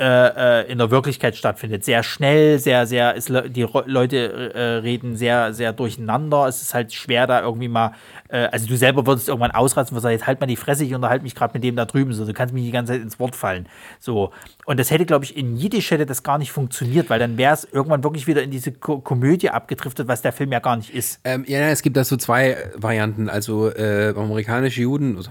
äh, 0.00 0.72
in 0.72 0.78
der 0.78 0.90
Wirklichkeit 0.90 1.36
stattfindet. 1.36 1.84
Sehr 1.84 2.02
schnell, 2.02 2.58
sehr, 2.58 2.86
sehr, 2.86 3.14
ist, 3.14 3.28
die 3.28 3.66
Leute 3.84 4.52
äh, 4.54 4.60
reden 4.78 5.16
sehr, 5.16 5.52
sehr 5.52 5.74
durcheinander. 5.74 6.46
Es 6.46 6.62
ist 6.62 6.72
halt 6.72 6.92
schwer, 6.92 7.26
da 7.26 7.42
irgendwie 7.42 7.68
mal, 7.68 7.92
äh, 8.28 8.48
also 8.50 8.66
du 8.66 8.76
selber 8.76 9.06
würdest 9.06 9.28
irgendwann 9.28 9.50
ausrasten 9.50 9.94
und 9.94 10.02
sagen, 10.02 10.14
jetzt 10.14 10.26
halt 10.26 10.40
mal 10.40 10.46
die 10.46 10.56
Fresse, 10.56 10.84
ich 10.84 10.94
unterhalte 10.94 11.22
mich 11.22 11.34
gerade 11.34 11.52
mit 11.52 11.62
dem 11.62 11.76
da 11.76 11.84
drüben. 11.84 12.14
So, 12.14 12.24
du 12.24 12.32
kannst 12.32 12.54
mich 12.54 12.64
die 12.64 12.70
ganze 12.70 12.94
Zeit 12.94 13.02
ins 13.02 13.18
Wort 13.18 13.36
fallen. 13.36 13.68
So. 13.98 14.32
Und 14.64 14.80
das 14.80 14.90
hätte, 14.90 15.04
glaube 15.04 15.26
ich, 15.26 15.36
in 15.36 15.56
Jiddisch 15.56 15.90
hätte 15.90 16.06
das 16.06 16.22
gar 16.22 16.38
nicht 16.38 16.50
funktioniert, 16.50 17.10
weil 17.10 17.18
dann 17.18 17.36
wäre 17.36 17.52
es 17.52 17.64
irgendwann 17.64 18.02
wirklich 18.02 18.26
wieder 18.26 18.42
in 18.42 18.50
diese 18.50 18.72
Ko 18.72 19.00
Komödie 19.00 19.50
abgedriftet, 19.50 20.08
was 20.08 20.22
der 20.22 20.32
Film 20.32 20.50
ja 20.52 20.60
gar 20.60 20.76
nicht 20.76 20.94
ist. 20.94 21.20
Ähm, 21.24 21.44
ja, 21.46 21.68
es 21.68 21.82
gibt 21.82 21.96
da 21.96 22.04
so 22.04 22.16
zwei 22.16 22.56
Varianten. 22.74 23.28
Also 23.28 23.68
äh, 23.68 24.14
amerikanische 24.16 24.80
Juden, 24.80 25.16
also 25.16 25.30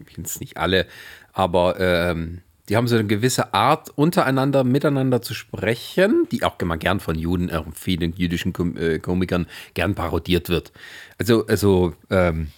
ich 0.00 0.14
kenne 0.14 0.26
es 0.26 0.38
nicht 0.38 0.58
alle, 0.58 0.86
aber 1.32 1.80
ähm 1.80 2.42
die 2.70 2.76
haben 2.76 2.86
so 2.86 2.94
eine 2.94 3.06
gewisse 3.06 3.52
Art, 3.52 3.90
untereinander, 3.96 4.62
miteinander 4.62 5.20
zu 5.20 5.34
sprechen, 5.34 6.28
die 6.30 6.44
auch 6.44 6.58
immer 6.60 6.78
gern 6.78 7.00
von 7.00 7.16
Juden, 7.16 7.48
äh, 7.48 7.62
vielen 7.74 8.12
jüdischen 8.12 8.52
Kom 8.52 8.76
äh, 8.76 9.00
Komikern 9.00 9.46
gern 9.74 9.96
parodiert 9.96 10.48
wird. 10.48 10.72
Also, 11.18 11.46
also 11.48 11.94
ähm, 12.10 12.48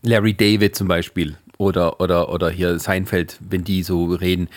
Larry 0.00 0.32
David 0.32 0.74
zum 0.74 0.88
Beispiel 0.88 1.36
oder, 1.58 2.00
oder, 2.00 2.30
oder 2.30 2.48
hier 2.48 2.78
Seinfeld, 2.78 3.38
wenn 3.40 3.62
die 3.62 3.82
so 3.82 4.06
reden, 4.06 4.48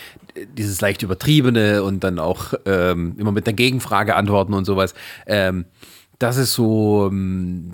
dieses 0.57 0.79
leicht 0.79 1.03
übertriebene 1.03 1.83
und 1.83 2.03
dann 2.05 2.17
auch 2.17 2.53
ähm, 2.65 3.15
immer 3.17 3.33
mit 3.33 3.47
einer 3.47 3.55
Gegenfrage 3.55 4.15
antworten 4.15 4.53
und 4.53 4.63
sowas. 4.63 4.93
Ähm, 5.25 5.65
das 6.19 6.37
ist 6.37 6.53
so, 6.53 7.09
ähm, 7.11 7.71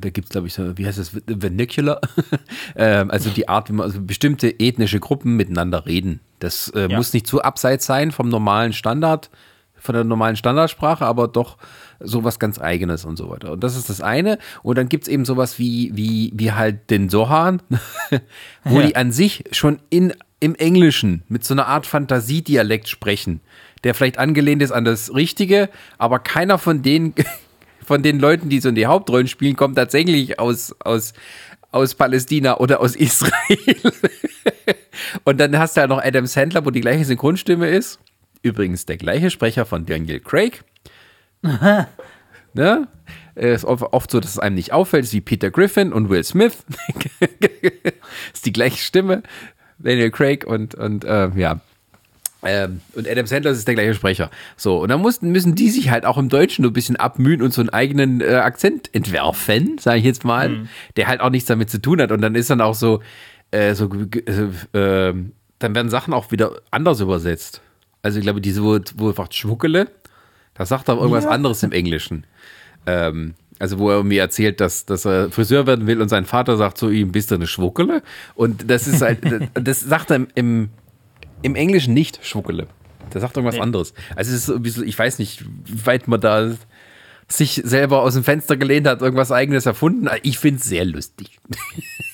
da 0.00 0.10
gibt 0.10 0.26
es, 0.26 0.30
glaube 0.30 0.46
ich, 0.46 0.54
so, 0.54 0.76
wie 0.78 0.86
heißt 0.86 0.98
das, 0.98 1.10
Vernacular? 1.38 2.00
ähm, 2.76 3.10
also 3.10 3.28
die 3.30 3.48
Art, 3.48 3.68
wie 3.68 3.74
man, 3.74 3.84
also 3.84 4.00
bestimmte 4.00 4.58
ethnische 4.58 5.00
Gruppen 5.00 5.36
miteinander 5.36 5.84
reden. 5.84 6.20
Das 6.38 6.68
äh, 6.70 6.88
ja. 6.90 6.96
muss 6.96 7.12
nicht 7.12 7.26
zu 7.26 7.42
abseits 7.42 7.84
sein 7.84 8.10
vom 8.10 8.30
normalen 8.30 8.72
Standard, 8.72 9.30
von 9.76 9.94
der 9.94 10.04
normalen 10.04 10.36
Standardsprache, 10.36 11.04
aber 11.04 11.28
doch 11.28 11.58
sowas 12.00 12.38
ganz 12.38 12.58
Eigenes 12.58 13.04
und 13.04 13.16
so 13.16 13.28
weiter. 13.28 13.52
Und 13.52 13.64
das 13.64 13.76
ist 13.76 13.90
das 13.90 14.00
eine. 14.00 14.38
Und 14.62 14.78
dann 14.78 14.88
gibt 14.88 15.04
es 15.04 15.08
eben 15.08 15.26
sowas 15.26 15.58
wie, 15.58 15.90
wie, 15.94 16.32
wie 16.34 16.52
halt 16.52 16.90
den 16.90 17.10
Sohan, 17.10 17.60
wo 18.64 18.80
ja. 18.80 18.86
die 18.86 18.96
an 18.96 19.12
sich 19.12 19.44
schon 19.52 19.78
in, 19.90 20.14
im 20.38 20.54
Englischen 20.54 21.22
mit 21.28 21.44
so 21.44 21.52
einer 21.52 21.66
Art 21.66 21.86
Fantasiedialekt 21.86 22.88
sprechen 22.88 23.40
der 23.84 23.94
vielleicht 23.94 24.18
angelehnt 24.18 24.62
ist 24.62 24.72
an 24.72 24.84
das 24.84 25.14
Richtige, 25.14 25.68
aber 25.98 26.18
keiner 26.18 26.58
von 26.58 26.82
den, 26.82 27.14
von 27.84 28.02
den 28.02 28.18
Leuten, 28.18 28.48
die 28.48 28.60
so 28.60 28.68
in 28.68 28.74
die 28.74 28.86
Hauptrollen 28.86 29.28
spielen, 29.28 29.56
kommt 29.56 29.76
tatsächlich 29.76 30.38
aus, 30.38 30.74
aus, 30.80 31.12
aus 31.72 31.94
Palästina 31.94 32.58
oder 32.58 32.80
aus 32.80 32.96
Israel. 32.96 33.32
Und 35.24 35.40
dann 35.40 35.58
hast 35.58 35.76
du 35.76 35.80
halt 35.80 35.90
noch 35.90 36.02
Adam 36.02 36.26
Sandler, 36.26 36.64
wo 36.64 36.70
die 36.70 36.80
gleiche 36.80 37.04
Synchronstimme 37.04 37.68
ist. 37.68 37.98
Übrigens 38.42 38.86
der 38.86 38.96
gleiche 38.96 39.30
Sprecher 39.30 39.66
von 39.66 39.86
Daniel 39.86 40.20
Craig. 40.20 40.62
ne? 42.54 42.88
Ist 43.34 43.64
oft 43.64 44.10
so, 44.10 44.20
dass 44.20 44.32
es 44.32 44.38
einem 44.38 44.56
nicht 44.56 44.72
auffällt, 44.72 45.04
ist 45.04 45.14
wie 45.14 45.20
Peter 45.20 45.50
Griffin 45.50 45.92
und 45.92 46.10
Will 46.10 46.24
Smith. 46.24 46.64
ist 48.34 48.44
die 48.44 48.52
gleiche 48.52 48.78
Stimme. 48.78 49.22
Daniel 49.78 50.10
Craig 50.10 50.44
und, 50.46 50.74
und 50.74 51.04
äh, 51.04 51.30
ja, 51.36 51.60
ähm, 52.42 52.80
und 52.94 53.08
Adam 53.08 53.26
Sandler 53.26 53.50
ist 53.50 53.68
der 53.68 53.74
gleiche 53.74 53.94
Sprecher. 53.94 54.30
So, 54.56 54.78
und 54.78 54.88
dann 54.88 55.00
mussten, 55.00 55.30
müssen 55.30 55.54
die 55.54 55.70
sich 55.70 55.90
halt 55.90 56.06
auch 56.06 56.16
im 56.16 56.28
Deutschen 56.28 56.64
ein 56.64 56.72
bisschen 56.72 56.96
abmühen 56.96 57.42
und 57.42 57.52
so 57.52 57.60
einen 57.60 57.70
eigenen 57.70 58.20
äh, 58.20 58.36
Akzent 58.36 58.94
entwerfen, 58.94 59.78
sage 59.78 59.98
ich 59.98 60.04
jetzt 60.04 60.24
mal, 60.24 60.48
mhm. 60.48 60.68
der 60.96 61.08
halt 61.08 61.20
auch 61.20 61.30
nichts 61.30 61.48
damit 61.48 61.70
zu 61.70 61.80
tun 61.80 62.00
hat. 62.00 62.12
Und 62.12 62.22
dann 62.22 62.34
ist 62.34 62.48
dann 62.50 62.60
auch 62.60 62.74
so, 62.74 63.00
äh, 63.50 63.74
so 63.74 63.90
äh, 63.92 65.12
dann 65.58 65.74
werden 65.74 65.90
Sachen 65.90 66.14
auch 66.14 66.32
wieder 66.32 66.62
anders 66.70 67.00
übersetzt. 67.00 67.60
Also 68.02 68.18
ich 68.18 68.24
glaube, 68.24 68.40
diese, 68.40 68.62
wo, 68.62 68.78
wo 68.96 69.08
einfach 69.08 69.30
Schmuckele, 69.30 69.88
da 70.54 70.64
sagt 70.64 70.88
er 70.88 70.96
irgendwas 70.96 71.24
ja. 71.24 71.30
anderes 71.30 71.62
im 71.62 71.72
Englischen. 71.72 72.24
Ähm, 72.86 73.34
also 73.58 73.78
wo 73.78 73.90
er 73.90 74.02
mir 74.02 74.22
erzählt, 74.22 74.60
dass, 74.60 74.86
dass 74.86 75.04
er 75.04 75.30
Friseur 75.30 75.66
werden 75.66 75.86
will 75.86 76.00
und 76.00 76.08
sein 76.08 76.24
Vater 76.24 76.56
sagt 76.56 76.78
zu 76.78 76.88
ihm, 76.88 77.12
bist 77.12 77.30
du 77.30 77.34
eine 77.34 77.46
Schwuckele? 77.46 78.02
Und 78.34 78.70
das 78.70 78.88
ist 78.88 79.02
halt, 79.02 79.18
das 79.54 79.80
sagt 79.80 80.10
er 80.10 80.16
im, 80.16 80.28
im 80.34 80.70
Englischen 81.42 81.94
nicht 81.94 82.24
Schwuckele. 82.24 82.66
Der 83.12 83.20
sagt 83.20 83.36
irgendwas 83.36 83.56
nee. 83.56 83.62
anderes. 83.62 83.94
Also 84.14 84.34
es 84.34 84.48
ist 84.48 84.62
bisschen, 84.62 84.86
ich 84.86 84.98
weiß 84.98 85.18
nicht, 85.18 85.44
wie 85.64 85.86
weit 85.86 86.08
man 86.08 86.20
da 86.20 86.52
sich 87.28 87.62
selber 87.64 88.02
aus 88.02 88.14
dem 88.14 88.24
Fenster 88.24 88.56
gelehnt 88.56 88.86
hat, 88.86 89.02
irgendwas 89.02 89.30
eigenes 89.30 89.66
erfunden. 89.66 90.08
Ich 90.22 90.38
finde 90.38 90.60
es 90.60 90.66
sehr 90.66 90.84
lustig. 90.84 91.38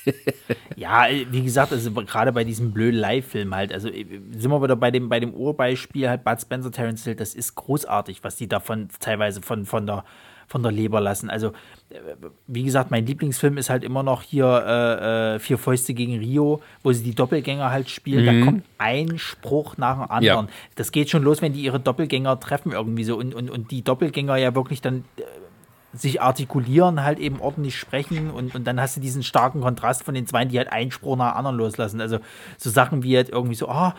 ja, 0.77 1.07
wie 1.31 1.43
gesagt, 1.43 1.73
also 1.73 1.91
gerade 1.91 2.33
bei 2.33 2.45
diesem 2.45 2.73
blöden 2.73 3.01
Live-Film 3.01 3.55
halt, 3.55 3.73
also 3.73 3.89
äh, 3.89 4.05
sind 4.37 4.51
wir 4.51 4.63
wieder 4.63 4.77
bei 4.77 4.91
dem, 4.91 5.09
bei 5.09 5.19
dem 5.19 5.33
Urbeispiel 5.33 6.09
halt 6.09 6.23
Bud 6.23 6.41
Spencer, 6.41 6.71
Terence 6.71 7.05
Hill, 7.05 7.15
das 7.15 7.35
ist 7.35 7.55
großartig, 7.55 8.23
was 8.25 8.37
die 8.37 8.47
davon 8.47 8.89
teilweise 9.01 9.41
von, 9.41 9.65
von 9.65 9.87
der 9.87 10.05
von 10.47 10.63
der 10.63 10.73
Leber 10.73 11.01
lassen. 11.01 11.31
Also, 11.31 11.49
äh, 11.91 11.99
wie 12.47 12.63
gesagt, 12.63 12.91
mein 12.91 13.05
Lieblingsfilm 13.07 13.59
ist 13.59 13.71
halt 13.71 13.85
immer 13.85 14.03
noch 14.03 14.23
hier 14.23 14.47
äh, 14.47 15.35
äh, 15.35 15.39
Vier 15.39 15.59
Fäuste 15.59 15.95
gegen 15.95 16.19
Rio, 16.19 16.61
wo 16.83 16.93
sie 16.93 17.03
die 17.03 17.15
Doppelgänger 17.15 17.71
halt 17.71 17.91
spielen. 17.91 18.25
Mhm. 18.25 18.41
Da 18.41 18.45
kommt 18.47 18.65
ein 18.79 19.19
Spruch 19.19 19.77
nach 19.77 19.97
dem 19.97 20.11
anderen. 20.11 20.47
Ja. 20.47 20.53
Das 20.77 20.93
geht 20.93 21.11
schon 21.11 21.23
los, 21.23 21.43
wenn 21.43 21.53
die 21.53 21.63
ihre 21.63 21.81
Doppelgänger 21.81 22.39
treffen 22.41 22.73
irgendwie 22.73 23.05
so 23.05 23.17
und, 23.17 23.35
und, 23.35 23.51
und 23.51 23.71
die 23.71 23.83
Doppelgänger 23.83 24.37
ja 24.37 24.55
wirklich 24.55 24.81
dann 24.81 25.05
äh, 25.17 25.23
sich 25.99 26.21
artikulieren, 26.21 27.03
halt 27.03 27.19
eben 27.19 27.41
ordentlich 27.41 27.79
sprechen 27.79 28.31
und, 28.31 28.55
und 28.55 28.65
dann 28.67 28.81
hast 28.81 28.97
du 28.97 29.01
diesen 29.01 29.23
starken 29.23 29.61
Kontrast 29.61 30.05
von 30.05 30.15
den 30.15 30.27
zwei, 30.27 30.45
die 30.45 30.59
halt 30.59 30.71
einen 30.71 30.91
Spruch 30.91 31.17
nach 31.17 31.35
anderen 31.35 31.57
loslassen. 31.57 32.01
Also 32.01 32.19
so 32.59 32.71
Sachen 32.71 33.03
wie 33.03 33.17
halt 33.17 33.31
irgendwie 33.31 33.55
so, 33.55 33.69
ah, 33.69 33.95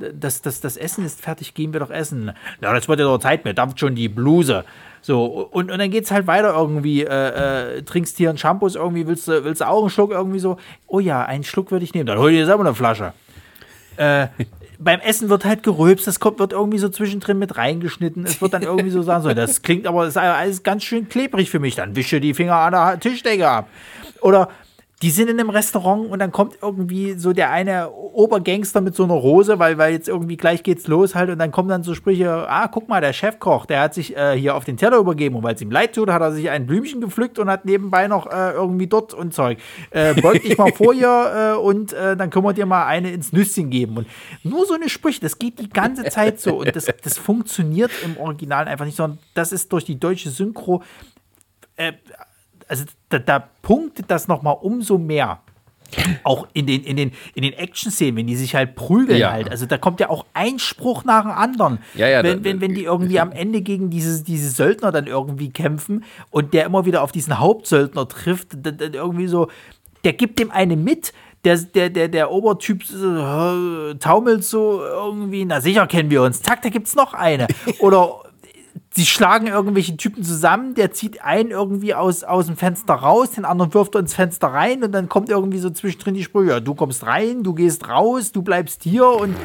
oh, 0.00 0.04
das, 0.14 0.42
das, 0.42 0.60
das 0.60 0.76
Essen 0.76 1.04
ist 1.04 1.20
fertig, 1.20 1.54
gehen 1.54 1.72
wir 1.72 1.80
doch 1.80 1.90
essen. 1.90 2.32
Ja, 2.60 2.72
das 2.72 2.88
wird 2.88 3.00
ja 3.00 3.06
doch 3.06 3.18
Zeit, 3.18 3.44
mir 3.44 3.54
dampft 3.54 3.80
schon 3.80 3.94
die 3.94 4.08
Bluse. 4.08 4.64
So, 5.02 5.24
und, 5.24 5.70
und 5.70 5.78
dann 5.78 5.90
geht 5.90 6.04
es 6.04 6.10
halt 6.10 6.26
weiter 6.26 6.54
irgendwie, 6.54 7.02
äh, 7.02 7.76
äh, 7.78 7.82
trinkst 7.82 8.16
hier 8.18 8.28
einen 8.28 8.38
Shampoo, 8.38 8.68
irgendwie, 8.68 9.06
willst 9.06 9.28
du, 9.28 9.44
willst 9.44 9.60
du 9.60 9.68
auch 9.68 9.80
einen 9.80 9.90
Schluck 9.90 10.10
irgendwie 10.10 10.38
so, 10.38 10.58
oh 10.86 11.00
ja, 11.00 11.24
einen 11.24 11.44
Schluck 11.44 11.70
würde 11.70 11.84
ich 11.84 11.94
nehmen, 11.94 12.06
dann 12.06 12.18
hol 12.18 12.30
dir 12.30 12.46
selber 12.46 12.64
eine 12.64 12.74
Flasche. 12.74 13.12
Äh, 13.96 14.28
beim 14.78 15.00
Essen 15.00 15.28
wird 15.28 15.44
halt 15.44 15.62
gerülpst, 15.62 16.06
das 16.06 16.20
kommt, 16.20 16.38
wird 16.38 16.52
irgendwie 16.52 16.78
so 16.78 16.88
zwischendrin 16.88 17.38
mit 17.38 17.56
reingeschnitten. 17.56 18.24
Es 18.24 18.40
wird 18.40 18.54
dann 18.54 18.62
irgendwie 18.62 18.90
so 18.90 19.02
sagen, 19.02 19.22
so, 19.22 19.32
das 19.32 19.62
klingt 19.62 19.86
aber, 19.86 20.04
das 20.04 20.16
ist 20.16 20.16
alles 20.16 20.62
ganz 20.62 20.84
schön 20.84 21.08
klebrig 21.08 21.50
für 21.50 21.58
mich. 21.58 21.76
Dann 21.76 21.96
wische 21.96 22.20
die 22.20 22.34
Finger 22.34 22.56
an 22.56 22.72
der 22.72 22.98
Tischdecke 22.98 23.46
ab. 23.48 23.68
Oder 24.22 24.48
die 25.02 25.10
sind 25.10 25.30
in 25.30 25.40
einem 25.40 25.48
Restaurant 25.48 26.10
und 26.10 26.18
dann 26.18 26.30
kommt 26.30 26.58
irgendwie 26.60 27.14
so 27.14 27.32
der 27.32 27.50
eine 27.50 27.90
Obergangster 27.90 28.82
mit 28.82 28.94
so 28.94 29.04
einer 29.04 29.14
Rose, 29.14 29.58
weil, 29.58 29.78
weil 29.78 29.94
jetzt 29.94 30.08
irgendwie 30.08 30.36
gleich 30.36 30.62
geht's 30.62 30.88
los 30.88 31.14
halt 31.14 31.30
und 31.30 31.38
dann 31.38 31.50
kommen 31.52 31.70
dann 31.70 31.82
so 31.82 31.94
Sprüche, 31.94 32.46
ah, 32.48 32.68
guck 32.68 32.88
mal, 32.88 33.00
der 33.00 33.14
Chefkoch, 33.14 33.64
der 33.64 33.80
hat 33.80 33.94
sich 33.94 34.14
äh, 34.14 34.36
hier 34.38 34.54
auf 34.54 34.64
den 34.64 34.76
Teller 34.76 34.98
übergeben 34.98 35.36
und 35.36 35.42
weil 35.42 35.54
es 35.54 35.62
ihm 35.62 35.70
leid 35.70 35.94
tut, 35.94 36.10
hat 36.10 36.20
er 36.20 36.32
sich 36.32 36.50
ein 36.50 36.66
Blümchen 36.66 37.00
gepflückt 37.00 37.38
und 37.38 37.48
hat 37.48 37.64
nebenbei 37.64 38.08
noch 38.08 38.26
äh, 38.26 38.52
irgendwie 38.52 38.88
dort 38.88 39.14
und 39.14 39.32
Zeug. 39.32 39.58
Äh, 39.90 40.20
beug 40.20 40.42
dich 40.42 40.58
mal 40.58 40.72
vor 40.72 40.92
hier 40.92 41.54
äh, 41.56 41.58
und 41.58 41.94
äh, 41.94 42.14
dann 42.14 42.28
können 42.28 42.44
wir 42.44 42.52
dir 42.52 42.66
mal 42.66 42.84
eine 42.84 43.10
ins 43.10 43.32
Nüsschen 43.32 43.70
geben. 43.70 43.96
Und 43.96 44.06
nur 44.42 44.66
so 44.66 44.74
eine 44.74 44.90
Sprüche, 44.90 45.20
das 45.22 45.38
geht 45.38 45.58
die 45.60 45.70
ganze 45.70 46.04
Zeit 46.04 46.40
so 46.40 46.58
und 46.58 46.76
das, 46.76 46.86
das 47.02 47.16
funktioniert 47.16 47.90
im 48.04 48.18
Original 48.18 48.68
einfach 48.68 48.84
nicht, 48.84 48.96
sondern 48.96 49.18
das 49.32 49.52
ist 49.52 49.72
durch 49.72 49.86
die 49.86 49.98
deutsche 49.98 50.28
Synchro 50.28 50.82
äh, 51.76 51.92
also 52.70 52.84
da, 53.10 53.18
da 53.18 53.40
punktet 53.62 54.06
das 54.10 54.28
nochmal 54.28 54.56
umso 54.60 54.96
mehr. 54.96 55.40
auch 56.22 56.46
in 56.52 56.66
den, 56.68 56.84
in 56.84 56.96
den, 56.96 57.10
in 57.34 57.42
den 57.42 57.52
Action-Szenen, 57.52 58.16
wenn 58.16 58.28
die 58.28 58.36
sich 58.36 58.54
halt 58.54 58.76
prügeln 58.76 59.18
Ja. 59.18 59.32
halt. 59.32 59.50
Also 59.50 59.66
da 59.66 59.76
kommt 59.76 59.98
ja 59.98 60.08
auch 60.08 60.24
ein 60.34 60.60
Spruch 60.60 61.02
nach 61.04 61.22
dem 61.22 61.32
anderen. 61.32 61.78
Ja, 61.96 62.06
ja, 62.06 62.22
wenn, 62.22 62.38
da- 62.38 62.44
wenn, 62.44 62.60
wenn 62.60 62.74
die 62.76 62.84
irgendwie 62.84 63.18
am 63.18 63.32
Ende 63.32 63.60
gegen 63.60 63.90
diese, 63.90 64.22
diese 64.22 64.50
Söldner 64.50 64.92
dann 64.92 65.08
irgendwie 65.08 65.50
kämpfen 65.50 66.04
und 66.30 66.54
der 66.54 66.64
immer 66.64 66.84
wieder 66.86 67.02
auf 67.02 67.10
diesen 67.10 67.40
Hauptsöldner 67.40 68.06
trifft, 68.06 68.50
dann, 68.64 68.78
dann 68.78 68.94
irgendwie 68.94 69.26
so, 69.26 69.48
der 70.04 70.12
gibt 70.12 70.38
dem 70.38 70.52
eine 70.52 70.76
mit. 70.76 71.12
Der, 71.42 71.56
der, 71.56 71.90
der, 71.90 72.06
der 72.08 72.30
Obertyp 72.30 72.82
äh, 72.82 73.94
taumelt 73.96 74.44
so 74.44 74.82
irgendwie, 74.84 75.44
na 75.44 75.60
sicher 75.60 75.86
kennen 75.88 76.10
wir 76.10 76.22
uns. 76.22 76.40
Zack, 76.42 76.62
da 76.62 76.68
gibt's 76.68 76.94
noch 76.94 77.14
eine. 77.14 77.46
Oder 77.80 78.20
sie 78.92 79.06
schlagen 79.06 79.46
irgendwelche 79.46 79.96
Typen 79.96 80.24
zusammen, 80.24 80.74
der 80.74 80.90
zieht 80.90 81.22
einen 81.22 81.50
irgendwie 81.50 81.94
aus, 81.94 82.24
aus 82.24 82.46
dem 82.46 82.56
Fenster 82.56 82.94
raus, 82.94 83.32
den 83.32 83.44
anderen 83.44 83.72
wirft 83.72 83.94
er 83.94 84.00
ins 84.00 84.14
Fenster 84.14 84.48
rein 84.48 84.82
und 84.82 84.92
dann 84.92 85.08
kommt 85.08 85.28
irgendwie 85.28 85.58
so 85.58 85.70
zwischendrin 85.70 86.14
die 86.14 86.24
Sprüche, 86.24 86.50
ja, 86.50 86.60
du 86.60 86.74
kommst 86.74 87.06
rein, 87.06 87.42
du 87.42 87.54
gehst 87.54 87.88
raus, 87.88 88.32
du 88.32 88.42
bleibst 88.42 88.82
hier 88.82 89.06
und 89.06 89.36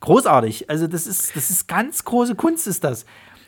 großartig. 0.00 0.68
Also 0.68 0.86
das 0.86 1.06
ist, 1.06 1.36
das 1.36 1.50
ist 1.50 1.68
ganz 1.68 2.04
große 2.04 2.34
Kunst 2.34 2.66
ist 2.66 2.84
das. 2.84 3.06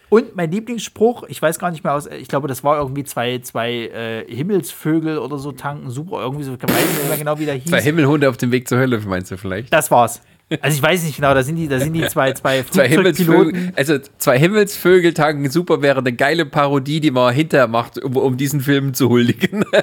Und 0.09 0.35
mein 0.35 0.51
Lieblingsspruch, 0.51 1.22
ich 1.28 1.40
weiß 1.40 1.60
gar 1.60 1.70
nicht 1.70 1.85
mehr 1.85 1.94
aus, 1.94 2.06
ich 2.06 2.27
glaube, 2.27 2.48
das 2.48 2.64
war 2.64 2.78
irgendwie 2.78 3.05
zwei, 3.05 3.39
zwei 3.39 3.72
äh, 3.72 4.24
Himmelsvögel 4.35 5.18
oder 5.18 5.39
so 5.39 5.52
tanken, 5.52 5.89
super, 5.90 6.20
irgendwie 6.20 6.43
so, 6.43 6.55
ich 6.55 6.62
weiß 6.62 6.70
nicht 6.70 7.09
mehr 7.09 7.16
genau, 7.16 7.39
wie 7.39 7.44
der 7.44 7.55
hieß. 7.55 7.70
Zwei 7.70 7.81
Himmelhunde 7.81 8.28
auf 8.28 8.36
dem 8.36 8.51
Weg 8.51 8.68
zur 8.68 8.78
Hölle, 8.78 9.01
meinst 9.01 9.31
du 9.31 9.36
vielleicht? 9.36 9.72
Das 9.72 9.90
war's. 9.90 10.20
Also 10.60 10.77
ich 10.77 10.82
weiß 10.82 11.05
nicht 11.05 11.16
genau, 11.16 11.32
da 11.32 11.43
sind 11.44 11.56
die, 11.56 11.68
da 11.68 11.78
sind 11.78 11.93
die 11.93 12.06
zwei, 12.06 12.32
zwei 12.32 12.62
Zwei 12.70 12.89
Flugzeugpiloten. 12.89 13.55
Himmelsvögel, 13.55 13.72
also 13.77 13.98
zwei 14.18 14.39
Himmelsvögel 14.39 15.14
tanken 15.14 15.48
super 15.48 15.81
wäre 15.81 16.01
eine 16.01 16.12
geile 16.12 16.44
Parodie, 16.44 17.01
die 17.01 17.12
man 17.12 17.32
hinterher 17.32 17.68
macht, 17.68 18.02
um, 18.02 18.16
um 18.16 18.36
diesen 18.36 18.60
Film 18.60 18.94
zu 18.94 19.09
huldigen. 19.09 19.64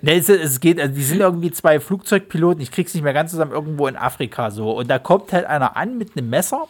Ne, 0.00 0.16
es, 0.16 0.28
es 0.28 0.60
geht, 0.60 0.80
also 0.80 0.94
die 0.94 1.02
sind 1.02 1.20
irgendwie 1.20 1.50
zwei 1.50 1.80
Flugzeugpiloten, 1.80 2.62
ich 2.62 2.70
krieg's 2.70 2.94
nicht 2.94 3.02
mehr 3.02 3.12
ganz 3.12 3.30
zusammen, 3.30 3.52
irgendwo 3.52 3.86
in 3.86 3.96
Afrika 3.96 4.50
so. 4.50 4.70
Und 4.72 4.88
da 4.90 4.98
kommt 4.98 5.32
halt 5.32 5.46
einer 5.46 5.76
an 5.76 5.98
mit 5.98 6.16
einem 6.16 6.30
Messer 6.30 6.68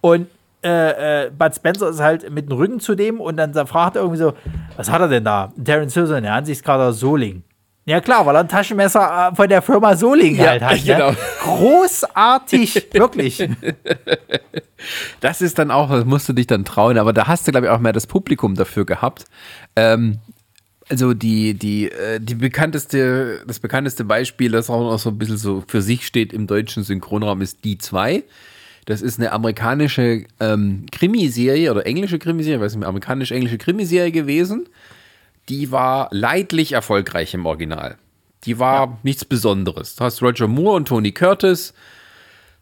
und 0.00 0.28
äh, 0.64 1.26
äh, 1.26 1.30
Bud 1.30 1.54
Spencer 1.54 1.90
ist 1.90 2.00
halt 2.00 2.30
mit 2.30 2.48
dem 2.48 2.56
Rücken 2.56 2.80
zu 2.80 2.94
dem 2.94 3.20
und 3.20 3.36
dann 3.36 3.54
fragt 3.66 3.96
er 3.96 4.02
irgendwie 4.02 4.18
so, 4.18 4.34
was 4.76 4.90
hat 4.90 5.00
er 5.00 5.08
denn 5.08 5.24
da? 5.24 5.52
Und 5.56 5.64
Terence 5.64 5.94
Hill 5.94 6.06
so 6.06 6.18
der 6.18 6.34
Ansichtskarte 6.34 6.92
Soling. 6.92 7.42
Ja 7.88 8.00
klar, 8.00 8.26
weil 8.26 8.34
er 8.34 8.40
ein 8.40 8.48
Taschenmesser 8.48 9.30
äh, 9.32 9.36
von 9.36 9.48
der 9.48 9.62
Firma 9.62 9.94
Soling 9.96 10.34
Ja, 10.36 10.50
halt 10.50 10.62
hat. 10.62 10.84
genau. 10.84 11.12
Ne? 11.12 11.16
Großartig, 11.42 12.88
wirklich. 12.92 13.48
Das 15.20 15.40
ist 15.40 15.58
dann 15.58 15.70
auch, 15.70 15.88
das 15.90 16.04
musst 16.04 16.28
du 16.28 16.32
dich 16.32 16.48
dann 16.48 16.64
trauen, 16.64 16.98
aber 16.98 17.12
da 17.12 17.28
hast 17.28 17.46
du, 17.46 17.52
glaube 17.52 17.66
ich, 17.66 17.72
auch 17.72 17.78
mehr 17.78 17.92
das 17.92 18.08
Publikum 18.08 18.56
dafür 18.56 18.84
gehabt. 18.84 19.24
Ähm, 19.76 20.18
also 20.88 21.14
die, 21.14 21.54
die, 21.54 21.90
äh, 21.90 22.20
die 22.20 22.34
bekannteste, 22.34 23.42
das 23.46 23.60
bekannteste 23.60 24.04
Beispiel, 24.04 24.50
das 24.50 24.68
auch 24.68 24.80
noch 24.80 24.98
so 24.98 25.10
ein 25.10 25.18
bisschen 25.18 25.38
so 25.38 25.62
für 25.66 25.80
sich 25.80 26.06
steht 26.06 26.32
im 26.32 26.46
deutschen 26.48 26.82
Synchronraum, 26.82 27.40
ist 27.40 27.64
Die 27.64 27.78
2. 27.78 28.24
Das 28.86 29.00
ist 29.00 29.18
eine 29.18 29.32
amerikanische 29.32 30.24
ähm, 30.38 30.86
Krimiserie 30.92 31.70
oder 31.70 31.86
englische 31.86 32.18
Krimiserie, 32.18 32.60
weiß 32.60 32.74
nicht, 32.76 32.86
amerikanisch-englische 32.86 33.58
Krimiserie 33.58 34.12
gewesen. 34.12 34.68
Die 35.48 35.70
war 35.70 36.08
leidlich 36.10 36.72
erfolgreich 36.72 37.34
im 37.34 37.46
Original. 37.46 37.96
Die 38.44 38.58
war 38.58 38.98
nichts 39.02 39.24
Besonderes. 39.24 39.96
Du 39.96 40.04
hast 40.04 40.22
Roger 40.22 40.48
Moore 40.48 40.76
und 40.76 40.88
Tony 40.88 41.12
Curtis, 41.12 41.74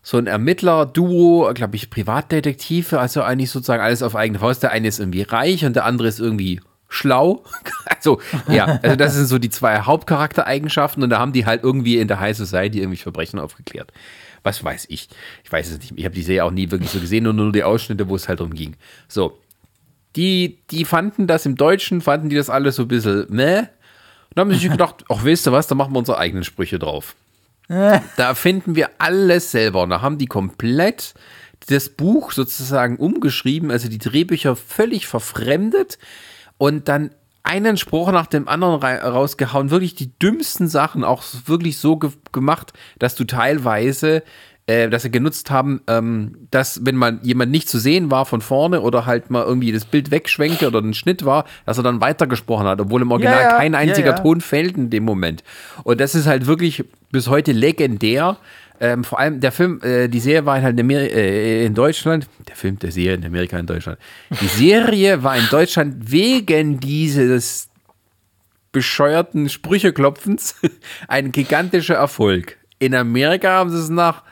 so 0.03 0.19
ein 0.19 0.27
Ermittler-Duo, 0.27 1.53
glaube 1.55 1.77
ich, 1.77 1.89
Privatdetektive, 1.89 3.01
also 3.01 3.23
eigentlich 3.23 3.51
sozusagen 3.51 3.83
alles 3.83 4.03
auf 4.03 4.15
eigene 4.15 4.39
Faust. 4.39 4.63
Der 4.63 4.71
eine 4.71 4.89
ist 4.89 5.01
irgendwie 5.01 5.23
reich 5.23 5.65
und 5.65 5.77
der 5.77 5.87
andere 5.87 6.09
ist 6.09 6.21
irgendwie 6.21 6.61
schlau. 6.89 7.45
Also, 8.05 8.21
ja, 8.49 8.81
also 8.83 8.97
das 8.97 9.15
sind 9.15 9.29
so 9.29 9.39
die 9.39 9.49
zwei 9.49 9.81
Hauptcharaktereigenschaften 9.81 11.03
und 11.03 11.09
da 11.09 11.19
haben 11.19 11.33
die 11.33 11.47
halt 11.47 11.63
irgendwie 11.63 11.97
in 11.97 12.07
der 12.07 12.21
High 12.21 12.37
Society 12.37 12.81
irgendwie 12.81 12.99
Verbrechen 12.99 13.39
aufgeklärt. 13.39 13.95
Was 14.43 14.63
weiß 14.63 14.87
ich? 14.91 15.09
Ich 15.43 15.51
weiß 15.51 15.71
es 15.71 15.79
nicht. 15.79 15.95
Ich 15.97 16.05
habe 16.05 16.15
die 16.15 16.23
Serie 16.23 16.45
auch 16.45 16.51
nie 16.51 16.71
wirklich 16.71 16.91
so 16.91 17.01
gesehen 17.01 17.27
und 17.27 17.37
nur 17.37 17.51
die 17.51 17.65
Ausschnitte, 17.65 18.11
wo 18.11 18.17
es 18.17 18.29
halt 18.29 18.41
drum 18.41 18.53
ging. 18.53 18.77
So. 19.09 19.39
Die, 20.17 20.59
die 20.71 20.85
fanden 20.85 21.27
das 21.27 21.47
im 21.47 21.57
Deutschen, 21.57 22.01
fanden 22.01 22.29
die 22.29 22.37
das 22.37 22.51
alles 22.51 22.77
so 22.77 22.83
ein 22.83 22.89
bisschen 22.89 23.27
meh. 23.31 23.59
Und 23.59 24.41
haben 24.41 24.53
sich 24.53 24.63
gedacht, 24.71 25.05
ach, 25.09 25.25
weißt 25.25 25.47
du 25.47 25.53
was, 25.53 25.67
da 25.67 25.75
machen 25.75 25.93
wir 25.93 25.99
unsere 25.99 26.19
eigenen 26.19 26.45
Sprüche 26.45 26.79
drauf. 26.79 27.15
Da 28.17 28.35
finden 28.35 28.77
wir 28.77 28.91
alles 28.99 29.51
selber. 29.51 29.83
Und 29.83 29.91
da 29.91 30.03
haben 30.03 30.19
die 30.19 30.27
komplett 30.27 31.15
das 31.69 31.89
Buch 31.89 32.33
sozusagen 32.33 32.97
umgeschrieben, 32.97 33.71
also 33.71 33.89
die 33.89 33.99
Drehbücher 33.99 34.55
völlig 34.55 35.07
verfremdet 35.07 35.99
und 36.59 36.89
dann 36.89 37.11
einen 37.43 37.77
Spruch 37.77 38.11
nach 38.11 38.27
dem 38.27 38.49
anderen 38.49 38.83
rausgehauen. 38.83 39.71
Wirklich 39.71 39.95
die 39.95 40.19
dümmsten 40.19 40.67
Sachen, 40.69 41.05
auch 41.05 41.23
wirklich 41.47 41.79
so 41.79 41.97
ge 41.97 42.11
gemacht, 42.33 42.73
dass 42.99 43.15
du 43.15 43.25
teilweise, 43.25 44.23
äh, 44.67 44.89
dass 44.89 45.03
sie 45.03 45.11
genutzt 45.11 45.51
haben, 45.51 45.83
ähm, 45.89 46.49
dass 46.51 46.87
wenn 46.87 46.97
man 46.97 47.21
jemand 47.23 47.53
nicht 47.53 47.69
zu 47.69 47.79
sehen 47.79 48.11
war 48.11 48.25
von 48.25 48.41
vorne 48.41 48.81
oder 48.81 49.05
halt 49.05 49.31
mal 49.31 49.45
irgendwie 49.45 49.73
das 49.73 49.85
Bild 49.85 50.11
wegschwenkte 50.11 50.67
oder 50.67 50.81
ein 50.81 50.95
Schnitt 50.95 51.25
war, 51.25 51.45
dass 51.67 51.77
er 51.77 51.83
dann 51.83 52.01
weitergesprochen 52.01 52.67
hat, 52.67 52.81
obwohl 52.81 53.03
im 53.03 53.11
Original 53.11 53.43
Ja, 53.43 53.51
ja, 53.51 53.57
kein 53.59 53.75
einziger 53.75 54.13
ja. 54.13 54.19
Ton 54.19 54.41
fällt 54.41 54.77
in 54.77 54.89
dem 54.89 55.05
Moment. 55.05 55.45
Und 55.83 56.01
das 56.01 56.15
ist 56.15 56.27
halt 56.27 56.47
wirklich 56.47 56.85
bis 57.13 57.29
heute 57.29 57.53
legendär. 57.53 58.39
Ähm, 58.81 59.05
vor 59.05 59.21
allem 59.21 59.41
der 59.41 59.53
Film, 59.53 59.81
äh, 59.83 60.09
die 60.09 60.19
Serie 60.19 60.47
war 60.47 60.61
halt 60.61 60.79
in, 60.79 60.81
Ameri 60.81 61.07
äh, 61.07 61.67
in 61.67 61.75
Deutschland, 61.75 62.27
der 62.49 62.57
Film 62.57 62.79
der 62.79 62.91
Serie 62.91 63.15
in 63.15 63.25
Amerika 63.25 63.59
in 63.59 63.67
Deutschland. 63.67 63.99
Die 64.41 64.47
Serie 64.47 65.23
war 65.23 65.37
in 65.37 65.47
Deutschland 65.51 66.11
wegen 66.11 66.81
dieses 66.81 67.69
bescheuerten 68.73 69.51
Sprücheklopfens 69.51 70.57
ein 71.09 71.33
gigantischer 71.33 71.97
Erfolg. 71.97 72.57
In 72.79 72.95
Amerika 72.95 73.51
haben 73.51 73.71
sie 73.71 73.79
es 73.79 73.91
nach 73.91 74.23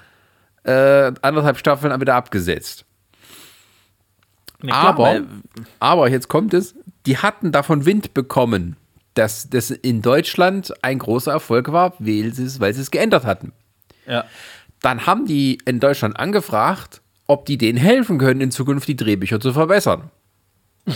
äh, 0.65 1.13
anderthalb 1.23 1.59
Staffeln 1.59 1.99
wieder 2.01 2.15
abgesetzt. 2.15 2.85
Ne, 4.63 4.71
klar, 4.71 4.87
Aber, 4.87 5.23
aber 5.81 6.09
jetzt 6.09 6.29
kommt 6.29 6.55
es, 6.55 6.75
die 7.07 7.19
hatten 7.19 7.53
davon 7.53 7.85
Wind 7.85 8.15
bekommen, 8.15 8.77
dass 9.15 9.51
das 9.51 9.71
in 9.71 10.03
Deutschland 10.03 10.73
ein 10.83 10.99
großer 10.99 11.33
Erfolg 11.33 11.73
war, 11.73 11.95
weil 11.99 12.33
sie 12.33 12.45
es, 12.45 12.61
weil 12.61 12.73
sie 12.73 12.81
es 12.81 12.91
geändert 12.91 13.25
hatten. 13.25 13.53
ja. 14.07 14.25
Dann 14.81 15.07
haben 15.07 15.27
die 15.27 15.59
in 15.65 15.79
Deutschland 15.79 16.19
angefragt, 16.19 17.03
ob 17.29 17.47
die 17.47 17.57
denen 17.57 17.79
helfen 17.79 18.19
können, 18.19 18.41
in 18.41 18.51
Zukunft 18.51 18.89
die 18.89 18.97
Drehbücher 18.97 19.39
zu 19.39 19.53
verbessern. 19.53 20.11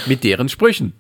Mit 0.06 0.24
deren 0.24 0.48
Sprüchen. 0.48 0.93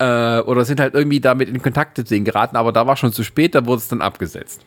Äh, 0.00 0.40
oder 0.40 0.64
sind 0.64 0.80
halt 0.80 0.94
irgendwie 0.94 1.20
damit 1.20 1.48
in 1.48 1.62
Kontakt 1.62 1.96
mit 1.96 2.10
denen 2.10 2.24
geraten, 2.24 2.56
aber 2.56 2.72
da 2.72 2.88
war 2.88 2.96
schon 2.96 3.12
zu 3.12 3.22
spät, 3.22 3.54
da 3.54 3.64
wurde 3.64 3.78
es 3.78 3.86
dann 3.86 4.02
abgesetzt. 4.02 4.62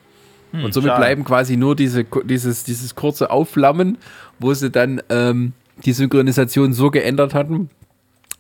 Und 0.53 0.73
somit 0.73 0.89
schade. 0.89 1.01
bleiben 1.01 1.23
quasi 1.23 1.57
nur 1.57 1.75
diese, 1.75 2.05
dieses, 2.25 2.63
dieses 2.63 2.95
kurze 2.95 3.29
Aufflammen, 3.29 3.97
wo 4.39 4.53
sie 4.53 4.69
dann 4.69 5.01
ähm, 5.09 5.53
die 5.85 5.93
Synchronisation 5.93 6.73
so 6.73 6.91
geändert 6.91 7.33
hatten, 7.33 7.69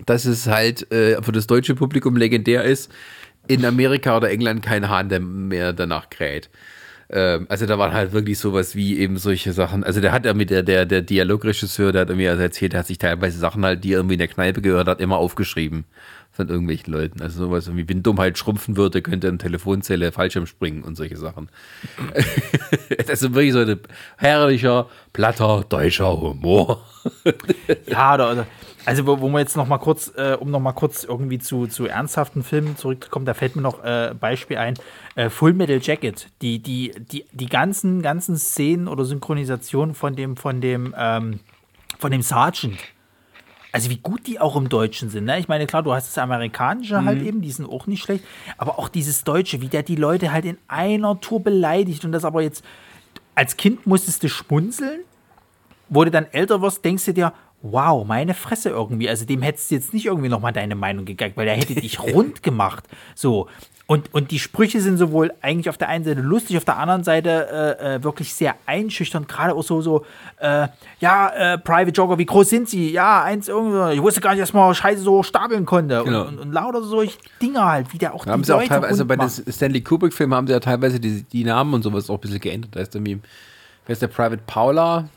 dass 0.05 0.25
es 0.25 0.47
halt 0.47 0.91
äh, 0.91 1.21
für 1.21 1.31
das 1.31 1.47
deutsche 1.47 1.75
Publikum 1.75 2.17
legendär 2.17 2.63
ist, 2.63 2.91
in 3.47 3.65
Amerika 3.65 4.17
oder 4.17 4.29
England 4.29 4.63
kein 4.63 4.89
Hahn 4.89 5.47
mehr 5.47 5.73
danach 5.73 6.09
kräht. 6.09 6.49
Ähm, 7.09 7.45
also 7.49 7.65
da 7.65 7.77
waren 7.77 7.93
halt 7.93 8.13
wirklich 8.13 8.39
sowas 8.39 8.75
wie 8.75 8.99
eben 8.99 9.17
solche 9.17 9.53
Sachen. 9.53 9.83
Also 9.83 10.01
der 10.01 10.11
hat 10.11 10.25
ja 10.25 10.33
mit 10.33 10.49
der, 10.49 10.63
der, 10.63 10.85
der 10.85 11.01
Dialogregisseur, 11.01 11.91
der 11.91 12.01
hat 12.01 12.15
mir 12.15 12.31
also 12.31 12.43
erzählt, 12.43 12.73
der 12.73 12.81
hat 12.81 12.87
sich 12.87 12.97
teilweise 12.97 13.37
Sachen 13.37 13.65
halt, 13.65 13.83
die 13.83 13.93
er 13.93 13.97
irgendwie 13.97 14.15
in 14.15 14.19
der 14.19 14.27
Kneipe 14.27 14.61
gehört 14.61 14.87
hat, 14.87 15.01
immer 15.01 15.17
aufgeschrieben 15.17 15.85
von 16.31 16.47
irgendwelchen 16.47 16.93
Leuten. 16.93 17.21
Also 17.21 17.45
sowas 17.45 17.73
wie, 17.75 17.87
wenn 17.87 18.03
Dummheit 18.03 18.37
schrumpfen 18.37 18.77
würde, 18.77 19.01
könnte 19.01 19.27
eine 19.27 19.37
Telefonzelle 19.37 20.11
Fallschirm 20.11 20.45
springen 20.45 20.83
und 20.83 20.95
solche 20.95 21.17
Sachen. 21.17 21.49
das 23.07 23.21
ist 23.21 23.33
wirklich 23.33 23.53
so 23.53 23.59
ein 23.59 23.79
herrlicher, 24.17 24.87
platter, 25.13 25.65
deutscher 25.67 26.19
Humor. 26.19 26.85
Ja, 27.87 28.13
oder, 28.13 28.45
also 28.85 29.07
wo, 29.07 29.19
wo 29.21 29.29
wir 29.29 29.39
jetzt 29.39 29.57
noch 29.57 29.67
mal 29.67 29.79
kurz, 29.79 30.11
äh, 30.15 30.37
um 30.39 30.51
noch 30.51 30.59
mal 30.59 30.73
kurz 30.73 31.03
irgendwie 31.03 31.39
zu, 31.39 31.65
zu 31.65 31.87
ernsthaften 31.87 32.43
Filmen 32.43 32.77
zurückzukommen, 32.77 33.25
da 33.25 33.33
fällt 33.33 33.55
mir 33.55 33.63
noch 33.63 33.83
äh, 33.83 34.13
Beispiel 34.19 34.57
ein, 34.57 34.75
äh, 35.15 35.29
Full 35.29 35.53
Metal 35.53 35.79
Jacket, 35.81 36.27
die, 36.41 36.59
die, 36.59 36.91
die, 37.11 37.25
die 37.31 37.47
ganzen, 37.47 38.01
ganzen 38.01 38.37
Szenen 38.37 38.87
oder 38.87 39.03
Synchronisationen 39.03 39.95
von 39.95 40.15
dem, 40.15 40.37
von 40.37 40.61
dem, 40.61 40.93
ähm, 40.97 41.39
von 41.97 42.11
dem 42.11 42.21
Sergeant. 42.21 42.77
Also 43.71 43.89
wie 43.89 43.97
gut 43.97 44.27
die 44.27 44.39
auch 44.39 44.55
im 44.55 44.69
Deutschen 44.69 45.09
sind. 45.09 45.25
Ne? 45.25 45.39
Ich 45.39 45.47
meine, 45.47 45.65
klar, 45.65 45.83
du 45.83 45.93
hast 45.93 46.07
das 46.07 46.17
Amerikanische 46.17 47.05
halt 47.05 47.21
eben, 47.21 47.41
die 47.41 47.51
sind 47.51 47.65
auch 47.65 47.87
nicht 47.87 48.03
schlecht, 48.03 48.23
aber 48.57 48.77
auch 48.79 48.89
dieses 48.89 49.23
Deutsche, 49.23 49.61
wie 49.61 49.69
der 49.69 49.83
die 49.83 49.95
Leute 49.95 50.31
halt 50.31 50.45
in 50.45 50.57
einer 50.67 51.19
Tour 51.21 51.41
beleidigt 51.41 52.03
und 52.03 52.11
das 52.11 52.25
aber 52.25 52.41
jetzt, 52.41 52.65
als 53.33 53.55
Kind 53.55 53.87
musstest 53.87 54.23
du 54.23 54.29
schmunzeln, 54.29 55.01
wo 55.89 56.03
du 56.03 56.11
dann 56.11 56.25
älter 56.31 56.61
wirst, 56.61 56.83
denkst 56.83 57.05
du 57.05 57.13
dir, 57.13 57.33
wow, 57.61 58.05
meine 58.05 58.33
Fresse 58.33 58.69
irgendwie. 58.69 59.09
Also 59.09 59.25
dem 59.25 59.41
hättest 59.41 59.71
du 59.71 59.75
jetzt 59.75 59.93
nicht 59.93 60.05
irgendwie 60.05 60.29
nochmal 60.29 60.53
deine 60.53 60.75
Meinung 60.75 61.05
gegeigt, 61.05 61.37
weil 61.37 61.45
der 61.45 61.55
hätte 61.55 61.75
dich 61.75 61.99
rund 62.13 62.43
gemacht. 62.43 62.87
So. 63.15 63.47
Und, 63.91 64.13
und 64.13 64.31
die 64.31 64.39
Sprüche 64.39 64.79
sind 64.79 64.95
sowohl 64.95 65.33
eigentlich 65.41 65.67
auf 65.67 65.77
der 65.77 65.89
einen 65.89 66.05
Seite 66.05 66.21
lustig, 66.21 66.55
auf 66.55 66.63
der 66.63 66.77
anderen 66.77 67.03
Seite 67.03 67.77
äh, 67.77 67.95
äh, 67.95 68.03
wirklich 68.05 68.33
sehr 68.33 68.55
einschüchternd. 68.65 69.27
Gerade 69.27 69.53
auch 69.53 69.63
so, 69.63 69.81
so 69.81 70.05
äh, 70.37 70.69
ja, 71.01 71.27
äh, 71.27 71.57
Private 71.57 71.91
Joker, 71.91 72.17
wie 72.17 72.25
groß 72.25 72.49
sind 72.49 72.69
sie? 72.69 72.93
Ja, 72.93 73.21
eins 73.21 73.49
irgendwie. 73.49 73.95
Ich 73.95 74.01
wusste 74.01 74.21
gar 74.21 74.29
nicht, 74.31 74.43
dass 74.43 74.53
man 74.53 74.73
Scheiße 74.73 75.01
so 75.01 75.23
stapeln 75.23 75.65
konnte. 75.65 76.03
Genau. 76.05 76.21
Und, 76.21 76.27
und, 76.27 76.39
und 76.39 76.51
lauter 76.53 76.81
solche 76.83 77.17
Dinge 77.41 77.65
halt, 77.65 77.91
wie 77.91 77.97
der 77.97 78.13
auch 78.13 78.25
haben 78.25 78.43
die 78.43 78.45
sie 78.45 78.53
auch 78.53 78.59
Leute 78.59 78.69
teilweise, 78.69 78.91
also 78.91 79.05
bei 79.05 79.17
den. 79.17 79.29
Stanley 79.29 79.81
Kubrick-Filmen 79.81 80.35
haben 80.37 80.47
sie 80.47 80.53
ja 80.53 80.61
teilweise 80.61 81.01
die, 81.01 81.23
die 81.23 81.43
Namen 81.43 81.73
und 81.73 81.83
sowas 81.83 82.09
auch 82.09 82.15
ein 82.15 82.21
bisschen 82.21 82.39
geändert. 82.39 82.73
Da 82.73 82.79
ist 82.79 82.95
irgendwie, 82.95 83.19
wer 83.87 83.91
ist 83.91 84.01
der 84.01 84.07
Private 84.07 84.41
Paula 84.47 85.09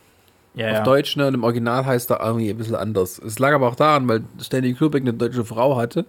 ja, 0.55 0.66
auf 0.66 0.72
ja. 0.78 0.82
Deutsch, 0.82 1.16
ne? 1.16 1.28
Und 1.28 1.34
im 1.34 1.44
Original 1.44 1.86
heißt 1.86 2.10
er 2.10 2.26
irgendwie 2.26 2.51
ein 2.51 2.59
bisschen 2.59 2.74
anders. 2.74 3.20
Es 3.20 3.38
lag 3.38 3.52
aber 3.52 3.68
auch 3.68 3.76
daran, 3.76 4.09
weil 4.09 4.24
Stanley 4.40 4.74
Kubrick 4.74 5.05
eine 5.05 5.12
deutsche 5.12 5.44
Frau 5.44 5.76
hatte. 5.76 6.06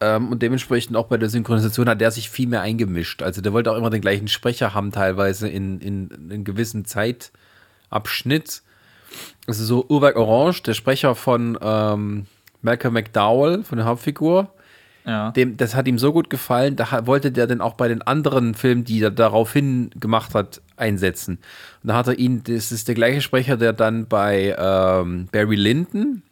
Ähm, 0.00 0.28
und 0.28 0.42
dementsprechend 0.42 0.96
auch 0.96 1.06
bei 1.06 1.16
der 1.16 1.28
Synchronisation 1.28 1.88
hat 1.88 2.00
der 2.00 2.10
sich 2.10 2.28
viel 2.28 2.48
mehr 2.48 2.60
eingemischt. 2.60 3.22
Also 3.22 3.40
der 3.40 3.52
wollte 3.52 3.72
auch 3.72 3.76
immer 3.76 3.90
den 3.90 4.00
gleichen 4.00 4.28
Sprecher 4.28 4.74
haben, 4.74 4.92
teilweise 4.92 5.48
in, 5.48 5.80
in, 5.80 6.08
in 6.08 6.30
einem 6.30 6.44
gewissen 6.44 6.84
Zeitabschnitt. 6.84 8.62
Also 9.46 9.64
so 9.64 9.86
Urwerk 9.88 10.16
Orange, 10.16 10.62
der 10.62 10.74
Sprecher 10.74 11.14
von 11.14 11.58
ähm, 11.60 12.26
Malcolm 12.60 12.94
McDowell, 12.94 13.62
von 13.62 13.78
der 13.78 13.86
Hauptfigur, 13.86 14.52
ja. 15.06 15.30
dem, 15.30 15.56
das 15.56 15.74
hat 15.74 15.86
ihm 15.86 15.98
so 15.98 16.12
gut 16.12 16.28
gefallen, 16.28 16.76
da 16.76 17.06
wollte 17.06 17.30
der 17.30 17.46
dann 17.46 17.60
auch 17.60 17.74
bei 17.74 17.88
den 17.88 18.02
anderen 18.02 18.54
Filmen, 18.54 18.84
die 18.84 19.00
er 19.00 19.10
daraufhin 19.10 19.90
gemacht 19.98 20.34
hat, 20.34 20.60
einsetzen. 20.76 21.38
Und 21.82 21.88
da 21.88 21.94
hat 21.94 22.08
er 22.08 22.18
ihn, 22.18 22.42
das 22.42 22.72
ist 22.72 22.88
der 22.88 22.94
gleiche 22.96 23.22
Sprecher, 23.22 23.56
der 23.56 23.72
dann 23.72 24.06
bei 24.06 24.54
ähm, 24.58 25.28
Barry 25.32 25.56
Lyndon 25.56 26.22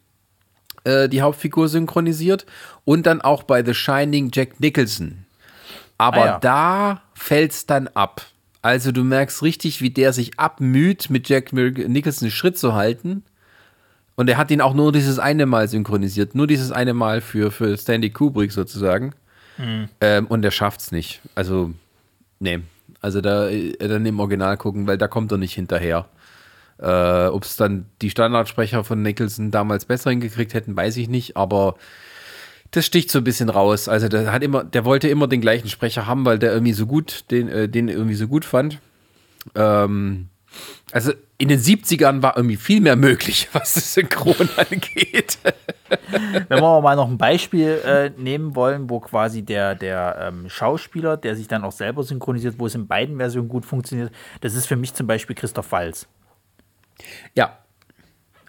äh, 0.85 1.09
die 1.09 1.21
Hauptfigur 1.21 1.67
synchronisiert 1.69 2.45
und 2.85 3.05
dann 3.05 3.21
auch 3.21 3.43
bei 3.43 3.63
The 3.63 3.73
Shining 3.73 4.31
Jack 4.33 4.59
Nicholson. 4.59 5.25
Aber 5.97 6.21
Ah, 6.21 6.25
ja. 6.25 6.39
da 6.39 7.01
fällt's 7.13 7.65
dann 7.65 7.87
ab. 7.89 8.25
Also 8.61 8.91
du 8.91 9.03
merkst 9.03 9.43
richtig, 9.43 9.81
wie 9.81 9.91
der 9.91 10.11
sich 10.11 10.39
abmüht, 10.39 11.09
mit 11.09 11.29
Jack 11.29 11.53
Nicholson 11.53 12.31
Schritt 12.31 12.57
zu 12.57 12.73
halten. 12.73 13.23
Und 14.15 14.29
er 14.29 14.37
hat 14.37 14.49
ihn 14.49 14.61
auch 14.61 14.73
nur 14.73 14.91
dieses 14.91 15.19
eine 15.19 15.45
Mal 15.45 15.67
synchronisiert. 15.67 16.35
Nur 16.35 16.47
dieses 16.47 16.71
eine 16.71 16.93
Mal 16.93 17.21
für, 17.21 17.51
für 17.51 17.77
Stanley 17.77 18.09
Kubrick 18.09 18.51
sozusagen. 18.51 19.13
Ähm, 20.01 20.27
und 20.27 20.43
er 20.43 20.51
schafft's 20.51 20.91
nicht. 20.91 21.21
Also, 21.35 21.71
nee. 22.39 22.59
Also 23.01 23.21
da 23.21 23.47
äh, 23.49 23.73
dann 23.77 24.05
im 24.05 24.19
Original 24.19 24.57
gucken, 24.57 24.87
weil 24.87 24.97
da 24.97 25.07
kommt 25.07 25.31
er 25.31 25.37
nicht 25.37 25.53
hinterher. 25.53 26.07
Äh, 26.79 27.27
Ob 27.27 27.43
es 27.43 27.55
dann 27.55 27.85
die 28.01 28.09
Standardsprecher 28.09 28.83
von 28.83 29.01
Nicholson 29.01 29.51
damals 29.51 29.85
besser 29.85 30.09
hingekriegt 30.09 30.53
hätten, 30.53 30.75
weiß 30.75 30.97
ich 30.97 31.07
nicht, 31.07 31.37
aber 31.37 31.75
das 32.71 32.85
sticht 32.85 33.09
so 33.09 33.19
ein 33.19 33.23
bisschen 33.23 33.49
raus. 33.49 33.87
Also 33.87 34.09
der 34.09 34.31
hat 34.31 34.43
immer, 34.43 34.63
der 34.63 34.85
wollte 34.85 35.07
immer 35.07 35.27
den 35.27 35.41
gleichen 35.41 35.69
Sprecher 35.69 36.05
haben, 36.05 36.25
weil 36.25 36.39
der 36.39 36.51
irgendwie 36.51 36.73
so 36.73 36.85
gut, 36.85 37.25
den, 37.31 37.47
äh, 37.47 37.69
den 37.69 37.87
irgendwie 37.87 38.15
so 38.15 38.27
gut 38.27 38.43
fand. 38.43 38.79
Ähm, 39.55 40.29
also 40.91 41.13
in 41.37 41.49
den 41.49 41.59
70ern 41.59 42.21
war 42.21 42.37
irgendwie 42.37 42.55
viel 42.55 42.81
mehr 42.81 42.95
möglich, 42.95 43.49
was 43.53 43.73
das 43.73 43.93
Synchron 43.93 44.49
angeht. 44.57 45.37
Wenn 46.47 46.61
wir 46.61 46.81
mal 46.81 46.95
noch 46.95 47.09
ein 47.09 47.17
Beispiel 47.17 47.81
äh, 47.85 48.09
nehmen 48.17 48.55
wollen, 48.55 48.89
wo 48.89 48.99
quasi 48.99 49.41
der, 49.43 49.75
der 49.75 50.17
ähm, 50.27 50.49
Schauspieler, 50.49 51.17
der 51.17 51.35
sich 51.35 51.47
dann 51.47 51.63
auch 51.63 51.71
selber 51.71 52.03
synchronisiert, 52.03 52.55
wo 52.57 52.65
es 52.65 52.75
in 52.75 52.87
beiden 52.87 53.17
Versionen 53.17 53.49
gut 53.49 53.65
funktioniert, 53.65 54.11
das 54.41 54.55
ist 54.55 54.65
für 54.65 54.75
mich 54.75 54.93
zum 54.93 55.07
Beispiel 55.07 55.35
Christoph 55.35 55.71
Walz. 55.71 56.07
Ja, 57.33 57.57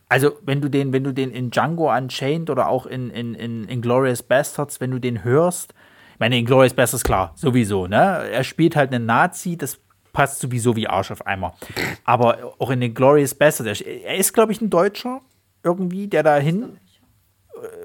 Also, 0.08 0.32
wenn 0.44 0.60
du 0.60 0.68
den, 0.68 0.92
wenn 0.92 1.02
du 1.02 1.12
den 1.12 1.32
in 1.32 1.50
Django 1.50 1.92
Unchained 1.92 2.48
oder 2.48 2.68
auch 2.68 2.86
in, 2.86 3.10
in, 3.10 3.34
in, 3.34 3.64
in 3.64 3.82
Glorious 3.82 4.22
Bastards, 4.22 4.80
wenn 4.80 4.92
du 4.92 5.00
den 5.00 5.24
hörst, 5.24 5.74
ich 6.14 6.20
meine, 6.20 6.38
in 6.38 6.46
Glorious 6.46 6.74
Bastards, 6.74 7.04
klar, 7.04 7.32
sowieso, 7.34 7.86
ne? 7.88 8.28
Er 8.30 8.44
spielt 8.44 8.76
halt 8.76 8.92
einen 8.92 9.04
Nazi, 9.04 9.56
das 9.56 9.80
passt 10.12 10.38
sowieso 10.40 10.76
wie 10.76 10.86
Arsch 10.86 11.10
auf 11.10 11.26
Eimer. 11.26 11.54
Aber 12.04 12.54
auch 12.58 12.70
in 12.70 12.80
den 12.80 12.94
Glorious 12.94 13.34
Bastards, 13.34 13.80
er, 13.80 14.04
er 14.04 14.16
ist, 14.16 14.32
glaube 14.32 14.52
ich, 14.52 14.60
ein 14.60 14.70
Deutscher, 14.70 15.20
irgendwie, 15.62 16.06
der 16.06 16.22
dahin. 16.22 16.78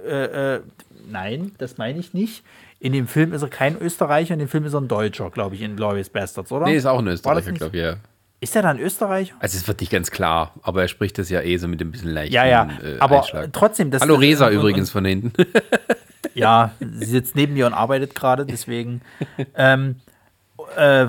Äh, 0.06 0.56
äh, 0.56 0.62
nein, 1.10 1.54
das 1.58 1.78
meine 1.78 2.00
ich 2.00 2.14
nicht. 2.14 2.44
In 2.80 2.94
dem 2.94 3.08
Film 3.08 3.34
ist 3.34 3.42
er 3.42 3.50
kein 3.50 3.78
Österreicher, 3.82 4.34
in 4.34 4.40
dem 4.40 4.48
Film 4.48 4.66
ist 4.66 4.74
er 4.74 4.82
ein 4.82 4.88
Deutscher, 4.88 5.30
glaube 5.30 5.56
ich, 5.56 5.62
in 5.62 5.76
Glorious 5.76 6.10
Bastards, 6.10 6.52
oder? 6.52 6.68
nee, 6.68 6.76
ist 6.76 6.86
auch 6.86 7.00
ein 7.00 7.08
Österreicher, 7.08 7.52
glaube 7.52 7.76
ich, 7.76 7.84
ja. 7.84 7.96
Ist 8.42 8.56
er 8.56 8.64
dann 8.64 8.80
Österreicher? 8.80 9.36
Also 9.40 9.56
es 9.56 9.68
wird 9.68 9.80
nicht 9.82 9.92
ganz 9.92 10.10
klar, 10.10 10.54
aber 10.64 10.82
er 10.82 10.88
spricht 10.88 11.20
das 11.20 11.30
ja 11.30 11.42
eh 11.42 11.58
so 11.58 11.68
mit 11.68 11.80
ein 11.80 11.92
bisschen 11.92 12.10
leichten 12.10 12.34
Ja, 12.34 12.46
ja, 12.46 12.70
äh, 12.84 12.98
aber 13.00 13.20
Einschlag. 13.20 13.54
trotzdem. 13.54 13.92
Das, 13.92 14.02
Hallo 14.02 14.16
Resa 14.16 14.50
übrigens 14.50 14.90
von 14.90 15.06
hinten. 15.06 15.32
Ja, 16.34 16.72
sie 16.80 17.06
sitzt 17.06 17.36
neben 17.36 17.54
mir 17.54 17.68
und 17.68 17.74
arbeitet 17.74 18.16
gerade, 18.16 18.46
deswegen. 18.46 19.02
ähm, 19.56 19.98
äh, 20.78 21.08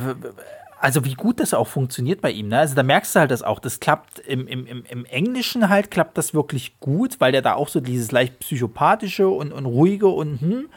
also 0.80 1.04
wie 1.04 1.14
gut 1.14 1.38
das 1.38 1.54
auch 1.54 1.68
funktioniert 1.68 2.20
bei 2.20 2.32
ihm. 2.32 2.48
Ne? 2.48 2.59
Also 2.59 2.74
da 2.74 2.82
merkst 2.82 3.14
du 3.14 3.20
halt 3.20 3.30
das 3.30 3.42
auch. 3.42 3.60
Das 3.60 3.78
klappt 3.78 4.18
im, 4.18 4.48
im, 4.48 4.66
im, 4.66 4.84
im 4.84 5.04
Englischen 5.04 5.68
halt, 5.68 5.90
klappt 5.90 6.18
das 6.18 6.34
wirklich 6.34 6.80
gut, 6.80 7.20
weil 7.20 7.30
der 7.30 7.40
da 7.40 7.54
auch 7.54 7.68
so 7.68 7.80
dieses 7.80 8.10
leicht 8.10 8.40
psychopathische 8.40 9.28
und, 9.28 9.52
und 9.52 9.64
ruhige 9.64 10.09
und 10.09 10.40
hm. 10.40 10.68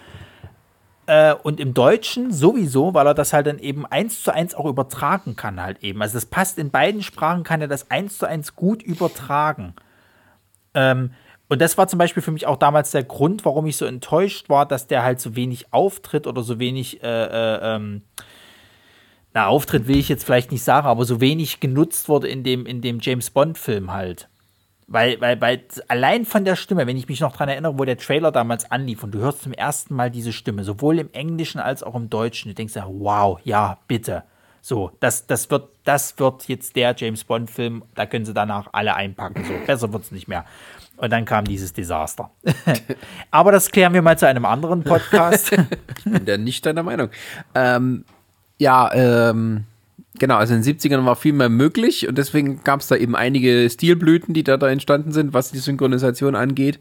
Äh, 1.08 1.34
und 1.34 1.60
im 1.60 1.74
Deutschen 1.74 2.32
sowieso, 2.32 2.94
weil 2.94 3.08
er 3.08 3.14
das 3.14 3.32
halt 3.32 3.48
dann 3.48 3.60
eben 3.60 3.86
eins 3.86 4.24
zu 4.24 4.34
eins 4.34 4.56
auch 4.56 4.66
übertragen 4.66 5.36
kann 5.36 5.62
halt 5.62 5.84
eben. 5.84 6.02
Also 6.02 6.16
das 6.16 6.26
passt 6.26 6.58
in 6.58 6.72
beiden 6.72 7.04
Sprachen, 7.04 7.44
kann 7.44 7.62
er 7.62 7.68
das 7.68 7.92
eins 7.92 8.18
zu 8.18 8.28
eins 8.28 8.56
gut 8.56 8.82
übertragen. 8.82 9.76
Ähm, 10.74 11.12
und 11.48 11.62
das 11.62 11.78
war 11.78 11.88
zum 11.88 12.00
Beispiel 12.00 12.24
für 12.24 12.32
mich 12.32 12.48
auch 12.48 12.58
damals 12.58 12.92
der 12.92 13.04
Grund, 13.04 13.46
warum 13.46 13.68
ich 13.68 13.78
so 13.78 13.86
enttäuscht 13.86 14.50
war, 14.50 14.66
dass 14.66 14.88
der 14.88 15.04
halt 15.04 15.20
so 15.20 15.36
wenig 15.36 15.72
auftritt 15.72 16.26
oder 16.26 16.42
so 16.42 16.58
wenig, 16.60 17.04
äh, 17.04 17.08
äh, 17.08 17.76
ähm, 17.76 18.02
na, 19.34 19.48
Auftritt 19.48 19.88
will 19.88 19.98
ich 19.98 20.10
jetzt 20.10 20.24
vielleicht 20.24 20.52
nicht 20.52 20.64
sagen, 20.64 20.88
aber 20.88 21.06
so 21.06 21.22
wenig 21.22 21.60
genutzt 21.60 22.10
wurde 22.10 22.28
in 22.28 22.44
dem, 22.44 22.66
in 22.66 22.82
dem 22.82 23.00
James 23.00 23.30
Bond-Film 23.30 23.92
halt. 23.92 24.28
Weil, 24.88 25.20
weil, 25.20 25.42
weil 25.42 25.64
allein 25.88 26.26
von 26.26 26.46
der 26.46 26.56
Stimme, 26.56 26.86
wenn 26.86 26.98
ich 26.98 27.08
mich 27.08 27.20
noch 27.20 27.36
dran 27.36 27.50
erinnere, 27.50 27.80
wo 27.80 27.86
der 27.86 27.98
Trailer 27.98 28.32
damals 28.32 28.70
anlief 28.70 29.04
und 29.04 29.12
du 29.12 29.20
hörst 29.20 29.42
zum 29.42 29.54
ersten 29.54 29.96
Mal 29.96 30.12
diese 30.12 30.32
Stimme, 30.32 30.64
sowohl 30.64 31.00
im 31.00 31.10
Englischen 31.12 31.60
als 31.60 31.82
auch 31.82 31.96
im 31.96 32.10
Deutschen, 32.10 32.50
du 32.50 32.56
denkst 32.56 32.76
ja, 32.76 32.86
wow, 32.88 33.40
ja, 33.44 33.80
bitte. 33.88 34.24
So, 34.62 34.92
das, 35.00 35.28
das, 35.28 35.50
wird, 35.52 35.70
das 35.84 36.18
wird 36.20 36.48
jetzt 36.48 36.76
der 36.76 36.96
James 36.98 37.24
Bond-Film, 37.24 37.84
da 37.94 38.06
können 38.06 38.26
sie 38.26 38.34
danach 38.34 38.70
alle 38.72 38.96
einpacken. 38.96 39.44
So, 39.44 39.54
besser 39.66 39.92
wird 39.94 40.04
es 40.04 40.12
nicht 40.12 40.28
mehr. 40.28 40.46
Und 40.98 41.12
dann 41.12 41.26
kam 41.26 41.46
dieses 41.46 41.74
Desaster. 41.74 42.32
Aber 43.32 43.52
das 43.52 43.70
klären 43.70 43.94
wir 43.94 44.02
mal 44.02 44.18
zu 44.18 44.28
einem 44.28 44.46
anderen 44.46 44.84
Podcast. 44.84 45.52
bin 46.04 46.26
da 46.26 46.38
nicht 46.38 46.66
deiner 46.66 46.84
Meinung. 46.84 47.10
Ähm, 47.54 48.06
ja, 48.58 48.92
ähm, 48.94 49.66
genau, 50.20 50.36
also 50.36 50.54
in 50.54 50.62
den 50.62 50.78
70ern 50.78 51.06
war 51.06 51.16
viel 51.16 51.34
mehr 51.34 51.50
möglich 51.50 52.08
und 52.08 52.18
deswegen 52.18 52.64
gab 52.64 52.82
es 52.82 52.88
da 52.88 52.96
eben 52.96 53.16
einige 53.16 53.70
Stilblüten, 53.70 54.34
die 54.34 54.44
da, 54.44 54.58
da 54.58 54.70
entstanden 54.70 55.12
sind, 55.12 55.34
was 55.34 55.52
die 55.52 55.60
Synchronisation 55.60 56.36
angeht, 56.36 56.80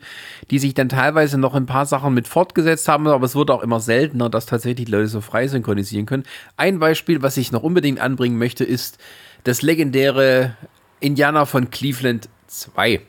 die 0.51 0.59
sich 0.59 0.75
dann 0.75 0.89
teilweise 0.89 1.39
noch 1.39 1.55
ein 1.55 1.67
paar 1.67 1.87
Sachen 1.87 2.15
mit 2.15 2.29
fortgesetzt 2.29 2.89
haben, 2.89 3.07
aber 3.07 3.25
es 3.25 3.35
wurde 3.35 3.53
auch 3.53 3.63
immer 3.63 3.81
seltener, 3.81 4.31
dass 4.31 4.47
tatsächlich 4.47 4.89
Leute 4.89 5.09
so 5.09 5.21
frei 5.21 5.49
synchronisieren 5.49 6.07
können. 6.07 6.25
Ein 6.57 6.79
Beispiel, 6.79 7.23
was 7.23 7.37
ich 7.37 7.53
noch 7.53 7.63
unbedingt 7.63 8.01
anbringen 8.01 8.39
möchte, 8.39 8.65
ist 8.65 8.99
das 9.45 9.63
legendäre 9.63 10.57
Indianer 11.01 11.47
von 11.47 11.71
Cleveland 11.71 12.29
2. 12.47 13.01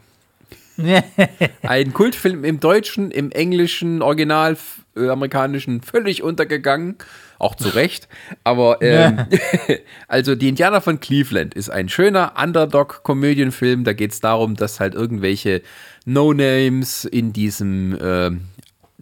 Ein 1.62 1.94
Kultfilm 1.94 2.44
im 2.44 2.60
Deutschen, 2.60 3.12
im 3.12 3.32
Englischen, 3.32 4.02
Original, 4.02 4.58
äh, 4.96 5.10
amerikanischen 5.10 5.82
völlig 5.82 6.22
untergegangen. 6.24 6.98
Auch 7.40 7.56
zu 7.56 7.70
Recht. 7.70 8.08
Aber 8.44 8.78
ähm, 8.82 9.26
also 10.08 10.36
die 10.36 10.50
Indianer 10.50 10.82
von 10.82 11.00
Cleveland 11.00 11.54
ist 11.54 11.70
ein 11.70 11.90
schöner 11.90 12.34
Underdog-Komödienfilm. 12.42 13.84
Da 13.84 13.94
geht 13.94 14.12
es 14.12 14.20
darum, 14.20 14.56
dass 14.56 14.80
halt 14.80 14.96
irgendwelche 14.96 15.62
No-Names 16.06 17.06
in 17.06 17.34
diesem 17.34 17.98
ähm, 18.02 18.42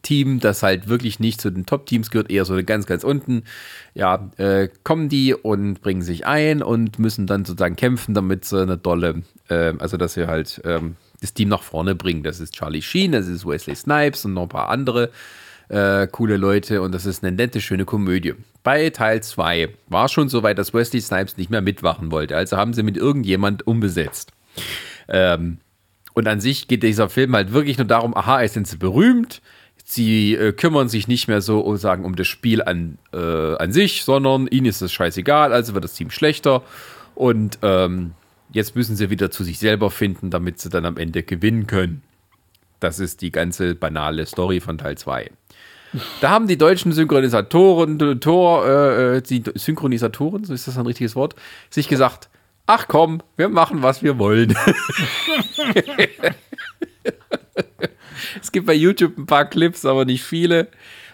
Team, 0.04 0.40
das 0.40 0.62
halt 0.62 0.88
wirklich 0.88 1.20
nicht 1.20 1.42
zu 1.42 1.50
den 1.50 1.66
Top-Teams 1.66 2.12
gehört, 2.12 2.30
eher 2.30 2.46
so 2.46 2.62
ganz, 2.64 2.86
ganz 2.86 3.04
unten, 3.04 3.44
ja, 3.96 4.30
äh, 4.38 4.68
kommen 4.84 5.10
die 5.10 5.34
und 5.34 5.82
bringen 5.82 6.02
sich 6.02 6.28
ein 6.28 6.62
und 6.62 7.00
müssen 7.00 7.26
dann 7.26 7.46
sozusagen 7.46 7.76
kämpfen, 7.76 8.14
damit 8.14 8.46
sie 8.46 8.62
eine 8.62 8.78
dolle, 8.78 9.24
äh, 9.50 9.74
also 9.80 9.98
dass 9.98 10.14
sie 10.14 10.28
halt 10.28 10.62
ähm, 10.66 10.98
das 11.22 11.34
Team 11.34 11.50
nach 11.50 11.64
vorne 11.64 11.96
bringen. 11.96 12.22
Das 12.22 12.40
ist 12.40 12.54
Charlie 12.54 12.82
Sheen, 12.82 13.14
das 13.14 13.28
ist 13.28 13.48
Wesley 13.48 13.76
Snipes 13.76 14.26
und 14.26 14.34
noch 14.34 14.44
ein 14.44 14.50
paar 14.50 14.70
andere 14.70 15.10
äh, 15.74 16.08
coole 16.12 16.38
Leute 16.38 16.82
und 16.82 16.94
das 16.94 17.06
ist 17.06 17.24
eine 17.24 17.36
nette, 17.36 17.60
schöne 17.60 17.86
Komödie. 17.86 18.36
Bei 18.64 18.90
Teil 18.92 19.24
2 19.24 19.70
war 19.88 20.08
schon 20.08 20.30
so 20.30 20.44
weit, 20.44 20.58
dass 20.58 20.74
Wesley 20.74 21.02
Snipes 21.02 21.38
nicht 21.38 21.50
mehr 21.50 21.62
mitwachen 21.62 22.12
wollte, 22.12 22.38
also 22.38 22.58
haben 22.58 22.74
sie 22.74 22.84
mit 22.84 22.96
irgendjemand 22.96 23.66
umbesetzt. 23.66 24.32
Ähm, 25.08 25.58
und 26.14 26.28
an 26.28 26.40
sich 26.40 26.68
geht 26.68 26.84
dieser 26.84 27.10
Film 27.10 27.36
halt 27.36 27.54
wirklich 27.54 27.78
nur 27.78 27.88
darum, 27.88 28.16
aha, 28.16 28.42
jetzt 28.42 28.54
sind 28.54 28.68
sie 28.68 28.78
berühmt, 28.78 29.42
sie 29.84 30.36
äh, 30.36 30.54
kümmern 30.54 30.90
sich 30.90 31.08
nicht 31.08 31.28
mehr 31.28 31.42
so 31.42 31.60
um, 31.62 31.78
sagen, 31.78 32.06
um 32.06 32.16
das 32.16 32.28
Spiel 32.28 32.62
an, 32.62 33.00
äh, 33.12 33.56
an 33.56 33.72
sich, 33.72 34.04
sondern 34.04 34.48
ihnen 34.48 34.68
ist 34.68 34.82
das 34.82 34.94
scheißegal, 34.94 35.52
also 35.52 35.74
wird 35.74 35.84
das 35.84 35.96
Team 35.96 36.12
schlechter 36.12 36.62
und 37.16 37.58
ähm, 37.64 38.12
jetzt 38.52 38.76
müssen 38.76 38.96
sie 38.96 39.10
wieder 39.10 39.32
zu 39.32 39.44
sich 39.44 39.58
selber 39.58 39.90
finden, 39.90 40.30
damit 40.30 40.60
sie 40.60 40.70
dann 40.70 40.86
am 40.86 40.98
Ende 40.98 41.24
gewinnen 41.24 41.66
können. 41.66 42.04
Das 42.80 43.00
ist 43.00 43.22
die 43.22 43.32
ganze 43.32 43.76
banale 43.76 44.26
Story 44.26 44.60
von 44.60 44.78
Teil 44.78 44.98
2. 44.98 45.32
Da 46.22 46.30
haben 46.30 46.48
die 46.48 46.58
deutschen 46.58 46.92
Synchronisatoren, 46.92 48.20
Tor, 48.20 48.68
äh, 48.68 49.22
die 49.22 49.44
Synchronisatoren, 49.56 50.44
so 50.44 50.54
ist 50.54 50.68
das 50.68 50.78
ein 50.78 50.86
richtiges 50.86 51.16
Wort, 51.16 51.36
sich 51.70 51.88
gesagt, 51.88 52.30
ach 52.66 52.88
komm, 52.88 53.22
wir 53.38 53.50
machen, 53.50 53.84
was 53.84 54.02
wir 54.02 54.18
wollen. 54.18 54.56
es 58.42 58.52
gibt 58.52 58.66
bei 58.66 58.74
YouTube 58.74 59.18
ein 59.18 59.26
paar 59.26 59.46
Clips, 59.46 59.86
aber 59.86 60.06
nicht 60.06 60.24
viele. 60.24 60.68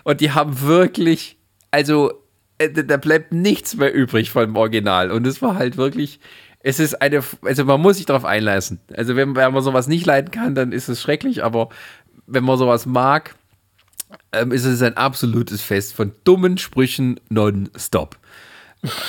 Und 0.04 0.22
die 0.22 0.32
haben 0.32 0.62
wirklich, 0.62 1.38
also 1.72 2.14
äh, 2.58 2.70
da 2.70 2.98
bleibt 2.98 3.32
nichts 3.32 3.76
mehr 3.76 3.94
übrig 3.94 4.32
vom 4.32 4.56
Original. 4.56 5.12
Und 5.12 5.28
es 5.28 5.42
war 5.42 5.56
halt 5.56 5.78
wirklich, 5.78 6.20
es 6.62 6.80
ist 6.80 7.02
eine, 7.02 7.24
also 7.44 7.66
man 7.66 7.82
muss 7.82 7.98
sich 7.98 8.06
darauf 8.06 8.26
einlassen. 8.26 8.80
Also 8.96 9.16
wenn, 9.16 9.36
wenn 9.36 9.54
man 9.54 9.64
sowas 9.64 9.88
nicht 9.88 10.06
leiden 10.06 10.32
kann, 10.32 10.56
dann 10.56 10.72
ist 10.72 10.90
es 10.90 11.02
schrecklich, 11.02 11.44
aber 11.44 11.70
wenn 12.28 12.44
man 12.44 12.58
sowas 12.58 12.86
mag, 12.86 13.36
ähm, 14.32 14.52
ist 14.52 14.66
es 14.66 14.82
ein 14.82 14.98
absolutes 14.98 15.62
Fest 15.62 15.94
von 15.94 16.12
dummen 16.24 16.58
Sprüchen 16.58 17.20
nonstop. 17.30 18.18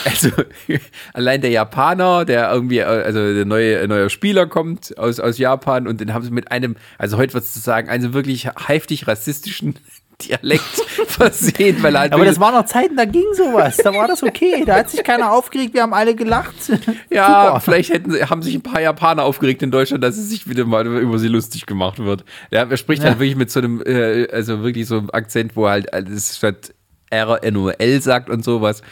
Also 0.04 0.30
allein 1.14 1.40
der 1.40 1.50
Japaner, 1.50 2.24
der 2.24 2.50
irgendwie, 2.52 2.78
äh, 2.78 2.84
also 2.84 3.32
der 3.32 3.44
neue, 3.44 3.86
neue 3.86 4.10
Spieler 4.10 4.46
kommt 4.46 4.96
aus, 4.98 5.20
aus 5.20 5.38
Japan 5.38 5.86
und 5.86 6.00
den 6.00 6.12
haben 6.12 6.24
sie 6.24 6.30
mit 6.30 6.50
einem, 6.50 6.76
also 6.98 7.16
heute 7.16 7.34
wird 7.34 7.44
es 7.44 7.54
sagen, 7.54 7.88
einem 7.88 8.12
wirklich 8.12 8.48
heftig 8.66 9.06
rassistischen 9.06 9.78
Dialekt 10.22 10.62
versehen, 11.06 11.82
weil 11.82 11.98
halt. 11.98 12.12
Aber 12.12 12.24
das 12.24 12.38
waren 12.38 12.54
noch 12.54 12.66
Zeiten, 12.66 12.96
da 12.96 13.04
ging 13.04 13.24
sowas. 13.34 13.76
Da 13.78 13.92
war 13.94 14.06
das 14.08 14.22
okay. 14.22 14.64
Da 14.64 14.76
hat 14.76 14.90
sich 14.90 15.02
keiner 15.02 15.32
aufgeregt, 15.32 15.74
wir 15.74 15.82
haben 15.82 15.94
alle 15.94 16.14
gelacht. 16.14 16.54
Ja, 17.10 17.46
Super. 17.46 17.60
vielleicht 17.60 17.92
hätten, 17.92 18.30
haben 18.30 18.42
sich 18.42 18.54
ein 18.54 18.62
paar 18.62 18.80
Japaner 18.80 19.24
aufgeregt 19.24 19.62
in 19.62 19.70
Deutschland, 19.70 20.04
dass 20.04 20.16
es 20.16 20.28
sich 20.28 20.48
wieder 20.48 20.64
mal 20.64 20.86
über 20.86 21.18
sie 21.18 21.28
lustig 21.28 21.66
gemacht 21.66 21.98
wird. 21.98 22.24
Ja, 22.50 22.64
er 22.64 22.76
spricht 22.76 23.02
ja. 23.02 23.10
halt 23.10 23.18
wirklich 23.18 23.36
mit 23.36 23.50
so 23.50 23.60
einem, 23.60 23.82
äh, 23.84 24.28
also 24.30 24.62
wirklich 24.62 24.86
so 24.86 24.98
einem 24.98 25.10
Akzent, 25.10 25.56
wo 25.56 25.66
er 25.66 25.72
halt 25.72 25.92
alles 25.92 26.36
statt 26.36 26.72
R, 27.10 27.42
N, 27.42 27.56
O, 27.56 27.68
L 27.68 28.00
sagt 28.00 28.30
und 28.30 28.44
sowas. 28.44 28.82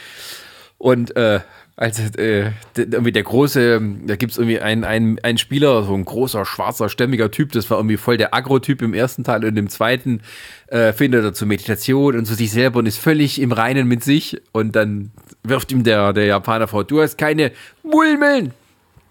Und 0.78 1.16
äh, 1.16 1.40
also 1.78 2.02
äh, 2.18 2.50
irgendwie 2.76 3.12
der 3.12 3.22
große, 3.22 3.80
da 4.05 4.16
gibt 4.16 4.32
es 4.32 4.38
irgendwie 4.38 4.59
einen, 4.59 4.82
einen, 4.82 5.20
einen 5.20 5.38
Spieler, 5.38 5.84
so 5.84 5.94
ein 5.94 6.05
großer, 6.05 6.44
schwarzer, 6.44 6.88
stämmiger 6.88 7.30
Typ, 7.30 7.52
das 7.52 7.70
war 7.70 7.78
irgendwie 7.78 7.96
voll 7.96 8.16
der 8.16 8.34
Agro-Typ 8.34 8.82
im 8.82 8.94
ersten 8.94 9.22
Teil 9.22 9.44
und 9.44 9.56
im 9.56 9.68
zweiten 9.68 10.22
äh, 10.66 10.92
findet 10.92 11.22
er 11.22 11.34
zur 11.34 11.46
Meditation 11.46 12.18
und 12.18 12.26
zu 12.26 12.34
sich 12.34 12.50
selber 12.50 12.80
und 12.80 12.86
ist 12.86 12.98
völlig 12.98 13.40
im 13.40 13.52
Reinen 13.52 13.86
mit 13.86 14.02
sich 14.02 14.40
und 14.50 14.74
dann 14.74 15.12
wirft 15.44 15.70
ihm 15.70 15.84
der, 15.84 16.12
der 16.12 16.24
Japaner 16.24 16.66
vor, 16.66 16.82
du 16.82 17.00
hast 17.00 17.16
keine 17.16 17.52
Mulmeln, 17.84 18.55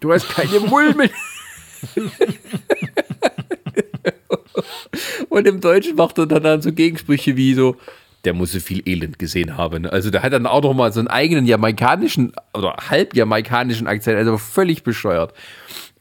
du 0.00 0.12
hast 0.12 0.28
keine 0.28 0.60
Mulmeln. 0.68 1.08
und 5.30 5.46
im 5.46 5.62
Deutschen 5.62 5.96
macht 5.96 6.18
er 6.18 6.26
dann, 6.26 6.42
dann 6.42 6.60
so 6.60 6.70
Gegensprüche 6.70 7.34
wie 7.34 7.54
so, 7.54 7.76
der 8.24 8.34
muss 8.34 8.52
so 8.52 8.60
viel 8.60 8.82
Elend 8.86 9.18
gesehen 9.18 9.56
haben. 9.56 9.86
Also 9.86 10.10
der 10.10 10.22
hat 10.22 10.32
dann 10.32 10.46
auch 10.46 10.62
noch 10.62 10.74
mal 10.74 10.92
so 10.92 11.00
einen 11.00 11.08
eigenen 11.08 11.46
jamaikanischen 11.46 12.32
oder 12.54 12.76
halb 12.90 13.14
jamaikanischen 13.14 13.86
Akzent, 13.86 14.18
also 14.18 14.38
völlig 14.38 14.82
bescheuert. 14.82 15.32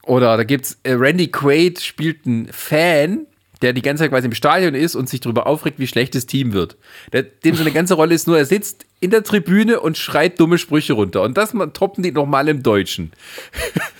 Oder 0.03 0.37
da 0.37 0.43
gibt's 0.43 0.79
äh, 0.83 0.93
Randy 0.93 1.27
Quaid 1.27 1.81
spielt 1.81 2.25
einen 2.25 2.47
Fan, 2.51 3.27
der 3.61 3.73
die 3.73 3.81
ganze 3.81 4.03
Zeit 4.03 4.11
quasi 4.11 4.27
im 4.27 4.33
Stadion 4.33 4.73
ist 4.73 4.95
und 4.95 5.09
sich 5.09 5.19
darüber 5.19 5.47
aufregt, 5.47 5.79
wie 5.79 5.87
schlecht 5.87 6.15
das 6.15 6.25
Team 6.25 6.53
wird. 6.53 6.77
Der, 7.11 7.23
dem 7.23 7.55
so 7.55 7.61
eine 7.61 7.71
ganze 7.71 7.95
Rolle 7.95 8.15
ist 8.15 8.27
nur, 8.27 8.37
er 8.37 8.45
sitzt 8.45 8.85
in 8.99 9.11
der 9.11 9.23
Tribüne 9.23 9.79
und 9.79 9.97
schreit 9.97 10.39
dumme 10.39 10.57
Sprüche 10.57 10.93
runter. 10.93 11.23
Und 11.23 11.37
das 11.37 11.53
toppen 11.73 12.03
die 12.03 12.11
nochmal 12.11 12.47
im 12.47 12.63
Deutschen. 12.63 13.11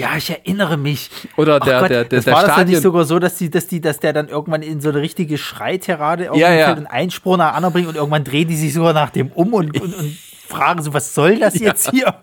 Ja, 0.00 0.16
ich 0.16 0.30
erinnere 0.30 0.78
mich. 0.78 1.10
Oder 1.36 1.60
der, 1.60 1.80
Gott, 1.80 1.90
der, 1.90 2.04
der, 2.04 2.18
das 2.18 2.24
der 2.24 2.32
war 2.32 2.40
Stadion. 2.40 2.46
das 2.48 2.56
dann 2.56 2.68
nicht 2.68 2.82
sogar 2.82 3.04
so, 3.04 3.18
dass, 3.18 3.36
die, 3.36 3.50
dass, 3.50 3.66
die, 3.66 3.82
dass 3.82 4.00
der 4.00 4.14
dann 4.14 4.28
irgendwann 4.28 4.62
in 4.62 4.80
so 4.80 4.88
eine 4.88 5.00
richtige 5.00 5.36
Schreitirade 5.36 6.30
ja, 6.34 6.54
ja. 6.54 6.72
einen 6.72 6.86
Einspruch 6.86 7.36
nach 7.36 7.52
anderen 7.52 7.74
bringt 7.74 7.88
und 7.88 7.96
irgendwann 7.96 8.24
drehen 8.24 8.48
die 8.48 8.56
sich 8.56 8.72
sogar 8.72 8.94
nach 8.94 9.10
dem 9.10 9.28
um 9.28 9.52
und, 9.52 9.78
und, 9.78 9.94
und 9.94 10.16
fragen 10.48 10.82
so, 10.82 10.94
was 10.94 11.14
soll 11.14 11.38
das 11.38 11.58
jetzt 11.58 11.86
ja. 11.88 11.92
hier? 11.92 12.14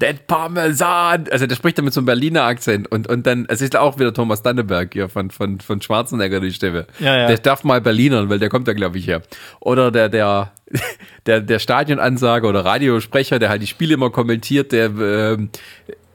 Der 0.00 0.14
Parmesan. 0.14 1.26
Also 1.30 1.46
der 1.46 1.54
spricht 1.54 1.78
dann 1.78 1.84
mit 1.84 1.94
so 1.94 2.00
einem 2.00 2.06
Berliner 2.06 2.42
Akzent 2.42 2.90
und, 2.90 3.08
und 3.08 3.24
dann, 3.24 3.46
es 3.48 3.60
ist 3.60 3.76
auch 3.76 4.00
wieder 4.00 4.12
Thomas 4.12 4.42
Danneberg 4.42 4.92
hier 4.92 5.08
von, 5.08 5.30
von, 5.30 5.60
von 5.60 5.80
Schwarzenegger 5.80 6.40
die 6.40 6.52
Stimme. 6.52 6.88
Ja, 6.98 7.16
ja. 7.16 7.26
Der 7.28 7.38
darf 7.38 7.62
mal 7.62 7.80
Berlinern, 7.80 8.30
weil 8.30 8.40
der 8.40 8.48
kommt 8.48 8.66
da, 8.66 8.72
glaube 8.72 8.98
ich, 8.98 9.06
her. 9.06 9.22
Oder 9.60 9.92
der, 9.92 10.08
der, 10.08 10.50
der, 11.26 11.40
der 11.40 11.60
Stadionansager 11.60 12.48
oder 12.48 12.64
Radiosprecher, 12.64 13.38
der 13.38 13.48
halt 13.48 13.62
die 13.62 13.68
Spiele 13.68 13.94
immer 13.94 14.10
kommentiert, 14.10 14.72
der, 14.72 14.86
äh, 14.86 15.38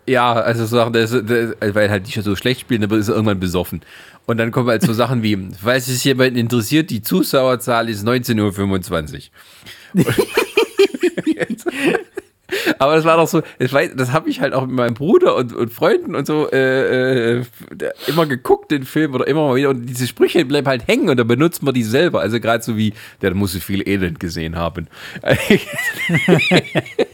ja, 0.08 0.34
also 0.34 0.66
so 0.66 0.78
Sachen, 0.78 0.94
der, 0.94 1.06
der, 1.08 1.76
weil 1.76 1.90
halt 1.90 2.08
die 2.08 2.22
so 2.22 2.36
schlecht 2.36 2.62
spielen, 2.62 2.84
aber 2.84 2.98
ist 2.98 3.10
irgendwann 3.10 3.40
besoffen. 3.40 3.82
Und 4.26 4.38
dann 4.38 4.52
kommen 4.52 4.70
halt 4.70 4.82
so 4.82 4.94
Sachen 4.94 5.24
wie, 5.24 5.38
falls 5.62 5.88
es 5.88 6.04
jemanden 6.04 6.38
interessiert, 6.38 6.90
die 6.90 7.02
Zuschauerzahl 7.02 7.90
ist 7.90 8.06
19.25 8.06 9.30
Uhr. 9.96 10.06
Aber 12.80 12.96
das 12.96 13.06
war 13.06 13.18
doch 13.18 13.28
so, 13.28 13.42
das, 13.60 13.72
das 13.96 14.12
habe 14.12 14.30
ich 14.30 14.40
halt 14.42 14.54
auch 14.54 14.66
mit 14.66 14.76
meinem 14.76 14.94
Bruder 14.94 15.36
und, 15.36 15.54
und 15.54 15.74
Freunden 15.74 16.16
und 16.16 16.26
so 16.26 16.50
äh, 16.52 17.40
äh, 17.40 17.44
immer 18.08 18.26
geguckt, 18.26 18.72
den 18.72 18.84
Film 18.84 19.14
oder 19.14 19.28
immer 19.28 19.48
mal 19.48 19.56
wieder. 19.56 19.70
Und 19.70 19.86
diese 19.86 20.08
Sprüche 20.08 20.46
bleiben 20.46 20.68
halt 20.68 20.88
hängen 20.88 21.10
und 21.10 21.18
da 21.18 21.24
benutzt 21.24 21.64
man 21.64 21.74
die 21.74 21.84
selber. 21.84 22.22
Also 22.22 22.40
gerade 22.40 22.64
so 22.64 22.78
wie, 22.78 22.94
der 23.22 23.34
muss 23.34 23.54
so 23.54 23.60
viel 23.60 23.88
Elend 23.88 24.20
gesehen 24.20 24.56
haben. 24.56 24.88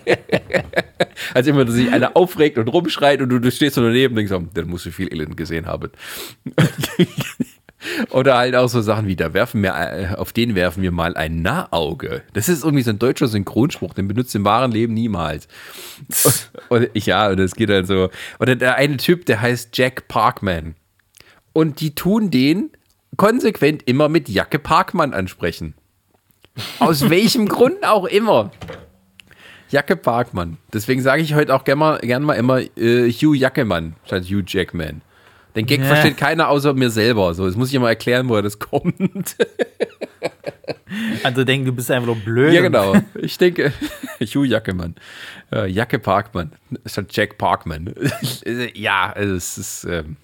Als 1.34 1.48
immer 1.48 1.70
sich 1.70 1.92
einer 1.92 2.16
aufregt 2.16 2.58
und 2.58 2.68
rumschreit 2.68 3.22
und 3.22 3.30
du, 3.30 3.40
du 3.40 3.52
stehst 3.52 3.76
so 3.76 3.82
daneben 3.82 4.14
und 4.14 4.18
denkst, 4.18 4.32
oh, 4.32 4.48
der 4.56 4.66
muss 4.66 4.84
so 4.84 4.92
viel 4.92 5.12
Elend 5.14 5.38
gesehen 5.38 5.66
haben. 5.66 5.92
Oder 8.12 8.38
halt 8.38 8.56
auch 8.56 8.70
so 8.70 8.82
Sachen 8.82 9.08
wie, 9.08 9.16
da 9.16 9.34
werfen 9.34 9.62
wir, 9.62 9.74
äh, 9.76 10.16
auf 10.16 10.32
den 10.32 10.56
werfen 10.56 10.84
wir 10.84 10.92
mal 10.92 11.16
ein 11.16 11.42
Nahauge. 11.42 12.24
Das 12.34 12.48
ist 12.48 12.64
irgendwie 12.64 12.84
so 12.84 12.92
ein 12.92 13.00
deutscher 13.00 13.28
Synchronspruch, 13.28 13.94
den 13.94 14.08
benutzt 14.08 14.34
im 14.36 14.46
wahren 14.46 14.72
Leben 14.72 14.94
niemals. 14.94 15.48
Und, 16.70 16.90
und 16.94 17.06
ja, 17.06 17.36
das 17.36 17.56
geht 17.56 17.70
halt 17.70 17.88
so. 17.88 18.10
Oder 18.40 18.56
der 18.56 18.76
eine 18.76 18.98
Typ, 18.98 19.26
der 19.26 19.42
heißt 19.42 19.78
Jack 19.78 20.08
Parkman. 20.08 20.76
Und 21.52 21.82
die 21.82 21.94
tun 21.94 22.32
den 22.32 22.72
konsequent 23.18 23.84
immer 23.84 24.10
mit 24.10 24.30
Jacke 24.30 24.60
Parkmann 24.60 25.14
ansprechen. 25.14 25.76
Aus 26.80 27.10
welchem 27.10 27.48
Grund 27.48 27.84
auch 27.84 28.06
immer. 28.06 28.52
Jacke 29.74 29.96
Parkmann. 29.96 30.58
Deswegen 30.72 31.02
sage 31.02 31.24
ich 31.24 31.34
heute 31.34 31.54
auch 31.54 31.64
gerne 31.64 31.80
mal, 31.80 31.98
gern 31.98 32.22
mal 32.22 32.36
immer 32.36 32.60
äh, 32.78 33.12
Hugh 33.12 33.34
Jackemann 33.34 33.96
statt 34.06 34.26
Hugh 34.26 34.44
Jackman. 34.46 35.02
Den 35.56 35.66
Gag 35.66 35.80
ja. 35.80 35.88
versteht 35.88 36.16
keiner 36.16 36.50
außer 36.50 36.74
mir 36.76 36.92
selber. 36.92 37.34
So, 37.34 37.48
jetzt 37.48 37.58
muss 37.58 37.74
ich 37.74 37.80
mal 37.80 37.90
erklären, 37.90 38.30
woher 38.30 38.44
das 38.44 38.60
kommt. 38.60 38.96
Also 41.24 41.44
denken, 41.44 41.66
du 41.66 41.72
bist 41.74 41.90
einfach 41.90 42.06
nur 42.06 42.16
blöd. 42.16 42.54
Ja, 42.54 42.62
genau. 42.62 42.96
Ich 43.16 43.38
denke, 43.40 43.74
Hugh 44.22 44.46
Jackemann. 44.46 44.94
Äh, 45.52 45.68
Jacke 45.68 45.98
Parkmann. 45.98 46.52
Statt 46.86 47.08
Jack 47.10 47.40
Parkman. 47.40 47.94
ja, 48.76 49.12
also 49.12 49.34
es 49.34 49.58
ist. 49.58 49.86
Ähm, 49.86 50.18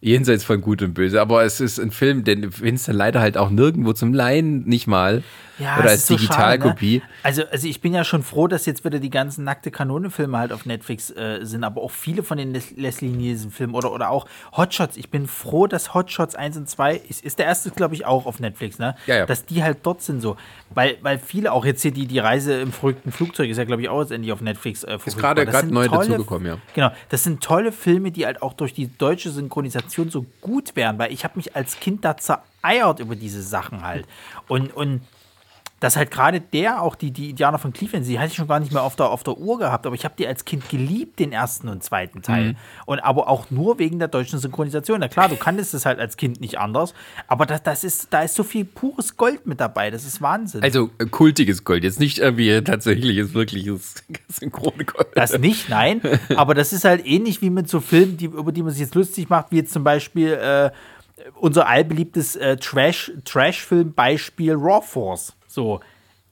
jenseits 0.00 0.42
von 0.42 0.62
Gut 0.62 0.80
und 0.80 0.94
Böse. 0.94 1.20
Aber 1.20 1.44
es 1.44 1.60
ist 1.60 1.78
ein 1.78 1.90
Film, 1.90 2.24
den 2.24 2.50
findest 2.50 2.88
du 2.88 2.92
leider 2.92 3.20
halt 3.20 3.36
auch 3.36 3.50
nirgendwo 3.50 3.92
zum 3.92 4.14
Leihen, 4.14 4.64
nicht 4.64 4.86
mal. 4.86 5.22
Ja, 5.60 5.78
Oder 5.78 5.90
als 5.90 6.06
Digitalkopie. 6.06 6.98
So 6.98 7.04
ne? 7.04 7.10
also, 7.22 7.42
also 7.50 7.68
ich 7.68 7.80
bin 7.80 7.92
ja 7.92 8.02
schon 8.04 8.22
froh, 8.22 8.46
dass 8.48 8.66
jetzt 8.66 8.84
wieder 8.84 8.98
die 8.98 9.10
ganzen 9.10 9.44
nackte 9.44 9.70
Kanone-Filme 9.70 10.38
halt 10.38 10.52
auf 10.52 10.64
Netflix 10.64 11.10
äh, 11.10 11.40
sind, 11.42 11.64
aber 11.64 11.82
auch 11.82 11.90
viele 11.90 12.22
von 12.22 12.38
den 12.38 12.52
Leslie 12.52 13.10
Nielsen-Filmen 13.10 13.74
oder, 13.74 13.92
oder 13.92 14.10
auch 14.10 14.26
Hotshots. 14.56 14.96
Ich 14.96 15.10
bin 15.10 15.26
froh, 15.26 15.66
dass 15.66 15.92
Hotshots 15.92 16.34
1 16.34 16.56
und 16.56 16.68
2, 16.68 16.96
ist, 16.96 17.24
ist 17.24 17.38
der 17.38 17.46
erste, 17.46 17.70
glaube 17.70 17.94
ich, 17.94 18.06
auch 18.06 18.26
auf 18.26 18.40
Netflix, 18.40 18.78
ne? 18.78 18.96
Ja, 19.06 19.18
ja. 19.18 19.26
Dass 19.26 19.44
die 19.44 19.62
halt 19.62 19.78
dort 19.82 20.02
sind 20.02 20.20
so. 20.20 20.36
Weil, 20.70 20.96
weil 21.02 21.18
viele 21.18 21.52
auch 21.52 21.64
jetzt 21.64 21.82
hier 21.82 21.92
die, 21.92 22.06
die 22.06 22.18
Reise 22.18 22.60
im 22.60 22.72
verrückten 22.72 23.12
Flugzeug 23.12 23.50
ist 23.50 23.58
ja, 23.58 23.64
glaube 23.64 23.82
ich, 23.82 23.88
auch 23.88 24.00
jetzt 24.00 24.12
endlich 24.12 24.32
auf 24.32 24.40
Netflix 24.40 24.82
äh, 24.84 24.98
Ist 25.04 25.18
gerade 25.18 25.44
neu 25.66 25.88
dazugekommen, 25.88 26.46
ja. 26.46 26.58
Genau. 26.74 26.90
Das 27.10 27.24
sind 27.24 27.42
tolle 27.42 27.72
Filme, 27.72 28.10
die 28.12 28.24
halt 28.24 28.40
auch 28.40 28.54
durch 28.54 28.72
die 28.72 28.86
deutsche 28.96 29.30
Synchronisation 29.30 30.10
so 30.10 30.24
gut 30.40 30.76
wären, 30.76 30.98
weil 30.98 31.12
ich 31.12 31.24
habe 31.24 31.34
mich 31.36 31.54
als 31.54 31.80
Kind 31.80 32.04
da 32.04 32.16
zereiert 32.16 33.00
über 33.00 33.16
diese 33.16 33.42
Sachen 33.42 33.82
halt. 33.82 34.06
Und, 34.48 34.74
und 34.74 35.02
dass 35.80 35.96
halt 35.96 36.10
gerade 36.10 36.40
der, 36.40 36.82
auch 36.82 36.94
die, 36.94 37.10
die 37.10 37.30
Indianer 37.30 37.58
von 37.58 37.72
Cleveland, 37.72 38.04
sie 38.04 38.18
hatte 38.18 38.28
ich 38.28 38.34
schon 38.34 38.46
gar 38.46 38.60
nicht 38.60 38.72
mehr 38.72 38.82
auf 38.82 38.96
der, 38.96 39.10
auf 39.10 39.24
der 39.24 39.38
Uhr 39.38 39.58
gehabt, 39.58 39.86
aber 39.86 39.94
ich 39.94 40.04
habe 40.04 40.14
die 40.16 40.26
als 40.26 40.44
Kind 40.44 40.68
geliebt, 40.68 41.18
den 41.18 41.32
ersten 41.32 41.68
und 41.68 41.82
zweiten 41.82 42.20
Teil. 42.20 42.52
Mhm. 42.52 42.56
Und 42.84 42.98
aber 43.00 43.28
auch 43.28 43.50
nur 43.50 43.78
wegen 43.78 43.98
der 43.98 44.08
deutschen 44.08 44.38
Synchronisation. 44.38 45.00
Na 45.00 45.08
klar, 45.08 45.30
du 45.30 45.36
kanntest 45.36 45.72
es 45.72 45.86
halt 45.86 45.98
als 45.98 46.18
Kind 46.18 46.40
nicht 46.40 46.58
anders, 46.58 46.92
aber 47.26 47.46
das, 47.46 47.62
das 47.62 47.82
ist, 47.82 48.08
da 48.12 48.22
ist 48.22 48.34
so 48.34 48.44
viel 48.44 48.66
pures 48.66 49.16
Gold 49.16 49.46
mit 49.46 49.58
dabei, 49.58 49.90
das 49.90 50.04
ist 50.04 50.20
Wahnsinn. 50.20 50.62
Also 50.62 50.90
äh, 50.98 51.06
kultiges 51.06 51.64
Gold, 51.64 51.82
jetzt 51.82 51.98
nicht 51.98 52.18
irgendwie 52.18 52.60
tatsächliches, 52.64 53.32
wirkliches 53.32 53.94
Synchrongold. 54.28 55.08
Das 55.14 55.38
nicht, 55.38 55.70
nein, 55.70 56.02
aber 56.36 56.54
das 56.54 56.74
ist 56.74 56.84
halt 56.84 57.06
ähnlich 57.06 57.40
wie 57.40 57.48
mit 57.48 57.70
so 57.70 57.80
Filmen, 57.80 58.18
die, 58.18 58.26
über 58.26 58.52
die 58.52 58.62
man 58.62 58.72
sich 58.72 58.82
jetzt 58.82 58.94
lustig 58.94 59.30
macht, 59.30 59.50
wie 59.50 59.56
jetzt 59.56 59.72
zum 59.72 59.84
Beispiel 59.84 60.32
äh, 60.32 60.70
unser 61.36 61.66
allbeliebtes 61.66 62.36
äh, 62.36 62.56
Trash, 62.56 63.12
Trash-Film-Beispiel 63.24 64.52
Raw 64.52 64.84
Force. 64.86 65.34
So, 65.50 65.80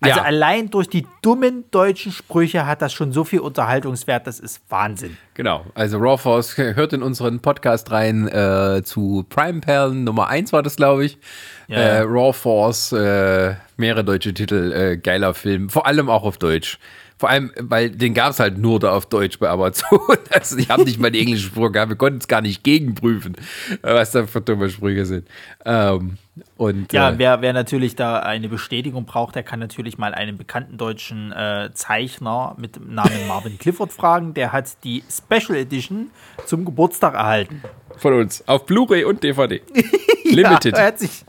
Also 0.01 0.21
Ja. 0.21 0.27
allein 0.27 0.71
durch 0.71 0.89
die 0.89 1.05
dummen 1.23 1.65
deutschen 1.73 2.13
Sprüche 2.13 2.67
hat 2.67 2.83
das 2.83 2.93
schon 2.93 3.11
so 3.11 3.25
viel 3.25 3.41
Unterhaltungswert, 3.41 4.29
das 4.29 4.39
ist 4.39 4.61
Wahnsinn. 4.69 5.17
Genau, 5.35 5.67
also 5.75 5.99
Raw 5.99 6.17
Force 6.17 6.57
hört 6.57 6.93
in 6.93 7.03
unseren 7.03 7.41
Podcast 7.41 7.91
rein 7.91 8.29
äh, 8.29 8.83
zu 8.85 9.27
Prime 9.29 9.59
Perlen 9.61 10.05
Nummer 10.05 10.29
1 10.29 10.53
war 10.53 10.63
das, 10.63 10.77
glaube 10.77 11.05
ich. 11.05 11.19
Ja, 11.67 11.79
äh. 11.79 12.01
Raw 12.03 12.33
Force, 12.33 12.93
äh, 12.93 13.57
mehrere 13.77 14.05
deutsche 14.05 14.33
Titel, 14.33 14.71
äh, 14.73 14.97
geiler 14.99 15.35
Film, 15.35 15.69
vor 15.69 15.85
allem 15.85 16.09
auch 16.09 16.23
auf 16.23 16.39
Deutsch. 16.39 16.79
Vor 17.19 17.31
allem, 17.31 17.51
weil 17.59 17.91
den 17.91 18.15
gab 18.15 18.31
es 18.31 18.39
halt 18.39 18.57
nur 18.59 18.79
da 18.79 18.93
auf 18.93 19.07
Deutsch 19.07 19.41
bei 19.41 19.49
Amazon. 19.49 19.99
Also, 20.31 20.57
die 20.57 20.69
haben 20.69 20.85
nicht 20.85 21.01
mal 21.01 21.11
die 21.11 21.19
englische 21.19 21.47
Sprache 21.49 21.73
gehabt. 21.73 21.91
Wir 21.91 21.97
konnten 21.97 22.19
es 22.21 22.29
gar 22.29 22.41
nicht 22.43 22.63
gegenprüfen, 22.63 23.35
äh, 23.83 23.95
was 23.95 24.13
da 24.13 24.29
für 24.29 24.41
dumme 24.41 24.71
Sprüche 24.71 25.05
sind. 25.07 25.27
Ähm, 25.65 26.19
und, 26.57 26.93
Ja, 26.93 27.11
äh, 27.11 27.19
wer, 27.19 27.43
wer 27.43 27.53
natürlich 27.53 27.97
da 27.97 28.21
eine 28.21 28.49
Bestätigung 28.49 29.05
braucht, 29.05 29.35
der 29.35 29.43
kann 29.43 29.61
natürlich 29.61 29.99
mal 29.99 30.15
einen 30.15 30.37
bekannten 30.37 30.77
deutschen 30.77 31.33
äh, 31.33 31.71
Zeichner 31.75 32.55
mit 32.59 32.77
dem 32.77 32.95
Namen 32.95 33.27
Marvin 33.27 33.59
Clifford 33.59 33.93
fragen. 33.93 34.35
Der 34.35 34.53
hat 34.53 34.83
die 34.85 35.03
Special 35.11 35.59
Edition 35.59 36.11
zum 36.47 36.65
Geburtstag 36.65 37.15
erhalten. 37.15 37.63
von 37.97 38.15
uns 38.15 38.47
auf 38.47 38.67
Blu-ray 38.67 39.05
und 39.05 39.23
DVD. 39.23 39.61
Limited. 40.25 40.75
Ja, 40.75 40.79
er, 40.79 40.87
hat 40.87 40.99
sich, 40.99 41.25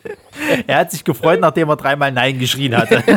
er 0.67 0.77
hat 0.79 0.91
sich 0.91 1.03
gefreut, 1.03 1.39
nachdem 1.39 1.69
er 1.69 1.77
dreimal 1.77 2.11
Nein 2.11 2.39
geschrien 2.39 2.75
hatte. 2.75 3.03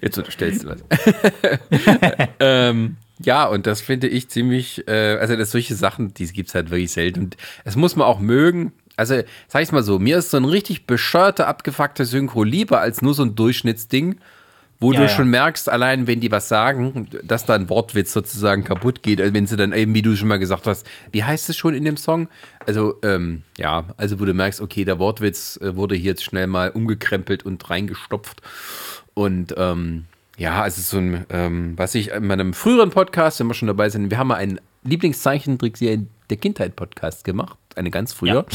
Jetzt 0.00 0.18
unterstellst 0.18 0.64
du 0.64 0.68
was. 0.68 0.78
ähm, 2.40 2.96
ja, 3.26 3.44
und 3.44 3.66
das 3.66 3.80
finde 3.80 4.06
ich 4.06 4.28
ziemlich, 4.28 4.86
äh, 4.88 5.18
also 5.20 5.34
das 5.36 5.50
solche 5.50 5.74
Sachen, 5.74 6.14
die 6.14 6.26
gibt 6.28 6.48
es 6.48 6.54
halt 6.54 6.70
wirklich 6.70 6.92
selten. 6.92 7.24
Und 7.24 7.36
es 7.64 7.74
muss 7.74 7.96
man 7.96 8.06
auch 8.06 8.20
mögen. 8.20 8.72
Also, 8.96 9.20
sag 9.48 9.62
ich's 9.62 9.72
mal 9.72 9.82
so, 9.82 9.98
mir 9.98 10.18
ist 10.18 10.30
so 10.30 10.36
ein 10.38 10.44
richtig 10.44 10.86
bescheuerte, 10.86 11.46
abgefuckte 11.46 12.04
Synchro 12.06 12.44
lieber 12.44 12.80
als 12.80 13.02
nur 13.02 13.14
so 13.14 13.24
ein 13.24 13.34
Durchschnittsding, 13.34 14.16
wo 14.78 14.92
Ja, 14.92 15.00
du 15.00 15.06
ja. 15.06 15.08
schon 15.10 15.28
merkst, 15.28 15.68
allein 15.68 16.06
wenn 16.06 16.20
die 16.20 16.30
was 16.30 16.48
sagen, 16.48 17.08
dass 17.24 17.44
da 17.44 17.56
ein 17.56 17.68
Wortwitz 17.68 18.12
sozusagen 18.12 18.62
kaputt 18.62 19.02
geht, 19.02 19.20
also 19.20 19.34
wenn 19.34 19.46
sie 19.46 19.56
dann 19.56 19.72
eben, 19.72 19.92
wie 19.94 20.02
du 20.02 20.14
schon 20.16 20.28
mal 20.28 20.38
gesagt 20.38 20.66
hast, 20.66 20.86
wie 21.12 21.24
heißt 21.24 21.48
es 21.50 21.56
schon 21.56 21.74
in 21.74 21.84
dem 21.84 21.96
Song? 21.96 22.28
Also, 22.64 22.94
ähm, 23.02 23.42
ja, 23.58 23.86
also 23.96 24.20
wo 24.20 24.24
du 24.24 24.34
merkst, 24.34 24.60
okay, 24.60 24.84
der 24.84 24.98
Wortwitz 25.00 25.58
äh, 25.60 25.74
wurde 25.74 25.96
hier 25.96 26.12
jetzt 26.12 26.24
schnell 26.24 26.46
mal 26.46 26.70
umgekrempelt 26.70 27.44
und 27.44 27.68
reingestopft. 27.68 28.40
Und 29.14 29.52
ähm, 29.58 30.04
ja, 30.36 30.62
also 30.62 30.82
so 30.82 30.98
ein, 30.98 31.24
ähm, 31.30 31.74
was 31.76 31.94
ich 31.94 32.10
in 32.10 32.26
meinem 32.26 32.52
früheren 32.52 32.90
Podcast, 32.90 33.40
wenn 33.40 33.46
wir 33.46 33.54
schon 33.54 33.68
dabei 33.68 33.88
sind, 33.88 34.10
wir 34.10 34.18
haben 34.18 34.28
mal 34.28 34.36
einen 34.36 34.60
Lieblingszeichentrickserie 34.84 36.06
der 36.28 36.36
Kindheit 36.36 36.76
Podcast 36.76 37.24
gemacht, 37.24 37.56
eine 37.74 37.90
ganz 37.90 38.12
früher. 38.12 38.46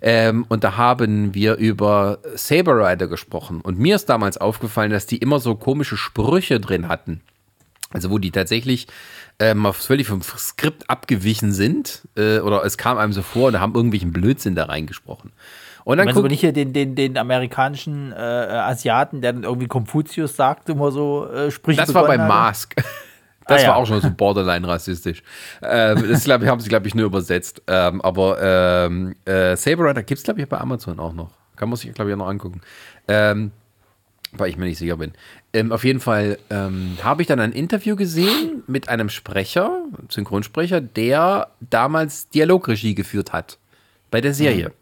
Ähm, 0.00 0.46
und 0.48 0.64
da 0.64 0.76
haben 0.76 1.34
wir 1.34 1.56
über 1.56 2.18
Saber 2.34 2.78
Rider 2.78 3.08
gesprochen. 3.08 3.60
Und 3.60 3.78
mir 3.78 3.96
ist 3.96 4.06
damals 4.06 4.38
aufgefallen, 4.38 4.90
dass 4.90 5.06
die 5.06 5.18
immer 5.18 5.40
so 5.40 5.54
komische 5.56 5.96
Sprüche 5.96 6.60
drin 6.60 6.88
hatten. 6.88 7.20
Also 7.90 8.10
wo 8.10 8.18
die 8.18 8.30
tatsächlich 8.30 8.86
ähm, 9.38 9.66
völlig 9.72 10.06
vom 10.08 10.22
Skript 10.22 10.88
abgewichen 10.88 11.52
sind 11.52 12.02
äh, 12.16 12.38
oder 12.38 12.64
es 12.64 12.78
kam 12.78 12.98
einem 12.98 13.12
so 13.12 13.22
vor 13.22 13.48
und 13.48 13.52
da 13.52 13.60
haben 13.60 13.74
irgendwelchen 13.74 14.12
Blödsinn 14.12 14.54
da 14.54 14.64
reingesprochen. 14.64 15.32
Und 15.86 15.98
dann 15.98 16.08
du 16.08 16.14
aber 16.14 16.22
guck, 16.22 16.30
nicht 16.32 16.40
hier 16.40 16.52
den, 16.52 16.72
den, 16.72 16.96
den 16.96 17.16
amerikanischen 17.16 18.10
äh, 18.10 18.16
Asiaten, 18.16 19.20
der 19.20 19.32
dann 19.34 19.44
irgendwie 19.44 19.68
Konfuzius 19.68 20.34
sagt, 20.34 20.68
immer 20.68 20.90
so 20.90 21.28
äh, 21.28 21.48
Sprüche 21.52 21.80
Das 21.80 21.94
war 21.94 22.04
bei 22.06 22.18
hatte? 22.18 22.28
Mask. 22.28 22.74
Das 23.48 23.62
Ah, 23.62 23.68
war 23.68 23.74
ja. 23.74 23.74
auch 23.76 23.86
schon 23.86 24.00
so 24.00 24.10
borderline 24.10 24.66
rassistisch. 24.66 25.22
Ähm, 25.62 26.04
das 26.10 26.24
glaub, 26.24 26.44
haben 26.44 26.58
sie, 26.58 26.68
glaube 26.68 26.88
ich, 26.88 26.96
nur 26.96 27.06
übersetzt. 27.06 27.62
Ähm, 27.68 28.00
aber 28.02 28.42
ähm, 28.42 29.14
äh, 29.24 29.54
Saber 29.54 29.84
Rider 29.88 30.02
gibt 30.02 30.18
es, 30.18 30.24
glaube 30.24 30.40
ich, 30.40 30.48
bei 30.48 30.58
Amazon 30.58 30.98
auch 30.98 31.12
noch. 31.12 31.30
Kann 31.54 31.68
man 31.68 31.76
sich, 31.76 31.94
glaube 31.94 32.10
ich, 32.10 32.14
auch 32.14 32.18
noch 32.18 32.26
angucken. 32.26 32.60
Ähm, 33.06 33.52
weil 34.32 34.48
ich 34.50 34.56
mir 34.56 34.64
nicht 34.64 34.78
sicher 34.78 34.96
bin. 34.96 35.12
Ähm, 35.52 35.70
auf 35.70 35.84
jeden 35.84 36.00
Fall 36.00 36.38
ähm, 36.50 36.98
habe 37.04 37.22
ich 37.22 37.28
dann 37.28 37.38
ein 37.38 37.52
Interview 37.52 37.94
gesehen 37.94 38.64
mit 38.66 38.88
einem 38.88 39.08
Sprecher, 39.10 39.78
Synchronsprecher, 40.08 40.80
der 40.80 41.46
damals 41.60 42.28
Dialogregie 42.30 42.96
geführt 42.96 43.32
hat 43.32 43.58
bei 44.10 44.20
der 44.20 44.34
Serie. 44.34 44.72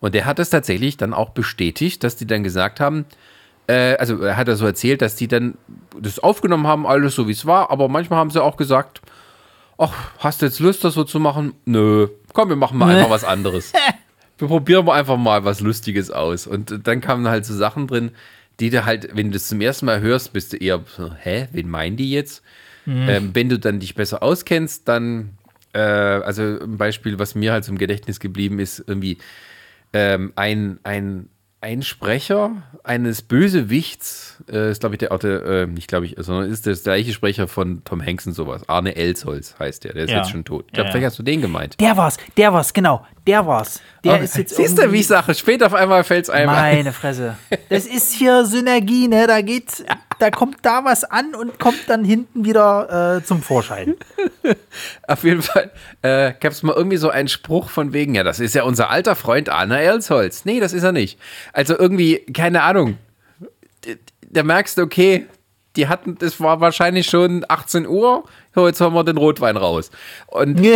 Und 0.00 0.14
der 0.14 0.24
hat 0.24 0.38
es 0.38 0.50
tatsächlich 0.50 0.96
dann 0.96 1.14
auch 1.14 1.30
bestätigt, 1.30 2.02
dass 2.02 2.16
die 2.16 2.26
dann 2.26 2.42
gesagt 2.42 2.80
haben, 2.80 3.04
äh, 3.66 3.96
also 3.96 4.20
er 4.22 4.36
hat 4.36 4.48
er 4.48 4.56
so 4.56 4.66
erzählt, 4.66 5.02
dass 5.02 5.16
die 5.16 5.28
dann 5.28 5.54
das 5.98 6.18
aufgenommen 6.18 6.66
haben, 6.66 6.86
alles 6.86 7.14
so 7.14 7.28
wie 7.28 7.32
es 7.32 7.46
war, 7.46 7.70
aber 7.70 7.88
manchmal 7.88 8.18
haben 8.18 8.30
sie 8.30 8.42
auch 8.42 8.56
gesagt, 8.56 9.00
ach, 9.78 9.92
hast 10.18 10.42
du 10.42 10.46
jetzt 10.46 10.60
Lust, 10.60 10.84
das 10.84 10.94
so 10.94 11.04
zu 11.04 11.20
machen? 11.20 11.54
Nö, 11.64 12.08
komm, 12.32 12.48
wir 12.48 12.56
machen 12.56 12.78
mal 12.78 12.94
einfach 12.96 13.10
was 13.10 13.24
anderes. 13.24 13.72
Wir 14.38 14.48
probieren 14.48 14.86
mal 14.86 14.98
einfach 14.98 15.18
mal 15.18 15.44
was 15.44 15.60
Lustiges 15.60 16.10
aus. 16.10 16.46
Und 16.46 16.86
dann 16.86 17.02
kamen 17.02 17.28
halt 17.28 17.44
so 17.44 17.54
Sachen 17.54 17.86
drin, 17.86 18.12
die 18.58 18.70
du 18.70 18.86
halt, 18.86 19.14
wenn 19.14 19.26
du 19.26 19.32
das 19.34 19.48
zum 19.48 19.60
ersten 19.60 19.84
Mal 19.84 20.00
hörst, 20.00 20.32
bist 20.32 20.54
du 20.54 20.56
eher 20.56 20.82
so, 20.96 21.12
hä, 21.12 21.48
wen 21.52 21.68
meinen 21.68 21.98
die 21.98 22.10
jetzt? 22.10 22.42
Ähm, 22.86 23.30
wenn 23.34 23.50
du 23.50 23.58
dann 23.58 23.80
dich 23.80 23.94
besser 23.94 24.22
auskennst, 24.22 24.88
dann, 24.88 25.36
äh, 25.74 25.80
also 25.80 26.42
ein 26.42 26.78
Beispiel, 26.78 27.18
was 27.18 27.34
mir 27.34 27.52
halt 27.52 27.64
zum 27.64 27.76
Gedächtnis 27.76 28.18
geblieben 28.18 28.58
ist, 28.60 28.82
irgendwie 28.86 29.18
ähm, 29.92 30.32
ein, 30.36 30.78
ein, 30.82 31.28
ein 31.62 31.82
Sprecher 31.82 32.62
eines 32.84 33.20
Bösewichts, 33.22 34.42
äh, 34.50 34.70
ist 34.70 34.80
glaube 34.80 34.94
ich 34.94 34.98
der, 35.00 35.16
der 35.18 35.44
äh, 35.44 35.66
nicht 35.66 35.88
glaube 35.88 36.06
ich, 36.06 36.14
sondern 36.18 36.50
ist 36.50 36.66
das 36.66 36.84
gleiche 36.84 37.12
Sprecher 37.12 37.48
von 37.48 37.82
Tom 37.84 38.04
Hanks 38.04 38.26
und 38.26 38.32
sowas. 38.32 38.62
Arne 38.68 38.96
Elsholz 38.96 39.56
heißt 39.58 39.84
der, 39.84 39.92
der 39.92 40.04
ist 40.04 40.10
Ja. 40.10 40.18
jetzt 40.18 40.30
schon 40.30 40.44
tot. 40.44 40.64
Ich 40.68 40.72
glaube, 40.72 40.88
Ja, 40.88 40.92
vielleicht 40.92 41.06
hast 41.08 41.18
du 41.18 41.22
den 41.22 41.42
gemeint. 41.42 41.78
Der 41.80 41.96
war's, 41.98 42.16
der 42.38 42.52
war's, 42.54 42.72
genau, 42.72 43.04
der 43.26 43.46
war's. 43.46 43.80
Der 44.04 44.14
Aber 44.14 44.22
ist 44.22 44.36
jetzt 44.38 44.56
Siehst 44.56 44.78
du, 44.78 44.90
wie 44.92 45.00
ich 45.00 45.06
sage, 45.06 45.34
später 45.34 45.66
auf 45.66 45.74
einmal 45.74 46.02
fällt 46.04 46.24
es 46.24 46.30
einem 46.30 46.48
ein. 46.48 46.76
Meine 46.76 46.92
Fresse. 46.92 47.36
Das 47.68 47.84
ist 47.84 48.12
hier 48.14 48.46
Synergie, 48.46 49.08
ne? 49.08 49.26
Da 49.26 49.42
geht, 49.42 49.84
da 50.20 50.30
kommt 50.30 50.58
da 50.62 50.84
was 50.84 51.04
an 51.04 51.34
und 51.34 51.58
kommt 51.58 51.88
dann 51.88 52.04
hinten 52.04 52.44
wieder 52.44 53.16
äh, 53.16 53.24
zum 53.24 53.42
Vorschein. 53.42 53.94
Auf 55.08 55.24
jeden 55.24 55.42
Fall 55.42 55.70
äh, 56.02 56.34
gab 56.38 56.52
es 56.52 56.62
mal 56.62 56.74
irgendwie 56.74 56.98
so 56.98 57.08
einen 57.08 57.28
Spruch 57.28 57.70
von 57.70 57.92
wegen, 57.92 58.14
ja, 58.14 58.22
das 58.22 58.38
ist 58.38 58.54
ja 58.54 58.64
unser 58.64 58.90
alter 58.90 59.16
Freund 59.16 59.48
Arne 59.48 59.80
Elsholz. 59.80 60.44
Nee, 60.44 60.60
das 60.60 60.72
ist 60.72 60.82
er 60.82 60.92
nicht. 60.92 61.18
Also 61.52 61.78
irgendwie, 61.78 62.18
keine 62.32 62.62
Ahnung. 62.62 62.98
Da 64.28 64.42
merkst 64.42 64.78
du, 64.78 64.82
okay, 64.82 65.26
die 65.76 65.88
hatten, 65.88 66.18
das 66.18 66.40
war 66.40 66.60
wahrscheinlich 66.60 67.06
schon 67.06 67.44
18 67.48 67.86
Uhr, 67.86 68.24
so, 68.54 68.66
jetzt 68.66 68.80
haben 68.80 68.94
wir 68.94 69.04
den 69.04 69.16
Rotwein 69.16 69.56
raus. 69.56 69.90
Und, 70.26 70.60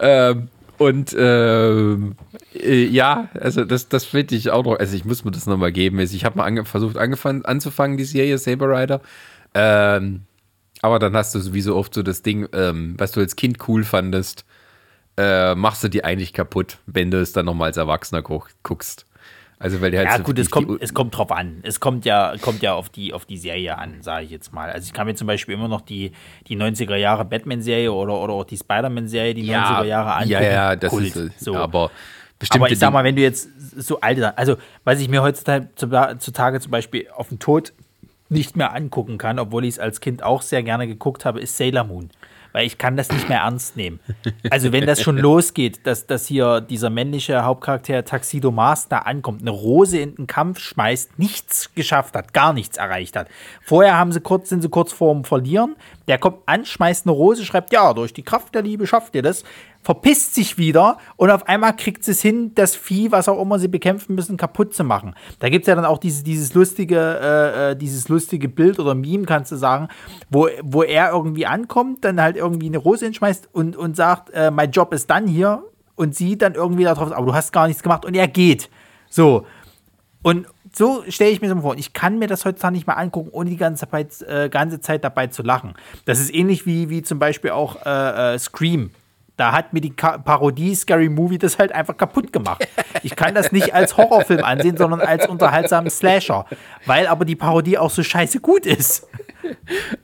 ähm, 0.00 0.48
und 0.78 1.16
ähm, 1.18 2.16
äh, 2.54 2.84
ja, 2.86 3.28
also 3.40 3.64
das, 3.64 3.88
das 3.88 4.04
finde 4.04 4.34
ich 4.36 4.50
auch 4.50 4.64
noch, 4.64 4.78
also 4.78 4.94
ich 4.96 5.04
muss 5.04 5.24
mir 5.24 5.30
das 5.30 5.46
nochmal 5.46 5.72
geben. 5.72 5.98
Also 5.98 6.14
Ich 6.16 6.24
habe 6.24 6.38
mal 6.38 6.44
ange 6.44 6.64
versucht 6.64 6.96
angefangen, 6.96 7.44
anzufangen, 7.44 7.96
die 7.96 8.04
Serie 8.04 8.38
Saber 8.38 8.68
Rider. 8.68 9.00
Ähm, 9.54 10.22
aber 10.82 10.98
dann 10.98 11.16
hast 11.16 11.34
du 11.34 11.52
wie 11.54 11.60
so 11.62 11.76
oft 11.76 11.94
so 11.94 12.02
das 12.02 12.22
Ding, 12.22 12.48
ähm, 12.52 12.94
was 12.98 13.12
du 13.12 13.20
als 13.20 13.36
Kind 13.36 13.58
cool 13.68 13.84
fandest, 13.84 14.44
äh, 15.16 15.54
machst 15.54 15.84
du 15.84 15.88
dir 15.88 16.04
eigentlich 16.04 16.32
kaputt, 16.32 16.78
wenn 16.86 17.10
du 17.10 17.20
es 17.20 17.32
dann 17.32 17.46
nochmal 17.46 17.68
als 17.68 17.76
Erwachsener 17.76 18.22
guck, 18.22 18.50
guckst. 18.62 19.06
Also 19.60 19.80
weil 19.80 19.92
der 19.92 20.00
halt 20.00 20.10
Ja, 20.10 20.16
so 20.18 20.24
gut, 20.24 20.38
es 20.38 20.46
die- 20.48 20.50
kommt, 20.50 20.82
es 20.82 20.92
kommt 20.92 21.16
drauf 21.16 21.30
an. 21.30 21.60
Es 21.62 21.78
kommt 21.80 22.04
ja, 22.04 22.34
kommt 22.40 22.60
ja 22.62 22.74
auf 22.74 22.90
die, 22.90 23.14
auf 23.14 23.24
die 23.24 23.38
Serie 23.38 23.78
an, 23.78 24.02
sage 24.02 24.24
ich 24.24 24.30
jetzt 24.30 24.52
mal. 24.52 24.70
Also 24.70 24.86
ich 24.86 24.92
kann 24.92 25.06
mir 25.06 25.14
zum 25.14 25.26
Beispiel 25.28 25.54
immer 25.54 25.68
noch 25.68 25.80
die, 25.80 26.10
die 26.48 26.56
90er 26.56 26.96
Jahre 26.96 27.24
Batman-Serie 27.24 27.90
oder, 27.92 28.20
oder 28.20 28.34
auch 28.34 28.44
die 28.44 28.56
Spider-Man-Serie, 28.58 29.32
die 29.32 29.44
90er 29.48 29.84
Jahre 29.84 30.12
angucken. 30.14 30.30
Ja, 30.32 30.42
ja, 30.42 30.76
das 30.76 30.90
Kult. 30.90 31.14
ist 31.16 31.40
so. 31.40 31.54
aber 31.56 31.90
bestimmte 32.38 32.64
Aber 32.64 32.72
ich 32.72 32.78
sag 32.78 32.92
mal, 32.92 33.04
wenn 33.04 33.16
du 33.16 33.22
jetzt 33.22 33.48
so 33.76 34.00
alte, 34.00 34.36
also 34.36 34.56
was 34.84 35.00
ich 35.00 35.08
mir 35.08 35.22
heutzutage 35.22 35.68
zutage 36.18 36.60
zum 36.60 36.70
Beispiel 36.70 37.08
auf 37.14 37.28
den 37.28 37.38
Tod 37.38 37.72
nicht 38.28 38.56
mehr 38.56 38.74
angucken 38.74 39.18
kann, 39.18 39.38
obwohl 39.38 39.64
ich 39.64 39.74
es 39.74 39.78
als 39.78 40.00
Kind 40.00 40.22
auch 40.22 40.42
sehr 40.42 40.62
gerne 40.62 40.86
geguckt 40.86 41.24
habe, 41.24 41.40
ist 41.40 41.56
Sailor 41.56 41.84
Moon. 41.84 42.10
Weil 42.52 42.66
ich 42.66 42.78
kann 42.78 42.96
das 42.96 43.10
nicht 43.10 43.28
mehr 43.28 43.40
ernst 43.40 43.76
nehmen. 43.76 43.98
Also 44.48 44.70
wenn 44.70 44.86
das 44.86 45.02
schon 45.02 45.18
losgeht, 45.18 45.84
dass, 45.88 46.06
dass 46.06 46.28
hier 46.28 46.60
dieser 46.60 46.88
männliche 46.88 47.44
Hauptcharakter 47.44 48.04
Taxido 48.04 48.52
da 48.52 48.98
ankommt, 48.98 49.40
eine 49.40 49.50
Rose 49.50 49.98
in 49.98 50.14
den 50.14 50.26
Kampf 50.28 50.60
schmeißt, 50.60 51.18
nichts 51.18 51.74
geschafft 51.74 52.14
hat, 52.14 52.32
gar 52.32 52.52
nichts 52.52 52.76
erreicht 52.76 53.16
hat. 53.16 53.26
Vorher 53.60 53.98
haben 53.98 54.12
sie 54.12 54.20
kurz, 54.20 54.50
sind 54.50 54.62
sie 54.62 54.68
kurz 54.68 54.92
vorm 54.92 55.24
Verlieren. 55.24 55.74
Der 56.06 56.18
kommt 56.18 56.42
an, 56.46 56.64
schmeißt 56.64 57.06
eine 57.06 57.12
Rose, 57.12 57.44
schreibt, 57.44 57.72
ja, 57.72 57.92
durch 57.92 58.12
die 58.12 58.22
Kraft 58.22 58.54
der 58.54 58.62
Liebe 58.62 58.86
schafft 58.86 59.16
ihr 59.16 59.22
das 59.22 59.42
verpisst 59.84 60.34
sich 60.34 60.56
wieder 60.56 60.96
und 61.16 61.30
auf 61.30 61.46
einmal 61.46 61.76
kriegt 61.76 62.04
sie 62.04 62.12
es 62.12 62.22
hin, 62.22 62.52
das 62.54 62.74
Vieh, 62.74 63.12
was 63.12 63.28
auch 63.28 63.40
immer 63.40 63.58
sie 63.58 63.68
bekämpfen 63.68 64.14
müssen, 64.14 64.38
kaputt 64.38 64.74
zu 64.74 64.82
machen. 64.82 65.14
Da 65.40 65.50
gibt 65.50 65.64
es 65.64 65.68
ja 65.68 65.74
dann 65.74 65.84
auch 65.84 65.98
dieses, 65.98 66.24
dieses, 66.24 66.54
lustige, 66.54 66.96
äh, 66.98 67.72
äh, 67.72 67.76
dieses 67.76 68.08
lustige 68.08 68.48
Bild 68.48 68.80
oder 68.80 68.94
Meme, 68.94 69.26
kannst 69.26 69.52
du 69.52 69.56
sagen, 69.56 69.88
wo, 70.30 70.48
wo 70.62 70.82
er 70.82 71.10
irgendwie 71.10 71.44
ankommt, 71.44 72.02
dann 72.04 72.20
halt 72.20 72.36
irgendwie 72.36 72.66
eine 72.66 72.78
Rose 72.78 73.04
hinschmeißt 73.04 73.50
und, 73.52 73.76
und 73.76 73.94
sagt, 73.94 74.30
äh, 74.30 74.50
mein 74.50 74.70
Job 74.70 74.94
ist 74.94 75.10
dann 75.10 75.26
hier 75.26 75.62
und 75.96 76.14
sie 76.14 76.38
dann 76.38 76.54
irgendwie 76.54 76.84
darauf, 76.84 77.12
aber 77.12 77.26
du 77.26 77.34
hast 77.34 77.52
gar 77.52 77.66
nichts 77.66 77.82
gemacht 77.82 78.06
und 78.06 78.14
er 78.14 78.26
geht. 78.26 78.70
So. 79.10 79.44
Und 80.22 80.46
so 80.74 81.04
stelle 81.08 81.30
ich 81.30 81.42
mir 81.42 81.48
das 81.48 81.60
vor. 81.60 81.76
Ich 81.76 81.92
kann 81.92 82.18
mir 82.18 82.26
das 82.26 82.46
heutzutage 82.46 82.72
nicht 82.72 82.86
mehr 82.86 82.96
angucken, 82.96 83.28
ohne 83.32 83.50
die 83.50 83.58
ganze 83.58 83.86
Zeit, 83.86 84.22
äh, 84.22 84.48
ganze 84.48 84.80
Zeit 84.80 85.04
dabei 85.04 85.26
zu 85.26 85.42
lachen. 85.42 85.74
Das 86.06 86.20
ist 86.20 86.34
ähnlich 86.34 86.64
wie, 86.64 86.88
wie 86.88 87.02
zum 87.02 87.18
Beispiel 87.18 87.50
auch 87.50 87.84
äh, 87.84 88.34
äh, 88.34 88.38
Scream 88.38 88.90
Da 89.36 89.50
hat 89.50 89.72
mir 89.72 89.80
die 89.80 89.90
Parodie 89.90 90.74
Scary 90.76 91.08
Movie 91.08 91.38
das 91.38 91.58
halt 91.58 91.72
einfach 91.72 91.96
kaputt 91.96 92.32
gemacht. 92.32 92.66
Ich 93.02 93.16
kann 93.16 93.34
das 93.34 93.50
nicht 93.50 93.74
als 93.74 93.96
Horrorfilm 93.96 94.44
ansehen, 94.44 94.76
sondern 94.76 95.00
als 95.00 95.28
unterhaltsamen 95.28 95.90
Slasher, 95.90 96.46
weil 96.86 97.08
aber 97.08 97.24
die 97.24 97.34
Parodie 97.34 97.76
auch 97.76 97.90
so 97.90 98.02
scheiße 98.02 98.40
gut 98.40 98.64
ist. 98.64 99.08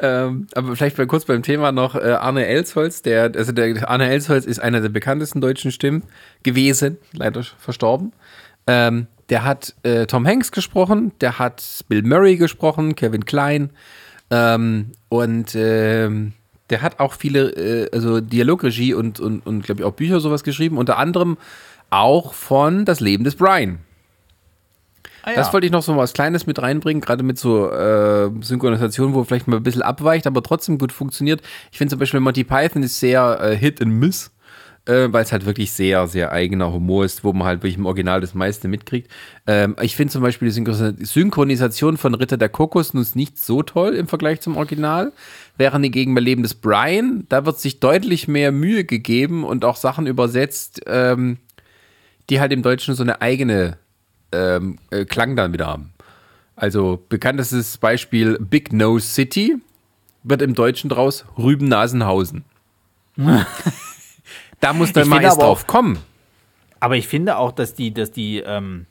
Ähm, 0.01 0.49
aber 0.55 0.75
vielleicht 0.77 0.99
mal 0.99 1.07
kurz 1.07 1.25
beim 1.25 1.43
Thema 1.43 1.73
noch 1.73 1.95
äh, 1.95 2.13
Arne 2.13 2.47
Elsholz, 2.47 3.03
der, 3.03 3.33
also 3.35 3.53
der 3.53 3.89
Arne 3.89 4.09
Elsholz 4.11 4.45
ist 4.45 4.59
einer 4.59 4.81
der 4.81 4.89
bekanntesten 4.89 5.41
deutschen 5.41 5.71
Stimmen 5.71 6.03
gewesen, 6.43 6.99
leider 7.13 7.43
verstorben. 7.59 8.13
Ähm, 8.67 9.07
der 9.31 9.45
hat 9.45 9.75
äh, 9.85 10.07
Tom 10.07 10.27
Hanks 10.27 10.53
gesprochen, 10.53 11.13
der 11.21 11.39
hat 11.39 11.85
Bill 11.89 12.03
Murray 12.03 12.37
gesprochen, 12.37 12.97
Kevin 12.97 13.25
Klein 13.25 13.71
ähm, 14.31 14.93
und 15.09 15.55
ähm, 15.55 16.33
der 16.71 16.83
hat 16.83 17.01
auch 17.01 17.15
viele, 17.15 17.51
äh, 17.51 17.91
also 17.93 18.21
Dialogregie 18.21 18.95
und, 18.95 19.21
und, 19.21 19.47
und 19.47 19.63
glaube 19.63 19.83
ich 19.83 19.87
auch 19.87 19.93
Bücher 19.93 20.21
sowas 20.21 20.45
geschrieben, 20.45 20.79
unter 20.79 20.99
anderem 20.99 21.37
auch 21.91 22.35
von 22.35 22.85
Das 22.85 23.01
Leben 23.01 23.25
des 23.25 23.37
Brian. 23.37 23.81
Ah, 25.23 25.31
ja. 25.31 25.37
Das 25.37 25.53
wollte 25.53 25.67
ich 25.67 25.73
noch 25.73 25.83
so 25.83 25.97
was 25.97 26.13
Kleines 26.13 26.47
mit 26.47 26.63
reinbringen, 26.63 27.01
gerade 27.01 27.23
mit 27.23 27.39
so 27.39 27.71
äh, 27.71 28.31
Synchronisation, 28.41 29.13
wo 29.13 29.25
vielleicht 29.25 29.49
mal 29.49 29.59
ein 29.59 29.63
bisschen 29.63 29.83
abweicht, 29.83 30.27
aber 30.27 30.43
trotzdem 30.43 30.79
gut 30.79 30.93
funktioniert. 30.93 31.43
Ich 31.73 31.79
finde 31.79 31.91
zum 31.91 31.99
Beispiel 31.99 32.21
Monty 32.21 32.45
Python 32.45 32.83
ist 32.83 32.99
sehr 32.99 33.39
äh, 33.43 33.57
Hit 33.57 33.83
and 33.83 33.93
Miss 33.93 34.31
äh, 34.87 35.13
weil 35.13 35.23
es 35.23 35.33
halt 35.33 35.47
wirklich 35.47 35.73
sehr, 35.73 36.07
sehr 36.07 36.33
eigener 36.33 36.73
Humor 36.73 37.05
ist, 37.05 37.23
wo 37.23 37.33
man 37.33 37.47
halt 37.47 37.61
wirklich 37.61 37.77
im 37.77 37.87
Original 37.87 38.21
das 38.21 38.35
meiste 38.35 38.69
mitkriegt. 38.69 39.11
Ähm, 39.47 39.77
ich 39.81 39.97
finde 39.97 40.13
zum 40.13 40.23
Beispiel 40.23 40.51
die 40.51 41.05
Synchronisation 41.05 41.97
von 41.97 42.15
Ritter 42.15 42.37
der 42.37 42.49
Kokosnuss 42.49 43.15
nicht 43.15 43.39
so 43.39 43.63
toll 43.63 43.95
im 43.95 44.09
Vergleich 44.09 44.41
zum 44.41 44.57
Original. 44.57 45.13
Während 45.61 45.85
hingegen 45.85 46.15
bei 46.15 46.23
Leben 46.23 46.43
des 46.43 46.55
Brian, 46.55 47.27
da 47.29 47.45
wird 47.45 47.61
sich 47.61 47.81
deutlich 47.81 48.29
mehr 48.29 48.51
Mühe 48.51 48.85
gegeben 48.85 49.45
und 49.45 49.63
auch 49.67 49.77
Sachen 49.77 50.07
übersetzt, 50.07 50.81
ähm, 50.87 51.37
die 52.31 52.41
halt 52.41 52.51
im 52.53 52.63
Deutschen 52.63 52.95
so 52.95 53.03
eine 53.03 53.21
eigene 53.21 53.77
ähm, 54.33 54.79
äh, 54.91 55.05
Klang 55.05 55.37
dann 55.37 55.53
wieder 55.53 55.67
haben. 55.67 55.93
Also 56.57 57.05
bekanntestes 57.11 57.77
Beispiel 57.77 58.39
Big 58.39 58.73
Nose 58.73 59.07
City 59.07 59.59
wird 60.23 60.41
im 60.41 60.55
Deutschen 60.55 60.89
draus 60.89 61.27
Rüben-Nasenhausen. 61.37 62.45
Da 64.61 64.73
muss 64.73 64.93
dann 64.93 65.09
mal 65.09 65.23
erst 65.23 65.41
drauf 65.41 65.67
kommen. 65.67 65.99
Aber 66.81 66.97
ich 66.97 67.09
finde 67.09 67.37
auch, 67.37 67.53
dass 67.53 67.75
die, 67.75 67.93
dass 67.93 68.13
die, 68.13 68.39
ähm, 68.39 68.87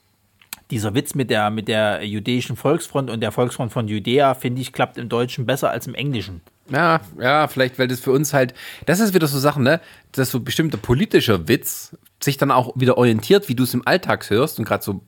dieser 0.70 0.94
Witz 0.94 1.16
mit 1.16 1.30
der, 1.30 1.50
mit 1.50 1.68
der 1.68 2.06
jüdischen 2.06 2.56
Volksfront 2.56 3.10
und 3.10 3.22
der 3.22 3.32
Volksfront 3.32 3.72
von 3.72 3.88
Judäa, 3.88 4.34
finde 4.34 4.62
ich, 4.62 4.74
klappt 4.74 4.98
im 4.98 5.10
Deutschen 5.10 5.46
besser 5.46 5.70
als 5.70 5.88
im 5.88 5.94
Englischen. 5.96 6.42
Ja, 6.72 7.02
ja, 7.20 7.48
vielleicht, 7.48 7.80
weil 7.80 7.88
das 7.88 8.00
für 8.00 8.12
uns 8.12 8.34
halt, 8.34 8.54
das 8.86 9.00
ist 9.00 9.14
wieder 9.14 9.28
so 9.28 9.40
Sachen, 9.40 9.64
ne, 9.64 9.82
dass 10.12 10.32
so 10.32 10.40
bestimmter 10.40 10.78
politischer 10.78 11.48
Witz 11.48 11.98
sich 12.22 12.38
dann 12.38 12.52
auch 12.52 12.74
wieder 12.76 12.98
orientiert, 12.98 13.50
wie 13.50 13.56
du 13.56 13.64
es 13.64 13.74
im 13.74 13.88
Alltag 13.88 14.30
hörst 14.30 14.60
und 14.60 14.66
gerade 14.66 14.84
so 14.84 15.02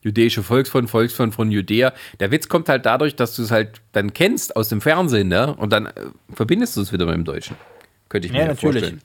jüdische 0.00 0.42
Volksfront, 0.42 0.88
Volksfront 0.88 1.34
von 1.34 1.50
Judäa. 1.50 1.92
Der 2.20 2.30
Witz 2.30 2.48
kommt 2.48 2.68
halt 2.68 2.86
dadurch, 2.86 3.16
dass 3.16 3.34
du 3.34 3.42
es 3.42 3.50
halt 3.50 3.80
dann 3.92 4.12
kennst 4.12 4.54
aus 4.54 4.68
dem 4.68 4.80
Fernsehen, 4.80 5.28
ne, 5.28 5.54
und 5.54 5.72
dann 5.72 5.86
äh, 5.86 5.92
verbindest 6.32 6.76
du 6.76 6.82
es 6.82 6.92
wieder 6.92 7.06
mit 7.06 7.14
dem 7.14 7.24
Deutschen. 7.24 7.56
Könnte 8.08 8.26
ich 8.26 8.32
mir 8.32 8.40
ja, 8.40 8.48
natürlich. 8.48 8.80
vorstellen. 8.80 9.02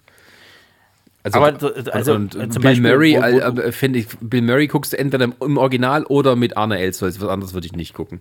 Also, 1.24 1.40
aber 1.40 1.94
also, 1.94 2.16
und 2.16 2.32
Bill 2.32 2.48
Beispiel, 2.48 2.82
Murray, 2.82 3.16
äh, 3.16 3.72
finde 3.72 4.00
ich, 4.00 4.08
Bill 4.20 4.42
Murray 4.42 4.68
guckst 4.68 4.92
du 4.92 5.00
entweder 5.00 5.30
im 5.40 5.58
Original 5.58 6.04
oder 6.04 6.36
mit 6.36 6.58
Arne 6.58 6.80
Elsholz. 6.80 7.22
Was 7.22 7.30
anderes 7.30 7.54
würde 7.54 7.66
ich 7.66 7.72
nicht 7.74 7.94
gucken. 7.94 8.20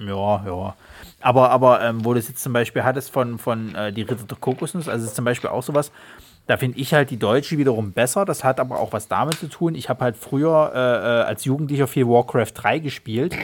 Ja, 0.00 0.44
ja. 0.46 0.76
Aber, 1.24 1.50
aber 1.50 1.80
ähm, 1.80 2.04
wo 2.04 2.12
du 2.12 2.18
es 2.18 2.28
jetzt 2.28 2.42
zum 2.42 2.52
Beispiel 2.52 2.84
hattest 2.84 3.10
von, 3.10 3.38
von 3.38 3.74
äh, 3.74 3.94
die 3.94 4.02
Ritter 4.02 4.26
der 4.26 4.36
Kokosnuss, 4.36 4.90
also 4.90 5.06
ist 5.06 5.16
zum 5.16 5.24
Beispiel 5.24 5.48
auch 5.48 5.62
sowas, 5.62 5.90
da 6.46 6.58
finde 6.58 6.78
ich 6.78 6.92
halt 6.92 7.08
die 7.08 7.16
Deutsche 7.16 7.56
wiederum 7.56 7.92
besser. 7.92 8.26
Das 8.26 8.44
hat 8.44 8.60
aber 8.60 8.78
auch 8.78 8.92
was 8.92 9.08
damit 9.08 9.36
zu 9.36 9.48
tun. 9.48 9.74
Ich 9.74 9.88
habe 9.88 10.04
halt 10.04 10.18
früher 10.18 10.72
äh, 10.74 10.78
äh 10.78 11.22
als 11.24 11.46
Jugendlicher 11.46 11.86
viel 11.86 12.06
Warcraft 12.06 12.52
3 12.54 12.78
gespielt. 12.80 13.34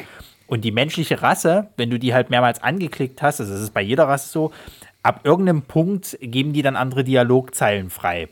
Und 0.46 0.66
die 0.66 0.72
menschliche 0.72 1.22
Rasse, 1.22 1.68
wenn 1.78 1.88
du 1.88 1.98
die 1.98 2.12
halt 2.12 2.28
mehrmals 2.28 2.62
angeklickt 2.62 3.22
hast, 3.22 3.40
also 3.40 3.50
das 3.50 3.62
ist 3.62 3.72
bei 3.72 3.80
jeder 3.80 4.06
Rasse 4.08 4.28
so, 4.28 4.52
ab 5.02 5.20
irgendeinem 5.24 5.62
Punkt 5.62 6.18
geben 6.20 6.52
die 6.52 6.60
dann 6.60 6.76
andere 6.76 7.02
Dialogzeilen 7.02 7.88
frei. 7.88 8.28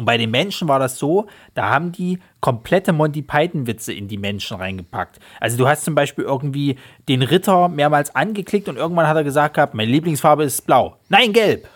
Und 0.00 0.06
bei 0.06 0.16
den 0.16 0.30
Menschen 0.30 0.66
war 0.66 0.78
das 0.78 0.98
so, 0.98 1.26
da 1.52 1.68
haben 1.68 1.92
die 1.92 2.20
komplette 2.40 2.94
Monty 2.94 3.20
Python-Witze 3.20 3.92
in 3.92 4.08
die 4.08 4.16
Menschen 4.16 4.56
reingepackt. 4.56 5.18
Also 5.40 5.58
du 5.58 5.68
hast 5.68 5.84
zum 5.84 5.94
Beispiel 5.94 6.24
irgendwie 6.24 6.76
den 7.06 7.20
Ritter 7.20 7.68
mehrmals 7.68 8.16
angeklickt 8.16 8.70
und 8.70 8.78
irgendwann 8.78 9.06
hat 9.06 9.18
er 9.18 9.24
gesagt 9.24 9.56
gehabt, 9.56 9.74
meine 9.74 9.92
Lieblingsfarbe 9.92 10.44
ist 10.44 10.64
blau. 10.64 10.96
Nein, 11.10 11.34
gelb. 11.34 11.68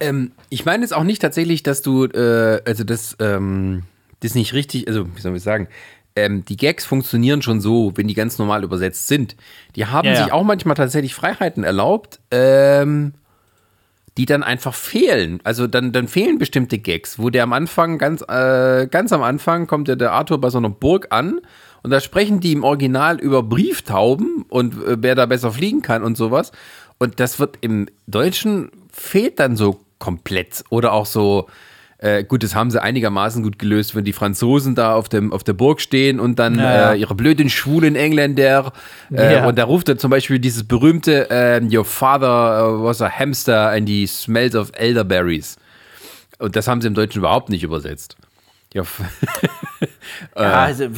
Ähm, 0.00 0.32
ich 0.48 0.64
meine 0.64 0.84
jetzt 0.84 0.92
auch 0.92 1.02
nicht 1.02 1.20
tatsächlich, 1.20 1.62
dass 1.62 1.82
du, 1.82 2.06
äh, 2.06 2.62
also 2.64 2.82
das, 2.82 3.14
ähm, 3.20 3.82
das 4.20 4.34
nicht 4.34 4.54
richtig, 4.54 4.88
also 4.88 5.14
wie 5.14 5.20
soll 5.20 5.36
ich 5.36 5.42
sagen, 5.42 5.68
ähm, 6.16 6.42
die 6.46 6.56
Gags 6.56 6.86
funktionieren 6.86 7.42
schon 7.42 7.60
so, 7.60 7.92
wenn 7.94 8.08
die 8.08 8.14
ganz 8.14 8.38
normal 8.38 8.64
übersetzt 8.64 9.06
sind. 9.06 9.36
Die 9.76 9.84
haben 9.84 10.08
ja, 10.08 10.16
sich 10.16 10.26
ja. 10.28 10.32
auch 10.32 10.44
manchmal 10.44 10.76
tatsächlich 10.76 11.14
Freiheiten 11.14 11.62
erlaubt. 11.62 12.20
Ähm, 12.30 13.12
die 14.20 14.26
dann 14.26 14.42
einfach 14.42 14.74
fehlen. 14.74 15.40
Also 15.44 15.66
dann, 15.66 15.92
dann 15.92 16.06
fehlen 16.06 16.36
bestimmte 16.36 16.76
Gags, 16.76 17.18
wo 17.18 17.30
der 17.30 17.42
am 17.42 17.54
Anfang, 17.54 17.96
ganz, 17.96 18.20
äh, 18.20 18.86
ganz 18.86 19.14
am 19.14 19.22
Anfang 19.22 19.66
kommt 19.66 19.88
ja 19.88 19.96
der 19.96 20.12
Arthur 20.12 20.38
bei 20.38 20.50
so 20.50 20.58
einer 20.58 20.68
Burg 20.68 21.06
an 21.08 21.40
und 21.82 21.90
da 21.90 22.00
sprechen 22.00 22.38
die 22.38 22.52
im 22.52 22.62
Original 22.62 23.18
über 23.18 23.42
Brieftauben 23.42 24.44
und 24.50 24.74
äh, 24.74 24.98
wer 25.00 25.14
da 25.14 25.24
besser 25.24 25.52
fliegen 25.52 25.80
kann 25.80 26.02
und 26.02 26.18
sowas. 26.18 26.52
Und 26.98 27.18
das 27.18 27.38
wird 27.38 27.56
im 27.62 27.86
Deutschen 28.08 28.70
fehlt 28.92 29.40
dann 29.40 29.56
so 29.56 29.80
komplett. 29.98 30.64
Oder 30.68 30.92
auch 30.92 31.06
so, 31.06 31.46
äh, 32.02 32.24
gut, 32.24 32.42
das 32.42 32.54
haben 32.54 32.70
sie 32.70 32.82
einigermaßen 32.82 33.42
gut 33.42 33.58
gelöst, 33.58 33.94
wenn 33.94 34.04
die 34.04 34.14
Franzosen 34.14 34.74
da 34.74 34.94
auf, 34.94 35.10
dem, 35.10 35.34
auf 35.34 35.44
der 35.44 35.52
Burg 35.52 35.82
stehen 35.82 36.18
und 36.18 36.38
dann 36.38 36.58
ja, 36.58 36.92
äh, 36.92 36.96
ihre 36.98 37.14
blöden, 37.14 37.50
schwulen 37.50 37.94
Engländer. 37.94 38.72
Äh, 39.12 39.34
ja. 39.34 39.46
Und 39.46 39.58
da 39.58 39.64
ruft 39.64 39.88
er 39.90 39.98
zum 39.98 40.10
Beispiel 40.10 40.38
dieses 40.38 40.64
berühmte 40.64 41.26
ähm, 41.28 41.68
Your 41.70 41.84
father 41.84 42.82
was 42.82 43.02
a 43.02 43.10
hamster 43.10 43.68
and 43.68 43.86
he 43.86 44.06
smells 44.06 44.54
of 44.54 44.72
elderberries. 44.74 45.58
Und 46.38 46.56
das 46.56 46.68
haben 46.68 46.80
sie 46.80 46.88
im 46.88 46.94
Deutschen 46.94 47.18
überhaupt 47.18 47.50
nicht 47.50 47.62
übersetzt. 47.62 48.16
Ja, 48.72 48.82
ja 50.36 50.42
äh, 50.42 50.44
also, 50.44 50.88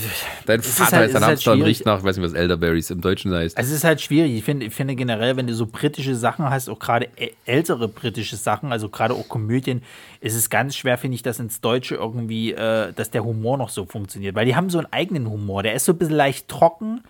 dein 0.45 0.61
Vater 0.61 0.97
halt, 0.99 1.11
ist 1.11 1.17
ein 1.17 1.25
Hamster 1.25 1.53
halt 1.53 1.65
riecht 1.65 1.87
nach, 1.87 2.01
ich 2.01 2.05
weiß 2.05 2.19
nicht, 2.19 2.27
was 2.27 2.35
Elderberries 2.35 2.91
im 2.91 3.01
Deutschen 3.01 3.33
heißt. 3.33 3.57
Also 3.57 3.71
es 3.71 3.79
ist 3.79 3.85
halt 3.85 4.03
schwierig. 4.03 4.33
Ich 4.33 4.45
finde, 4.45 4.67
ich 4.67 4.75
finde 4.75 4.95
generell, 4.95 5.37
wenn 5.39 5.47
du 5.47 5.55
so 5.55 5.67
britische 5.67 6.15
Sachen 6.15 6.51
hast, 6.51 6.69
auch 6.69 6.79
gerade 6.79 7.09
ältere 7.47 7.89
britische 7.89 8.37
Sachen, 8.37 8.73
also 8.73 8.91
gerade 8.91 9.15
auch 9.15 9.27
Komödien, 9.29 9.83
ist 10.21 10.35
es 10.35 10.51
ganz 10.51 10.77
schwer, 10.77 10.99
finde 10.99 11.15
ich, 11.15 11.23
dass 11.23 11.39
ins 11.39 11.63
Deutsche 11.63 11.95
irgendwie, 11.95 12.53
äh, 12.53 12.93
dass 12.93 13.11
der 13.11 13.25
Humor 13.25 13.57
noch 13.57 13.71
so 13.71 13.87
funktioniert. 13.87 14.35
Weil 14.35 14.45
die 14.45 14.55
haben 14.55 14.69
so 14.69 14.79
einen 14.79 14.93
eigenen 14.93 15.31
Humor. 15.31 15.63
Der 15.63 15.73
ist 15.73 15.87
so 15.87 15.93
ein 15.93 15.99
bisschen 15.99 16.17
leicht 16.17 16.49
trocken, 16.49 17.03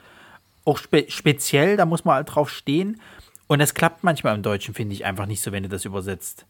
auch 0.64 0.78
spe 0.78 1.06
speziell, 1.08 1.76
da 1.76 1.86
muss 1.86 2.04
man 2.04 2.14
halt 2.14 2.32
drauf 2.32 2.50
stehen. 2.50 3.00
Und 3.48 3.58
das 3.58 3.74
klappt 3.74 4.04
manchmal 4.04 4.36
im 4.36 4.42
Deutschen, 4.42 4.74
finde 4.74 4.94
ich, 4.94 5.04
einfach 5.04 5.26
nicht 5.26 5.42
so, 5.42 5.50
wenn 5.50 5.64
du 5.64 5.68
das 5.68 5.84
übersetzt. 5.84 6.46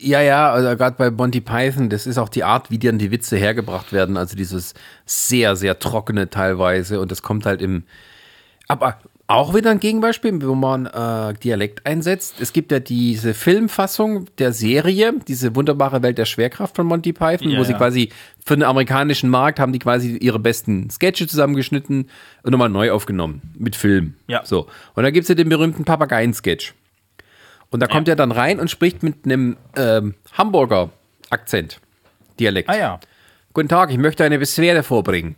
Ja, 0.00 0.20
ja, 0.20 0.52
also 0.52 0.76
gerade 0.76 0.96
bei 0.96 1.10
Monty 1.10 1.40
Python, 1.40 1.88
das 1.88 2.06
ist 2.06 2.18
auch 2.18 2.28
die 2.28 2.44
Art, 2.44 2.70
wie 2.70 2.78
dann 2.78 2.98
die 2.98 3.10
Witze 3.10 3.36
hergebracht 3.36 3.92
werden. 3.92 4.16
Also 4.16 4.36
dieses 4.36 4.74
sehr, 5.06 5.56
sehr 5.56 5.78
trockene 5.78 6.30
teilweise. 6.30 7.00
Und 7.00 7.10
das 7.10 7.22
kommt 7.22 7.46
halt 7.46 7.62
im. 7.62 7.84
Aber 8.68 8.98
auch 9.28 9.54
wieder 9.54 9.70
ein 9.70 9.78
Gegenbeispiel, 9.78 10.40
wo 10.42 10.54
man 10.54 10.86
äh, 10.86 11.34
Dialekt 11.34 11.84
einsetzt. 11.86 12.40
Es 12.40 12.54
gibt 12.54 12.72
ja 12.72 12.80
diese 12.80 13.34
Filmfassung 13.34 14.26
der 14.38 14.54
Serie, 14.54 15.12
diese 15.28 15.54
wunderbare 15.54 16.02
Welt 16.02 16.16
der 16.16 16.24
Schwerkraft 16.24 16.74
von 16.76 16.86
Monty 16.86 17.12
Python, 17.12 17.50
ja, 17.50 17.58
wo 17.58 17.64
sie 17.64 17.72
ja. 17.72 17.78
quasi 17.78 18.08
für 18.42 18.54
den 18.54 18.62
amerikanischen 18.62 19.28
Markt 19.28 19.60
haben 19.60 19.74
die 19.74 19.78
quasi 19.78 20.16
ihre 20.16 20.38
besten 20.38 20.88
Sketche 20.88 21.26
zusammengeschnitten 21.26 22.08
und 22.42 22.50
nochmal 22.50 22.70
neu 22.70 22.90
aufgenommen 22.90 23.42
mit 23.58 23.76
Film. 23.76 24.14
Ja. 24.28 24.46
So. 24.46 24.66
Und 24.94 25.02
dann 25.02 25.12
gibt 25.12 25.24
es 25.24 25.28
ja 25.28 25.34
den 25.34 25.50
berühmten 25.50 25.84
Papageien-Sketch. 25.84 26.72
Und 27.70 27.80
da 27.80 27.86
ja. 27.86 27.92
kommt 27.92 28.08
er 28.08 28.16
dann 28.16 28.32
rein 28.32 28.60
und 28.60 28.70
spricht 28.70 29.02
mit 29.02 29.24
einem 29.24 29.56
ähm, 29.76 30.14
Hamburger 30.32 30.90
Akzent, 31.30 31.80
Dialekt. 32.40 32.68
Ah 32.68 32.76
ja. 32.76 33.00
Guten 33.52 33.68
Tag, 33.68 33.90
ich 33.90 33.98
möchte 33.98 34.24
eine 34.24 34.38
Beschwerde 34.38 34.82
vorbringen. 34.82 35.36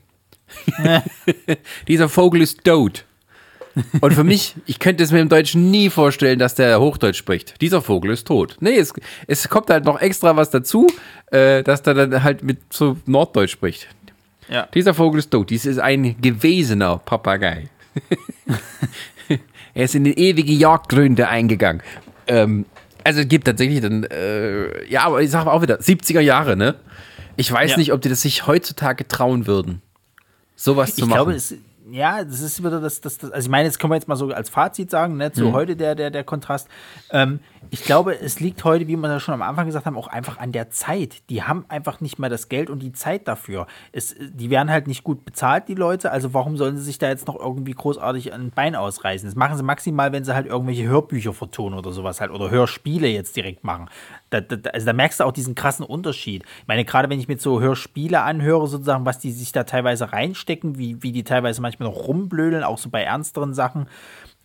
Dieser 1.88 2.08
Vogel 2.08 2.42
ist 2.42 2.64
tot. 2.64 3.04
Und 4.00 4.14
für 4.14 4.24
mich, 4.24 4.56
ich 4.66 4.78
könnte 4.78 5.04
es 5.04 5.12
mir 5.12 5.20
im 5.20 5.28
Deutschen 5.28 5.70
nie 5.70 5.90
vorstellen, 5.90 6.38
dass 6.38 6.54
der 6.54 6.80
Hochdeutsch 6.80 7.16
spricht. 7.16 7.60
Dieser 7.60 7.82
Vogel 7.82 8.10
ist 8.10 8.26
tot. 8.26 8.56
Nee, 8.60 8.76
es, 8.76 8.92
es 9.26 9.48
kommt 9.48 9.70
halt 9.70 9.84
noch 9.84 10.00
extra 10.00 10.36
was 10.36 10.50
dazu, 10.50 10.88
äh, 11.30 11.62
dass 11.62 11.82
der 11.82 11.94
dann 11.94 12.22
halt 12.22 12.42
mit 12.42 12.58
so 12.70 12.96
Norddeutsch 13.06 13.52
spricht. 13.52 13.88
Ja. 14.48 14.68
Dieser 14.74 14.94
Vogel 14.94 15.20
ist 15.20 15.30
tot. 15.30 15.50
Dies 15.50 15.66
ist 15.66 15.78
ein 15.78 16.20
gewesener 16.20 16.98
Papagei. 16.98 17.68
er 19.74 19.84
ist 19.84 19.94
in 19.94 20.04
die 20.04 20.18
ewige 20.18 20.52
Jagdgründe 20.52 21.28
eingegangen. 21.28 21.82
Ähm, 22.30 22.66
also 23.04 23.20
es 23.20 23.28
gibt 23.28 23.46
tatsächlich 23.46 23.80
dann, 23.80 24.04
äh, 24.04 24.88
ja, 24.88 25.02
aber 25.02 25.22
ich 25.22 25.30
sage 25.30 25.50
auch 25.50 25.62
wieder, 25.62 25.80
70er 25.80 26.20
Jahre, 26.20 26.56
ne? 26.56 26.76
Ich 27.36 27.50
weiß 27.50 27.72
ja. 27.72 27.76
nicht, 27.78 27.92
ob 27.92 28.02
die 28.02 28.08
das 28.08 28.22
sich 28.22 28.46
heutzutage 28.46 29.08
trauen 29.08 29.46
würden, 29.46 29.82
sowas 30.54 30.94
zu 30.94 31.02
ich 31.02 31.06
machen. 31.06 31.16
Glaube, 31.16 31.34
es, 31.34 31.54
ja, 31.92 32.24
das 32.24 32.40
ist 32.40 32.62
wieder 32.62 32.80
das, 32.80 33.00
das, 33.00 33.18
das, 33.18 33.30
also 33.30 33.46
ich 33.46 33.50
meine, 33.50 33.66
jetzt 33.66 33.78
können 33.78 33.90
wir 33.90 33.96
jetzt 33.96 34.08
mal 34.08 34.16
so 34.16 34.28
als 34.28 34.48
Fazit 34.48 34.90
sagen, 34.90 35.16
ne, 35.16 35.32
zu 35.32 35.46
mhm. 35.46 35.52
heute 35.52 35.76
der, 35.76 35.94
der, 35.94 36.10
der 36.10 36.24
Kontrast. 36.24 36.68
Ähm, 37.10 37.40
ich 37.70 37.84
glaube, 37.84 38.18
es 38.18 38.40
liegt 38.40 38.64
heute, 38.64 38.88
wie 38.88 38.96
wir 38.96 39.08
ja 39.08 39.20
schon 39.20 39.34
am 39.34 39.42
Anfang 39.42 39.66
gesagt 39.66 39.86
haben, 39.86 39.96
auch 39.96 40.08
einfach 40.08 40.38
an 40.38 40.52
der 40.52 40.70
Zeit. 40.70 41.28
Die 41.30 41.42
haben 41.42 41.64
einfach 41.68 42.00
nicht 42.00 42.18
mehr 42.18 42.30
das 42.30 42.48
Geld 42.48 42.70
und 42.70 42.80
die 42.82 42.92
Zeit 42.92 43.28
dafür. 43.28 43.66
Es, 43.92 44.14
die 44.18 44.50
werden 44.50 44.70
halt 44.70 44.86
nicht 44.86 45.04
gut 45.04 45.24
bezahlt, 45.24 45.68
die 45.68 45.74
Leute, 45.74 46.10
also 46.10 46.34
warum 46.34 46.56
sollen 46.56 46.76
sie 46.76 46.82
sich 46.82 46.98
da 46.98 47.08
jetzt 47.08 47.26
noch 47.26 47.38
irgendwie 47.38 47.72
großartig 47.72 48.32
ein 48.32 48.50
Bein 48.50 48.74
ausreißen? 48.74 49.28
Das 49.28 49.36
machen 49.36 49.56
sie 49.56 49.62
maximal, 49.62 50.12
wenn 50.12 50.24
sie 50.24 50.34
halt 50.34 50.46
irgendwelche 50.46 50.86
Hörbücher 50.86 51.32
vertonen 51.32 51.78
oder 51.78 51.92
sowas 51.92 52.20
halt 52.20 52.30
oder 52.30 52.50
Hörspiele 52.50 53.08
jetzt 53.08 53.36
direkt 53.36 53.64
machen. 53.64 53.88
Da, 54.30 54.40
da, 54.40 54.70
also 54.70 54.86
da 54.86 54.92
merkst 54.92 55.20
du 55.20 55.24
auch 55.24 55.32
diesen 55.32 55.54
krassen 55.54 55.84
Unterschied. 55.84 56.44
Ich 56.60 56.68
meine, 56.68 56.84
gerade 56.84 57.10
wenn 57.10 57.18
ich 57.18 57.28
mir 57.28 57.38
so 57.38 57.60
Hörspiele 57.60 58.22
anhöre, 58.22 58.66
sozusagen, 58.68 59.04
was 59.04 59.18
die 59.18 59.32
sich 59.32 59.52
da 59.52 59.64
teilweise 59.64 60.12
reinstecken, 60.12 60.78
wie, 60.78 61.02
wie 61.02 61.12
die 61.12 61.24
teilweise 61.24 61.60
manchmal 61.60 61.88
noch 61.88 62.06
rumblödeln, 62.06 62.62
auch 62.62 62.78
so 62.78 62.90
bei 62.90 63.02
ernsteren 63.02 63.54
Sachen. 63.54 63.88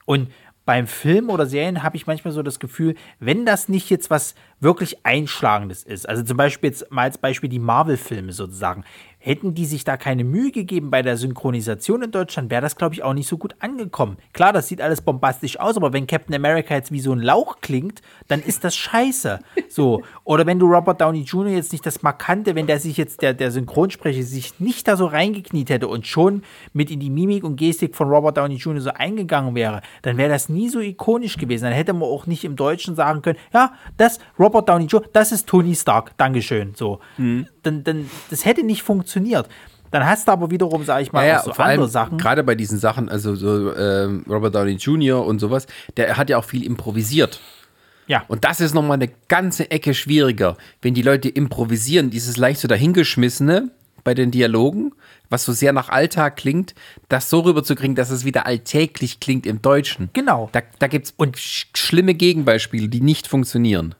Und 0.06 0.30
beim 0.66 0.88
Film 0.88 1.30
oder 1.30 1.46
Serien 1.46 1.84
habe 1.84 1.96
ich 1.96 2.08
manchmal 2.08 2.34
so 2.34 2.42
das 2.42 2.60
Gefühl, 2.60 2.96
wenn 3.20 3.46
das 3.46 3.70
nicht 3.70 3.90
jetzt 3.90 4.10
was 4.10 4.34
wirklich 4.60 5.06
Einschlagendes 5.06 5.84
ist, 5.84 6.10
also 6.10 6.24
zum 6.24 6.38
Beispiel 6.38 6.72
jetzt 6.72 6.92
mal 6.92 7.04
als 7.04 7.20
Beispiel 7.20 7.50
die 7.50 7.60
Marvel-Filme 7.60 8.34
sozusagen, 8.34 8.84
Hätten 9.26 9.56
die 9.56 9.66
sich 9.66 9.84
da 9.84 9.98
keine 9.98 10.24
Mühe 10.24 10.52
gegeben 10.52 10.92
bei 10.92 11.02
der 11.02 11.18
Synchronisation 11.18 12.04
in 12.04 12.12
Deutschland, 12.12 12.52
wäre 12.52 12.62
das, 12.62 12.76
glaube 12.76 12.94
ich, 12.94 13.02
auch 13.02 13.16
nicht 13.16 13.28
so 13.28 13.40
gut 13.40 13.56
angekommen. 13.58 14.18
Klar, 14.34 14.54
das 14.54 14.68
sieht 14.68 14.82
alles 14.82 15.02
bombastisch 15.02 15.60
aus, 15.60 15.78
aber 15.78 15.94
wenn 15.94 16.06
Captain 16.06 16.36
America 16.36 16.76
jetzt 16.76 16.92
wie 16.92 17.00
so 17.00 17.12
ein 17.12 17.22
Lauch 17.22 17.60
klingt, 17.60 18.04
dann 18.28 18.44
ist 18.44 18.64
das 18.64 18.76
scheiße. 18.76 19.40
So. 19.68 20.04
Oder 20.26 20.46
wenn 20.46 20.60
du 20.60 20.68
Robert 20.68 21.02
Downey 21.02 21.24
Jr. 21.24 21.54
jetzt 21.54 21.72
nicht 21.72 21.84
das 21.88 22.04
Markante, 22.04 22.54
wenn 22.54 22.68
der 22.68 22.80
sich 22.80 22.98
jetzt, 22.98 23.24
der, 23.24 23.34
der 23.34 23.50
Synchronsprecher, 23.50 24.22
sich 24.22 24.60
nicht 24.60 24.88
da 24.88 24.96
so 24.96 25.08
reingekniet 25.08 25.72
hätte 25.72 25.88
und 25.88 26.06
schon 26.06 26.44
mit 26.72 26.92
in 26.92 27.00
die 27.00 27.10
Mimik 27.10 27.44
und 27.44 27.56
Gestik 27.56 27.96
von 27.96 28.08
Robert 28.10 28.38
Downey 28.38 28.58
Jr. 28.58 28.80
so 28.80 28.92
eingegangen 28.92 29.56
wäre, 29.56 29.82
dann 30.04 30.18
wäre 30.18 30.30
das 30.30 30.50
nie 30.50 30.70
so 30.70 30.80
ikonisch 30.82 31.38
gewesen. 31.38 31.64
Dann 31.64 31.74
hätte 31.74 31.94
man 31.94 32.04
auch 32.04 32.28
nicht 32.28 32.44
im 32.44 32.56
Deutschen 32.56 32.96
sagen 32.96 33.24
können, 33.24 33.40
ja, 33.52 33.74
das 33.98 34.20
Robert 34.38 34.70
Downey 34.70 34.86
Jr., 34.86 35.10
das 35.14 35.32
ist 35.32 35.48
Tony 35.48 35.74
Stark, 35.74 36.16
Dankeschön. 36.16 36.76
So. 36.76 37.00
Mhm. 37.18 37.48
Dann, 37.66 37.84
dann, 37.84 38.10
das 38.30 38.46
hätte 38.46 38.64
nicht 38.64 38.84
funktioniert. 38.84 39.48
Dann 39.92 40.06
hast 40.06 40.28
du 40.28 40.32
aber 40.32 40.52
wiederum, 40.52 40.84
sage 40.84 41.04
ich 41.04 41.14
mal, 41.14 41.26
ja, 41.26 41.36
ja, 41.36 41.44
so 41.44 41.52
andere 41.52 41.88
Sachen. 41.88 42.18
Gerade 42.18 42.44
bei 42.44 42.56
diesen 42.56 42.80
Sachen, 42.80 43.08
also 43.08 43.36
so 43.36 43.74
ähm, 43.76 44.26
Robert 44.28 44.54
Downey 44.54 44.74
Jr. 44.74 45.26
und 45.26 45.40
sowas, 45.40 45.68
der 45.96 46.18
hat 46.18 46.30
ja 46.30 46.38
auch 46.38 46.44
viel 46.44 46.66
improvisiert. 46.66 47.40
Ja. 48.08 48.24
Und 48.28 48.44
das 48.44 48.60
ist 48.60 48.74
nochmal 48.74 48.96
eine 48.96 49.10
ganze 49.28 49.72
Ecke 49.72 49.94
schwieriger. 49.94 50.58
Wenn 50.82 50.94
die 50.94 51.02
Leute 51.02 51.30
improvisieren, 51.30 52.10
dieses 52.10 52.38
leicht 52.38 52.60
so 52.60 52.68
dahingeschmissene 52.68 53.72
bei 54.04 54.14
den 54.14 54.32
Dialogen, 54.32 54.92
was 55.30 55.46
so 55.46 55.54
sehr 55.54 55.74
nach 55.74 55.90
Alltag 55.90 56.36
klingt, 56.36 56.76
das 57.10 57.30
so 57.30 57.40
rüberzukriegen, 57.40 57.96
dass 57.96 58.12
es 58.12 58.26
wieder 58.26 58.46
alltäglich 58.46 59.20
klingt 59.20 59.46
im 59.46 59.62
Deutschen. 59.62 60.10
Genau. 60.14 60.50
Da, 60.52 60.62
da 60.78 60.88
gibt 60.88 61.08
es 61.08 61.50
schlimme 61.74 62.14
Gegenbeispiele, 62.14 62.88
die 62.88 63.02
nicht 63.02 63.28
funktionieren. 63.28 63.96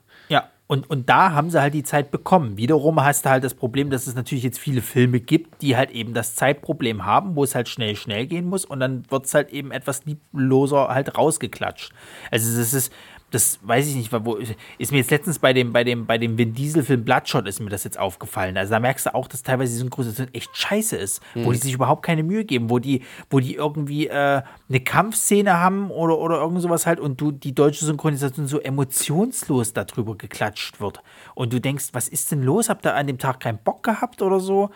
Und, 0.68 0.90
und 0.90 1.08
da 1.08 1.32
haben 1.32 1.50
sie 1.50 1.60
halt 1.60 1.74
die 1.74 1.84
Zeit 1.84 2.10
bekommen. 2.10 2.56
Wiederum 2.56 3.02
hast 3.02 3.24
du 3.24 3.30
halt 3.30 3.44
das 3.44 3.54
Problem, 3.54 3.88
dass 3.90 4.06
es 4.06 4.16
natürlich 4.16 4.42
jetzt 4.42 4.58
viele 4.58 4.82
Filme 4.82 5.20
gibt, 5.20 5.62
die 5.62 5.76
halt 5.76 5.92
eben 5.92 6.12
das 6.12 6.34
Zeitproblem 6.34 7.04
haben, 7.04 7.36
wo 7.36 7.44
es 7.44 7.54
halt 7.54 7.68
schnell, 7.68 7.94
schnell 7.94 8.26
gehen 8.26 8.46
muss 8.46 8.64
und 8.64 8.80
dann 8.80 9.08
wird 9.08 9.26
es 9.26 9.34
halt 9.34 9.50
eben 9.50 9.70
etwas 9.70 10.04
liebloser 10.06 10.88
halt 10.88 11.16
rausgeklatscht. 11.16 11.92
Also 12.32 12.60
es 12.60 12.74
ist, 12.74 12.92
das 13.32 13.58
weiß 13.62 13.88
ich 13.88 13.96
nicht, 13.96 14.12
wo 14.12 14.36
ist 14.78 14.92
mir 14.92 14.98
jetzt 14.98 15.10
letztens 15.10 15.40
bei 15.40 15.52
dem, 15.52 15.72
bei 15.72 15.82
dem, 15.82 16.06
bei 16.06 16.16
dem 16.16 16.38
Vin 16.38 16.54
Diesel-Film 16.54 17.04
Bloodshot 17.04 17.48
ist 17.48 17.58
mir 17.58 17.70
das 17.70 17.82
jetzt 17.82 17.98
aufgefallen. 17.98 18.56
Also 18.56 18.70
da 18.70 18.78
merkst 18.78 19.06
du 19.06 19.14
auch, 19.14 19.26
dass 19.26 19.42
teilweise 19.42 19.72
die 19.72 19.78
Synchronisation 19.78 20.32
echt 20.32 20.56
scheiße 20.56 20.96
ist, 20.96 21.20
mhm. 21.34 21.44
wo 21.44 21.52
die 21.52 21.58
sich 21.58 21.72
überhaupt 21.72 22.04
keine 22.04 22.22
Mühe 22.22 22.44
geben, 22.44 22.70
wo 22.70 22.78
die, 22.78 23.02
wo 23.28 23.40
die 23.40 23.54
irgendwie 23.54 24.06
äh, 24.06 24.42
eine 24.68 24.80
Kampfszene 24.80 25.58
haben 25.58 25.90
oder, 25.90 26.18
oder 26.18 26.36
irgend 26.36 26.62
sowas 26.62 26.86
halt 26.86 27.00
und 27.00 27.20
du 27.20 27.32
die 27.32 27.54
deutsche 27.54 27.84
Synchronisation 27.84 28.46
so 28.46 28.60
emotionslos 28.60 29.72
darüber 29.72 30.16
geklatscht 30.16 30.80
wird. 30.80 31.02
Und 31.34 31.52
du 31.52 31.60
denkst, 31.60 31.88
was 31.92 32.06
ist 32.06 32.30
denn 32.30 32.42
los? 32.42 32.68
Habt 32.68 32.86
ihr 32.86 32.94
an 32.94 33.08
dem 33.08 33.18
Tag 33.18 33.40
keinen 33.40 33.58
Bock 33.58 33.82
gehabt 33.82 34.22
oder 34.22 34.38
so? 34.38 34.70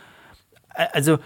Also, 0.74 1.18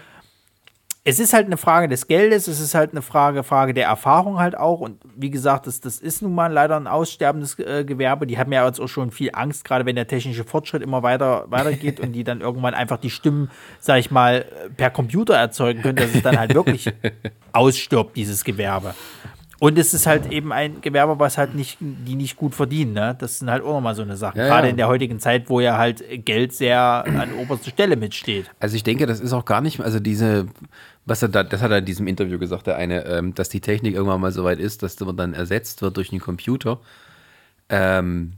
es 1.07 1.19
ist 1.19 1.33
halt 1.33 1.45
eine 1.45 1.57
Frage 1.57 1.87
des 1.87 2.07
Geldes, 2.07 2.47
es 2.47 2.59
ist 2.59 2.73
halt 2.73 2.91
eine 2.91 3.03
Frage, 3.03 3.43
Frage 3.43 3.75
der 3.75 3.85
Erfahrung 3.85 4.39
halt 4.39 4.57
auch. 4.57 4.79
Und 4.79 4.99
wie 5.15 5.29
gesagt, 5.29 5.67
das, 5.67 5.79
das 5.79 5.99
ist 5.99 6.23
nun 6.23 6.33
mal 6.33 6.51
leider 6.51 6.75
ein 6.75 6.87
aussterbendes 6.87 7.59
äh, 7.59 7.85
Gewerbe. 7.85 8.25
Die 8.25 8.39
haben 8.39 8.51
ja 8.51 8.65
jetzt 8.65 8.81
auch 8.81 8.87
schon 8.87 9.11
viel 9.11 9.29
Angst, 9.33 9.65
gerade 9.65 9.85
wenn 9.85 9.95
der 9.95 10.07
technische 10.07 10.43
Fortschritt 10.43 10.81
immer 10.81 11.03
weiter 11.03 11.45
weitergeht 11.49 11.99
und 11.99 12.13
die 12.13 12.23
dann 12.23 12.41
irgendwann 12.41 12.73
einfach 12.73 12.97
die 12.97 13.11
Stimmen, 13.11 13.51
sag 13.79 13.99
ich 13.99 14.09
mal, 14.09 14.45
per 14.77 14.89
Computer 14.89 15.35
erzeugen 15.35 15.83
können, 15.83 15.97
dass 15.97 16.15
es 16.15 16.23
dann 16.23 16.39
halt 16.39 16.55
wirklich 16.55 16.91
ausstirbt, 17.51 18.17
dieses 18.17 18.43
Gewerbe. 18.43 18.95
Und 19.59 19.77
es 19.77 19.93
ist 19.93 20.05
halt 20.05 20.31
eben 20.31 20.51
ein 20.51 20.81
Gewerbe, 20.81 21.17
was 21.17 21.37
halt 21.37 21.55
nicht, 21.55 21.77
die 21.79 22.15
nicht 22.15 22.35
gut 22.35 22.53
verdienen, 22.53 22.93
ne? 22.93 23.15
Das 23.17 23.39
sind 23.39 23.49
halt 23.49 23.63
auch 23.63 23.73
nochmal 23.73 23.95
so 23.95 24.01
eine 24.01 24.17
Sache. 24.17 24.37
Ja, 24.37 24.47
Gerade 24.47 24.67
ja. 24.67 24.71
in 24.71 24.77
der 24.77 24.87
heutigen 24.87 25.19
Zeit, 25.19 25.49
wo 25.49 25.61
ja 25.61 25.77
halt 25.77 26.03
Geld 26.25 26.53
sehr 26.53 26.79
an 26.79 27.33
oberster 27.39 27.69
Stelle 27.69 27.95
mitsteht. 27.95 28.51
Also 28.59 28.75
ich 28.75 28.83
denke, 28.83 29.05
das 29.05 29.21
ist 29.21 29.31
auch 29.31 29.45
gar 29.45 29.61
nicht, 29.61 29.79
also 29.79 29.99
diese, 29.99 30.47
was 31.05 31.21
er 31.21 31.29
da, 31.29 31.43
das 31.43 31.61
hat 31.61 31.71
er 31.71 31.77
in 31.77 31.85
diesem 31.85 32.07
Interview 32.07 32.39
gesagt, 32.39 32.67
der 32.67 32.77
eine, 32.77 33.05
ähm, 33.05 33.35
dass 33.35 33.49
die 33.49 33.61
Technik 33.61 33.93
irgendwann 33.93 34.21
mal 34.21 34.31
so 34.31 34.43
weit 34.43 34.59
ist, 34.59 34.83
dass 34.83 34.99
man 34.99 35.15
dann 35.15 35.33
ersetzt 35.33 35.81
wird 35.81 35.97
durch 35.97 36.11
einen 36.11 36.21
Computer. 36.21 36.79
Ähm, 37.69 38.33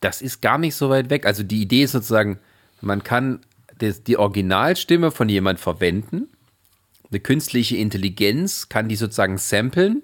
das 0.00 0.22
ist 0.22 0.40
gar 0.40 0.58
nicht 0.58 0.76
so 0.76 0.88
weit 0.88 1.10
weg. 1.10 1.26
Also 1.26 1.42
die 1.42 1.60
Idee 1.60 1.82
ist 1.82 1.92
sozusagen, 1.92 2.38
man 2.80 3.02
kann 3.02 3.40
das, 3.78 4.04
die 4.04 4.16
Originalstimme 4.16 5.10
von 5.10 5.28
jemand 5.28 5.58
verwenden. 5.58 6.28
Eine 7.10 7.20
künstliche 7.20 7.76
Intelligenz 7.76 8.68
kann 8.68 8.88
die 8.88 8.96
sozusagen 8.96 9.36
samplen 9.36 10.02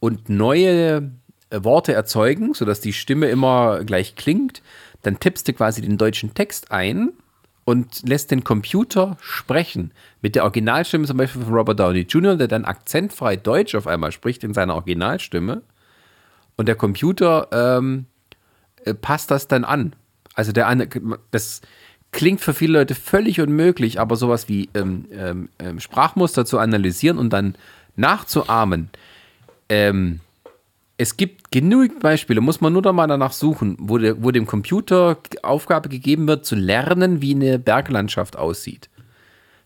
und 0.00 0.28
neue 0.28 1.10
äh, 1.48 1.64
Worte 1.64 1.94
erzeugen, 1.94 2.52
sodass 2.52 2.82
die 2.82 2.92
Stimme 2.92 3.28
immer 3.28 3.82
gleich 3.84 4.14
klingt. 4.14 4.62
Dann 5.02 5.18
tippst 5.20 5.48
du 5.48 5.54
quasi 5.54 5.80
den 5.80 5.96
deutschen 5.96 6.34
Text 6.34 6.70
ein 6.70 7.14
und 7.64 8.06
lässt 8.06 8.30
den 8.30 8.44
Computer 8.44 9.16
sprechen. 9.20 9.92
Mit 10.20 10.34
der 10.34 10.44
Originalstimme 10.44 11.06
zum 11.06 11.16
Beispiel 11.16 11.42
von 11.42 11.54
Robert 11.54 11.80
Downey 11.80 12.00
Jr., 12.00 12.36
der 12.36 12.48
dann 12.48 12.64
akzentfrei 12.64 13.36
Deutsch 13.36 13.74
auf 13.74 13.86
einmal 13.86 14.12
spricht 14.12 14.44
in 14.44 14.54
seiner 14.54 14.74
Originalstimme. 14.74 15.62
Und 16.56 16.68
der 16.68 16.76
Computer 16.76 17.48
ähm, 17.52 18.06
äh, 18.84 18.94
passt 18.94 19.30
das 19.30 19.48
dann 19.48 19.64
an. 19.64 19.96
Also 20.34 20.52
der 20.52 20.74
das 21.30 21.62
klingt 22.12 22.40
für 22.40 22.54
viele 22.54 22.78
Leute 22.78 22.94
völlig 22.94 23.40
unmöglich, 23.40 23.98
aber 23.98 24.16
sowas 24.16 24.48
wie 24.48 24.68
ähm, 24.74 25.06
ähm, 25.12 25.48
ähm 25.58 25.80
Sprachmuster 25.80 26.44
zu 26.44 26.58
analysieren 26.58 27.18
und 27.18 27.30
dann 27.32 27.56
nachzuahmen, 27.96 28.90
ähm, 29.68 30.20
es 30.96 31.16
gibt 31.16 31.50
genug 31.50 32.00
Beispiele, 32.00 32.40
muss 32.40 32.60
man 32.60 32.72
nur 32.72 32.82
da 32.82 32.92
mal 32.92 33.06
danach 33.06 33.32
suchen, 33.32 33.76
wo, 33.80 33.98
der, 33.98 34.22
wo 34.22 34.30
dem 34.30 34.46
Computer 34.46 35.18
Aufgabe 35.42 35.88
gegeben 35.88 36.28
wird, 36.28 36.46
zu 36.46 36.54
lernen, 36.54 37.20
wie 37.20 37.34
eine 37.34 37.58
Berglandschaft 37.58 38.36
aussieht. 38.36 38.88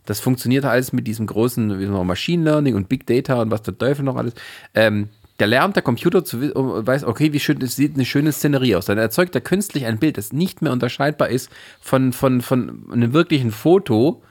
Das 0.07 0.21
funktioniert 0.21 0.65
alles 0.65 0.95
mit 0.95 1.07
diesem 1.07 1.27
großen 1.27 1.79
wie 1.79 1.87
Machine 1.87 2.45
Learning 2.45 2.75
und 2.75 2.89
Big 2.89 3.07
Data 3.07 3.43
und 3.43 3.51
was 3.51 3.61
der 3.61 3.77
Teufel 3.77 4.05
noch 4.05 4.17
alles. 4.17 4.33
Ähm, 4.75 5.11
der 5.39 5.47
lernt 5.47 5.77
der 5.77 5.83
Computer 5.83 6.25
zu 6.25 6.41
weiß, 6.41 7.05
okay, 7.05 7.33
wie 7.33 7.41
schön, 7.41 7.61
sieht 7.61 7.95
eine 7.95 8.07
schöne 8.07 8.33
Szenerie 8.33 8.75
aus. 8.75 8.87
Dann 8.87 8.97
erzeugt 8.99 9.35
er 9.35 9.43
künstlich 9.43 9.85
ein 9.85 9.99
Bild, 9.99 10.17
das 10.17 10.33
nicht 10.33 10.63
mehr 10.63 10.73
unterscheidbar 10.73 11.29
ist 11.29 11.51
von, 11.81 12.15
von, 12.15 12.41
von 12.41 12.91
einem 12.91 13.13
wirklichen 13.13 13.51
Foto. 13.51 14.23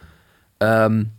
Ähm, 0.60 1.12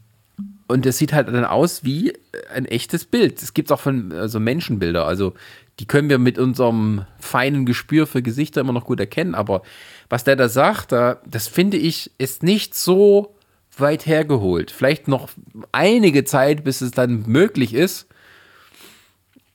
und 0.69 0.87
es 0.87 0.99
sieht 0.99 1.13
halt 1.13 1.29
dann 1.29 1.45
aus 1.45 1.83
wie 1.83 2.13
ein 2.55 2.67
echtes 2.67 3.05
Bild. 3.05 3.43
Es 3.43 3.55
gibt 3.55 3.73
auch 3.73 3.81
von 3.81 4.13
also 4.13 4.39
Menschenbilder, 4.39 5.07
also 5.07 5.35
die 5.81 5.87
können 5.87 6.09
wir 6.09 6.19
mit 6.19 6.39
unserem 6.39 7.05
feinen 7.19 7.67
Gespür 7.67 8.07
für 8.07 8.23
Gesichter 8.23 8.61
immer 8.61 8.73
noch 8.73 8.85
gut 8.85 9.01
erkennen, 9.01 9.35
aber 9.35 9.63
was 10.09 10.25
der 10.25 10.37
da 10.37 10.49
sagt, 10.49 10.93
da, 10.93 11.21
das 11.27 11.49
finde 11.49 11.77
ich, 11.77 12.11
ist 12.19 12.43
nicht 12.43 12.75
so 12.75 13.35
weit 13.77 14.07
hergeholt. 14.07 14.71
Vielleicht 14.71 15.09
noch 15.09 15.29
einige 15.73 16.25
Zeit, 16.25 16.65
bis 16.65 16.81
es 16.81 16.91
dann 16.91 17.25
möglich 17.27 17.75
ist. 17.75 18.09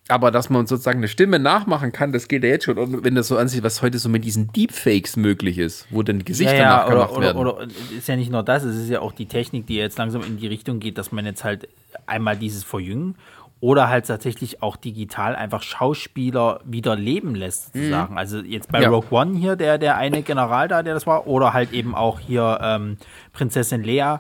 Aber 0.10 0.32
dass 0.32 0.50
man 0.50 0.68
sozusagen 0.68 0.98
eine 0.98 1.08
Stimme 1.08 1.40
nachmachen 1.40 1.94
kann, 1.94 2.12
das 2.12 2.28
geht 2.28 2.44
ja 2.44 2.50
jetzt 2.50 2.66
schon. 2.66 2.78
Und 2.78 3.06
wenn 3.06 3.16
das 3.16 3.30
so 3.30 3.38
ansieht, 3.38 3.64
was 3.64 3.82
heute 3.82 4.00
so 4.00 4.10
mit 4.10 4.26
diesen 4.26 4.52
Deepfakes 4.52 5.16
möglich 5.16 5.58
ist, 5.58 5.88
wo 5.92 6.04
dann 6.04 6.26
Gesichter 6.26 6.56
ja, 6.56 6.60
ja, 6.60 6.78
nachgemacht 6.78 7.12
oder, 7.12 7.22
werden. 7.22 7.38
Oder, 7.38 7.56
oder 7.56 7.68
ist 7.98 8.08
ja 8.08 8.18
nicht 8.18 8.30
nur 8.30 8.44
das, 8.44 8.64
es 8.64 8.76
ist 8.76 8.90
ja 8.90 9.00
auch 9.00 9.14
die 9.14 9.28
Technik, 9.28 9.66
die 9.68 9.76
jetzt 9.76 9.98
langsam 9.98 10.22
in 10.24 10.38
die 10.38 10.48
Richtung 10.48 10.80
geht, 10.80 10.98
dass 10.98 11.14
man 11.14 11.26
jetzt 11.26 11.46
halt 11.46 11.70
einmal 12.06 12.36
dieses 12.36 12.66
Verjüngen 12.66 13.16
oder 13.62 13.88
halt 13.88 14.06
tatsächlich 14.06 14.62
auch 14.62 14.76
digital 14.76 15.38
einfach 15.38 15.62
Schauspieler 15.62 16.60
wieder 16.66 16.98
leben 16.98 17.34
lässt, 17.34 17.68
sozusagen. 17.68 18.12
Mhm. 18.12 18.18
Also 18.18 18.40
jetzt 18.40 18.70
bei 18.70 18.82
ja. 18.82 18.90
Rogue 18.90 19.08
One 19.18 19.38
hier, 19.38 19.56
der, 19.56 19.78
der 19.78 19.96
eine 19.96 20.22
General 20.22 20.68
da, 20.68 20.84
der 20.84 20.94
das 20.94 21.08
war, 21.08 21.28
oder 21.28 21.54
halt 21.54 21.72
eben 21.72 21.96
auch 21.96 22.20
hier 22.20 22.60
ähm, 22.62 22.98
Prinzessin 23.32 23.82
Lea, 23.82 24.00
äh, 24.02 24.18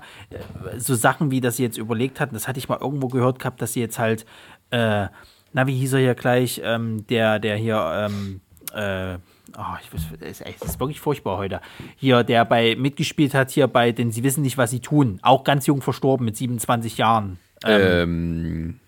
so 0.77 0.95
Sachen 0.95 1.29
wie, 1.29 1.41
dass 1.41 1.57
sie 1.57 1.63
jetzt 1.63 1.77
überlegt 1.77 2.21
hatten, 2.21 2.33
das 2.33 2.47
hatte 2.47 2.57
ich 2.57 2.69
mal 2.69 2.77
irgendwo 2.79 3.09
gehört 3.09 3.39
gehabt, 3.39 3.61
dass 3.61 3.73
sie 3.73 3.81
jetzt 3.81 3.99
halt 3.99 4.25
äh, 4.69 5.07
na, 5.53 5.67
wie 5.67 5.77
hieß 5.77 5.93
er 5.93 5.99
hier 5.99 6.15
gleich, 6.15 6.61
ähm, 6.63 7.05
der, 7.07 7.39
der 7.39 7.55
hier, 7.55 8.09
ähm, 8.09 8.41
äh, 8.73 9.15
oh, 9.57 9.77
ich 9.81 9.93
weiß, 9.93 10.01
es 10.21 10.41
ist, 10.41 10.63
ist 10.63 10.79
wirklich 10.79 10.99
furchtbar 10.99 11.37
heute. 11.37 11.61
Hier, 11.95 12.23
der 12.23 12.45
bei 12.45 12.75
mitgespielt 12.75 13.33
hat, 13.33 13.51
hier 13.51 13.67
bei, 13.67 13.91
denn 13.91 14.11
sie 14.11 14.23
wissen 14.23 14.41
nicht, 14.41 14.57
was 14.57 14.71
sie 14.71 14.79
tun. 14.79 15.19
Auch 15.21 15.43
ganz 15.43 15.65
jung 15.67 15.81
verstorben 15.81 16.25
mit 16.25 16.35
27 16.37 16.97
Jahren. 16.97 17.39
Ähm, 17.65 18.79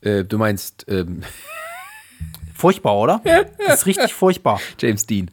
äh, 0.00 0.24
du 0.24 0.38
meinst 0.38 0.86
ähm, 0.88 1.22
Furchtbar, 2.54 2.96
oder? 2.96 3.20
Das 3.66 3.80
ist 3.80 3.86
richtig 3.86 4.14
furchtbar. 4.14 4.60
James 4.78 5.04
Dean. 5.06 5.30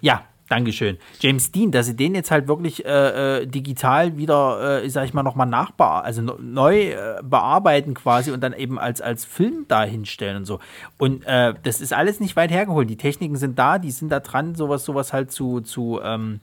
Ja, 0.00 0.24
Dankeschön. 0.48 0.98
James 1.18 1.50
Dean, 1.50 1.72
dass 1.72 1.86
sie 1.86 1.96
den 1.96 2.14
jetzt 2.14 2.30
halt 2.30 2.46
wirklich 2.46 2.84
äh, 2.84 3.40
äh, 3.40 3.46
digital 3.46 4.16
wieder, 4.16 4.82
äh, 4.84 4.88
sag 4.90 5.04
ich 5.04 5.12
mal, 5.12 5.24
nochmal 5.24 5.48
nachbearbeiten, 5.48 6.06
also 6.06 6.38
neu 6.40 6.90
äh, 6.90 7.20
bearbeiten 7.22 7.94
quasi 7.94 8.30
und 8.30 8.40
dann 8.40 8.52
eben 8.52 8.78
als, 8.78 9.00
als 9.00 9.24
Film 9.24 9.64
da 9.66 9.82
hinstellen 9.82 10.36
und 10.36 10.44
so. 10.44 10.60
Und 10.98 11.24
äh, 11.26 11.54
das 11.64 11.80
ist 11.80 11.92
alles 11.92 12.20
nicht 12.20 12.36
weit 12.36 12.52
hergeholt. 12.52 12.88
Die 12.88 12.96
Techniken 12.96 13.36
sind 13.36 13.58
da, 13.58 13.78
die 13.78 13.90
sind 13.90 14.10
da 14.10 14.20
dran, 14.20 14.54
sowas, 14.54 14.84
sowas 14.84 15.12
halt 15.12 15.32
zu, 15.32 15.62
zu 15.62 16.00
ähm, 16.02 16.40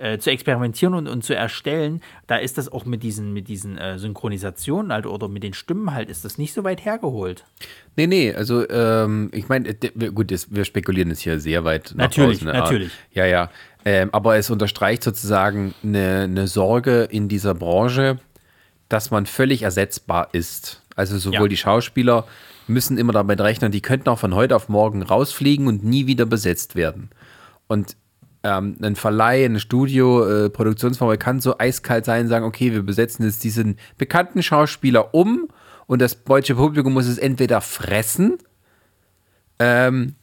äh, 0.00 0.18
zu 0.18 0.30
experimentieren 0.30 0.94
und, 0.94 1.06
und 1.06 1.22
zu 1.22 1.34
erstellen, 1.34 2.00
da 2.26 2.36
ist 2.36 2.58
das 2.58 2.70
auch 2.70 2.84
mit 2.84 3.02
diesen, 3.02 3.32
mit 3.32 3.48
diesen 3.48 3.76
äh, 3.78 3.98
Synchronisationen 3.98 4.92
halt 4.92 5.06
oder 5.06 5.28
mit 5.28 5.42
den 5.42 5.52
Stimmen 5.52 5.92
halt, 5.92 6.08
ist 6.08 6.24
das 6.24 6.38
nicht 6.38 6.54
so 6.54 6.64
weit 6.64 6.84
hergeholt. 6.84 7.44
Nee, 7.96 8.06
nee, 8.06 8.34
also 8.34 8.68
ähm, 8.68 9.30
ich 9.32 9.48
meine, 9.48 9.74
gut, 9.74 10.30
das, 10.30 10.52
wir 10.54 10.64
spekulieren 10.64 11.10
jetzt 11.10 11.20
hier 11.20 11.38
sehr 11.38 11.64
weit. 11.64 11.92
Natürlich, 11.96 12.40
draußen, 12.40 12.52
natürlich. 12.58 12.92
Ja, 13.12 13.26
ja. 13.26 13.50
Ähm, 13.84 14.10
aber 14.12 14.36
es 14.36 14.50
unterstreicht 14.50 15.02
sozusagen 15.02 15.74
eine, 15.82 16.22
eine 16.22 16.46
Sorge 16.48 17.04
in 17.10 17.28
dieser 17.28 17.54
Branche, 17.54 18.18
dass 18.88 19.10
man 19.10 19.26
völlig 19.26 19.62
ersetzbar 19.62 20.28
ist. 20.32 20.82
Also 20.96 21.18
sowohl 21.18 21.42
Ja. 21.42 21.48
die 21.48 21.56
Schauspieler 21.56 22.26
müssen 22.66 22.98
immer 22.98 23.12
damit 23.12 23.40
rechnen, 23.40 23.72
die 23.72 23.80
könnten 23.80 24.08
auch 24.08 24.18
von 24.18 24.34
heute 24.34 24.56
auf 24.56 24.68
morgen 24.68 25.02
rausfliegen 25.02 25.66
und 25.66 25.84
nie 25.84 26.06
wieder 26.06 26.26
besetzt 26.26 26.74
werden. 26.74 27.10
Und 27.68 27.96
ähm, 28.42 28.76
ein 28.82 28.96
Verleih, 28.96 29.44
ein 29.44 29.60
Studio, 29.60 30.26
äh, 30.26 30.50
Produktionsfirma 30.50 31.16
kann 31.16 31.40
so 31.40 31.58
eiskalt 31.58 32.04
sein 32.04 32.22
und 32.22 32.28
sagen, 32.28 32.44
okay, 32.44 32.72
wir 32.72 32.82
besetzen 32.82 33.24
jetzt 33.24 33.44
diesen 33.44 33.76
bekannten 33.98 34.42
Schauspieler 34.42 35.14
um 35.14 35.48
und 35.86 36.00
das 36.00 36.24
deutsche 36.24 36.54
Publikum 36.54 36.92
muss 36.94 37.06
es 37.06 37.18
entweder 37.18 37.60
fressen 37.60 38.38
ähm, 39.58 40.14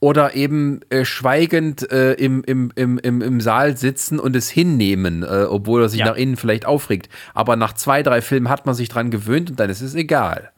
oder 0.00 0.34
eben 0.36 0.80
äh, 0.90 1.04
schweigend 1.04 1.90
äh, 1.90 2.12
im, 2.12 2.44
im, 2.44 2.70
im, 2.76 2.98
im, 2.98 3.20
im 3.20 3.40
Saal 3.40 3.76
sitzen 3.76 4.20
und 4.20 4.36
es 4.36 4.48
hinnehmen, 4.48 5.24
äh, 5.24 5.46
obwohl 5.48 5.82
er 5.82 5.88
sich 5.88 6.00
Ja. 6.00 6.06
nach 6.06 6.16
innen 6.16 6.36
vielleicht 6.36 6.66
aufregt. 6.66 7.08
Aber 7.34 7.56
nach 7.56 7.72
zwei, 7.72 8.04
drei 8.04 8.20
Filmen 8.22 8.48
hat 8.48 8.64
man 8.64 8.76
sich 8.76 8.88
dran 8.88 9.10
gewöhnt 9.10 9.50
und 9.50 9.58
dann 9.58 9.70
ist 9.70 9.80
es 9.80 9.96
egal. 9.96 10.52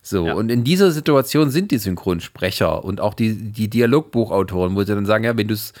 So, 0.00 0.26
Ja. 0.28 0.34
und 0.34 0.48
in 0.50 0.62
dieser 0.62 0.92
Situation 0.92 1.50
sind 1.50 1.72
die 1.72 1.78
Synchronsprecher 1.78 2.84
und 2.84 3.00
auch 3.00 3.14
die, 3.14 3.34
die 3.50 3.68
Dialogbuchautoren, 3.68 4.76
wo 4.76 4.82
sie 4.84 4.94
dann 4.94 5.06
sagen, 5.06 5.24
ja, 5.24 5.36
wenn, 5.36 5.48
du's, 5.48 5.72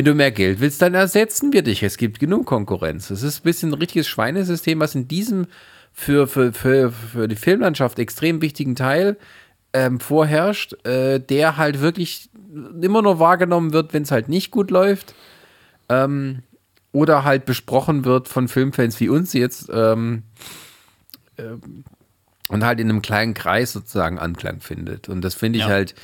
wenn 0.00 0.06
du 0.06 0.14
mehr 0.14 0.30
Geld 0.30 0.60
willst, 0.60 0.80
dann 0.80 0.94
ersetzen 0.94 1.52
wir 1.52 1.60
dich. 1.60 1.82
Es 1.82 1.98
gibt 1.98 2.20
genug 2.20 2.46
Konkurrenz. 2.46 3.10
Es 3.10 3.22
ist 3.22 3.40
ein 3.40 3.42
bisschen 3.42 3.68
ein 3.68 3.74
richtiges 3.74 4.08
Schweinesystem, 4.08 4.80
was 4.80 4.94
in 4.94 5.08
diesem 5.08 5.46
für, 5.92 6.26
für, 6.26 6.54
für, 6.54 6.90
für 6.90 7.28
die 7.28 7.36
Filmlandschaft 7.36 7.98
extrem 7.98 8.40
wichtigen 8.40 8.74
Teil 8.76 9.18
ähm, 9.74 10.00
vorherrscht, 10.00 10.72
äh, 10.86 11.20
der 11.20 11.58
halt 11.58 11.82
wirklich 11.82 12.30
immer 12.80 13.02
nur 13.02 13.18
wahrgenommen 13.18 13.74
wird, 13.74 13.92
wenn 13.92 14.04
es 14.04 14.10
halt 14.10 14.30
nicht 14.30 14.50
gut 14.50 14.70
läuft. 14.70 15.14
Ähm, 15.90 16.44
oder 16.92 17.24
halt 17.24 17.44
besprochen 17.44 18.06
wird 18.06 18.26
von 18.26 18.48
Filmfans 18.48 18.98
wie 19.00 19.10
uns 19.10 19.34
jetzt 19.34 19.68
ähm, 19.70 20.22
ähm, 21.36 21.84
und 22.48 22.64
halt 22.64 22.80
in 22.80 22.88
einem 22.88 23.02
kleinen 23.02 23.34
Kreis 23.34 23.72
sozusagen 23.74 24.18
Anklang 24.18 24.60
findet. 24.60 25.10
Und 25.10 25.20
das 25.20 25.34
finde 25.34 25.58
ich 25.58 25.66
Ja. 25.66 25.70
halt, 25.70 25.94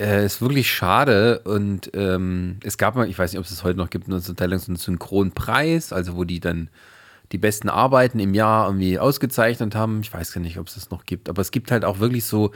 äh, 0.00 0.24
ist 0.24 0.40
wirklich 0.40 0.70
schade. 0.70 1.40
Und 1.40 1.90
ähm, 1.94 2.58
es 2.62 2.78
gab 2.78 2.96
mal, 2.96 3.08
ich 3.08 3.18
weiß 3.18 3.32
nicht, 3.32 3.38
ob 3.38 3.44
es 3.44 3.50
es 3.50 3.64
heute 3.64 3.78
noch 3.78 3.90
gibt, 3.90 4.08
nur 4.08 4.20
zum 4.20 4.36
Teil 4.36 4.58
so 4.58 4.68
einen 4.68 4.76
Synchronpreis, 4.76 5.92
also 5.92 6.16
wo 6.16 6.24
die 6.24 6.40
dann 6.40 6.70
die 7.32 7.38
besten 7.38 7.68
Arbeiten 7.68 8.20
im 8.20 8.34
Jahr 8.34 8.66
irgendwie 8.66 8.98
ausgezeichnet 8.98 9.74
haben. 9.74 10.00
Ich 10.02 10.12
weiß 10.12 10.32
gar 10.32 10.40
nicht, 10.40 10.58
ob 10.58 10.68
es 10.68 10.74
das 10.74 10.90
noch 10.90 11.04
gibt, 11.04 11.28
aber 11.28 11.42
es 11.42 11.50
gibt 11.50 11.70
halt 11.70 11.84
auch 11.84 11.98
wirklich 11.98 12.24
so, 12.24 12.52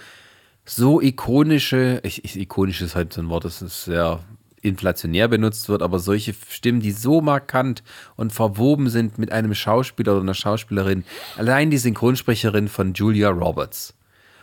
so 0.65 1.01
ikonische, 1.01 2.01
ich, 2.05 2.25
ich, 2.25 2.39
ikonisch 2.39 2.83
ist 2.83 2.95
halt 2.95 3.13
so 3.13 3.21
ein 3.21 3.29
Wort, 3.29 3.45
das 3.45 3.63
ist 3.63 3.85
sehr 3.85 4.21
inflationär 4.61 5.29
benutzt 5.29 5.69
wird, 5.69 5.83
aber 5.83 5.99
solche 5.99 6.35
Stimmen, 6.49 6.81
die 6.81 6.91
so 6.91 7.21
markant 7.21 7.83
und 8.17 8.33
verwoben 8.33 8.89
sind 8.91 9.19
mit 9.19 9.33
einem 9.33 9.55
Schauspieler 9.55 10.13
oder 10.13 10.23
einer 10.23 10.35
Schauspielerin, 10.35 11.05
allein 11.37 11.71
die 11.71 11.79
Synchronsprecherin 11.79 12.69
von 12.69 12.93
Julia 12.93 13.31
Roberts. 13.31 13.95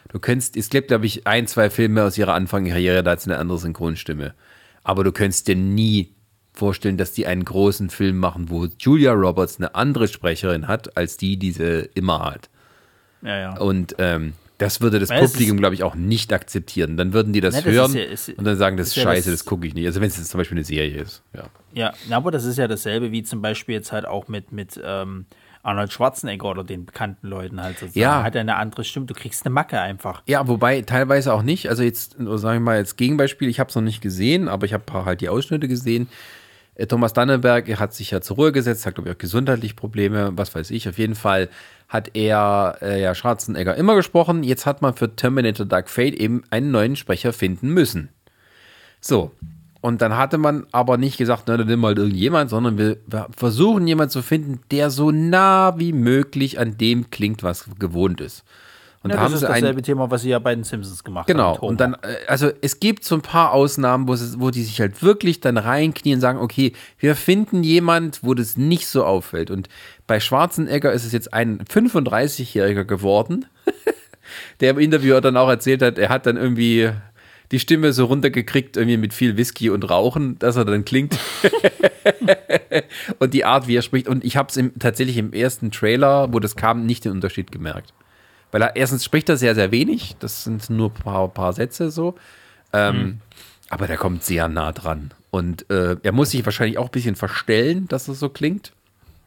Du 0.09 0.19
kennst, 0.19 0.55
es 0.55 0.69
gibt, 0.69 0.89
glaube 0.89 1.05
ich, 1.05 1.27
ein, 1.27 1.47
zwei 1.47 1.69
Filme 1.69 2.03
aus 2.03 2.17
ihrer 2.17 2.33
Anfangskarriere, 2.33 3.03
da 3.03 3.11
hat 3.11 3.21
sie 3.21 3.29
eine 3.31 3.39
andere 3.39 3.57
Synchronstimme. 3.57 4.33
Aber 4.83 5.03
du 5.03 5.11
könntest 5.11 5.47
dir 5.47 5.55
nie 5.55 6.13
vorstellen, 6.53 6.97
dass 6.97 7.11
die 7.11 7.25
einen 7.27 7.43
großen 7.43 7.89
Film 7.89 8.17
machen, 8.17 8.49
wo 8.49 8.67
Julia 8.79 9.11
Roberts 9.11 9.57
eine 9.57 9.75
andere 9.75 10.07
Sprecherin 10.07 10.67
hat, 10.67 10.95
als 10.95 11.17
die, 11.17 11.37
die 11.37 11.51
sie 11.51 11.89
immer 11.95 12.19
hat. 12.23 12.49
Ja, 13.21 13.37
ja. 13.37 13.57
Und 13.57 13.95
ähm, 13.97 14.33
das 14.57 14.79
würde 14.79 14.99
das 14.99 15.09
Weil 15.09 15.25
Publikum, 15.25 15.57
glaube 15.57 15.75
ich, 15.75 15.83
auch 15.83 15.95
nicht 15.95 16.31
akzeptieren. 16.31 16.95
Dann 16.95 17.11
würden 17.11 17.33
die 17.33 17.41
das 17.41 17.55
Ne, 17.65 17.71
hören 17.71 17.93
ja- 17.93 18.03
ist- 18.03 18.29
und 18.29 18.45
dann 18.45 18.57
sagen, 18.57 18.77
das 18.77 18.87
ist 18.87 18.97
ist 18.97 19.03
ja 19.03 19.09
scheiße, 19.09 19.31
das- 19.31 19.39
das, 19.41 19.45
gucke 19.45 19.67
ich 19.67 19.73
nicht. 19.73 19.85
Also 19.85 19.99
wenn 19.99 20.07
es 20.07 20.17
jetzt 20.17 20.29
zum 20.29 20.37
Beispiel 20.37 20.57
eine 20.57 20.63
Serie 20.65 21.01
ist. 21.01 21.23
Ja. 21.33 21.49
Ja, 21.73 21.93
aber 22.15 22.31
das 22.31 22.45
ist 22.45 22.57
ja 22.57 22.67
dasselbe 22.69 23.11
wie 23.11 23.23
zum 23.23 23.41
Beispiel 23.41 23.75
jetzt 23.75 23.91
halt 23.91 24.05
auch 24.05 24.29
mit, 24.29 24.53
mit 24.53 24.79
ähm, 24.81 25.25
Arnold 25.65 25.91
Schwarzenegger 25.91 26.49
oder 26.49 26.63
den 26.63 26.85
bekannten 26.85 27.27
Leuten 27.27 27.61
halt 27.61 27.79
sozusagen. 27.79 27.99
Ja. 27.99 28.23
Hat 28.23 28.35
er 28.35 28.41
eine 28.41 28.55
andere 28.55 28.83
Stimme, 28.83 29.05
du 29.05 29.13
kriegst 29.13 29.45
eine 29.45 29.53
Macke 29.53 29.79
einfach. 29.79 30.21
ja, 30.25 30.47
wobei 30.47 30.81
teilweise 30.81 31.33
auch 31.33 31.41
nicht. 31.41 31.69
Also 31.69 31.83
jetzt, 31.83 32.15
sage 32.19 32.57
ich 32.57 32.63
mal, 32.63 32.75
als 32.77 32.95
Gegenbeispiel, 32.95 33.49
ich 33.49 33.59
habe 33.59 33.69
es 33.69 33.75
noch 33.75 33.81
nicht 33.81 34.01
gesehen, 34.01 34.47
aber 34.47 34.65
ich 34.65 34.73
habe 34.73 35.05
halt 35.05 35.21
die 35.21 35.29
Ausschnitte 35.29 35.67
gesehen. 35.67 36.07
Äh, 36.75 36.87
Thomas 36.87 37.13
Dannenberg 37.13 37.67
hat 37.79 37.93
sich 37.93 38.11
ja 38.11 38.21
zur 38.21 38.37
Ruhe 38.37 38.51
gesetzt, 38.51 38.85
hat, 38.85 38.95
glaube 38.95 39.09
ich, 39.09 39.15
auch 39.15 39.19
gesundheitlich 39.19 39.75
Probleme, 39.75 40.31
was 40.35 40.53
weiß 40.53 40.71
ich. 40.71 40.87
Auf 40.87 40.97
jeden 40.97 41.15
Fall 41.15 41.49
hat 41.87 42.11
er 42.15 42.77
äh, 42.81 43.01
ja 43.01 43.15
Schwarzenegger 43.15 43.75
immer 43.75 43.95
gesprochen. 43.95 44.43
Jetzt 44.43 44.65
hat 44.65 44.81
man 44.81 44.93
für 44.93 45.15
Terminator 45.15 45.65
Dark 45.65 45.89
Fate 45.89 46.15
eben 46.15 46.43
einen 46.49 46.71
neuen 46.71 46.95
Sprecher 46.95 47.33
finden 47.33 47.69
müssen. 47.69 48.09
So. 48.99 49.31
Und 49.85 50.01
dann 50.01 50.17
hatte 50.17 50.39
man 50.39 50.65
aber 50.71 50.97
nicht 50.97 51.15
gesagt, 51.15 51.43
na, 51.45 51.57
dann 51.57 51.67
nimm 51.67 51.79
mal 51.79 51.95
irgendjemand, 51.95 52.49
sondern 52.49 52.79
wir, 52.79 52.97
versuchen 53.37 53.85
jemanden 53.85 54.09
zu 54.09 54.23
finden, 54.23 54.59
der 54.71 54.89
so 54.89 55.11
nah 55.11 55.77
wie 55.77 55.93
möglich 55.93 56.57
an 56.57 56.75
dem 56.75 57.11
klingt, 57.11 57.43
was 57.43 57.69
gewohnt 57.77 58.19
ist. 58.19 58.43
Und 59.03 59.11
Ja, 59.11 59.17
da 59.17 59.21
das 59.21 59.25
haben 59.25 59.33
ist 59.35 59.39
sie 59.41 59.45
dasselbe 59.45 59.81
Thema, 59.83 60.09
was 60.09 60.23
sie 60.23 60.29
ja 60.29 60.39
bei 60.39 60.55
den 60.55 60.63
Simpsons 60.63 61.03
gemacht 61.03 61.27
Genau, 61.27 61.49
haben. 61.49 61.61
Homer. 61.61 61.69
und 61.69 61.79
dann, 61.79 61.93
äh, 61.93 61.97
also 62.27 62.49
es 62.61 62.79
gibt 62.79 63.03
so 63.03 63.13
ein 63.13 63.21
paar 63.21 63.51
Ausnahmen, 63.51 64.07
wo, 64.07 64.13
es, 64.13 64.39
wo 64.39 64.49
die 64.49 64.63
sich 64.63 64.81
halt 64.81 65.03
wirklich 65.03 65.39
dann 65.39 65.57
reinknien 65.59 66.15
und 66.15 66.21
sagen, 66.21 66.39
okay, 66.39 66.73
wir 66.97 67.15
finden 67.15 67.63
jemand, 67.63 68.23
wo 68.23 68.33
das 68.33 68.57
nicht 68.57 68.87
so 68.87 69.05
auffällt. 69.05 69.51
Und 69.51 69.69
bei 70.07 70.19
Schwarzenegger 70.19 70.93
ist 70.93 71.05
es 71.05 71.11
jetzt 71.11 71.31
ein 71.31 71.59
35-Jähriger 71.59 72.85
geworden, 72.85 73.45
der 74.61 74.71
im 74.71 74.79
Interview 74.79 75.19
dann 75.19 75.37
auch 75.37 75.49
erzählt 75.49 75.83
hat, 75.83 75.99
er 75.99 76.09
hat 76.09 76.25
dann 76.25 76.37
irgendwie 76.37 76.89
die 77.51 77.59
Stimme 77.59 77.93
so 77.93 78.05
runtergekriegt, 78.05 78.77
irgendwie 78.77 78.97
mit 78.97 79.13
viel 79.13 79.37
Whisky 79.37 79.69
und 79.69 79.89
Rauchen, 79.89 80.39
dass 80.39 80.55
er 80.55 80.65
dann 80.65 80.85
klingt. 80.85 81.17
und 83.19 83.33
die 83.33 83.45
Art, 83.45 83.67
wie 83.67 83.75
er 83.75 83.81
spricht. 83.81 84.07
Und 84.07 84.23
ich 84.23 84.37
habe 84.37 84.49
es 84.49 84.59
tatsächlich 84.79 85.17
im 85.17 85.33
ersten 85.33 85.71
Trailer, 85.71 86.33
wo 86.33 86.39
das 86.39 86.55
kam, 86.55 86.85
nicht 86.85 87.05
den 87.05 87.11
Unterschied 87.11 87.51
gemerkt. 87.51 87.93
Weil 88.51 88.61
er 88.61 88.75
erstens 88.75 89.03
spricht 89.03 89.29
er 89.29 89.37
sehr, 89.37 89.55
sehr 89.55 89.71
wenig. 89.71 90.15
Das 90.19 90.43
sind 90.43 90.69
nur 90.69 90.89
ein 90.89 90.93
paar, 90.93 91.27
paar 91.27 91.53
Sätze 91.53 91.91
so. 91.91 92.15
Ähm, 92.73 93.19
Aber 93.69 93.87
der 93.87 93.97
kommt 93.97 94.23
sehr 94.23 94.47
nah 94.47 94.71
dran. 94.71 95.13
Und 95.29 95.69
äh, 95.69 95.97
er 96.01 96.11
muss 96.11 96.31
sich 96.31 96.45
wahrscheinlich 96.45 96.77
auch 96.77 96.85
ein 96.85 96.91
bisschen 96.91 97.15
verstellen, 97.15 97.87
dass 97.87 98.07
es 98.07 98.19
so 98.19 98.29
klingt. 98.29 98.71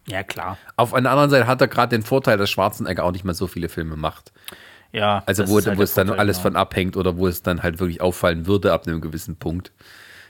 ja, 0.06 0.22
klar. 0.22 0.56
Auf 0.76 0.94
einer 0.94 1.10
anderen 1.10 1.30
Seite 1.30 1.46
hat 1.46 1.60
er 1.60 1.68
gerade 1.68 1.94
den 1.94 2.02
Vorteil, 2.02 2.38
dass 2.38 2.50
Schwarzenegger 2.50 3.04
auch 3.04 3.12
nicht 3.12 3.24
mehr 3.24 3.34
so 3.34 3.46
viele 3.46 3.68
Filme 3.68 3.96
macht. 3.96 4.32
Ja, 4.92 5.22
Also 5.26 5.48
wo, 5.48 5.56
halt 5.56 5.76
wo 5.76 5.82
es 5.82 5.94
dann 5.94 6.08
Vorteil, 6.08 6.20
alles 6.20 6.38
genau. 6.38 6.50
von 6.50 6.56
abhängt 6.56 6.96
oder 6.96 7.16
wo 7.16 7.26
es 7.26 7.42
dann 7.42 7.62
halt 7.62 7.78
wirklich 7.78 8.00
auffallen 8.00 8.46
würde 8.46 8.72
ab 8.72 8.86
einem 8.86 9.00
gewissen 9.00 9.36
Punkt. 9.36 9.72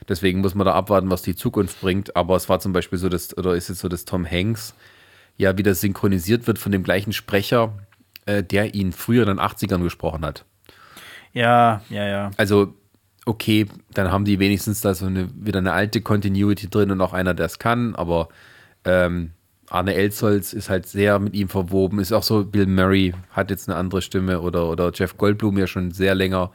Deswegen 0.07 0.41
muss 0.41 0.55
man 0.55 0.65
da 0.65 0.73
abwarten, 0.73 1.09
was 1.09 1.21
die 1.21 1.35
Zukunft 1.35 1.79
bringt. 1.81 2.15
Aber 2.15 2.35
es 2.35 2.49
war 2.49 2.59
zum 2.59 2.73
Beispiel 2.73 2.97
so, 2.97 3.09
dass, 3.09 3.37
oder 3.37 3.55
ist 3.55 3.69
es 3.69 3.79
so, 3.79 3.87
dass 3.87 4.05
Tom 4.05 4.29
Hanks 4.29 4.73
ja 5.37 5.57
wieder 5.57 5.75
synchronisiert 5.75 6.47
wird 6.47 6.59
von 6.59 6.71
dem 6.71 6.83
gleichen 6.83 7.13
Sprecher, 7.13 7.77
äh, 8.25 8.43
der 8.43 8.75
ihn 8.75 8.91
früher 8.91 9.23
in 9.23 9.29
den 9.29 9.39
80ern 9.39 9.81
gesprochen 9.83 10.25
hat. 10.25 10.45
Ja, 11.31 11.81
ja, 11.89 12.05
ja. 12.05 12.31
Also, 12.37 12.73
okay, 13.25 13.67
dann 13.93 14.11
haben 14.11 14.25
die 14.25 14.39
wenigstens 14.39 14.81
da 14.81 14.93
so 14.93 15.05
eine, 15.05 15.29
wieder 15.35 15.59
eine 15.59 15.73
alte 15.73 16.01
Continuity 16.01 16.69
drin 16.69 16.91
und 16.91 17.01
auch 17.01 17.13
einer, 17.13 17.33
der 17.33 17.45
es 17.45 17.59
kann, 17.59 17.95
aber 17.95 18.29
ähm, 18.83 19.31
Arne 19.69 19.93
Elsholz 19.93 20.53
ist 20.53 20.69
halt 20.69 20.87
sehr 20.87 21.19
mit 21.19 21.33
ihm 21.35 21.47
verwoben. 21.47 21.99
Ist 21.99 22.11
auch 22.11 22.23
so, 22.23 22.43
Bill 22.43 22.65
Murray 22.65 23.13
hat 23.31 23.51
jetzt 23.51 23.69
eine 23.69 23.77
andere 23.77 24.01
Stimme 24.01 24.41
oder, 24.41 24.69
oder 24.69 24.91
Jeff 24.93 25.17
Goldblum 25.17 25.57
ja 25.57 25.67
schon 25.67 25.91
sehr 25.91 26.15
länger. 26.15 26.51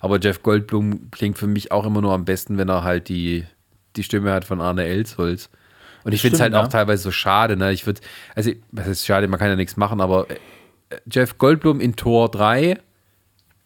Aber 0.00 0.20
Jeff 0.20 0.42
Goldblum 0.42 1.10
klingt 1.10 1.38
für 1.38 1.46
mich 1.46 1.72
auch 1.72 1.86
immer 1.86 2.00
nur 2.00 2.12
am 2.12 2.24
besten, 2.24 2.58
wenn 2.58 2.68
er 2.68 2.84
halt 2.84 3.08
die, 3.08 3.44
die 3.96 4.02
Stimme 4.02 4.32
hat 4.32 4.44
von 4.44 4.60
Arne 4.60 4.84
Elsholz. 4.84 5.50
Und 6.04 6.12
ich 6.12 6.20
finde 6.20 6.36
es 6.36 6.40
halt 6.40 6.52
Stimmt, 6.52 6.60
auch 6.60 6.72
ja. 6.72 6.78
teilweise 6.78 7.02
so 7.02 7.10
schade, 7.10 7.56
ne? 7.56 7.72
Ich 7.72 7.86
würde, 7.86 8.00
also, 8.34 8.52
was 8.70 8.86
ist 8.86 9.06
schade, 9.06 9.26
man 9.28 9.38
kann 9.38 9.48
ja 9.48 9.56
nichts 9.56 9.76
machen, 9.76 10.00
aber 10.00 10.30
äh, 10.30 10.36
Jeff 11.10 11.38
Goldblum 11.38 11.80
in 11.80 11.96
Tor 11.96 12.30
3 12.30 12.78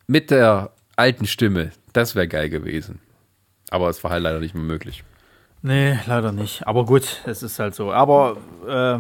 mit 0.07 0.31
der 0.31 0.71
alten 0.97 1.27
Stimme, 1.27 1.73
das 1.93 2.15
wäre 2.15 2.29
geil 2.29 2.49
gewesen. 2.49 3.01
Aber 3.71 3.89
es 3.89 4.03
war 4.03 4.11
halt 4.11 4.23
leider 4.23 4.41
nicht 4.41 4.55
mehr 4.55 4.65
möglich. 4.65 5.05
Nee, 5.63 5.99
leider 6.07 6.33
nicht. 6.33 6.67
Aber 6.67 6.85
gut, 6.85 7.23
es 7.25 7.43
ist 7.43 7.59
halt 7.59 7.75
so. 7.75 7.93
Aber 7.93 8.37
äh, 8.67 8.99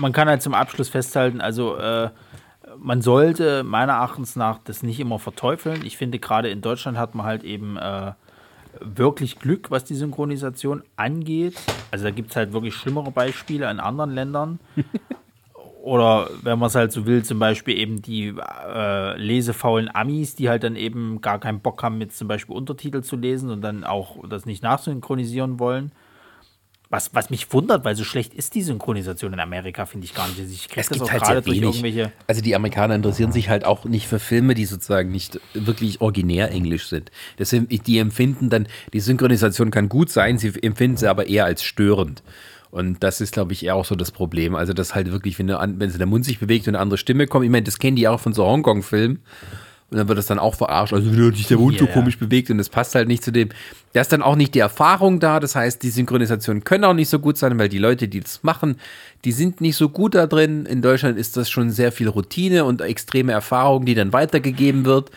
man 0.00 0.12
kann 0.12 0.28
halt 0.28 0.42
zum 0.42 0.54
Abschluss 0.54 0.88
festhalten, 0.88 1.40
also 1.40 1.76
äh, 1.76 2.10
man 2.76 3.00
sollte 3.00 3.62
meiner 3.64 3.94
Erachtens 3.94 4.36
nach 4.36 4.58
das 4.58 4.82
nicht 4.82 5.00
immer 5.00 5.18
verteufeln. 5.18 5.84
Ich 5.84 5.96
finde, 5.96 6.18
gerade 6.18 6.50
in 6.50 6.60
Deutschland 6.60 6.98
hat 6.98 7.14
man 7.14 7.26
halt 7.26 7.42
eben 7.44 7.76
äh, 7.76 8.12
wirklich 8.80 9.38
Glück, 9.38 9.70
was 9.70 9.84
die 9.84 9.94
Synchronisation 9.94 10.82
angeht. 10.96 11.56
Also 11.90 12.04
da 12.04 12.10
gibt 12.10 12.30
es 12.30 12.36
halt 12.36 12.52
wirklich 12.52 12.74
schlimmere 12.74 13.10
Beispiele 13.10 13.70
in 13.70 13.80
anderen 13.80 14.12
Ländern. 14.12 14.60
Oder 15.88 16.28
wenn 16.42 16.58
man 16.58 16.66
es 16.66 16.74
halt 16.74 16.92
so 16.92 17.06
will, 17.06 17.24
zum 17.24 17.38
Beispiel 17.38 17.78
eben 17.78 18.02
die 18.02 18.34
äh, 18.36 19.16
lesefaulen 19.16 19.88
Amis, 19.92 20.34
die 20.34 20.50
halt 20.50 20.62
dann 20.62 20.76
eben 20.76 21.22
gar 21.22 21.40
keinen 21.40 21.60
Bock 21.60 21.82
haben, 21.82 21.98
jetzt 22.02 22.18
zum 22.18 22.28
Beispiel 22.28 22.54
Untertitel 22.54 23.00
zu 23.00 23.16
lesen 23.16 23.48
und 23.48 23.62
dann 23.62 23.84
auch 23.84 24.16
das 24.28 24.44
nicht 24.44 24.62
nachsynchronisieren 24.62 25.58
wollen. 25.58 25.92
Was, 26.90 27.14
was 27.14 27.30
mich 27.30 27.50
wundert, 27.54 27.86
weil 27.86 27.94
so 27.96 28.04
schlecht 28.04 28.34
ist 28.34 28.54
die 28.54 28.62
Synchronisation 28.62 29.32
in 29.32 29.40
Amerika, 29.40 29.86
finde 29.86 30.04
ich 30.04 30.14
gar 30.14 30.28
nicht. 30.28 30.38
Also 30.38 30.52
ich 30.52 30.68
kriege 30.68 30.86
das 30.86 31.00
auch 31.00 31.10
halt 31.10 31.22
gerade 31.22 31.42
durch 31.42 31.56
irgendwelche. 31.56 32.12
Also 32.26 32.42
die 32.42 32.54
Amerikaner 32.54 32.94
interessieren 32.94 33.32
sich 33.32 33.48
halt 33.48 33.64
auch 33.64 33.86
nicht 33.86 34.06
für 34.06 34.18
Filme, 34.18 34.52
die 34.54 34.66
sozusagen 34.66 35.10
nicht 35.10 35.40
wirklich 35.54 36.02
originär 36.02 36.50
Englisch 36.50 36.86
sind. 36.88 37.10
Deswegen, 37.38 37.66
die 37.66 37.98
empfinden 37.98 38.50
dann, 38.50 38.68
die 38.92 39.00
Synchronisation 39.00 39.70
kann 39.70 39.88
gut 39.88 40.10
sein, 40.10 40.36
sie 40.36 40.52
empfinden 40.62 40.98
sie 40.98 41.08
aber 41.08 41.28
eher 41.28 41.46
als 41.46 41.62
störend. 41.62 42.22
Und 42.70 43.02
das 43.02 43.20
ist, 43.20 43.32
glaube 43.32 43.52
ich, 43.52 43.64
eher 43.64 43.74
auch 43.74 43.84
so 43.84 43.94
das 43.94 44.10
Problem. 44.10 44.54
Also, 44.54 44.72
das 44.72 44.94
halt 44.94 45.10
wirklich, 45.10 45.38
wenn, 45.38 45.48
wenn 45.48 45.92
der 45.92 46.06
Mund 46.06 46.24
sich 46.24 46.38
bewegt 46.38 46.68
und 46.68 46.74
eine 46.74 46.82
andere 46.82 46.98
Stimme 46.98 47.26
kommt, 47.26 47.44
ich 47.44 47.50
meine, 47.50 47.64
das 47.64 47.78
kennen 47.78 47.96
die 47.96 48.08
auch 48.08 48.20
von 48.20 48.32
so 48.32 48.44
Hongkong-Filmen. 48.46 49.20
Und 49.90 49.96
dann 49.96 50.06
wird 50.06 50.18
das 50.18 50.26
dann 50.26 50.38
auch 50.38 50.54
verarscht, 50.54 50.92
also 50.92 51.16
wenn 51.16 51.34
sich 51.34 51.46
der 51.46 51.56
Mund 51.56 51.80
yeah, 51.80 51.86
so 51.86 51.92
komisch 51.92 52.16
ja. 52.20 52.26
bewegt 52.26 52.50
und 52.50 52.58
es 52.58 52.68
passt 52.68 52.94
halt 52.94 53.08
nicht 53.08 53.24
zu 53.24 53.32
dem. 53.32 53.48
Da 53.94 54.02
ist 54.02 54.12
dann 54.12 54.20
auch 54.20 54.36
nicht 54.36 54.54
die 54.54 54.58
Erfahrung 54.58 55.18
da, 55.18 55.40
das 55.40 55.54
heißt, 55.54 55.82
die 55.82 55.88
Synchronisationen 55.88 56.62
können 56.62 56.84
auch 56.84 56.92
nicht 56.92 57.08
so 57.08 57.18
gut 57.18 57.38
sein, 57.38 57.58
weil 57.58 57.70
die 57.70 57.78
Leute, 57.78 58.06
die 58.06 58.20
das 58.20 58.42
machen, 58.42 58.76
die 59.24 59.32
sind 59.32 59.62
nicht 59.62 59.76
so 59.76 59.88
gut 59.88 60.14
da 60.14 60.26
drin. 60.26 60.66
In 60.66 60.82
Deutschland 60.82 61.16
ist 61.16 61.38
das 61.38 61.48
schon 61.48 61.70
sehr 61.70 61.90
viel 61.90 62.08
Routine 62.08 62.66
und 62.66 62.82
extreme 62.82 63.32
Erfahrung, 63.32 63.86
die 63.86 63.94
dann 63.94 64.12
weitergegeben 64.12 64.84
wird. 64.84 65.10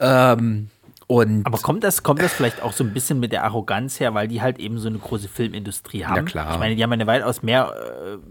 Ähm, 0.00 0.70
und 1.10 1.46
Aber 1.46 1.56
kommt 1.56 1.84
das, 1.84 2.02
kommt 2.02 2.20
das 2.20 2.34
vielleicht 2.34 2.62
auch 2.62 2.74
so 2.74 2.84
ein 2.84 2.92
bisschen 2.92 3.18
mit 3.18 3.32
der 3.32 3.42
Arroganz 3.44 3.98
her, 3.98 4.12
weil 4.12 4.28
die 4.28 4.42
halt 4.42 4.58
eben 4.58 4.78
so 4.78 4.88
eine 4.88 4.98
große 4.98 5.26
Filmindustrie 5.26 6.04
haben? 6.04 6.16
Ja, 6.16 6.22
klar. 6.22 6.52
Ich 6.52 6.58
meine, 6.58 6.76
die 6.76 6.82
haben 6.82 6.92
eine 6.92 7.06
weitaus 7.06 7.42
mehr, 7.42 7.72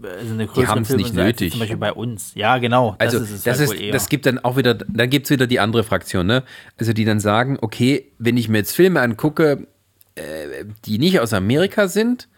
äh, 0.00 0.24
so 0.24 0.32
eine 0.32 0.46
größere 0.46 0.82
die 0.82 0.94
nicht 0.94 1.12
nötig. 1.12 1.50
zum 1.50 1.58
Beispiel 1.58 1.76
bei 1.76 1.92
uns. 1.92 2.36
Ja, 2.36 2.58
genau. 2.58 2.94
Also, 3.00 3.18
das 3.18 3.32
ist, 3.32 3.44
das, 3.48 3.58
halt 3.58 3.80
ist 3.80 3.94
das 3.94 4.08
gibt 4.08 4.26
dann 4.26 4.38
auch 4.38 4.56
wieder, 4.56 4.74
dann 4.74 5.10
gibt 5.10 5.26
es 5.26 5.30
wieder 5.30 5.48
die 5.48 5.58
andere 5.58 5.82
Fraktion, 5.82 6.28
ne? 6.28 6.44
Also, 6.78 6.92
die 6.92 7.04
dann 7.04 7.18
sagen, 7.18 7.58
okay, 7.60 8.12
wenn 8.20 8.36
ich 8.36 8.48
mir 8.48 8.58
jetzt 8.58 8.76
Filme 8.76 9.00
angucke, 9.00 9.66
äh, 10.14 10.64
die 10.84 10.98
nicht 10.98 11.18
aus 11.18 11.32
Amerika 11.32 11.88
sind, 11.88 12.28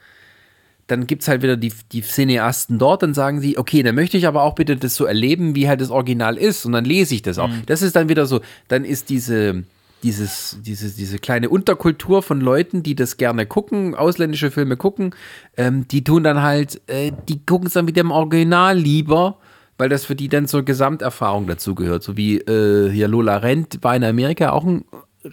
dann 0.86 1.06
gibt 1.06 1.20
es 1.20 1.28
halt 1.28 1.42
wieder 1.42 1.58
die, 1.58 1.74
die 1.92 2.00
Cineasten 2.00 2.78
dort, 2.78 3.02
dann 3.02 3.12
sagen 3.12 3.42
sie, 3.42 3.58
okay, 3.58 3.82
dann 3.82 3.94
möchte 3.94 4.16
ich 4.16 4.26
aber 4.26 4.42
auch 4.44 4.54
bitte 4.54 4.76
das 4.76 4.94
so 4.94 5.04
erleben, 5.04 5.54
wie 5.54 5.68
halt 5.68 5.82
das 5.82 5.90
Original 5.90 6.38
ist. 6.38 6.64
Und 6.64 6.72
dann 6.72 6.86
lese 6.86 7.14
ich 7.14 7.20
das 7.20 7.38
auch. 7.38 7.48
Mhm. 7.48 7.64
Das 7.66 7.82
ist 7.82 7.94
dann 7.94 8.08
wieder 8.08 8.24
so, 8.24 8.40
dann 8.68 8.86
ist 8.86 9.10
diese 9.10 9.64
dieses, 10.02 10.58
diese, 10.60 10.90
diese 10.90 11.18
kleine 11.18 11.48
Unterkultur 11.48 12.22
von 12.22 12.40
Leuten, 12.40 12.82
die 12.82 12.94
das 12.94 13.16
gerne 13.16 13.46
gucken, 13.46 13.94
ausländische 13.94 14.50
Filme 14.50 14.76
gucken, 14.76 15.14
ähm, 15.56 15.86
die 15.88 16.04
tun 16.04 16.24
dann 16.24 16.42
halt, 16.42 16.80
äh, 16.86 17.12
die 17.28 17.44
gucken 17.44 17.66
es 17.66 17.74
dann 17.74 17.84
mit 17.84 17.96
dem 17.96 18.10
Original 18.10 18.76
lieber, 18.76 19.38
weil 19.78 19.88
das 19.88 20.04
für 20.04 20.14
die 20.14 20.28
dann 20.28 20.46
zur 20.46 20.64
Gesamterfahrung 20.64 21.46
dazugehört. 21.46 22.02
So 22.02 22.16
wie 22.16 22.38
äh, 22.38 22.90
hier 22.90 23.08
Lola 23.08 23.38
Rent 23.38 23.78
war 23.82 23.96
in 23.96 24.04
Amerika 24.04 24.50
auch 24.50 24.64
ein 24.64 24.84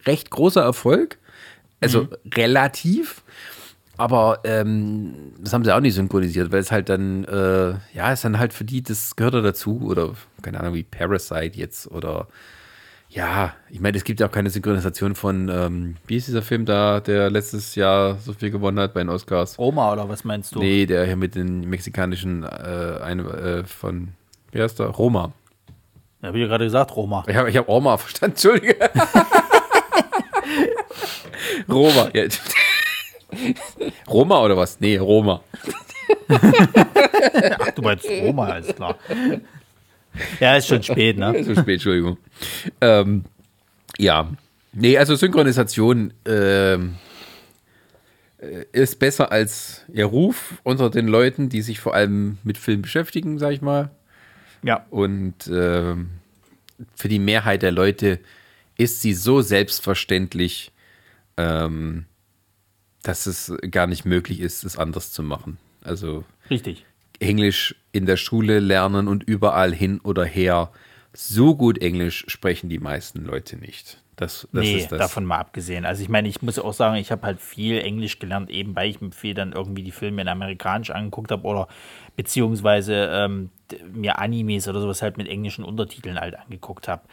recht 0.06 0.30
großer 0.30 0.62
Erfolg. 0.62 1.18
Also 1.80 2.04
mhm. 2.04 2.10
relativ. 2.34 3.24
Aber 3.98 4.42
ähm, 4.44 5.34
das 5.40 5.54
haben 5.54 5.66
sie 5.66 5.76
auch 5.76 5.80
nicht 5.80 5.96
synchronisiert, 5.96 6.52
weil 6.52 6.60
es 6.60 6.72
halt 6.72 6.88
dann, 6.90 7.24
äh, 7.26 7.74
ja, 7.94 8.14
ist 8.14 8.24
dann 8.24 8.38
halt 8.38 8.54
für 8.54 8.64
die, 8.64 8.84
das 8.84 9.16
gehört 9.16 9.34
da 9.34 9.42
dazu. 9.42 9.82
Oder 9.84 10.14
keine 10.42 10.60
Ahnung, 10.60 10.76
wie 10.76 10.84
Parasite 10.84 11.58
jetzt 11.58 11.92
oder 11.92 12.28
ja, 13.10 13.54
ich 13.70 13.80
meine, 13.80 13.98
es 13.98 14.04
gibt 14.04 14.20
ja 14.20 14.28
auch 14.28 14.32
keine 14.32 14.50
Synchronisation 14.50 15.16
von, 15.16 15.50
ähm, 15.50 15.96
wie 16.08 16.18
ist 16.18 16.28
dieser 16.28 16.42
Film 16.42 16.66
da, 16.66 17.00
der 17.00 17.30
letztes 17.30 17.76
Jahr 17.76 18.18
so 18.20 18.34
viel 18.34 18.52
gewonnen 18.52 18.80
hat 18.80 18.94
bei 18.94 19.00
den 19.00 19.10
Oscars? 19.10 19.58
Roma 19.58 19.94
oder 19.94 20.10
was 20.10 20.24
meinst 20.24 20.54
du? 20.56 20.60
Nee, 20.60 20.86
der 20.86 21.06
hier 21.06 21.16
mit 21.16 21.36
den 21.36 21.62
mexikanischen, 21.70 22.44
äh, 22.44 23.00
eine, 23.02 23.24
äh, 23.24 23.64
von, 23.64 24.10
wie 24.52 24.62
heißt 24.62 24.80
der? 24.80 24.88
Roma. 24.88 25.32
Ja, 26.22 26.34
wie 26.34 26.42
du 26.42 26.48
gerade 26.48 26.66
gesagt, 26.66 26.96
Roma. 26.96 27.24
Ich 27.28 27.36
habe 27.36 27.50
ich 27.50 27.56
hab 27.56 27.68
Roma 27.68 27.98
verstanden, 27.98 28.36
Entschuldige. 28.36 28.76
Roma, 31.70 32.10
ja. 32.14 32.24
Roma 34.08 34.42
oder 34.42 34.58
was? 34.58 34.80
Nee, 34.80 34.98
Roma. 34.98 35.42
Ach, 36.30 37.72
du 37.72 37.82
meinst 37.82 38.06
Roma, 38.10 38.58
ist 38.58 38.76
klar. 38.76 38.96
Ja, 40.40 40.56
ist 40.56 40.68
schon 40.68 40.84
spät, 40.84 41.18
ne? 41.18 41.36
ist 41.36 41.48
schon 41.48 41.56
spät, 41.56 41.76
Entschuldigung. 41.76 42.18
Ähm, 42.82 43.26
ja. 43.98 44.30
Nee, 44.74 44.98
also 44.98 45.16
Synchronisation 45.16 46.14
ähm, 46.26 46.96
äh, 48.40 48.66
ist 48.72 49.00
besser 49.00 49.32
als 49.32 49.86
ihr 49.92 50.06
Ruf 50.06 50.60
unter 50.64 50.90
den 50.90 51.08
Leuten, 51.08 51.50
die 51.50 51.62
sich 51.62 51.80
vor 51.80 51.96
allem 51.96 52.38
mit 52.44 52.58
Film 52.58 52.82
beschäftigen, 52.82 53.40
sag 53.40 53.54
ich 53.54 53.62
mal. 53.62 53.92
Ja. 54.64 54.86
Und 54.90 55.48
ähm, 55.52 56.10
für 56.96 57.08
die 57.08 57.20
Mehrheit 57.20 57.64
der 57.64 57.72
Leute 57.72 58.20
ist 58.78 59.02
sie 59.02 59.14
so 59.14 59.42
selbstverständlich, 59.42 60.72
ähm, 61.38 62.06
dass 63.02 63.26
es 63.26 63.54
gar 63.72 63.88
nicht 63.88 64.06
möglich 64.06 64.40
ist, 64.42 64.64
es 64.64 64.78
anders 64.78 65.12
zu 65.12 65.24
machen. 65.24 65.58
Also. 65.84 66.24
Richtig. 66.50 66.86
Englisch 67.20 67.76
in 67.92 68.06
der 68.06 68.18
Schule 68.18 68.60
lernen 68.60 69.08
und 69.08 69.24
überall 69.24 69.74
hin 69.74 70.00
oder 70.04 70.26
her. 70.26 70.72
So 71.14 71.56
gut 71.56 71.82
Englisch 71.82 72.26
sprechen 72.28 72.70
die 72.70 72.80
meisten 72.80 73.24
Leute 73.24 73.58
nicht. 73.58 74.04
Das, 74.18 74.48
das 74.52 74.64
nee, 74.64 74.88
davon 74.90 75.26
mal 75.26 75.38
abgesehen. 75.38 75.86
Also 75.86 76.02
ich 76.02 76.10
meine, 76.10 76.28
ich 76.28 76.42
muss 76.42 76.58
auch 76.58 76.74
sagen, 76.74 76.96
ich 76.96 77.12
habe 77.12 77.22
halt 77.22 77.40
viel 77.40 77.78
Englisch 77.78 78.18
gelernt, 78.18 78.50
eben 78.50 78.76
weil 78.76 78.90
ich 78.90 79.00
mir 79.00 79.12
viel 79.12 79.36
dann 79.36 79.52
irgendwie 79.52 79.84
die 79.84 79.92
Filme 79.92 80.24
in 80.24 80.28
Amerikanisch 80.28 80.90
angeguckt 80.90 81.30
habe 81.30 81.44
oder 81.44 81.68
beziehungsweise 82.16 83.10
ähm, 83.12 83.52
mir 83.94 84.18
Animes 84.18 84.68
oder 84.68 84.82
sowas 84.82 85.04
halt 85.04 85.18
mit 85.18 85.28
englischen 85.28 85.64
Untertiteln 85.64 86.20
halt 86.20 86.36
angeguckt 86.36 86.88
habe. 86.88 87.04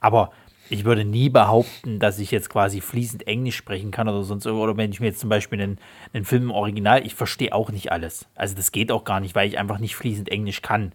Aber 0.00 0.32
ich 0.70 0.84
würde 0.84 1.04
nie 1.04 1.28
behaupten, 1.28 1.98
dass 1.98 2.18
ich 2.18 2.30
jetzt 2.30 2.48
quasi 2.48 2.80
fließend 2.80 3.26
Englisch 3.26 3.56
sprechen 3.56 3.90
kann 3.90 4.08
oder 4.08 4.24
sonst 4.24 4.46
oder 4.46 4.76
wenn 4.76 4.90
ich 4.90 5.00
mir 5.00 5.06
jetzt 5.06 5.20
zum 5.20 5.28
Beispiel 5.28 5.60
einen, 5.60 5.78
einen 6.12 6.24
Film 6.24 6.44
im 6.44 6.50
Original, 6.50 7.04
ich 7.04 7.14
verstehe 7.14 7.52
auch 7.52 7.70
nicht 7.70 7.92
alles. 7.92 8.26
Also 8.34 8.54
das 8.54 8.72
geht 8.72 8.90
auch 8.90 9.04
gar 9.04 9.20
nicht, 9.20 9.34
weil 9.34 9.48
ich 9.48 9.58
einfach 9.58 9.78
nicht 9.78 9.96
fließend 9.96 10.30
Englisch 10.30 10.62
kann. 10.62 10.92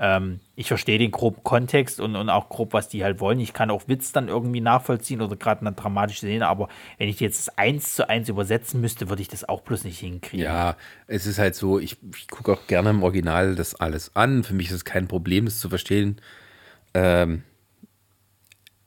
Ähm, 0.00 0.40
ich 0.54 0.68
verstehe 0.68 0.98
den 0.98 1.10
groben 1.10 1.42
Kontext 1.42 2.00
und, 2.00 2.14
und 2.14 2.30
auch 2.30 2.48
grob, 2.48 2.72
was 2.72 2.88
die 2.88 3.02
halt 3.02 3.18
wollen. 3.18 3.40
Ich 3.40 3.52
kann 3.52 3.70
auch 3.70 3.88
Witz 3.88 4.12
dann 4.12 4.28
irgendwie 4.28 4.60
nachvollziehen 4.60 5.20
oder 5.20 5.36
gerade 5.36 5.62
eine 5.62 5.72
dramatische 5.72 6.20
Szene, 6.20 6.46
aber 6.46 6.68
wenn 6.98 7.08
ich 7.08 7.18
jetzt 7.18 7.58
eins 7.58 7.94
zu 7.94 8.08
eins 8.08 8.28
übersetzen 8.28 8.80
müsste, 8.80 9.08
würde 9.08 9.22
ich 9.22 9.28
das 9.28 9.48
auch 9.48 9.62
bloß 9.62 9.84
nicht 9.84 9.98
hinkriegen. 9.98 10.44
Ja, 10.44 10.76
es 11.06 11.26
ist 11.26 11.38
halt 11.38 11.54
so, 11.54 11.78
ich, 11.78 11.96
ich 12.14 12.28
gucke 12.28 12.52
auch 12.52 12.66
gerne 12.68 12.90
im 12.90 13.02
Original 13.02 13.56
das 13.56 13.74
alles 13.74 14.14
an. 14.14 14.44
Für 14.44 14.54
mich 14.54 14.68
ist 14.68 14.74
es 14.74 14.84
kein 14.84 15.08
Problem, 15.08 15.46
das 15.46 15.58
zu 15.58 15.68
verstehen. 15.68 16.20
Ähm, 16.94 17.42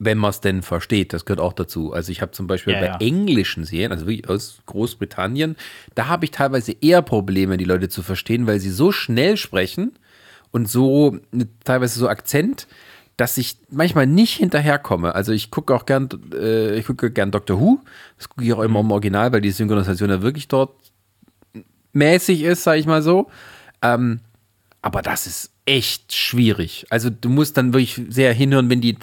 wenn 0.03 0.17
man 0.17 0.31
es 0.31 0.41
denn 0.41 0.63
versteht, 0.63 1.13
das 1.13 1.25
gehört 1.25 1.39
auch 1.39 1.53
dazu. 1.53 1.93
Also 1.93 2.11
ich 2.11 2.23
habe 2.23 2.31
zum 2.31 2.47
Beispiel 2.47 2.73
ja, 2.73 2.79
bei 2.79 2.85
ja. 2.87 2.97
englischen 2.99 3.65
Serien, 3.65 3.91
also 3.91 4.07
wirklich 4.07 4.27
aus 4.27 4.59
Großbritannien, 4.65 5.55
da 5.93 6.07
habe 6.07 6.25
ich 6.25 6.31
teilweise 6.31 6.75
eher 6.81 7.03
Probleme, 7.03 7.55
die 7.57 7.65
Leute 7.65 7.87
zu 7.87 8.01
verstehen, 8.01 8.47
weil 8.47 8.59
sie 8.59 8.71
so 8.71 8.91
schnell 8.91 9.37
sprechen 9.37 9.91
und 10.49 10.67
so 10.67 11.19
teilweise 11.63 11.99
so 11.99 12.09
Akzent, 12.09 12.67
dass 13.15 13.37
ich 13.37 13.57
manchmal 13.69 14.07
nicht 14.07 14.37
hinterherkomme. 14.37 15.13
Also 15.13 15.33
ich 15.33 15.51
gucke 15.51 15.75
auch 15.75 15.85
gern, 15.85 16.09
äh, 16.33 16.79
ich 16.79 16.87
gucke 16.87 17.11
gern 17.11 17.29
Doctor 17.29 17.59
Who, 17.59 17.79
das 18.17 18.27
gucke 18.27 18.43
ich 18.43 18.53
auch 18.53 18.63
immer 18.63 18.79
im 18.79 18.89
Original, 18.89 19.31
weil 19.31 19.41
die 19.41 19.51
Synchronisation 19.51 20.09
ja 20.09 20.23
wirklich 20.23 20.47
dort 20.47 20.73
mäßig 21.93 22.41
ist, 22.41 22.63
sage 22.63 22.79
ich 22.79 22.87
mal 22.87 23.03
so. 23.03 23.29
Ähm, 23.83 24.21
aber 24.81 25.01
das 25.01 25.27
ist 25.27 25.51
echt 25.65 26.13
schwierig. 26.13 26.87
Also 26.89 27.09
du 27.11 27.29
musst 27.29 27.55
dann 27.55 27.73
wirklich 27.73 28.01
sehr 28.09 28.33
hinhören, 28.33 28.69
wenn 28.69 28.81
die 28.81 28.97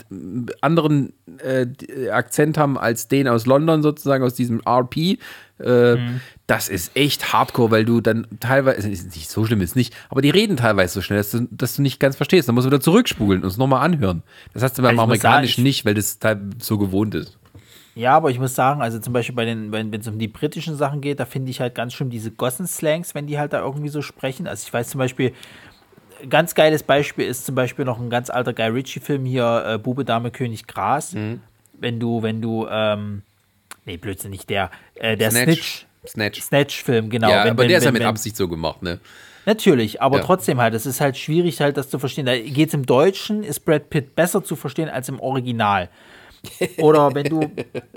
anderen 0.60 1.12
äh, 1.42 2.10
Akzent 2.10 2.58
haben 2.58 2.76
als 2.76 3.07
den 3.07 3.28
aus 3.28 3.47
London 3.47 3.82
sozusagen, 3.82 4.24
aus 4.24 4.34
diesem 4.34 4.60
RP. 4.66 5.18
Äh, 5.60 5.94
mhm. 5.94 6.20
Das 6.48 6.68
ist 6.68 6.97
echt 6.97 7.32
hardcore, 7.32 7.70
weil 7.70 7.84
du 7.84 8.00
dann 8.00 8.26
teilweise, 8.40 8.90
ist 8.90 9.15
nicht 9.15 9.31
so 9.31 9.44
schlimm 9.44 9.60
ist 9.60 9.76
nicht, 9.76 9.94
aber 10.08 10.20
die 10.20 10.31
reden 10.31 10.57
teilweise 10.57 10.94
so 10.94 11.02
schnell, 11.02 11.18
dass 11.18 11.31
du, 11.31 11.47
dass 11.50 11.76
du 11.76 11.82
nicht 11.82 12.00
ganz 12.00 12.16
verstehst. 12.16 12.48
Dann 12.48 12.57
musst 12.57 12.66
du 12.66 12.70
wieder 12.70 12.81
zurückspulen 12.81 13.42
und 13.42 13.48
es 13.48 13.57
nochmal 13.57 13.84
anhören. 13.84 14.23
Das 14.55 14.65
hast 14.65 14.78
du 14.78 14.82
beim 14.82 14.98
also 14.98 15.02
Amerikanischen 15.02 15.62
nicht, 15.62 15.84
weil 15.84 15.94
das 15.94 16.18
so 16.58 16.78
gewohnt 16.78 17.15
ist. 17.15 17.39
Ja, 17.98 18.16
aber 18.16 18.31
ich 18.31 18.39
muss 18.39 18.55
sagen, 18.55 18.81
also 18.81 19.00
zum 19.00 19.12
Beispiel 19.12 19.34
bei 19.34 19.44
den, 19.44 19.73
wenn 19.73 19.92
es 19.92 20.07
um 20.07 20.20
die 20.20 20.28
britischen 20.28 20.76
Sachen 20.76 21.00
geht, 21.00 21.18
da 21.18 21.24
finde 21.24 21.50
ich 21.50 21.60
halt 21.60 21.74
ganz 21.74 21.94
schlimm 21.94 22.10
diese 22.10 22.31
Gossen-Slangs, 22.31 23.16
wenn 23.16 23.26
die 23.26 23.40
halt 23.40 23.52
da 23.52 23.60
irgendwie 23.60 23.89
so 23.89 24.02
sprechen. 24.02 24.47
Also 24.47 24.65
ich 24.65 24.73
weiß 24.73 24.90
zum 24.90 25.00
Beispiel, 25.00 25.32
ganz 26.28 26.55
geiles 26.55 26.82
Beispiel 26.82 27.26
ist 27.26 27.47
zum 27.47 27.55
Beispiel 27.55 27.84
noch 27.84 27.98
ein 28.00 28.10
ganz 28.10 28.30
alter 28.30 28.52
Guy 28.52 28.66
Ritchie-Film 28.68 29.24
hier, 29.24 29.64
äh, 29.66 29.78
Bube, 29.78 30.05
Dame, 30.05 30.30
König, 30.30 30.66
Gras. 30.66 31.12
Mhm. 31.14 31.40
Wenn 31.74 32.00
du, 32.00 32.22
wenn 32.22 32.40
du, 32.42 32.66
ähm, 32.70 33.22
nee, 33.84 33.97
Blödsinn, 33.97 34.30
nicht 34.30 34.50
der, 34.50 34.70
äh, 34.97 35.16
der 35.16 35.30
Snitch. 35.30 35.86
Snatch. 36.06 36.40
Snatch-Film, 36.40 37.10
genau. 37.10 37.28
Ja, 37.30 37.44
Wenn- 37.44 37.50
aber 37.52 37.62
wenn- 37.62 37.68
der 37.68 37.78
ist 37.78 37.84
ja 37.84 37.88
wenn- 37.88 37.94
mit 37.94 38.02
wenn- 38.02 38.08
Absicht 38.08 38.36
so 38.36 38.48
gemacht, 38.48 38.82
ne? 38.82 38.98
Natürlich, 39.47 40.02
aber 40.02 40.18
Ja. 40.18 40.24
trotzdem 40.24 40.60
halt, 40.60 40.74
es 40.74 40.84
ist 40.86 41.00
halt 41.00 41.16
schwierig 41.16 41.60
halt, 41.60 41.76
das 41.76 41.88
zu 41.88 41.98
verstehen. 41.98 42.26
Da 42.26 42.36
geht 42.38 42.68
es 42.68 42.74
im 42.74 42.84
Deutschen, 42.84 43.42
ist 43.42 43.60
Brad 43.60 43.88
Pitt 43.90 44.14
besser 44.14 44.44
zu 44.44 44.56
verstehen 44.56 44.88
als 44.88 45.08
im 45.08 45.20
Original. 45.20 45.88
Oder 46.78 47.15
wenn 47.15 47.25
du, 47.27 47.41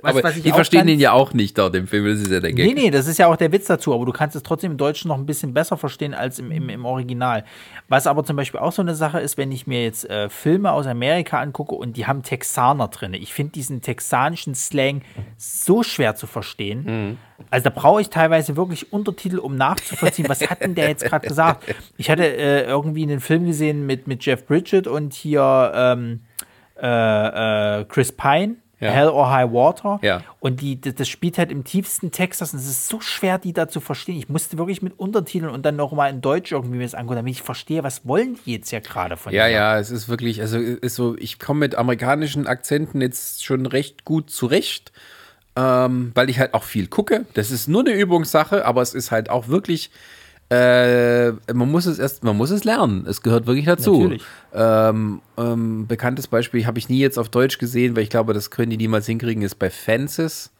was, 0.01 0.15
aber 0.17 0.31
die 0.31 0.51
verstehen 0.51 0.79
ganz- 0.79 0.87
den 0.91 0.99
ja 0.99 1.11
auch 1.11 1.33
nicht 1.33 1.57
dort 1.57 1.75
im 1.75 1.87
Film, 1.87 2.05
das 2.05 2.19
ist 2.19 2.31
ja 2.31 2.39
der 2.39 2.53
Gag. 2.53 2.65
Nee, 2.65 2.73
nee, 2.73 2.91
das 2.91 3.07
ist 3.07 3.17
ja 3.17 3.27
auch 3.27 3.35
der 3.35 3.51
Witz 3.51 3.67
dazu, 3.67 3.93
aber 3.93 4.05
du 4.05 4.11
kannst 4.11 4.35
es 4.35 4.43
trotzdem 4.43 4.71
im 4.71 4.77
Deutschen 4.77 5.07
noch 5.09 5.17
ein 5.17 5.25
bisschen 5.25 5.53
besser 5.53 5.77
verstehen 5.77 6.13
als 6.13 6.39
im, 6.39 6.51
im, 6.51 6.69
im 6.69 6.85
Original. 6.85 7.43
Was 7.87 8.07
aber 8.07 8.23
zum 8.23 8.35
Beispiel 8.35 8.59
auch 8.59 8.71
so 8.71 8.81
eine 8.81 8.95
Sache 8.95 9.19
ist, 9.19 9.37
wenn 9.37 9.51
ich 9.51 9.67
mir 9.67 9.83
jetzt 9.83 10.09
äh, 10.09 10.29
Filme 10.29 10.71
aus 10.71 10.87
Amerika 10.87 11.39
angucke 11.39 11.75
und 11.75 11.97
die 11.97 12.07
haben 12.07 12.23
Texaner 12.23 12.87
drin. 12.87 13.13
Ich 13.13 13.33
finde 13.33 13.51
diesen 13.53 13.81
texanischen 13.81 14.55
Slang 14.55 15.01
so 15.37 15.83
schwer 15.83 16.15
zu 16.15 16.27
verstehen. 16.27 17.17
Also 17.49 17.65
da 17.65 17.69
brauche 17.71 18.01
ich 18.01 18.09
teilweise 18.09 18.55
wirklich 18.55 18.93
Untertitel, 18.93 19.39
um 19.39 19.55
nachzuvollziehen, 19.55 20.29
was 20.29 20.47
hat 20.49 20.61
denn 20.61 20.75
der 20.75 20.89
jetzt 20.89 21.03
gerade 21.03 21.27
gesagt? 21.27 21.73
Ich 21.97 22.09
hatte 22.09 22.23
äh, 22.25 22.63
irgendwie 22.65 23.03
einen 23.03 23.19
Film 23.19 23.45
gesehen 23.45 23.85
mit, 23.85 24.07
mit 24.07 24.23
Jeff 24.25 24.45
Bridget 24.45 24.87
und 24.87 25.13
hier 25.13 25.71
ähm, 25.75 26.21
äh, 26.81 27.81
äh, 27.81 27.85
Chris 27.85 28.11
Pine. 28.11 28.55
Ja. 28.81 28.89
Hell 28.89 29.09
or 29.09 29.29
High 29.29 29.51
Water. 29.51 29.99
Ja. 30.01 30.23
Und 30.39 30.59
die, 30.59 30.81
das 30.81 31.07
spielt 31.07 31.37
halt 31.37 31.51
im 31.51 31.63
tiefsten 31.63 32.09
Texas 32.09 32.51
und 32.51 32.59
es 32.59 32.65
ist 32.65 32.87
so 32.87 32.99
schwer, 32.99 33.37
die 33.37 33.53
da 33.53 33.67
zu 33.67 33.79
verstehen. 33.79 34.17
Ich 34.17 34.27
musste 34.27 34.57
wirklich 34.57 34.81
mit 34.81 34.97
Untertiteln 34.97 35.53
und 35.53 35.63
dann 35.67 35.75
noch 35.75 35.91
mal 35.91 36.09
in 36.09 36.19
Deutsch 36.19 36.51
irgendwie 36.51 36.77
mir 36.77 36.83
das 36.83 36.95
angucken, 36.95 37.17
damit 37.17 37.35
ich 37.35 37.43
verstehe, 37.43 37.83
was 37.83 38.07
wollen 38.07 38.39
die 38.43 38.53
jetzt 38.53 38.71
ja 38.71 38.79
gerade 38.79 39.17
von 39.17 39.31
Ja, 39.31 39.45
ja, 39.45 39.77
es 39.77 39.91
ist 39.91 40.09
wirklich, 40.09 40.41
also 40.41 40.57
ist 40.57 40.95
so, 40.95 41.15
ich 41.19 41.37
komme 41.37 41.59
mit 41.59 41.75
amerikanischen 41.75 42.47
Akzenten 42.47 43.01
jetzt 43.01 43.45
schon 43.45 43.67
recht 43.67 44.03
gut 44.03 44.31
zurecht, 44.31 44.91
ähm, 45.55 46.11
weil 46.15 46.31
ich 46.31 46.39
halt 46.39 46.55
auch 46.55 46.63
viel 46.63 46.87
gucke. 46.87 47.27
Das 47.35 47.51
ist 47.51 47.67
nur 47.67 47.81
eine 47.81 47.91
Übungssache, 47.91 48.65
aber 48.65 48.81
es 48.81 48.95
ist 48.95 49.11
halt 49.11 49.29
auch 49.29 49.47
wirklich, 49.47 49.91
äh, 50.51 51.31
man 51.53 51.71
muss 51.71 51.85
es 51.85 51.97
erst, 51.97 52.25
man 52.25 52.35
muss 52.35 52.49
es 52.49 52.65
lernen. 52.65 53.05
Es 53.07 53.21
gehört 53.21 53.47
wirklich 53.47 53.65
dazu. 53.65 54.17
Ähm, 54.53 55.21
ähm, 55.37 55.87
bekanntes 55.87 56.27
Beispiel 56.27 56.65
habe 56.65 56.77
ich 56.77 56.89
nie 56.89 56.99
jetzt 56.99 57.17
auf 57.17 57.29
Deutsch 57.29 57.57
gesehen, 57.57 57.95
weil 57.95 58.03
ich 58.03 58.09
glaube, 58.09 58.33
das 58.33 58.51
können 58.51 58.69
die 58.69 58.75
niemals 58.75 59.05
hinkriegen, 59.05 59.43
ist 59.43 59.55
bei 59.55 59.69
Fences. 59.69 60.51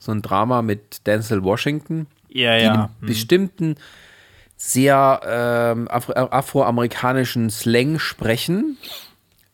So 0.00 0.10
ein 0.10 0.22
Drama 0.22 0.62
mit 0.62 1.06
Denzel 1.06 1.44
Washington 1.44 2.08
Ja, 2.28 2.58
die 2.58 2.64
ja. 2.64 2.72
einen 2.72 2.88
bestimmten 3.00 3.76
sehr 4.56 5.20
ähm, 5.24 5.86
Afro 5.88 6.14
afroamerikanischen 6.14 7.48
Slang 7.50 8.00
sprechen. 8.00 8.76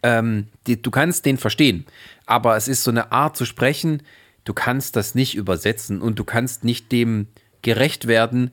Ähm, 0.03 0.47
die, 0.67 0.81
du 0.81 0.91
kannst 0.91 1.27
den 1.27 1.37
verstehen, 1.37 1.85
aber 2.25 2.57
es 2.57 2.69
ist 2.69 2.85
so 2.85 2.91
eine 2.91 3.13
Art 3.13 3.37
zu 3.37 3.45
sprechen, 3.45 4.03
du 4.45 4.55
kannst 4.55 4.97
das 4.97 5.15
nicht 5.15 5.35
übersetzen 5.35 6.01
und 6.01 6.19
du 6.19 6.25
kannst 6.25 6.65
nicht 6.65 6.91
dem 6.91 7.27
gerecht 7.61 8.07
werden, 8.07 8.51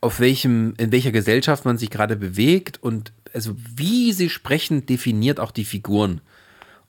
auf 0.00 0.20
welchem, 0.20 0.74
in 0.78 0.92
welcher 0.92 1.12
Gesellschaft 1.12 1.64
man 1.64 1.78
sich 1.78 1.90
gerade 1.90 2.16
bewegt 2.16 2.82
und 2.82 3.12
also 3.34 3.54
wie 3.76 4.12
sie 4.12 4.28
sprechen, 4.30 4.86
definiert 4.86 5.38
auch 5.40 5.50
die 5.50 5.64
Figuren. 5.64 6.20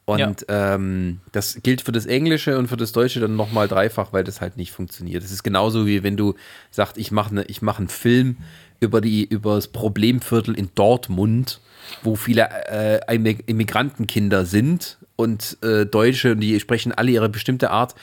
Und 0.05 0.45
ähm, 0.49 1.19
das 1.31 1.59
gilt 1.61 1.81
für 1.81 1.91
das 1.91 2.05
Englische 2.05 2.57
und 2.57 2.67
für 2.67 2.75
das 2.75 2.91
Deutsche 2.91 3.19
dann 3.19 3.35
nochmal 3.35 3.67
dreifach, 3.67 4.11
weil 4.11 4.23
das 4.23 4.41
halt 4.41 4.57
nicht 4.57 4.71
funktioniert. 4.71 5.23
Das 5.23 5.31
ist 5.31 5.43
genauso 5.43 5.85
wie 5.85 6.03
wenn 6.03 6.17
du 6.17 6.33
sagst, 6.71 6.97
ich 6.97 7.11
mache 7.11 7.35
ne, 7.35 7.45
ich 7.47 7.61
mach 7.61 7.77
einen 7.77 7.87
Film 7.87 8.37
über, 8.79 8.99
die, 8.99 9.23
über 9.23 9.55
das 9.55 9.67
Problemviertel 9.67 10.55
in 10.55 10.69
Dortmund, 10.73 11.61
wo 12.01 12.15
viele 12.15 12.49
äh, 12.67 13.15
Immig- 13.15 13.43
Immigrantenkinder 13.45 14.45
sind 14.45 14.97
und 15.15 15.57
äh, 15.61 15.85
Deutsche 15.85 16.31
und 16.31 16.39
die 16.39 16.59
sprechen 16.59 16.91
alle 16.91 17.11
ihre 17.11 17.29
bestimmte 17.29 17.69
Art. 17.69 17.93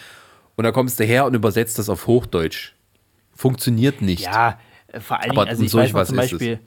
Und 0.56 0.64
da 0.64 0.70
kommst 0.70 1.00
du 1.00 1.04
her 1.04 1.26
und 1.26 1.34
übersetzt 1.34 1.78
das 1.78 1.88
auf 1.88 2.06
Hochdeutsch. 2.06 2.74
Funktioniert 3.34 4.02
nicht. 4.02 4.22
Ja, 4.22 4.58
vor 4.99 5.20
allen 5.20 5.33
Dingen, 5.33 5.49
also 5.49 5.62
ich 5.65 5.70
solch 5.70 5.94
weiß 5.94 5.94
was 5.94 6.08
zum. 6.08 6.17
Beispiel, 6.17 6.58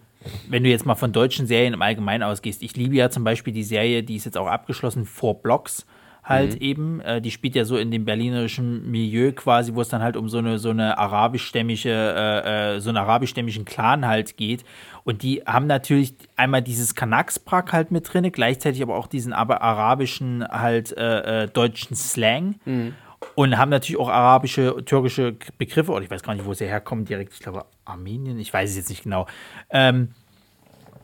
wenn 0.47 0.63
du 0.63 0.69
jetzt 0.69 0.85
mal 0.85 0.95
von 0.95 1.11
deutschen 1.11 1.47
Serien 1.47 1.73
im 1.73 1.81
Allgemeinen 1.81 2.23
ausgehst, 2.23 2.61
ich 2.61 2.75
liebe 2.75 2.95
ja 2.95 3.09
zum 3.09 3.23
Beispiel 3.23 3.53
die 3.53 3.63
Serie, 3.63 4.03
die 4.03 4.15
ist 4.15 4.25
jetzt 4.25 4.37
auch 4.37 4.47
abgeschlossen, 4.47 5.05
Four 5.05 5.41
Blocks 5.41 5.85
halt 6.23 6.53
Mhm. 6.53 6.61
eben, 6.61 7.01
äh, 7.01 7.19
die 7.19 7.31
spielt 7.31 7.55
ja 7.55 7.65
so 7.65 7.77
in 7.77 7.89
dem 7.89 8.05
berlinerischen 8.05 8.89
Milieu 8.91 9.31
quasi, 9.31 9.73
wo 9.73 9.81
es 9.81 9.89
dann 9.89 10.03
halt 10.03 10.15
um 10.15 10.29
so 10.29 10.37
eine 10.37 10.59
so 10.59 10.69
eine 10.69 10.99
arabischstämmige, 10.99 11.89
äh, 11.89 12.75
äh, 12.75 12.79
so 12.79 12.89
einen 12.89 12.97
arabischstämmigen 12.97 13.65
Clan 13.65 14.05
halt 14.05 14.37
geht 14.37 14.63
und 15.03 15.23
die 15.23 15.41
haben 15.47 15.65
natürlich 15.65 16.13
einmal 16.35 16.61
dieses 16.61 16.93
Kanaksprack 16.93 17.73
halt 17.73 17.89
mit 17.89 18.13
drin, 18.13 18.31
gleichzeitig 18.31 18.83
aber 18.83 18.97
auch 18.97 19.07
diesen 19.07 19.33
aber 19.33 19.63
arabischen 19.63 20.47
halt 20.47 20.95
äh, 20.95 21.43
äh, 21.43 21.47
deutschen 21.47 21.95
Slang 21.95 22.59
Mhm. 22.65 22.93
Und 23.35 23.57
haben 23.57 23.69
natürlich 23.69 23.99
auch 23.99 24.09
arabische, 24.09 24.83
türkische 24.85 25.35
Begriffe, 25.57 25.91
oder 25.91 26.03
ich 26.03 26.11
weiß 26.11 26.23
gar 26.23 26.33
nicht, 26.33 26.45
wo 26.45 26.53
sie 26.53 26.65
herkommen, 26.65 27.05
direkt, 27.05 27.33
ich 27.33 27.39
glaube 27.39 27.65
Armenien, 27.85 28.39
ich 28.39 28.53
weiß 28.53 28.69
es 28.71 28.75
jetzt 28.75 28.89
nicht 28.89 29.03
genau. 29.03 29.27
Ähm, 29.69 30.09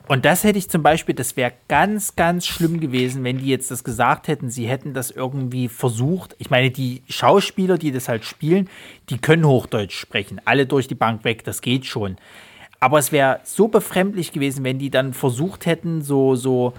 und 0.07 0.23
das 0.23 0.45
hätte 0.45 0.57
ich 0.57 0.69
zum 0.69 0.83
Beispiel, 0.83 1.13
das 1.13 1.35
wäre 1.35 1.51
ganz, 1.67 2.15
ganz 2.15 2.45
schlimm 2.45 2.79
gewesen, 2.79 3.25
wenn 3.25 3.39
die 3.39 3.47
jetzt 3.47 3.71
das 3.71 3.83
gesagt 3.83 4.29
hätten, 4.29 4.49
sie 4.49 4.65
hätten 4.65 4.93
das 4.93 5.11
irgendwie 5.11 5.67
versucht. 5.67 6.35
Ich 6.39 6.49
meine, 6.49 6.71
die 6.71 7.03
Schauspieler, 7.09 7.77
die 7.77 7.91
das 7.91 8.07
halt 8.07 8.23
spielen, 8.23 8.69
die 9.09 9.17
können 9.17 9.45
Hochdeutsch 9.45 9.97
sprechen, 9.97 10.39
alle 10.45 10.65
durch 10.65 10.87
die 10.87 10.95
Bank 10.95 11.25
weg, 11.25 11.43
das 11.43 11.61
geht 11.61 11.85
schon. 11.85 12.15
Aber 12.79 12.99
es 12.99 13.11
wäre 13.11 13.41
so 13.43 13.67
befremdlich 13.67 14.31
gewesen, 14.31 14.63
wenn 14.63 14.79
die 14.79 14.89
dann 14.89 15.13
versucht 15.13 15.65
hätten, 15.65 16.01
so, 16.01 16.35
so, 16.35 16.73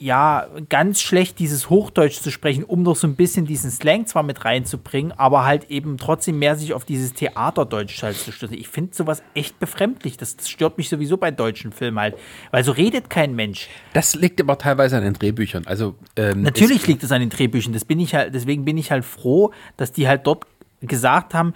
ja, 0.00 0.46
ganz 0.70 1.02
schlecht 1.02 1.38
dieses 1.38 1.68
Hochdeutsch 1.68 2.22
zu 2.22 2.30
sprechen, 2.30 2.64
um 2.64 2.82
noch 2.82 2.96
so 2.96 3.06
ein 3.06 3.16
bisschen 3.16 3.44
diesen 3.44 3.70
Slang 3.70 4.06
zwar 4.06 4.22
mit 4.22 4.46
reinzubringen, 4.46 5.12
aber 5.12 5.44
halt 5.44 5.70
eben 5.70 5.98
trotzdem 5.98 6.38
mehr 6.38 6.56
sich 6.56 6.72
auf 6.72 6.86
dieses 6.86 7.12
Theaterdeutsch 7.12 8.02
halt 8.02 8.16
zu 8.16 8.32
stützen. 8.32 8.54
Ich 8.54 8.68
finde 8.68 8.94
sowas 8.94 9.22
echt 9.34 9.60
befremdlich. 9.60 10.16
Das, 10.16 10.38
das 10.38 10.48
stört 10.48 10.78
mich 10.78 10.88
sowieso 10.88 11.18
bei 11.18 11.30
deutschen 11.30 11.70
Filmen 11.70 12.00
halt, 12.00 12.16
weil 12.50 12.64
so 12.64 12.72
redet 12.72 13.10
kein 13.10 13.34
Mensch. 13.34 13.68
Das 13.92 14.14
liegt 14.14 14.40
aber 14.40 14.56
teilweise 14.56 14.96
an 14.96 15.04
den 15.04 15.12
Drehbüchern. 15.12 15.66
Also 15.66 15.94
ähm, 16.16 16.42
Natürlich 16.42 16.86
liegt 16.86 17.02
es 17.02 17.12
an 17.12 17.20
den 17.20 17.28
Drehbüchern. 17.28 17.74
Das 17.74 17.84
bin 17.84 18.00
ich 18.00 18.14
halt, 18.14 18.34
deswegen 18.34 18.64
bin 18.64 18.78
ich 18.78 18.90
halt 18.90 19.04
froh, 19.04 19.52
dass 19.76 19.92
die 19.92 20.08
halt 20.08 20.26
dort 20.26 20.46
gesagt 20.80 21.34
haben, 21.34 21.52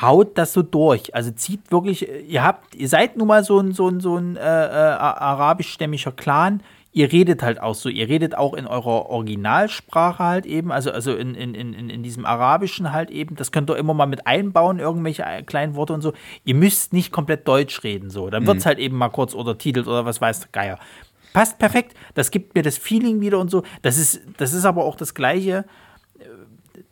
haut 0.00 0.38
das 0.38 0.54
so 0.54 0.62
durch. 0.62 1.14
Also 1.14 1.30
zieht 1.32 1.70
wirklich, 1.70 2.08
ihr 2.26 2.42
habt, 2.42 2.74
ihr 2.74 2.88
seid 2.88 3.18
nun 3.18 3.28
mal 3.28 3.44
so 3.44 3.58
ein, 3.58 3.72
so 3.72 3.88
ein, 3.88 4.00
so 4.00 4.16
ein 4.16 4.36
äh, 4.36 4.40
äh, 4.40 4.42
arabischstämmiger 4.42 6.12
Clan. 6.12 6.62
Ihr 6.94 7.10
redet 7.10 7.42
halt 7.42 7.60
auch 7.60 7.74
so, 7.74 7.88
ihr 7.88 8.08
redet 8.08 8.36
auch 8.36 8.52
in 8.52 8.66
eurer 8.66 9.06
Originalsprache 9.06 10.22
halt 10.22 10.46
eben, 10.46 10.70
also, 10.70 10.90
also 10.90 11.14
in, 11.14 11.34
in, 11.34 11.54
in, 11.54 11.88
in 11.88 12.02
diesem 12.02 12.26
Arabischen 12.26 12.92
halt 12.92 13.10
eben, 13.10 13.34
das 13.34 13.50
könnt 13.50 13.70
ihr 13.70 13.76
immer 13.76 13.94
mal 13.94 14.06
mit 14.06 14.26
einbauen, 14.26 14.78
irgendwelche 14.78 15.22
äh, 15.22 15.42
kleinen 15.42 15.74
Worte 15.74 15.94
und 15.94 16.02
so. 16.02 16.12
Ihr 16.44 16.54
müsst 16.54 16.92
nicht 16.92 17.10
komplett 17.10 17.48
Deutsch 17.48 17.82
reden, 17.82 18.10
so. 18.10 18.28
Dann 18.28 18.46
wird 18.46 18.58
es 18.58 18.66
halt 18.66 18.78
eben 18.78 18.96
mal 18.96 19.08
kurz 19.08 19.32
untertitelt 19.32 19.86
oder 19.86 20.04
was 20.04 20.20
weiß 20.20 20.40
der 20.40 20.48
Geier. 20.52 20.78
Passt 21.32 21.58
perfekt, 21.58 21.96
das 22.14 22.30
gibt 22.30 22.54
mir 22.54 22.62
das 22.62 22.76
Feeling 22.76 23.22
wieder 23.22 23.38
und 23.38 23.50
so. 23.50 23.62
Das 23.80 23.96
ist, 23.96 24.20
das 24.36 24.52
ist 24.52 24.66
aber 24.66 24.84
auch 24.84 24.96
das 24.96 25.14
Gleiche, 25.14 25.64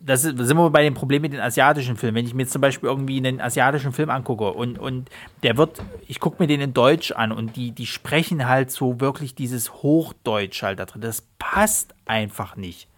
das 0.01 0.25
ist, 0.25 0.39
sind 0.39 0.57
wir 0.57 0.70
bei 0.70 0.83
dem 0.83 0.95
Problem 0.95 1.23
mit 1.23 1.33
den 1.33 1.41
asiatischen 1.41 1.97
Filmen. 1.97 2.17
Wenn 2.17 2.27
ich 2.27 2.35
mir 2.35 2.43
jetzt 2.43 2.53
zum 2.53 2.62
Beispiel 2.62 2.89
irgendwie 2.89 3.19
einen 3.19 3.41
asiatischen 3.41 3.93
Film 3.93 4.09
angucke 4.11 4.51
und, 4.53 4.79
und 4.79 5.11
der 5.43 5.57
wird, 5.59 5.83
ich 6.09 6.20
gucke 6.20 6.43
mir 6.43 6.47
den 6.47 6.61
in 6.61 6.73
Deutsch 6.73 7.12
an 7.12 7.33
und 7.33 7.57
die, 7.57 7.73
die 7.73 7.87
sprechen 7.87 8.49
halt 8.49 8.70
so 8.70 9.01
wirklich 9.01 9.35
dieses 9.35 9.75
Hochdeutsch 9.75 10.62
halt 10.62 10.79
da 10.79 10.87
drin. 10.87 11.03
Das 11.03 11.23
passt 11.39 11.95
einfach 12.07 12.57
nicht. 12.57 12.89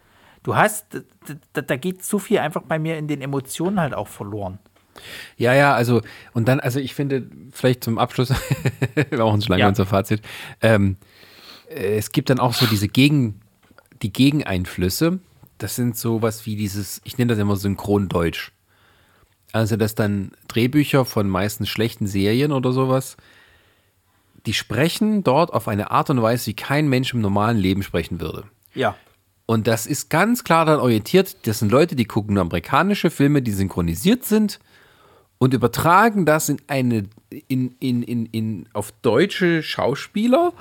Du 0.44 0.56
hast, 0.56 0.86
da, 1.52 1.60
da 1.62 1.76
geht 1.76 2.04
so 2.04 2.18
viel 2.18 2.38
einfach 2.38 2.62
bei 2.62 2.78
mir 2.78 2.96
in 2.98 3.08
den 3.08 3.20
Emotionen 3.20 3.80
halt 3.80 3.94
auch 3.94 4.08
verloren. 4.08 4.58
Ja, 5.36 5.54
ja, 5.54 5.74
also, 5.74 6.02
und 6.34 6.46
dann, 6.48 6.60
also 6.60 6.78
ich 6.78 6.94
finde, 6.94 7.26
vielleicht 7.50 7.82
zum 7.82 7.98
Abschluss, 7.98 8.30
wir 8.94 9.18
machen 9.18 9.34
uns 9.34 9.44
schon 9.46 9.52
lange 9.52 9.62
Ja. 9.62 9.68
unser 9.68 9.86
Fazit, 9.86 10.20
ähm, 10.60 10.96
äh, 11.68 11.96
es 11.96 12.12
gibt 12.12 12.30
dann 12.30 12.38
auch 12.38 12.52
so 12.54 12.66
diese 12.66 12.88
Gegen, 12.88 13.40
die 14.02 14.12
Gegeneinflüsse, 14.12 15.18
das 15.62 15.76
sind 15.76 15.96
sowas 15.96 16.44
wie 16.46 16.56
dieses, 16.56 17.00
ich 17.04 17.18
nenne 17.18 17.30
das 17.30 17.38
immer 17.38 17.56
Synchrondeutsch. 17.56 18.50
Also, 19.52 19.76
dass 19.76 19.94
dann 19.94 20.32
Drehbücher 20.48 21.04
von 21.04 21.28
meistens 21.28 21.68
schlechten 21.68 22.06
Serien 22.06 22.52
oder 22.52 22.72
sowas, 22.72 23.16
die 24.46 24.54
sprechen 24.54 25.22
dort 25.22 25.52
auf 25.52 25.68
eine 25.68 25.90
Art 25.90 26.10
und 26.10 26.22
Weise, 26.22 26.46
wie 26.46 26.54
kein 26.54 26.88
Mensch 26.88 27.12
im 27.14 27.20
normalen 27.20 27.58
Leben 27.58 27.82
sprechen 27.82 28.20
würde. 28.20 28.44
Ja. 28.74 28.96
Und 29.46 29.66
das 29.66 29.86
ist 29.86 30.08
ganz 30.08 30.42
klar 30.44 30.64
dann 30.64 30.80
orientiert. 30.80 31.46
Das 31.46 31.58
sind 31.58 31.70
Leute, 31.70 31.94
die 31.94 32.06
gucken 32.06 32.38
amerikanische 32.38 33.10
Filme, 33.10 33.42
die 33.42 33.52
synchronisiert 33.52 34.24
sind 34.24 34.58
und 35.38 35.54
übertragen 35.54 36.24
das 36.24 36.48
in 36.48 36.60
eine, 36.66 37.04
in, 37.48 37.76
in, 37.78 38.02
in, 38.02 38.26
in, 38.26 38.68
auf 38.72 38.92
deutsche 39.02 39.62
Schauspieler, 39.62 40.52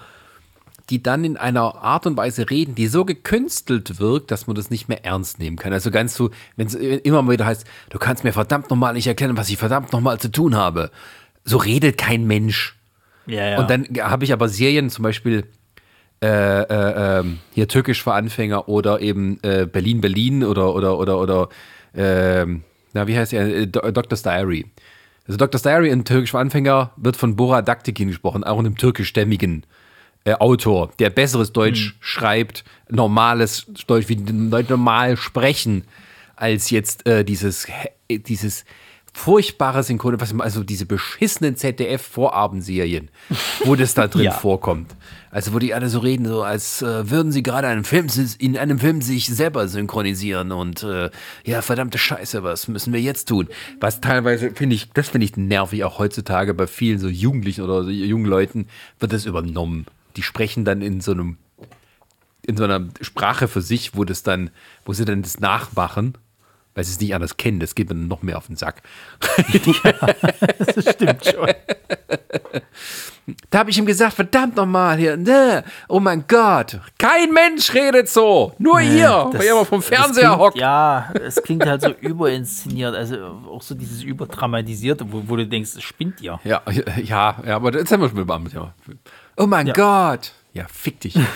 die 0.92 1.02
dann 1.02 1.24
in 1.24 1.38
einer 1.38 1.76
Art 1.76 2.06
und 2.06 2.18
Weise 2.18 2.50
reden, 2.50 2.76
die 2.76 2.88
so 2.88 3.06
gekünstelt 3.06 4.00
wirkt, 4.00 4.30
dass 4.30 4.46
man 4.46 4.56
das 4.56 4.70
nicht 4.70 4.90
mehr 4.90 5.04
ernst 5.06 5.40
nehmen 5.40 5.58
kann. 5.58 5.74
Also 5.74 5.90
ganz 5.90 6.14
so, 6.14 6.30
wenn 6.58 6.68
es 6.68 6.76
immer 6.76 7.22
mal 7.22 7.32
wieder 7.34 7.46
heißt, 7.46 7.66
du 7.90 7.98
kannst 7.98 8.24
mir 8.24 8.34
verdammt 8.34 8.70
nochmal 8.70 8.94
nicht 8.94 9.08
erklären, 9.08 9.38
was 9.38 9.50
ich 9.50 9.58
verdammt 9.58 9.94
nochmal 9.94 10.20
zu 10.20 10.30
tun 10.32 10.56
habe. 10.56 10.92
So 11.44 11.58
redet 11.58 11.98
kein 11.98 12.26
Mensch. 12.28 12.78
Ja, 13.26 13.50
ja. 13.50 13.60
Und 13.60 13.70
dann 13.70 13.88
habe 14.02 14.26
ich 14.26 14.34
aber 14.34 14.50
Serien, 14.50 14.90
zum 14.90 15.04
Beispiel 15.04 15.46
äh, 16.24 16.28
äh, 16.28 17.20
ähm, 17.20 17.40
hier 17.54 17.68
Türkisch 17.68 18.04
für 18.04 18.14
Anfänger 18.14 18.68
oder 18.70 19.00
eben 19.02 19.40
äh, 19.42 19.66
Berlin, 19.66 20.02
Berlin 20.02 20.44
oder 20.44 20.76
oder 20.76 21.00
oder 21.00 21.18
oder 21.20 21.50
ähm, 21.96 22.64
na 22.94 23.08
wie 23.08 23.18
heißt 23.18 23.32
der? 23.32 23.48
Äh, 23.48 23.68
Do- 23.68 23.90
Doctor's 23.92 24.22
Diary. 24.22 24.66
Also 25.28 25.38
Dr. 25.38 25.62
Diary 25.62 25.90
in 25.90 26.04
Türkisch 26.04 26.32
für 26.32 26.40
Anfänger 26.40 26.92
wird 26.98 27.16
von 27.16 27.36
Bora 27.36 27.62
Daktikin 27.62 28.10
gesprochen, 28.10 28.44
auch 28.44 28.60
einem 28.60 28.76
türkischstämmigen 28.76 29.66
äh, 30.24 30.34
Autor, 30.34 30.92
der 31.00 31.10
besseres 31.10 31.52
Deutsch 31.52 31.96
schreibt, 32.00 32.64
normales 32.90 33.66
Deutsch, 33.88 34.08
wie 34.10 34.16
die 34.18 34.32
Leute 34.32 34.72
normal 34.74 35.18
sprechen, 35.18 35.84
als 36.36 36.70
jetzt 36.70 37.08
äh, 37.08 37.24
dieses, 37.24 37.68
äh, 38.08 38.20
dieses 38.20 38.66
furchtbare 39.14 39.84
Synchron, 39.84 40.18
also 40.40 40.64
diese 40.64 40.86
beschissenen 40.86 41.56
ZDF-Vorabendserien, 41.58 43.10
wo 43.66 43.76
das 43.76 43.94
da 43.94 44.08
drin 44.08 44.24
Ja. 44.26 44.32
vorkommt. 44.32 44.96
Also 45.32 45.54
wo 45.54 45.60
die 45.60 45.74
alle 45.74 45.90
so 45.90 46.00
reden, 46.00 46.26
so 46.26 46.44
als 46.44 46.82
äh, 46.82 47.10
würden 47.10 47.32
sie 47.32 47.44
gerade 47.44 47.68
einen 47.68 47.84
Film 47.84 48.08
in 48.40 48.58
einem 48.58 48.80
Film 48.80 49.02
sich 49.02 49.28
selber 49.28 49.68
synchronisieren 49.68 50.52
und 50.52 50.84
äh, 50.84 51.10
ja 51.46 51.62
verdammte 51.62 51.98
Scheiße, 51.98 52.44
was 52.44 52.68
müssen 52.68 52.94
wir 52.94 53.02
jetzt 53.02 53.28
tun? 53.28 53.48
Was 53.80 54.02
teilweise 54.02 54.52
finde 54.52 54.76
ich, 54.76 54.90
das 54.94 55.10
finde 55.10 55.26
ich 55.26 55.36
nervig 55.38 55.84
auch 55.84 56.00
heutzutage 56.00 56.54
bei 56.54 56.68
vielen 56.68 57.00
so 57.00 57.08
Jugendlichen 57.08 57.62
oder 57.62 57.84
so 57.84 57.90
jungen 57.90 58.26
Leuten 58.26 58.68
wird 59.00 59.14
das 59.14 59.26
übernommen. 59.26 59.86
Die 60.16 60.24
sprechen 60.24 60.66
dann 60.66 60.82
in 60.82 61.02
so 61.02 61.12
einem 61.12 61.38
in 62.46 62.58
so 62.58 62.64
einer 62.64 62.88
Sprache 63.02 63.48
für 63.48 63.62
sich, 63.62 63.96
wo 63.96 64.04
das 64.04 64.24
dann, 64.24 64.50
wo 64.86 64.94
sie 64.94 65.06
dann 65.06 65.22
das 65.22 65.40
nachmachen, 65.40 66.18
weil 66.74 66.84
sie 66.84 66.94
es 66.94 67.00
nicht 67.00 67.14
anders 67.14 67.38
kennen. 67.38 67.60
Das 67.60 67.76
geht 67.76 67.90
mir 67.90 67.96
dann 67.96 68.08
noch 68.08 68.24
mehr 68.24 68.38
auf 68.38 68.48
den 68.48 68.56
Sack. 68.56 68.82
Das 70.58 70.94
stimmt 70.94 71.26
schon. 71.26 71.50
Da 73.50 73.60
habe 73.60 73.70
ich 73.70 73.78
ihm 73.78 73.86
gesagt, 73.86 74.14
verdammt 74.14 74.56
nochmal 74.56 74.98
hier, 74.98 75.16
ne, 75.16 75.64
oh 75.88 76.00
mein 76.00 76.26
Gott, 76.28 76.80
kein 76.98 77.32
Mensch 77.32 77.74
redet 77.74 78.10
so, 78.10 78.54
nur 78.58 78.82
ihr, 78.82 79.30
weil 79.32 79.46
ihr 79.46 79.54
mal 79.54 79.66
vom 79.66 79.80
das 79.80 79.90
Fernseher 79.90 80.30
klingt, 80.30 80.40
hockt. 80.40 80.58
Ja, 80.58 81.14
es 81.14 81.42
klingt 81.42 81.66
halt 81.66 81.82
so 81.82 81.92
überinszeniert, 82.00 82.96
also 82.96 83.18
auch 83.50 83.62
so 83.62 83.76
dieses 83.76 84.04
überdramatisierte, 84.04 85.06
wo, 85.12 85.24
wo 85.28 85.36
du 85.36 85.46
denkst, 85.48 85.72
es 85.76 85.84
spinnt 85.84 86.20
ihr. 86.22 86.40
Ja, 86.44 86.62
ja, 87.02 87.36
ja, 87.46 87.56
aber 87.56 87.74
jetzt 87.74 87.92
haben 87.92 88.02
wir 88.02 88.10
schon 88.10 88.26
mal 88.26 88.42
ja. 88.52 88.74
Oh 89.38 89.48
mein 89.48 89.68
Ja. 89.68 89.74
Gott. 89.74 90.32
Ja, 90.54 90.66
fick 90.72 91.00
dich. 91.00 91.16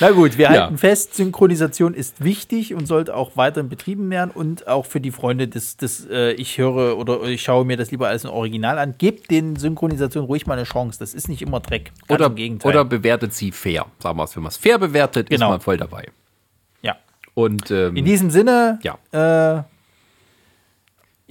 Na 0.00 0.10
gut, 0.10 0.38
wir 0.38 0.44
Ja. 0.46 0.62
halten 0.62 0.78
fest, 0.78 1.14
Synchronisation 1.14 1.94
ist 1.94 2.22
wichtig 2.24 2.74
und 2.74 2.86
sollte 2.86 3.14
auch 3.14 3.36
weiterhin 3.36 3.68
betrieben 3.68 4.08
werden 4.10 4.30
und 4.32 4.66
auch 4.68 4.86
für 4.86 5.00
die 5.00 5.10
Freunde 5.10 5.48
des, 5.48 5.76
des 5.76 6.06
äh, 6.08 6.32
ich 6.32 6.58
höre 6.58 6.96
oder 6.98 7.22
ich 7.24 7.42
schaue 7.42 7.64
mir 7.64 7.76
das 7.76 7.90
lieber 7.90 8.08
als 8.08 8.24
ein 8.24 8.30
Original 8.30 8.78
an. 8.78 8.94
Gebt 8.98 9.30
den 9.30 9.56
Synchronisationen 9.56 10.26
ruhig 10.26 10.46
mal 10.46 10.54
eine 10.54 10.64
Chance. 10.64 10.98
Das 10.98 11.14
ist 11.14 11.28
nicht 11.28 11.42
immer 11.42 11.60
Dreck. 11.60 11.92
Ganz 12.06 12.10
Oder, 12.20 12.26
im 12.26 12.34
Gegenteil. 12.36 12.70
oder 12.70 12.84
bewertet 12.84 13.34
sie 13.34 13.52
fair. 13.52 13.86
Sagen 13.98 14.16
wir 14.18 14.24
es, 14.24 14.34
wenn 14.36 14.42
man 14.42 14.50
es 14.50 14.56
fair 14.56 14.78
bewertet, 14.78 15.28
Genau. 15.30 15.46
ist 15.46 15.50
man 15.50 15.60
voll 15.60 15.76
dabei. 15.76 16.08
ja. 16.82 16.96
Und 17.34 17.70
ähm, 17.70 17.96
In 17.96 18.04
diesem 18.04 18.30
Sinne, 18.30 18.78
Ja. 18.82 19.58
äh, 19.58 19.62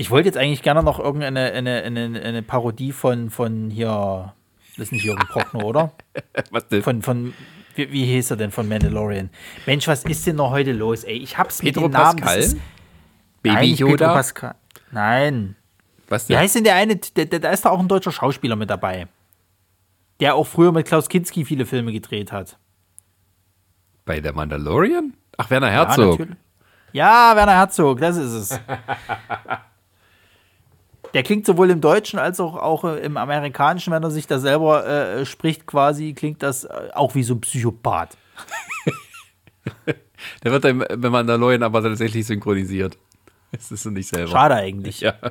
ich 0.02 0.10
wollte 0.12 0.28
jetzt 0.28 0.38
eigentlich 0.38 0.62
gerne 0.64 0.84
noch 0.84 1.00
irgendeine 1.00 1.52
eine, 1.54 1.84
eine, 1.84 2.22
eine 2.22 2.42
Parodie 2.42 2.92
von, 2.92 3.30
von 3.30 3.70
hier, 3.70 4.34
das 4.76 4.86
ist 4.88 4.92
nicht 4.92 5.06
Jürgen 5.06 5.26
Prochnow, 5.28 5.64
oder? 5.64 5.94
was 6.52 6.68
denn? 6.68 6.82
Von, 6.84 7.02
von 7.02 7.34
wie, 7.76 7.92
wie 7.92 8.06
hieß 8.06 8.32
er 8.32 8.38
denn 8.38 8.52
von 8.52 8.68
Mandalorian? 8.68 9.30
Mensch, 9.66 9.88
was 9.88 10.04
ist 10.04 10.26
denn 10.28 10.36
noch 10.38 10.52
heute 10.52 10.72
los, 10.74 11.04
ey? 11.04 11.18
Ich 11.18 11.38
hab's 11.38 11.60
Pedro 11.60 11.84
mit 11.84 11.94
den 11.94 12.02
Namen. 12.02 12.20
Pascal? 12.20 12.40
ist- 12.40 12.58
Baby 13.44 13.56
Nein, 13.56 13.70
nicht 13.70 13.78
Pedro 13.78 13.90
Yoda? 13.92 14.14
Pascal. 14.14 14.56
Nein. 14.92 15.56
Was 16.10 16.28
Wie 16.28 16.34
denn? 16.34 16.42
heißt 16.42 16.56
denn 16.56 16.64
der 16.66 16.76
eine? 16.76 16.96
Da 16.98 17.24
da 17.26 17.50
ist 17.52 17.64
da 17.66 17.70
auch 17.70 17.80
ein 17.80 17.88
deutscher 17.88 18.12
Schauspieler 18.12 18.56
mit 18.56 18.70
dabei. 18.70 19.08
Der 20.20 20.36
auch 20.36 20.46
früher 20.46 20.72
mit 20.72 20.86
Klaus 20.88 21.10
Kinski 21.10 21.46
viele 21.46 21.66
Filme 21.66 21.92
gedreht 21.92 22.32
hat. 22.32 22.58
Bei 24.06 24.20
der 24.20 24.34
Mandalorian? 24.34 25.14
Ach, 25.38 25.50
Werner 25.50 25.68
Ja, 25.72 25.86
Herzog. 25.88 26.20
natürlich. 26.20 26.38
Ja, 26.94 27.34
Werner 27.36 27.54
Herzog, 27.54 28.00
das 28.00 28.18
ist 28.18 28.32
es. 28.34 28.60
Der 31.14 31.24
klingt 31.24 31.46
sowohl 31.46 31.70
im 31.70 31.82
Deutschen 31.82 32.20
als 32.20 32.40
auch, 32.40 32.56
auch 32.56 32.84
äh, 32.84 33.00
im 33.00 33.18
Amerikanischen, 33.18 33.92
wenn 33.92 34.04
er 34.04 34.12
sich 34.12 34.28
da 34.28 34.40
selber 34.40 34.86
äh, 34.88 35.26
spricht, 35.26 35.66
quasi, 35.66 36.14
klingt 36.14 36.42
das 36.44 36.64
äh, 36.64 36.90
auch 36.94 37.16
wie 37.16 37.24
so 37.24 37.36
ein 37.36 37.42
Psychopath. 37.42 38.18
der 40.44 40.52
wird 40.52 40.64
dann 40.64 40.80
bei 40.80 41.10
Mandalorian 41.10 41.64
aber 41.64 41.82
tatsächlich 41.82 42.26
synchronisiert. 42.26 42.98
Das 43.52 43.70
ist 43.70 43.86
nicht 43.86 44.08
selber. 44.08 44.32
Schade 44.32 44.56
eigentlich. 44.56 45.02
Ja. 45.02 45.16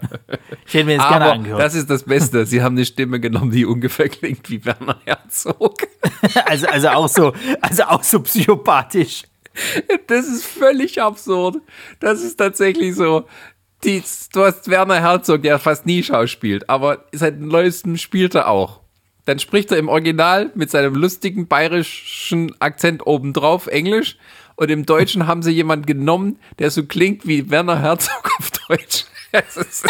Ich 0.67 0.75
hätte 0.75 0.84
mir 0.84 0.99
das 0.99 1.09
gerne 1.09 1.25
Aber 1.25 1.34
angehört. 1.34 1.60
das 1.60 1.75
ist 1.75 1.91
das 1.91 2.05
Beste. 2.05 2.47
Sie 2.47 2.62
haben 2.62 2.76
eine 2.76 2.84
Stimme 2.84 3.18
genommen, 3.18 3.50
die 3.50 3.65
ungefähr 3.65 4.09
klingt 4.09 4.49
wie 4.50 4.65
Werner 4.65 5.00
Herzog. 5.05 5.78
also, 6.44 6.68
also, 6.68 6.89
auch 6.91 7.09
so, 7.09 7.33
also 7.60 7.84
auch 7.84 8.05
so 8.05 8.20
psychopathisch. 8.20 9.25
Das 10.07 10.28
ist 10.28 10.44
völlig 10.44 11.02
absurd. 11.02 11.57
Das 11.99 12.23
ist 12.23 12.36
tatsächlich 12.36 12.94
so. 12.94 13.26
Die, 13.84 14.02
du 14.33 14.44
hast 14.44 14.68
Werner 14.68 15.00
Herzog, 15.00 15.42
der 15.42 15.59
fast 15.59 15.86
nie 15.86 16.02
schauspielt, 16.02 16.68
aber 16.68 17.05
seit 17.12 17.41
neuestem 17.41 17.97
spielt 17.97 18.34
er 18.34 18.49
auch. 18.49 18.81
Dann 19.25 19.39
spricht 19.39 19.70
er 19.70 19.78
im 19.78 19.89
Original 19.89 20.50
mit 20.55 20.70
seinem 20.70 20.94
lustigen 20.94 21.47
bayerischen 21.47 22.55
Akzent 22.60 23.07
obendrauf 23.07 23.68
Englisch 23.68 24.18
und 24.57 24.70
im 24.70 24.84
Deutschen 24.84 25.26
haben 25.26 25.42
sie 25.42 25.52
jemanden 25.52 25.86
genommen, 25.86 26.39
der 26.59 26.70
so 26.70 26.84
klingt 26.84 27.26
wie 27.26 27.50
Werner 27.50 27.81
Herzog 27.81 28.31
auf 28.39 28.50
Deutsch. 28.68 29.05
Das 29.33 29.57
ist, 29.57 29.84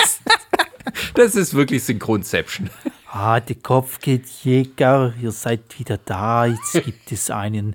das 1.15 1.35
ist 1.35 1.55
wirklich 1.55 1.83
Synchronception. 1.83 2.69
Ah, 3.11 3.41
die 3.41 3.55
Kopfgeldjäger, 3.55 5.15
ihr 5.19 5.33
seid 5.33 5.79
wieder 5.79 5.97
da. 5.97 6.45
Jetzt 6.45 6.85
gibt 6.85 7.11
es 7.11 7.31
einen, 7.31 7.75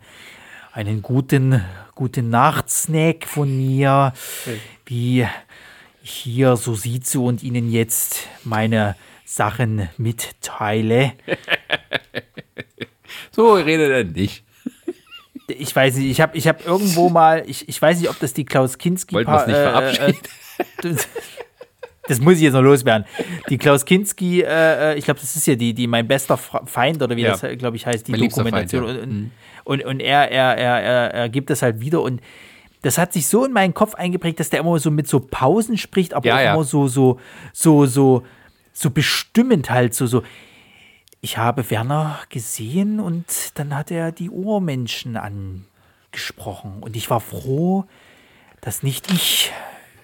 einen 0.73 1.01
guten, 1.01 1.65
guten 1.95 2.29
Nachtsnack 2.29 3.25
von 3.25 3.49
mir, 3.57 4.13
wie 4.85 5.27
hier 6.05 6.55
so 6.55 6.75
sitze 6.75 7.19
und 7.19 7.41
Ihnen 7.41 7.71
jetzt 7.71 8.27
meine 8.43 8.95
Sachen 9.25 9.89
mitteile. 9.97 11.13
So 13.31 13.53
redet 13.53 13.91
er 13.91 14.03
nicht. 14.03 14.43
Ich 15.47 15.75
weiß 15.75 15.97
nicht, 15.97 16.09
ich 16.09 16.21
habe 16.21 16.35
ich 16.35 16.47
hab 16.47 16.65
irgendwo 16.65 17.07
mal, 17.09 17.43
ich, 17.45 17.69
ich 17.69 17.79
weiß 17.79 17.99
nicht, 17.99 18.09
ob 18.09 18.19
das 18.19 18.33
die 18.33 18.45
Klaus 18.45 18.79
Kinski 18.79 19.13
Wollten 19.13 19.29
wir 19.31 19.41
es 19.41 19.45
nicht 19.45 19.55
äh, 19.55 19.61
verabschieden? 19.61 20.17
das, 22.07 22.19
muss 22.19 22.37
ich 22.37 22.41
jetzt 22.41 22.53
noch 22.53 22.63
loswerden. 22.63 23.05
Die 23.49 23.59
Klaus 23.59 23.85
Kinski, 23.85 24.41
äh, 24.41 24.93
äh, 24.93 24.97
ich 24.97 25.05
glaube, 25.05 25.19
das 25.19 25.35
ist 25.35 25.45
ja 25.45 25.53
die, 25.53 25.75
die 25.75 25.85
mein 25.85 26.07
bester 26.07 26.35
Feind 26.37 26.99
oder 27.03 27.15
wie 27.15 27.21
Ja. 27.21 27.37
das, 27.37 27.59
glaube 27.59 27.77
ich, 27.77 27.85
heißt, 27.85 28.07
die 28.07 28.13
Mein 28.13 28.21
liebster 28.21 28.41
Feind, 28.41 28.73
Dokumentation. 28.73 28.87
ja. 28.87 29.05
Mhm. 29.05 29.31
und, 29.65 29.83
und, 29.83 29.85
und 29.85 29.99
er, 29.99 30.31
er, 30.31 30.57
er, 30.57 30.81
er, 30.81 31.13
er 31.13 31.29
gibt 31.29 31.51
das 31.51 31.61
halt 31.61 31.79
wieder 31.79 32.01
und 32.01 32.21
das 32.85 32.99
hat 32.99 33.13
sich 33.13 33.25
so 33.25 33.45
in 33.45 33.51
meinen 33.51 33.73
Kopf 33.73 33.95
eingeprägt, 33.95 34.39
dass 34.39 34.51
der 34.51 34.59
immer 34.59 34.77
so 34.77 34.91
mit 34.91 35.07
so 35.07 35.19
Pausen 35.19 35.75
spricht, 35.75 36.13
aber 36.13 36.27
Ja, 36.27 36.35
auch 36.35 36.39
ja. 36.39 36.53
immer 36.53 36.63
so, 36.63 36.87
so, 36.87 37.19
so, 37.51 37.87
so, 37.87 38.23
so 38.73 38.89
bestimmend 38.91 39.71
halt, 39.71 39.95
so, 39.95 40.05
so. 40.05 40.21
Ich 41.19 41.39
habe 41.39 41.67
Werner 41.71 42.19
gesehen 42.29 42.99
und 42.99 43.25
dann 43.55 43.75
hat 43.75 43.89
er 43.89 44.11
die 44.11 44.29
Urmenschen 44.29 45.17
angesprochen. 45.17 46.77
Und 46.81 46.95
ich 46.95 47.09
war 47.09 47.21
froh, 47.21 47.85
dass 48.61 48.83
nicht 48.83 49.11
ich 49.11 49.51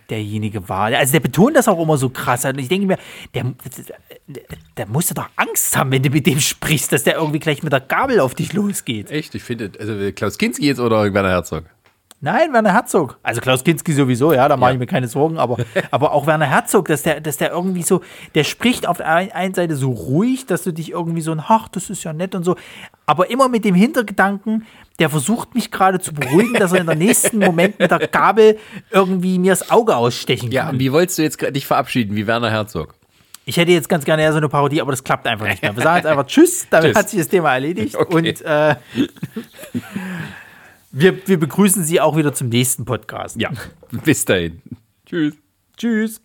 derjenige 0.10 0.68
war. 0.68 0.85
Also 0.88 1.11
der 1.11 1.19
betont 1.19 1.56
das 1.56 1.68
auch 1.68 1.80
immer 1.80 1.98
so 1.98 2.10
krass. 2.10 2.45
Und 2.45 2.58
ich 2.58 2.68
denke 2.68 2.88
mir, 2.88 2.98
der, 3.35 3.53
der, 4.26 4.43
der 4.76 4.88
musste 4.88 5.14
doch 5.14 5.30
Angst 5.35 5.77
haben, 5.77 5.92
wenn 5.92 6.01
du 6.01 6.10
mit 6.10 6.26
dem 6.26 6.40
sprichst, 6.40 6.92
dass 6.92 7.03
der 7.03 7.18
irgendwie 7.18 7.40
gleich 7.40 7.61
mit 7.61 7.72
der 7.72 7.80
Gabel 7.80 8.19
auf 8.19 8.34
dich 8.34 8.53
losgeht. 8.53 9.11
Echt? 9.11 9.35
Ich 9.35 9.43
finde, 9.43 9.72
also 9.80 10.11
Klaus 10.14 10.40
Kinski 10.40 10.66
jetzt 10.66 10.80
oder 10.80 11.14
Werner 11.14 11.30
Herzog? 11.30 11.66
Nein, 12.24 12.53
Werner 12.53 12.72
Herzog. 12.74 13.17
Also 13.24 13.41
Klaus 13.41 13.64
Kinski 13.64 13.93
sowieso, 13.93 14.32
ja, 14.32 14.48
da 14.48 14.56
mache 14.56 14.69
Ja. 14.69 14.74
ich 14.75 14.80
mir 14.80 14.85
keine 14.85 15.08
Sorgen, 15.08 15.40
aber, 15.40 15.58
aber 15.91 16.11
auch 16.11 16.27
Werner 16.27 16.45
Herzog, 16.45 16.88
dass 16.88 17.01
der, 17.01 17.19
dass 17.19 17.38
der 17.38 17.50
irgendwie 17.51 17.82
so, 17.82 18.01
der 18.35 18.43
spricht 18.43 18.88
auf 18.88 18.98
der 18.98 19.08
ein- 19.08 19.32
einen 19.32 19.53
Seite 19.56 19.75
so 19.75 19.90
ruhig, 19.91 20.45
dass 20.45 20.61
du 20.64 20.72
dich 20.72 20.91
irgendwie 20.91 21.22
so, 21.22 21.35
ach, 21.35 21.67
das 21.69 21.90
ist 21.90 22.03
ja 22.03 22.14
nett 22.14 22.35
und 22.35 22.43
so, 22.43 22.56
aber 23.08 23.32
immer 23.32 23.50
mit 23.50 23.66
dem 23.66 23.74
Hintergedanken, 23.74 24.67
der 25.00 25.09
versucht 25.09 25.56
mich 25.56 25.72
gerade 25.72 26.00
zu 26.00 26.14
beruhigen, 26.14 26.53
dass 26.53 26.74
er 26.74 26.82
in 26.82 26.85
der 26.85 26.95
nächsten 26.95 27.40
Moment 27.43 27.80
mit 27.80 27.90
der 27.90 28.08
Gabel 28.08 28.59
irgendwie 28.91 29.40
mir 29.40 29.53
das 29.53 29.72
Auge 29.72 29.95
ausstechen 29.95 30.51
Ja, 30.51 30.66
kann. 30.66 30.75
und 30.75 30.80
wie 30.80 30.91
wolltest 30.91 31.17
du 31.17 31.24
jetzt 31.24 31.40
gerade 31.40 31.53
dich 31.53 31.66
verabschieden, 31.66 32.16
wie 32.16 32.27
Werner 32.27 32.51
Herzog? 32.51 32.93
Ich 33.45 33.58
hätte 33.58 33.72
jetzt 33.72 33.90
ganz 33.90 34.06
gerne 34.06 34.22
eher 34.22 34.32
so 34.32 34.38
eine 34.38 34.48
Parodie, 34.48 34.80
aber 34.80 34.91
das 34.91 35.03
klappt 35.03 35.25
einfach 35.25 35.48
nicht 35.48 35.64
mehr. 35.64 35.75
Wir 35.75 35.82
sagen 35.82 35.95
jetzt 35.98 36.06
einfach 36.11 36.27
Tschüss, 36.27 36.67
damit 36.69 36.90
Tschüss. 36.91 36.98
hat 36.98 37.09
sich 37.09 37.17
das 37.19 37.27
Thema 37.30 37.51
erledigt 37.56 37.95
Okay. 37.95 38.16
und 38.16 38.41
äh, 38.41 38.75
wir, 40.91 41.27
wir 41.27 41.39
begrüßen 41.39 41.83
Sie 41.83 41.99
auch 42.01 42.17
wieder 42.17 42.33
zum 42.33 42.49
nächsten 42.49 42.85
Podcast. 42.85 43.39
Ja, 43.39 43.51
bis 44.03 44.25
dahin. 44.25 44.61
Tschüss. 45.05 45.35
Tschüss. 45.77 46.21